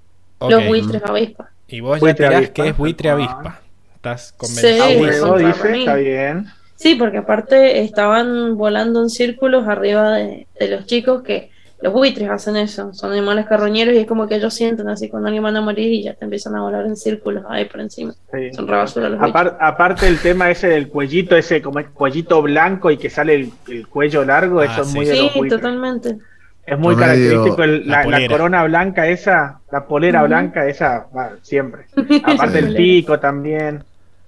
Los 0.49 0.67
buitres 0.67 1.01
avispa. 1.05 1.49
Y 1.67 1.79
vos 1.81 1.99
ya 2.01 2.13
tirás 2.13 2.35
avispa. 2.35 2.53
que 2.53 2.67
es 2.69 2.77
buitre 2.77 3.09
Ah. 3.09 3.13
avispa. 3.13 3.59
¿Estás 3.95 4.27
Sí, 4.29 4.33
convencido? 4.37 4.87
Sí, 4.87 4.95
huevo, 4.97 5.37
dice, 5.37 5.79
está 5.79 5.95
bien. 5.95 6.45
Sí, 6.75 6.95
porque 6.95 7.19
aparte 7.19 7.81
estaban 7.81 8.57
volando 8.57 9.01
en 9.03 9.09
círculos 9.09 9.67
arriba 9.67 10.11
de, 10.15 10.47
de 10.59 10.67
los 10.69 10.85
chicos 10.87 11.21
que 11.21 11.51
los 11.83 11.93
buitres 11.93 12.29
hacen 12.29 12.55
eso, 12.57 12.93
son 12.93 13.11
animales 13.11 13.45
carroñeros 13.47 13.95
y 13.95 13.97
es 13.99 14.05
como 14.07 14.27
que 14.27 14.35
ellos 14.35 14.53
sienten 14.53 14.87
así 14.89 15.09
cuando 15.09 15.27
alguien 15.27 15.43
van 15.43 15.55
a 15.57 15.61
morir 15.61 15.91
y 15.91 16.03
ya 16.03 16.13
te 16.13 16.25
empiezan 16.25 16.55
a 16.55 16.61
volar 16.61 16.85
en 16.85 16.95
círculos 16.95 17.43
ahí 17.49 17.65
por 17.65 17.81
encima. 17.81 18.13
Sí. 18.31 18.53
Son 18.53 18.67
re 18.67 18.77
basura 18.77 19.09
los 19.09 19.19
bichos. 19.19 19.33
Apar- 19.35 19.57
aparte 19.59 20.07
el 20.07 20.19
tema 20.19 20.49
ese 20.51 20.67
del 20.67 20.89
cuellito, 20.89 21.35
ese 21.35 21.61
como 21.61 21.79
es 21.79 21.87
cuellito 21.89 22.41
blanco 22.43 22.91
y 22.91 22.97
que 22.97 23.09
sale 23.09 23.33
el, 23.35 23.51
el 23.67 23.87
cuello 23.87 24.23
largo, 24.25 24.59
Ah, 24.61 24.65
eso 24.65 24.81
es 24.81 24.87
sí. 24.89 24.95
muy 24.95 25.05
de 25.07 25.15
Sí, 25.15 25.31
buitres. 25.35 25.61
totalmente. 25.61 26.17
Es 26.65 26.77
muy 26.79 26.95
característico 26.95 27.63
el- 27.63 27.87
la 27.87 27.97
la, 27.97 27.97
la 27.97 28.03
polera. 28.03 28.27
corona 28.37 28.63
blanca 28.63 29.07
esa, 29.07 29.59
la 29.71 29.85
polera 29.87 30.23
blanca 30.23 30.67
esa, 30.67 31.07
va, 31.15 31.31
siempre. 31.41 31.85
Aparte 32.23 32.59
Sí. 32.61 32.65
el 32.67 32.75
pico 32.75 33.19
también, 33.19 33.83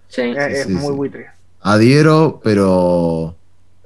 Sí. 0.08 0.22
eh, 0.22 0.48
es 0.50 0.64
sí, 0.64 0.72
muy 0.74 0.82
sí. 0.82 0.92
buitre. 0.92 1.28
Adhiero, 1.62 2.42
pero. 2.44 3.36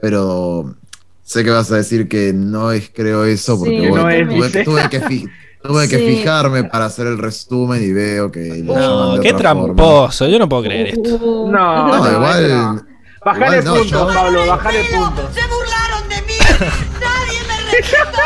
Pero. 0.02 0.76
Sé 1.24 1.44
que 1.44 1.50
vas 1.50 1.70
a 1.72 1.76
decir 1.76 2.08
que 2.08 2.32
no 2.34 2.72
es, 2.72 2.90
creo 2.94 3.26
eso, 3.26 3.60
porque 3.60 3.82
Sí, 3.82 3.88
bueno, 3.90 4.04
no 4.04 4.10
es, 4.10 4.28
tuve, 4.30 4.64
tuve 4.64 4.90
que 4.90 5.02
fi- 5.02 5.26
tuve 5.62 5.90
que 5.90 5.98
Sí. 6.00 6.08
fijarme 6.18 6.64
para 6.64 6.86
hacer 6.86 7.06
el 7.08 7.18
resumen 7.18 7.84
y 7.84 7.92
veo 7.92 8.32
que 8.32 8.62
No, 8.64 9.16
de 9.18 9.22
qué 9.22 9.30
forma. 9.34 9.38
tramposo. 9.42 10.26
Yo 10.28 10.40
no 10.40 10.48
puedo 10.48 10.64
creer 10.64 10.88
esto. 10.88 11.16
Uh, 11.18 11.52
No, 11.52 11.88
No, 11.90 11.98
no, 11.98 12.12
igual. 12.14 12.82
Bajale 13.26 13.62
puntos, 13.62 13.88
yo- 13.88 14.08
Pablo, 14.08 14.40
¡Por 14.40 14.48
bajale 14.48 14.80
puntos. 14.86 15.26
¡Se 15.36 15.42
burlaron 15.42 16.10
de 16.10 16.22
mí! 16.22 16.87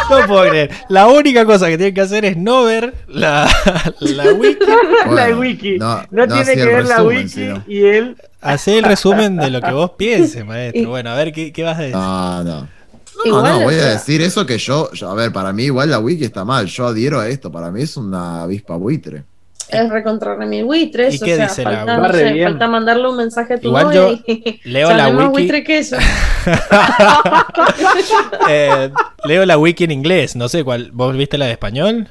No 0.09 0.27
puedo 0.27 0.49
creer. 0.49 0.71
La 0.89 1.07
única 1.07 1.45
cosa 1.45 1.67
que 1.67 1.77
tienen 1.77 1.93
que 1.95 2.01
hacer 2.01 2.25
es 2.25 2.37
no 2.37 2.63
ver 2.63 2.93
la, 3.07 3.49
la 3.99 4.33
wiki. 4.33 4.57
Bueno, 5.05 5.15
la 5.15 5.37
wiki. 5.37 5.77
No, 5.77 5.95
no- 6.11 6.25
no 6.25 6.33
tiene 6.35 6.55
que 6.55 6.65
ver 6.65 6.85
la 6.85 7.03
wiki 7.03 7.29
sino. 7.29 7.63
y 7.67 7.83
él. 7.85 8.17
Hacé 8.41 8.77
el 8.79 8.83
resumen 8.85 9.37
de 9.37 9.49
lo 9.51 9.61
que 9.61 9.71
vos 9.71 9.91
pienses, 9.97 10.45
maestro. 10.45 10.89
Bueno, 10.89 11.11
a 11.11 11.15
ver, 11.15 11.31
¿qué, 11.31 11.51
qué 11.53 11.63
vas 11.63 11.77
a 11.77 11.81
decir? 11.81 11.95
No, 11.95 12.43
no. 12.43 12.67
No, 13.23 13.43
no, 13.43 13.59
voy 13.59 13.75
a 13.75 13.85
decir 13.89 14.21
eso 14.21 14.45
que 14.47 14.57
yo, 14.57 14.91
yo- 14.93 15.09
a 15.09 15.13
ver, 15.13 15.31
para 15.31 15.53
mí 15.53 15.65
igual 15.65 15.91
la 15.91 15.99
wiki 15.99 16.23
está 16.23 16.43
mal, 16.43 16.65
yo 16.65 16.87
adhiero 16.87 17.19
a 17.19 17.27
esto, 17.29 17.51
para 17.51 17.69
mí 17.69 17.83
es 17.83 17.95
una 17.95 18.41
avispa 18.43 18.75
buitre. 18.77 19.25
Es 19.71 19.89
recontra 19.89 20.35
remil 20.35 20.65
buitres. 20.65 21.13
¿Y 21.15 21.17
o 21.17 21.25
qué 21.25 21.35
sea, 21.35 21.47
dice 21.47 21.63
la 21.63 21.69
falta, 21.85 21.95
wiki? 22.01 22.07
no 22.07 22.13
sé, 22.13 22.43
falta 22.43 22.67
mandarle 22.67 23.09
un 23.09 23.17
mensaje 23.17 23.53
a 23.53 23.57
tu 23.59 23.67
Igual 23.69 23.85
novia 23.85 23.99
yo 24.01 24.11
y- 24.33 24.59
leo 24.65 24.87
o 24.87 24.91
sea, 24.91 24.97
la 24.97 25.09
no 25.11 25.19
wiki. 25.19 25.31
buitre 25.31 25.63
que 25.63 25.77
eso. 25.79 25.97
Eh, 28.49 28.89
leo 29.25 29.45
la 29.45 29.57
wiki 29.57 29.83
en 29.83 29.91
inglés, 29.91 30.35
no 30.35 30.49
sé 30.49 30.63
cuál. 30.63 30.91
¿Vos 30.91 31.15
viste 31.15 31.37
la 31.37 31.45
de 31.45 31.51
español? 31.53 32.09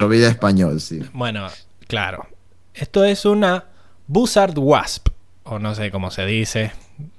Yo 0.00 0.08
vi 0.08 0.18
de 0.18 0.28
español, 0.28 0.80
sí. 0.80 1.00
Bueno, 1.12 1.46
claro. 1.86 2.26
Esto 2.74 3.04
es 3.04 3.24
una 3.24 3.64
Buzzard 4.06 4.58
Wasp. 4.58 5.08
O 5.44 5.58
no 5.58 5.74
sé 5.74 5.90
cómo 5.90 6.10
se 6.10 6.26
dice. 6.26 6.72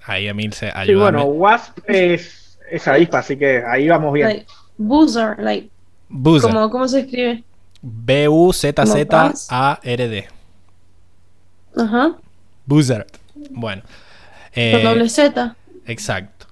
Ahí 0.06 0.28
Emil 0.28 0.54
se 0.54 0.68
Sí, 0.68 0.72
ayuda. 0.76 1.04
bueno, 1.04 1.24
Wasp 1.24 1.80
es, 1.88 2.60
es 2.70 2.88
avispa, 2.88 3.20
así 3.20 3.38
que 3.38 3.64
ahí 3.66 3.88
vamos 3.88 4.14
bien. 4.14 4.28
Like, 4.28 4.46
buzzer, 4.78 5.40
like, 5.40 5.70
Buzzard. 6.10 6.54
como, 6.54 6.70
¿cómo 6.70 6.88
se 6.88 7.02
escribe? 7.02 7.44
B-U-Z-Z-A-R-D. 7.82 10.28
Ajá, 11.78 12.16
Buzzard. 12.66 13.06
Bueno. 13.52 13.84
eh, 14.54 14.72
con 14.74 14.84
doble 14.84 15.08
Z. 15.10 15.56
Exacto. 15.86 16.48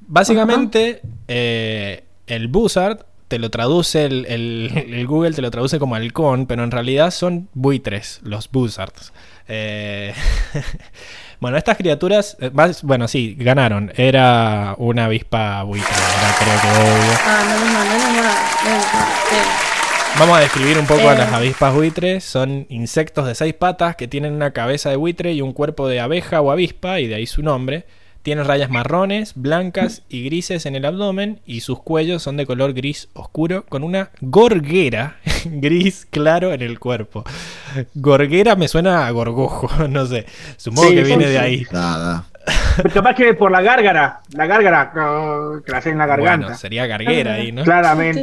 Básicamente, 0.00 1.02
eh, 1.28 2.04
el 2.26 2.48
Buzzard 2.48 3.04
te 3.28 3.38
lo 3.38 3.50
traduce, 3.50 4.04
el, 4.04 4.26
el- 4.26 4.70
el 4.94 5.06
Google 5.06 5.32
te 5.32 5.40
lo 5.42 5.50
traduce 5.50 5.78
como 5.78 5.94
halcón, 5.94 6.46
pero 6.46 6.64
en 6.64 6.70
realidad 6.70 7.10
son 7.10 7.48
buitres, 7.54 8.20
los 8.22 8.50
Buzzards. 8.50 9.12
Eh, 9.48 10.12
bueno, 11.40 11.56
estas 11.56 11.76
criaturas, 11.78 12.36
más- 12.52 12.82
bueno, 12.82 13.08
sí, 13.08 13.34
ganaron. 13.38 13.90
Era 13.96 14.74
una 14.78 15.06
avispa 15.06 15.62
buitre, 15.62 15.88
era 15.90 16.34
creo 16.38 16.60
que 16.60 16.68
obvio. 16.68 17.18
Ah, 17.24 17.44
mal, 17.72 17.88
menos 17.88 18.12
Vamos 20.18 20.36
a 20.36 20.40
describir 20.40 20.78
un 20.78 20.86
poco 20.86 21.08
a 21.08 21.14
Eh. 21.14 21.18
las 21.18 21.32
avispas 21.32 21.74
buitres. 21.74 22.22
Son 22.24 22.66
insectos 22.68 23.26
de 23.26 23.34
seis 23.34 23.54
patas 23.54 23.96
que 23.96 24.06
tienen 24.08 24.34
una 24.34 24.52
cabeza 24.52 24.90
de 24.90 24.96
buitre 24.96 25.32
y 25.32 25.40
un 25.40 25.52
cuerpo 25.52 25.88
de 25.88 26.00
abeja 26.00 26.40
o 26.40 26.50
avispa, 26.50 27.00
y 27.00 27.08
de 27.08 27.16
ahí 27.16 27.26
su 27.26 27.42
nombre. 27.42 27.86
Tienen 28.22 28.44
rayas 28.44 28.70
marrones, 28.70 29.32
blancas 29.34 30.02
y 30.08 30.22
grises 30.24 30.64
en 30.66 30.76
el 30.76 30.84
abdomen 30.84 31.40
y 31.44 31.62
sus 31.62 31.80
cuellos 31.82 32.22
son 32.22 32.36
de 32.36 32.46
color 32.46 32.72
gris 32.72 33.08
oscuro 33.14 33.64
con 33.68 33.82
una 33.82 34.10
gorguera 34.20 35.16
gris 35.44 36.06
claro 36.08 36.52
en 36.52 36.62
el 36.62 36.78
cuerpo. 36.78 37.24
Gorguera 37.94 38.54
me 38.54 38.68
suena 38.68 39.08
a 39.08 39.10
gorgojo, 39.10 39.68
no 39.88 40.06
sé. 40.06 40.26
Supongo 40.56 40.90
Sí, 40.90 40.94
que 40.94 41.02
viene 41.02 41.24
sí, 41.24 41.30
de 41.30 41.38
ahí. 41.40 41.66
Nada. 41.72 42.26
Capaz 42.92 43.14
que 43.14 43.34
por 43.34 43.50
la 43.50 43.60
gárgara, 43.60 44.20
la 44.32 44.46
gárgara 44.46 44.90
que 45.64 45.70
la 45.70 45.78
hacen 45.78 45.92
en 45.92 45.98
la 45.98 46.06
garganta. 46.06 46.46
Bueno, 46.46 46.58
sería 46.58 46.86
garguera 46.86 47.34
ahí, 47.34 47.52
¿no? 47.52 47.64
Claramente. 47.64 48.22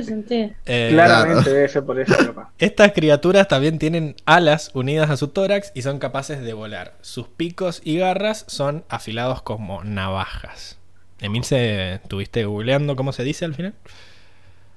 Eh, 0.65 0.89
claramente 0.91 1.43
Claro. 1.43 1.55
debe 1.55 1.67
ser 1.69 1.83
por 1.85 1.99
eso, 1.99 2.15
capaz. 2.17 2.49
Estas 2.59 2.91
criaturas 2.91 3.47
también 3.47 3.79
tienen 3.79 4.15
alas 4.25 4.71
unidas 4.73 5.09
a 5.09 5.17
su 5.17 5.29
tórax 5.29 5.71
y 5.75 5.83
son 5.83 5.99
capaces 5.99 6.41
de 6.41 6.53
volar. 6.53 6.93
Sus 7.01 7.27
picos 7.27 7.81
y 7.83 7.97
garras 7.99 8.45
son 8.47 8.83
afilados 8.89 9.41
como 9.41 9.83
navajas. 9.83 10.77
Emilce, 11.21 11.99
¿tuviste 12.07 12.45
googleando 12.45 12.95
cómo 12.95 13.11
se 13.13 13.23
dice 13.23 13.45
al 13.45 13.53
final? 13.53 13.73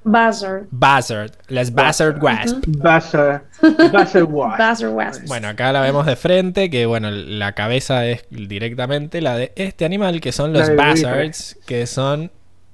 Buzzer. 0.05 0.65
Buzzard, 0.71 1.33
las 1.49 1.71
Buzzard 1.73 2.23
Wasp. 2.23 2.57
Buzzer, 2.67 3.43
buzzer 3.93 4.25
wasp. 4.29 4.61
Buzzer 4.61 4.89
wasp. 4.89 5.23
Bueno, 5.27 5.49
acá 5.49 5.73
la 5.73 5.81
vemos 5.81 6.07
de 6.07 6.17
frente, 6.17 6.71
que 6.71 6.87
bueno, 6.87 7.11
la 7.11 7.53
cabeza 7.53 8.07
es 8.07 8.25
directamente 8.31 9.21
la 9.21 9.37
de 9.37 9.53
este 9.57 9.85
animal, 9.85 10.21
que 10.21 10.33
son 10.33 10.53
los 10.53 10.69
Buzzards, 10.75 11.59
que 11.67 11.87
son, 11.87 12.31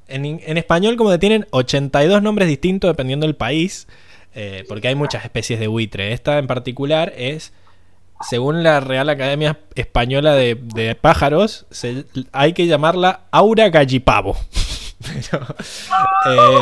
en 0.08 0.56
español 0.58 0.96
como 0.96 1.10
que 1.10 1.18
tienen 1.18 1.46
82 1.50 2.22
nombres 2.22 2.48
distintos 2.48 2.88
dependiendo 2.88 3.26
del 3.26 3.36
país, 3.36 3.86
eh, 4.34 4.64
porque 4.68 4.88
hay 4.88 4.94
muchas 4.94 5.24
especies 5.24 5.60
de 5.60 5.66
buitre. 5.66 6.12
Esta 6.12 6.38
en 6.38 6.46
particular 6.46 7.12
es, 7.16 7.52
según 8.28 8.62
la 8.62 8.80
Real 8.80 9.08
Academia 9.10 9.58
Española 9.74 10.34
de, 10.34 10.54
de 10.54 10.94
Pájaros, 10.94 11.66
se- 11.70 12.04
hay 12.32 12.52
que 12.52 12.66
llamarla 12.66 13.20
Aura 13.30 13.68
gallipavo. 13.68 14.36
Pero, 15.00 15.46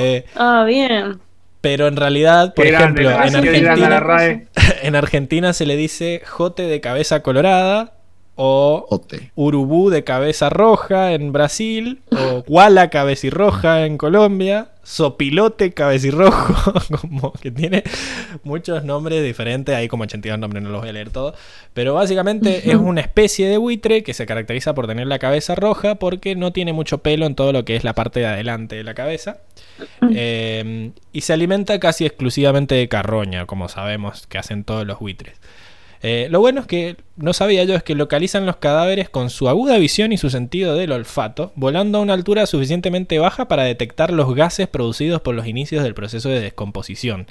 eh, 0.00 0.24
Ah, 0.36 0.64
bien. 0.66 1.18
pero 1.60 1.86
en 1.88 1.96
realidad, 1.96 2.54
por 2.54 2.66
grande, 2.66 3.02
ejemplo, 3.02 3.10
en 3.10 3.36
Argentina, 3.36 4.00
RAE. 4.00 4.46
en 4.82 4.94
Argentina 4.96 5.52
se 5.52 5.66
le 5.66 5.76
dice 5.76 6.22
jote 6.26 6.62
de 6.64 6.80
cabeza 6.80 7.20
colorada 7.22 7.92
o 8.34 8.86
Jote. 8.90 9.32
urubú 9.34 9.88
de 9.88 10.04
cabeza 10.04 10.50
roja 10.50 11.12
en 11.12 11.32
Brasil 11.32 12.02
o 12.12 12.42
guala 12.46 12.90
cabecirroja 12.90 13.86
en 13.86 13.96
Colombia, 13.96 14.68
sopilote 14.86 15.72
cabecirrojo, 15.72 16.72
como 17.00 17.32
que 17.32 17.50
tiene 17.50 17.82
muchos 18.44 18.84
nombres 18.84 19.24
diferentes, 19.24 19.74
hay 19.74 19.88
como 19.88 20.04
82 20.04 20.38
nombres, 20.38 20.62
no 20.62 20.70
los 20.70 20.80
voy 20.80 20.90
a 20.90 20.92
leer 20.92 21.10
todos, 21.10 21.34
pero 21.74 21.94
básicamente 21.94 22.70
es 22.70 22.76
una 22.76 23.00
especie 23.00 23.48
de 23.48 23.58
buitre 23.58 24.04
que 24.04 24.14
se 24.14 24.26
caracteriza 24.26 24.74
por 24.74 24.86
tener 24.86 25.08
la 25.08 25.18
cabeza 25.18 25.56
roja 25.56 25.96
porque 25.96 26.36
no 26.36 26.52
tiene 26.52 26.72
mucho 26.72 26.98
pelo 26.98 27.26
en 27.26 27.34
todo 27.34 27.52
lo 27.52 27.64
que 27.64 27.74
es 27.74 27.82
la 27.82 27.94
parte 27.94 28.20
de 28.20 28.26
adelante 28.26 28.76
de 28.76 28.84
la 28.84 28.94
cabeza. 28.94 29.38
Eh, 30.14 30.92
y 31.12 31.20
se 31.22 31.32
alimenta 31.32 31.80
casi 31.80 32.06
exclusivamente 32.06 32.76
de 32.76 32.88
carroña, 32.88 33.46
como 33.46 33.68
sabemos 33.68 34.28
que 34.28 34.38
hacen 34.38 34.62
todos 34.62 34.86
los 34.86 35.00
buitres. 35.00 35.34
Eh, 36.02 36.28
lo 36.30 36.40
bueno 36.40 36.60
es 36.60 36.66
que 36.66 36.96
no 37.16 37.32
sabía 37.32 37.64
yo 37.64 37.74
es 37.74 37.82
que 37.82 37.94
localizan 37.94 38.46
los 38.46 38.56
cadáveres 38.56 39.08
con 39.08 39.30
su 39.30 39.48
aguda 39.48 39.78
visión 39.78 40.12
y 40.12 40.18
su 40.18 40.30
sentido 40.30 40.76
del 40.76 40.92
olfato, 40.92 41.52
volando 41.56 41.98
a 41.98 42.02
una 42.02 42.12
altura 42.14 42.46
suficientemente 42.46 43.18
baja 43.18 43.48
para 43.48 43.64
detectar 43.64 44.12
los 44.12 44.34
gases 44.34 44.68
producidos 44.68 45.20
por 45.22 45.34
los 45.34 45.46
inicios 45.46 45.82
del 45.82 45.94
proceso 45.94 46.28
de 46.28 46.40
descomposición. 46.40 47.26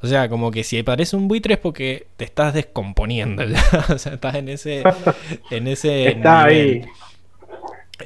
O 0.00 0.06
sea, 0.06 0.28
como 0.28 0.50
que 0.52 0.62
si 0.62 0.82
parece 0.84 1.16
un 1.16 1.26
buitre 1.26 1.54
es 1.54 1.60
porque 1.60 2.06
te 2.16 2.24
estás 2.24 2.54
descomponiendo. 2.54 3.42
ya. 3.44 3.60
o 3.88 3.98
sea, 3.98 4.14
estás 4.14 4.34
en 4.36 4.48
ese, 4.48 4.82
en 5.50 5.66
ese 5.66 6.08
Está 6.08 6.46
nivel. 6.46 6.82
ahí. 6.84 6.84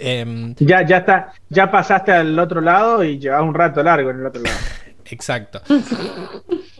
Em, 0.01 0.55
Ya, 0.59 0.87
ya 0.87 0.99
está, 0.99 1.33
ya 1.51 1.71
pasaste 1.71 2.13
al 2.13 2.39
otro 2.39 2.61
lado 2.63 3.05
y 3.05 3.19
llevas 3.19 3.43
un 3.43 3.53
rato 3.55 3.83
largo 3.83 4.11
en 4.11 4.21
el 4.21 4.27
otro 4.27 4.41
lado. 4.43 4.57
Exacto. 5.07 5.61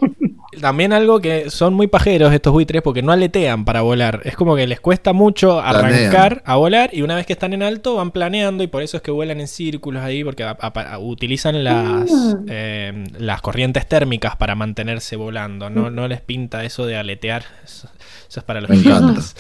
También 0.63 0.93
algo 0.95 1.21
que 1.21 1.51
son 1.51 1.75
muy 1.75 1.89
pajeros 1.89 2.33
estos 2.33 2.53
buitres 2.53 2.81
porque 2.81 3.03
no 3.03 3.13
aletean 3.13 3.65
para 3.67 3.83
volar. 3.83 4.23
Es 4.25 4.37
como 4.37 4.57
que 4.57 4.67
les 4.67 4.81
cuesta 4.81 5.13
mucho 5.13 5.61
arrancar 5.61 6.11
Planean. 6.11 6.43
a 6.45 6.57
volar 6.57 6.91
y 6.95 7.03
una 7.03 7.17
vez 7.17 7.27
que 7.27 7.35
están 7.35 7.53
en 7.53 7.63
alto 7.63 7.97
van 7.97 8.13
planeando 8.13 8.63
y 8.63 8.69
por 8.69 8.83
eso 8.83 8.97
es 8.97 9.03
que 9.03 9.11
vuelan 9.11 9.41
en 9.41 9.49
círculos 9.49 10.03
ahí 10.03 10.23
porque 10.25 10.45
a- 10.45 10.57
a- 10.59 10.99
utilizan 10.99 11.65
las, 11.65 12.11
Mm. 12.11 12.47
eh, 12.49 13.05
las 13.19 13.43
corrientes 13.43 13.87
térmicas 13.89 14.37
para 14.37 14.55
mantenerse 14.55 15.17
volando. 15.17 15.69
No, 15.69 15.91
no 15.91 16.09
les 16.09 16.21
pinta 16.23 16.65
eso 16.65 16.87
de 16.87 16.97
aletear. 16.97 17.43
Eso, 17.65 17.89
eso 18.29 18.41
es 18.41 18.45
para 18.45 18.61
los 18.61 18.71
idiotas. 18.71 19.37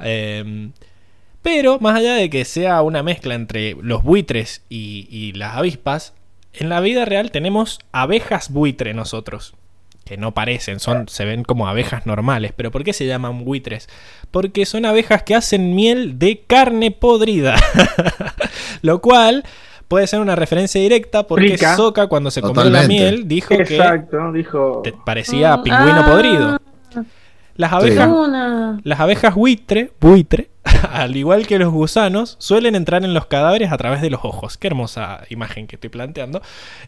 Eh, 0.00 0.68
pero 1.42 1.78
más 1.80 1.96
allá 1.96 2.14
de 2.14 2.28
que 2.28 2.44
sea 2.44 2.82
una 2.82 3.02
mezcla 3.02 3.34
entre 3.34 3.74
los 3.80 4.02
buitres 4.02 4.62
y, 4.68 5.08
y 5.10 5.32
las 5.32 5.56
avispas, 5.56 6.12
en 6.52 6.68
la 6.68 6.80
vida 6.80 7.04
real 7.06 7.30
tenemos 7.30 7.78
abejas 7.90 8.50
buitre 8.52 8.92
nosotros. 8.92 9.54
Que 10.08 10.16
no 10.16 10.32
parecen, 10.32 10.80
son, 10.80 11.06
se 11.06 11.26
ven 11.26 11.44
como 11.44 11.68
abejas 11.68 12.06
normales. 12.06 12.52
¿Pero 12.56 12.70
por 12.70 12.82
qué 12.82 12.94
se 12.94 13.04
llaman 13.04 13.44
buitres? 13.44 13.90
Porque 14.30 14.64
son 14.64 14.86
abejas 14.86 15.22
que 15.22 15.34
hacen 15.34 15.74
miel 15.74 16.18
de 16.18 16.44
carne 16.46 16.90
podrida. 16.90 17.56
Lo 18.82 19.02
cual 19.02 19.44
puede 19.86 20.06
ser 20.06 20.20
una 20.20 20.34
referencia 20.34 20.80
directa 20.80 21.26
porque 21.26 21.48
Explica. 21.48 21.76
Soca 21.76 22.06
cuando 22.06 22.30
se 22.30 22.40
comió 22.40 22.64
la 22.64 22.84
miel 22.84 23.28
dijo 23.28 23.48
que 23.48 23.62
Exacto, 23.76 24.32
dijo. 24.32 24.80
te 24.82 24.92
parecía 25.04 25.58
Mm, 25.58 25.62
pingüino 25.62 26.00
ah. 26.00 26.06
podrido. 26.06 26.58
Las 27.58 27.72
abejas 27.72 28.08
las 28.84 29.00
abejas 29.00 29.34
buitre, 29.34 29.92
buitre, 30.00 30.48
al 30.92 31.14
igual 31.16 31.46
que 31.46 31.58
los 31.58 31.70
gusanos, 31.72 32.36
suelen 32.38 32.74
entrar 32.76 33.04
en 33.04 33.12
los 33.12 33.26
cadáveres 33.26 33.70
a 33.72 33.76
través 33.76 34.00
de 34.00 34.08
los 34.10 34.24
ojos. 34.24 34.56
Qué 34.56 34.68
hermosa 34.68 35.24
imagen 35.28 35.66
que 35.66 35.76
estoy 35.76 35.90
planteando. 35.90 36.40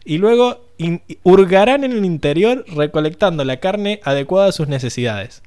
Y 0.05 0.17
luego 0.17 0.65
in- 0.77 1.01
hurgarán 1.23 1.83
en 1.83 1.91
el 1.91 2.05
interior 2.05 2.65
recolectando 2.73 3.43
la 3.43 3.57
carne 3.57 3.99
adecuada 4.03 4.47
a 4.47 4.51
sus 4.53 4.67
necesidades. 4.69 5.43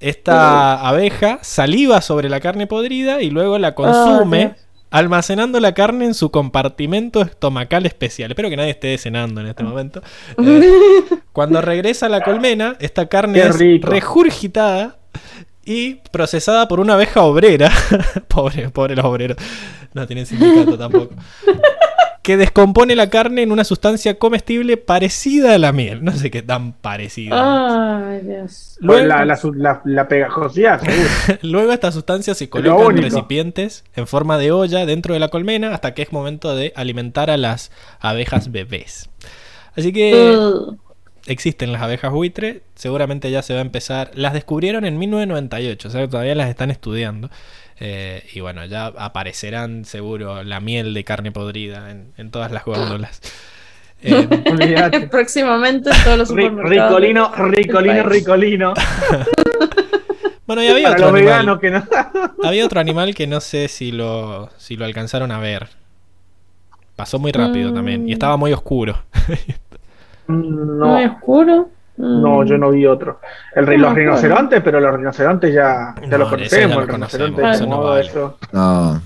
Esta 0.00 0.86
abeja 0.88 1.38
saliva 1.42 2.00
sobre 2.00 2.28
la 2.28 2.40
carne 2.40 2.66
podrida 2.66 3.22
y 3.22 3.30
luego 3.30 3.58
la 3.58 3.74
consume, 3.74 4.54
almacenando 4.90 5.58
la 5.60 5.72
carne 5.72 6.04
en 6.04 6.14
su 6.14 6.30
compartimento 6.30 7.22
estomacal 7.22 7.86
especial. 7.86 8.30
Espero 8.30 8.48
que 8.50 8.56
nadie 8.56 8.70
esté 8.70 8.96
cenando 8.98 9.40
en 9.40 9.48
este 9.48 9.64
momento. 9.64 10.02
Eh, 10.38 11.15
Cuando 11.36 11.60
regresa 11.60 12.06
a 12.06 12.08
la 12.08 12.22
colmena, 12.22 12.76
esta 12.80 13.06
carne 13.10 13.40
es 13.40 13.58
regurgitada 13.82 14.96
y 15.66 15.96
procesada 16.10 16.66
por 16.66 16.80
una 16.80 16.94
abeja 16.94 17.20
obrera. 17.20 17.70
pobre, 18.28 18.70
pobre 18.70 18.96
los 18.96 19.04
obreros. 19.04 19.36
No 19.92 20.06
tienen 20.06 20.24
sindicato 20.24 20.78
tampoco. 20.86 21.14
Que 22.22 22.38
descompone 22.38 22.96
la 22.96 23.10
carne 23.10 23.42
en 23.42 23.52
una 23.52 23.64
sustancia 23.64 24.18
comestible 24.18 24.78
parecida 24.78 25.52
a 25.54 25.58
la 25.58 25.72
miel. 25.72 26.02
No 26.02 26.12
sé 26.12 26.30
qué 26.30 26.40
tan 26.40 26.72
parecida. 26.72 28.08
Ay, 28.08 28.22
Dios. 28.22 28.78
Luego, 28.80 29.06
la, 29.06 29.26
la, 29.26 29.36
su- 29.36 29.52
la- 29.52 29.82
la 29.84 30.08
pegajosidad, 30.08 30.80
seguro. 30.80 31.38
luego 31.42 31.72
esta 31.72 31.92
sustancia 31.92 32.34
se 32.34 32.44
lo 32.46 32.50
coloca 32.50 32.82
en 32.96 33.02
recipientes 33.02 33.84
en 33.94 34.06
forma 34.06 34.38
de 34.38 34.52
olla 34.52 34.86
dentro 34.86 35.12
de 35.12 35.20
la 35.20 35.28
colmena 35.28 35.74
hasta 35.74 35.92
que 35.92 36.00
es 36.00 36.12
momento 36.12 36.56
de 36.56 36.72
alimentar 36.76 37.30
a 37.30 37.36
las 37.36 37.70
abejas 38.00 38.50
bebés. 38.50 39.10
Así 39.76 39.92
que. 39.92 40.32
Existen 41.26 41.72
las 41.72 41.82
abejas 41.82 42.12
buitre, 42.12 42.62
seguramente 42.74 43.30
ya 43.30 43.42
se 43.42 43.52
va 43.54 43.60
a 43.60 43.62
empezar. 43.62 44.10
Las 44.14 44.32
descubrieron 44.32 44.84
en 44.84 44.98
1998, 44.98 45.88
o 45.88 45.90
sea 45.90 46.00
que 46.02 46.08
todavía 46.08 46.34
las 46.34 46.48
están 46.48 46.70
estudiando. 46.70 47.30
Eh, 47.78 48.24
y 48.32 48.40
bueno, 48.40 48.64
ya 48.64 48.86
aparecerán 48.86 49.84
seguro 49.84 50.42
la 50.44 50.60
miel 50.60 50.94
de 50.94 51.04
carne 51.04 51.30
podrida 51.32 51.90
en, 51.90 52.12
en 52.16 52.30
todas 52.30 52.50
las 52.52 52.64
góndolas. 52.64 53.20
Eh, 54.02 54.28
Olvídate. 54.50 55.08
Próximamente 55.08 55.88
en 55.90 56.04
todos 56.04 56.18
los 56.18 56.28
supermercados. 56.28 57.00
Ricolino, 57.00 57.32
ricolino, 57.34 58.02
ricolino. 58.02 58.74
bueno, 60.46 60.62
y 60.62 60.68
había 60.68 60.90
Para 60.90 61.06
otro, 61.06 61.16
animal, 61.16 61.58
que 61.60 61.70
no. 61.70 61.84
había 62.44 62.66
otro 62.66 62.78
animal 62.78 63.14
que 63.14 63.26
no 63.26 63.40
sé 63.40 63.68
si 63.68 63.92
lo, 63.92 64.50
si 64.58 64.76
lo 64.76 64.84
alcanzaron 64.84 65.32
a 65.32 65.38
ver. 65.38 65.68
Pasó 66.94 67.18
muy 67.18 67.32
rápido 67.32 67.70
Mm. 67.70 67.74
también 67.74 68.08
y 68.08 68.12
estaba 68.12 68.36
muy 68.36 68.52
oscuro. 68.52 69.02
No, 70.28 70.96
oscuro. 71.04 71.68
Mm. 71.98 72.22
no, 72.22 72.44
yo 72.44 72.58
no 72.58 72.70
vi 72.70 72.84
otro. 72.86 73.20
El, 73.54 73.64
los 73.80 73.94
rinocerontes, 73.94 74.60
pero 74.62 74.80
los 74.80 74.94
rinocerontes 74.96 75.54
ya, 75.54 75.94
ya 76.00 76.06
No, 76.08 76.18
los 76.18 76.30
ya 76.30 76.36
conocemos. 76.36 76.76
lo 76.76 76.82
el 76.82 76.88
rinoceronte 76.88 77.40
conocemos, 77.40 77.78
no 77.78 77.84
vale. 77.84 78.06
eso. 78.06 78.38
No. 78.52 79.02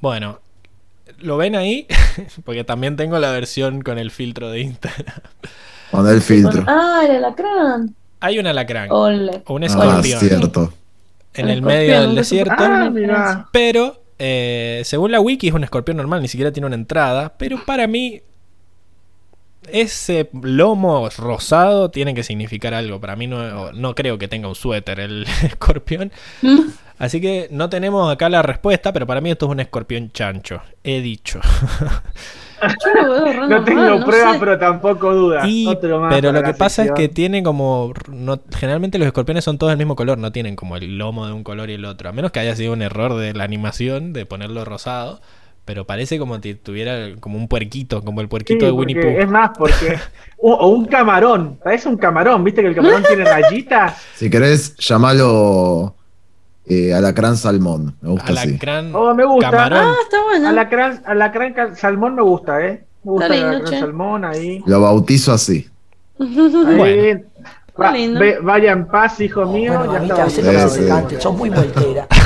Bueno, 0.00 0.40
¿lo 1.20 1.36
ven 1.36 1.54
ahí? 1.54 1.86
Porque 2.44 2.64
también 2.64 2.96
tengo 2.96 3.18
la 3.20 3.30
versión 3.30 3.82
con 3.82 3.98
el 3.98 4.10
filtro 4.10 4.50
de 4.50 4.60
Instagram. 4.60 5.14
Con 5.90 6.08
el 6.08 6.20
filtro. 6.22 6.64
Ah, 6.66 7.02
el 7.08 7.16
alacrán. 7.24 7.94
Hay 8.18 8.40
un 8.40 8.46
alacrán 8.48 8.88
Ole. 8.90 9.42
o 9.46 9.54
un 9.54 9.62
Ah, 9.62 9.66
escorpión 9.66 10.18
cierto. 10.18 10.72
en 11.34 11.44
El 11.48 11.58
el 11.58 11.62
medio 11.62 12.00
del 12.00 12.16
desierto. 12.16 12.52
Ah, 12.58 12.84
Ah, 12.86 12.90
mira. 12.90 13.46
Pero, 13.52 14.02
eh, 14.18 14.82
según 14.84 15.12
la 15.12 15.20
wiki, 15.20 15.46
es 15.48 15.54
un 15.54 15.62
escorpión 15.62 15.96
normal, 15.98 16.20
ni 16.20 16.26
siquiera 16.26 16.50
tiene 16.50 16.66
una 16.66 16.74
entrada. 16.74 17.34
Pero 17.38 17.58
para 17.64 17.86
mí, 17.86 18.22
ese 19.72 20.28
lomo 20.42 21.08
rosado 21.16 21.90
tiene 21.90 22.14
que 22.14 22.22
significar 22.22 22.74
algo. 22.74 23.00
Para 23.00 23.16
mí 23.16 23.26
no, 23.26 23.72
no 23.72 23.94
creo 23.94 24.18
que 24.18 24.28
tenga 24.28 24.48
un 24.48 24.54
suéter 24.54 25.00
el 25.00 25.26
escorpión. 25.42 26.12
Así 26.98 27.20
que 27.20 27.48
no 27.50 27.68
tenemos 27.68 28.10
acá 28.12 28.28
la 28.28 28.42
respuesta, 28.42 28.92
pero 28.92 29.04
para 29.06 29.20
mí 29.20 29.30
esto 29.30 29.46
es 29.46 29.52
un 29.52 29.60
escorpión 29.60 30.10
chancho. 30.12 30.62
He 30.84 31.00
dicho. 31.00 31.40
Yo 32.62 33.02
lo 33.02 33.12
veo 33.12 33.32
re 33.32 33.48
No 33.48 33.64
tengo 33.64 33.82
no 33.98 34.04
pruebas, 34.06 34.34
sé. 34.34 34.38
pero 34.38 34.58
tampoco 34.58 35.12
dudas. 35.12 35.46
Y- 35.46 35.66
Otro 35.66 36.00
más 36.00 36.14
pero 36.14 36.32
lo 36.32 36.42
que 36.42 36.54
pasa 36.54 36.84
es 36.84 36.92
que 36.92 37.08
tiene 37.08 37.42
como. 37.42 37.92
No, 38.10 38.40
generalmente 38.56 38.98
los 38.98 39.06
escorpiones 39.06 39.44
son 39.44 39.58
todos 39.58 39.70
del 39.72 39.78
mismo 39.78 39.96
color, 39.96 40.18
no 40.18 40.32
tienen 40.32 40.56
como 40.56 40.76
el 40.76 40.96
lomo 40.96 41.26
de 41.26 41.32
un 41.32 41.42
color 41.44 41.68
y 41.68 41.74
el 41.74 41.84
otro. 41.84 42.08
A 42.08 42.12
menos 42.12 42.30
que 42.30 42.40
haya 42.40 42.56
sido 42.56 42.72
un 42.72 42.80
error 42.80 43.16
de 43.16 43.34
la 43.34 43.44
animación 43.44 44.12
de 44.12 44.24
ponerlo 44.24 44.64
rosado. 44.64 45.20
Pero 45.64 45.86
parece 45.86 46.18
como 46.18 46.38
si 46.42 46.54
tuviera 46.54 47.16
como 47.20 47.38
un 47.38 47.48
puerquito, 47.48 48.02
como 48.02 48.20
el 48.20 48.26
Sí, 48.26 48.30
puerquito 48.30 48.66
de 48.66 48.72
Winnie 48.72 49.00
Pooh. 49.00 49.20
Es 49.20 49.28
más, 49.28 49.50
porque. 49.56 49.98
O, 50.46 50.52
o 50.52 50.68
un 50.68 50.84
camarón. 50.84 51.58
Parece 51.64 51.88
un 51.88 51.96
camarón. 51.96 52.44
¿Viste 52.44 52.60
que 52.60 52.68
el 52.68 52.74
camarón 52.74 53.02
tiene 53.02 53.24
rayitas? 53.24 53.96
Si 54.14 54.28
querés, 54.28 54.76
llamalo 54.76 55.94
eh, 56.66 56.92
alacrán 56.92 57.38
salmón. 57.38 57.96
Me 58.02 58.10
gusta 58.10 58.32
así. 58.34 58.48
Alacrán, 58.50 58.94
Oh, 58.94 59.14
me 59.14 59.24
gusta. 59.24 59.50
camarón. 59.50 59.78
Ah, 59.86 59.94
está 60.02 60.22
bueno. 60.22 60.48
Alacrán, 60.50 61.02
alacrán 61.06 61.76
salmón 61.76 62.14
me 62.16 62.20
gusta, 62.22 62.60
¿eh? 62.60 62.84
Me 63.04 63.12
gusta 63.12 63.28
lindo, 63.30 63.48
alacrán 63.48 63.72
che. 63.72 63.80
salmón 63.80 64.24
ahí. 64.26 64.62
Lo 64.66 64.80
bautizo 64.82 65.32
así. 65.32 65.66
Ahí. 66.18 66.76
Bueno. 66.76 67.20
Va- 67.80 67.90
lindo. 67.92 68.20
ve- 68.20 68.38
vaya 68.42 68.72
en 68.72 68.86
paz, 68.86 69.20
hijo 69.20 69.46
mío. 69.46 69.72
Bueno, 69.78 69.92
ya 69.94 69.98
mamita, 69.98 70.26
está 70.26 71.20
sos 71.20 71.34
muy 71.36 71.48
voltera. 71.48 72.06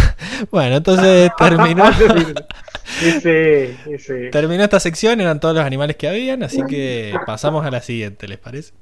Bueno, 0.51 0.77
entonces 0.77 1.31
terminó, 1.39 1.85
Ese, 3.03 3.77
ese. 3.87 4.31
terminó 4.31 4.65
esta 4.65 4.81
sección, 4.81 5.21
eran 5.21 5.41
todos 5.41 5.55
los 5.55 5.65
animales 5.65 5.97
que 5.97 6.09
habían, 6.09 6.43
así 6.43 6.63
que 6.69 7.15
pasamos 7.27 7.65
a 7.67 7.71
la 7.71 7.83
siguiente, 7.83 8.27
¿les 8.27 8.39
parece? 8.39 8.73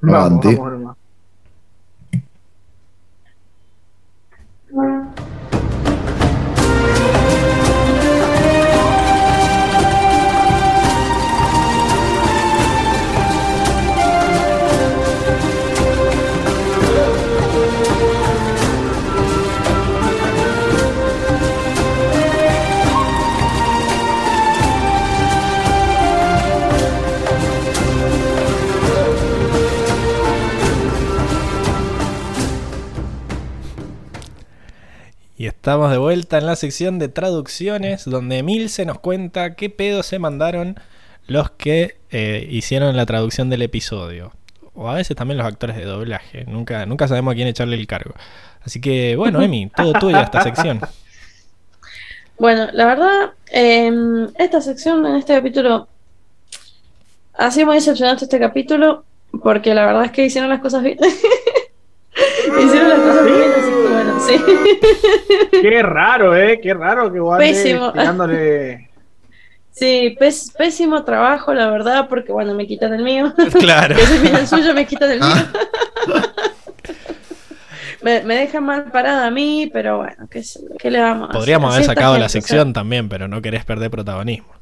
Vamos, 0.00 0.44
vamos 0.44 0.96
Y 35.44 35.46
estamos 35.46 35.90
de 35.90 35.98
vuelta 35.98 36.38
en 36.38 36.46
la 36.46 36.56
sección 36.56 36.98
de 36.98 37.08
traducciones, 37.08 38.06
donde 38.06 38.38
Emil 38.38 38.70
se 38.70 38.86
nos 38.86 38.98
cuenta 38.98 39.56
qué 39.56 39.68
pedo 39.68 40.02
se 40.02 40.18
mandaron 40.18 40.80
los 41.26 41.50
que 41.50 41.98
eh, 42.10 42.48
hicieron 42.50 42.96
la 42.96 43.04
traducción 43.04 43.50
del 43.50 43.60
episodio. 43.60 44.32
O 44.72 44.88
a 44.88 44.94
veces 44.94 45.14
también 45.14 45.36
los 45.36 45.46
actores 45.46 45.76
de 45.76 45.84
doblaje. 45.84 46.46
Nunca, 46.46 46.86
nunca 46.86 47.08
sabemos 47.08 47.32
a 47.32 47.34
quién 47.34 47.46
echarle 47.46 47.76
el 47.76 47.86
cargo. 47.86 48.14
Así 48.62 48.80
que, 48.80 49.16
bueno, 49.16 49.42
Emi, 49.42 49.70
todo 49.76 49.92
tuyo 49.92 50.18
esta 50.18 50.42
sección. 50.42 50.80
Bueno, 52.38 52.68
la 52.72 52.86
verdad, 52.86 53.32
em, 53.48 54.30
esta 54.38 54.62
sección 54.62 55.04
en 55.04 55.16
este 55.16 55.34
capítulo 55.34 55.88
ha 57.34 57.50
sido 57.50 57.66
muy 57.66 57.74
decepcionante 57.74 58.24
este 58.24 58.38
capítulo 58.38 59.04
porque 59.42 59.74
la 59.74 59.84
verdad 59.84 60.06
es 60.06 60.10
que 60.10 60.24
hicieron 60.24 60.48
las 60.48 60.60
cosas 60.60 60.82
bien. 60.82 60.96
hicieron 62.64 62.88
las 62.88 62.98
cosas 62.98 63.26
bien, 63.26 63.52
así 63.58 63.70
que 63.70 63.88
bueno, 63.92 64.13
sí. 64.26 64.40
Qué 65.62 65.82
raro, 65.82 66.36
¿eh? 66.36 66.60
Qué 66.62 66.74
raro 66.74 67.12
que 67.12 67.18
andes 67.18 67.62
Pésimo. 67.62 67.92
tirándole. 67.92 68.90
Sí, 69.76 70.16
pés- 70.20 70.52
pésimo 70.56 71.02
trabajo, 71.02 71.52
la 71.52 71.68
verdad, 71.68 72.06
porque 72.08 72.30
bueno, 72.30 72.54
me 72.54 72.64
quitan 72.64 72.94
el 72.94 73.02
mío. 73.02 73.34
Claro. 73.58 73.96
que 73.96 74.06
se 74.06 74.28
el 74.28 74.46
suyo, 74.46 74.72
me 74.72 74.86
quitan 74.86 75.10
el 75.10 75.18
mío. 75.18 75.28
Ah, 76.14 76.22
me, 78.00 78.22
me 78.22 78.36
dejan 78.36 78.64
mal 78.64 78.84
parada 78.92 79.26
a 79.26 79.30
mí, 79.32 79.68
pero 79.72 79.96
bueno, 79.98 80.28
¿qué, 80.30 80.44
qué 80.78 80.90
le 80.92 81.00
vamos 81.00 81.22
a 81.22 81.30
hacer? 81.30 81.38
Podríamos 81.40 81.74
haber 81.74 81.86
sacado 81.86 82.12
la 82.12 82.20
gente, 82.20 82.26
o 82.26 82.28
sea, 82.28 82.40
sección 82.40 82.72
también, 82.72 83.08
pero 83.08 83.26
no 83.26 83.42
querés 83.42 83.64
perder 83.64 83.90
protagonismo. 83.90 84.52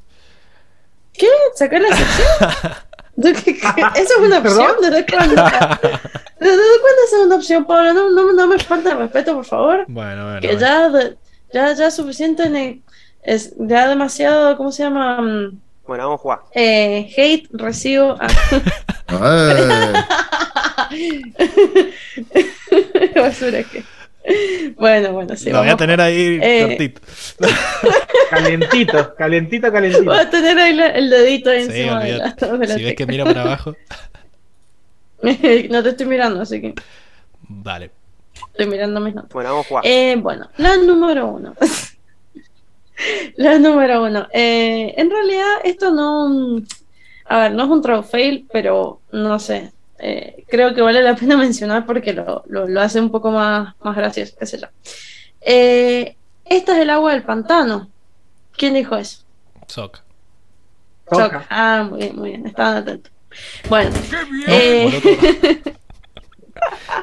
¿Qué? 1.12 1.28
¿Sacar 1.56 1.82
la 1.82 1.94
sección? 1.94 2.72
¿De? 3.16 3.30
¿Eso 3.32 3.44
es 3.96 4.16
una 4.18 4.38
opción? 4.38 4.72
¿Desde 4.80 5.04
cuándo? 6.42 6.62
¿Desde 6.62 6.80
cuándo 6.80 7.00
es 7.06 7.12
una 7.26 7.34
opción, 7.36 7.64
Pablo? 7.64 7.92
No, 7.94 8.10
no, 8.10 8.32
no 8.32 8.46
me 8.46 8.58
falta 8.58 8.92
el 8.92 8.98
respeto, 8.98 9.34
por 9.34 9.44
favor. 9.44 9.84
Bueno, 9.88 10.24
bueno. 10.24 10.40
Que 10.40 10.56
ya, 10.56 10.90
ya, 11.52 11.72
ya 11.74 11.86
es 11.86 11.94
suficiente, 11.94 12.48
ne- 12.50 12.82
es 13.22 13.54
ya 13.58 13.88
demasiado, 13.88 14.56
¿cómo 14.56 14.72
se 14.72 14.82
llama? 14.82 15.18
Bueno, 15.86 16.04
vamos 16.04 16.18
a 16.20 16.22
jugar. 16.22 16.38
Eh, 16.54 17.12
hate 17.16 17.48
recibo. 17.52 18.16
eh, 19.10 19.92
Basura 23.16 23.62
que. 23.64 23.82
Bueno, 24.76 25.12
bueno, 25.12 25.36
sí. 25.36 25.50
Lo 25.50 25.58
voy 25.58 25.68
a 25.70 25.76
tener 25.76 26.00
ahí 26.00 26.38
Eh, 26.40 26.64
cortito. 26.68 27.00
Calentito, 28.30 29.14
calentito, 29.16 29.72
calentito. 29.72 30.04
Voy 30.04 30.16
a 30.18 30.30
tener 30.30 30.56
ahí 30.58 30.78
el 30.94 31.10
dedito 31.10 31.50
ahí 31.50 31.64
Sí, 31.64 31.70
encima 31.80 32.02
de 32.04 32.12
la, 32.18 32.30
de 32.30 32.66
la 32.66 32.74
Si 32.76 32.82
ves 32.84 32.94
que 32.94 33.06
miro 33.06 33.24
para 33.24 33.42
abajo, 33.42 33.74
no 35.70 35.82
te 35.82 35.88
estoy 35.90 36.06
mirando, 36.06 36.40
así 36.42 36.60
que 36.60 36.74
vale. 37.48 37.90
estoy 38.34 38.66
mirando 38.66 39.00
mis 39.00 39.14
notas. 39.14 39.30
Bueno, 39.32 39.50
vamos 39.50 39.66
a 39.66 39.68
jugar. 39.68 39.86
Eh, 39.86 40.16
bueno, 40.16 40.48
la 40.58 40.76
número 40.76 41.26
uno. 41.28 41.54
la 43.36 43.58
número 43.58 44.02
uno. 44.04 44.26
Eh, 44.32 44.94
en 44.96 45.10
realidad, 45.10 45.56
esto 45.64 45.90
no. 45.90 46.60
A 47.26 47.38
ver, 47.38 47.52
no 47.52 47.64
es 47.64 47.70
un 47.70 48.04
fail, 48.04 48.46
pero 48.52 49.00
no 49.12 49.38
sé. 49.38 49.72
eh, 49.98 50.44
creo 50.48 50.74
que 50.74 50.82
vale 50.82 51.02
la 51.02 51.14
pena 51.14 51.36
mencionar 51.46 51.86
porque 51.86 52.12
lo, 52.12 52.42
lo- 52.46 52.66
lo 52.66 52.80
hace 52.80 53.00
un 53.00 53.10
poco 53.10 53.30
más, 53.30 53.74
más 53.80 53.96
gracioso, 53.96 54.34
qué 54.38 54.46
sé 54.46 54.58
yo. 54.58 54.66
Eh, 55.40 56.16
esta 56.44 56.72
es 56.74 56.78
el 56.82 56.90
agua 56.90 57.12
del 57.12 57.22
pantano. 57.22 57.88
¿Quién 58.56 58.74
dijo 58.74 58.96
eso? 58.96 59.24
Soca. 59.68 60.02
Choc. 61.10 61.32
Ah, 61.50 61.86
muy 61.88 61.98
bien, 62.00 62.16
muy 62.16 62.30
bien, 62.30 62.46
estaban 62.46 62.76
atentos. 62.78 63.11
Bueno, 63.68 63.90
No, 64.46 64.54
eh, 64.54 64.84
Moroto. 64.84 65.70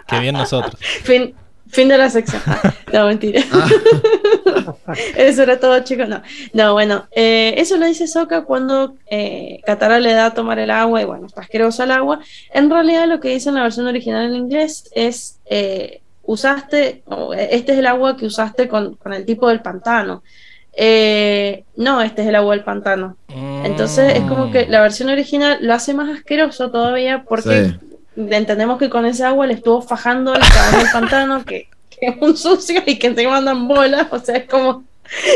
Qué 0.07 0.19
bien 0.19 0.35
nosotros. 0.35 0.75
fin, 1.03 1.35
fin 1.67 1.87
de 1.87 1.97
la 1.97 2.09
sección. 2.09 2.41
Ah, 2.45 2.73
no, 2.93 3.07
mentira. 3.07 3.41
Eso 5.15 5.43
era 5.43 5.59
todo, 5.59 5.79
chicos. 5.83 6.07
No, 6.07 6.21
no 6.53 6.73
bueno, 6.73 7.07
eh, 7.11 7.53
eso 7.57 7.77
lo 7.77 7.85
dice 7.85 8.07
Soka 8.07 8.43
cuando 8.43 8.95
eh, 9.09 9.61
Katara 9.65 9.99
le 9.99 10.13
da 10.13 10.27
a 10.27 10.33
tomar 10.33 10.59
el 10.59 10.71
agua 10.71 11.01
y 11.01 11.05
bueno, 11.05 11.27
está 11.27 11.41
asqueroso 11.41 11.83
el 11.83 11.91
agua. 11.91 12.19
En 12.53 12.69
realidad, 12.69 13.07
lo 13.07 13.19
que 13.19 13.29
dice 13.29 13.49
en 13.49 13.55
la 13.55 13.63
versión 13.63 13.87
original 13.87 14.25
en 14.25 14.35
inglés 14.35 14.89
es: 14.93 15.39
eh, 15.45 16.01
usaste, 16.23 17.03
eh, 17.35 17.49
este 17.51 17.73
es 17.73 17.79
el 17.79 17.87
agua 17.87 18.15
que 18.17 18.25
usaste 18.25 18.67
con, 18.67 18.95
con 18.95 19.13
el 19.13 19.25
tipo 19.25 19.47
del 19.49 19.61
pantano. 19.61 20.23
Eh, 20.81 21.65
no, 21.75 22.01
este 22.01 22.21
es 22.21 22.29
el 22.29 22.35
agua 22.35 22.55
del 22.55 22.63
pantano. 22.63 23.17
Entonces 23.65 24.15
es 24.15 24.21
como 24.23 24.49
que 24.49 24.65
la 24.67 24.79
versión 24.81 25.09
original 25.09 25.57
lo 25.59 25.73
hace 25.73 25.93
más 25.93 26.09
asqueroso 26.17 26.71
todavía 26.71 27.25
porque 27.27 27.73
Sí. 28.15 28.21
entendemos 28.31 28.79
que 28.79 28.89
con 28.89 29.05
ese 29.05 29.25
agua 29.25 29.45
le 29.45 29.55
estuvo 29.55 29.81
fajando 29.81 30.33
el 30.33 30.39
caballo 30.41 30.77
del 30.77 30.91
pantano, 30.93 31.43
que, 31.43 31.67
que 31.89 32.07
es 32.07 32.15
un 32.21 32.37
sucio 32.37 32.81
y 32.85 32.97
que 32.97 33.07
encima 33.07 33.37
andan 33.37 33.67
bolas, 33.67 34.07
o 34.11 34.19
sea, 34.19 34.37
es 34.37 34.45
como 34.45 34.83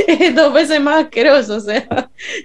es 0.08 0.34
dos 0.34 0.54
veces 0.54 0.80
más 0.80 1.04
asqueroso, 1.06 1.56
o 1.56 1.60
sea, 1.60 1.86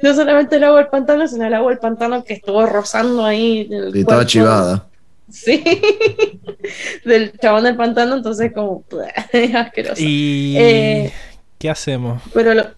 no 0.03 0.15
solamente 0.15 0.57
el 0.57 0.65
agua 0.65 0.79
del 0.81 0.89
pantano, 0.89 1.29
sino 1.29 1.47
el 1.47 1.55
agua 1.55 1.71
del 1.71 1.79
pantano 1.79 2.25
que 2.25 2.35
estuvo 2.35 2.67
rozando 2.67 3.25
ahí. 3.25 3.69
el 3.71 3.95
Y 3.95 4.01
estaba 4.01 4.27
chivada. 4.27 4.87
Sí, 5.31 5.63
del 7.05 7.33
chabón 7.39 7.65
del 7.65 7.77
pantano, 7.77 8.17
entonces 8.17 8.51
como 8.53 8.83
es 9.33 9.55
asqueroso. 9.55 9.95
¿Y 10.03 10.57
Eh, 10.59 11.13
qué 11.59 11.71
hacemos? 11.71 12.23
Pero 12.35 12.55
lo... 12.55 12.78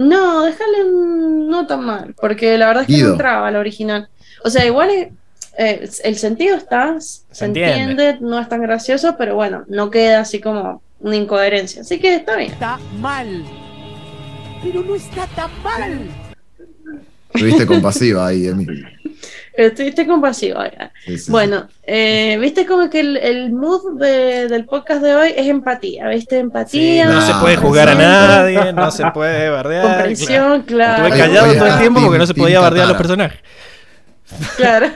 No, 0.00 0.44
déjale 0.44 0.84
un- 0.84 1.48
no 1.48 1.66
tan 1.66 1.84
mal, 1.84 2.14
porque 2.20 2.56
la 2.56 2.68
verdad 2.68 2.82
es 2.82 2.86
que 2.86 2.94
Guido. 2.94 3.08
no 3.08 3.12
entraba 3.14 3.50
la 3.50 3.58
original. 3.60 4.08
O 4.42 4.48
sea, 4.48 4.64
igual 4.64 4.88
eh, 4.90 5.12
eh, 5.58 5.88
el 6.04 6.16
sentido 6.16 6.56
está, 6.56 6.96
se, 7.00 7.44
entiende. 7.44 7.82
entiende. 8.08 8.18
no 8.22 8.38
es 8.40 8.48
tan 8.48 8.62
gracioso, 8.62 9.16
pero 9.18 9.34
bueno, 9.34 9.64
no 9.68 9.90
queda 9.90 10.20
así 10.20 10.40
como 10.40 10.82
una 11.00 11.16
incoherencia. 11.16 11.82
Así 11.82 11.98
que 12.00 12.14
está 12.14 12.36
bien. 12.36 12.50
Está 12.50 12.78
mal. 12.98 13.44
Pero 14.62 14.82
no 14.82 14.94
está 14.94 15.26
tan 15.36 15.50
mal. 15.62 16.08
Estuviste 17.34 17.66
compasiva 17.66 18.26
ahí, 18.26 18.46
Emi. 18.46 18.66
Estuviste 19.52 20.06
compasivo. 20.06 20.60
Sí, 21.04 21.18
sí, 21.18 21.30
Bueno, 21.30 21.68
eh, 21.84 22.38
viste 22.40 22.64
como 22.66 22.88
que 22.88 23.00
el, 23.00 23.16
el 23.16 23.52
mood 23.52 23.98
de- 24.00 24.48
del 24.48 24.64
podcast 24.64 25.02
de 25.02 25.14
hoy 25.14 25.32
es 25.36 25.46
empatía, 25.48 26.08
¿viste? 26.08 26.38
Empatía. 26.38 27.06
no 27.06 27.20
se 27.20 27.34
puede 27.40 27.56
juzgar 27.56 27.88
a 27.88 27.94
nadie, 27.94 28.72
no 28.72 28.90
se 28.90 29.04
puede 29.10 29.50
bardear. 29.50 29.82
claro. 29.82 29.96
Comprensión, 29.96 30.62
claro. 30.62 31.04
Estuve 31.06 31.12
Oye, 31.22 31.22
callado 31.34 31.54
todo 31.54 31.66
el 31.66 31.78
tiempo 31.78 32.00
porque 32.02 32.18
no 32.18 32.26
se 32.26 32.34
podía 32.34 32.60
bardear 32.60 32.84
a 32.86 32.88
los 32.90 32.96
personajes. 32.96 33.40
Claro. 34.56 34.86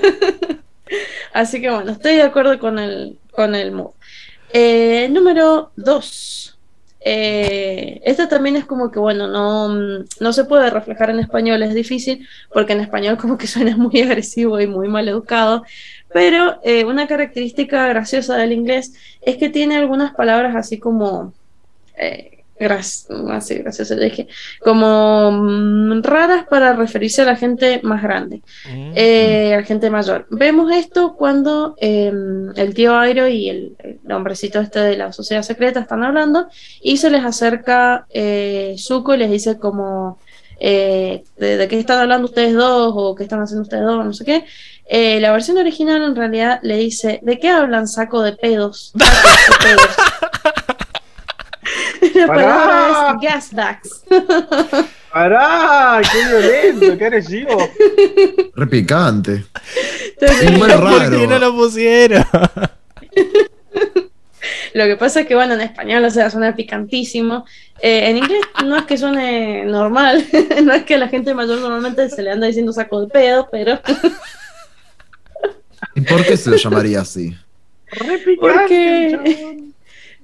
Así 1.32 1.60
que 1.60 1.70
bueno, 1.70 1.93
estoy 1.93 2.16
de 2.16 2.22
acuerdo 2.22 2.59
con 2.59 2.78
el, 2.78 3.18
con 3.32 3.55
el 3.55 3.72
mood. 3.72 3.90
Eh, 4.52 5.09
número 5.10 5.72
2. 5.76 6.53
Este 7.05 8.26
también 8.26 8.56
es 8.56 8.64
como 8.64 8.90
que, 8.90 8.98
bueno, 8.98 9.28
no, 9.28 9.68
no 10.20 10.32
se 10.32 10.44
puede 10.44 10.70
reflejar 10.70 11.10
en 11.10 11.18
español, 11.20 11.62
es 11.62 11.74
difícil, 11.74 12.26
porque 12.52 12.72
en 12.72 12.81
español 12.81 13.18
como 13.18 13.39
que 13.39 13.47
suena 13.48 13.76
muy 13.76 14.01
agresivo 14.02 14.60
y 14.60 14.66
muy 14.66 14.89
mal 14.89 15.09
educado. 15.09 15.64
Pero 16.12 16.60
eh, 16.64 16.85
una 16.85 17.06
característica 17.09 17.86
graciosa 17.89 18.36
del 18.36 18.52
inglés 18.52 18.94
es 19.22 19.36
que 19.36 19.51
tiene 19.51 19.76
algunas 19.76 20.14
palabras 20.14 20.56
así 20.56 20.78
como... 20.78 21.35
eh, 21.97 22.34
gras- 22.59 23.06
así, 23.31 23.56
gracioso, 23.56 23.97
dije, 23.97 24.28
como 24.60 25.31
mm, 25.32 26.02
raras 26.02 26.47
para 26.48 26.72
referirse 26.74 27.22
a 27.22 27.26
la 27.26 27.36
gente 27.36 27.81
más 27.82 28.02
grande 28.02 28.43
Mm. 28.70 28.93
eh, 28.94 29.55
a 29.55 29.56
la 29.59 29.62
gente 29.64 29.90
mayor. 29.90 30.26
Vemos 30.31 30.70
esto 30.72 31.14
cuando 31.16 31.74
eh, 31.81 32.12
el 32.56 32.74
tío 32.74 32.97
Airo 32.98 33.26
y 33.28 33.48
el, 33.48 33.76
el 33.78 34.12
hombrecito 34.12 34.60
este 34.60 34.81
de 34.81 34.97
la 34.97 35.12
sociedad 35.12 35.43
secreta 35.43 35.81
están 35.81 36.02
hablando 36.05 36.47
y 36.82 36.97
se 36.97 37.10
les 37.10 37.24
acerca 37.24 38.06
eh, 38.10 38.74
Zuko 38.78 39.14
y 39.14 39.18
les 39.18 39.31
dice 39.31 39.59
como 39.59 40.18
eh, 40.60 41.24
de, 41.36 41.56
de 41.56 41.68
qué 41.68 41.78
están 41.78 41.98
hablando 41.98 42.26
ustedes 42.26 42.55
dos 42.55 42.93
o 42.97 43.14
qué 43.14 43.24
están 43.24 43.40
haciendo 43.43 43.62
ustedes 43.62 43.85
dos, 43.85 44.05
no 44.05 44.12
sé 44.12 44.24
qué. 44.24 44.44
Eh, 44.86 45.18
la 45.20 45.32
versión 45.32 45.56
original 45.59 46.02
en 46.02 46.14
realidad 46.14 46.60
le 46.62 46.76
dice 46.76 47.18
¿de 47.22 47.39
qué 47.39 47.48
hablan 47.48 47.89
saco 47.89 48.22
de 48.22 48.32
pedos? 48.35 48.93
Sacos 48.98 49.60
de 49.60 49.64
pedos. 49.66 49.89
La 52.15 52.27
palabra 52.27 53.16
es 53.16 53.20
gasdax. 53.23 54.05
¡Pará! 55.12 56.01
¡Qué 56.12 56.19
violento! 56.28 56.99
¡Qué 56.99 57.05
agresivo! 57.05 57.69
Re 58.55 58.66
picante. 58.66 59.45
Entonces, 60.20 60.59
¿Por 60.59 60.69
raro. 60.69 61.19
qué 61.19 61.27
no 61.27 61.39
lo 61.39 61.55
pusieron? 61.55 62.24
Lo 64.74 64.85
que 64.86 64.97
pasa 64.97 65.20
es 65.20 65.27
que, 65.27 65.35
bueno, 65.36 65.55
en 65.55 65.61
español, 65.62 66.05
o 66.05 66.11
sea, 66.11 66.28
suena 66.31 66.55
picantísimo. 66.55 67.47
Eh, 67.81 68.11
en 68.11 68.19
inglés 68.19 68.43
no 68.65 68.77
es 68.77 68.85
que 68.85 68.99
suene 68.99 69.65
normal, 69.65 70.24
no 70.65 70.73
es 70.73 70.82
que 70.85 70.95
a 70.97 70.99
la 70.99 71.09
gente 71.09 71.32
mayor 71.32 71.61
normalmente 71.61 72.09
se 72.11 72.23
le 72.23 72.32
anda 72.32 72.47
diciendo 72.49 72.73
saco 72.73 73.01
de 73.01 73.07
pedo, 73.09 73.49
pero 73.51 73.81
¿Y 75.95 76.01
por 76.03 76.24
qué 76.27 76.36
se 76.36 76.51
lo 76.51 76.57
llamaría 76.57 77.01
así? 77.01 77.35
¡Re 77.93 78.19
picante, 78.19 78.36
Porque- 78.41 79.11
chabón. 79.12 79.64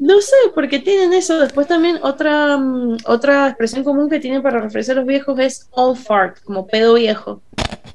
No 0.00 0.20
sé, 0.20 0.34
porque 0.54 0.80
tienen 0.80 1.12
eso. 1.12 1.38
Después 1.38 1.68
también 1.68 1.98
otra, 2.02 2.56
mm, 2.56 2.96
otra 3.06 3.46
expresión 3.48 3.84
común 3.84 4.10
que 4.10 4.18
tienen 4.18 4.42
para 4.42 4.60
referirse 4.60 4.92
a 4.92 4.96
los 4.96 5.06
viejos 5.06 5.38
es 5.38 5.68
old 5.70 5.98
fart, 5.98 6.38
como 6.42 6.66
pedo 6.66 6.94
viejo. 6.94 7.40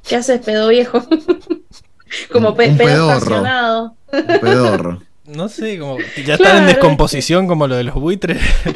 ¿Qué 0.07 0.15
haces, 0.15 0.40
pedo 0.41 0.69
viejo? 0.69 1.03
como 2.32 2.56
pe- 2.56 2.69
Un 2.69 2.77
pedo 2.77 2.88
pedorro. 2.88 3.14
estacionado. 3.18 3.95
Un 4.14 4.40
pedorro. 4.40 5.02
No 5.26 5.49
sé, 5.49 5.77
como 5.80 5.98
ya 5.99 6.36
están 6.36 6.38
en 6.38 6.40
Claro. 6.64 6.65
descomposición 6.68 7.48
como 7.48 7.68
lo 7.68 7.76
de 7.76 7.84
los 7.84 7.95
buitres. 7.95 8.40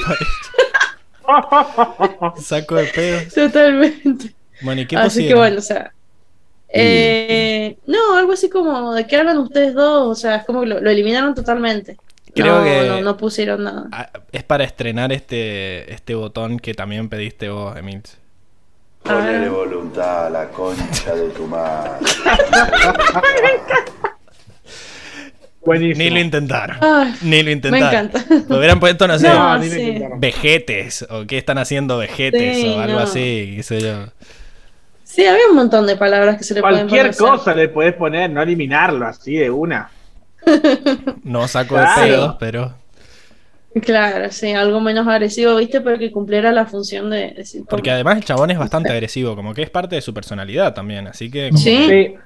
Saco 2.42 2.76
de 2.76 2.86
pedos. 2.86 3.34
Totalmente. 3.34 4.34
Bueno, 4.62 4.82
¿y 4.82 4.88
qué 4.88 4.98
Así 4.98 5.06
pusieron? 5.20 5.28
que 5.30 5.36
bueno, 5.36 5.58
o 5.60 5.62
sea. 5.62 5.94
eh, 6.70 7.78
no, 7.88 8.18
algo 8.18 8.34
así 8.34 8.50
como 8.50 8.94
de 8.94 9.08
qué 9.08 9.16
hablan 9.18 9.38
ustedes 9.38 9.74
dos, 9.74 10.08
o 10.08 10.16
sea, 10.20 10.38
es 10.38 10.46
como 10.46 10.62
que 10.62 10.68
lo, 10.68 10.80
lo 10.82 10.90
eliminaron 10.90 11.34
totalmente. 11.36 11.98
Creo 12.36 12.60
no, 12.60 12.64
que- 12.64 12.88
no, 12.88 13.02
no 13.02 13.18
pusieron 13.18 13.64
nada. 13.64 13.88
Ah, 13.92 14.10
Es 14.32 14.44
para 14.44 14.64
estrenar 14.64 15.12
este, 15.12 15.92
este 15.94 16.16
botón 16.16 16.60
que 16.60 16.74
también 16.74 17.10
pediste 17.10 17.50
vos, 17.50 17.76
Emil. 17.78 18.02
Ponele 19.04 19.48
Ah. 19.48 19.50
voluntad 19.50 20.28
a 20.28 20.30
la 20.30 20.50
concha 20.50 21.16
de 21.16 21.30
tu 21.30 21.48
madre. 21.48 22.06
Buenísimo. 25.66 26.04
Ni 26.04 26.10
lo 26.10 26.20
intentaron. 26.20 26.78
Ay, 26.82 27.14
Ni 27.22 27.40
lo 27.40 27.46
me 27.46 27.52
intentaron. 27.52 27.88
encanta. 28.12 28.26
Lo 28.48 28.58
hubieran 28.58 28.80
puesto, 28.80 29.08
no 29.08 29.20
sé, 29.20 29.28
No, 29.28 29.62
sí. 29.62 30.00
vejetes. 30.18 31.06
O 31.10 31.26
qué 31.26 31.38
están 31.38 31.58
haciendo 31.58 31.98
vejetes 31.98 32.58
Sí, 32.58 32.68
o 32.76 32.80
algo 32.80 33.00
no. 33.00 33.04
así, 33.06 33.54
qué 33.58 33.64
sé 33.64 33.82
yo. 33.82 34.06
Sí, 35.04 35.26
había 35.26 35.48
un 35.50 35.56
montón 35.56 35.86
de 35.86 35.96
palabras 35.98 36.38
que 36.38 36.44
se 36.44 36.54
le 36.54 36.62
pueden 36.62 36.88
Cualquier 36.88 37.16
poner. 37.16 37.32
cosa 37.40 37.54
le 37.54 37.68
podés 37.68 37.94
poner, 37.94 38.30
no 38.30 38.42
eliminarlo 38.42 39.06
así 39.06 39.36
de 39.36 39.50
una. 39.50 39.92
No 41.24 41.48
saco 41.48 41.76
Claro. 41.76 42.02
de 42.02 42.08
pedos, 42.08 42.36
pero. 42.40 42.74
Claro, 43.84 44.32
sí, 44.32 44.52
algo 44.54 44.80
menos 44.82 45.08
agresivo, 45.08 45.56
¿viste? 45.56 45.80
Pero 45.82 46.00
que 46.00 46.12
cumpliera 46.12 46.52
la 46.52 46.66
función 46.66 47.10
de 47.12 47.34
decir. 47.38 47.64
Porque 47.70 47.92
además 47.92 48.18
el 48.18 48.26
chabón 48.26 48.50
es 48.52 48.58
bastante 48.58 48.92
agresivo, 48.92 49.36
como 49.36 49.54
que 49.54 49.62
es 49.62 49.70
parte 49.70 49.96
de 49.96 50.02
su 50.02 50.14
personalidad 50.14 50.74
también, 50.74 51.08
así 51.08 51.30
que. 51.30 51.50
como 51.50 51.60
Sí. 51.62 51.88
que- 51.88 52.18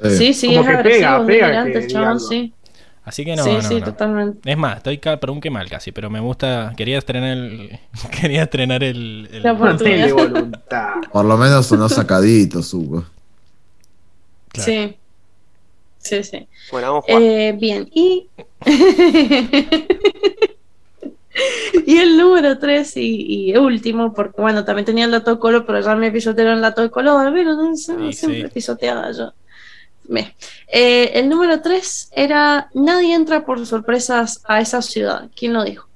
Sí. 0.00 0.16
Sí, 0.16 0.32
sí, 0.34 0.46
Como 0.48 0.60
es 0.60 0.66
que 0.66 0.72
agresivo, 0.76 1.26
pega, 1.26 1.64
que 1.64 1.86
chabón, 1.88 2.20
sí. 2.20 2.52
Así 3.04 3.24
que 3.24 3.34
no, 3.36 3.42
sí, 3.42 3.50
no, 3.52 3.62
sí, 3.62 3.74
no. 3.80 3.84
totalmente. 3.86 4.50
Es 4.50 4.56
más, 4.56 4.76
estoy 4.76 4.98
ca- 4.98 5.18
por 5.18 5.30
un 5.30 5.40
quemal 5.40 5.68
casi, 5.70 5.92
pero 5.92 6.10
me 6.10 6.20
gusta. 6.20 6.72
Quería 6.76 6.98
estrenar 6.98 7.36
el. 7.38 7.78
Quería 8.20 8.42
estrenar 8.42 8.84
el. 8.84 9.28
el- 9.32 9.42
La 9.42 9.52
oportunidad. 9.54 10.10
Por 11.10 11.24
lo 11.24 11.36
menos 11.38 11.66
sonó 11.66 11.88
sacadito, 11.88 12.62
Zuko. 12.62 13.04
Claro. 14.50 14.70
Sí. 14.72 14.96
Sí, 16.08 16.24
sí. 16.24 16.48
Bueno, 16.70 16.88
vamos 16.88 17.04
a 17.08 17.12
jugar. 17.12 17.22
Eh, 17.22 17.52
bien, 17.58 17.88
y. 17.92 18.28
y 21.86 21.98
el 21.98 22.16
número 22.16 22.58
3 22.58 22.96
y, 22.96 23.50
y 23.50 23.56
último, 23.56 24.12
porque 24.12 24.40
bueno, 24.40 24.64
también 24.64 24.86
tenía 24.86 25.04
el 25.04 25.10
dato 25.10 25.34
de 25.34 25.38
color, 25.38 25.64
pero 25.66 25.80
ya 25.80 25.94
me 25.94 26.10
pisotearon 26.10 26.54
el 26.54 26.62
dato 26.62 26.82
de 26.82 26.90
color, 26.90 27.32
pero 27.32 27.54
no, 27.54 27.76
siempre 27.76 28.12
sí. 28.12 28.44
pisoteada 28.52 29.12
yo. 29.12 29.32
Eh, 30.68 31.12
el 31.14 31.28
número 31.28 31.60
3 31.60 32.10
era: 32.12 32.70
Nadie 32.74 33.14
entra 33.14 33.44
por 33.44 33.64
sorpresas 33.66 34.42
a 34.46 34.60
esa 34.60 34.82
ciudad. 34.82 35.28
¿Quién 35.36 35.52
lo 35.52 35.64
dijo? 35.64 35.86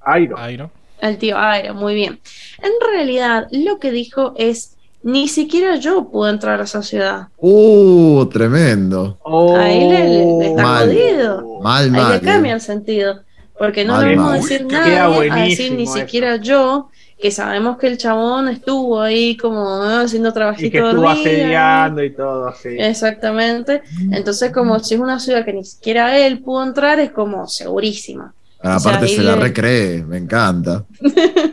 Airo. 0.00 0.36
Ay, 0.38 0.56
¿no? 0.56 0.70
El 1.00 1.16
tío 1.18 1.38
Aire, 1.38 1.72
muy 1.72 1.94
bien. 1.94 2.20
En 2.58 2.72
realidad, 2.92 3.48
lo 3.50 3.78
que 3.78 3.90
dijo 3.90 4.34
es: 4.36 4.76
Ni 5.02 5.28
siquiera 5.28 5.76
yo 5.76 6.08
pude 6.10 6.30
entrar 6.30 6.60
a 6.60 6.64
esa 6.64 6.82
ciudad. 6.82 7.28
Uh, 7.38 8.26
tremendo. 8.26 9.18
Oh. 9.22 9.56
Ahí 9.56 9.88
le- 9.88 10.08
le- 10.08 10.38
le 10.38 10.46
está 10.50 10.62
Mal. 10.62 10.86
jodido. 10.88 11.60
Mal, 11.62 11.84
Ahí 11.84 11.90
mal. 11.90 12.12
le 12.12 12.20
cambia 12.20 12.52
el 12.54 12.60
sentido. 12.60 13.20
Porque 13.58 13.84
no 13.84 13.94
mal. 13.94 14.34
decir 14.40 14.66
nadie 14.66 14.98
a 14.98 15.08
decir 15.44 15.72
ni 15.72 15.84
eso. 15.84 15.94
siquiera 15.94 16.36
yo. 16.36 16.88
que 17.22 17.30
sabemos 17.30 17.76
que 17.76 17.86
el 17.86 17.98
chabón 17.98 18.48
estuvo 18.48 18.98
ahí 19.02 19.36
como 19.36 19.62
¿no? 19.62 20.00
haciendo 20.00 20.32
trabajito 20.32 20.68
Y 20.68 20.70
que 20.70 20.78
estuvo 20.78 21.02
día. 21.02 21.12
asediando 21.12 22.02
y 22.02 22.14
todo, 22.14 22.50
sí. 22.62 22.70
Exactamente. 22.78 23.82
Entonces, 24.10 24.50
como 24.52 24.78
si 24.78 24.94
es 24.94 25.00
una 25.00 25.20
ciudad 25.20 25.44
que 25.44 25.52
ni 25.52 25.62
siquiera 25.62 26.16
él 26.18 26.38
pudo 26.38 26.62
entrar, 26.64 26.98
es 26.98 27.10
como 27.10 27.46
segurísima. 27.46 28.32
Ah, 28.62 28.76
O 28.76 28.80
sea, 28.80 28.92
Aparte 28.92 29.06
ahí 29.10 29.16
se 29.16 29.22
la 29.22 29.36
le- 29.36 29.42
recree, 29.42 30.02
me 30.02 30.16
encanta. 30.16 30.84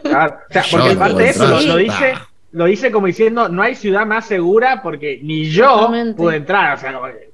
Claro, 0.04 0.36
o 0.50 0.54
sea, 0.54 0.62
Yo 0.64 0.72
porque 0.72 0.88
no 0.96 1.04
aparte 1.04 1.24
de 1.24 1.30
eso 1.32 1.48
lo, 1.48 1.62
lo 1.62 1.76
dice, 1.76 2.14
lo 2.58 2.66
dice 2.66 2.92
como 2.92 3.08
diciendo, 3.08 3.48
no 3.50 3.62
hay 3.62 3.76
ciudad 3.76 4.06
más 4.06 4.26
segura 4.26 4.82
porque 4.82 5.20
ni 5.24 5.46
yo 5.50 5.70
Totalmente. 5.70 6.14
pude 6.18 6.36
entrar. 6.38 6.76
O 6.78 6.80
sea, 6.80 6.94
como 6.94 7.06
que- 7.08 7.30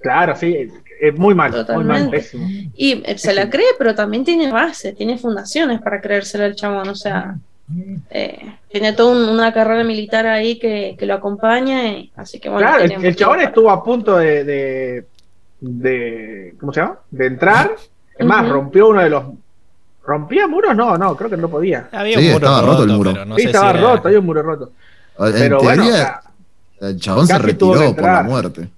claro, 0.00 0.36
sí, 0.36 0.54
es, 1.00 1.16
muy 1.18 1.34
mal, 1.34 1.50
muy 1.50 1.58
mal, 1.58 1.66
Totalmente. 1.66 2.16
pésimo. 2.18 2.46
Y 2.76 3.02
eh, 3.04 3.18
se 3.18 3.32
la 3.32 3.48
cree, 3.48 3.66
pero 3.78 3.94
también 3.94 4.24
tiene 4.24 4.50
base, 4.52 4.92
tiene 4.92 5.16
fundaciones 5.18 5.80
para 5.80 6.00
creérsela 6.00 6.46
el 6.46 6.54
chabón. 6.54 6.88
O 6.88 6.94
sea, 6.94 7.36
eh, 8.10 8.56
tiene 8.68 8.92
toda 8.92 9.12
un- 9.12 9.28
una 9.28 9.52
carrera 9.52 9.82
militar 9.84 10.26
ahí 10.26 10.58
que, 10.58 10.96
que 10.98 11.06
lo 11.06 11.14
acompaña. 11.14 11.86
y- 11.88 12.10
así 12.16 12.38
que 12.38 12.48
bueno. 12.48 12.66
claro, 12.68 12.84
el, 12.84 13.16
chabón 13.16 13.40
estuvo 13.40 13.70
a 13.70 13.82
punto 13.82 14.16
de, 14.18 14.44
de, 14.44 15.04
de- 15.60 16.54
¿cómo 16.60 16.72
se 16.72 16.80
llama? 16.80 16.98
De 17.10 17.26
entrar. 17.26 17.70
Es 18.18 18.26
más, 18.26 18.46
rompió 18.48 18.88
uno 18.88 19.00
de 19.02 19.08
los... 19.10 19.24
¿Rompía 20.10 20.46
muros? 20.48 20.74
No, 20.76 20.98
no, 20.98 21.16
creo 21.16 21.30
que 21.30 21.36
no 21.36 21.48
podía. 21.48 21.88
Había 21.92 22.18
Sí, 22.18 22.26
un 22.26 22.32
muro 22.32 22.46
estaba 22.46 22.62
roto 22.66 22.82
el 22.82 22.88
muro. 22.90 23.24
no 23.24 23.36
sí, 23.36 23.42
sé 23.42 23.46
estaba 23.48 23.70
si 23.72 23.78
era- 23.78 23.86
roto, 23.94 24.08
hay 24.08 24.16
un 24.16 24.26
muro 24.26 24.42
roto. 24.42 24.72
En 25.20 25.32
Pero 25.32 25.58
teoría, 25.58 25.60
bueno, 25.60 25.84
o 25.84 25.96
sea, 25.96 26.20
el 26.80 27.00
chabón 27.00 27.26
se 27.26 27.38
retiró 27.38 27.94
por 27.94 28.02
la 28.04 28.22
muerte. 28.22 28.68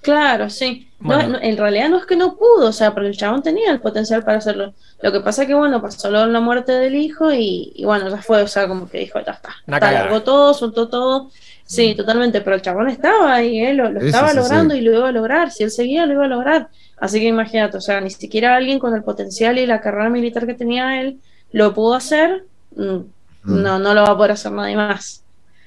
Claro, 0.00 0.48
sí. 0.48 0.86
No, 1.00 1.08
Bueno. 1.08 1.28
no, 1.30 1.38
en 1.40 1.56
realidad 1.56 1.88
no 1.90 1.98
es 1.98 2.06
que 2.06 2.16
no 2.16 2.36
pudo, 2.36 2.68
o 2.68 2.72
sea, 2.72 2.92
porque 2.94 3.08
el 3.08 3.16
chabón 3.16 3.42
tenía 3.42 3.70
el 3.70 3.80
potencial 3.80 4.22
para 4.24 4.38
hacerlo. 4.38 4.72
Lo 5.02 5.12
que 5.12 5.20
pasa 5.20 5.46
que, 5.46 5.54
bueno, 5.54 5.80
pasó 5.82 6.10
la 6.10 6.40
muerte 6.40 6.72
del 6.72 6.94
hijo 6.94 7.32
y, 7.32 7.72
y 7.74 7.84
bueno, 7.84 8.08
ya 8.08 8.18
fue, 8.22 8.42
o 8.42 8.46
sea, 8.48 8.66
como 8.68 8.88
que 8.88 8.98
dijo, 8.98 9.18
ya 9.24 9.32
está. 9.32 9.50
Largó 9.66 10.22
todo, 10.22 10.54
soltó 10.54 10.88
todo. 10.88 11.30
Sí, 11.64 11.94
totalmente, 11.94 12.40
pero 12.40 12.56
el 12.56 12.62
chabón 12.62 12.88
estaba 12.88 13.34
ahí, 13.34 13.60
¿eh? 13.60 13.74
lo, 13.74 13.88
estaba 14.00 14.28
sí, 14.28 14.34
sí, 14.34 14.40
logrando 14.40 14.74
sí. 14.74 14.80
y 14.80 14.82
lo 14.82 14.92
iba 14.98 15.08
a 15.08 15.12
lograr. 15.12 15.50
Si 15.52 15.62
él 15.64 15.70
seguía, 15.70 16.04
lo 16.06 16.14
iba 16.14 16.24
a 16.24 16.28
lograr. 16.28 16.68
Así 17.00 17.18
que 17.18 17.26
imagínate, 17.28 17.78
o 17.78 17.80
sea, 17.80 18.00
ni 18.00 18.10
siquiera 18.10 18.54
alguien 18.56 18.78
con 18.78 18.94
el 18.94 19.02
potencial 19.02 19.58
y 19.58 19.66
la 19.66 19.80
carrera 19.80 20.10
militar 20.10 20.46
que 20.46 20.54
tenía 20.54 21.00
él 21.00 21.18
lo 21.52 21.72
pudo 21.74 21.94
hacer. 21.94 22.44
mm, 22.76 22.98
Mm, 23.42 23.62
No, 23.62 23.78
no 23.78 23.94
lo 23.94 24.02
va 24.04 24.10
a 24.10 24.16
poder 24.18 24.32
hacer 24.32 24.52
nadie 24.52 24.76
más. 24.76 25.22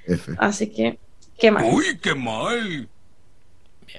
F. 0.05 0.31
Así 0.37 0.69
que, 0.69 0.99
qué 1.39 1.49
mal. 1.49 1.65
Uy, 1.73 1.97
qué 1.99 2.13
mal. 2.13 2.87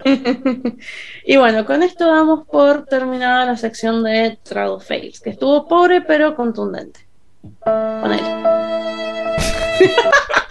y 1.26 1.36
bueno, 1.36 1.64
con 1.64 1.82
esto 1.82 2.06
damos 2.06 2.46
por 2.46 2.86
terminada 2.86 3.46
la 3.46 3.56
sección 3.56 4.04
de 4.04 4.38
Travel 4.44 4.80
Fails, 4.80 5.18
que 5.20 5.30
estuvo 5.30 5.66
pobre 5.66 6.02
pero 6.02 6.36
contundente. 6.36 7.00
Ponele. 7.64 8.22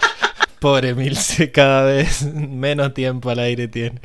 Pobre 0.64 0.96
Milce, 0.96 1.52
cada 1.52 1.84
vez 1.84 2.24
menos 2.34 2.94
tiempo 2.94 3.30
al 3.30 3.40
aire 3.40 3.68
tiene. 3.68 4.00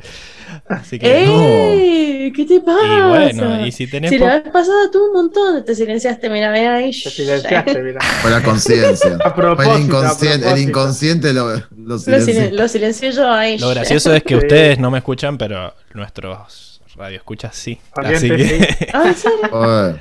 Así 0.67 0.99
que. 0.99 1.23
¡Ey! 1.23 2.33
¿Qué 2.33 2.43
te 2.43 2.59
pasa? 2.59 2.79
Y 2.83 3.01
bueno, 3.09 3.65
y 3.65 3.71
si 3.71 3.87
tenés. 3.87 4.09
Si 4.11 4.17
la 4.19 4.39
vez 4.41 4.51
pasada 4.51 4.91
tú 4.91 5.05
un 5.07 5.13
montón, 5.13 5.63
te 5.63 5.73
silenciaste, 5.73 6.29
mira, 6.29 6.51
ve 6.51 6.67
ahí. 6.67 6.91
te 6.91 7.09
silenciaste, 7.09 7.81
mira. 7.83 8.01
Fue 8.21 8.29
la 8.29 8.43
conciencia. 8.43 9.17
A 9.23 9.33
propósito, 9.33 9.73
el 9.77 9.81
inconsciente, 9.83 10.47
a 10.47 10.51
el 10.53 10.59
inconsciente 10.59 11.33
lo, 11.33 11.49
lo 11.53 11.61
Lo, 11.77 11.97
silenció. 11.97 12.33
silen- 12.33 12.55
lo 12.57 12.67
silencié 12.67 13.11
yo 13.13 13.31
ahí. 13.31 13.57
Lo 13.57 13.69
gracioso 13.69 14.13
es 14.13 14.21
que 14.23 14.35
Sí. 14.37 14.41
ustedes 14.41 14.79
no 14.79 14.91
me 14.91 14.97
escuchan, 14.97 15.37
pero 15.37 15.73
nuestros 15.93 16.81
radioescuchas 16.97 17.55
sí. 17.55 17.79
Así 17.95 18.27
que. 18.29 18.89
Ah, 18.93 19.03
¿en 19.07 19.15
serio? 19.15 19.97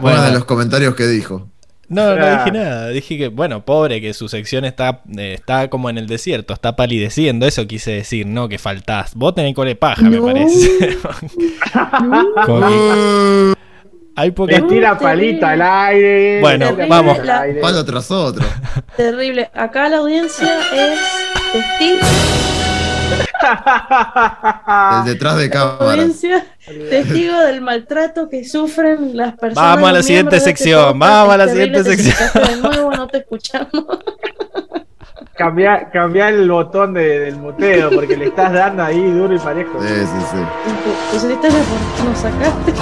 Bueno, 0.00 0.22
de 0.24 0.32
los 0.32 0.44
comentarios 0.44 0.96
que 0.96 1.06
dijo. 1.06 1.49
No, 1.90 2.14
no 2.16 2.30
dije 2.38 2.52
nada. 2.52 2.88
Dije 2.88 3.18
que, 3.18 3.28
bueno, 3.28 3.64
pobre, 3.64 4.00
que 4.00 4.14
su 4.14 4.28
sección 4.28 4.64
está, 4.64 5.02
eh, 5.18 5.34
está 5.34 5.68
como 5.68 5.90
en 5.90 5.98
el 5.98 6.06
desierto, 6.06 6.54
está 6.54 6.76
palideciendo. 6.76 7.46
Eso 7.46 7.66
quise 7.66 7.90
decir, 7.90 8.26
¿no? 8.26 8.48
Que 8.48 8.58
faltás. 8.58 9.14
Vos 9.14 9.34
tenés 9.34 9.54
cole 9.54 9.74
paja, 9.74 10.02
me 10.02 10.16
No. 10.18 10.24
parece. 10.26 10.98
Que 12.46 13.54
hay. 14.16 14.32
Le 14.48 14.62
tira 14.62 14.98
palito 14.98 15.46
al 15.46 15.62
aire. 15.62 16.40
Bueno, 16.40 16.66
le 16.66 16.72
tira 16.72 16.86
vamos. 16.88 17.18
aire. 17.18 17.60
Palo 17.60 17.84
tras 17.84 18.10
otro. 18.10 18.44
Terrible. 18.96 19.50
Acá 19.54 19.88
la 19.88 19.98
audiencia 19.98 20.58
es 20.74 20.98
testigo. 21.52 22.49
El 25.00 25.04
detrás 25.12 25.36
de 25.36 25.46
La 25.46 25.50
cámaras. 25.50 25.80
audiencia 25.98 26.46
testigo 26.88 27.38
del 27.40 27.60
maltrato 27.60 28.28
que 28.28 28.44
sufren 28.44 29.16
las 29.16 29.34
personas. 29.36 29.74
Vamos 29.74 29.90
a 29.90 29.92
la 29.94 30.02
siguiente 30.02 30.36
este 30.36 30.50
sección, 30.50 30.98
vamos 30.98 31.34
a 31.34 31.36
la 31.36 31.48
siguiente 31.48 31.82
te 31.84 31.96
sección. 31.96 32.30
De 32.46 32.56
nuevo, 32.56 32.90
no 32.92 33.06
te 33.08 33.18
escuchamos. 33.18 33.70
Cambia, 35.36 35.88
cambia 35.90 36.28
el 36.28 36.50
botón 36.50 36.92
de- 36.92 37.20
del 37.20 37.36
muteo 37.36 37.90
porque 37.90 38.14
le 38.16 38.26
estás 38.26 38.52
dando 38.52 38.82
ahí 38.82 39.10
duro 39.10 39.34
y 39.34 39.38
parejo. 39.38 39.80
Sí, 39.80 39.88
sí, 39.88 40.26
sí. 40.32 40.36
Pusiste 41.12 41.48
la 41.50 41.58
por- 41.58 42.04
nos 42.04 42.18
sacaste. 42.18 42.72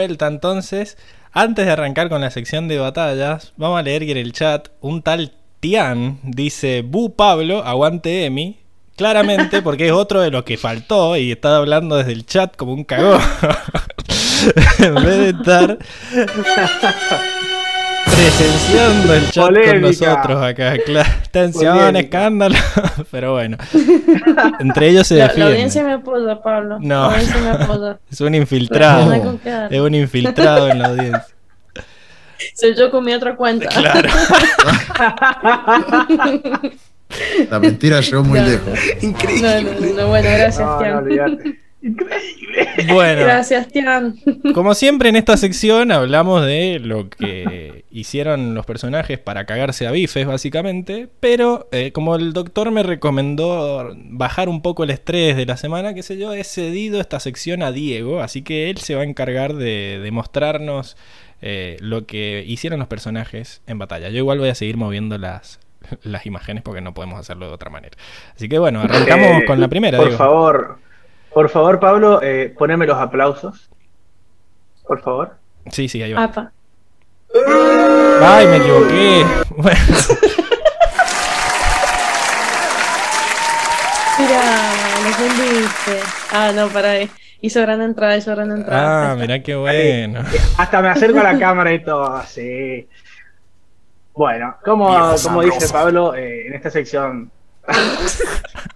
Vuelta 0.00 0.26
entonces. 0.26 0.96
Antes 1.32 1.66
de 1.66 1.72
arrancar 1.72 2.08
con 2.08 2.20
la 2.20 2.30
sección 2.30 2.68
de 2.68 2.78
batallas, 2.78 3.52
vamos 3.56 3.78
a 3.78 3.82
leer 3.82 4.04
que 4.04 4.12
en 4.12 4.18
el 4.18 4.32
chat 4.32 4.68
un 4.80 5.02
tal 5.02 5.32
Tian 5.60 6.18
dice: 6.22 6.82
Bu 6.82 7.14
Pablo, 7.14 7.62
aguante 7.64 8.24
Emi. 8.24 8.58
Claramente, 8.96 9.62
porque 9.62 9.86
es 9.86 9.92
otro 9.92 10.20
de 10.20 10.30
los 10.30 10.44
que 10.44 10.56
faltó 10.56 11.16
y 11.16 11.32
está 11.32 11.56
hablando 11.56 11.96
desde 11.96 12.12
el 12.12 12.26
chat 12.26 12.56
como 12.56 12.72
un 12.72 12.84
cagón. 12.84 13.20
en 14.78 14.94
vez 14.94 15.18
de 15.18 15.28
estar 15.30 15.78
presenciando 18.04 19.14
el 19.14 19.30
chat 19.30 19.44
Polémica. 19.46 19.72
con 19.72 19.80
nosotros 19.82 20.42
acá. 20.44 20.74
Claro, 20.84 21.10
tensión, 21.30 21.76
Polémica. 21.78 22.00
escándalo. 22.00 22.54
Pero 23.10 23.32
bueno, 23.32 23.56
entre 24.60 24.88
ellos 24.88 25.06
se 25.06 25.16
La, 25.16 25.32
la 25.34 25.46
audiencia 25.46 25.82
me 25.84 25.92
apoya, 25.94 26.42
Pablo. 26.42 26.78
No. 26.80 27.10
La 27.10 27.16
audiencia 27.16 27.40
me 27.40 27.50
apoya. 27.64 27.98
Es 28.10 28.20
un 28.20 28.34
infiltrado. 28.34 29.06
No. 29.16 29.38
Es 29.70 29.80
un 29.80 29.94
infiltrado 29.94 30.68
en 30.68 30.78
la 30.78 30.88
audiencia. 30.88 31.26
Soy 32.54 32.74
yo 32.74 32.90
con 32.90 33.04
mi 33.04 33.12
otra 33.12 33.36
cuenta. 33.36 33.68
Claro. 33.68 34.08
La 37.50 37.58
mentira 37.58 38.00
llegó 38.00 38.22
muy 38.22 38.38
No, 38.38 38.46
lejos. 38.46 38.78
No, 39.02 39.60
no, 39.62 39.94
no, 39.94 40.06
bueno, 40.08 40.28
gracias, 40.30 40.60
No, 40.60 40.72
no, 40.74 40.78
Tian. 40.78 40.96
olvídate. 40.98 41.60
Increíble. 41.82 42.68
Bueno, 42.92 43.22
Gracias, 43.22 43.68
Tian. 43.68 44.16
como 44.54 44.74
siempre 44.74 45.08
en 45.08 45.16
esta 45.16 45.36
sección 45.36 45.92
hablamos 45.92 46.44
de 46.44 46.78
lo 46.82 47.08
que 47.08 47.84
hicieron 47.90 48.54
los 48.54 48.66
personajes 48.66 49.18
para 49.18 49.46
cagarse 49.46 49.86
a 49.86 49.90
bifes, 49.90 50.26
básicamente. 50.26 51.08
Pero 51.20 51.68
eh, 51.72 51.92
como 51.92 52.16
el 52.16 52.32
doctor 52.32 52.70
me 52.70 52.82
recomendó 52.82 53.94
bajar 53.96 54.48
un 54.48 54.60
poco 54.62 54.84
el 54.84 54.90
estrés 54.90 55.36
de 55.36 55.46
la 55.46 55.56
semana, 55.56 55.94
qué 55.94 56.02
sé 56.02 56.18
yo, 56.18 56.32
he 56.34 56.44
cedido 56.44 57.00
esta 57.00 57.18
sección 57.20 57.62
a 57.62 57.72
Diego. 57.72 58.20
Así 58.20 58.42
que 58.42 58.68
él 58.70 58.78
se 58.78 58.94
va 58.94 59.02
a 59.02 59.04
encargar 59.04 59.54
de, 59.54 60.00
de 60.02 60.10
mostrarnos 60.10 60.96
eh, 61.42 61.76
lo 61.80 62.04
que 62.06 62.44
hicieron 62.46 62.78
los 62.78 62.88
personajes 62.88 63.62
en 63.66 63.78
batalla. 63.78 64.10
Yo 64.10 64.18
igual 64.18 64.38
voy 64.38 64.50
a 64.50 64.54
seguir 64.54 64.76
moviendo 64.76 65.16
las, 65.16 65.60
las 66.02 66.26
imágenes 66.26 66.62
porque 66.62 66.82
no 66.82 66.92
podemos 66.92 67.18
hacerlo 67.18 67.46
de 67.48 67.54
otra 67.54 67.70
manera. 67.70 67.96
Así 68.36 68.48
que 68.50 68.58
bueno, 68.58 68.80
arrancamos 68.82 69.42
Eh, 69.42 69.44
con 69.46 69.58
la 69.60 69.68
primera. 69.68 69.96
Por 69.96 70.08
Diego. 70.08 70.18
favor, 70.18 70.78
por 71.32 71.48
favor, 71.48 71.78
Pablo, 71.80 72.20
eh, 72.22 72.54
poneme 72.56 72.86
los 72.86 72.96
aplausos. 72.98 73.70
Por 74.86 75.00
favor. 75.02 75.36
Sí, 75.70 75.88
sí, 75.88 76.02
ahí 76.02 76.12
va. 76.12 76.24
Apa. 76.24 76.52
Ay, 78.22 78.46
me 78.48 78.56
equivoqué. 78.56 79.24
Bueno, 79.56 79.78
Mira, 84.18 84.42
lo 85.04 85.10
vendiste. 85.24 86.00
Ah, 86.32 86.52
no, 86.54 86.68
para 86.68 86.90
ahí. 86.92 87.10
Hizo 87.40 87.60
gran 87.62 87.80
entrada, 87.80 88.16
hizo 88.16 88.30
gran 88.32 88.50
entrada. 88.50 89.12
ah, 89.12 89.16
mirá 89.16 89.42
qué 89.42 89.54
bueno. 89.56 90.22
Hasta 90.58 90.82
me 90.82 90.88
acerco 90.88 91.20
a 91.20 91.32
la 91.32 91.38
cámara 91.38 91.72
y 91.72 91.82
todo 91.82 92.14
así. 92.14 92.86
Bueno, 94.12 94.56
como, 94.64 94.88
como 95.22 95.42
dice. 95.42 95.72
Pablo, 95.72 96.14
eh, 96.14 96.48
en 96.48 96.54
esta 96.54 96.70
sección. 96.70 97.30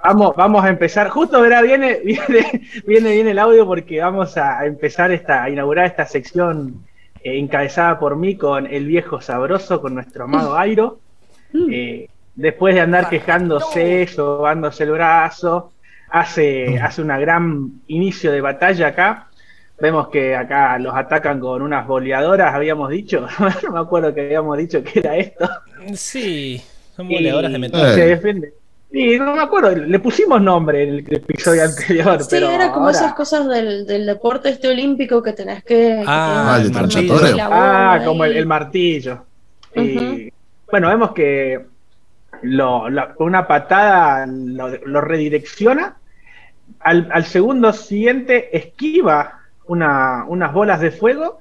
Vamos, 0.05 0.37
vamos 0.37 0.63
a 0.63 0.69
empezar. 0.69 1.09
Justo 1.09 1.41
verá, 1.41 1.63
viene, 1.63 2.01
viene, 2.05 2.69
viene, 2.87 3.13
viene 3.13 3.31
el 3.31 3.39
audio 3.39 3.67
porque 3.67 4.01
vamos 4.01 4.37
a 4.37 4.67
empezar 4.67 5.11
esta, 5.13 5.45
a 5.45 5.51
inaugurar 5.51 5.87
esta 5.87 6.05
sección 6.05 6.85
eh, 7.23 7.39
encabezada 7.39 7.99
por 7.99 8.15
mí 8.15 8.37
con 8.37 8.67
el 8.67 8.87
viejo 8.87 9.23
sabroso, 9.23 9.81
con 9.81 9.95
nuestro 9.95 10.25
amado 10.25 10.59
Airo. 10.59 11.01
Eh, 11.71 12.09
después 12.35 12.75
de 12.75 12.83
andar 12.83 13.09
quejándose, 13.09 14.07
sobándose 14.09 14.85
el 14.85 14.91
brazo, 14.91 15.73
hace, 16.11 16.79
hace 16.79 17.01
una 17.01 17.19
gran 17.19 17.81
inicio 17.87 18.31
de 18.31 18.43
batalla 18.43 18.89
acá. 18.89 19.29
Vemos 19.81 20.09
que 20.09 20.37
acá 20.37 20.79
los 20.79 20.95
atacan 20.95 21.41
con 21.41 21.63
unas 21.63 21.87
boleadoras, 21.87 22.55
habíamos 22.55 22.91
dicho. 22.91 23.27
no 23.65 23.73
me 23.73 23.81
acuerdo 23.81 24.13
que 24.13 24.21
habíamos 24.21 24.59
dicho 24.59 24.85
que 24.85 24.99
era 24.99 25.17
esto. 25.17 25.49
Sí, 25.95 26.63
son 26.95 27.09
boleadoras 27.09 27.51
de 27.51 27.59
metal. 27.59 27.95
se 27.95 28.07
defiende. 28.07 28.64
Sí, 28.95 29.19
no 29.19 29.35
me 29.35 29.43
acuerdo, 29.43 29.75
le 29.75 29.99
pusimos 29.99 30.41
nombre 30.41 30.85
en 30.85 30.89
el 30.91 31.15
episodio 31.17 31.65
anterior, 31.65 32.23
Sí, 32.23 32.29
pero 32.31 32.49
era 32.49 32.71
como 32.71 32.87
ahora- 32.87 32.97
esas 32.99 33.15
cosas 33.15 33.49
del, 33.49 33.85
del 33.89 34.07
deporte 34.07 34.51
este 34.51 34.69
olímpico 34.69 35.21
que 35.21 35.33
tenés 35.33 35.65
que. 35.65 35.75
que 35.75 36.05
Ah, 36.07 36.61
tenés 36.63 36.67
el 36.69 36.73
martillo. 37.09 37.49
Ah, 37.51 38.01
como 38.05 38.25
el, 38.25 38.47
martillo. 38.47 39.25
Y, 39.75 40.33
bueno, 40.71 40.89
vemos 40.91 41.11
que 41.11 41.61
lo, 42.43 42.85
una 43.19 43.49
patada 43.49 44.27
lo, 44.29 44.69
lo 44.69 45.01
redirecciona. 45.01 45.97
Al, 46.79 47.09
al 47.13 47.25
segundo 47.25 47.73
siguiente 47.73 48.57
esquiva 48.57 49.41
una- 49.67 50.25
unas 50.29 50.53
bolas 50.53 50.81
de 50.81 50.93
fuego 50.93 51.39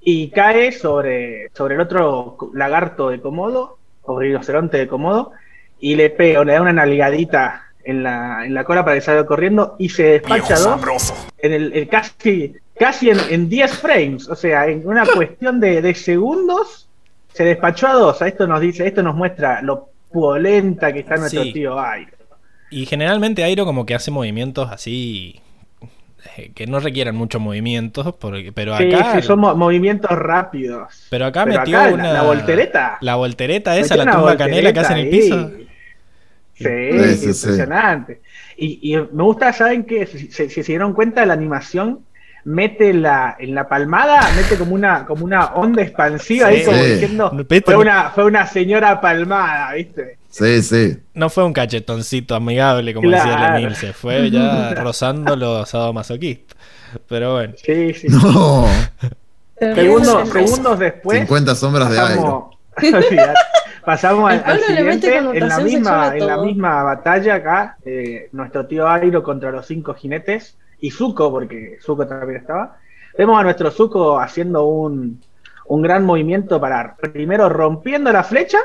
y 0.00 0.30
cae 0.30 0.72
sobre, 0.72 1.50
sobre 1.52 1.74
el 1.74 1.82
otro 1.82 2.38
lagarto 2.54 3.10
de 3.10 3.20
Komodo, 3.20 3.76
o 4.04 4.18
rinoceronte 4.18 4.78
de 4.78 4.88
Komodo, 4.88 5.32
y 5.80 5.94
le 5.96 6.10
pega, 6.10 6.44
le 6.44 6.52
da 6.52 6.60
una 6.62 6.72
nalgadita 6.72 7.62
en 7.84 8.02
la, 8.02 8.44
en 8.44 8.54
la 8.54 8.64
cola 8.64 8.84
para 8.84 8.96
que 8.96 9.00
salga 9.00 9.24
corriendo 9.26 9.76
y 9.78 9.88
se 9.88 10.04
despacha 10.04 10.58
dos 10.58 11.14
en 11.38 11.52
el, 11.52 11.72
el 11.72 11.88
casi, 11.88 12.54
casi 12.78 13.10
en, 13.10 13.18
en 13.30 13.48
10 13.48 13.78
frames, 13.78 14.28
o 14.28 14.34
sea, 14.36 14.66
en 14.66 14.86
una 14.86 15.06
cuestión 15.06 15.58
de, 15.60 15.80
de 15.80 15.94
segundos, 15.94 16.88
se 17.32 17.44
despachó 17.44 17.86
a 17.88 17.92
dos. 17.94 18.20
A 18.22 18.28
esto 18.28 18.46
nos 18.46 18.60
dice, 18.60 18.86
esto 18.86 19.02
nos 19.02 19.14
muestra 19.14 19.62
lo 19.62 19.88
pulenta 20.12 20.92
que 20.92 21.00
está 21.00 21.16
nuestro 21.16 21.42
Sí. 21.44 21.52
tío 21.52 21.80
Airo. 21.80 22.12
Y 22.70 22.84
generalmente 22.86 23.42
Airo 23.42 23.64
como 23.64 23.86
que 23.86 23.94
hace 23.94 24.10
movimientos 24.10 24.70
así 24.70 25.40
eh, 26.36 26.52
que 26.54 26.66
no 26.66 26.78
requieran 26.80 27.16
muchos 27.16 27.40
movimientos, 27.40 28.14
porque, 28.20 28.52
pero 28.52 28.76
Sí, 28.76 28.92
acá 28.92 29.14
sí, 29.14 29.22
son 29.26 29.40
mo- 29.40 29.54
movimientos 29.56 30.10
rápidos. 30.10 31.06
pero 31.08 31.26
acá 31.26 31.44
Pero 31.46 31.58
metió 31.60 31.80
acá 31.80 31.94
una 31.94 32.12
la 32.12 32.22
voltereta. 32.22 32.98
La 33.00 33.14
voltereta 33.16 33.76
esa, 33.78 33.94
Metió 33.96 34.04
la 34.10 34.16
tumba 34.18 34.36
canela 34.36 34.72
que 34.72 34.80
hace 34.80 34.92
en 34.92 34.98
el 34.98 35.08
piso. 35.08 35.50
Sí, 36.68 36.92
Sí, 36.92 37.14
sí, 37.16 37.34
sí. 37.34 37.46
impresionante. 37.48 38.20
Y, 38.56 38.92
y 38.92 38.96
me 38.96 39.22
gusta, 39.22 39.52
¿saben 39.52 39.84
qué? 39.84 40.06
Si, 40.06 40.28
se 40.30 40.62
dieron 40.62 40.92
cuenta, 40.92 41.24
la 41.26 41.32
animación 41.34 42.00
mete 42.44 42.92
la, 42.94 43.36
en 43.38 43.54
la 43.54 43.68
palmada, 43.68 44.20
mete 44.36 44.56
como 44.56 44.74
una, 44.74 45.04
como 45.06 45.24
una 45.24 45.46
onda 45.54 45.82
expansiva 45.82 46.48
ahí, 46.48 46.60
Sí. 46.60 46.64
como 46.64 46.78
Sí. 46.78 46.90
diciendo, 46.92 47.46
fue 47.64 47.76
una, 47.76 48.10
fue 48.10 48.24
una 48.24 48.46
señora 48.46 49.00
palmada, 49.00 49.72
¿viste? 49.74 50.18
Sí, 50.30 50.62
sí. 50.62 50.96
No 51.14 51.28
fue 51.28 51.44
un 51.44 51.52
cachetoncito 51.52 52.34
amigable 52.34 52.94
como 52.94 53.10
decía 53.10 53.24
Claro. 53.36 53.54
Lenil, 53.58 53.74
se 53.74 53.92
fue 53.92 54.30
ya 54.30 54.74
rozando 54.76 55.34
los 55.36 55.68
sadomasoquistas. 55.68 56.56
Pero 57.08 57.34
bueno, 57.34 57.54
Sí, 57.62 57.92
sí. 57.94 58.06
No. 58.08 58.66
Segundos, 59.58 60.28
segundos 60.30 60.78
después, 60.78 61.18
50 61.20 61.54
sombras 61.54 61.90
de 61.90 62.00
aire. 62.00 62.22
pasamos, 63.90 64.30
al, 64.30 64.60
siguiente, 64.60 65.16
en 65.16 65.48
la 65.48 65.58
misma, 65.58 66.16
en 66.16 66.24
la 66.24 66.36
misma 66.36 66.84
batalla 66.84 67.34
acá, 67.34 67.76
eh, 67.84 68.28
nuestro 68.30 68.64
tío 68.66 68.88
Airo 68.88 69.20
contra 69.24 69.50
los 69.50 69.66
cinco 69.66 69.94
jinetes, 69.94 70.56
y 70.78 70.92
Zuko, 70.92 71.28
porque 71.32 71.78
Zuko 71.82 72.06
también 72.06 72.40
estaba, 72.40 72.76
vemos 73.18 73.40
a 73.40 73.42
nuestro 73.42 73.72
Zuko 73.72 74.20
haciendo 74.20 74.64
un, 74.64 75.20
un 75.66 75.82
gran 75.82 76.04
movimiento 76.04 76.60
para, 76.60 76.94
primero 76.94 77.48
rompiendo 77.48 78.12
la 78.12 78.22
flecha, 78.22 78.58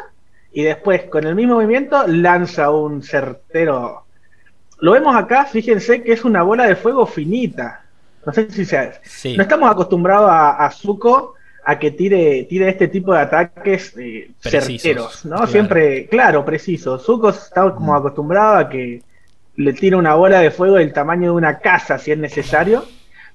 y 0.54 0.62
después 0.62 1.06
con 1.06 1.26
el 1.26 1.34
mismo 1.34 1.56
movimiento 1.56 2.06
lanza 2.06 2.70
un 2.70 3.02
certero. 3.02 4.04
Lo 4.80 4.92
vemos 4.92 5.16
acá, 5.16 5.46
fíjense 5.46 6.04
que 6.04 6.14
es 6.14 6.24
una 6.24 6.44
bola 6.44 6.68
de 6.68 6.76
fuego 6.76 7.08
finita. 7.08 7.82
No 8.28 8.32
sé 8.32 8.50
si 8.52 8.64
se, 8.64 8.92
sí. 9.04 9.36
no 9.36 9.42
estamos 9.42 9.72
acostumbrados 9.72 10.30
a, 10.30 10.64
a 10.64 10.70
Zuko 10.70 11.35
a 11.66 11.80
que 11.80 11.92
tire, 11.92 12.44
tire 12.44 12.70
este 12.70 12.88
tipo 12.88 13.14
de 13.14 13.20
ataques 13.22 13.94
eh, 13.98 14.30
Precisos, 14.42 14.82
certeros, 14.82 15.26
¿no? 15.26 15.38
claro. 15.38 15.52
Siempre, 15.52 16.08
claro, 16.08 16.46
preciso. 16.46 17.00
Zuko 17.00 17.30
está 17.30 17.74
como 17.74 17.96
acostumbrado 17.96 18.58
a 18.58 18.70
que 18.70 19.02
le 19.56 19.74
tire 19.74 19.96
una 19.96 20.14
bola 20.14 20.40
de 20.40 20.52
fuego 20.52 20.76
del 20.76 20.94
tamaño 20.94 21.32
de 21.32 21.38
una 21.38 21.58
casa 21.60 21.98
si 21.98 22.12
es 22.12 22.18
necesario. 22.18 22.86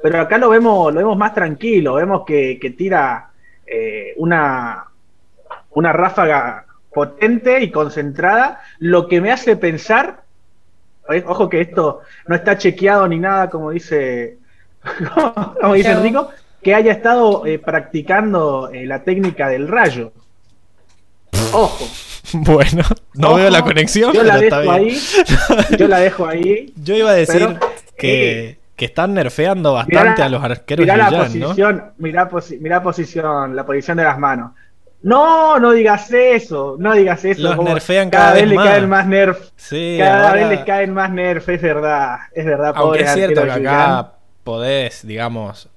Pero 0.02 0.20
acá 0.20 0.39
lo 0.39 0.48
vemos, 0.48 0.94
lo 0.94 1.01
vemos 1.01 1.16
más 1.16 1.35
tranquilo, 1.35 1.94
vemos 1.94 2.23
que, 2.24 2.59
que 2.61 2.70
tira 2.70 3.31
eh, 3.66 4.15
una, 4.16 4.86
una 5.73 5.93
ráfaga 5.93 6.65
potente 6.93 7.62
y 7.62 7.70
concentrada, 7.70 8.61
lo 8.78 9.09
que 9.09 9.20
me 9.20 9.31
hace 9.31 9.57
pensar, 9.57 10.23
eh, 11.11 11.23
ojo 11.27 11.48
que 11.48 11.61
esto 11.61 12.01
no 12.27 12.35
está 12.35 12.57
chequeado 12.57 13.07
ni 13.09 13.19
nada, 13.19 13.51
como 13.51 13.70
dice, 13.70 14.39
como 15.61 15.74
dice 15.74 15.90
Claro. 15.90 16.31
Que 16.62 16.74
haya 16.74 16.93
estado 16.93 17.47
eh, 17.47 17.59
practicando 17.59 18.70
eh, 18.73 18.85
la 18.87 19.03
técnica 19.03 19.49
del 19.49 19.69
rayo. 19.69 20.12
Ojo, 21.53 21.89
Bueno, 22.32 22.82
no 23.15 23.28
ojo, 23.28 23.37
veo 23.39 23.51
la 23.51 23.62
conexión, 23.62 24.12
Yo 24.12 24.23
la 24.23 24.37
dejo 24.39 24.57
ahí. 24.70 24.97
Yo 25.77 25.89
la 25.89 25.99
dejo 25.99 26.27
ahí. 26.27 26.73
Yo 26.77 26.95
iba 26.95 27.11
a 27.11 27.15
decir 27.15 27.47
Pero, 27.59 27.61
que, 27.97 28.49
eh, 28.51 28.59
que 28.77 28.85
están 28.85 29.15
nerfeando 29.15 29.73
bastante 29.73 30.23
a 30.23 30.28
los 30.28 30.43
arqueros 30.43 30.85
mirá 30.85 30.97
la 30.97 31.11
Yuyan, 31.11 31.39
¿no? 31.41 31.47
posición, 31.49 31.85
mirá, 31.99 32.31
posi- 32.31 32.61
mirá 32.61 32.82
posición, 32.82 33.57
la 33.57 33.66
posición 33.66 33.97
de 33.97 34.05
las 34.05 34.19
manos. 34.19 34.53
No, 35.03 35.59
no 35.59 35.73
digas 35.73 36.12
eso, 36.12 36.77
no 36.78 36.93
digas 36.93 37.24
eso. 37.24 37.41
Los 37.43 37.59
nerfean 37.65 38.11
cada 38.11 38.35
vez 38.35 38.47
le 38.47 38.55
más. 38.55 38.69
caen 38.69 38.89
más 38.89 39.07
nerf, 39.07 39.39
Sí, 39.57 39.97
cada 39.99 40.28
ahora- 40.28 40.41
vez 40.49 40.49
les 40.59 40.65
caen 40.66 40.93
más 40.95 41.11
nerf, 41.11 41.49
es 41.49 41.62
verdad, 41.62 42.19
es 42.35 42.45
verdad. 42.45 42.73
Aunque 42.77 43.01
es 43.03 43.12
cierto 43.15 43.43
que 43.45 43.51
acá 43.51 44.12
podés, 44.45 45.07
digamos, 45.07 45.69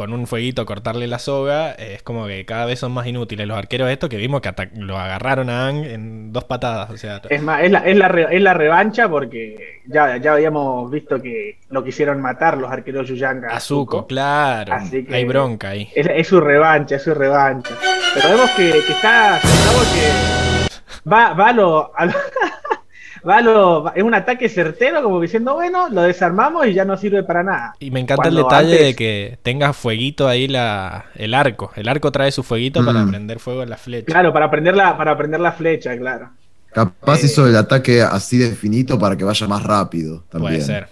con 0.00 0.14
un 0.14 0.26
fueguito 0.26 0.64
cortarle 0.64 1.06
la 1.06 1.18
soga, 1.18 1.72
eh, 1.72 1.94
es 1.96 2.02
como 2.02 2.26
que 2.26 2.46
cada 2.46 2.64
vez 2.64 2.78
son 2.78 2.92
más 2.92 3.06
inútiles 3.06 3.46
los 3.46 3.58
arqueros 3.58 3.90
estos 3.90 4.08
que 4.08 4.16
vimos 4.16 4.40
que 4.40 4.50
lo 4.76 4.96
agarraron 4.98 5.50
a 5.50 5.66
Ang 5.68 5.84
en 5.84 6.32
dos 6.32 6.44
patadas, 6.44 6.88
o 6.90 6.96
sea, 6.96 7.20
Es 7.28 7.42
más, 7.42 7.62
es 7.62 7.70
la, 7.70 7.80
es 7.80 7.96
la, 7.96 8.08
re- 8.08 8.34
es 8.34 8.40
la 8.40 8.54
revancha 8.54 9.08
porque 9.10 9.80
ya, 9.86 10.16
ya 10.16 10.32
habíamos 10.32 10.90
visto 10.90 11.20
que 11.20 11.58
lo 11.68 11.84
quisieron 11.84 12.20
matar 12.22 12.56
los 12.56 12.70
arqueros 12.72 13.06
Yuyanga. 13.08 13.48
a 13.48 13.60
Zuko, 13.60 14.06
claro, 14.06 14.72
Así 14.72 15.04
que- 15.04 15.14
hay 15.14 15.24
bronca 15.26 15.68
ahí. 15.70 15.90
Es, 15.94 16.06
es 16.10 16.26
su 16.28 16.40
revancha, 16.40 16.96
es 16.96 17.02
su 17.02 17.12
revancha. 17.14 17.74
Pero 18.14 18.30
vemos 18.30 18.50
que, 18.52 18.70
que 18.86 18.92
está 18.92 19.38
que 19.42 21.10
va, 21.10 21.34
va 21.34 21.48
a 21.48 21.52
lo, 21.52 21.92
a 21.96 22.06
lo- 22.06 22.12
va 23.28 23.40
lo- 23.40 23.92
es 23.94 24.02
un 24.02 24.14
ataque 24.14 24.48
certero, 24.48 25.02
como 25.02 25.20
diciendo, 25.20 25.54
bueno, 25.54 25.88
lo 25.88 26.02
desarmamos 26.02 26.66
y 26.66 26.74
ya 26.74 26.84
no 26.84 26.96
sirve 26.96 27.22
para 27.22 27.42
nada. 27.42 27.74
Y 27.78 27.90
me 27.90 28.00
encanta 28.00 28.28
el 28.28 28.36
detalle 28.36 28.72
antes- 28.72 28.86
de 28.86 28.94
que 28.94 29.38
tenga 29.42 29.72
fueguito 29.72 30.28
ahí 30.28 30.48
la, 30.48 31.06
el 31.16 31.34
arco. 31.34 31.72
El 31.76 31.88
arco 31.88 32.10
trae 32.12 32.32
su 32.32 32.42
fueguito 32.42 32.84
para 32.84 33.04
Mm. 33.04 33.10
prender 33.10 33.38
fuego 33.38 33.62
en 33.62 33.70
la 33.70 33.76
flecha. 33.76 34.06
Claro, 34.06 34.32
para 34.32 34.50
prender 34.50 34.76
la, 34.76 34.96
para 34.96 35.16
prender 35.16 35.40
la 35.40 35.52
flecha, 35.52 35.96
claro. 35.96 36.30
Capaz 36.72 37.22
Eh. 37.22 37.26
hizo 37.26 37.46
el 37.46 37.56
ataque 37.56 38.00
así 38.02 38.38
de 38.38 38.50
finito 38.52 38.98
para 38.98 39.16
que 39.16 39.24
vaya 39.24 39.46
más 39.48 39.62
rápido. 39.64 40.24
También. 40.30 40.54
Puede 40.54 40.64
ser. 40.64 40.88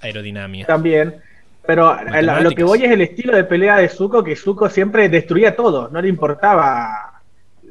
Aerodinámica. 0.00 0.66
También. 0.66 1.16
Pero 1.66 1.88
a 1.88 1.98
a 1.98 2.40
lo 2.40 2.50
que 2.52 2.64
voy 2.64 2.82
es 2.84 2.90
el 2.90 3.02
estilo 3.02 3.36
de 3.36 3.44
pelea 3.44 3.76
de 3.76 3.88
Zuko, 3.90 4.24
que 4.24 4.34
Zuko 4.36 4.70
siempre 4.70 5.08
destruía 5.10 5.54
todo, 5.54 5.90
no 5.92 6.00
le 6.00 6.08
importaba, 6.08 7.20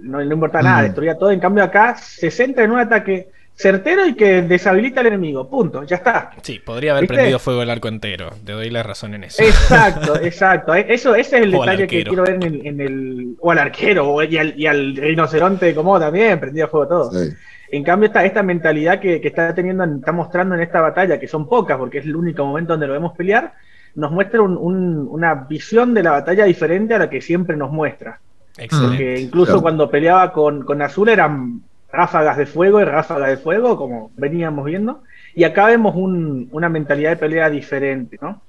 no 0.03 0.19
le 0.19 0.31
importaba 0.33 0.61
nada, 0.63 0.79
Mm. 0.81 0.85
destruía 0.85 1.17
todo. 1.17 1.31
En 1.31 1.39
cambio 1.39 1.63
acá 1.63 1.95
se 1.97 2.29
centra 2.29 2.63
en 2.63 2.71
un 2.71 2.79
ataque 2.79 3.29
certero 3.57 4.05
y 4.05 4.13
que 4.13 4.43
deshabilita 4.43 5.01
al 5.01 5.07
enemigo, 5.07 5.49
punto, 5.49 5.83
ya 5.83 5.95
está. 5.97 6.29
Sí, 6.43 6.59
podría 6.59 6.91
haber 6.91 7.01
¿Viste? 7.03 7.15
prendido 7.15 7.39
fuego 7.39 7.63
el 7.63 7.69
arco 7.71 7.87
entero. 7.87 8.29
Te 8.45 8.51
doy 8.51 8.69
la 8.69 8.83
razón 8.83 9.15
en 9.15 9.23
eso. 9.25 9.41
Exacto, 9.43 10.15
exacto. 10.21 10.75
E- 10.75 10.85
Eso, 10.93 11.15
ese 11.15 11.37
es 11.37 11.43
el 11.43 11.55
O 11.55 11.61
detalle 11.61 11.87
que 11.87 12.03
quiero 12.03 12.23
ver 12.23 12.35
en 12.35 12.43
el, 12.43 12.67
en 12.67 12.81
el- 12.81 13.35
O 13.39 13.49
al 13.51 13.57
arquero, 13.59 14.07
o- 14.09 14.23
y 14.23 14.37
al, 14.37 14.53
y 14.59 14.67
al 14.67 14.95
rinoceronte 14.95 15.65
de 15.65 15.75
Komodo 15.75 15.99
también, 16.01 16.39
prendido 16.39 16.67
fuego 16.67 16.87
todo. 16.87 17.11
Sí. 17.11 17.33
En 17.69 17.83
cambio, 17.83 18.07
esta, 18.07 18.23
esta 18.23 18.43
mentalidad 18.43 18.99
que, 18.99 19.19
que 19.19 19.27
está 19.27 19.53
teniendo, 19.55 19.83
está 19.83 20.11
mostrando 20.11 20.53
en 20.55 20.61
esta 20.61 20.79
batalla, 20.79 21.19
que 21.19 21.27
son 21.27 21.49
pocas, 21.49 21.77
porque 21.77 21.97
es 21.97 22.05
el 22.05 22.15
único 22.15 22.45
momento 22.45 22.73
donde 22.73 22.87
lo 22.87 22.93
vemos 22.93 23.13
pelear, 23.17 23.55
nos 23.95 24.11
muestra 24.11 24.41
un- 24.41 24.55
un- 24.57 25.07
una 25.09 25.33
visión 25.33 25.93
de 25.95 26.03
la 26.03 26.11
batalla 26.11 26.45
diferente 26.45 26.93
a 26.93 26.99
la 26.99 27.09
que 27.09 27.21
siempre 27.21 27.57
nos 27.57 27.71
muestra. 27.71 28.19
Excelente. 28.57 28.87
Porque 28.87 29.19
incluso 29.19 29.45
Claro. 29.53 29.61
cuando 29.63 29.89
peleaba 29.89 30.31
con, 30.31 30.63
con 30.63 30.81
Azul 30.81 31.09
eran 31.09 31.61
ráfagas 31.91 32.37
de 32.37 32.45
fuego 32.45 32.81
y 32.81 32.85
ráfagas 32.85 33.29
de 33.29 33.37
fuego, 33.37 33.77
como 33.77 34.11
veníamos 34.15 34.65
viendo, 34.65 35.03
y 35.33 35.43
acá 35.43 35.65
vemos 35.67 35.95
un- 35.95 36.49
una 36.51 36.69
mentalidad 36.69 37.11
de 37.11 37.17
pelea 37.17 37.49
diferente, 37.49 38.17
¿no? 38.21 38.41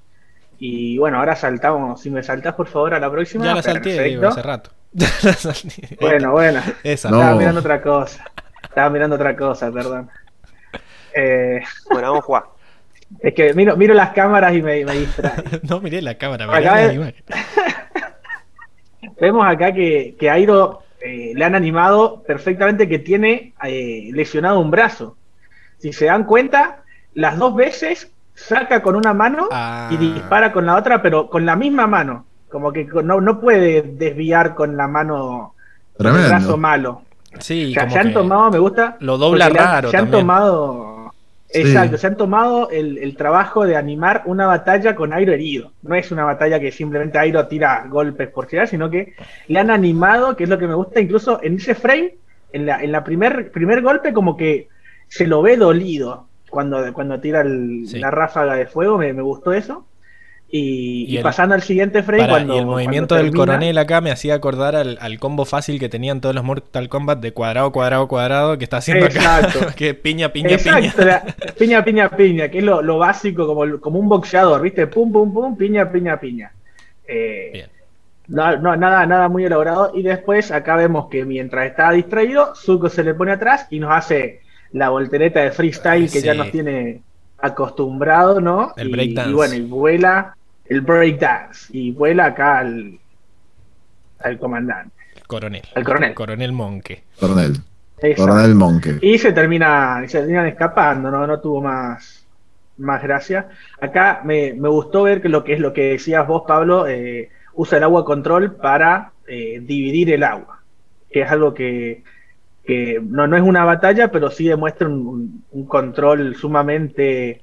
Y 0.57 0.97
bueno, 0.97 1.19
ahora 1.19 1.35
saltamos, 1.35 2.01
si 2.01 2.09
me 2.09 2.21
saltás 2.21 2.53
por 2.55 2.67
favor 2.67 2.93
a 2.93 2.99
la 2.99 3.09
próxima. 3.09 3.45
Ya 3.45 3.55
la 3.55 3.61
salté, 3.61 4.03
digo, 4.03 4.27
hace 4.27 4.41
rato. 4.41 4.71
Ya 4.91 5.07
la 5.23 5.33
salté. 5.33 5.97
Bueno, 6.01 6.31
bueno. 6.31 6.61
Esa. 6.83 7.09
No. 7.11 7.19
Estaba 7.19 7.37
mirando 7.37 7.59
otra 7.61 7.81
cosa. 7.81 8.25
Estaba 8.63 8.89
mirando 8.89 9.15
otra 9.15 9.35
cosa, 9.37 9.71
perdón. 9.71 10.09
Eh, 11.15 11.61
Bueno, 11.91 12.07
vamos 12.09 12.19
a 12.23 12.25
jugar. 12.25 12.43
es 13.21 13.33
que 13.33 13.53
miro, 13.53 13.77
miro 13.77 13.93
las 13.93 14.09
cámaras 14.11 14.53
y 14.53 14.61
me, 14.61 14.83
me 14.83 14.93
distrae. 14.93 15.33
No 15.69 15.79
miré 15.79 16.01
la 16.01 16.15
cámara, 16.17 16.45
Acá 16.45 16.57
miré 16.57 16.65
la 16.71 16.85
es- 16.87 16.95
imagen. 16.95 17.23
Vemos 19.21 19.45
acá 19.47 19.71
que, 19.73 20.15
que 20.19 20.29
a 20.29 20.33
Airo 20.33 20.81
eh, 21.01 21.31
le 21.35 21.45
han 21.45 21.55
animado 21.55 22.23
perfectamente 22.27 22.87
que 22.89 22.99
tiene 22.99 23.53
eh, 23.63 24.09
lesionado 24.13 24.59
un 24.59 24.71
brazo. 24.71 25.15
Si 25.77 25.93
se 25.93 26.05
dan 26.05 26.25
cuenta, 26.25 26.83
las 27.13 27.37
dos 27.37 27.55
veces 27.55 28.11
saca 28.35 28.81
con 28.81 28.95
una 28.95 29.13
mano 29.13 29.47
Ah. 29.51 29.89
y 29.91 29.97
dispara 29.97 30.51
con 30.51 30.65
la 30.65 30.75
otra, 30.75 31.01
pero 31.01 31.29
con 31.29 31.45
la 31.45 31.55
misma 31.55 31.87
mano. 31.87 32.25
Como 32.49 32.71
que 32.73 32.85
no, 32.85 33.21
no 33.21 33.39
puede 33.39 33.81
desviar 33.83 34.55
con 34.55 34.75
la 34.75 34.87
mano 34.87 35.53
el 35.99 36.11
brazo 36.11 36.57
malo. 36.57 37.03
Sí, 37.39 37.71
O 37.71 37.73
sea, 37.73 37.83
como 37.83 37.93
se 37.93 37.99
han 37.99 38.07
que 38.07 38.13
tomado, 38.13 38.49
me 38.51 38.57
gusta. 38.59 38.97
lo 39.01 39.17
dobla 39.19 39.49
raro 39.49 39.91
Se 39.91 39.97
han 39.97 40.05
también. 40.05 40.21
tomado. 40.21 40.88
Sí. 41.51 41.61
Exacto, 41.61 41.97
se 41.97 42.05
han 42.05 42.15
tomado 42.15 42.69
el, 42.69 42.99
el 42.99 43.15
trabajo 43.17 43.65
de 43.65 43.75
animar 43.75 44.21
una 44.25 44.45
batalla 44.45 44.93
con 44.95 45.13
Airo 45.13 45.33
herido. 45.33 45.71
No 45.81 45.95
es 45.95 46.11
una 46.11 46.23
batalla 46.23 46.59
que 46.59 46.71
simplemente 46.71 47.17
Airo 47.17 47.47
tira 47.47 47.85
golpes 47.89 48.27
por 48.29 48.45
tirar, 48.45 48.67
sino 48.67 48.89
que 48.91 49.13
le 49.47 49.59
han 49.59 49.71
animado, 49.71 50.35
que 50.35 50.43
es 50.43 50.49
lo 50.49 50.59
que 50.59 50.67
me 50.67 50.75
gusta, 50.75 50.99
incluso 51.01 51.39
en 51.41 51.55
ese 51.55 51.73
frame, 51.73 52.15
en 52.53 52.67
la, 52.67 52.83
en 52.83 52.91
la 52.91 53.03
primer, 53.03 53.51
primer 53.51 53.81
golpe, 53.81 54.13
como 54.13 54.37
que 54.37 54.67
se 55.07 55.25
lo 55.25 55.41
ve 55.41 55.57
dolido 55.57 56.27
cuando, 56.51 56.93
cuando 56.93 57.19
tira 57.19 57.41
el- 57.41 57.85
Sí. 57.87 57.97
la 57.99 58.11
ráfaga 58.11 58.53
de 58.55 58.67
fuego, 58.67 58.99
me, 58.99 59.11
me 59.13 59.23
gustó 59.23 59.51
eso. 59.51 59.87
Y, 60.51 61.05
Y 61.07 61.13
y 61.13 61.17
el- 61.17 61.23
pasando 61.23 61.53
al 61.53 61.61
siguiente 61.61 62.01
frame, 62.01 62.27
cuando. 62.27 62.55
y 62.55 62.57
el 62.57 62.65
movimiento 62.65 63.13
del 63.13 63.25
termina- 63.25 63.45
coronel 63.45 63.77
acá 63.77 64.01
me 64.01 64.09
hacía 64.09 64.33
acordar 64.33 64.75
al, 64.75 64.97
al 64.99 65.19
combo 65.19 65.45
fácil 65.45 65.79
que 65.79 65.89
tenían 65.89 66.21
todos 66.21 66.33
los 66.33 66.43
Mortal 66.43 66.89
Kombat 66.89 67.19
de 67.19 67.33
cuadrado, 67.33 67.71
cuadrado, 67.71 68.07
cuadrado, 68.07 68.57
que 68.57 68.63
está 68.63 68.77
haciendo 68.77 69.05
acá. 69.05 69.41
Exacto. 69.41 69.67
que 69.77 69.93
piña, 69.93 70.29
piña, 70.33 70.49
Exacto, 70.49 70.97
piña. 70.97 71.05
la- 71.05 71.53
piña, 71.57 71.83
piña, 71.85 72.09
piña, 72.09 72.49
que 72.49 72.57
es 72.57 72.63
lo, 72.63 72.81
lo 72.81 72.97
básico, 72.97 73.45
como, 73.45 73.79
como 73.79 73.99
un 73.99 74.09
boxeador, 74.09 74.59
¿viste? 74.61 74.87
Pum, 74.87 75.11
pum, 75.11 75.31
pum, 75.31 75.55
piña, 75.55 75.91
piña, 75.91 76.19
piña. 76.19 76.51
Eh, 77.07 77.49
Bien. 77.53 77.67
no, 78.29 78.57
no, 78.57 78.75
nada, 78.75 79.05
nada 79.05 79.27
muy 79.29 79.45
elaborado. 79.45 79.91
Y 79.93 80.01
después 80.01 80.51
acá 80.51 80.75
vemos 80.77 81.09
que 81.09 81.25
mientras 81.25 81.67
está 81.67 81.91
distraído, 81.91 82.55
Zuko 82.55 82.89
se 82.89 83.03
le 83.03 83.13
pone 83.13 83.33
atrás 83.33 83.67
y 83.69 83.79
nos 83.79 83.91
hace 83.91 84.39
la 84.71 84.89
voltereta 84.89 85.41
de 85.41 85.51
freestyle 85.51 86.09
que 86.11 86.21
ya 86.23 86.33
nos 86.33 86.49
tiene 86.51 87.01
acostumbrado, 87.37 88.41
¿no? 88.41 88.73
El 88.77 88.89
y, 88.89 88.91
breakdance. 88.91 89.29
y 89.29 89.33
bueno, 89.33 89.53
y 89.55 89.61
vuela 89.61 90.35
el 90.69 90.81
breakdance 90.81 91.67
y 91.77 91.91
vuela 91.91 92.25
acá 92.27 92.59
al, 92.59 92.97
al 94.19 94.37
comandante, 94.39 94.95
Coronel. 95.27 95.63
al 95.75 95.83
coronel. 95.83 96.13
Coronel 96.13 96.51
Monke. 96.53 97.03
Coronel. 97.19 97.53
Exacto. 97.97 98.21
Coronel 98.23 98.55
Monke. 98.55 98.97
Y 99.01 99.17
se 99.17 99.33
termina, 99.33 100.01
se 100.07 100.19
terminan 100.19 100.47
escapando, 100.47 101.11
no, 101.11 101.27
no 101.27 101.39
tuvo 101.39 101.61
más, 101.61 102.25
más 102.77 103.01
gracia. 103.03 103.49
Acá 103.81 104.21
me, 104.23 104.53
me 104.53 104.69
gustó 104.69 105.03
ver 105.03 105.21
que 105.21 105.27
lo 105.29 105.43
que 105.43 105.53
es 105.53 105.59
lo 105.59 105.73
que 105.73 105.91
decías 105.91 106.25
vos, 106.27 106.43
Pablo, 106.47 106.87
eh, 106.87 107.29
usa 107.55 107.77
el 107.77 107.83
agua 107.83 108.05
control 108.05 108.55
para 108.55 109.11
eh, 109.27 109.59
dividir 109.61 110.11
el 110.13 110.23
agua, 110.23 110.61
que 111.11 111.21
es 111.23 111.29
algo 111.31 111.53
que, 111.53 112.03
que 112.63 113.01
no, 113.03 113.27
no 113.27 113.35
es 113.35 113.43
una 113.43 113.65
batalla, 113.65 114.11
pero 114.11 114.29
sí 114.31 114.47
demuestra 114.47 114.87
un, 114.87 115.05
un- 115.07 115.43
un 115.51 115.65
control 115.65 116.35
sumamente 116.35 117.41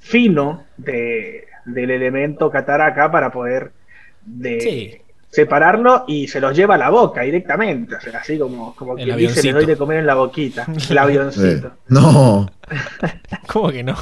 fino 0.00 0.64
de, 0.76 1.46
del 1.64 1.90
elemento 1.90 2.50
Katara 2.50 2.86
acá 2.86 3.10
para 3.10 3.30
poder 3.30 3.72
de, 4.24 4.60
Sí. 4.60 4.94
separarlo 5.30 6.04
y 6.06 6.28
se 6.28 6.40
los 6.40 6.54
lleva 6.56 6.74
a 6.76 6.78
la 6.78 6.90
boca 6.90 7.22
directamente, 7.22 7.94
o 7.96 8.00
sea, 8.00 8.18
así 8.20 8.38
como, 8.38 8.74
como 8.76 8.96
El 8.96 9.04
quien 9.04 9.16
dice, 9.16 9.42
les 9.42 9.54
doy 9.54 9.66
de 9.66 9.76
comer 9.76 9.98
en 9.98 10.06
la 10.06 10.14
boquita, 10.14 10.66
el 10.90 10.98
avioncito. 10.98 11.72
No. 11.88 12.50
¿Cómo 13.48 13.70
que 13.70 13.82
no? 13.82 13.94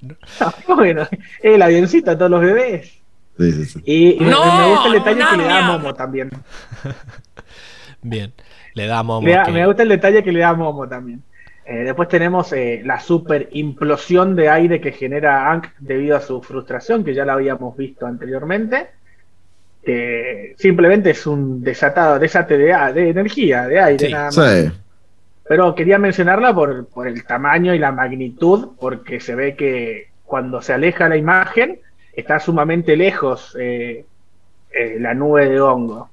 bueno, 0.76 1.06
el 1.42 1.60
avioncito 1.62 2.10
a 2.12 2.16
todos 2.18 2.30
los 2.30 2.40
bebés. 2.40 2.94
Sí, 3.38 3.52
sí, 3.52 3.64
sí. 3.66 3.82
Y, 3.84 4.24
¡No! 4.24 4.44
me 4.58 4.68
gusta 4.70 4.86
el 4.88 4.92
detalle 4.94 5.24
que 5.30 5.36
le 5.36 5.44
da 5.44 5.58
a! 5.66 5.72
Momo 5.78 5.94
también. 5.94 6.30
Bien. 8.02 8.32
Le 8.74 8.86
da 8.86 8.98
a 9.00 9.02
Momo. 9.02 9.26
Le 9.26 9.34
da- 9.34 9.42
que- 9.44 9.52
Me 9.52 9.66
gusta 9.66 9.82
el 9.82 9.88
detalle 9.88 10.22
que 10.22 10.32
le 10.32 10.40
da 10.40 10.48
a 10.50 10.54
Momo 10.54 10.88
también. 10.88 11.22
Eh, 11.70 11.84
después 11.84 12.08
tenemos 12.08 12.50
eh, 12.54 12.80
la 12.82 12.98
super 12.98 13.50
implosión 13.52 14.34
de 14.34 14.48
aire 14.48 14.80
que 14.80 14.92
genera 14.92 15.50
Ankh 15.52 15.66
debido 15.78 16.16
a 16.16 16.20
su 16.20 16.40
frustración, 16.40 17.04
que 17.04 17.12
ya 17.12 17.26
la 17.26 17.34
habíamos 17.34 17.76
visto 17.76 18.06
anteriormente. 18.06 18.86
Que 19.84 20.54
simplemente 20.58 21.10
es 21.10 21.26
un 21.26 21.62
desatado, 21.62 22.18
desate 22.18 22.56
de, 22.56 22.72
de 22.94 23.10
energía, 23.10 23.66
de 23.68 23.80
aire, 23.80 24.06
Sí. 24.06 24.12
nada 24.12 24.30
más. 24.34 24.34
Sí. 24.34 24.70
Pero 25.46 25.74
quería 25.74 25.98
mencionarla 25.98 26.54
por, 26.54 26.86
por 26.88 27.06
el 27.06 27.24
tamaño 27.24 27.74
y 27.74 27.78
la 27.78 27.92
magnitud, 27.92 28.70
porque 28.80 29.20
se 29.20 29.34
ve 29.34 29.54
que 29.54 30.08
cuando 30.24 30.60
se 30.62 30.72
aleja 30.74 31.08
la 31.08 31.16
imagen 31.16 31.78
está 32.12 32.38
sumamente 32.40 32.96
lejos 32.96 33.56
eh, 33.58 34.04
la 34.98 35.14
nube 35.14 35.48
de 35.48 35.60
hongo. 35.60 36.10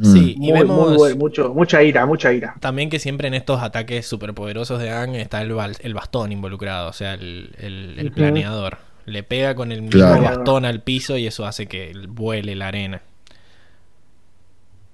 Sí, 0.00 0.36
y 0.40 0.50
vemos 0.52 0.98
muy 0.98 1.14
mucho, 1.14 1.54
mucha 1.54 1.82
ira, 1.82 2.06
mucha 2.06 2.32
ira. 2.32 2.54
también 2.60 2.90
que 2.90 2.98
siempre 2.98 3.28
en 3.28 3.34
estos 3.34 3.62
ataques 3.62 4.06
superpoderosos 4.06 4.80
de 4.80 4.90
Aang 4.90 5.14
está 5.14 5.42
el, 5.42 5.52
el 5.80 5.94
bastón 5.94 6.32
involucrado, 6.32 6.88
o 6.88 6.92
sea, 6.92 7.14
el, 7.14 7.54
el- 7.58 8.10
planeador. 8.12 8.78
Le 9.04 9.22
pega 9.22 9.54
con 9.54 9.70
el 9.72 9.82
mismo 9.82 9.98
Claro. 10.00 10.22
bastón 10.22 10.64
al 10.64 10.80
piso 10.82 11.16
y 11.16 11.26
eso 11.26 11.44
hace 11.44 11.66
que 11.66 11.92
vuele 12.08 12.54
la 12.54 12.68
arena. 12.68 13.02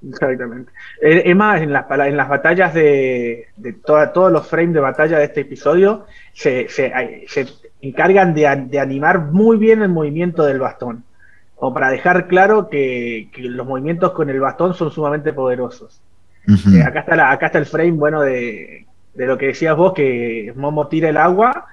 Exactamente. 0.09 0.71
Eh, 1.03 1.23
Es 1.27 1.37
más, 1.37 1.61
en 1.61 1.73
las, 1.73 1.87
en 1.91 2.17
las 2.17 2.29
batallas 2.29 2.73
de, 2.73 3.47
de 3.57 3.73
toda- 3.73 4.13
todos 4.13 4.31
los 4.31 4.47
frames 4.47 4.75
de 4.75 4.81
batalla 4.81 5.19
de 5.19 5.25
este 5.25 5.41
episodio 5.41 6.07
se, 6.33 6.69
se- 6.69 6.93
se 7.27 7.47
encargan 7.83 8.33
de, 8.35 8.65
de 8.69 8.79
animar 8.81 9.19
muy 9.33 9.57
bien 9.57 9.83
el 9.83 9.89
movimiento 9.89 10.45
del 10.45 10.61
bastón. 10.61 11.05
O 11.61 11.75
para 11.75 11.91
dejar 11.91 12.29
claro 12.29 12.69
que, 12.69 13.29
que 13.33 13.43
los 13.43 13.67
movimientos 13.67 14.13
con 14.13 14.31
el 14.31 14.39
bastón 14.41 14.75
son 14.75 14.91
sumamente 14.93 15.33
poderosos. 15.33 16.01
Eh, 16.73 16.83
acá, 16.83 17.01
está 17.01 17.17
la- 17.17 17.31
acá 17.33 17.47
está 17.47 17.59
el 17.59 17.67
frame, 17.67 17.91
bueno, 17.93 18.23
de, 18.23 18.87
de 19.15 19.27
lo 19.27 19.37
que 19.37 19.47
decías 19.49 19.77
vos, 19.77 19.93
que 19.93 20.53
Momo 20.57 20.87
tira 20.89 21.09
el 21.09 21.17
agua. 21.17 21.67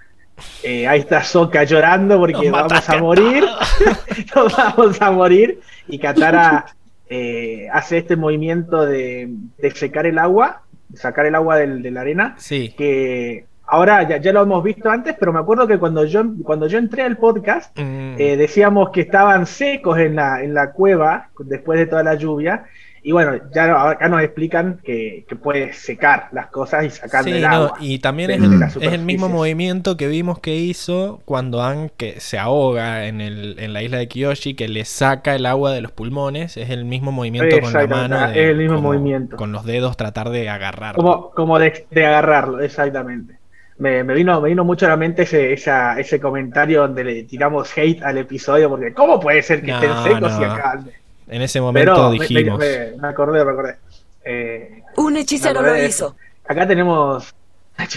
Eh, 0.64 0.86
ahí 0.88 1.00
está 1.00 1.24
Soka 1.24 1.64
llorando 1.64 2.18
porque 2.20 2.50
Nos 2.50 2.52
vamos 2.52 2.90
a 2.90 2.98
morir. 2.98 3.44
Nos 4.36 4.58
vamos 4.58 5.02
a 5.02 5.12
morir. 5.12 5.62
Y 5.88 5.98
Katara 6.00 6.66
eh, 7.10 7.68
hace 7.72 8.00
este 8.00 8.16
movimiento 8.16 8.86
de, 8.86 9.30
de 9.58 9.72
secar 9.72 10.06
el 10.08 10.18
agua, 10.18 10.64
sacar 10.94 11.26
el 11.28 11.36
agua 11.36 11.58
del- 11.58 11.82
de 11.82 11.92
la 11.92 12.02
arena. 12.02 12.36
Sí, 12.38 12.74
Que 12.78 13.46
ahora 13.76 14.08
ya, 14.08 14.18
ya 14.18 14.34
lo 14.34 14.42
hemos 14.44 14.64
visto 14.64 14.90
antes, 14.90 15.16
pero 15.20 15.32
me 15.32 15.40
acuerdo 15.40 15.68
que 15.68 15.78
cuando 15.78 16.06
yo, 16.06 16.24
cuando 16.44 16.68
yo 16.68 16.78
entré 16.78 17.04
al 17.04 17.18
podcast, 17.18 17.76
Mm, 17.78 18.16
eh, 18.18 18.38
decíamos 18.38 18.90
que 18.92 19.02
estaban 19.02 19.46
secos 19.46 20.00
en 20.00 20.16
la, 20.16 20.42
en 20.42 20.54
la 20.54 20.72
cueva 20.72 21.30
después 21.40 21.80
de 21.80 21.86
toda 21.88 22.04
la 22.04 22.16
lluvia. 22.16 22.66
Y 23.04 23.12
bueno, 23.12 23.34
ya 23.54 23.90
acá 23.92 24.10
nos 24.10 24.24
explican 24.24 24.80
que, 24.84 25.26
que 25.28 25.36
puede 25.36 25.74
secar 25.74 26.28
las 26.32 26.48
cosas 26.48 26.86
y 26.86 26.90
sacar 26.90 27.24
sí, 27.24 27.34
del 27.34 27.44
no, 27.44 27.48
agua. 27.50 27.78
y 27.80 28.00
también 28.00 28.32
es 28.32 28.42
el, 28.78 28.94
es 28.94 29.00
mismo 29.00 29.30
movimiento 29.30 29.96
que 29.96 30.08
vimos 30.08 30.40
que 30.40 30.56
hizo 30.56 31.22
cuando 31.24 31.62
Aang 31.62 31.92
que 31.96 32.20
se 32.20 32.40
ahoga 32.40 33.06
en, 33.06 33.22
el, 33.22 33.60
en 33.60 33.74
la 33.74 33.84
isla 33.84 34.00
de 34.00 34.08
Kyoshi, 34.08 34.56
que 34.56 34.68
le 34.68 34.86
saca 34.86 35.36
el 35.36 35.46
agua 35.46 35.72
de 35.72 35.82
los 35.82 35.92
pulmones. 35.92 36.58
Es 36.58 36.72
el 36.72 36.86
mismo 36.86 37.12
movimiento 37.12 37.60
con 37.60 37.74
la 37.74 37.86
mano. 37.86 38.26
es 38.26 38.38
el 38.38 38.58
mismo 38.58 38.78
como 38.78 38.88
movimiento. 38.88 39.38
Con 39.38 39.52
los 39.52 39.66
dedos 39.66 39.98
tratar 39.98 40.32
de 40.32 40.50
agarrar. 40.50 40.96
Como, 40.96 41.30
como 41.30 41.60
de, 41.60 41.86
de 41.92 42.06
agarrarlo, 42.08 42.60
exactamente. 42.62 43.36
Me, 43.78 44.04
me 44.06 44.14
vino, 44.14 44.40
me 44.40 44.50
vino 44.50 44.64
mucho 44.64 44.86
a 44.86 44.90
la 44.90 44.98
mente 44.98 45.24
ese, 45.24 45.52
esa- 45.52 46.00
ese 46.00 46.20
comentario 46.20 46.82
donde 46.82 47.04
le 47.04 47.24
tiramos 47.24 47.70
hate 47.78 48.02
al 48.04 48.18
episodio, 48.18 48.70
porque 48.70 48.94
¿cómo 48.94 49.20
puede 49.20 49.42
ser 49.44 49.62
que 49.62 49.72
No, 49.72 49.76
estén 49.82 50.04
secos 50.04 50.34
y 50.38 50.42
no. 50.42 50.52
acá? 50.54 50.84
En 51.28 51.42
ese 51.42 51.60
momento 51.60 51.92
Pero 51.94 52.10
me- 52.12 52.20
me, 52.20 52.28
dijimos. 52.28 52.60
me- 52.60 52.92
me 53.02 53.08
acordé, 53.08 53.44
me 53.44 53.52
acordé. 53.52 53.76
Eh, 54.24 54.82
Un 54.96 55.18
hechicero 55.18 55.60
acordé 55.60 55.82
lo 55.82 55.88
hizo. 55.88 56.16
Acá 56.48 56.68
tenemos. 56.68 57.34
Acá 57.78 57.90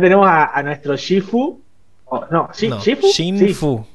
tenemos 0.00 0.26
a, 0.28 0.46
a 0.58 0.62
nuestro 0.62 0.96
Shifu. 0.96 1.60
Oh, 2.06 2.24
no, 2.30 2.48
¿sí? 2.52 2.68
No, 2.68 2.80
¿Shifu? 2.80 3.06
Shinfu. 3.08 3.86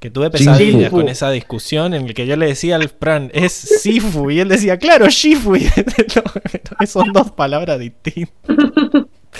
Que 0.00 0.10
tuve 0.10 0.30
pesadillas 0.30 0.82
Shinfu. 0.82 0.96
con 0.96 1.08
esa 1.08 1.30
discusión 1.30 1.92
en 1.92 2.06
el 2.06 2.14
que 2.14 2.26
yo 2.26 2.36
le 2.36 2.46
decía 2.46 2.76
al 2.76 2.88
Fran, 2.88 3.30
es 3.34 3.52
Sifu. 3.52 4.30
Y 4.30 4.40
él 4.40 4.48
decía, 4.48 4.78
claro, 4.78 5.08
Shifu. 5.08 5.56
Y 5.56 5.64
no, 6.80 6.86
son 6.86 7.12
dos 7.12 7.30
palabras 7.32 7.78
distintas. 7.78 8.32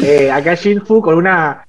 Eh, 0.00 0.30
acá 0.30 0.54
Shinfu 0.54 1.00
con 1.00 1.16
una, 1.16 1.66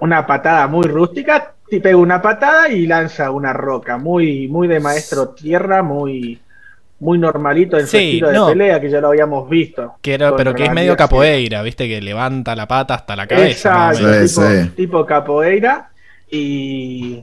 una 0.00 0.26
patada 0.26 0.66
muy 0.66 0.86
rústica. 0.86 1.52
Te 1.68 1.80
pega 1.80 1.96
una 1.96 2.22
patada 2.22 2.68
y 2.70 2.86
lanza 2.86 3.30
una 3.30 3.52
roca. 3.52 3.98
Muy, 3.98 4.48
muy 4.48 4.68
de 4.68 4.80
maestro 4.80 5.28
tierra, 5.30 5.82
muy, 5.82 6.40
muy 7.00 7.18
normalito 7.18 7.76
en 7.78 7.86
su 7.86 7.96
Sí, 7.98 8.04
estilo 8.04 8.28
de 8.28 8.34
no. 8.34 8.46
pelea 8.48 8.80
que 8.80 8.88
ya 8.90 9.00
lo 9.00 9.08
habíamos 9.08 9.48
visto. 9.50 9.96
Que 10.00 10.14
era, 10.14 10.34
pero 10.34 10.54
que 10.54 10.64
es 10.64 10.72
medio 10.72 10.96
capoeira, 10.96 11.60
viste, 11.62 11.86
que 11.86 12.00
levanta 12.00 12.56
la 12.56 12.66
pata 12.66 12.94
hasta 12.94 13.14
la 13.16 13.26
cabeza. 13.26 13.90
Exacto. 13.92 14.26
Sí, 14.26 14.28
tipo, 14.34 14.48
sí. 14.48 14.68
tipo 14.76 15.06
capoeira. 15.06 15.90
Y, 16.30 17.22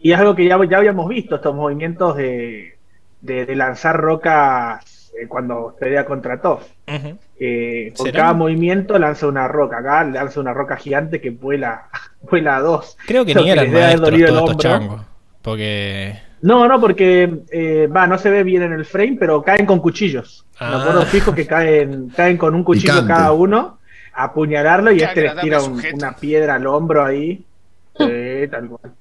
y 0.00 0.12
es 0.12 0.18
algo 0.18 0.34
que 0.34 0.46
ya, 0.46 0.58
ya 0.68 0.78
habíamos 0.78 1.08
visto, 1.08 1.36
estos 1.36 1.54
movimientos 1.54 2.16
de, 2.16 2.76
de, 3.20 3.46
de 3.46 3.54
lanzar 3.56 3.96
rocas 4.00 4.84
eh, 5.20 5.26
cuando 5.28 5.74
pelea 5.78 6.04
contra 6.04 6.40
Toph. 6.40 6.62
Ujú. 6.88 7.18
Eh, 7.38 7.92
con 7.96 8.06
¿Será? 8.06 8.20
cada 8.20 8.32
movimiento 8.34 8.98
lanza 8.98 9.26
una 9.26 9.48
roca. 9.48 9.78
Acá 9.78 10.04
lanza 10.04 10.40
una 10.40 10.52
roca 10.52 10.76
gigante 10.76 11.20
que 11.20 11.30
vuela, 11.30 11.88
vuela 12.30 12.56
a 12.56 12.60
dos. 12.60 12.96
Creo 13.06 13.24
que 13.24 13.34
Lo 13.34 13.40
ni 13.40 13.46
que 13.46 13.52
eran 13.52 13.72
maestros 13.72 14.20
todos. 14.26 15.02
Porque. 15.42 16.20
No, 16.42 16.68
no, 16.68 16.80
porque 16.80 17.40
eh, 17.50 17.86
va, 17.88 18.06
no 18.06 18.18
se 18.18 18.30
ve 18.30 18.42
bien 18.44 18.62
en 18.62 18.72
el 18.72 18.84
frame, 18.84 19.16
pero 19.18 19.42
caen 19.42 19.64
con 19.66 19.80
cuchillos. 19.80 20.44
Ah. 20.58 20.70
Me 20.70 20.76
acuerdo 20.82 21.02
fijo 21.06 21.34
que 21.34 21.46
caen, 21.46 22.08
caen 22.10 22.36
con 22.36 22.54
un 22.54 22.62
cuchillo 22.62 22.92
Picante. 22.92 23.12
cada 23.12 23.32
uno, 23.32 23.78
a 24.14 24.24
apuñalarlo 24.24 24.92
y 24.92 24.98
Qué 24.98 25.04
este 25.04 25.22
les 25.22 25.36
tira 25.40 25.62
un- 25.62 25.80
una 25.94 26.14
piedra 26.16 26.54
al 26.56 26.66
hombro 26.66 27.04
ahí. 27.04 27.44
Sí, 27.98 28.46
tal 28.50 28.68
cual. 28.68 28.92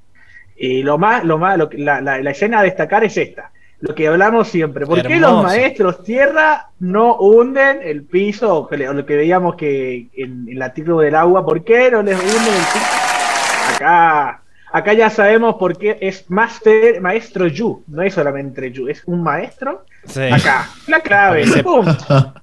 Y 0.55 0.81
lo 0.81 0.97
más, 0.97 1.25
lo 1.25 1.37
más, 1.37 1.57
lo 1.57 1.69
la- 1.73 1.99
la 1.99 2.31
escena 2.31 2.59
a 2.59 2.63
destacar 2.63 3.03
es 3.03 3.17
esta. 3.17 3.51
Lo 3.81 3.93
que 3.93 4.07
hablamos 4.07 4.47
siempre. 4.47 4.85
¿Por 4.85 5.05
qué 5.05 5.19
los 5.19 5.43
maestros 5.43 6.03
tierra 6.03 6.69
no 6.79 7.15
hunden 7.17 7.79
el 7.83 8.03
piso? 8.03 8.55
O 8.55 8.67
que 8.67 8.77
le- 8.77 8.89
o 8.89 8.93
lo 8.93 9.05
que 9.05 9.15
veíamos 9.15 9.55
que 9.55 10.07
en, 10.15 10.47
en 10.49 10.57
la 10.59 10.73
tribu 10.73 10.99
del 10.99 11.13
agua, 11.15 11.45
¿por 11.45 11.63
qué 11.63 11.91
no 11.91 12.01
les 12.01 12.17
hunden 12.17 12.33
el 12.35 12.63
piso? 12.73 13.75
Acá, 13.75 14.41
acá 14.71 14.93
ya 14.93 15.09
sabemos 15.09 15.55
por 15.55 15.77
qué 15.77 15.97
es 16.01 16.25
master, 16.29 17.01
maestro 17.01 17.47
Yu. 17.47 17.83
No 17.87 18.01
es 18.01 18.13
solamente 18.13 18.71
Yu, 18.71 18.87
es 18.87 19.03
un 19.05 19.21
maestro. 19.21 19.83
Sí. 20.05 20.21
Acá, 20.31 20.69
la 20.87 20.99
clave. 21.01 21.45
Se- 21.45 21.63
¡pum! 21.63 21.85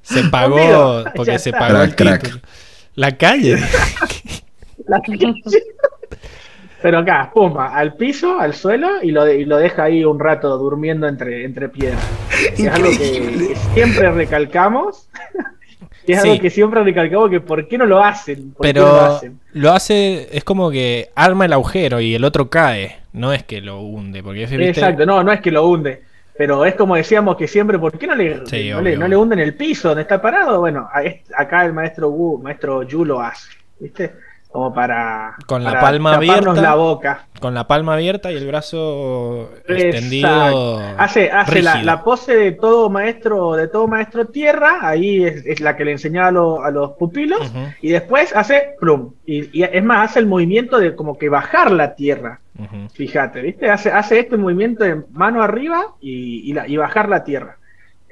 Se 0.03 0.25
pagó. 0.25 0.57
Conmigo. 0.57 1.05
Porque 1.17 1.33
Ya 1.33 1.39
se 1.39 1.51
está. 1.51 1.61
pagó 1.61 1.83
el 1.83 1.95
Crack, 1.97 2.09
crack. 2.09 2.23
título. 2.25 2.43
La 2.95 3.17
calle. 3.17 3.57
Pero 6.83 6.99
acá, 6.99 7.31
pumba, 7.33 7.75
al 7.75 7.95
piso, 7.95 8.39
al 8.41 8.55
suelo 8.55 9.03
y 9.03 9.11
lo, 9.13 9.25
de- 9.25 9.39
y 9.41 9.45
lo 9.45 9.57
deja 9.57 9.85
ahí 9.85 10.05
un 10.05 10.19
rato 10.19 10.59
durmiendo 10.59 11.07
entre, 11.07 11.45
entre 11.45 11.69
piedras. 11.69 12.03
Es 12.57 12.67
algo 12.69 12.91
que, 12.91 12.97
que 13.49 13.57
siempre 13.75 14.11
recalcamos. 14.11 15.09
Es 16.05 16.21
Sí. 16.21 16.29
algo 16.31 16.43
que 16.43 16.51
siempre 16.51 16.83
recalcamos 16.83 17.31
que 17.31 17.41
por 17.41 17.69
qué 17.69 17.79
no 17.79 17.87
lo 17.87 18.03
hacen. 18.03 18.53
¿Por 18.55 18.67
qué 18.67 18.73
no 18.75 18.81
lo 18.81 18.87
Pero 18.93 19.01
hacen? 19.05 19.39
lo 19.53 19.71
hace. 19.71 20.37
Es 20.37 20.43
como 20.43 20.69
que 20.73 21.11
arma 21.15 21.45
el 21.45 21.53
agujero 21.53 22.01
y 22.01 22.17
el 22.17 22.25
otro 22.25 22.51
cae. 22.51 22.97
No 23.13 23.33
es 23.33 23.45
que 23.45 23.61
lo 23.61 23.81
hunde. 23.83 24.21
Porque 24.21 24.41
¿viste? 24.47 24.69
Exacto, 24.69 25.07
no, 25.07 25.23
no 25.23 25.31
es 25.31 25.41
que 25.41 25.53
lo 25.53 25.65
hunde. 25.69 26.03
Pero 26.37 26.65
es 26.65 26.75
como 26.75 26.97
decíamos 26.97 27.37
que 27.37 27.47
siempre, 27.47 27.79
¿por 27.79 27.97
qué 27.97 28.09
no 28.09 28.17
le, 28.17 28.45
Sí, 28.47 28.71
no, 28.71 28.81
le, 28.81 28.97
no 28.97 29.07
le 29.07 29.17
hunden 29.17 29.39
el 29.39 29.55
piso 29.55 29.89
donde 29.91 30.03
está 30.03 30.21
parado? 30.21 30.59
Bueno, 30.59 30.89
a 30.93 31.05
este- 31.05 31.33
acá 31.37 31.65
el 31.65 31.73
maestro 31.73 32.09
Wu, 32.11 32.39
maestro 32.43 32.83
Yu 32.83 33.05
lo 33.05 33.21
hace, 33.21 33.51
¿viste? 33.79 34.11
Como 34.53 34.75
para, 34.75 35.35
Con 35.47 35.65
la 35.65 35.71
para 35.71 35.81
palma 35.81 36.15
abierta. 36.17 36.53
la 36.61 36.75
boca. 36.75 37.27
Con 37.41 37.55
la 37.55 37.67
palma 37.67 37.95
abierta 37.95 38.31
y 38.31 38.37
el 38.37 38.47
brazo 38.47 39.51
Exacto. 39.67 39.73
extendido. 39.73 40.79
Hace, 40.99 41.31
hace 41.31 41.63
la, 41.63 41.83
la 41.83 42.05
pose 42.05 42.37
de 42.37 42.53
todo 42.53 42.91
maestro, 42.91 43.55
de 43.55 43.69
todo 43.69 43.89
maestro 43.89 44.27
tierra, 44.27 44.81
ahí 44.83 45.25
es, 45.25 45.47
es 45.47 45.61
la 45.61 45.75
que 45.75 45.87
le 45.87 45.93
enseñaba 45.93 46.29
a, 46.29 46.33
lo- 46.33 46.63
a 46.65 46.71
los 46.71 46.91
pupilos, 46.93 47.51
y 47.81 47.89
después 47.93 48.37
hace 48.37 48.75
plum. 48.79 49.15
Y, 49.25 49.59
y 49.59 49.63
es 49.65 49.83
más, 49.83 50.11
hace 50.11 50.19
el 50.21 50.27
movimiento 50.27 50.79
de 50.79 50.95
como 50.95 51.17
que 51.17 51.31
bajar 51.31 51.71
la 51.73 51.95
tierra. 51.95 52.41
Fíjate, 52.93 53.41
¿viste? 53.41 53.71
Hace, 53.71 53.91
hace 53.91 54.19
este 54.21 54.37
movimiento 54.37 54.85
de 54.85 55.03
mano 55.13 55.43
arriba 55.43 55.87
y, 56.03 56.51
y 56.51 56.53
la- 56.53 56.69
y 56.69 56.77
bajar 56.77 57.09
la 57.09 57.25
tierra. 57.25 57.57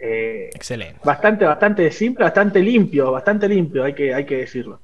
Eh, 0.02 0.48
Excelente. 0.54 0.98
bastante, 1.04 1.44
bastante 1.44 1.90
simple, 1.90 2.24
bastante 2.24 2.60
limpio, 2.60 3.12
bastante 3.12 3.46
limpio, 3.46 3.84
hay 3.84 3.92
que, 3.92 4.14
hay 4.14 4.24
que 4.24 4.38
decirlo. 4.38 4.80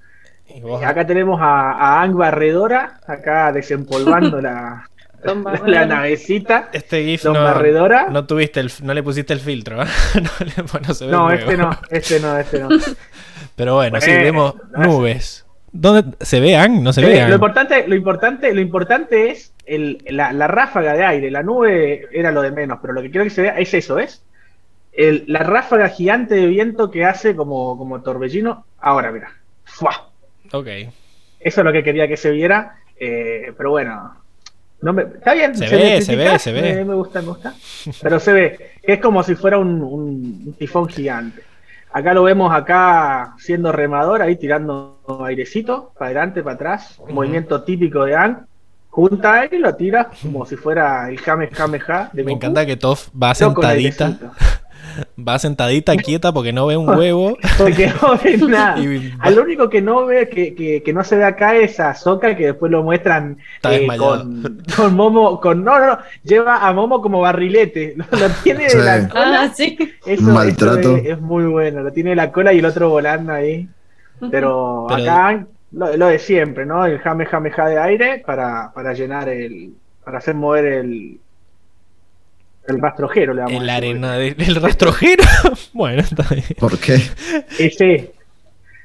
Y 0.49 0.61
vos- 0.61 0.83
Acá 0.83 1.07
tenemos 1.07 1.41
a, 1.41 1.73
a 1.73 2.03
Ang 2.03 2.15
Barredora, 2.15 3.01
acá 3.07 3.53
desempolvando 3.53 4.41
la, 4.41 4.89
la, 5.67 5.87
navecita. 5.87 6.69
Este 6.73 7.05
GIF 7.05 7.25
Don 7.25 7.35
no, 7.35 7.43
Barredora. 7.45 8.09
no 8.11 8.27
tuviste 8.27 8.61
el, 8.61 8.71
no 8.83 8.95
le 8.95 9.03
pusiste 9.03 9.33
el 9.33 9.41
filtro, 9.41 9.83
¿eh? 9.83 9.87
no, 10.15 10.31
le- 10.47 10.87
no 10.87 10.95
se 10.95 11.07
ve 11.07 11.13
No, 11.13 11.31
el 11.31 11.39
este 11.41 11.57
no, 11.57 11.71
este 11.91 12.21
no, 12.21 12.39
este 12.39 12.61
no. 12.61 12.69
Pero 13.57 13.75
bueno, 13.75 14.01
sí, 14.01 14.11
vemos 14.11 14.55
no 14.77 14.85
nubes. 14.85 15.45
¿Dónde 15.73 16.17
se 16.25 16.41
vean? 16.41 16.83
No 16.83 16.93
se 16.93 17.03
Eh, 17.03 17.07
vean. 17.09 17.29
lo 17.29 17.35
importante, 17.35 17.87
lo 17.87 17.95
importante, 17.95 18.55
lo 18.55 18.61
importante 18.61 19.31
es 19.31 19.53
el, 19.67 20.03
la, 20.09 20.33
la 20.33 20.47
ráfaga 20.47 20.95
de 20.95 21.05
aire. 21.05 21.31
La 21.31 21.43
nube 21.43 22.07
era 22.13 22.31
lo 22.33 22.41
de 22.41 22.51
menos, 22.51 22.79
pero 22.81 22.95
lo 22.95 23.03
que 23.03 23.11
quiero 23.11 23.25
que 23.25 23.31
se 23.31 23.43
vea 23.43 23.59
es 23.59 23.75
eso, 23.75 23.99
¿es? 23.99 24.23
El, 24.93 25.25
la 25.27 25.41
ráfaga 25.41 25.89
gigante 25.91 26.35
de 26.35 26.47
viento 26.47 26.91
que 26.91 27.05
hace 27.05 27.37
como, 27.37 27.77
como 27.77 28.01
torbellino. 28.01 28.65
Ahora, 28.81 29.11
mira. 29.13 29.31
¡Fua! 29.65 30.06
Ok. 30.53 30.67
Eso 31.41 31.61
es 31.61 31.65
lo 31.65 31.73
que 31.73 31.83
quería 31.83 32.09
que 32.09 32.17
se 32.17 32.31
viera. 32.31 32.77
eh, 32.99 33.53
pero 33.57 33.71
bueno. 33.71 34.15
No 34.83 34.93
me, 34.93 35.03
está 35.03 35.33
bien. 35.35 35.55
Se 35.57 35.69
ve, 35.69 36.03
se 36.03 36.17
ve, 36.17 36.39
se 36.39 36.53
ve. 36.53 36.63
Me, 36.75 36.85
me 36.85 36.95
gusta, 36.95 37.21
me 37.23 37.29
gusta. 37.29 37.55
Pero 38.03 38.21
se 38.21 38.33
ve. 38.33 38.71
Es 38.83 39.01
como 39.01 39.23
si 39.23 39.35
fuera 39.35 39.59
un, 39.59 39.83
un- 39.83 40.43
un 40.47 40.53
tifón 40.59 40.87
gigante. 40.89 41.43
Acá 41.93 42.13
lo 42.13 42.25
vemos 42.25 42.53
acá 42.55 43.35
siendo 43.39 43.73
remador, 43.73 44.21
ahí 44.21 44.37
tirando 44.37 44.99
airecito, 45.25 45.93
para 45.99 46.07
adelante, 46.11 46.43
para 46.43 46.55
atrás. 46.57 46.97
Un 46.99 47.15
movimiento 47.15 47.63
típico 47.63 48.05
de 48.05 48.15
Ang. 48.17 48.37
Junta 48.91 49.45
él 49.45 49.51
y 49.55 49.59
lo 49.59 49.75
tira 49.75 50.11
como 50.23 50.47
si 50.47 50.57
fuera 50.57 51.09
el 51.11 51.19
Jame 51.21 51.49
Kameha 51.51 52.09
de 52.15 52.23
Me 52.25 52.33
Goku, 52.33 52.37
encanta 52.37 52.65
que 52.65 52.77
Toph 52.77 53.09
va 53.21 53.35
sentadita. 53.35 54.17
va 55.19 55.39
sentadita 55.39 55.97
quieta 55.97 56.33
porque 56.33 56.53
no 56.53 56.67
ve 56.67 56.77
un 56.77 56.89
huevo. 56.99 57.37
Porque 57.59 57.93
no 58.01 58.19
ve 58.23 58.37
nada. 58.49 58.79
Y 58.79 59.11
va- 59.11 59.17
A 59.25 59.31
lo 59.31 59.43
único 59.43 59.69
que 59.69 59.83
no 59.83 60.07
ve, 60.07 60.29
que, 60.29 60.55
que, 60.55 60.83
que 60.83 60.93
no 60.93 61.05
se 61.05 61.17
ve 61.17 61.25
acá 61.25 61.55
es 61.57 61.79
a 61.81 61.95
Soka, 61.95 62.37
que 62.37 62.47
después 62.47 62.71
lo 62.73 62.83
muestran 62.83 63.39
Está 63.57 63.75
eh, 63.75 63.87
con, 63.97 64.63
con 64.77 64.95
Momo, 64.95 65.41
con 65.41 65.65
no, 65.65 65.79
no, 65.79 65.87
no, 65.87 65.99
lleva 66.23 66.67
a 66.67 66.73
Momo 66.73 67.01
como 67.03 67.21
barrilete, 67.21 67.95
lo, 68.11 68.19
lo 68.19 68.29
tiene 68.43 68.69
Sí. 68.71 68.79
de 68.79 68.85
la 68.85 69.09
cola. 69.09 69.43
Ah, 69.43 69.53
sí. 69.55 69.79
Eso, 70.07 70.23
Un 70.25 70.35
maltrato. 70.35 70.79
eso 70.79 70.97
es, 70.97 71.07
es 71.07 71.21
muy 71.21 71.45
bueno, 71.45 71.83
lo 71.83 71.93
tiene 71.93 72.11
de 72.11 72.17
la 72.17 72.33
cola 72.33 72.53
y 72.53 72.59
el 72.59 72.65
otro 72.67 72.89
volando 72.91 73.33
ahí. 73.33 73.69
Pero, 74.31 74.87
Pero- 74.89 75.03
acá 75.03 75.47
lo, 75.73 75.97
lo 75.97 76.07
de 76.07 76.19
siempre, 76.19 76.65
¿no? 76.65 76.87
El 76.87 76.99
jame 77.01 77.27
jame 77.27 77.51
ja 77.51 77.67
de 77.67 77.79
aire 77.79 78.23
para, 78.25 78.73
para 78.73 78.93
llenar 78.95 79.29
el, 79.29 79.75
para 80.05 80.19
hacer 80.19 80.35
mover 80.35 80.65
el, 80.65 81.19
el 82.69 82.81
rastrojero, 82.81 83.35
le 83.35 83.43
vamos 83.43 83.63
El 83.63 83.71
a 83.71 83.75
decir. 83.75 83.91
arena 83.91 84.17
del 84.17 84.55
rastrojero. 84.57 85.25
bueno, 85.73 86.01
está 86.01 86.25
bien. 86.31 86.45
¿Por 86.59 86.79
qué? 86.79 87.01
Y 87.59 87.71
sí, 87.71 88.11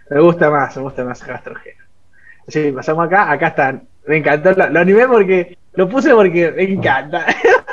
me 0.10 0.20
gusta 0.20 0.50
más, 0.50 0.76
me 0.76 0.84
gusta 0.84 1.04
más 1.04 1.26
Rastrojero. 1.26 1.78
Sí, 2.48 2.72
pasamos 2.72 3.06
acá, 3.06 3.32
acá 3.32 3.48
están. 3.48 3.84
Me 4.08 4.18
encantó, 4.18 4.52
lo, 4.54 4.70
lo 4.70 4.80
animé 4.80 5.08
porque, 5.08 5.58
lo 5.74 5.88
puse 5.88 6.14
porque 6.14 6.52
me 6.52 6.64
encanta. 6.64 7.26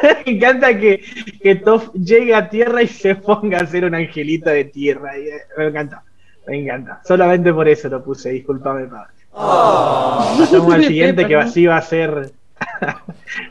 me 0.26 0.32
encanta 0.32 0.76
que, 0.78 1.02
que 1.42 1.56
Toph 1.56 1.92
llegue 1.94 2.34
a 2.34 2.48
tierra 2.48 2.82
y 2.82 2.86
se 2.86 3.14
ponga 3.16 3.58
a 3.58 3.62
hacer 3.62 3.84
un 3.84 3.94
angelito 3.94 4.50
de 4.50 4.64
tierra. 4.64 5.18
Y, 5.18 5.28
eh, 5.28 5.40
me 5.56 5.66
encanta, 5.66 6.02
me 6.46 6.60
encanta. 6.60 7.00
Solamente 7.04 7.52
por 7.52 7.68
eso 7.68 7.88
lo 7.88 8.04
puse, 8.04 8.30
discúlpame, 8.30 8.86
padre. 8.86 9.14
Pasamos 9.32 10.74
al 10.74 10.84
siguiente 10.84 11.26
que 11.26 11.36
así 11.36 11.66
va 11.66 11.78
a 11.78 11.82
ser. 11.82 12.30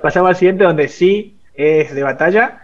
Pasamos 0.02 0.30
al 0.30 0.36
siguiente 0.36 0.64
donde 0.64 0.88
sí 0.88 1.37
es 1.58 1.94
de 1.94 2.04
batalla. 2.04 2.62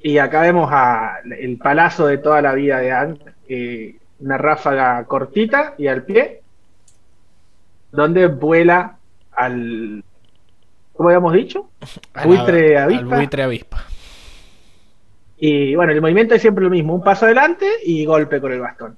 Y 0.00 0.18
acá 0.18 0.42
vemos 0.42 0.68
a 0.72 1.20
el 1.38 1.56
palazo 1.58 2.06
de 2.08 2.18
toda 2.18 2.42
la 2.42 2.54
vida 2.54 2.78
de 2.80 2.92
Ang. 2.92 3.18
eh, 3.48 3.96
una 4.20 4.38
ráfaga 4.38 5.04
cortita 5.04 5.74
y 5.78 5.86
al 5.86 6.04
pie. 6.04 6.42
Donde 7.90 8.26
vuela 8.26 8.96
al. 9.32 10.04
¿Cómo 10.92 11.08
habíamos 11.08 11.32
dicho? 11.32 11.70
Al 12.14 12.24
avispa. 12.76 13.16
buitre 13.16 13.42
avispa. 13.42 13.84
Y 15.38 15.74
bueno, 15.74 15.92
el 15.92 16.00
movimiento 16.00 16.34
es 16.34 16.42
siempre 16.42 16.64
lo 16.64 16.70
mismo: 16.70 16.94
un 16.94 17.02
paso 17.02 17.24
adelante 17.26 17.66
y 17.84 18.04
golpe 18.04 18.40
con 18.40 18.52
el 18.52 18.60
bastón. 18.60 18.96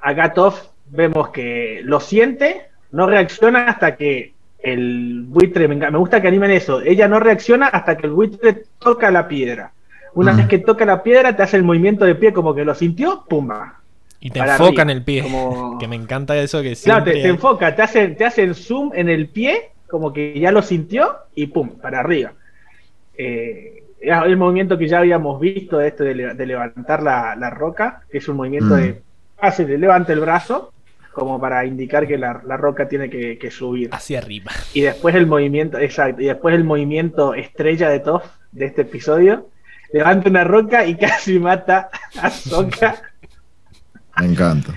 Acá 0.00 0.32
Toph 0.32 0.58
vemos 0.86 1.30
que 1.30 1.80
lo 1.84 2.00
siente, 2.00 2.68
no 2.92 3.06
reacciona 3.06 3.68
hasta 3.68 3.96
que 3.96 4.32
el 4.60 5.24
buitre. 5.28 5.68
Me, 5.68 5.88
gusta 5.98 6.20
que 6.20 6.28
animen 6.28 6.50
eso. 6.50 6.80
Ella 6.80 7.08
no 7.08 7.20
reacciona 7.20 7.66
hasta 7.68 7.96
que 7.96 8.06
el 8.06 8.12
buitre 8.12 8.64
toca 8.78 9.10
la 9.10 9.28
piedra. 9.28 9.72
Una 10.14 10.32
Mm. 10.32 10.36
vez 10.38 10.46
que 10.48 10.58
toca 10.58 10.84
la 10.84 11.02
piedra, 11.02 11.36
te 11.36 11.42
hace 11.42 11.56
el 11.56 11.62
movimiento 11.64 12.04
de 12.04 12.14
pie 12.14 12.32
como 12.32 12.54
que 12.54 12.64
lo 12.64 12.74
sintió, 12.74 13.24
¡pumba! 13.28 13.74
Y 14.20 14.30
te 14.30 14.40
Para 14.40 14.52
enfoca 14.56 14.82
en 14.82 14.90
el 14.90 15.04
pie. 15.04 15.22
como- 15.22 15.78
Que 15.80 15.86
me 15.86 15.96
encanta 15.96 16.36
eso 16.36 16.60
que 16.62 16.74
Claro, 16.74 17.04
te, 17.04 17.12
te 17.12 17.28
enfoca, 17.28 17.74
te 17.76 17.82
hacen, 17.82 18.16
te 18.16 18.24
hacen 18.24 18.54
zoom 18.54 18.90
en 18.94 19.08
el 19.08 19.28
pie, 19.28 19.70
como 19.88 20.12
que 20.12 20.38
ya 20.38 20.50
lo 20.50 20.60
sintió, 20.62 21.12
y 21.34 21.46
pum, 21.46 21.70
para 21.80 22.00
arriba. 22.00 22.32
Eh, 23.16 23.84
el 24.00 24.36
movimiento 24.36 24.78
que 24.78 24.86
ya 24.88 24.98
habíamos 25.00 25.40
visto 25.40 25.78
de 25.78 25.88
esto 25.88 26.04
de, 26.04 26.14
le- 26.14 26.34
de 26.34 26.46
levantar 26.46 27.02
la, 27.02 27.34
la 27.36 27.50
roca, 27.50 28.02
que 28.10 28.18
es 28.18 28.28
un 28.28 28.36
movimiento 28.36 28.74
Mm. 28.74 28.80
de 28.80 29.02
hace, 29.40 29.66
le 29.66 29.78
levanta 29.78 30.12
el 30.12 30.20
brazo, 30.20 30.72
como 31.18 31.40
para 31.40 31.64
indicar 31.64 32.06
que 32.06 32.18
la, 32.18 32.42
la 32.46 32.56
roca 32.56 32.88
tiene 32.88 33.10
que, 33.10 33.38
que 33.38 33.50
subir. 33.50 33.88
hacia 33.92 34.18
arriba. 34.18 34.52
Y 34.74 34.82
después 34.82 35.14
el 35.14 35.26
movimiento, 35.26 35.78
exacto, 35.78 36.22
y 36.22 36.26
después 36.26 36.54
el 36.54 36.64
movimiento 36.64 37.34
estrella 37.34 37.88
de 37.88 38.00
Toph 38.00 38.24
de 38.52 38.66
este 38.66 38.82
episodio, 38.82 39.48
levanta 39.92 40.30
una 40.30 40.44
roca 40.44 40.86
y 40.86 40.94
casi 40.98 41.38
mata 41.38 41.90
a 42.20 42.30
Sokka. 42.30 42.96
Me 44.18 44.26
encanta. 44.26 44.74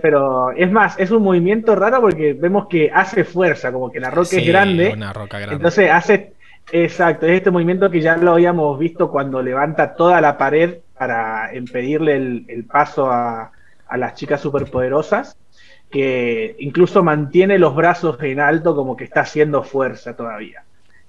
Pero 0.00 0.50
es 0.52 0.70
más, 0.70 0.98
es 0.98 1.10
un 1.10 1.22
movimiento 1.22 1.74
raro 1.74 2.00
porque 2.00 2.32
vemos 2.32 2.68
que 2.68 2.90
hace 2.92 3.24
fuerza, 3.24 3.70
como 3.70 3.90
que 3.90 4.00
la 4.00 4.10
roca 4.10 4.36
es 4.36 4.46
grande. 4.46 4.92
Una 4.94 5.12
roca 5.12 5.38
grande. 5.38 5.56
Entonces 5.56 5.90
hace, 5.90 6.34
Exacto, 6.72 7.26
es 7.26 7.32
este 7.36 7.50
movimiento 7.50 7.90
que 7.90 8.00
ya 8.00 8.16
lo 8.16 8.32
habíamos 8.32 8.78
visto 8.78 9.10
cuando 9.10 9.42
levanta 9.42 9.94
toda 9.94 10.20
la 10.20 10.38
pared 10.38 10.78
para 10.96 11.54
impedirle 11.54 12.16
el, 12.16 12.44
el 12.48 12.64
paso 12.64 13.10
a, 13.10 13.52
a 13.86 13.96
las 13.96 14.14
chicas 14.14 14.40
superpoderosas, 14.40 15.36
que 15.90 16.56
incluso 16.58 17.02
mantiene 17.02 17.58
los 17.58 17.74
brazos 17.74 18.20
en 18.22 18.40
alto 18.40 18.74
como 18.74 18.96
que 18.96 19.04
está 19.04 19.20
haciendo 19.20 19.62
fuerza 19.62 20.16
todavía. 20.16 20.64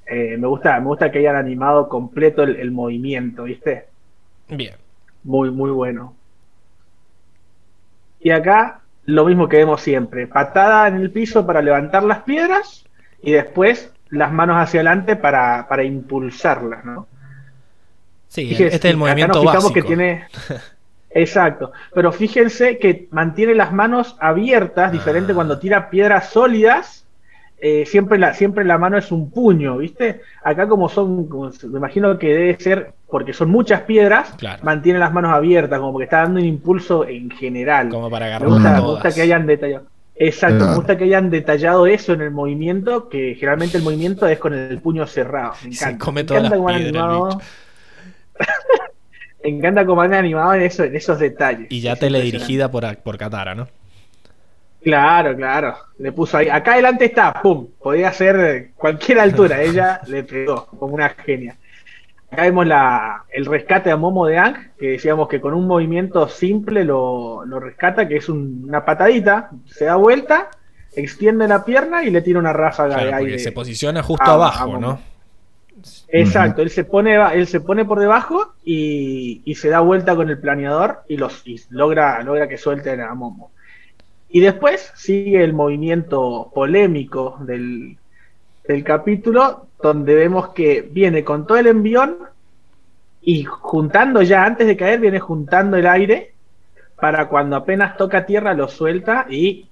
Eh, 0.05 0.37
me 0.37 0.47
gusta, 0.47 0.79
me 0.79 0.85
gusta 0.87 1.11
que 1.11 1.19
hayan 1.19 1.35
animado 1.35 1.89
completo 1.89 2.43
el, 2.43 2.57
el 2.57 2.71
movimiento, 2.71 3.43
¿viste? 3.43 3.85
Bien. 4.49 4.75
Muy, 5.23 5.49
muy 5.49 5.71
bueno. 5.71 6.15
Y 8.19 8.29
acá 8.29 8.81
lo 9.05 9.25
mismo 9.25 9.47
que 9.47 9.57
vemos 9.57 9.81
siempre, 9.81 10.27
patada 10.27 10.87
en 10.87 10.95
el 10.95 11.11
piso 11.11 11.45
para 11.45 11.61
levantar 11.61 12.03
las 12.03 12.23
piedras 12.23 12.85
y 13.21 13.31
después 13.31 13.91
las 14.09 14.31
manos 14.31 14.57
hacia 14.57 14.79
adelante 14.79 15.15
para, 15.15 15.67
para 15.67 15.83
impulsarlas, 15.83 16.85
¿no? 16.85 17.07
Sí, 18.27 18.51
este 18.51 18.65
es 18.65 18.85
el 18.85 18.91
acá 18.91 18.97
movimiento 18.97 19.33
nos 19.33 19.41
fijamos 19.41 19.63
básico. 19.63 19.73
que 19.73 19.81
tiene. 19.83 20.25
Exacto. 21.15 21.71
Pero 21.95 22.11
fíjense 22.11 22.77
que 22.77 23.07
mantiene 23.09 23.55
las 23.55 23.73
manos 23.73 24.15
abiertas, 24.19 24.91
diferente 24.91 25.31
Ah. 25.31 25.35
cuando 25.35 25.57
tira 25.57 25.89
piedras 25.89 26.29
sólidas. 26.29 27.01
eh, 27.57 27.85
siempre, 27.87 28.19
la, 28.19 28.33
siempre 28.33 28.65
la 28.65 28.77
mano 28.77 28.97
es 28.97 29.11
un 29.13 29.31
puño, 29.31 29.77
¿viste? 29.77 30.21
Acá, 30.43 30.67
como 30.67 30.87
son, 30.89 31.27
como 31.27 31.51
se- 31.53 31.67
me 31.67 31.77
imagino 31.79 32.19
que 32.19 32.27
debe 32.27 32.59
ser 32.59 32.91
porque 33.09 33.31
son 33.33 33.49
muchas 33.49 33.81
piedras, 33.83 34.33
Claro. 34.37 34.61
mantiene 34.63 34.99
las 34.99 35.11
manos 35.13 35.31
abiertas, 35.33 35.79
como 35.79 35.97
que 35.97 36.03
está 36.03 36.17
dando 36.23 36.41
un 36.41 36.45
impulso 36.45 37.07
en 37.07 37.31
general. 37.31 37.87
Como 37.89 38.09
para 38.09 38.25
Me 38.25 38.31
agarrar 38.33 38.49
gusta, 38.49 38.73
me 38.73 38.81
gusta 38.81 39.11
que 39.13 39.21
hayan 39.21 39.47
detallado. 39.47 39.85
Exacto, 40.17 40.57
Claro. 40.57 40.71
me 40.71 40.77
gusta 40.77 40.97
que 40.97 41.03
hayan 41.05 41.29
detallado 41.29 41.87
eso 41.87 42.11
en 42.13 42.21
el 42.21 42.31
movimiento, 42.31 43.07
que 43.09 43.35
generalmente 43.35 43.77
el 43.77 43.83
movimiento 43.83 44.27
es 44.27 44.37
con 44.37 44.53
el 44.53 44.77
puño 44.79 45.07
cerrado. 45.07 45.53
Me 45.63 45.71
Se 45.73 45.85
encanta. 45.85 46.05
come 46.05 46.21
Me 46.21 46.27
todas 46.27 46.43
encanta 46.43 46.57
las 46.73 46.77
piedras 46.81 47.37
Me 49.45 49.51
encanta 49.57 49.85
cómo 49.85 50.01
han 50.01 50.13
animado 50.15 50.55
en, 50.55 50.63
eso, 50.63 50.83
en 50.85 50.95
esos 50.95 51.19
detalles. 51.19 51.67
Y 51.69 51.79
ya 51.81 51.95
teledirigida 51.95 52.71
por, 52.71 52.97
por 52.97 53.15
Katara, 53.17 53.53
¿no? 53.53 53.67
Claro, 54.81 55.35
claro. 55.35 55.75
Le 55.99 56.11
puso 56.11 56.37
ahí. 56.37 56.49
Acá 56.49 56.73
adelante 56.73 57.05
está, 57.05 57.31
pum. 57.43 57.67
Podía 57.81 58.11
ser 58.11 58.71
cualquier 58.75 59.19
altura. 59.19 59.61
Ella 59.61 60.01
le 60.07 60.23
pegó 60.23 60.65
como 60.65 60.95
una 60.95 61.09
genia. 61.09 61.57
Acá 62.31 62.41
vemos 62.41 62.65
la, 62.65 63.23
el 63.31 63.45
rescate 63.45 63.91
a 63.91 63.97
Momo 63.97 64.25
de 64.25 64.37
Ang, 64.39 64.55
que 64.79 64.87
decíamos 64.93 65.27
que 65.27 65.39
con 65.39 65.53
un 65.53 65.67
movimiento 65.67 66.27
simple 66.27 66.83
lo, 66.83 67.45
lo 67.45 67.59
rescata, 67.59 68.07
que 68.07 68.17
es 68.17 68.27
un- 68.29 68.65
una 68.67 68.83
patadita, 68.83 69.51
se 69.65 69.85
da 69.85 69.95
vuelta, 69.95 70.49
extiende 70.95 71.47
la 71.47 71.63
pierna 71.63 72.03
y 72.03 72.09
le 72.09 72.21
tira 72.21 72.39
una 72.39 72.51
ráfaga 72.51 72.95
Claro, 72.95 73.09
de 73.09 73.13
aire. 73.13 73.39
se 73.39 73.51
posiciona 73.51 74.01
justo 74.01 74.25
abajo. 74.25 74.79
¿no? 74.79 74.99
Exacto, 76.07 76.61
él 76.61 76.69
se 76.69 76.83
pone, 76.83 77.15
él 77.33 77.47
se 77.47 77.59
pone 77.59 77.83
por 77.83 77.99
debajo 77.99 78.53
y, 78.63 79.53
se 79.55 79.69
da 79.69 79.79
vuelta 79.79 80.15
con 80.15 80.29
el 80.29 80.39
planeador 80.39 81.03
y 81.07 81.17
los 81.17 81.43
logra, 81.69 82.21
logra 82.23 82.47
que 82.47 82.57
suelten 82.57 83.01
a 83.01 83.13
Momo. 83.13 83.51
Y 84.29 84.39
después 84.39 84.91
sigue 84.95 85.43
el 85.43 85.53
movimiento 85.53 86.51
polémico 86.53 87.37
del, 87.41 87.97
capítulo, 88.83 89.67
donde 89.81 90.15
vemos 90.15 90.49
que 90.49 90.81
viene 90.81 91.23
con 91.23 91.45
todo 91.45 91.57
el 91.57 91.67
envión 91.67 92.17
y 93.21 93.43
juntando 93.43 94.21
ya, 94.21 94.45
antes 94.45 94.67
de 94.67 94.77
caer, 94.77 94.99
viene 94.99 95.19
juntando 95.19 95.77
el 95.77 95.87
aire 95.87 96.33
para 96.95 97.27
cuando 97.27 97.55
apenas 97.55 97.97
toca 97.97 98.25
tierra 98.25 98.53
lo 98.53 98.67
suelta 98.67 99.25
y 99.29 99.67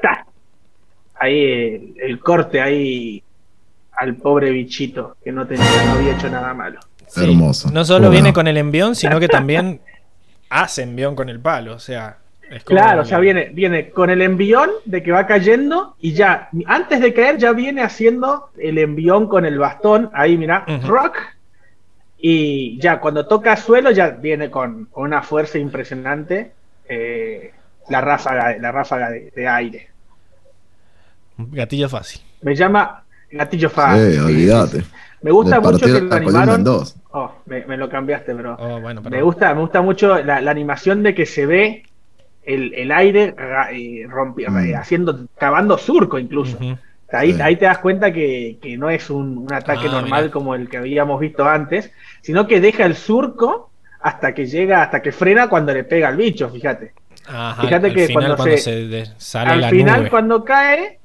¡ta! 0.00 0.26
ahí 1.14 1.44
el, 1.44 1.94
el 2.00 2.20
corte 2.20 2.60
ahí 2.60 3.22
al 3.96 4.16
pobre 4.16 4.50
bichito 4.50 5.16
que 5.22 5.32
no 5.32 5.46
tenía, 5.46 5.64
no 5.86 5.92
había 5.92 6.12
hecho 6.16 6.28
nada 6.30 6.52
malo. 6.54 6.80
Sí. 7.08 7.24
Hermoso. 7.24 7.70
No 7.70 7.84
solo 7.84 8.00
Bueno. 8.06 8.10
viene 8.12 8.32
con 8.32 8.46
el 8.48 8.56
envión, 8.56 8.94
sino 8.94 9.20
que 9.20 9.28
también 9.28 9.80
hace 10.50 10.82
envión 10.82 11.14
con 11.14 11.28
el 11.28 11.38
palo. 11.40 11.74
O 11.74 11.78
sea, 11.78 12.18
es 12.50 12.64
como 12.64 12.78
Claro, 12.80 13.02
o 13.02 13.04
sea, 13.04 13.18
viene, 13.18 13.50
viene 13.52 13.90
con 13.90 14.10
el 14.10 14.20
envión 14.22 14.70
de 14.84 15.02
que 15.02 15.12
va 15.12 15.26
cayendo 15.26 15.94
y 16.00 16.12
ya, 16.12 16.48
antes 16.66 17.00
de 17.00 17.12
caer, 17.14 17.38
ya 17.38 17.52
viene 17.52 17.82
haciendo 17.82 18.50
el 18.58 18.78
envión 18.78 19.28
con 19.28 19.44
el 19.44 19.58
bastón. 19.58 20.10
Ahí, 20.12 20.36
mira, 20.36 20.64
rock. 20.84 21.16
Y 22.18 22.78
ya, 22.80 23.00
cuando 23.00 23.26
toca 23.26 23.56
suelo, 23.56 23.90
ya 23.90 24.08
viene 24.10 24.50
con, 24.50 24.86
con 24.86 25.04
una 25.04 25.22
fuerza 25.22 25.58
impresionante 25.58 26.52
eh, 26.88 27.52
la 27.90 28.00
ráfaga, 28.00 28.56
la 28.58 28.72
ráfaga 28.72 29.10
de, 29.10 29.30
de 29.36 29.46
aire. 29.48 29.88
Gatillo 31.36 31.88
fácil. 31.88 32.20
Me 32.42 32.54
llama 32.54 33.03
Gatillo 33.38 33.70
Fácil. 33.70 34.12
Sí, 34.12 34.18
olvídate. 34.18 34.82
Me 35.22 35.30
gusta 35.30 35.60
mucho 35.60 35.86
que 35.86 36.00
lo 36.00 36.14
animaron. 36.14 36.64
dos. 36.64 36.96
Oh, 37.12 37.32
me, 37.46 37.64
me 37.66 37.76
lo 37.76 37.88
cambiaste, 37.88 38.34
bro. 38.34 38.56
Oh, 38.58 38.80
bueno, 38.80 39.00
Me 39.02 39.22
gusta, 39.22 39.54
me 39.54 39.60
gusta 39.60 39.80
mucho 39.82 40.22
la, 40.22 40.40
la 40.40 40.50
animación 40.50 41.02
de 41.02 41.14
que 41.14 41.24
se 41.26 41.46
ve 41.46 41.84
el, 42.44 42.74
el 42.74 42.92
aire 42.92 43.34
ra- 43.36 43.70
eh, 43.72 44.06
rompi- 44.06 44.46
Mm. 44.48 44.58
eh, 44.58 44.76
haciendo, 44.76 45.26
cavando 45.38 45.78
surco 45.78 46.18
incluso. 46.18 46.58
Ahí, 47.12 47.32
Sí. 47.32 47.40
ahí 47.40 47.56
te 47.56 47.64
das 47.66 47.78
cuenta 47.78 48.12
que, 48.12 48.58
que 48.60 48.76
no 48.76 48.90
es 48.90 49.08
un, 49.08 49.38
un 49.38 49.52
ataque 49.52 49.86
Ah, 49.88 49.92
normal 49.92 50.30
como 50.30 50.54
el 50.54 50.68
que 50.68 50.78
habíamos 50.78 51.20
visto 51.20 51.44
antes, 51.48 51.90
sino 52.20 52.46
que 52.46 52.60
deja 52.60 52.84
el 52.84 52.96
surco 52.96 53.70
hasta 54.00 54.34
que 54.34 54.46
llega, 54.46 54.82
hasta 54.82 55.00
que 55.00 55.12
frena 55.12 55.48
cuando 55.48 55.72
le 55.72 55.84
pega 55.84 56.08
al 56.08 56.16
bicho, 56.16 56.50
fíjate. 56.50 56.92
Ajá, 57.26 57.62
Fíjate 57.62 57.86
al 57.86 57.94
que 57.94 58.06
final 58.08 58.14
cuando 58.22 58.36
cuando 58.36 58.56
se- 58.58 59.06
sale 59.16 59.50
Al 59.52 59.60
la 59.62 59.70
final, 59.70 60.00
nube. 60.00 60.10
cuando 60.10 60.44
cae, 60.44 60.98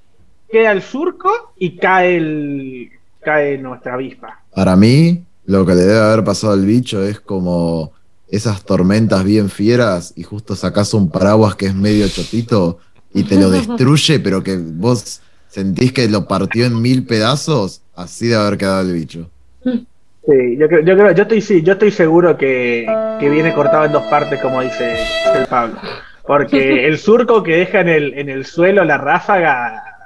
queda 0.52 0.72
el 0.72 0.82
surco 0.82 1.53
y 1.58 1.78
cae 1.78 2.18
el 2.18 2.92
cae 3.22 3.58
nuestra 3.58 3.95
avispa. 3.95 4.42
Para 4.53 4.76
mí, 4.76 5.24
lo 5.45 5.66
que 5.66 5.76
le 5.76 5.82
debe 5.82 6.00
haber 6.00 6.24
pasado 6.24 6.53
al 6.53 6.66
bicho 6.66 7.03
es 7.03 7.19
como 7.19 7.92
esas 8.30 8.64
tormentas 8.64 9.24
bien 9.24 9.50
fieras 9.50 10.14
y 10.16 10.24
justo 10.24 10.56
sacás 10.56 10.94
un 10.94 11.10
paraguas 11.10 11.56
que 11.56 11.66
es 11.66 11.76
medio 11.76 12.08
chotito 12.08 12.80
y 13.14 13.24
te 13.24 13.36
lo 13.36 13.50
destruye, 13.50 14.19
pero 14.19 14.44
que 14.44 14.58
vos 14.58 15.22
sentís 15.48 15.92
que 15.92 16.08
lo 16.08 16.28
partió 16.28 16.66
en 16.66 16.82
mil 16.82 17.06
pedazos, 17.06 17.82
así 17.95 18.28
de 18.28 18.36
haber 18.36 18.58
quedado 18.58 18.82
el 18.82 18.94
bicho. 18.94 19.30
Sí, 19.64 20.58
yo 20.58 20.68
creo, 20.68 20.82
yo 20.82 20.95
creo, 20.95 21.11
yo 21.11 21.24
estoy, 21.24 21.42
sí, 21.42 21.64
yo 21.64 21.74
estoy 21.74 21.92
seguro 21.92 22.38
que, 22.38 22.86
que 23.19 23.30
viene 23.30 23.53
cortado 23.53 23.86
en 23.86 23.92
dos 23.92 24.03
partes, 24.03 24.40
como 24.42 24.61
dice 24.61 24.95
el 25.36 25.48
Pablo. 25.48 25.80
Porque 26.28 26.86
el 26.88 27.00
surco 27.00 27.42
que 27.42 27.58
deja 27.58 27.82
en 27.82 27.90
el, 27.90 28.14
en 28.14 28.30
el 28.30 28.45
suelo, 28.45 28.84
la 28.84 29.00
ráfaga, 29.00 29.99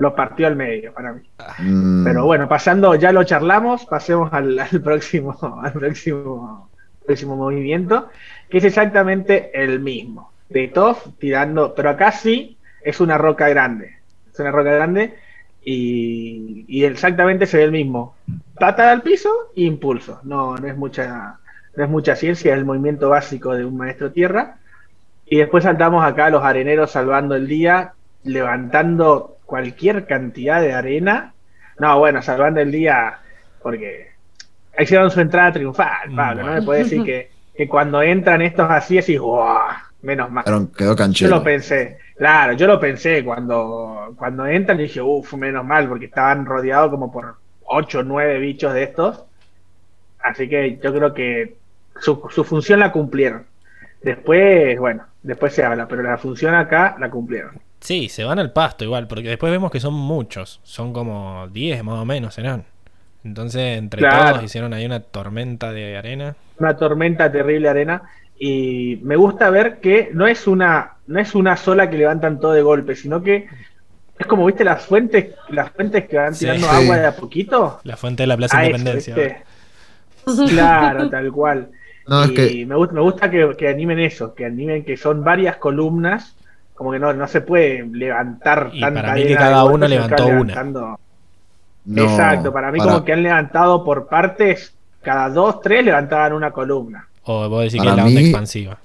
lo 0.00 0.14
partió 0.16 0.46
al 0.48 0.56
medio 0.56 0.92
para 0.94 1.12
mí. 1.12 1.22
Mm, 1.58 2.04
Pero 2.04 2.24
bueno, 2.24 2.48
pasando, 2.48 2.94
ya 2.96 3.12
lo 3.12 3.24
charlamos, 3.24 3.86
pasemos 3.86 4.32
al, 4.32 4.58
al 4.58 4.80
próximo, 4.82 5.36
al 5.62 5.72
próximo, 5.72 6.70
próximo 7.04 7.36
movimiento, 7.36 8.08
que 8.48 8.58
es 8.58 8.64
exactamente 8.64 9.50
el 9.62 9.80
mismo. 9.80 10.32
De 10.48 10.68
Toff 10.68 11.06
tirando, 11.18 11.74
pero 11.74 11.90
acá 11.90 12.12
sí 12.12 12.58
es 12.82 13.00
una 13.00 13.18
roca 13.18 13.48
grande. 13.48 13.98
Es 14.32 14.40
una 14.40 14.50
roca 14.50 14.72
grande 14.72 15.14
y, 15.62 16.64
y 16.68 16.84
exactamente 16.84 17.46
se 17.46 17.58
ve 17.58 17.64
el 17.64 17.72
mismo. 17.72 18.16
Patada 18.58 18.92
al 18.92 19.02
piso 19.02 19.30
e 19.56 19.62
impulso. 19.62 20.20
No, 20.24 20.56
no 20.56 20.66
es 20.68 20.76
mucha, 20.76 21.38
no 21.76 21.84
es 21.84 21.90
mucha 21.90 22.16
ciencia, 22.16 22.52
es 22.52 22.58
el 22.58 22.64
movimiento 22.64 23.10
básico 23.10 23.54
de 23.54 23.64
un 23.64 23.76
maestro 23.76 24.12
tierra. 24.12 24.56
Y 25.26 25.38
después 25.38 25.64
saltamos 25.64 26.04
acá 26.04 26.26
a 26.26 26.30
los 26.30 26.44
areneros 26.44 26.90
salvando 26.90 27.36
el 27.36 27.46
día, 27.46 27.94
levantando 28.24 29.38
cualquier 29.50 30.06
cantidad 30.06 30.60
de 30.60 30.72
arena. 30.72 31.34
No, 31.80 31.98
bueno, 31.98 32.22
salvando 32.22 32.60
el 32.60 32.70
día 32.70 33.18
porque 33.60 34.12
hicieron 34.78 35.10
su 35.10 35.20
entrada 35.20 35.52
triunfal, 35.52 36.14
Pablo. 36.14 36.44
No 36.44 36.52
me 36.52 36.62
puede 36.62 36.84
decir 36.84 37.02
que, 37.02 37.30
que 37.54 37.68
cuando 37.68 38.00
entran 38.00 38.40
estos 38.42 38.70
así, 38.70 38.98
así, 38.98 39.16
¡guau! 39.16 39.58
Menos 40.02 40.30
mal. 40.30 40.44
quedó 40.76 40.92
Yo 40.92 40.96
canchero. 40.96 41.36
lo 41.36 41.42
pensé, 41.42 41.98
claro, 42.16 42.54
yo 42.54 42.66
lo 42.66 42.78
pensé 42.80 43.22
cuando, 43.24 44.14
cuando 44.16 44.46
entran 44.46 44.78
y 44.78 44.84
dije, 44.84 45.02
uff, 45.02 45.34
menos 45.34 45.64
mal, 45.64 45.88
porque 45.88 46.06
estaban 46.06 46.46
rodeados 46.46 46.90
como 46.90 47.12
por 47.12 47.36
8 47.64 47.98
o 47.98 48.02
9 48.04 48.38
bichos 48.38 48.72
de 48.72 48.84
estos. 48.84 49.24
Así 50.20 50.48
que 50.48 50.78
yo 50.82 50.94
creo 50.94 51.12
que 51.12 51.56
su, 52.00 52.22
su 52.30 52.44
función 52.44 52.80
la 52.80 52.92
cumplieron. 52.92 53.44
Después, 54.00 54.78
bueno, 54.78 55.04
después 55.22 55.52
se 55.52 55.64
habla, 55.64 55.86
pero 55.88 56.02
la 56.02 56.16
función 56.16 56.54
acá 56.54 56.96
la 56.98 57.10
cumplieron. 57.10 57.60
Sí, 57.80 58.08
se 58.08 58.24
van 58.24 58.38
al 58.38 58.52
pasto 58.52 58.84
igual, 58.84 59.06
porque 59.08 59.28
después 59.28 59.50
vemos 59.50 59.70
que 59.70 59.80
son 59.80 59.94
muchos. 59.94 60.60
Son 60.62 60.92
como 60.92 61.48
10 61.48 61.82
más 61.82 61.98
o 61.98 62.04
menos 62.04 62.34
serán. 62.34 62.64
Entonces, 63.24 63.78
entre 63.78 64.00
Claro. 64.00 64.30
todos 64.32 64.44
hicieron 64.44 64.72
ahí 64.74 64.84
una 64.86 65.00
tormenta 65.00 65.72
de 65.72 65.96
arena. 65.96 66.36
Una 66.58 66.76
tormenta 66.76 67.30
terrible 67.30 67.68
arena. 67.68 68.02
Y 68.38 68.98
me 69.02 69.16
gusta 69.16 69.50
ver 69.50 69.80
que 69.80 70.10
no 70.14 70.26
es 70.26 70.46
una, 70.46 70.92
no 71.06 71.20
es 71.20 71.34
una 71.34 71.56
sola 71.56 71.90
que 71.90 71.98
levantan 71.98 72.40
todo 72.40 72.52
de 72.52 72.62
golpe, 72.62 72.96
sino 72.96 73.22
que 73.22 73.46
es 74.18 74.26
como, 74.26 74.46
viste, 74.46 74.64
las 74.64 74.84
fuentes, 74.84 75.34
las 75.50 75.70
fuentes 75.70 76.06
que 76.08 76.16
van 76.16 76.34
tirando 76.34 76.66
Sí. 76.66 76.74
agua 76.74 76.96
de 76.98 77.06
a 77.06 77.16
poquito. 77.16 77.80
La 77.84 77.96
fuente 77.96 78.22
de 78.22 78.26
la 78.26 78.36
Plaza 78.36 78.58
A 78.58 78.64
eso, 78.64 78.76
Independencia. 78.76 79.14
¿viste? 79.14 79.42
Claro, 80.48 81.08
tal 81.10 81.32
cual. 81.32 81.70
No, 82.06 82.24
es 82.24 82.30
y 82.30 82.34
que 82.34 82.66
me 82.66 82.74
gusta, 82.76 82.94
me 82.94 83.00
gusta 83.00 83.30
que, 83.30 83.54
que 83.56 83.68
animen 83.68 83.98
eso, 84.00 84.34
que 84.34 84.44
animen 84.44 84.84
que 84.84 84.96
son 84.96 85.22
varias 85.22 85.56
columnas, 85.56 86.36
como 86.80 86.92
que 86.92 86.98
no, 86.98 87.12
no 87.12 87.28
se 87.28 87.42
puede 87.42 87.84
levantar 87.92 88.70
Y 88.72 88.80
tanta 88.80 89.02
para 89.02 89.14
mí 89.14 89.26
que 89.26 89.34
cada 89.34 89.64
uno 89.66 89.80
que 89.80 89.88
levantó 89.90 90.24
van 90.24 90.32
una. 90.38 90.38
levantando- 90.54 91.00
No, 91.84 92.02
Exacto, 92.04 92.52
para 92.54 92.72
mí 92.72 92.78
como 92.78 93.04
que 93.04 93.12
han 93.12 93.22
levantado 93.22 93.84
por 93.84 94.08
partes, 94.08 94.72
cada 95.02 95.28
dos, 95.28 95.60
tres 95.60 95.84
levantaban 95.84 96.32
una 96.32 96.50
columna. 96.52 97.06
O 97.24 97.46
vos 97.50 97.64
decís 97.64 97.74
que 97.74 97.78
Para 97.80 97.90
es 97.90 97.96
la 97.98 98.04
onda 98.06 98.18
mí- 98.20 98.26
expansiva. 98.28 98.78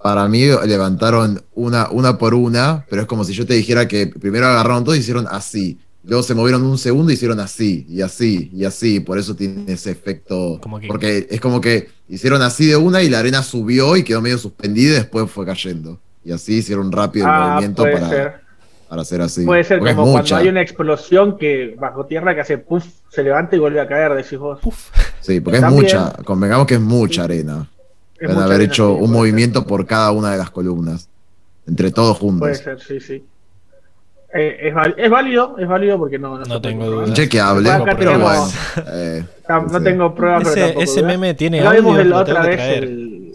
Para 0.00 0.28
mí 0.28 0.44
levantaron 0.64 1.42
una, 1.54 1.88
una 1.90 2.18
por 2.18 2.34
una, 2.34 2.86
pero 2.88 3.02
es 3.02 3.08
como 3.08 3.24
si 3.24 3.32
yo 3.32 3.44
te 3.46 3.54
dijera 3.54 3.88
que 3.88 4.06
primero 4.06 4.46
agarraron 4.46 4.84
todo 4.84 4.94
y 4.94 4.98
hicieron 5.00 5.26
así. 5.28 5.80
Luego 6.04 6.22
se 6.22 6.36
movieron 6.36 6.62
un 6.62 6.78
segundo 6.78 7.10
y 7.10 7.14
hicieron 7.14 7.40
así, 7.40 7.84
y 7.88 8.00
así, 8.02 8.48
y 8.54 8.64
así. 8.64 9.00
Por 9.00 9.18
eso 9.18 9.34
tiene 9.34 9.72
ese 9.72 9.90
efecto. 9.90 10.60
Como 10.62 10.78
que- 10.78 10.86
Porque 10.86 11.26
es 11.28 11.40
como 11.40 11.60
que 11.60 11.88
hicieron 12.08 12.42
así 12.42 12.66
de 12.66 12.76
una 12.76 13.02
y 13.02 13.08
la 13.10 13.18
arena 13.18 13.42
subió 13.42 13.96
y 13.96 14.04
quedó 14.04 14.20
medio 14.20 14.38
suspendida 14.38 14.90
y 14.92 14.94
después 14.94 15.28
fue 15.28 15.44
cayendo. 15.44 15.98
Y 16.24 16.32
así 16.32 16.58
hicieron 16.58 16.92
rápido 16.92 17.26
el 17.26 17.32
Ah, 17.32 17.48
movimiento 17.54 17.82
puede 17.82 17.94
para, 17.94 18.08
ser. 18.08 18.34
para 18.88 19.02
hacer 19.02 19.20
así. 19.22 19.44
Puede 19.44 19.64
ser 19.64 19.78
Porque 19.80 19.94
como 19.94 20.12
cuando 20.12 20.36
hay 20.36 20.48
una 20.48 20.60
explosión 20.62 21.36
que 21.36 21.74
bajo 21.78 22.06
tierra 22.06 22.34
que 22.34 22.42
hace 22.42 22.58
puff, 22.58 22.84
se 23.08 23.22
levanta 23.22 23.56
y 23.56 23.58
vuelve 23.58 23.80
a 23.80 23.88
caer, 23.88 24.14
decís 24.14 24.38
vos. 24.38 24.60
Sí, 25.20 25.40
porque 25.40 25.56
es 25.56 25.62
También- 25.62 25.82
mucha. 25.82 26.12
Convengamos 26.24 26.66
que 26.66 26.74
es 26.74 26.80
mucha 26.80 27.24
arena. 27.24 27.68
Es 28.20 28.28
mucha 28.28 28.44
haber 28.44 28.54
arena, 28.56 28.72
hecho 28.72 28.86
sí, 28.86 28.92
un 28.92 28.98
puede 29.00 29.12
movimiento 29.12 29.66
por 29.66 29.84
cada 29.86 30.12
una 30.12 30.30
de 30.32 30.38
las 30.38 30.50
columnas. 30.50 31.08
Entre 31.66 31.90
todos 31.90 32.18
Puede 32.18 32.30
juntos. 32.32 32.58
ser, 32.58 32.80
sí, 32.80 33.00
sí. 33.00 33.24
Eh, 34.34 34.68
es, 34.68 34.74
es 34.96 35.10
válido, 35.10 35.56
es 35.58 35.68
válido 35.68 35.98
porque 35.98 36.18
no, 36.18 36.38
No 36.38 36.44
puede 36.46 36.60
tengo 36.60 36.86
dudas. 36.86 37.12
Chequeable, 37.12 37.70
Acá 37.70 37.94
pero 37.98 38.18
bueno. 38.18 38.48
eh, 38.88 39.24
No 39.48 39.68
sí, 39.78 39.84
tengo 39.84 40.14
pruebas, 40.14 40.40
pero 40.44 40.50
Ese, 40.54 40.60
tampoco 40.62 40.82
ese 40.84 41.02
meme 41.02 41.34
tiene 41.34 41.60
Lo 41.62 41.70
vimos 41.72 41.90
audio, 41.90 42.00
el- 42.02 42.12
otra 42.14 42.34
tengo 42.42 42.48
que 42.48 42.56
vez 42.56 42.78
el... 42.78 43.31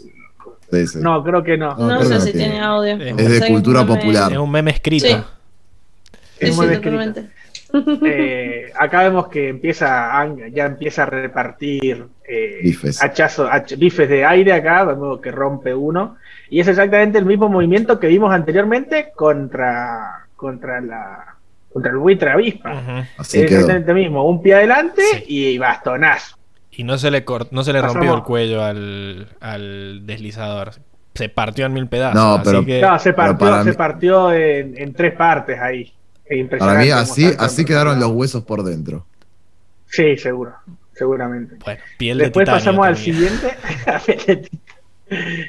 sí, 0.72 0.88
sí. 0.88 1.00
No, 1.02 1.24
creo 1.24 1.44
que 1.44 1.58
no. 1.58 1.76
No, 1.76 2.04
sé 2.04 2.20
si 2.22 2.32
tiene. 2.32 2.50
tiene 2.52 2.60
audio. 2.66 2.96
Es 2.98 3.40
de 3.42 3.48
cultura 3.48 3.86
popular. 3.86 4.32
Es 4.32 4.38
un 4.38 4.52
meme 4.52 4.72
escrito. 4.72 5.08
Sí. 5.08 5.16
Es 6.40 6.50
escrito. 6.60 6.76
totalmente. 6.82 7.30
Eh, 8.06 8.72
acá 8.80 9.04
vemos 9.04 9.28
que 9.28 9.50
empieza 9.50 10.26
ya 10.54 10.66
empieza 10.68 11.04
a 11.04 11.06
repartir 11.08 12.06
eh, 12.26 12.60
Bifes. 12.64 13.02
hachazos- 13.02 13.50
hach- 13.50 13.78
bifes 13.78 14.08
de 14.08 14.24
aire 14.26 14.54
acá, 14.54 14.86
vemos 14.86 15.20
que 15.20 15.32
rompe 15.32 15.74
uno. 15.74 16.16
Y 16.50 16.62
es 16.62 16.68
exactamente 16.70 17.18
el 17.18 17.26
mismo 17.26 17.50
movimiento 17.50 18.00
que 18.00 18.08
vimos 18.08 18.34
anteriormente 18.34 19.12
contra, 19.16 20.28
contra, 20.38 20.80
la, 20.80 21.36
contra 21.74 21.92
el 21.92 21.98
buitre 21.98 22.30
avispa. 22.32 23.06
Así 23.18 23.40
es 23.40 23.52
exactamente 23.52 23.90
lo 23.92 23.98
mismo, 24.00 24.30
un 24.30 24.42
pie 24.42 24.56
adelante 24.56 25.02
Sí. 25.12 25.24
y 25.28 25.58
bastonazo. 25.58 26.37
Y 26.80 26.84
no 26.84 26.98
se 27.00 27.10
le 27.12 27.26
cort- 27.26 27.48
no 27.52 27.64
se 27.64 27.74
le 27.74 27.82
rompió 27.82 28.02
Pasamos- 28.02 28.18
el 28.20 28.24
cuello 28.24 28.64
al, 28.64 29.28
al 29.42 30.06
deslizador. 30.06 30.72
Se 31.16 31.28
partió 31.30 31.66
en 31.66 31.74
mil 31.74 31.88
pedazos. 31.88 32.16
No, 32.16 32.36
así 32.36 32.44
pero- 32.46 32.64
que- 32.66 32.80
No, 32.82 33.00
se 33.00 33.14
partió, 33.14 33.64
se 33.64 33.70
mí- 33.72 33.76
partió 33.76 34.32
en, 34.32 34.78
en 34.78 34.94
tres 34.94 35.14
partes 35.16 35.60
ahí. 35.60 35.92
Para 36.60 36.76
mí 36.80 36.90
así, 36.92 37.32
así 37.40 37.66
quedaron 37.66 38.00
los 38.00 38.12
huesos 38.12 38.44
por 38.44 38.62
dentro. 38.64 39.06
Sí, 39.88 40.18
seguro, 40.18 40.54
seguramente. 40.94 41.56
Bueno, 41.64 41.80
piel 41.98 42.18
de 42.20 42.26
Después 42.26 42.48
pasamos 42.48 42.86
al 42.86 42.98
siguiente. 42.98 43.56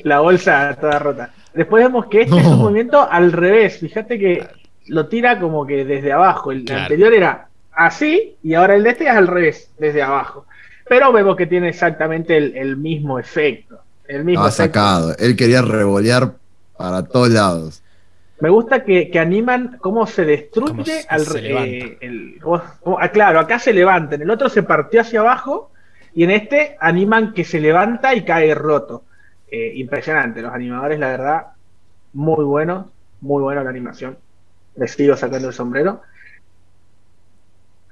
la 0.05 0.20
bolsa 0.20 0.76
toda 0.81 0.98
rota. 0.98 1.31
Después 1.52 1.82
vemos 1.84 2.07
que 2.07 2.23
este 2.23 2.39
es 2.39 2.47
un 2.47 2.58
movimiento 2.58 3.07
al 3.10 3.32
revés. 3.32 3.78
Fíjate 3.81 4.18
que 4.18 4.47
lo 4.86 5.07
tira 5.08 5.39
como 5.40 5.66
que 5.66 5.84
desde 5.84 6.12
abajo. 6.12 6.52
El 6.52 6.65
Claro. 6.65 6.82
anterior 6.82 7.12
era 7.12 7.48
así 7.73 8.36
y 8.42 8.55
ahora 8.55 8.76
el 8.76 8.84
de 8.84 8.90
este 8.90 9.05
es 9.05 9.10
al 9.10 9.26
revés, 9.26 9.70
desde 9.78 10.02
abajo. 10.02 10.47
Pero 10.89 11.12
vemos 11.12 11.36
que 11.36 11.47
tiene 11.47 11.68
exactamente 11.68 12.36
el, 12.36 12.57
el 12.57 12.76
mismo 12.76 13.18
efecto. 13.18 13.81
El 14.07 14.25
mismo 14.25 14.47
Estaba 14.47 14.65
efecto. 14.67 14.81
sacado. 14.81 15.17
Él 15.18 15.36
quería 15.36 15.62
revolear 15.62 16.34
para 16.76 17.02
todos 17.05 17.28
lados. 17.31 17.83
Me 18.41 18.49
gusta 18.50 18.84
que, 18.84 19.10
que 19.10 19.18
animan 19.18 19.78
cómo 19.81 20.07
se 20.07 20.25
destruye 20.25 20.70
Cómo 20.70 20.84
se- 20.84 21.05
al 21.08 21.20
se 21.26 21.39
eh, 21.52 21.99
el- 22.00 22.39
cómo- 22.41 22.62
cómo- 22.81 22.99
ah, 23.00 23.08
claro, 23.08 23.41
acá 23.41 23.58
se 23.58 23.73
levanta, 23.73 24.15
en 24.15 24.23
el 24.23 24.31
otro 24.31 24.49
se 24.49 24.62
partió 24.62 25.00
hacia 25.00 25.20
abajo 25.20 25.73
y 26.15 26.23
en 26.25 26.31
este 26.31 26.76
animan 26.81 27.33
que 27.34 27.44
se 27.44 27.60
levanta 27.60 28.15
y 28.15 28.25
cae 28.25 28.55
roto. 28.55 29.02
Eh, 29.50 29.73
impresionante, 29.76 30.41
los 30.41 30.52
animadores, 30.55 30.99
la 31.00 31.08
verdad, 31.08 31.47
muy 32.12 32.44
buenos, 32.44 32.86
muy 33.20 33.42
buena 33.42 33.65
la 33.65 33.70
animación. 33.70 34.17
Les 34.76 34.92
sigo 34.92 35.17
sacando 35.17 35.49
el 35.49 35.55
sombrero. 35.55 36.02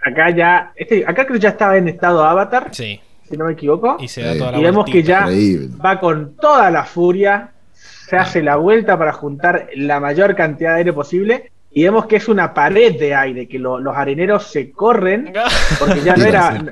Acá 0.07 0.31
ya, 0.31 0.73
este, 0.77 1.05
acá 1.05 1.25
creo 1.25 1.35
que 1.35 1.41
ya 1.43 1.49
estaba 1.51 1.77
en 1.77 1.89
estado 1.89 2.25
avatar, 2.25 2.69
Sí, 2.73 3.01
si 3.29 3.37
no 3.37 3.47
me 3.47 3.53
equivoco. 3.55 3.97
y 3.99 4.07
se 4.07 4.23
da 4.23 4.33
Sí. 4.35 4.39
toda 4.39 4.53
la 4.53 4.59
Y 4.59 4.63
vemos 4.63 4.85
que 4.87 5.03
ya 5.03 5.21
Increíble. 5.23 5.69
va 5.85 5.99
con 5.99 6.37
toda 6.37 6.71
la 6.71 6.85
furia, 6.85 7.51
se 7.73 8.17
hace 8.17 8.41
la 8.43 8.55
vuelta 8.57 8.97
para 8.97 9.13
juntar 9.13 9.67
la 9.75 9.99
mayor 9.99 10.37
cantidad 10.37 10.73
de 10.75 10.79
aire 10.79 10.93
posible 10.93 11.51
y 11.73 11.83
vemos 11.83 12.07
que 12.07 12.17
es 12.17 12.29
una 12.29 12.55
pared 12.55 12.97
de 12.99 13.15
aire, 13.17 13.49
que 13.49 13.59
lo- 13.59 13.81
los 13.81 13.97
areneros 13.97 14.45
se 14.47 14.71
corren, 14.71 15.33
porque 15.81 16.01
ya 16.03 16.15
no 16.17 16.25
era, 16.25 16.65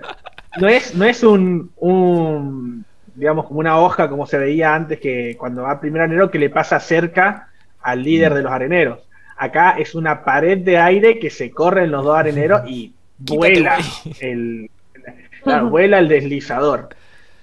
no 0.61 0.69
es, 0.69 0.95
no 0.95 1.05
es 1.05 1.25
un, 1.25 1.73
un, 1.77 2.85
digamos, 3.17 3.47
como 3.47 3.59
una 3.59 3.79
hoja 3.81 4.09
como 4.09 4.27
se 4.27 4.39
veía 4.39 4.75
antes 4.77 5.01
que 5.01 5.37
cuando 5.37 5.63
va 5.63 5.73
el 5.73 5.79
primer 5.81 6.03
arenero 6.03 6.31
que 6.31 6.39
le 6.39 6.51
pasa 6.51 6.79
cerca 6.79 7.49
al 7.83 8.03
líder 8.05 8.31
Mm. 8.31 8.35
de 8.37 8.43
los 8.43 8.53
areneros. 8.53 8.99
Acá 9.37 9.71
es 9.77 9.97
una 9.97 10.23
pared 10.25 10.59
de 10.59 10.79
aire 10.79 11.19
que 11.19 11.31
se 11.31 11.51
corren 11.51 11.91
los 11.91 12.05
dos 12.05 12.17
areneros 12.17 12.63
y 12.69 12.95
Quítate, 13.19 13.37
vuela 13.37 13.79
el, 14.21 14.71
vuela 15.71 15.99
el 15.99 16.09
deslizador. 16.09 16.89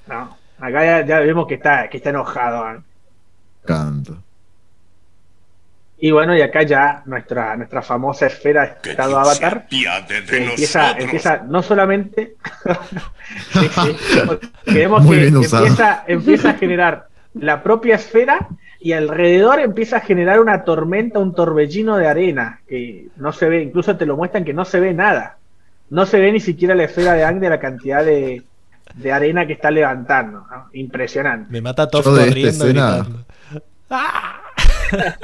No, 0.07 0.37
acá 0.59 0.83
ya, 0.83 1.05
ya 1.05 1.19
vemos 1.19 1.47
que 1.47 1.55
está, 1.55 1.89
que 1.89 1.97
está 1.97 2.09
enojado. 2.09 2.75
¿eh? 2.75 2.79
Canto. 3.65 4.17
Y 6.03 6.09
bueno, 6.09 6.35
y 6.35 6.41
acá 6.41 6.63
ya 6.63 7.03
nuestra, 7.05 7.55
nuestra 7.55 7.83
famosa 7.83 8.25
esfera 8.25 8.79
Que 8.81 8.91
estado 8.91 9.19
avatar 9.19 9.67
de 9.69 10.25
que 10.27 10.45
empieza, 10.45 10.97
empieza 10.97 11.43
no 11.47 11.61
solamente 11.61 12.37
vemos 14.65 15.07
que 15.07 15.27
empieza, 15.27 16.03
empieza 16.07 16.49
a 16.49 16.53
generar 16.55 17.07
la 17.35 17.61
propia 17.61 17.95
esfera 17.95 18.47
y 18.79 18.93
alrededor 18.93 19.59
empieza 19.59 19.97
a 19.97 19.99
generar 19.99 20.41
una 20.41 20.63
tormenta, 20.63 21.19
un 21.19 21.35
torbellino 21.35 21.97
de 21.97 22.07
arena 22.07 22.61
que 22.67 23.09
no 23.17 23.31
se 23.31 23.47
ve, 23.47 23.61
incluso 23.61 23.95
te 23.95 24.07
lo 24.07 24.17
muestran 24.17 24.43
que 24.43 24.55
no 24.55 24.65
se 24.65 24.79
ve 24.79 24.95
nada. 24.95 25.37
No 25.91 26.05
se 26.07 26.19
ve 26.19 26.31
ni 26.31 26.39
siquiera 26.39 26.73
la 26.73 26.85
esfera 26.85 27.13
de 27.13 27.23
Ang 27.23 27.39
de 27.39 27.49
la 27.49 27.59
cantidad 27.59 28.03
de, 28.03 28.41
de 28.95 29.11
arena 29.11 29.45
que 29.45 29.53
está 29.53 29.69
levantando. 29.69 30.39
¿no? 30.49 30.69
Impresionante. 30.73 31.51
Me 31.51 31.61
mata 31.61 31.83
esta 31.83 32.01
corriendo 32.01 32.65
escena-. 32.65 33.05
¡Ah! 33.91 34.41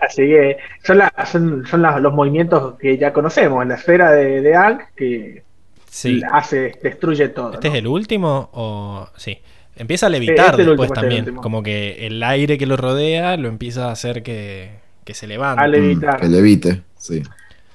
Así 0.00 0.22
que 0.22 0.58
son, 0.82 0.98
la- 0.98 1.12
son, 1.30 1.66
son 1.66 1.82
las- 1.82 2.00
los 2.00 2.12
movimientos 2.12 2.74
que 2.78 2.98
ya 2.98 3.12
conocemos. 3.12 3.66
La 3.66 3.76
esfera 3.76 4.10
de, 4.10 4.40
de 4.42 4.54
Ang 4.54 4.80
que 4.96 5.42
Sí. 5.88 6.20
hace, 6.32 6.72
destruye 6.82 7.28
todo. 7.28 7.54
¿Este 7.54 7.68
¿no? 7.68 7.74
es 7.74 7.78
el 7.78 7.86
último 7.86 8.50
o...? 8.52 9.08
Sí. 9.16 9.38
Empieza 9.76 10.06
a 10.06 10.08
levitar 10.10 10.50
este 10.50 10.64
después 10.64 10.90
último, 10.90 11.06
este 11.06 11.16
también. 11.22 11.36
Como 11.36 11.62
que 11.62 12.06
el 12.06 12.22
aire 12.22 12.58
que 12.58 12.66
lo 12.66 12.76
rodea 12.76 13.36
lo 13.36 13.48
empieza 13.48 13.88
a 13.88 13.92
hacer 13.92 14.22
que, 14.22 14.70
que 15.04 15.14
se 15.14 15.26
levante. 15.26 15.62
A 15.62 15.66
Mm, 15.68 15.70
levitar. 15.70 16.20
que 16.20 16.28
levite, 16.28 16.82
sí. 16.98 17.22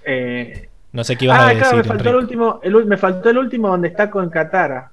Eh, 0.09 0.69
No 0.91 1.03
sé 1.03 1.15
qué 1.15 1.25
ibas 1.25 1.39
ah, 1.39 1.49
a 1.49 1.51
claro, 1.53 1.77
decir, 1.77 1.77
me 1.77 1.83
faltó 1.83 2.09
el 2.09 2.15
último, 2.15 2.59
el 2.63 2.85
me 2.85 2.97
faltó 2.97 3.29
el 3.29 3.37
último 3.37 3.67
donde 3.69 3.89
está 3.89 4.09
con 4.09 4.29
Katara. 4.29 4.91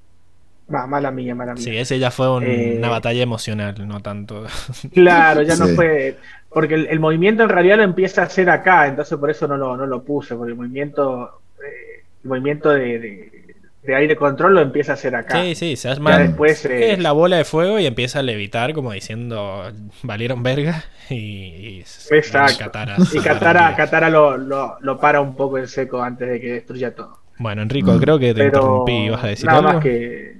Va, 0.75 0.87
mala 0.87 1.11
mía, 1.13 1.35
mala 1.35 1.55
mía. 1.55 1.63
Sí, 1.63 1.77
ese 1.77 1.99
ya 1.99 2.11
fue 2.11 2.29
un- 2.31 2.43
Eh, 2.45 2.75
una 2.79 2.89
batalla 2.89 3.23
emocional, 3.23 3.75
no 3.87 4.01
tanto... 4.01 4.45
Claro, 4.93 5.43
ya 5.43 5.57
no 5.57 5.69
fue. 5.69 6.17
Porque 6.51 6.75
el, 6.75 6.87
el 6.89 6.99
movimiento 7.01 7.43
en 7.45 7.49
realidad 7.51 7.77
lo 7.77 7.83
empieza 7.85 8.23
a 8.23 8.25
hacer 8.25 8.51
acá, 8.51 8.87
entonces 8.89 9.17
por 9.19 9.31
eso 9.31 9.47
no 9.47 9.57
lo, 9.57 9.77
no 9.77 9.87
lo 9.87 10.03
puse, 10.03 10.35
porque 10.35 10.53
el 10.53 10.57
movimiento, 10.59 11.41
eh, 11.65 12.03
el 12.25 12.29
movimiento 12.29 12.71
de, 12.71 12.99
de- 12.99 13.46
de 13.87 13.95
aire 13.95 14.17
control 14.17 14.55
lo 14.55 14.61
empieza 14.61 14.93
a 14.93 14.95
hacer 14.95 15.15
acá. 15.15 15.43
Sí, 15.43 15.55
sí, 15.55 15.77
se 15.77 15.89
Ya 15.89 15.95
arma... 15.95 16.19
después 16.19 16.65
eh, 16.67 16.93
Es 16.93 16.99
la 16.99 17.13
bola 17.13 17.37
de 17.37 17.45
fuego 17.45 17.79
y 17.79 17.87
empieza 17.87 18.19
a 18.19 18.23
levitar 18.23 18.75
como 18.75 18.93
diciendo 18.93 19.71
valieron 20.03 20.43
verga 20.43 20.85
y, 21.11 21.15
y 21.17 21.85
Exacto. 22.11 22.65
Katara- 22.65 22.97
y 23.13 23.21
Katara, 23.21 23.75
Katara 23.77 24.11
lo, 24.11 24.37
lo, 24.37 24.77
lo 24.81 24.99
para 24.99 25.21
un 25.21 25.35
poco 25.37 25.59
en 25.59 25.67
seco 25.69 26.03
antes 26.03 26.29
de 26.29 26.41
que 26.41 26.53
destruya 26.53 26.95
todo. 26.95 27.19
Bueno, 27.39 27.63
Enrico, 27.63 27.93
Mm. 27.93 28.01
creo 28.01 28.19
que 28.19 28.35
te 28.35 28.35
Pero 28.35 28.47
interrumpí, 28.59 29.09
¿vas 29.09 29.25
a 29.25 29.27
decir 29.29 29.47
nada 29.47 29.59
algo? 29.59 29.73
más 29.75 29.83
que. 29.83 30.37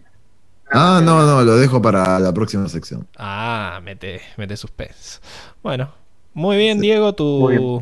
Ah, 0.73 1.01
no, 1.03 1.25
no, 1.25 1.43
lo 1.45 1.57
dejo 1.57 1.81
para 1.81 2.19
la 2.19 2.33
próxima 2.33 2.69
sección. 2.69 3.07
Ah, 3.17 3.81
mete, 3.85 4.21
mete 4.37 4.57
suspenso. 4.57 5.21
Bueno, 5.63 5.93
muy 6.35 6.57
bien, 6.57 6.79
Sí. 6.79 6.87
Diego, 6.87 7.15
tu, 7.15 7.25
Muy 7.41 7.59
bien. 7.59 7.73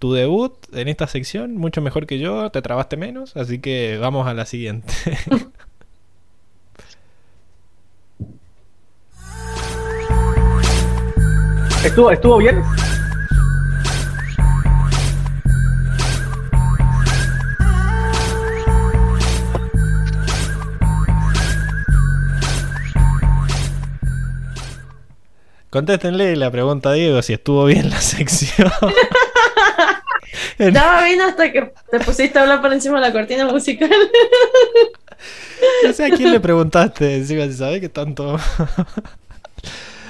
Tu 0.00 0.12
debut 0.14 0.52
en 0.72 0.88
esta 0.88 1.06
sección, 1.06 1.56
mucho 1.56 1.82
mejor 1.82 2.06
que 2.06 2.18
yo, 2.18 2.50
te 2.50 2.62
trabaste 2.62 2.96
menos, 2.96 3.36
así 3.36 3.60
que 3.60 3.98
vamos 3.98 4.26
a 4.26 4.34
la 4.34 4.46
siguiente. 4.46 4.92
¿Estuvo, 11.84 12.10
¿Estuvo 12.10 12.38
bien? 12.38 12.62
Contéstenle 25.68 26.36
la 26.36 26.50
pregunta 26.50 26.88
a 26.88 26.92
Diego 26.94 27.20
si 27.20 27.34
estuvo 27.34 27.66
bien 27.66 27.90
la 27.90 28.00
sección. 28.00 28.70
Estaba 30.68 31.04
bien 31.04 31.20
hasta 31.20 31.50
que 31.52 31.72
te 31.90 32.00
pusiste 32.00 32.38
a 32.38 32.42
hablar 32.42 32.60
por 32.60 32.72
encima 32.72 33.00
de 33.00 33.06
la 33.08 33.12
cortina 33.12 33.46
musical. 33.46 33.90
No 35.84 35.92
sé 35.92 36.06
a 36.06 36.10
quién 36.10 36.32
le 36.32 36.40
preguntaste. 36.40 37.16
Encima, 37.16 37.44
si 37.44 37.52
sabés 37.52 37.80
que 37.82 37.90
tanto. 37.90 38.38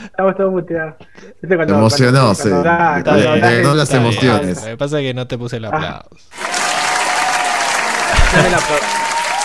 Estamos 0.05 0.37
todos 0.37 0.53
muteados. 0.53 0.95
¿Viste 1.43 1.57
Te 1.57 1.73
emocionó, 1.73 2.35
sí. 2.37 2.49
de- 2.49 3.75
las 3.75 3.93
emociones. 3.93 4.62
Lo 4.62 4.69
que 4.69 4.77
pasa 4.77 5.01
es 5.01 5.07
que 5.07 5.15
no 5.15 5.27
te 5.27 5.37
puse 5.37 5.57
el 5.57 5.65
aplauso. 5.65 6.09
Dame 8.33 8.51
la 8.51 8.59
pro- 8.59 8.79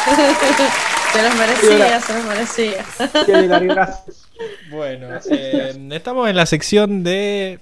Se 1.13 1.23
los 1.23 1.35
merecía, 1.35 2.01
se 2.01 2.13
los 2.13 2.25
merecía. 2.25 2.85
Bueno, 4.69 5.07
eh, 5.31 5.73
estamos 5.91 6.29
en 6.29 6.35
la 6.35 6.45
sección 6.45 7.03
de 7.03 7.59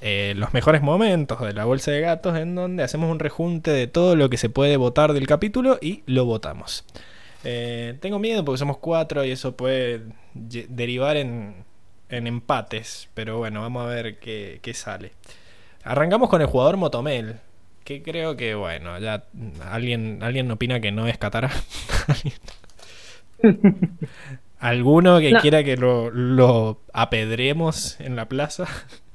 eh, 0.00 0.34
los 0.36 0.52
mejores 0.52 0.82
momentos 0.82 1.40
de 1.40 1.52
la 1.52 1.64
bolsa 1.64 1.90
de 1.90 2.00
gatos, 2.00 2.36
en 2.36 2.54
donde 2.54 2.82
hacemos 2.82 3.10
un 3.10 3.18
rejunte 3.18 3.70
de 3.70 3.86
todo 3.86 4.14
lo 4.16 4.28
que 4.30 4.36
se 4.36 4.50
puede 4.50 4.76
votar 4.76 5.12
del 5.12 5.26
capítulo 5.26 5.78
y 5.80 6.02
lo 6.06 6.24
votamos. 6.24 6.84
Eh, 7.44 7.96
tengo 8.00 8.18
miedo 8.18 8.44
porque 8.44 8.58
somos 8.58 8.78
cuatro 8.78 9.24
y 9.24 9.30
eso 9.30 9.56
puede 9.56 10.02
derivar 10.34 11.16
en, 11.16 11.64
en 12.08 12.26
empates, 12.26 13.08
pero 13.14 13.38
bueno, 13.38 13.60
vamos 13.62 13.84
a 13.84 13.88
ver 13.88 14.18
qué, 14.18 14.58
qué 14.62 14.74
sale. 14.74 15.12
Arrancamos 15.84 16.28
con 16.28 16.40
el 16.40 16.48
jugador 16.48 16.76
Motomel, 16.76 17.36
que 17.84 18.02
creo 18.02 18.36
que, 18.36 18.54
bueno, 18.56 18.98
ya 18.98 19.24
alguien, 19.70 20.18
alguien 20.22 20.50
opina 20.50 20.80
que 20.80 20.90
no 20.90 21.06
es 21.06 21.16
Catara. 21.18 21.50
¿Alguno 24.58 25.18
que 25.20 25.30
No. 25.32 25.40
quiera 25.40 25.62
que 25.62 25.76
lo, 25.76 26.10
lo 26.10 26.80
apedremos 26.92 28.00
en 28.00 28.16
la 28.16 28.26
plaza? 28.28 28.66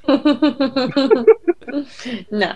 No. 2.31 2.47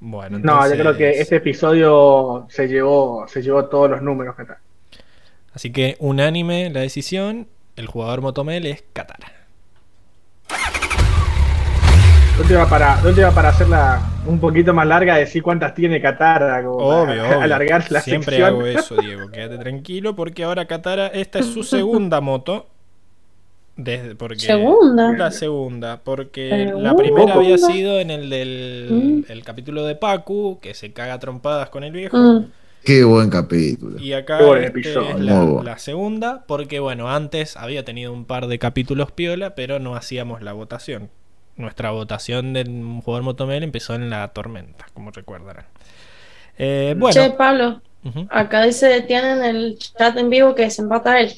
Bueno, 0.00 0.38
No, 0.38 0.68
yo 0.68 0.76
creo 0.80 0.96
que 0.96 1.20
este 1.20 1.36
episodio 1.36 2.46
se 2.48 2.68
llevó, 2.68 3.26
se 3.28 3.42
llevó 3.42 3.66
todos 3.66 3.90
los 3.90 4.02
números 4.02 4.34
que 4.36 4.42
está. 4.42 4.58
Así 5.52 5.72
que 5.72 5.96
unánime 5.98 6.70
la 6.70 6.80
decisión, 6.80 7.48
el 7.76 7.86
jugador 7.86 8.20
Motomel 8.20 8.66
es 8.66 8.84
Katara. 8.92 9.32
¿No 12.38 12.44
te 12.44 12.54
va 12.54 12.68
para, 12.68 13.00
va 13.02 13.30
para 13.30 13.48
hacerla 13.48 14.02
un 14.26 14.38
poquito 14.38 14.74
más 14.74 14.86
larga, 14.86 15.16
decir 15.16 15.42
cuántas 15.42 15.74
tiene 15.74 16.02
Katara? 16.02 16.62
Como 16.62 16.76
Obvio, 16.76 17.22
para 17.22 17.28
obvio. 17.28 17.40
alargar 17.40 17.90
la 17.90 18.00
Siempre 18.02 18.36
sección. 18.36 18.54
hago 18.54 18.66
eso, 18.66 18.96
Diego. 18.96 19.30
Quédate 19.30 19.56
tranquilo 19.58 20.14
porque 20.14 20.44
ahora 20.44 20.66
Katara, 20.66 21.06
esta 21.08 21.38
es 21.38 21.46
su 21.46 21.62
segunda 21.62 22.20
moto. 22.20 22.66
Desde, 23.76 24.14
porque 24.14 24.38
¿Segunda? 24.38 25.12
La 25.12 25.30
segunda, 25.30 26.00
porque 26.02 26.48
Segunda. 26.48 26.90
la 26.92 26.96
primera 26.96 27.34
había 27.34 27.58
sido 27.58 28.00
en 28.00 28.10
el 28.10 28.30
del 28.30 28.88
Mm. 29.28 29.30
el 29.30 29.44
capítulo 29.44 29.84
de 29.84 29.94
Pacu, 29.96 30.58
que 30.62 30.72
se 30.72 30.92
caga 30.94 31.18
trompadas 31.18 31.68
con 31.68 31.84
el 31.84 31.92
viejo. 31.92 32.16
Mm. 32.16 32.46
Qué 32.84 33.04
buen 33.04 33.28
capítulo. 33.30 33.98
Y 34.00 34.12
acá 34.14 34.38
Qué 34.38 34.44
buen 34.44 34.64
este 34.64 34.80
es 34.80 34.94
la, 34.96 35.34
Muy 35.34 35.46
bueno. 35.46 35.62
la 35.62 35.78
segunda, 35.78 36.44
porque 36.46 36.78
bueno, 36.80 37.10
antes 37.10 37.56
había 37.56 37.84
tenido 37.84 38.12
un 38.12 38.24
par 38.24 38.46
de 38.46 38.58
capítulos 38.58 39.10
piola, 39.12 39.54
pero 39.54 39.78
no 39.78 39.94
hacíamos 39.96 40.40
la 40.40 40.52
votación. 40.54 41.10
Nuestra 41.56 41.90
votación 41.90 42.52
del 42.52 42.68
jugador 43.04 43.24
Motomel 43.24 43.62
empezó 43.62 43.94
en 43.94 44.08
la 44.08 44.28
tormenta, 44.28 44.86
como 44.94 45.10
recordarán. 45.10 45.64
Eh, 46.58 46.94
bueno, 46.96 47.12
Che, 47.12 47.30
Pablo, 47.30 47.82
ujú. 48.04 48.26
acá 48.30 48.64
dice, 48.64 49.00
tienen 49.02 49.42
el 49.42 49.78
chat 49.78 50.16
en 50.16 50.30
vivo 50.30 50.54
que 50.54 50.62
desempata 50.62 51.20
él. 51.20 51.32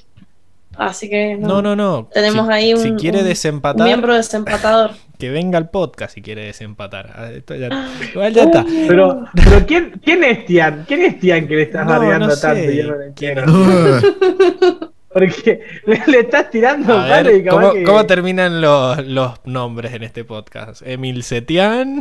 Así 0.78 1.10
que 1.10 1.36
no, 1.36 1.60
no, 1.60 1.74
no. 1.74 2.08
Tenemos 2.14 2.46
si, 2.46 2.52
ahí 2.52 2.72
un, 2.72 2.80
si 2.80 2.92
quiere 2.92 3.18
un- 3.18 3.24
desempatar, 3.26 3.80
un 3.80 3.86
miembro 3.86 4.14
desempatador. 4.14 4.92
que 5.18 5.28
venga 5.30 5.58
al 5.58 5.70
podcast 5.70 6.14
si 6.14 6.22
quiere 6.22 6.44
desempatar. 6.44 7.12
Ah, 7.16 7.30
esto 7.32 7.54
ya- 7.56 7.68
igual 8.12 8.32
ya 8.32 8.44
está. 8.44 8.64
Pero, 8.86 9.24
pero 9.34 9.66
¿quién, 9.66 10.00
¿quién 10.04 10.22
es 10.22 10.46
Tian? 10.46 10.84
¿Quién 10.86 11.02
es 11.02 11.18
Tian 11.18 11.48
que 11.48 11.56
le 11.56 11.62
estás 11.62 11.84
No, 11.84 12.18
no 12.18 12.30
sé 12.30 12.40
tanto? 12.40 12.70
Yo 12.70 12.86
no 12.86 12.94
lo 12.94 13.02
entiendo. 13.02 13.42
Porque 15.12 15.60
le, 15.86 16.02
le 16.06 16.20
estás 16.20 16.50
tirando 16.50 16.96
A 16.96 17.20
y 17.20 17.24
ver, 17.24 17.44
capaz 17.44 17.56
¿cómo, 17.60 17.72
que- 17.72 17.82
cómo 17.82 18.06
terminan 18.06 18.60
los, 18.60 19.04
los 19.06 19.32
nombres 19.46 19.94
en 19.94 20.02
este 20.04 20.22
podcast? 20.22 20.82
Emil 20.86 21.22
Setian, 21.24 22.00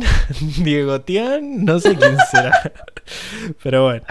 Diego 0.62 1.00
Tian, 1.00 1.64
no 1.64 1.80
sé 1.80 1.96
quién 1.96 2.16
será. 2.30 2.52
Pero 3.62 3.84
bueno. 3.84 4.02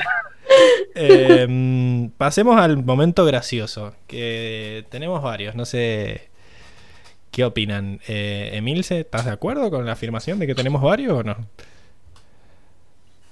Eh, 1.00 2.09
pasemos 2.17 2.59
al 2.59 2.84
momento 2.84 3.24
gracioso, 3.24 3.93
que 4.08 4.85
tenemos 4.90 5.22
varios, 5.22 5.53
no 5.53 5.66
sé 5.66 6.30
qué 7.32 7.45
opinan. 7.45 8.00
Eh, 8.08 8.51
Emilce, 8.53 9.01
¿estás 9.01 9.26
de 9.26 9.32
acuerdo 9.32 9.69
con 9.69 9.85
la 9.85 9.92
afirmación 9.92 10.40
de 10.40 10.48
que 10.48 10.56
tenemos 10.56 10.82
varios 10.82 11.19
o 11.19 11.24
no? 11.24 11.35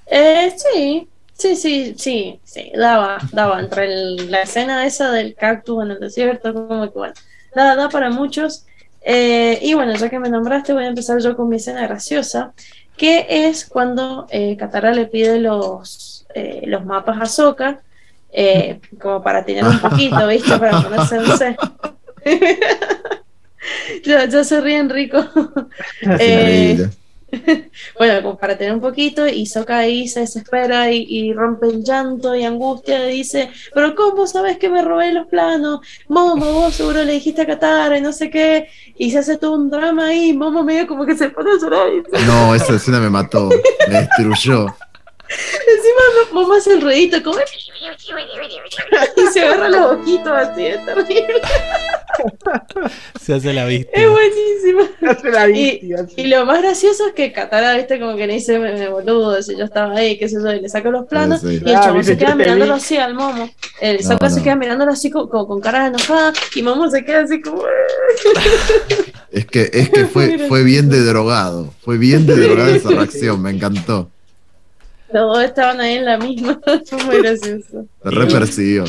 Eh, 0.05 0.55
sí, 0.55 1.09
sí, 1.33 1.55
sí, 1.55 1.95
sí, 1.97 2.39
sí, 2.43 2.71
daba, 2.75 3.17
daba 3.31 3.59
entre 3.59 3.87
la 3.87 4.43
escena 4.43 4.85
esa 4.85 5.11
del 5.11 5.33
cactus 5.35 5.83
en 5.83 5.91
el 5.91 5.99
desierto, 5.99 6.53
como 6.53 6.91
que 6.91 6.97
bueno, 6.99 7.13
da, 7.55 7.75
da 7.75 7.89
para 7.89 8.09
muchos. 8.11 8.65
Eh, 9.01 9.59
y 9.61 9.73
bueno, 9.73 9.95
ya 9.95 10.09
que 10.09 10.19
me 10.19 10.29
nombraste, 10.29 10.73
voy 10.73 10.85
a 10.85 10.87
empezar 10.87 11.19
yo 11.19 11.35
con 11.35 11.49
mi 11.49 11.57
escena 11.57 11.81
graciosa, 11.87 12.53
que 12.97 13.25
es 13.29 13.65
cuando 13.65 14.27
eh, 14.29 14.55
Katara 14.57 14.93
le 14.93 15.05
pide 15.07 15.39
los, 15.39 16.14
eh, 16.35 16.64
los 16.65 16.85
mapas 16.85 17.19
a 17.22 17.25
Sokka, 17.25 17.80
eh, 18.31 18.81
como 19.01 19.23
para 19.23 19.45
tener 19.45 19.64
un 19.64 19.80
poquito, 19.80 20.27
¿viste? 20.27 20.57
Para 20.59 20.81
ponerse, 20.81 21.17
no 21.17 21.38
sé. 21.38 21.55
ya, 24.03 24.25
ya 24.25 24.43
se 24.43 24.61
ríen 24.61 24.89
rico. 24.89 25.25
Eh, 26.19 26.89
bueno, 27.97 28.22
como 28.22 28.38
para 28.38 28.57
tener 28.57 28.73
un 28.73 28.81
poquito, 28.81 29.27
y 29.27 29.45
Sokka 29.45 29.77
ahí 29.77 30.07
se 30.07 30.22
desespera 30.22 30.91
y, 30.91 31.05
y 31.07 31.33
rompe 31.33 31.67
en 31.67 31.83
llanto 31.83 32.35
y 32.35 32.43
angustia 32.43 33.09
y 33.09 33.17
dice, 33.17 33.49
pero 33.73 33.95
¿cómo 33.95 34.27
sabes 34.27 34.57
que 34.57 34.69
me 34.69 34.81
robé 34.81 35.11
los 35.14 35.27
planos? 35.27 35.80
Momo, 36.07 36.53
vos 36.53 36.73
seguro 36.73 37.03
le 37.03 37.14
dijiste 37.14 37.41
a 37.41 37.47
Katara 37.47 37.97
y 37.97 38.01
no 38.01 38.14
sé 38.14 38.30
qué, 38.30 38.67
y 38.97 39.11
se 39.11 39.19
hace 39.19 39.38
todo 39.38 39.53
un 39.53 39.69
drama 39.69 40.07
ahí, 40.07 40.33
Momo 40.33 40.64
medio 40.64 40.88
como 40.88 41.05
que 41.05 41.15
se 41.15 41.30
pone 41.30 41.51
a 41.51 41.59
llorar 41.59 41.88
y 41.89 42.25
No, 42.25 42.53
esa 42.55 42.75
escena 42.75 42.99
me 42.99 43.09
mató. 43.09 43.49
Me 43.88 44.01
destruyó. 44.01 44.67
Encima 45.29 46.31
Momo 46.33 46.53
hace 46.53 46.73
el 46.73 46.81
ruidito 46.81 47.21
como 47.23 47.39
y 47.39 49.27
se 49.33 49.41
agarra 49.41 49.69
los 49.69 49.91
ojitos 49.93 50.27
así, 50.33 50.65
es 50.67 50.85
terrible, 50.85 51.41
Se 53.21 53.33
hace 53.33 53.53
la 53.53 53.65
vista. 53.65 53.91
es 53.93 54.09
buenísimo. 54.09 54.81
Hace 55.09 55.31
la 55.31 55.49
Y, 55.49 55.79
víctima, 55.81 56.05
y 56.15 56.27
lo 56.27 56.45
más 56.45 56.61
gracioso 56.61 57.07
es 57.07 57.13
que 57.13 57.31
Katara, 57.31 57.75
viste, 57.75 57.99
como 57.99 58.15
que 58.15 58.27
le 58.27 58.33
dice, 58.33 58.57
me, 58.59 58.73
me 58.73 58.89
boludo, 58.89 59.41
si 59.41 59.55
yo 59.57 59.65
estaba 59.65 59.95
ahí, 59.95 60.17
qué 60.17 60.27
sé 60.29 60.37
yo, 60.41 60.51
y 60.53 60.61
le 60.61 60.69
saca 60.69 60.89
los 60.89 61.05
planos, 61.05 61.41
Sí, 61.41 61.57
sí. 61.57 61.63
y 61.65 61.69
el 61.69 61.75
Ah, 61.75 61.81
chabón 61.83 62.03
se 62.03 62.17
queda 62.17 62.35
mirándolo 62.35 62.73
vi. 62.73 62.79
así 62.79 62.97
al 62.97 63.13
momo. 63.13 63.49
El 63.81 63.97
No, 64.07 64.29
se 64.29 64.41
queda 64.43 64.55
mirándolo 64.55 64.91
así 64.91 65.09
con, 65.09 65.27
con, 65.29 65.45
con 65.45 65.61
cara 65.61 65.81
de 65.83 65.87
enojada, 65.89 66.33
y 66.55 66.61
momo 66.63 66.89
se 66.89 67.03
queda 67.03 67.21
así 67.23 67.41
como. 67.41 67.63
Es 69.31 69.45
que, 69.45 69.69
es 69.73 69.89
que 69.89 70.05
fue, 70.11 70.47
fue 70.47 70.63
bien 70.63 70.89
de 70.89 71.01
drogado. 71.03 71.73
Fue 71.83 71.97
bien 71.97 72.25
de 72.25 72.35
drogado 72.35 72.73
esa 72.73 72.89
reacción. 72.89 73.41
Me 73.41 73.51
encantó. 73.51 74.09
Los 75.15 75.33
dos 75.33 75.45
estaban 75.45 75.79
ahí 75.79 75.95
en 75.95 76.03
la 76.03 76.17
misma, 76.17 76.59
fue 76.85 77.03
muy 77.05 77.21
gracioso. 77.21 77.87
Me 78.03 78.11
re 78.11 78.25
persiguió. 78.25 78.83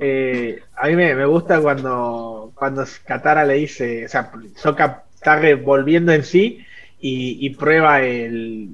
Eh, 0.00 0.62
a 0.74 0.86
mí 0.86 0.96
me, 0.96 1.14
me 1.14 1.26
gusta 1.26 1.60
cuando, 1.60 2.52
cuando 2.54 2.86
Katara 3.04 3.44
le 3.44 3.52
dice, 3.52 4.06
o 4.06 4.08
sea, 4.08 4.32
Sokka 4.56 5.04
está 5.14 5.36
revolviendo 5.36 6.10
en 6.10 6.24
sí 6.24 6.64
y, 7.02 7.36
y 7.46 7.50
prueba 7.50 8.00
el 8.00 8.70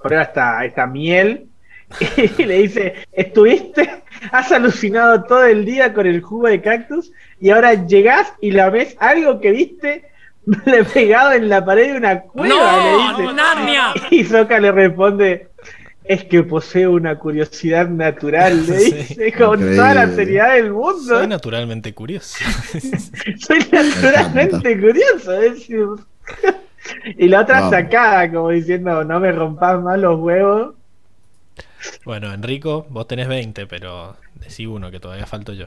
prueba 0.00 0.22
esta, 0.22 0.64
esta 0.64 0.86
miel 0.86 1.48
y 2.38 2.44
le 2.44 2.58
dice, 2.58 2.94
estuviste, 3.10 4.04
has 4.30 4.52
alucinado 4.52 5.24
todo 5.24 5.44
el 5.44 5.64
día 5.64 5.92
con 5.92 6.06
el 6.06 6.22
jugo 6.22 6.46
de 6.46 6.62
cactus 6.62 7.10
y 7.40 7.50
ahora 7.50 7.84
llegás 7.84 8.32
y 8.40 8.52
la 8.52 8.70
ves 8.70 8.96
algo 9.00 9.40
que 9.40 9.50
viste 9.50 10.04
le 10.66 10.84
pegado 10.84 11.32
en 11.32 11.48
la 11.48 11.64
pared 11.64 11.92
de 11.92 11.98
una 11.98 12.20
cueva, 12.20 13.16
le 13.16 13.22
dice. 13.24 14.06
Y 14.10 14.24
Sokka 14.24 14.58
le 14.60 14.72
responde, 14.72 15.48
es 16.04 16.24
que 16.24 16.42
poseo 16.42 16.92
una 16.92 17.18
curiosidad 17.18 17.88
natural, 17.88 18.66
le 18.66 18.78
Sí. 18.80 18.92
dice, 18.92 19.32
con 19.32 19.60
toda 19.60 19.94
la 19.94 20.08
seriedad 20.14 20.54
del 20.54 20.72
mundo. 20.72 20.98
Soy 21.18 21.26
naturalmente 21.26 21.92
curioso. 21.94 22.38
Soy 23.38 23.58
naturalmente 23.70 24.80
curioso. 24.80 25.32
es- 25.40 25.68
y 27.18 27.28
la 27.28 27.40
otra 27.40 27.56
Vamos. 27.60 27.70
sacada, 27.74 28.30
como 28.30 28.50
diciendo, 28.50 29.04
no 29.04 29.20
me 29.20 29.32
rompas 29.32 29.80
más 29.82 29.98
los 29.98 30.18
huevos. 30.18 30.74
Bueno, 32.04 32.32
Enrico, 32.32 32.86
vos 32.88 33.06
tenés 33.06 33.28
20, 33.28 33.66
pero 33.66 34.16
decí 34.34 34.64
uno 34.66 34.90
que 34.90 34.98
todavía 35.00 35.26
falto 35.26 35.52
yo. 35.52 35.66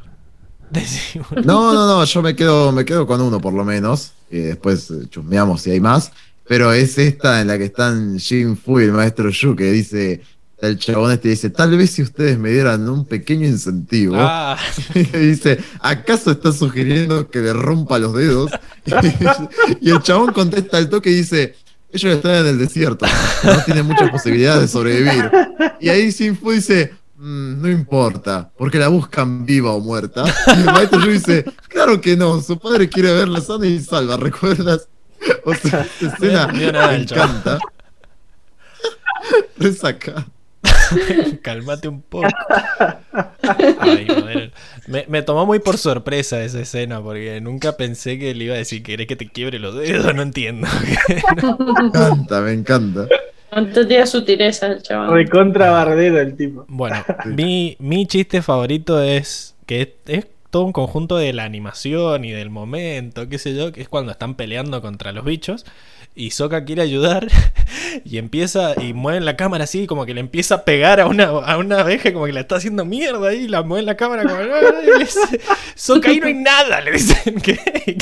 No, 1.43 1.73
no, 1.73 1.85
no, 1.87 2.03
yo 2.05 2.21
me 2.21 2.35
quedo, 2.35 2.71
me 2.71 2.85
quedo 2.85 3.05
con 3.05 3.21
uno 3.21 3.39
por 3.39 3.53
lo 3.53 3.63
menos. 3.63 4.13
Y 4.29 4.39
después 4.39 4.89
eh, 4.91 5.07
chusmeamos 5.09 5.61
si 5.61 5.71
hay 5.71 5.79
más. 5.79 6.11
Pero 6.47 6.73
es 6.73 6.97
esta 6.97 7.41
en 7.41 7.47
la 7.47 7.57
que 7.57 7.65
están 7.65 8.19
Jin 8.19 8.57
Fu 8.57 8.79
y 8.79 8.85
el 8.85 8.91
maestro 8.91 9.29
Yu, 9.29 9.55
que 9.55 9.71
dice, 9.71 10.21
el 10.61 10.77
chabón 10.77 11.11
este 11.11 11.29
dice, 11.29 11.49
tal 11.49 11.75
vez 11.75 11.91
si 11.91 12.01
ustedes 12.01 12.37
me 12.37 12.51
dieran 12.51 12.87
un 12.87 13.05
pequeño 13.05 13.47
incentivo. 13.47 14.15
Ah, 14.17 14.57
Y 14.93 15.03
dice, 15.03 15.59
¿acaso 15.79 16.31
está 16.31 16.51
sugiriendo 16.51 17.29
que 17.29 17.39
le 17.39 17.53
rompa 17.53 17.99
los 17.99 18.13
dedos? 18.13 18.51
y 19.81 19.89
el 19.89 20.01
chabón 20.01 20.33
contesta 20.33 20.77
al 20.77 20.89
toque 20.89 21.09
y 21.09 21.15
dice, 21.15 21.55
ellos 21.91 22.15
están 22.15 22.35
en 22.35 22.47
el 22.47 22.57
desierto, 22.57 23.05
no 23.43 23.63
tienen 23.63 23.85
muchas 23.85 24.09
posibilidades 24.11 24.61
de 24.61 24.67
sobrevivir. 24.67 25.31
Y 25.79 25.89
ahí 25.89 26.11
Sinfu 26.11 26.51
dice, 26.51 26.93
"Mm, 27.21 27.61
no 27.61 27.69
importa, 27.69 28.51
porque 28.57 28.79
la 28.79 28.87
buscan 28.87 29.45
viva 29.45 29.71
o 29.73 29.79
muerta. 29.79 30.23
Y 30.47 30.59
el 30.61 30.65
maestro 30.65 30.99
Yu 31.01 31.11
dice, 31.11 31.45
claro 31.67 32.01
que 32.01 32.17
no, 32.17 32.41
su 32.41 32.57
padre 32.57 32.89
quiere 32.89 33.13
verla 33.13 33.41
sana 33.41 33.67
y 33.67 33.79
salva, 33.79 34.17
¿recuerdas? 34.17 34.89
O 35.45 35.53
sea, 35.53 35.81
esta 35.81 36.07
escena 36.15 36.47
me 36.47 36.71
chaval. 36.71 37.01
encanta. 37.01 37.59
Resaca. 39.57 40.25
Cálmate 41.43 41.87
un 41.87 42.01
poco. 42.01 42.27
Ay, 43.79 44.07
joder. 44.07 44.51
Me, 44.87 45.05
me 45.07 45.21
tomó 45.21 45.45
muy 45.45 45.59
por 45.59 45.77
sorpresa 45.77 46.43
esa 46.43 46.59
escena 46.59 47.01
porque 47.01 47.39
nunca 47.39 47.77
pensé 47.77 48.17
que 48.19 48.33
le 48.33 48.45
iba 48.45 48.55
a 48.55 48.57
decir, 48.57 48.81
¿querés 48.83 49.07
que 49.07 49.15
te 49.15 49.29
quiebre 49.29 49.59
los 49.59 49.75
dedos? 49.75 50.13
No 50.15 50.21
entiendo. 50.23 50.67
Me 51.37 51.87
encanta, 51.87 52.41
me 52.41 52.51
encanta. 52.53 53.07
No 53.55 53.67
tenía 53.67 54.05
sutileza 54.05 54.67
el 54.67 54.81
chaval. 54.81 55.11
Recontra 55.11 55.71
bardero 55.71 56.19
el 56.19 56.35
tipo. 56.35 56.65
Bueno, 56.67 56.97
mi, 57.25 57.75
mi 57.79 58.05
chiste 58.05 58.41
favorito 58.41 59.01
es 59.01 59.55
que 59.65 59.81
es, 59.81 59.89
es 60.07 60.27
todo 60.49 60.63
un 60.63 60.73
conjunto 60.73 61.17
de 61.17 61.33
la 61.33 61.43
animación 61.43 62.25
y 62.25 62.31
del 62.31 62.49
momento, 62.49 63.27
qué 63.29 63.37
sé 63.37 63.55
yo, 63.55 63.71
que 63.71 63.81
es 63.81 63.89
cuando 63.89 64.11
están 64.11 64.35
peleando 64.35 64.81
contra 64.81 65.11
los 65.11 65.25
bichos 65.25 65.65
y 66.13 66.31
Sokka 66.31 66.65
quiere 66.65 66.81
ayudar 66.81 67.27
y 68.05 68.17
empieza 68.17 68.73
y 68.81 68.93
mueve 68.93 69.21
la 69.21 69.37
cámara 69.37 69.63
así 69.63 69.87
como 69.87 70.05
que 70.05 70.13
le 70.13 70.19
empieza 70.19 70.55
a 70.55 70.63
pegar 70.65 70.99
a 70.99 71.07
una, 71.07 71.25
a 71.25 71.57
una 71.57 71.79
abeja 71.79 72.11
como 72.11 72.25
que 72.25 72.33
la 72.33 72.41
está 72.41 72.57
haciendo 72.57 72.83
mierda 72.85 73.29
ahí 73.29 73.43
y 73.43 73.47
la 73.47 73.63
mueve 73.63 73.85
la 73.85 73.95
cámara 73.95 74.23
como 74.23 74.35
"Ah", 74.35 74.81
y 74.83 74.87
le 74.87 74.99
dice, 74.99 75.19
Sokka 75.75 76.09
ahí 76.09 76.19
no 76.19 76.27
hay 76.27 76.33
nada 76.33 76.81
le 76.81 76.91
dicen 76.91 77.35
que, 77.41 77.57
y 77.87 77.97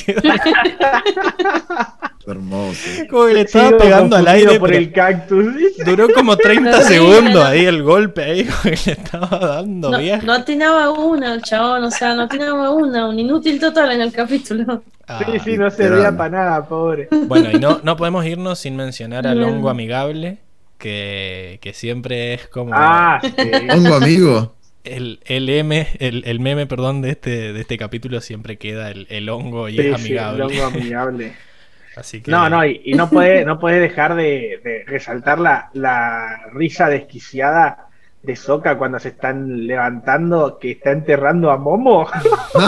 Hermoso. 2.29 2.79
como 3.09 3.25
que 3.27 3.33
le 3.33 3.41
estaba 3.41 3.77
pegando 3.77 4.15
al 4.15 4.27
aire 4.27 4.59
por 4.59 4.69
pero 4.69 4.79
el 4.79 4.91
cactus. 4.91 5.45
duró 5.85 6.07
como 6.13 6.37
30 6.37 6.71
Terrible. 6.71 6.83
segundos 6.95 7.45
ahí 7.45 7.65
el 7.65 7.83
golpe 7.83 8.23
ahí 8.23 8.45
como 8.45 8.61
que 8.63 8.79
le 8.85 8.91
estaba 8.93 9.37
dando 9.39 9.91
No, 9.91 9.97
viaje 9.99 10.25
no 10.25 10.33
atinaba 10.33 10.91
una 10.91 11.33
el 11.33 11.41
chabón, 11.41 11.83
o 11.85 11.91
sea, 11.91 12.13
no 12.15 12.23
atinaba 12.23 12.71
una, 12.71 13.07
un 13.07 13.19
inútil 13.19 13.59
total 13.59 13.91
en 13.93 14.01
el 14.01 14.11
capítulo. 14.11 14.83
Ah, 15.09 15.25
Sí, 15.25 15.39
sí, 15.39 15.57
no 15.57 15.69
servía 15.71 16.15
para 16.15 16.29
nada, 16.29 16.67
pobre. 16.67 17.11
Bueno, 17.25 17.51
y 17.51 17.59
no, 17.59 17.79
no 17.83 17.97
podemos 17.97 18.25
irnos 18.25 18.59
sin 18.59 18.75
mencionar 18.75 19.25
al 19.27 19.43
hongo 19.43 19.69
amigable, 19.69 20.37
que, 20.77 21.59
que 21.61 21.73
siempre 21.73 22.35
es 22.35 22.47
como 22.47 22.71
Ah, 22.75 23.19
sí. 23.23 23.51
Hongo 23.69 23.95
amigo. 23.95 24.55
el, 24.83 25.19
el 25.25 25.49
M, 25.49 25.87
el, 25.99 26.23
el 26.25 26.39
meme, 26.39 26.67
perdón, 26.67 27.01
de 27.01 27.11
este, 27.11 27.53
de 27.53 27.59
este 27.61 27.77
capítulo 27.77 28.21
siempre 28.21 28.57
queda 28.57 28.91
el, 28.91 29.07
el 29.09 29.29
hongo 29.29 29.67
y 29.69 29.77
Sí, 29.77 29.79
es 29.79 30.01
sí, 30.01 30.13
el 30.13 30.19
amigable. 30.19 30.43
hongo 30.43 30.63
amigable. 30.65 31.33
Así 31.95 32.21
que 32.21 32.31
No, 32.31 32.49
no, 32.49 32.63
y, 32.65 32.81
y 32.85 32.93
no 32.93 33.09
puede, 33.09 33.43
no 33.45 33.59
puede 33.59 33.79
dejar 33.79 34.15
de, 34.15 34.61
de 34.63 34.83
resaltar 34.87 35.39
la, 35.39 35.69
la 35.73 36.43
risa 36.53 36.87
desquiciada 36.87 37.88
de 38.21 38.35
Soca 38.35 38.77
cuando 38.77 38.99
se 38.99 39.09
están 39.09 39.65
levantando, 39.65 40.57
que 40.59 40.71
está 40.71 40.91
enterrando 40.91 41.49
a 41.51 41.57
Momo. 41.57 42.07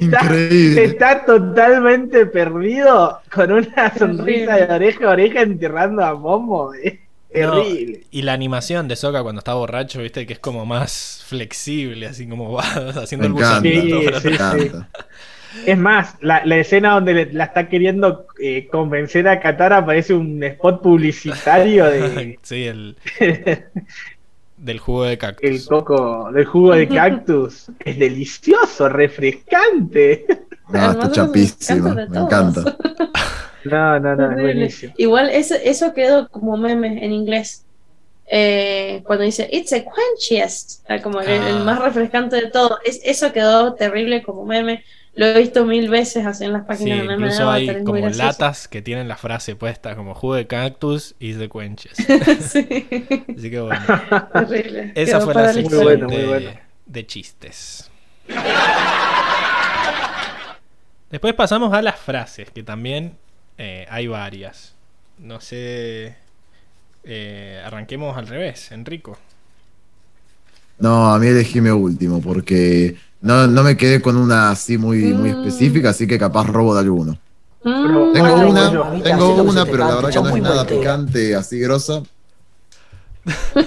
está, 0.00 0.20
Increíble. 0.22 0.84
está 0.84 1.24
totalmente 1.24 2.26
perdido 2.26 3.20
con 3.32 3.52
una 3.52 3.92
sonrisa 3.96 4.56
de 4.56 4.74
oreja 4.74 5.06
a 5.06 5.10
oreja 5.10 5.40
enterrando 5.42 6.04
a 6.04 6.14
Momo. 6.14 6.72
Es 6.74 6.94
No, 7.34 7.62
terrible. 7.62 8.04
y 8.10 8.22
la 8.22 8.32
animación 8.32 8.88
de 8.88 8.96
Sokka 8.96 9.22
cuando 9.22 9.40
está 9.40 9.54
borracho, 9.54 10.00
viste, 10.02 10.26
que 10.26 10.34
es 10.34 10.38
como 10.38 10.64
más 10.64 11.22
flexible, 11.26 12.06
así 12.06 12.28
como 12.28 12.52
va 12.52 12.62
haciendo 13.02 13.22
Me 13.22 13.26
el 13.26 13.32
gusanito. 13.32 14.00
Sí, 14.00 14.04
pero- 14.06 14.20
sí. 14.20 14.70
Es 15.64 15.78
más, 15.78 16.16
la, 16.20 16.44
la 16.44 16.56
escena 16.58 16.94
donde 16.94 17.14
le- 17.14 17.32
la 17.32 17.44
está 17.44 17.68
queriendo 17.68 18.26
eh, 18.40 18.66
convencer 18.70 19.26
a 19.28 19.40
Katara 19.40 19.84
parece 19.86 20.12
un 20.14 20.42
spot 20.42 20.82
publicitario 20.82 21.84
de 21.86 22.38
sí, 22.42 22.64
el, 22.64 22.96
del 24.56 24.78
jugo 24.78 25.04
de 25.04 25.12
el 25.12 25.18
cactus. 25.18 25.66
coco 25.66 26.30
del 26.32 26.44
jugo 26.44 26.74
de 26.74 26.88
cactus. 26.88 27.66
Es 27.84 27.98
delicioso, 27.98 28.88
refrescante. 28.88 30.26
No, 30.68 30.90
está 30.90 31.10
chapísimo. 31.12 31.94
Me 31.94 32.02
encanta. 32.02 32.76
No, 33.64 33.98
no, 34.00 34.16
no, 34.16 34.30
es 34.32 34.40
buenísimo. 34.40 34.94
Igual 34.96 35.30
eso, 35.30 35.54
eso 35.62 35.92
quedó 35.94 36.28
como 36.28 36.56
meme 36.56 37.04
en 37.04 37.12
inglés. 37.12 37.64
Eh, 38.28 39.02
cuando 39.06 39.24
dice 39.24 39.48
It's 39.52 39.72
a 39.72 39.84
quenchiest, 39.84 40.84
ah, 40.90 41.00
como 41.00 41.20
el, 41.20 41.28
el 41.28 41.58
Ah. 41.58 41.64
más 41.64 41.78
refrescante 41.80 42.34
de 42.36 42.50
todo. 42.50 42.78
Es, 42.84 43.00
eso 43.04 43.32
quedó 43.32 43.74
terrible 43.74 44.22
como 44.24 44.44
meme. 44.44 44.82
Lo 45.16 45.26
he 45.26 45.38
visto 45.40 45.64
mil 45.64 45.88
veces 45.88 46.26
así 46.26 46.44
en 46.44 46.52
las 46.52 46.66
Sí, 46.68 46.68
páginas 46.68 47.06
de 47.08 47.14
incluso 47.14 47.50
hay 47.50 47.82
como 47.82 48.00
gracioso. 48.02 48.26
latas 48.26 48.68
que 48.68 48.82
tienen 48.82 49.08
la 49.08 49.16
frase 49.16 49.56
puesta 49.56 49.96
como 49.96 50.14
jugo 50.14 50.34
de 50.34 50.46
cactus 50.46 51.14
y 51.18 51.32
de 51.32 51.48
cuenches. 51.48 51.96
sí, 52.40 52.68
Así 53.36 53.50
que 53.50 53.60
bueno, 53.60 53.84
terrible. 54.32 54.92
esa 54.94 55.20
Quedó 55.20 55.20
fue 55.20 55.34
la 55.34 55.52
sección 55.52 55.82
bueno, 55.82 56.06
bueno. 56.08 56.50
de 56.86 57.06
chistes. 57.06 57.90
Después 61.10 61.34
pasamos 61.34 61.72
a 61.72 61.82
las 61.82 61.96
frases, 61.98 62.50
que 62.50 62.62
también 62.62 63.16
eh, 63.58 63.86
hay 63.88 64.06
varias. 64.08 64.74
No 65.18 65.40
sé. 65.40 66.16
eh, 67.04 67.62
arranquemos 67.64 68.16
al 68.16 68.26
revés, 68.28 68.72
Enrico. 68.72 69.18
No, 70.78 71.12
a 71.12 71.18
mí 71.18 71.26
elegíme 71.28 71.72
último 71.72 72.20
porque 72.20 72.96
no, 73.26 73.46
no 73.46 73.62
me 73.62 73.76
quedé 73.76 74.00
con 74.00 74.16
una 74.16 74.50
así 74.50 74.78
muy, 74.78 74.98
muy 75.12 75.32
Mm. 75.32 75.38
específica, 75.40 75.90
así 75.90 76.06
que 76.06 76.18
capaz 76.18 76.46
robo 76.46 76.74
de 76.74 76.80
alguno. 76.80 77.18
Mm, 77.64 78.12
Tengo 78.12 78.30
Bueno, 78.36 78.48
una, 78.50 78.70
tengo 79.02 79.36
lo 79.36 79.42
una, 79.44 79.64
pero 79.66 79.78
la 79.78 79.96
verdad 79.96 80.10
que 80.10 80.14
no 80.20 80.26
es 80.26 80.30
muy 80.32 80.40
nada 80.40 80.66
picante, 80.66 81.34
así 81.34 81.58
grosa. 81.60 82.02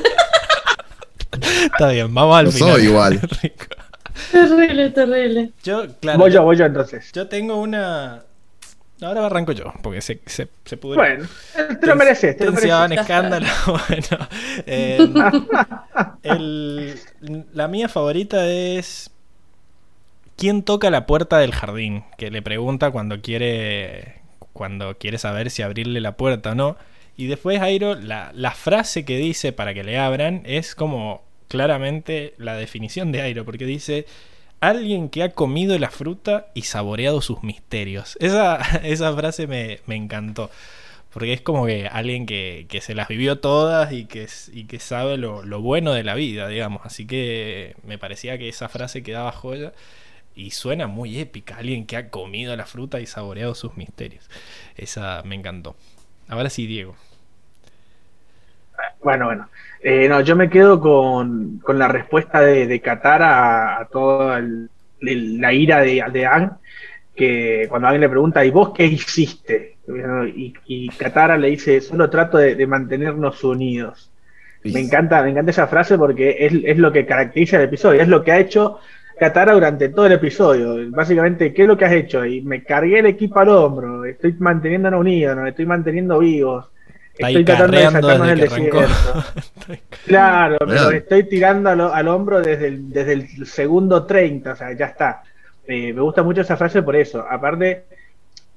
Está 1.73 1.89
bien, 1.89 2.13
vamos 2.13 2.37
al 2.37 2.45
Lo 2.45 2.51
final. 2.51 2.73
soy 2.73 2.83
igual. 2.85 3.19
Terrible, 4.31 4.89
terrible. 4.91 5.51
Yo, 5.63 5.83
claro. 6.01 6.19
Voy 6.19 6.31
yo, 6.31 6.43
voy 6.43 6.57
yo 6.57 6.65
entonces. 6.65 7.11
yo 7.13 7.27
tengo 7.27 7.55
una. 7.61 8.23
Ahora 9.01 9.25
arranco 9.25 9.53
yo, 9.53 9.71
porque 9.81 10.01
se, 10.01 10.19
se, 10.25 10.49
se 10.65 10.75
pudrió. 10.77 11.01
Bueno, 11.01 11.25
te 11.79 11.87
lo 11.87 11.95
mereces, 11.95 12.35
te 12.37 12.45
lo 12.45 12.51
Tensión, 12.51 12.89
mereces. 12.89 13.01
escándalo. 13.09 13.47
Bueno, 13.65 14.27
eh, 14.65 15.11
el- 16.23 16.99
la 17.53 17.67
mía 17.69 17.87
favorita 17.87 18.45
es. 18.45 19.09
¿Quién 20.39 20.63
toca 20.63 20.89
la 20.89 21.05
puerta 21.05 21.37
del 21.39 21.53
jardín? 21.53 22.05
Que 22.17 22.31
le 22.31 22.41
pregunta 22.41 22.91
cuando 22.91 23.21
quiere. 23.21 24.21
Cuando 24.53 24.97
quiere 24.97 25.17
saber 25.17 25.49
si 25.49 25.63
abrirle 25.63 25.99
la 25.99 26.15
puerta 26.15 26.51
o 26.51 26.55
no. 26.55 26.77
Y 27.17 27.27
después, 27.27 27.59
Airo, 27.59 27.95
la, 27.95 28.31
la 28.33 28.51
frase 28.51 29.03
que 29.03 29.17
dice 29.17 29.51
para 29.51 29.73
que 29.73 29.83
le 29.83 29.97
abran 29.99 30.41
es 30.45 30.75
como 30.75 31.25
claramente 31.49 32.35
la 32.37 32.55
definición 32.55 33.11
de 33.11 33.21
Airo, 33.21 33.43
porque 33.43 33.65
dice. 33.65 34.05
Alguien 34.61 35.07
que 35.09 35.23
ha 35.23 35.31
comido 35.31 35.77
la 35.79 35.89
fruta 35.89 36.47
y 36.53 36.63
saboreado 36.63 37.21
sus 37.21 37.43
misterios. 37.43 38.17
Esa, 38.21 38.57
esa 38.83 39.13
frase 39.15 39.47
me, 39.47 39.79
me 39.87 39.95
encantó. 39.95 40.49
Porque 41.11 41.33
es 41.33 41.41
como 41.41 41.65
que 41.65 41.87
alguien 41.87 42.25
que, 42.25 42.65
que 42.69 42.81
se 42.81 42.93
las 42.93 43.07
vivió 43.07 43.39
todas 43.39 43.91
y 43.93 44.05
que, 44.05 44.27
y 44.53 44.65
que 44.65 44.79
sabe 44.79 45.17
lo, 45.17 45.43
lo 45.43 45.61
bueno 45.61 45.93
de 45.93 46.03
la 46.03 46.13
vida, 46.15 46.47
digamos. 46.47 46.81
Así 46.85 47.07
que 47.07 47.75
me 47.83 47.97
parecía 47.97 48.37
que 48.37 48.49
esa 48.49 48.69
frase 48.69 49.03
quedaba 49.03 49.31
joya 49.31 49.73
y 50.39 50.51
suena 50.51 50.87
muy 50.87 51.19
épica. 51.19 51.57
Alguien 51.57 51.85
que 51.85 51.97
ha 51.97 52.09
comido 52.09 52.55
la 52.55 52.65
fruta 52.65 52.99
y 52.99 53.05
saboreado 53.05 53.55
sus 53.55 53.77
misterios. 53.77 54.29
Esa 54.77 55.21
me 55.25 55.35
encantó. 55.35 55.75
Ahora 56.27 56.49
sí, 56.49 56.65
Diego. 56.67 56.95
Bueno, 59.03 59.25
bueno. 59.25 59.49
Eh, 59.81 60.07
no, 60.09 60.21
yo 60.21 60.35
me 60.35 60.49
quedo 60.49 60.79
con, 60.79 61.59
con 61.59 61.79
la 61.79 61.87
respuesta 61.87 62.41
de, 62.41 62.67
de 62.67 62.81
Qatar 62.81 63.21
a, 63.23 63.79
a 63.79 63.85
toda 63.87 64.39
el- 64.39 64.69
el- 65.01 65.39
la 65.39 65.53
ira 65.53 65.81
de, 65.81 66.03
de 66.11 66.25
Ang, 66.25 66.51
que 67.15 67.65
cuando 67.69 67.87
alguien 67.87 68.01
le 68.01 68.09
pregunta, 68.09 68.43
¿y 68.45 68.51
vos 68.51 68.71
qué 68.75 68.85
hiciste? 68.85 69.77
Y, 70.35 70.53
y 70.67 70.89
Katara 70.89 71.37
le 71.37 71.49
dice, 71.49 71.81
solo 71.81 72.09
trato 72.09 72.37
de, 72.37 72.55
de 72.55 72.67
mantenernos 72.67 73.43
unidos. 73.43 74.11
Me 74.63 74.81
encanta, 74.81 75.23
me 75.23 75.31
encanta 75.31 75.51
esa 75.51 75.67
frase 75.67 75.97
porque 75.97 76.35
es, 76.45 76.53
es 76.65 76.77
lo 76.77 76.91
que 76.91 77.05
caracteriza 77.05 77.57
el 77.57 77.63
episodio, 77.63 78.01
es 78.01 78.07
lo 78.09 78.23
que 78.23 78.31
ha 78.33 78.39
hecho 78.39 78.79
Katara 79.19 79.53
durante 79.53 79.89
todo 79.89 80.05
el 80.07 80.13
episodio. 80.13 80.75
Básicamente, 80.91 81.53
¿qué 81.53 81.63
es 81.63 81.67
lo 81.67 81.77
que 81.77 81.85
has 81.85 81.93
hecho? 81.93 82.25
Y 82.25 82.41
me 82.41 82.63
cargué 82.63 82.99
el 82.99 83.05
equipo 83.05 83.39
al 83.39 83.49
hombro, 83.49 84.05
estoy 84.05 84.33
manteniéndonos 84.39 84.99
unidos, 85.01 85.35
nos 85.35 85.47
estoy 85.49 85.65
manteniendo 85.65 86.19
vivos. 86.19 86.65
Estoy 87.17 87.43
tratando 87.43 87.77
de 87.77 87.83
sacarnos 87.91 88.27
del 88.27 88.39
desierto. 88.39 89.23
Claro, 90.05 90.57
pero 90.59 90.89
estoy 90.91 91.23
tirando 91.25 91.69
al, 91.69 91.81
al 91.81 92.07
hombro 92.07 92.41
desde 92.41 92.67
el, 92.67 92.89
desde 92.91 93.13
el 93.13 93.45
segundo 93.45 94.05
30, 94.05 94.53
o 94.53 94.55
sea, 94.55 94.71
ya 94.73 94.85
está. 94.87 95.21
Eh, 95.67 95.93
me 95.93 96.01
gusta 96.01 96.23
mucho 96.23 96.41
esa 96.41 96.57
frase 96.57 96.81
por 96.81 96.95
eso. 96.95 97.23
Aparte, 97.29 97.83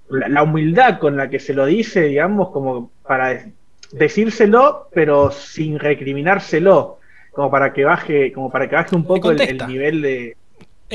la, 0.08 0.28
la 0.28 0.42
humildad 0.42 0.98
con 0.98 1.16
la 1.16 1.28
que 1.28 1.38
se 1.40 1.52
lo 1.52 1.66
dice, 1.66 2.02
digamos, 2.02 2.50
como 2.50 2.90
para 3.06 3.28
de- 3.30 3.52
decírselo, 3.92 4.88
pero 4.94 5.30
sin 5.30 5.78
recriminárselo, 5.78 6.98
como 7.32 7.50
para 7.50 7.72
que 7.72 7.84
baje, 7.84 8.32
como 8.32 8.50
para 8.50 8.68
que 8.68 8.76
baje 8.76 8.94
un 8.96 9.04
poco 9.04 9.30
el, 9.32 9.66
nivel 9.66 10.00
de, 10.02 10.36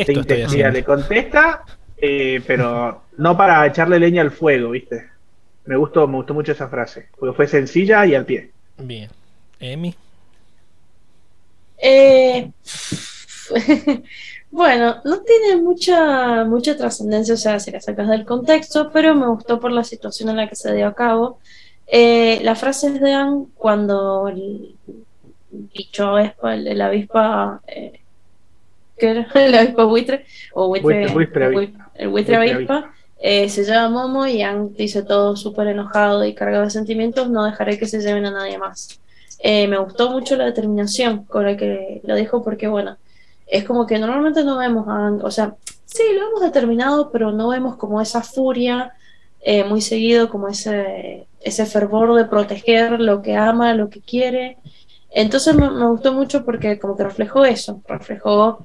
estoy. 0.01 0.61
Le 0.71 0.83
contesta, 0.83 1.63
eh, 1.97 2.41
pero 2.45 3.03
no 3.17 3.37
para 3.37 3.65
echarle 3.65 3.99
leña 3.99 4.21
al 4.21 4.31
fuego, 4.31 4.71
¿viste? 4.71 5.09
Me 5.65 5.75
gustó, 5.75 6.07
me 6.07 6.15
gustó 6.15 6.33
mucho 6.33 6.51
esa 6.51 6.69
frase, 6.69 7.09
porque 7.17 7.35
fue 7.35 7.47
sencilla 7.47 8.05
y 8.05 8.15
al 8.15 8.25
pie. 8.25 8.51
Bien. 8.77 9.09
Emi. 9.59 9.95
Eh, 11.79 12.51
bueno, 14.51 14.97
no 15.03 15.21
tiene 15.21 15.61
mucha, 15.61 16.43
mucha 16.45 16.77
trascendencia, 16.77 17.33
o 17.33 17.37
sea, 17.37 17.59
si 17.59 17.71
la 17.71 17.81
sacas 17.81 18.07
del 18.07 18.25
contexto, 18.25 18.91
pero 18.91 19.15
me 19.15 19.27
gustó 19.27 19.59
por 19.59 19.71
la 19.71 19.83
situación 19.83 20.29
en 20.29 20.37
la 20.37 20.47
que 20.47 20.55
se 20.55 20.73
dio 20.73 20.87
a 20.87 20.95
cabo. 20.95 21.39
Eh, 21.87 22.39
la 22.43 22.55
frase 22.55 22.87
es 22.87 22.99
de 22.99 23.13
Anne 23.13 23.45
cuando 23.55 24.27
el 24.27 24.75
bicho 25.49 26.15
avispa, 26.15 26.55
el, 26.55 26.67
el 26.67 26.81
avispa, 26.81 27.61
eh, 27.67 27.99
¿qué 28.97 29.09
era? 29.09 29.27
El 29.35 29.55
avispa 29.55 29.83
buitre, 29.83 30.25
o 30.53 30.67
buitre, 30.67 31.03
el 31.03 32.09
buitre 32.09 32.35
avispa, 32.35 32.91
eh, 33.19 33.49
se 33.49 33.63
llama 33.63 34.07
Momo 34.07 34.27
y 34.27 34.41
Anne 34.41 34.69
dice 34.77 35.01
todo 35.03 35.35
súper 35.35 35.67
enojado 35.67 36.23
y 36.23 36.35
cargado 36.35 36.65
de 36.65 36.69
sentimientos, 36.69 37.29
no 37.29 37.45
dejaré 37.45 37.79
que 37.79 37.87
se 37.87 38.01
lleven 38.01 38.25
a 38.25 38.31
nadie 38.31 38.57
más. 38.57 38.99
Eh, 39.39 39.67
me 39.67 39.77
gustó 39.77 40.11
mucho 40.11 40.35
la 40.35 40.45
determinación 40.45 41.23
con 41.25 41.45
la 41.45 41.57
que 41.57 42.01
lo 42.03 42.15
dijo 42.15 42.43
porque, 42.43 42.67
bueno, 42.67 42.97
es 43.47 43.63
como 43.63 43.85
que 43.87 43.97
normalmente 43.97 44.43
no 44.43 44.57
vemos 44.57 44.87
a 44.87 45.05
Aang, 45.05 45.23
o 45.23 45.31
sea, 45.31 45.55
sí, 45.85 46.03
lo 46.13 46.27
hemos 46.27 46.41
determinado, 46.41 47.11
pero 47.11 47.31
no 47.31 47.49
vemos 47.49 47.75
como 47.77 48.01
esa 48.01 48.21
furia 48.21 48.93
eh, 49.41 49.63
muy 49.63 49.81
seguido, 49.81 50.29
como 50.29 50.47
ese, 50.47 51.27
ese 51.41 51.65
fervor 51.65 52.15
de 52.15 52.25
proteger 52.25 52.99
lo 52.99 53.21
que 53.21 53.35
ama, 53.35 53.73
lo 53.73 53.89
que 53.89 54.01
quiere. 54.01 54.57
Entonces 55.09 55.55
me, 55.55 55.69
me 55.71 55.87
gustó 55.87 56.13
mucho 56.13 56.43
porque 56.43 56.77
como 56.79 56.97
que 56.97 57.03
reflejó 57.03 57.45
eso, 57.45 57.81
reflejó 57.87 58.59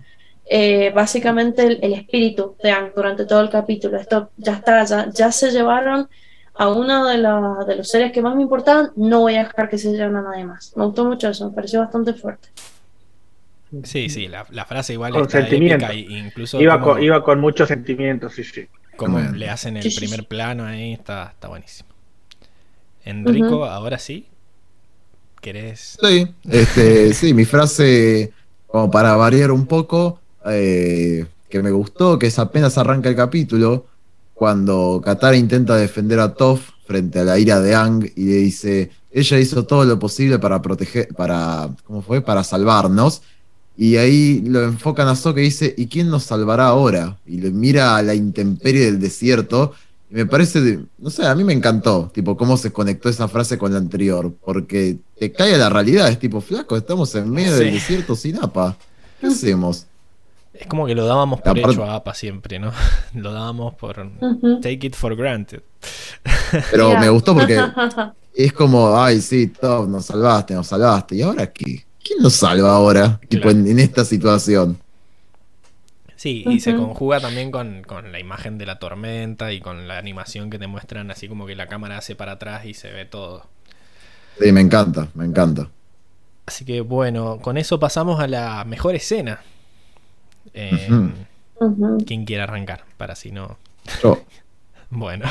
eh, 0.44 0.90
básicamente 0.94 1.62
el, 1.66 1.78
el 1.82 1.94
espíritu 1.94 2.56
de 2.62 2.70
Aang 2.70 2.92
durante 2.94 3.26
todo 3.26 3.40
el 3.40 3.50
capítulo. 3.50 3.96
Esto 3.98 4.32
ya 4.36 4.54
está, 4.54 4.84
ya, 4.84 5.10
ya 5.12 5.32
se 5.32 5.50
llevaron 5.50 6.08
a 6.54 6.68
uno 6.70 7.06
de, 7.06 7.18
la- 7.18 7.64
de 7.66 7.76
los 7.76 7.88
seres 7.88 8.12
que 8.12 8.22
más 8.22 8.36
me 8.36 8.42
importaban, 8.42 8.90
no 8.96 9.20
voy 9.20 9.36
a 9.36 9.44
dejar 9.44 9.68
que 9.70 9.78
se 9.78 9.92
lleven 9.92 10.16
a 10.16 10.22
nadie 10.22 10.44
más. 10.44 10.72
Me 10.76 10.84
gustó 10.86 11.04
mucho 11.04 11.28
eso, 11.28 11.48
me 11.48 11.54
pareció 11.54 11.80
bastante 11.80 12.14
fuerte. 12.14 12.48
Sí, 13.84 14.08
sí, 14.10 14.28
la, 14.28 14.46
la 14.50 14.66
frase 14.66 14.92
igual 14.92 15.14
Con 15.14 15.24
está 15.24 15.30
sentimiento. 15.30 15.92
épica 15.92 15.94
incluso 15.94 16.66
Iba 16.66 16.80
como, 16.80 16.98
con, 16.98 17.00
iba 17.02 17.22
con 17.22 17.40
muchos 17.40 17.68
sentimientos, 17.68 18.34
sí, 18.34 18.42
sí. 18.44 18.68
como 18.96 19.18
le 19.20 19.50
hacen 19.50 19.76
el 19.76 19.90
Sí, 19.90 19.90
primer 19.92 20.24
sí. 20.24 20.26
plano 20.26 20.64
ahí, 20.64 20.92
está, 20.94 21.30
está 21.34 21.48
buenísimo. 21.48 21.90
Enrico, 23.04 23.64
ahora 23.66 23.98
sí. 23.98 24.28
¿Querés? 25.40 26.00
Sí, 26.02 26.34
este, 26.48 27.12
sí, 27.14 27.34
mi 27.34 27.44
frase, 27.44 28.32
como 28.66 28.90
para 28.90 29.14
variar 29.16 29.50
un 29.52 29.66
poco, 29.66 30.20
eh, 30.46 31.26
que 31.48 31.62
me 31.62 31.70
gustó, 31.70 32.18
que 32.18 32.26
es 32.28 32.38
apenas 32.38 32.78
arranca 32.78 33.08
el 33.08 33.16
capítulo, 33.16 33.86
cuando 34.34 35.00
Katara 35.04 35.36
intenta 35.36 35.76
defender 35.76 36.18
a 36.20 36.34
Toph 36.34 36.62
frente 36.86 37.20
a 37.20 37.24
la 37.24 37.38
ira 37.38 37.60
de 37.60 37.74
Ang 37.74 38.04
y 38.16 38.24
le 38.24 38.36
dice, 38.36 38.90
ella 39.12 39.38
hizo 39.38 39.64
todo 39.64 39.84
lo 39.84 39.98
posible 39.98 40.38
para 40.38 40.60
proteger, 40.62 41.08
para, 41.14 41.70
¿cómo 41.84 42.02
fue? 42.02 42.20
Para 42.22 42.42
salvarnos. 42.42 43.22
Y 43.76 43.96
ahí 43.96 44.42
lo 44.44 44.62
enfocan 44.64 45.08
a 45.08 45.16
Sokka 45.16 45.40
y 45.40 45.44
dice, 45.44 45.74
¿y 45.76 45.86
quién 45.86 46.08
nos 46.08 46.24
salvará 46.24 46.66
ahora? 46.68 47.18
Y 47.26 47.38
le 47.40 47.50
mira 47.50 47.96
a 47.96 48.02
la 48.02 48.14
intemperie 48.14 48.84
del 48.86 49.00
desierto. 49.00 49.72
Y 50.10 50.14
me 50.16 50.26
parece, 50.26 50.60
de- 50.60 50.80
no 50.98 51.08
sé, 51.08 51.26
a 51.26 51.34
mí 51.34 51.42
me 51.44 51.54
encantó, 51.54 52.10
tipo, 52.12 52.36
cómo 52.36 52.56
se 52.58 52.70
conectó 52.72 53.08
esa 53.08 53.28
frase 53.28 53.56
con 53.56 53.72
la 53.72 53.78
anterior, 53.78 54.30
porque 54.44 54.98
te 55.18 55.32
cae 55.32 55.54
a 55.54 55.58
la 55.58 55.70
realidad, 55.70 56.08
es 56.08 56.18
tipo, 56.18 56.40
flaco, 56.42 56.76
estamos 56.76 57.14
en 57.14 57.30
medio 57.30 57.56
Sí. 57.56 57.64
del 57.64 57.74
desierto 57.74 58.14
sin 58.14 58.36
APA. 58.38 58.76
¿Qué 59.20 59.28
hacemos? 59.28 59.86
Es 60.62 60.68
como 60.68 60.86
que 60.86 60.94
lo 60.94 61.04
dábamos 61.04 61.40
por 61.40 61.50
Aparte- 61.58 61.72
hecho 61.72 61.84
a 61.84 61.96
APA 61.96 62.14
siempre, 62.14 62.58
¿no? 62.60 62.72
lo 63.14 63.32
dábamos 63.32 63.74
por 63.74 63.96
take 64.60 64.86
it 64.86 64.94
for 64.94 65.16
granted. 65.16 65.60
Pero 66.70 66.96
me 66.98 67.08
gustó 67.08 67.34
porque 67.34 67.60
es 68.34 68.52
como, 68.52 68.96
ay, 68.96 69.20
sí, 69.20 69.48
Top, 69.48 69.88
nos 69.88 70.06
salvaste, 70.06 70.54
nos 70.54 70.68
salvaste. 70.68 71.16
¿Y 71.16 71.22
ahora 71.22 71.52
qué? 71.52 71.84
¿Quién 72.04 72.20
nos 72.22 72.34
salva 72.34 72.74
ahora? 72.76 73.20
Tipo, 73.28 73.50
en, 73.50 73.66
en 73.66 73.80
esta 73.80 74.04
situación. 74.04 74.78
Sí, 76.14 76.44
y 76.46 76.60
se 76.60 76.76
conjuga 76.76 77.18
también 77.18 77.50
con, 77.50 77.82
con 77.82 78.12
la 78.12 78.20
imagen 78.20 78.56
de 78.56 78.64
la 78.64 78.78
tormenta 78.78 79.52
y 79.52 79.60
con 79.60 79.88
la 79.88 79.98
animación 79.98 80.50
que 80.50 80.58
te 80.60 80.68
muestran, 80.68 81.10
así 81.10 81.26
como 81.26 81.46
que 81.46 81.56
la 81.56 81.66
cámara 81.66 81.98
hace 81.98 82.14
para 82.14 82.32
atrás 82.32 82.64
y 82.66 82.74
se 82.74 82.92
ve 82.92 83.04
todo. 83.06 83.46
Sí, 84.40 84.52
me 84.52 84.60
encanta, 84.60 85.08
me 85.14 85.24
encanta. 85.24 85.68
Así 86.46 86.64
que 86.64 86.80
bueno, 86.80 87.40
con 87.42 87.58
eso 87.58 87.80
pasamos 87.80 88.20
a 88.20 88.28
la 88.28 88.64
mejor 88.64 88.94
escena. 88.94 89.40
Eh. 90.54 90.88
Ujú. 91.60 91.98
¿Quién 92.06 92.24
quiere 92.24 92.42
arrancar? 92.42 92.84
Para 92.96 93.14
si 93.14 93.30
no. 93.30 93.58
Yo, 94.02 94.22
Bueno, 94.90 95.26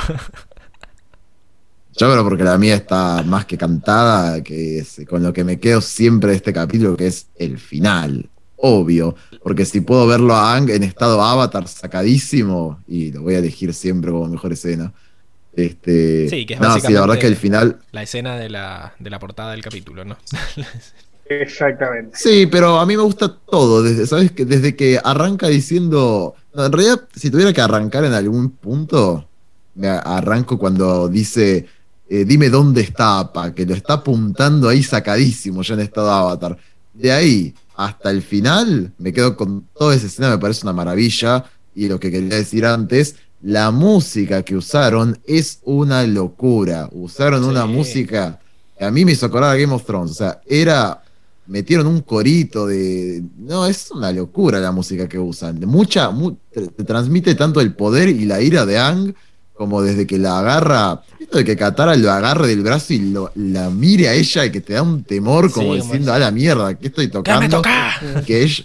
yo 1.98 2.12
creo 2.12 2.24
porque 2.24 2.44
la 2.44 2.58
mía 2.58 2.76
está 2.76 3.22
más 3.24 3.46
que 3.46 3.58
cantada, 3.58 4.42
que 4.42 4.80
es 4.80 5.02
con 5.08 5.22
lo 5.22 5.34
que 5.34 5.44
me 5.44 5.60
quedo 5.60 5.82
siempre 5.82 6.32
de 6.32 6.38
este 6.38 6.54
capítulo, 6.54 6.98
que 6.98 7.08
es 7.08 7.28
el 7.36 7.60
final. 7.60 8.30
Obvio, 8.56 9.16
porque 9.44 9.66
si 9.66 9.82
puedo 9.82 10.08
verlo 10.08 10.36
a 10.36 10.56
Ang 10.56 10.70
en 10.70 10.84
estado 10.84 11.22
avatar 11.22 11.68
sacadísimo, 11.68 12.80
y 12.88 13.12
lo 13.12 13.24
voy 13.24 13.36
a 13.36 13.40
elegir 13.40 13.74
siempre 13.74 14.12
como 14.12 14.28
mejor 14.28 14.54
escena. 14.54 14.94
Este, 15.54 16.30
Sí, 16.30 16.46
que 16.46 16.54
es 16.54 16.60
no, 16.60 16.80
sí, 16.80 16.94
la 16.94 17.02
verdad 17.02 17.20
que 17.20 17.28
el 17.28 17.36
final, 17.36 17.80
la 17.92 18.04
escena 18.04 18.38
de 18.38 18.50
la, 18.50 18.94
de 19.00 19.10
la 19.10 19.20
portada 19.20 19.52
del 19.52 19.62
capítulo, 19.62 20.06
¿no? 20.06 20.18
Exactamente. 21.40 22.18
Sí, 22.18 22.48
pero 22.48 22.80
a 22.80 22.86
mí 22.86 22.98
me 22.98 23.04
gusta 23.04 23.34
todo, 23.50 23.82
desde, 23.84 24.06
¿sabes? 24.08 24.32
Que 24.32 24.46
desde 24.46 24.76
que 24.76 25.00
arranca 25.04 25.48
diciendo. 25.48 26.36
no, 26.54 26.66
en 26.66 26.72
realidad, 26.72 27.02
si 27.16 27.30
tuviera 27.32 27.54
que 27.54 27.62
arrancar 27.62 28.04
en 28.06 28.14
algún 28.14 28.50
punto, 28.52 29.28
me 29.76 29.88
arranco 29.88 30.58
cuando 30.58 31.08
dice. 31.08 31.66
eh, 32.10 32.26
dime 32.26 32.50
dónde 32.50 32.82
está 32.82 33.20
APA, 33.20 33.54
que 33.54 33.66
lo 33.66 33.74
está 33.74 33.94
apuntando 33.94 34.68
ahí 34.68 34.84
sacadísimo 34.84 35.62
ya 35.62 35.76
en 35.76 35.80
estado 35.82 36.12
avatar. 36.12 36.58
De 36.94 37.12
ahí 37.12 37.54
hasta 37.76 38.12
el 38.12 38.22
final, 38.22 38.92
me 38.98 39.14
quedo 39.14 39.36
con 39.38 39.66
toda 39.78 39.96
esa 39.96 40.08
escena, 40.08 40.30
me 40.30 40.38
parece 40.38 40.66
una 40.66 40.74
maravilla. 40.74 41.46
Y 41.74 41.88
lo 41.88 42.00
que 42.00 42.12
quería 42.12 42.36
decir 42.36 42.66
antes, 42.66 43.16
la 43.42 43.72
música 43.72 44.44
que 44.44 44.56
usaron 44.58 45.18
es 45.26 45.60
una 45.64 46.04
locura. 46.04 46.90
Usaron 46.92 47.44
una 47.46 47.66
música 47.66 48.40
que 48.78 48.84
a 48.86 48.92
mí 48.92 49.06
me 49.06 49.14
hizo 49.14 49.26
acordar 49.26 49.56
a 49.56 49.58
Game 49.60 49.74
of 49.74 49.86
Thrones. 49.86 50.12
O 50.12 50.16
sea, 50.16 50.42
era 50.46 51.02
metieron 51.52 51.86
un 51.88 52.02
corito 52.02 52.66
de. 52.66 53.22
No, 53.38 53.66
es 53.68 53.92
una 53.92 54.12
locura 54.12 54.60
la 54.60 54.72
música 54.72 55.08
que 55.08 55.20
usan. 55.20 55.60
Mucha. 55.68 56.10
mu- 56.10 56.38
te, 56.52 56.68
te 56.68 56.84
transmite 56.84 57.36
tanto 57.36 57.60
el 57.62 57.74
poder 57.76 58.10
y 58.10 58.26
la 58.26 58.42
ira 58.42 58.66
de 58.66 58.80
Ang 58.80 59.14
como 59.54 59.82
desde 59.84 60.08
que 60.08 60.18
la 60.18 60.40
agarra. 60.40 61.04
Esto 61.20 61.38
de 61.38 61.46
que 61.46 61.56
Katara 61.56 61.96
lo 61.96 62.10
agarre 62.12 62.48
del 62.48 62.62
brazo 62.64 62.94
y 62.94 63.00
lo- 63.12 63.32
la 63.36 63.70
mire 63.70 64.08
a 64.10 64.14
ella 64.14 64.46
y 64.46 64.52
que 64.52 64.62
te 64.62 64.74
da 64.74 64.82
un 64.82 65.04
temor 65.04 65.52
como 65.52 65.76
Sí, 65.76 65.82
diciendo, 65.82 66.12
a 66.14 66.18
la 66.20 66.32
mierda, 66.32 66.74
¿qué 66.74 66.88
estoy 66.88 67.06
¡Ya 67.12 67.40
me 67.40 67.48
tocando? 67.50 67.58
toca! 67.58 68.24
Que 68.26 68.42
ella, 68.44 68.64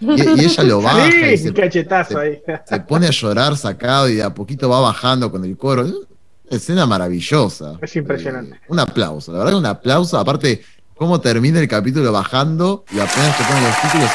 y, 0.00 0.40
y 0.40 0.44
ella 0.46 0.62
lo 0.64 0.80
baja 0.82 1.08
y 1.08 1.12
¡Salí! 1.12 1.38
se, 1.38 1.52
cachetazo 1.52 2.14
se- 2.14 2.18
ahí. 2.18 2.38
se 2.66 2.80
pone 2.80 3.06
a 3.08 3.10
llorar 3.10 3.56
sacado 3.56 4.08
y 4.08 4.14
de 4.14 4.22
a 4.22 4.32
poquito 4.32 4.68
va 4.68 4.80
bajando 4.80 5.30
con 5.30 5.44
el 5.44 5.56
coro. 5.56 5.82
Una 5.84 6.56
escena 6.58 6.86
maravillosa. 6.86 7.78
Es 7.82 7.94
impresionante. 7.96 8.56
Eh, 8.56 8.60
un 8.68 8.78
aplauso, 8.78 9.32
la 9.32 9.38
verdad, 9.38 9.54
un 9.58 9.66
aplauso. 9.66 10.18
Aparte, 10.18 10.62
cómo 11.02 11.20
termina 11.20 11.58
el 11.58 11.66
capítulo 11.66 12.12
bajando 12.12 12.84
y 12.92 13.00
apenas 13.00 13.36
te 13.36 13.42
ponen 13.44 13.64
los 13.64 13.80
títulos. 13.82 14.10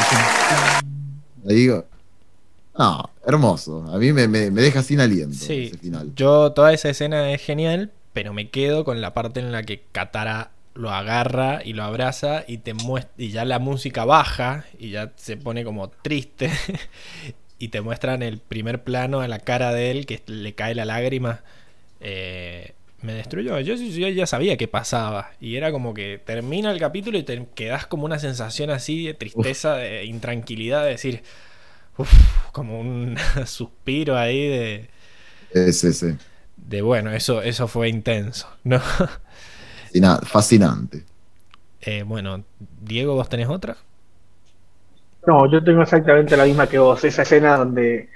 y 1.44 1.50
yo- 1.50 1.56
digo, 1.56 1.86
no, 2.80 3.10
hermoso. 3.26 3.86
A 3.92 3.98
mí 3.98 4.14
me, 4.14 4.30
me- 4.30 4.52
me 4.52 4.62
deja 4.62 4.82
sin 4.82 5.02
aliento 5.02 5.36
Sí, 5.38 5.66
ese 5.66 5.78
final. 5.80 6.14
yo 6.16 6.54
toda 6.54 6.72
esa 6.72 6.88
escena 6.90 7.30
es 7.34 7.42
genial, 7.42 7.92
pero 8.14 8.32
me 8.34 8.50
quedo 8.50 8.86
con 8.86 9.02
la 9.02 9.14
parte 9.14 9.42
en 9.42 9.52
la 9.52 9.64
que 9.64 9.84
Katara 9.92 10.52
lo 10.76 10.92
agarra 10.92 11.62
y 11.66 11.74
lo 11.74 11.84
abraza 11.84 12.46
y 12.48 12.60
te 12.60 12.74
muestra 12.74 13.12
y 13.18 13.32
ya 13.32 13.44
la 13.44 13.60
música 13.60 14.06
baja 14.06 14.64
y 14.80 14.92
ya 14.92 15.12
se 15.18 15.36
pone 15.36 15.66
como 15.66 15.90
triste 15.90 16.52
y 17.60 17.68
te 17.68 17.82
muestran 17.82 18.22
el 18.24 18.38
primer 18.38 18.82
plano 18.86 19.20
a 19.20 19.28
la 19.28 19.40
cara 19.40 19.74
de 19.74 19.92
él 19.92 20.06
que 20.06 20.24
le 20.28 20.54
cae 20.56 20.74
la 20.74 20.86
lágrima. 20.86 21.42
Eh, 22.00 22.74
me 23.02 23.14
destruyó. 23.14 23.60
Yo, 23.60 23.76
yo 23.76 24.08
ya 24.10 24.26
sabía 24.28 24.58
que 24.58 24.68
pasaba 24.68 25.32
y 25.40 25.56
era 25.56 25.72
como 25.72 25.94
que 25.94 26.20
termina 26.24 26.72
el 26.72 26.80
capítulo 26.80 27.18
y 27.18 27.24
te 27.24 27.46
quedas 27.56 27.88
como 27.88 28.06
una 28.06 28.20
sensación 28.20 28.70
así 28.72 29.06
de 29.06 29.14
tristeza, 29.14 29.76
de 29.76 30.06
intranquilidad, 30.06 30.84
de 30.84 30.90
decir, 30.92 31.24
uf, 31.98 32.12
como 32.54 32.80
un 32.80 33.18
suspiro 33.48 34.18
ahí 34.18 34.48
de 34.50 34.90
Es 35.50 35.84
ese. 35.84 36.18
de 36.56 36.82
bueno, 36.82 37.12
eso, 37.12 37.42
eso 37.42 37.68
fue 37.68 37.90
intenso, 37.90 38.48
¿no? 38.64 38.82
Fascina- 39.76 40.22
Fascinante. 40.24 41.06
Eh, 41.82 42.04
bueno, 42.04 42.44
Diego, 42.60 43.16
¿vos 43.16 43.30
tenés 43.30 43.48
otra? 43.50 43.78
No, 45.26 45.46
yo 45.52 45.64
tengo 45.64 45.82
exactamente 45.82 46.38
la 46.38 46.46
misma 46.46 46.68
que 46.70 46.80
vos. 46.80 47.04
Esa 47.04 47.24
escena 47.24 47.58
donde 47.58 48.10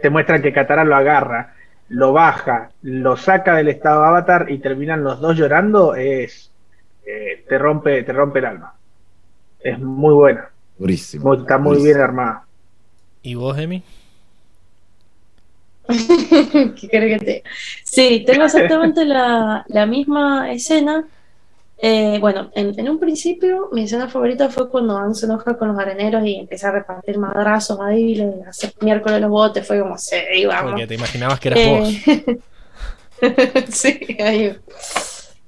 te 0.00 0.10
muestran 0.10 0.42
que 0.42 0.52
Katara 0.52 0.84
lo 0.84 0.96
agarra, 0.96 1.54
lo 1.88 2.12
baja, 2.12 2.70
lo 2.82 3.16
saca 3.16 3.56
del 3.56 3.68
estado 3.68 4.04
avatar 4.04 4.46
y 4.50 4.58
terminan 4.58 5.04
los 5.04 5.20
dos 5.20 5.36
llorando, 5.36 5.94
es 5.94 6.50
eh, 7.06 7.44
te 7.48 7.58
rompe, 7.58 8.02
te 8.02 8.12
rompe 8.12 8.38
el 8.40 8.46
alma. 8.46 8.74
Es 9.60 9.78
muy 9.78 10.14
buena, 10.14 10.50
Durísimo. 10.78 11.24
muy- 11.24 11.38
está 11.38 11.58
muy 11.58 11.78
Durísimo. 11.78 11.94
bien 11.94 12.00
armada. 12.04 12.42
¿Y 13.22 13.34
vos, 13.34 13.58
Emi? 13.58 13.82
¿Qué 16.80 16.88
querés 16.90 17.18
que 17.20 17.24
te 17.24 17.32
diga? 17.32 17.50
Sí, 17.84 18.24
tengo 18.26 18.44
exactamente 18.44 19.04
la, 19.04 19.64
la 19.68 19.86
misma 19.86 20.50
escena. 20.52 21.04
Eh, 21.78 22.18
bueno, 22.20 22.50
en, 22.54 22.78
en 22.78 22.88
un 22.88 22.98
principio 22.98 23.68
mi 23.72 23.82
escena 23.82 24.08
favorita 24.08 24.48
fue 24.48 24.68
cuando 24.70 24.96
Aang 24.96 25.14
se 25.14 25.26
enoja 25.26 25.58
con 25.58 25.68
los 25.68 25.78
areneros 25.78 26.24
y 26.24 26.36
empieza 26.36 26.68
a 26.68 26.72
repartir 26.72 27.18
madrazos 27.18 27.80
ahí, 27.80 28.12
y 28.12 28.14
le 28.14 28.42
hace 28.48 28.72
miércoles 28.80 29.20
los 29.20 29.30
botes, 29.30 29.66
fue 29.66 29.80
como, 29.80 29.98
sí, 29.98 30.16
vamos. 30.46 30.72
Porque 30.72 30.86
te 30.86 30.94
imaginabas 30.94 31.40
que 31.40 31.48
eras 31.48 31.80
vos. 31.80 31.88
Eh, 33.20 33.64
sí, 33.70 34.16
ahí, 34.20 34.56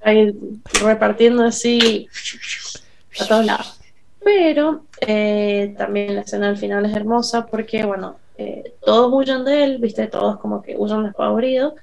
ahí 0.02 0.34
repartiendo 0.82 1.44
así 1.44 2.08
a 3.20 3.26
todos 3.26 3.46
lados. 3.46 3.80
Pero 4.22 4.84
eh, 5.00 5.74
también 5.78 6.16
la 6.16 6.22
escena 6.22 6.48
al 6.48 6.56
final 6.56 6.84
es 6.84 6.96
hermosa 6.96 7.46
porque, 7.46 7.84
bueno, 7.84 8.16
eh, 8.36 8.74
todos 8.84 9.12
huyen 9.12 9.44
de 9.44 9.62
él, 9.64 9.78
viste, 9.78 10.08
todos 10.08 10.38
como 10.40 10.62
que 10.62 10.76
huyen 10.76 11.04
despavoridos 11.04 11.74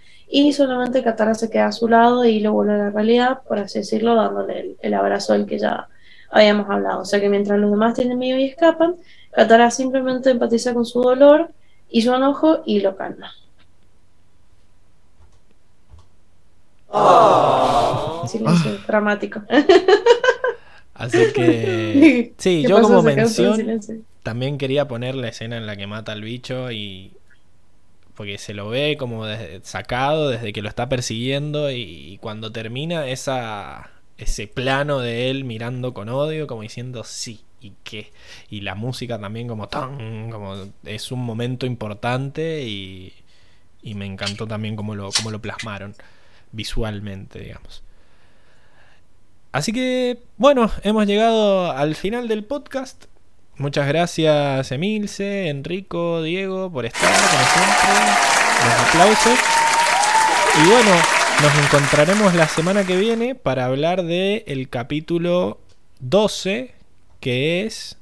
y 0.41 0.51
solamente 0.53 1.03
Katara 1.03 1.35
se 1.35 1.49
queda 1.49 1.67
a 1.67 1.71
su 1.71 1.87
lado 1.87 2.25
y 2.25 2.39
lo 2.39 2.53
vuelve 2.53 2.73
a 2.73 2.77
la 2.77 2.89
realidad, 2.89 3.41
por 3.47 3.59
así 3.59 3.79
decirlo, 3.79 4.15
dándole 4.15 4.59
el, 4.59 4.77
el 4.81 4.93
abrazo 4.93 5.33
del 5.33 5.45
que 5.45 5.59
ya 5.59 5.87
habíamos 6.31 6.69
hablado. 6.69 7.01
O 7.01 7.05
sea 7.05 7.19
que 7.19 7.29
mientras 7.29 7.59
los 7.59 7.69
demás 7.69 7.93
tienen 7.93 8.17
miedo 8.17 8.39
y 8.39 8.45
escapan, 8.45 8.95
Katara 9.31 9.69
simplemente 9.71 10.31
empatiza 10.31 10.73
con 10.73 10.85
su 10.85 11.01
dolor 11.01 11.51
y 11.89 12.01
su 12.01 12.13
enojo 12.13 12.63
y 12.65 12.79
lo 12.79 12.95
calma. 12.95 13.31
Silencio 18.27 18.77
dramático. 18.87 19.41
Así 20.93 21.33
que. 21.33 22.33
Sí, 22.37 22.61
¿Qué 22.61 22.69
yo 22.69 22.81
como 22.81 23.01
mención 23.01 23.81
también 24.21 24.57
quería 24.57 24.87
poner 24.87 25.15
la 25.15 25.27
escena 25.27 25.57
en 25.57 25.65
la 25.65 25.75
que 25.75 25.87
mata 25.87 26.11
al 26.11 26.21
bicho 26.21 26.71
y. 26.71 27.11
Porque 28.15 28.37
se 28.37 28.53
lo 28.53 28.69
ve 28.69 28.95
como 28.97 29.25
desde- 29.25 29.61
sacado 29.63 30.29
desde 30.29 30.53
que 30.53 30.61
lo 30.61 30.69
está 30.69 30.87
persiguiendo 30.89 31.71
y, 31.71 32.17
cuando 32.21 32.51
termina 32.51 33.07
ese 33.07 34.47
plano 34.47 34.99
de 34.99 35.29
él 35.29 35.43
mirando 35.45 35.93
con 35.93 36.09
odio, 36.09 36.45
como 36.47 36.61
diciendo 36.61 37.03
sí, 37.03 37.41
¿y 37.59 37.73
qué? 37.83 38.11
Y 38.49 38.61
la 38.61 38.75
música 38.75 39.19
también 39.19 39.47
como 39.47 39.67
tan, 39.67 40.29
como 40.31 40.55
es 40.83 41.11
un 41.11 41.23
momento 41.25 41.65
importante 41.65 42.63
y, 42.63 43.13
y 43.81 43.95
me 43.95 44.05
encantó 44.05 44.47
también 44.47 44.75
cómo 44.75 44.95
lo, 44.95 45.09
cómo 45.11 45.31
lo 45.31 45.41
plasmaron 45.41 45.95
visualmente, 46.51 47.39
digamos. 47.39 47.83
Así 49.51 49.71
que, 49.71 50.19
bueno, 50.37 50.71
hemos 50.83 51.05
llegado 51.05 51.71
al 51.71 51.95
final 51.95 52.27
del 52.27 52.43
podcast. 52.43 53.05
Muchas 53.57 53.87
gracias, 53.87 54.71
Emilce, 54.71 55.49
Enrico, 55.49 56.23
Diego, 56.23 56.71
por 56.71 56.85
estar, 56.85 57.01
como 57.11 57.43
siempre. 57.53 58.33
Los 58.65 58.89
aplausos. 58.89 59.39
Y 60.55 60.69
bueno, 60.69 60.91
nos 61.41 61.65
encontraremos 61.65 62.33
la 62.35 62.47
semana 62.47 62.83
que 62.83 62.97
viene 62.97 63.35
para 63.35 63.65
hablar 63.65 64.03
de 64.03 64.43
el 64.47 64.69
capítulo 64.69 65.59
12, 65.99 66.73
que 67.19 67.65
es 67.65 67.97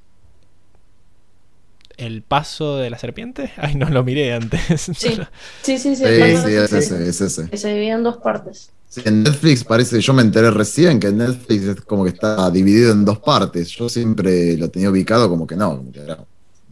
el 1.97 2.23
paso 2.23 2.77
de 2.77 2.89
la 2.89 2.97
serpiente. 2.97 3.51
Ay, 3.57 3.75
no 3.75 3.89
lo 3.89 4.03
miré 4.03 4.33
antes. 4.33 4.81
Sí, 4.81 4.93
sí, 5.61 5.77
sí, 5.77 5.95
sí. 5.95 5.95
Sí, 5.95 6.05
sí, 6.05 6.05
ese, 6.05 7.09
es 7.09 7.21
ese. 7.21 7.49
Que 7.49 7.57
se 7.57 7.73
divide 7.73 7.91
en 7.91 8.03
dos 8.03 8.17
partes. 8.17 8.71
Sí, 8.93 9.01
en 9.05 9.23
Netflix 9.23 9.63
parece, 9.63 10.01
yo 10.01 10.13
me 10.13 10.21
enteré 10.21 10.51
recién 10.51 10.99
que 10.99 11.07
en 11.07 11.17
Netflix 11.19 11.63
es 11.63 11.79
como 11.81 12.03
que 12.03 12.09
está 12.09 12.51
dividido 12.51 12.91
en 12.91 13.05
dos 13.05 13.19
partes. 13.19 13.69
Yo 13.69 13.87
siempre 13.87 14.57
lo 14.57 14.69
tenía 14.69 14.89
ubicado 14.89 15.29
como 15.29 15.47
que 15.47 15.55
no, 15.55 15.77
como 15.77 15.93
que 15.93 16.01
era 16.01 16.17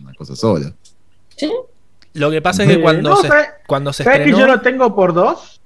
una 0.01 0.13
cosa 0.15 0.35
sola. 0.35 0.73
¿Sí? 1.37 1.49
Lo 2.15 2.29
que 2.29 2.41
pasa 2.41 2.63
es 2.63 2.67
que 2.69 2.75
Eh, 2.75 2.81
cuando, 2.81 3.11
no, 3.11 3.15
se, 3.21 3.27
¿sabes- 3.29 3.47
cuando 3.65 3.93
se 3.93 4.03
¿Sabes 4.03 4.25
que 4.25 4.31
yo 4.31 4.45
lo 4.47 4.59
tengo 4.59 4.93
por 4.93 5.13
dos? 5.13 5.61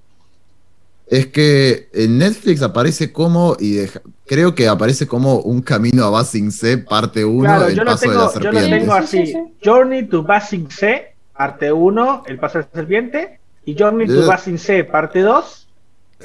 Es 1.07 1.25
que 1.27 1.89
en 1.91 2.19
Netflix 2.19 2.61
aparece 2.61 3.11
como, 3.11 3.57
y 3.59 3.71
deja- 3.73 4.01
creo 4.27 4.53
que 4.53 4.67
aparece 4.67 5.07
como 5.07 5.39
un 5.39 5.61
camino 5.63 6.05
a 6.05 6.09
Basing 6.11 6.51
C, 6.51 6.77
parte 6.77 7.25
1, 7.25 7.41
Claro, 7.49 7.65
el 7.67 7.75
yo 7.75 7.83
lo 7.83 7.91
paso 7.91 8.09
de 8.11 8.15
la 8.15 8.29
tengo, 8.29 8.33
yo 8.43 8.51
lo 8.51 8.59
serpiente. 8.59 8.79
tengo 8.85 9.01
Sí, 9.01 9.07
sí, 9.07 9.21
así. 9.23 9.31
sí. 9.33 9.39
Journey 9.65 10.03
to 10.07 10.21
Basing 10.21 10.69
C, 10.69 11.15
parte 11.35 11.71
1, 11.73 12.23
el 12.27 12.37
paso 12.37 12.59
de 12.59 12.65
la 12.65 12.69
serpiente, 12.79 13.39
y 13.65 13.75
Journey 13.75 14.05
to 14.07 14.23
Eh. 14.23 14.27
Basing 14.27 14.59
C, 14.59 14.83
parte 14.83 15.21
2, 15.21 15.62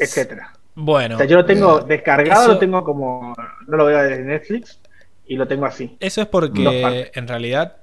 etcétera. 0.00 0.52
Bueno, 0.74 1.16
O 1.16 1.18
sea, 1.18 1.26
yo 1.26 1.36
lo 1.36 1.44
tengo 1.44 1.80
eh, 1.80 1.84
descargado, 1.88 2.42
eso- 2.42 2.52
lo 2.52 2.58
tengo 2.58 2.84
como, 2.84 3.34
no 3.66 3.76
lo 3.76 3.84
veo 3.84 3.98
desde 4.02 4.22
Netflix, 4.24 4.78
y 5.26 5.36
lo 5.36 5.46
tengo 5.48 5.66
así. 5.66 5.96
Eso 6.00 6.20
es 6.22 6.28
porque 6.28 7.10
en 7.14 7.26
realidad 7.28 7.76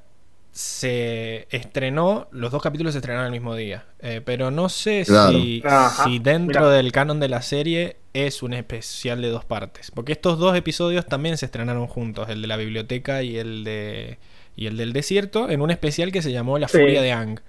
se 0.52 1.48
estrenó, 1.50 2.30
los 2.32 2.50
dos 2.52 2.64
capítulos 2.64 2.94
se 2.94 3.00
estrenaron 3.00 3.26
el 3.28 3.32
mismo 3.34 3.56
día. 3.56 3.84
Eh, 4.00 4.22
pero 4.24 4.52
no 4.52 4.70
sé 4.70 5.04
Claro. 5.06 5.34
si, 5.34 6.20
dentro 6.20 6.62
mira. 6.62 6.72
del 6.78 6.92
canon 6.94 7.20
de 7.20 7.28
la 7.28 7.42
serie 7.42 7.98
es 8.14 8.42
un 8.42 8.54
especial 8.54 9.22
de 9.22 9.28
dos 9.30 9.44
partes. 9.44 9.92
Porque 9.92 10.14
estos 10.14 10.40
dos 10.40 10.56
episodios 10.56 11.06
también 11.08 11.38
se 11.38 11.46
estrenaron 11.48 11.88
juntos, 11.88 12.30
el 12.30 12.42
de 12.42 12.48
la 12.48 12.56
biblioteca 12.56 13.22
y 13.22 13.38
el 13.38 13.66
de 13.66 14.18
y 14.56 14.68
el 14.68 14.78
del 14.78 14.94
desierto, 14.94 15.50
en 15.50 15.60
un 15.60 15.70
especial 15.72 16.14
que 16.14 16.22
se 16.22 16.32
llamó 16.32 16.58
La 16.58 16.70
Sí. 16.70 16.78
Furia 16.78 17.02
de 17.02 17.12
Ang. 17.12 17.42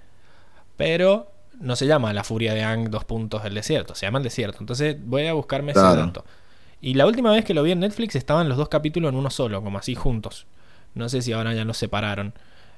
Pero 0.75 1.31
no 1.59 1.75
se 1.75 1.87
llama 1.87 2.13
La 2.13 2.23
Furia 2.23 2.53
de 2.53 2.63
Ang, 2.63 2.89
dos 2.89 3.05
puntos 3.05 3.43
del 3.43 3.53
desierto, 3.53 3.95
se 3.95 4.05
llama 4.05 4.19
el 4.19 4.23
desierto. 4.23 4.57
Entonces 4.59 4.97
voy 5.03 5.27
a 5.27 5.33
buscarme 5.33 5.71
ese 5.71 5.81
dato. 5.81 6.25
Y 6.81 6.93
la 6.93 7.05
última 7.05 7.31
vez 7.31 7.43
que 7.43 7.53
lo 7.53 7.63
vi 7.63 7.71
en 7.71 7.79
Netflix 7.79 8.15
estaban 8.15 8.49
los 8.49 8.57
dos 8.57 8.69
capítulos 8.69 9.11
en 9.11 9.17
uno 9.17 9.29
solo, 9.29 9.63
como 9.63 9.79
así 9.79 9.95
juntos. 9.95 10.45
No 10.93 11.09
sé 11.09 11.21
si 11.21 11.33
ahora 11.33 11.53
ya 11.53 11.65
los 11.65 11.77
separaron. 11.77 12.33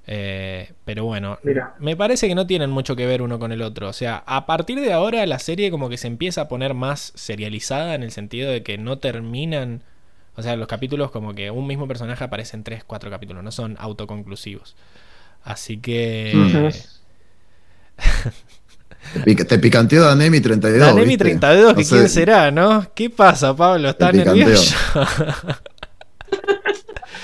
Eh, 0.08 0.72
pero 0.86 1.06
bueno, 1.06 1.38
Mira. 1.44 1.76
me 1.80 1.96
parece 1.96 2.28
que 2.28 2.34
no 2.34 2.48
tienen 2.48 2.72
mucho 2.72 2.96
que 2.96 3.06
ver 3.06 3.22
uno 3.22 3.38
con 3.38 3.52
el 3.52 3.62
otro. 3.62 3.90
O 3.90 3.94
sea, 3.94 4.24
a 4.26 4.46
partir 4.46 4.80
de 4.80 4.94
ahora 4.94 5.26
la 5.26 5.40
serie 5.40 5.70
como 5.70 5.90
que 5.90 5.98
se 5.98 6.08
empieza 6.08 6.42
a 6.42 6.48
poner 6.48 6.74
más 6.74 7.12
serializada 7.16 7.94
en 7.94 8.04
el 8.04 8.12
sentido 8.12 8.52
de 8.52 8.64
que 8.64 8.78
no 8.78 8.98
terminan... 9.00 9.84
O 10.36 10.42
sea, 10.42 10.56
los 10.56 10.68
capítulos 10.68 11.12
como 11.12 11.36
que 11.36 11.52
un 11.52 11.68
mismo 11.68 11.88
personaje 11.88 12.24
aparece 12.24 12.56
en 12.56 12.64
3, 12.64 12.86
4 12.86 13.10
capítulos, 13.10 13.44
no 13.44 13.52
son 13.52 13.76
autoconclusivos. 13.80 14.76
Así 15.44 15.78
que... 15.78 16.72
te 19.48 19.60
picanteó 19.60 20.04
Danemi 20.04 20.40
32. 20.42 20.80
Danemi 20.88 21.08
¿viste? 21.08 21.24
32, 21.24 21.74
que 21.74 21.80
No 21.82 21.88
sé, 21.88 21.96
quién 21.96 22.10
será, 22.10 22.52
¿no? 22.52 22.88
¿Qué 22.94 23.10
pasa, 23.10 23.56
Pablo? 23.56 23.90
¿Está 23.90 24.12
nervioso? 24.12 24.76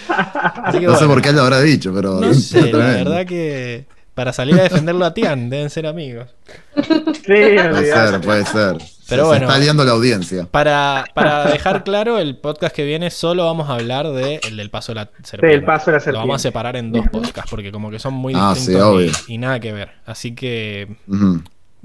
Así 0.07 0.79
que 0.79 0.85
No 0.85 0.95
sé 0.97 1.05
por 1.05 1.21
qué 1.21 1.29
él 1.29 1.35
lo 1.35 1.41
habrá 1.43 1.61
dicho, 1.61 1.91
pero. 1.93 2.19
No 2.21 2.33
sé, 2.33 2.71
la 2.71 2.77
verdad 2.85 3.25
que 3.25 3.85
para 4.13 4.31
salir 4.31 4.57
a 4.59 4.63
defenderlo 4.63 5.03
a 5.05 5.13
Tian 5.13 5.49
deben 5.49 5.69
ser 5.69 5.85
amigos. 5.87 6.33
Sí, 6.75 7.23
Puede 7.25 7.91
ser, 7.91 8.21
puede 8.21 8.45
ser. 8.45 8.77
Pero 9.07 9.23
se, 9.23 9.27
bueno. 9.27 9.39
se 9.47 9.53
está 9.53 9.57
liando 9.59 9.83
la 9.83 9.91
audiencia. 9.91 10.47
Para, 10.49 11.05
para 11.13 11.45
dejar 11.51 11.83
claro, 11.83 12.17
el 12.17 12.37
podcast 12.37 12.73
que 12.75 12.85
viene 12.85 13.11
solo 13.11 13.45
vamos 13.45 13.69
a 13.69 13.73
hablar 13.73 14.07
de 14.11 14.39
el 14.47 14.55
del 14.57 14.69
paso 14.71 14.93
de 14.93 14.95
la 14.95 15.09
serpiente. 15.21 15.55
el 15.57 15.63
paso 15.65 15.91
de 15.91 15.99
la 15.99 16.05
Lo 16.11 16.19
vamos 16.19 16.35
a 16.35 16.39
serpiente. 16.39 16.41
separar 16.41 16.75
en 16.77 16.91
dos 16.91 17.05
podcasts 17.11 17.49
porque 17.51 17.71
como 17.71 17.91
que 17.91 17.99
son 17.99 18.13
muy 18.13 18.33
Ah, 18.35 18.53
sí, 18.55 18.71
distintos 18.71 19.29
y, 19.29 19.33
y 19.33 19.37
nada 19.37 19.59
que 19.59 19.73
ver. 19.73 19.91
Así 20.05 20.33
que. 20.33 20.87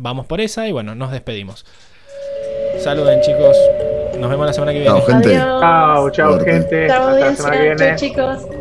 Vamos 0.00 0.26
por 0.26 0.40
esa 0.40 0.66
y 0.66 0.72
bueno, 0.72 0.94
nos 0.94 1.12
despedimos. 1.12 1.64
Saluden 2.78 3.20
chicos. 3.20 3.56
Nos 4.18 4.30
vemos 4.30 4.46
la 4.46 4.52
semana 4.52 4.72
que 4.72 4.80
viene. 4.80 4.98
Chao, 4.98 5.06
gente. 5.06 5.34
Chao, 5.34 6.10
chao, 6.10 6.40
gente. 6.40 6.90
Hasta 6.90 7.12
la 7.12 7.36
semana 7.36 7.56
que 7.56 7.62
viene. 7.62 7.86
Chao, 7.86 7.96
chicos. 7.96 8.59